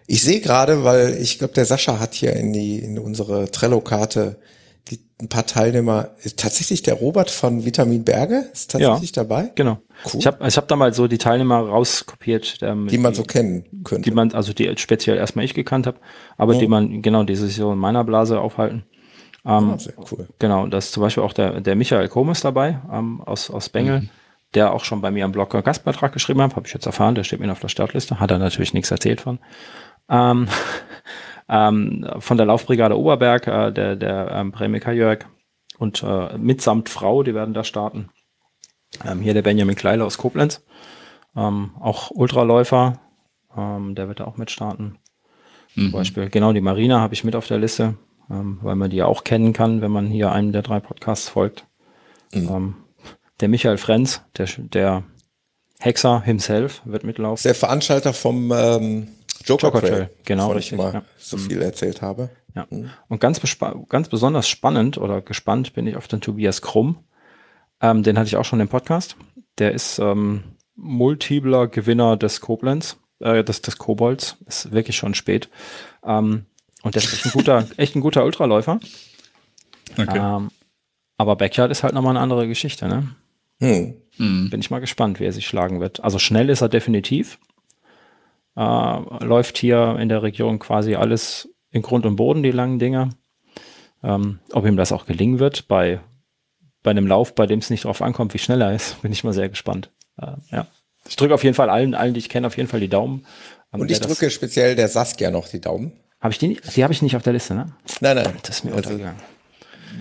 Ich 0.08 0.22
sehe 0.22 0.40
gerade, 0.40 0.86
weil 0.86 1.18
ich 1.22 1.40
glaube, 1.40 1.54
der 1.54 1.66
Sascha 1.66 2.00
hat 2.00 2.14
hier 2.14 2.34
in 2.34 2.54
die 2.54 2.80
in 2.80 2.98
unsere 3.00 3.52
Trello-Karte 3.52 4.38
die, 4.90 5.00
ein 5.22 5.30
paar 5.30 5.46
Teilnehmer. 5.46 6.10
Ist 6.24 6.40
tatsächlich 6.40 6.82
der 6.82 6.96
Robert 6.96 7.30
von 7.30 7.66
Vitamin 7.66 8.04
Berge 8.04 8.46
ist 8.52 8.72
tatsächlich 8.72 9.16
ja, 9.16 9.24
dabei. 9.24 9.52
Genau. 9.56 9.80
Cool. 10.06 10.20
Ich 10.20 10.28
habe 10.28 10.48
ich 10.48 10.58
hab 10.58 10.68
da 10.68 10.76
mal 10.76 10.94
so 10.94 11.08
die 11.08 11.18
Teilnehmer 11.18 11.60
rauskopiert, 11.60 12.60
ähm, 12.62 12.88
die 12.88 12.98
man 12.98 13.14
so 13.14 13.24
kennen 13.24 13.84
könnte. 13.84 14.10
Die 14.10 14.16
man, 14.16 14.34
also 14.34 14.54
die 14.54 14.74
speziell 14.78 15.18
erstmal 15.18 15.46
ich 15.46 15.54
gekannt 15.54 15.88
habe, 15.88 16.00
aber 16.38 16.54
ja. 16.54 16.60
die 16.60 16.68
man 16.68 17.02
genau 17.02 17.24
die 17.24 17.36
sich 17.36 17.56
so 17.56 17.72
in 17.72 17.78
meiner 17.78 18.04
Blase 18.04 18.40
aufhalten. 18.40 18.84
Ähm, 19.46 19.72
ah, 19.72 19.80
sehr 19.80 19.94
cool. 20.12 20.28
Genau, 20.40 20.68
da 20.68 20.78
ist 20.78 20.92
zum 20.92 21.02
Beispiel 21.02 21.24
auch 21.24 21.34
der, 21.34 21.62
der 21.62 21.76
Michael 21.76 22.08
Komes 22.10 22.42
dabei 22.42 22.80
ähm, 22.92 23.22
aus, 23.22 23.50
aus 23.50 23.70
Bengel, 23.70 24.02
mhm. 24.02 24.10
der 24.54 24.74
auch 24.74 24.84
schon 24.84 25.02
bei 25.02 25.10
mir 25.10 25.26
am 25.26 25.32
Blog 25.32 25.54
einen 25.54 25.64
Gastbeitrag 25.64 26.14
geschrieben 26.14 26.42
hat, 26.42 26.56
habe 26.56 26.68
ich 26.68 26.74
jetzt 26.74 26.86
erfahren, 26.86 27.16
der 27.16 27.24
steht 27.24 27.40
mir 27.40 27.52
auf 27.52 27.60
der 27.60 27.70
Startliste, 27.70 28.20
hat 28.20 28.32
er 28.32 28.38
natürlich 28.38 28.74
nichts 28.74 28.92
erzählt 28.92 29.22
von. 29.22 29.40
Ähm, 30.10 30.48
ähm, 31.52 32.08
von 32.20 32.38
der 32.38 32.46
Laufbrigade 32.46 32.98
Oberberg, 32.98 33.46
äh, 33.46 33.72
der, 33.72 33.98
der 33.98 34.32
ähm, 34.32 34.52
Premiker 34.54 34.94
Jörg 34.94 35.26
und 35.78 36.02
äh, 36.02 36.38
mitsamt 36.38 36.88
Frau, 36.90 37.24
die 37.24 37.36
werden 37.36 37.54
da 37.54 37.66
starten. 37.66 38.10
Ähm, 39.06 39.20
hier 39.20 39.34
der 39.34 39.42
Benjamin 39.42 39.76
Kleiler 39.76 40.06
aus 40.06 40.18
Koblenz, 40.18 40.64
ähm, 41.36 41.72
auch 41.80 42.10
Ultraläufer, 42.12 43.00
ähm, 43.56 43.96
der 43.96 44.08
wird 44.08 44.22
da 44.22 44.26
auch 44.26 44.38
mitstarten. 44.38 44.98
Mhm. 45.76 45.82
Zum 45.82 45.92
Beispiel, 45.92 46.30
genau, 46.30 46.54
die 46.54 46.62
Marina 46.62 47.02
habe 47.02 47.14
ich 47.14 47.26
mit 47.26 47.36
auf 47.36 47.48
der 47.48 47.60
Liste, 47.60 47.96
ähm, 48.30 48.60
weil 48.62 48.76
man 48.76 48.90
die 48.90 48.98
ja 48.98 49.06
auch 49.06 49.26
kennen 49.26 49.52
kann, 49.52 49.82
wenn 49.82 49.92
man 49.92 50.08
hier 50.08 50.32
einem 50.32 50.54
der 50.54 50.62
drei 50.62 50.80
Podcasts 50.80 51.28
folgt. 51.28 51.68
Mhm. 52.34 52.50
Ähm, 52.50 52.76
der 53.42 53.50
Michael 53.50 53.78
Frenz, 53.78 54.24
der, 54.38 54.48
der 54.58 55.04
Hexer 55.80 56.22
himself, 56.22 56.82
wird 56.86 57.04
mitlaufen. 57.04 57.44
Der 57.44 57.56
Veranstalter 57.56 58.14
vom 58.14 58.54
ähm, 58.56 59.08
Joker, 59.46 59.68
Joker 59.68 59.80
Trail, 59.82 59.92
Trail, 59.92 60.10
genau, 60.26 60.44
bevor 60.44 60.56
richtig, 60.58 60.74
ich 60.74 60.78
mal 60.78 60.94
ja. 60.94 61.04
so 61.18 61.38
viel 61.38 61.58
mhm. 61.58 61.64
erzählt 61.64 62.02
habe. 62.02 62.30
Ja. 62.56 62.68
Mhm. 62.70 62.90
Und 63.08 63.20
ganz, 63.20 63.42
ganz 63.90 64.10
besonders 64.10 64.48
spannend 64.48 64.98
oder 64.98 65.22
gespannt 65.22 65.74
bin 65.74 65.88
ich 65.88 65.96
auf 65.96 66.08
den 66.08 66.22
Tobias 66.22 66.62
Krumm. 66.62 66.98
Ähm, 67.82 68.04
den 68.04 68.18
hatte 68.18 68.28
ich 68.28 68.36
auch 68.36 68.46
schon 68.46 68.60
im 68.60 68.68
Podcast. 68.68 69.16
Der 69.58 69.72
ist 69.72 70.00
ähm, 70.00 70.44
multipler 70.76 71.68
Gewinner 71.68 72.18
des 72.18 72.42
Koblenz, 72.42 72.98
äh, 73.20 73.44
des, 73.44 73.62
des 73.62 73.78
Kobolds. 73.78 74.38
Ist 74.46 74.72
wirklich 74.72 74.96
schon 74.96 75.14
spät. 75.14 75.50
Ähm, 76.06 76.46
und 76.84 76.96
der 76.96 77.04
ist 77.04 77.14
echt 77.14 77.26
ein 77.26 77.32
guter, 77.32 77.68
echt 77.78 77.96
ein 77.96 78.02
guter 78.02 78.26
Ultraläufer. 78.26 78.80
Okay. 79.98 80.18
Ähm, 80.18 80.52
aber 81.18 81.36
Backyard 81.36 81.72
ist 81.72 81.84
halt 81.84 81.94
nochmal 81.94 82.12
eine 82.12 82.22
andere 82.22 82.48
Geschichte, 82.48 82.88
ne? 82.88 83.16
Hm. 83.60 83.94
Mhm. 84.18 84.50
Bin 84.50 84.60
ich 84.60 84.72
mal 84.72 84.80
gespannt, 84.80 85.20
wie 85.20 85.26
er 85.26 85.34
sich 85.34 85.48
schlagen 85.48 85.80
wird. 85.80 86.04
Also 86.04 86.18
schnell 86.18 86.50
ist 86.50 86.62
er 86.62 86.70
definitiv 86.70 87.40
äh, 88.56 89.24
läuft 89.24 89.58
hier 89.58 89.98
in 90.00 90.10
der 90.10 90.24
Region 90.24 90.60
quasi 90.60 90.96
alles 90.96 91.50
in 91.72 91.82
Grund 91.82 92.06
und 92.06 92.16
Boden, 92.16 92.44
die 92.44 92.52
langen 92.52 92.80
Dinger. 92.80 93.10
Ähm, 94.04 94.40
ob 94.52 94.66
ihm 94.66 94.78
das 94.78 94.92
auch 94.92 95.06
gelingen 95.06 95.40
wird 95.40 95.68
bei, 95.68 96.02
bei 96.84 96.92
einem 96.92 97.08
Lauf, 97.08 97.36
bei 97.36 97.46
dem 97.46 97.60
es 97.60 97.70
nicht 97.70 97.86
darauf 97.86 98.02
ankommt, 98.02 98.34
wie 98.34 98.40
schnell 98.40 98.62
er 98.62 98.74
ist, 98.74 99.02
bin 99.02 99.12
ich 99.12 99.24
mal 99.24 99.34
sehr 99.34 99.50
gespannt. 99.50 99.92
Äh, 100.18 100.34
ja. 100.52 100.68
Ich 101.08 101.16
drücke 101.16 101.34
auf 101.34 101.44
jeden 101.44 101.56
Fall 101.56 101.70
allen, 101.70 101.96
allen, 101.96 102.14
die 102.14 102.20
ich 102.20 102.30
kenne, 102.30 102.48
auf 102.48 102.58
jeden 102.58 102.70
Fall 102.70 102.80
die 102.80 102.88
Daumen. 102.88 103.26
Und 103.72 103.90
ich 103.90 104.00
drücke 104.00 104.30
speziell 104.30 104.76
der 104.76 104.88
Saskia 104.88 105.32
noch 105.32 105.48
die 105.48 105.62
Daumen. 105.62 105.94
Habe 106.20 106.34
ich 106.34 106.38
die? 106.38 106.60
Die 106.76 106.84
habe 106.84 106.94
ich 106.94 107.02
nicht 107.02 107.16
auf 107.16 107.24
der 107.24 107.34
Liste, 107.34 107.56
ne? 107.56 107.74
Nein, 108.02 108.18
nein. 108.18 108.34
Das 108.44 108.58
ist 108.58 108.66
mir 108.66 108.74
also, 108.74 108.90
untergegangen 108.90 109.20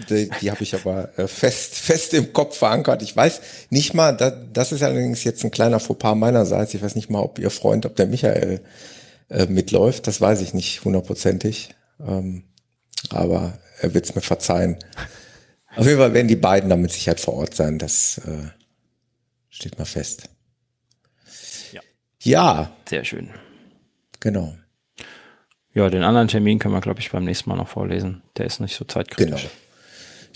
die, 0.09 0.31
die 0.41 0.51
habe 0.51 0.63
ich 0.63 0.75
aber 0.75 1.17
äh, 1.19 1.27
fest, 1.27 1.75
fest 1.75 2.15
im 2.15 2.33
Kopf 2.33 2.59
verankert. 2.59 3.03
Ich 3.03 3.17
weiß 3.17 3.41
nicht 3.71 3.95
mal, 3.95 4.17
da, 4.17 4.31
das 4.31 4.73
ist 4.73 4.83
allerdings 4.83 5.25
jetzt 5.25 5.45
ein 5.45 5.51
kleiner 5.51 5.81
Fauxpas 5.81 6.15
meinerseits. 6.15 6.75
Ich 6.75 6.83
weiß 6.83 6.95
nicht 6.95 7.11
mal, 7.11 7.21
ob 7.21 7.39
ihr 7.39 7.51
Freund, 7.51 7.87
ob 7.87 7.97
der 7.97 8.07
Michael 8.07 8.61
äh, 9.29 9.47
mitläuft. 9.47 10.07
Das 10.07 10.21
weiß 10.21 10.41
ich 10.41 10.55
nicht 10.55 10.85
hundertprozentig. 10.85 11.71
Ähm, 12.01 12.45
aber 13.11 13.59
er 13.81 13.95
wird 13.95 14.05
es 14.05 14.15
mir 14.15 14.21
verzeihen. 14.21 14.77
Auf 15.77 15.87
jeden 15.87 15.99
Fall 15.99 16.15
werden 16.15 16.29
die 16.29 16.37
beiden 16.37 16.69
dann 16.69 16.83
mit 16.83 16.93
Sicherheit 16.93 17.21
vor 17.21 17.35
Ort 17.35 17.55
sein. 17.55 17.79
Das 17.79 18.19
äh, 18.19 18.49
steht 19.49 19.79
mal 19.79 19.85
fest. 19.85 20.25
Ja. 21.73 21.81
Ja. 22.23 22.77
Sehr 22.89 23.05
schön. 23.05 23.31
Genau. 24.21 24.55
Ja, 25.73 25.89
den 25.89 26.03
anderen 26.03 26.29
Termin 26.29 26.59
können 26.59 26.75
wir, 26.75 26.81
glaube 26.81 27.01
ich, 27.01 27.11
beim 27.11 27.25
nächsten 27.25 27.49
Mal 27.49 27.57
noch 27.57 27.69
vorlesen. 27.69 28.23
Der 28.37 28.47
ist 28.47 28.61
nicht 28.61 28.75
so 28.75 28.85
zeitkritisch. 28.85 29.43
Genau. 29.43 29.53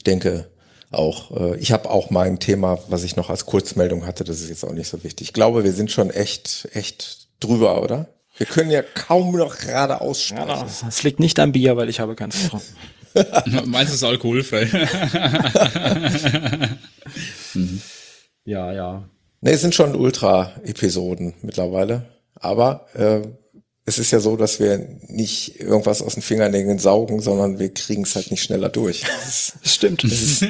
Ich 0.04 0.12
denke 0.12 0.50
auch, 0.90 1.30
äh, 1.30 1.56
ich 1.56 1.72
habe 1.72 1.88
auch 1.88 2.10
mein 2.10 2.38
Thema, 2.38 2.78
was 2.88 3.04
ich 3.04 3.16
noch 3.16 3.30
als 3.30 3.46
Kurzmeldung 3.46 4.04
hatte, 4.06 4.22
das 4.22 4.42
ist 4.42 4.50
jetzt 4.50 4.62
auch 4.62 4.74
nicht 4.74 4.88
so 4.88 5.02
wichtig. 5.02 5.28
Ich 5.28 5.32
glaube, 5.32 5.64
wir 5.64 5.72
sind 5.72 5.90
schon 5.90 6.10
echt, 6.10 6.68
echt 6.74 7.28
drüber, 7.40 7.82
oder? 7.82 8.08
Wir 8.36 8.44
können 8.44 8.70
ja 8.70 8.82
kaum 8.82 9.34
noch 9.34 9.56
gerade 9.56 10.02
aussprechen. 10.02 10.46
Ja, 10.46 10.66
das 10.84 11.02
liegt 11.04 11.20
nicht 11.20 11.38
am 11.38 11.52
Bier, 11.52 11.78
weil 11.78 11.88
ich 11.88 12.00
habe 12.00 12.14
keins 12.14 12.36
getrunken. 12.42 12.66
Meins 13.70 13.94
ist 13.94 14.04
alkoholfrei. 14.04 14.68
mhm. 17.54 17.80
Ja, 18.44 18.74
ja. 18.74 19.08
Ne, 19.40 19.52
es 19.52 19.62
sind 19.62 19.74
schon 19.74 19.96
Ultra-Episoden 19.96 21.32
mittlerweile. 21.40 22.04
Aber 22.34 22.88
äh, 22.92 23.22
es 23.86 23.98
ist 23.98 24.10
ja 24.12 24.20
so, 24.20 24.36
dass 24.36 24.60
wir 24.60 24.86
nicht 25.08 25.60
irgendwas 25.60 26.00
aus 26.00 26.14
den 26.14 26.22
Fingernägeln 26.22 26.78
saugen, 26.78 27.20
sondern 27.20 27.58
wir 27.58 27.72
kriegen 27.72 28.02
es 28.02 28.16
halt 28.16 28.30
nicht 28.30 28.42
schneller 28.42 28.68
durch. 28.68 29.04
Das 29.24 29.74
stimmt. 29.74 30.04
Es 30.04 30.22
ist, 30.22 30.46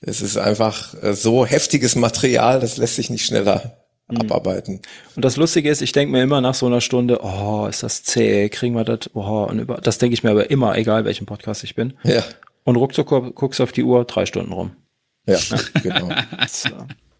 es 0.00 0.20
ist 0.20 0.36
einfach 0.36 0.94
äh, 1.02 1.14
so 1.14 1.46
heftiges 1.46 1.96
Material, 1.96 2.60
das 2.60 2.76
lässt 2.76 2.96
sich 2.96 3.10
nicht 3.10 3.24
schneller 3.24 3.76
mhm. 4.08 4.22
abarbeiten. 4.22 4.80
Und 5.16 5.24
das 5.24 5.36
Lustige 5.36 5.70
ist, 5.70 5.82
ich 5.82 5.92
denke 5.92 6.12
mir 6.12 6.22
immer 6.22 6.40
nach 6.40 6.54
so 6.54 6.66
einer 6.66 6.80
Stunde, 6.80 7.20
oh, 7.22 7.66
ist 7.68 7.82
das 7.82 8.02
zäh, 8.02 8.48
kriegen 8.48 8.74
wir 8.74 8.84
das, 8.84 9.10
oh, 9.14 9.44
und 9.44 9.60
über, 9.60 9.76
das 9.76 9.98
denke 9.98 10.14
ich 10.14 10.22
mir 10.22 10.30
aber 10.30 10.50
immer, 10.50 10.76
egal 10.76 11.04
welchen 11.04 11.26
Podcast 11.26 11.64
ich 11.64 11.74
bin. 11.74 11.94
Ja. 12.04 12.24
Und 12.64 12.76
ruckzuck 12.76 13.34
guckst 13.34 13.60
auf 13.60 13.72
die 13.72 13.84
Uhr, 13.84 14.04
drei 14.04 14.26
Stunden 14.26 14.52
rum. 14.52 14.72
Ja, 15.26 15.38
genau. 15.82 16.10
äh, 16.10 16.46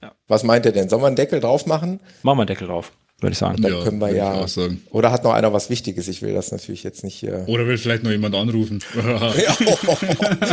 ja. 0.03 0.13
Was 0.29 0.43
meint 0.43 0.67
ihr 0.67 0.73
denn? 0.73 0.89
Sollen 0.89 1.03
wir 1.03 1.07
einen 1.09 1.17
Deckel 1.17 1.41
drauf 1.41 1.67
machen? 1.67 2.01
Machen 2.23 2.39
wir 2.39 2.43
einen 2.43 2.47
Deckel 2.49 2.69
drauf 2.69 2.93
würde 3.21 3.33
ich 3.33 3.39
sagen. 3.39 3.61
Dann 3.61 3.73
ja, 3.73 3.83
können 3.83 3.99
wir 4.01 4.15
ja. 4.15 4.47
Oder 4.91 5.13
hat 5.13 5.25
noch 5.25 5.33
einer 5.33 5.53
was 5.53 5.71
Wichtiges? 5.71 6.09
Ich 6.09 6.23
will 6.23 6.35
das 6.35 6.53
natürlich 6.53 6.83
jetzt 6.83 7.05
nicht 7.05 7.15
hier. 7.15 7.45
Oder 7.47 7.67
will 7.67 7.79
vielleicht 7.79 8.03
noch 8.03 8.11
jemand 8.11 8.35
anrufen. 8.35 8.81
ja, 8.95 9.57
oh, 9.87 9.97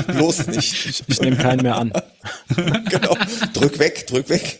bloß 0.14 0.48
nicht. 0.48 0.86
Ich, 0.86 1.04
ich 1.08 1.22
nehme 1.22 1.38
keinen 1.38 1.62
mehr 1.62 1.78
an. 1.78 1.94
genau. 2.90 3.16
Drück 3.54 3.80
weg, 3.80 4.08
drück 4.08 4.30
weg. 4.30 4.60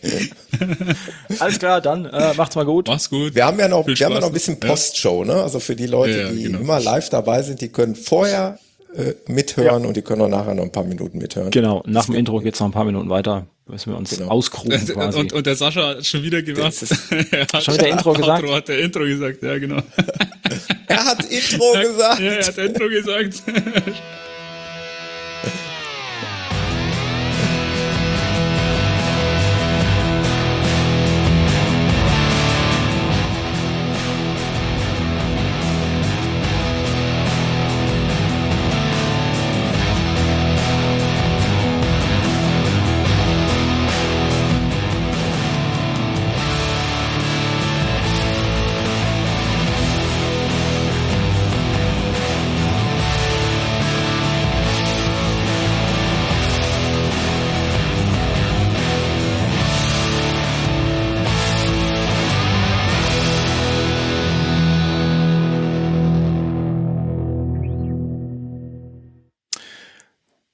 Alles 1.38 1.58
klar, 1.58 1.80
dann 1.80 2.06
äh, 2.06 2.34
macht's 2.34 2.56
mal 2.56 2.64
gut. 2.64 2.88
Mach's 2.88 3.10
gut. 3.10 3.34
Wir 3.34 3.44
haben 3.44 3.58
ja 3.58 3.68
noch, 3.68 3.86
wir 3.86 3.94
haben 3.94 4.12
ja 4.12 4.20
noch 4.20 4.28
ein 4.28 4.32
bisschen 4.32 4.58
Postshow, 4.58 5.24
ne? 5.24 5.34
Also 5.34 5.60
für 5.60 5.76
die 5.76 5.86
Leute, 5.86 6.20
ja, 6.20 6.28
die 6.30 6.44
genau. 6.44 6.60
immer 6.60 6.80
live 6.80 7.08
dabei 7.10 7.42
sind, 7.42 7.60
die 7.60 7.68
können 7.68 7.94
vorher 7.94 8.58
äh, 8.94 9.14
mithören 9.26 9.82
ja. 9.82 9.88
und 9.88 9.96
die 9.96 10.02
können 10.02 10.22
auch 10.22 10.28
nachher 10.28 10.54
noch 10.54 10.64
ein 10.64 10.72
paar 10.72 10.84
Minuten 10.84 11.18
mithören. 11.18 11.50
Genau, 11.50 11.82
nach 11.86 12.06
dem 12.06 12.14
Intro 12.14 12.40
geht's 12.40 12.60
noch 12.60 12.68
ein 12.68 12.72
paar 12.72 12.84
Minuten 12.84 13.10
weiter. 13.10 13.46
Müssen 13.66 13.92
wir 13.92 13.98
uns 13.98 14.16
genau. 14.16 14.30
auskrufen 14.30 14.86
quasi. 14.86 15.18
Und, 15.18 15.32
und 15.34 15.46
der 15.46 15.54
Sascha 15.54 15.88
hat 15.88 16.06
schon 16.06 16.22
wieder 16.22 16.40
gemacht. 16.40 16.72
hat 17.52 17.64
schon 17.64 17.74
wieder 17.74 17.88
Intro 17.88 18.14
gesagt? 18.14 18.42
Outro 18.42 18.56
hat 18.56 18.68
der 18.68 18.78
Intro 18.78 19.04
gesagt, 19.04 19.42
ja 19.42 19.58
genau. 19.58 19.76
er 20.86 21.04
hat 21.04 21.24
Intro 21.26 21.72
gesagt. 21.72 22.20
Ja, 22.20 22.32
er 22.32 22.46
hat 22.46 22.58
Intro 22.58 22.88
gesagt. 22.88 23.42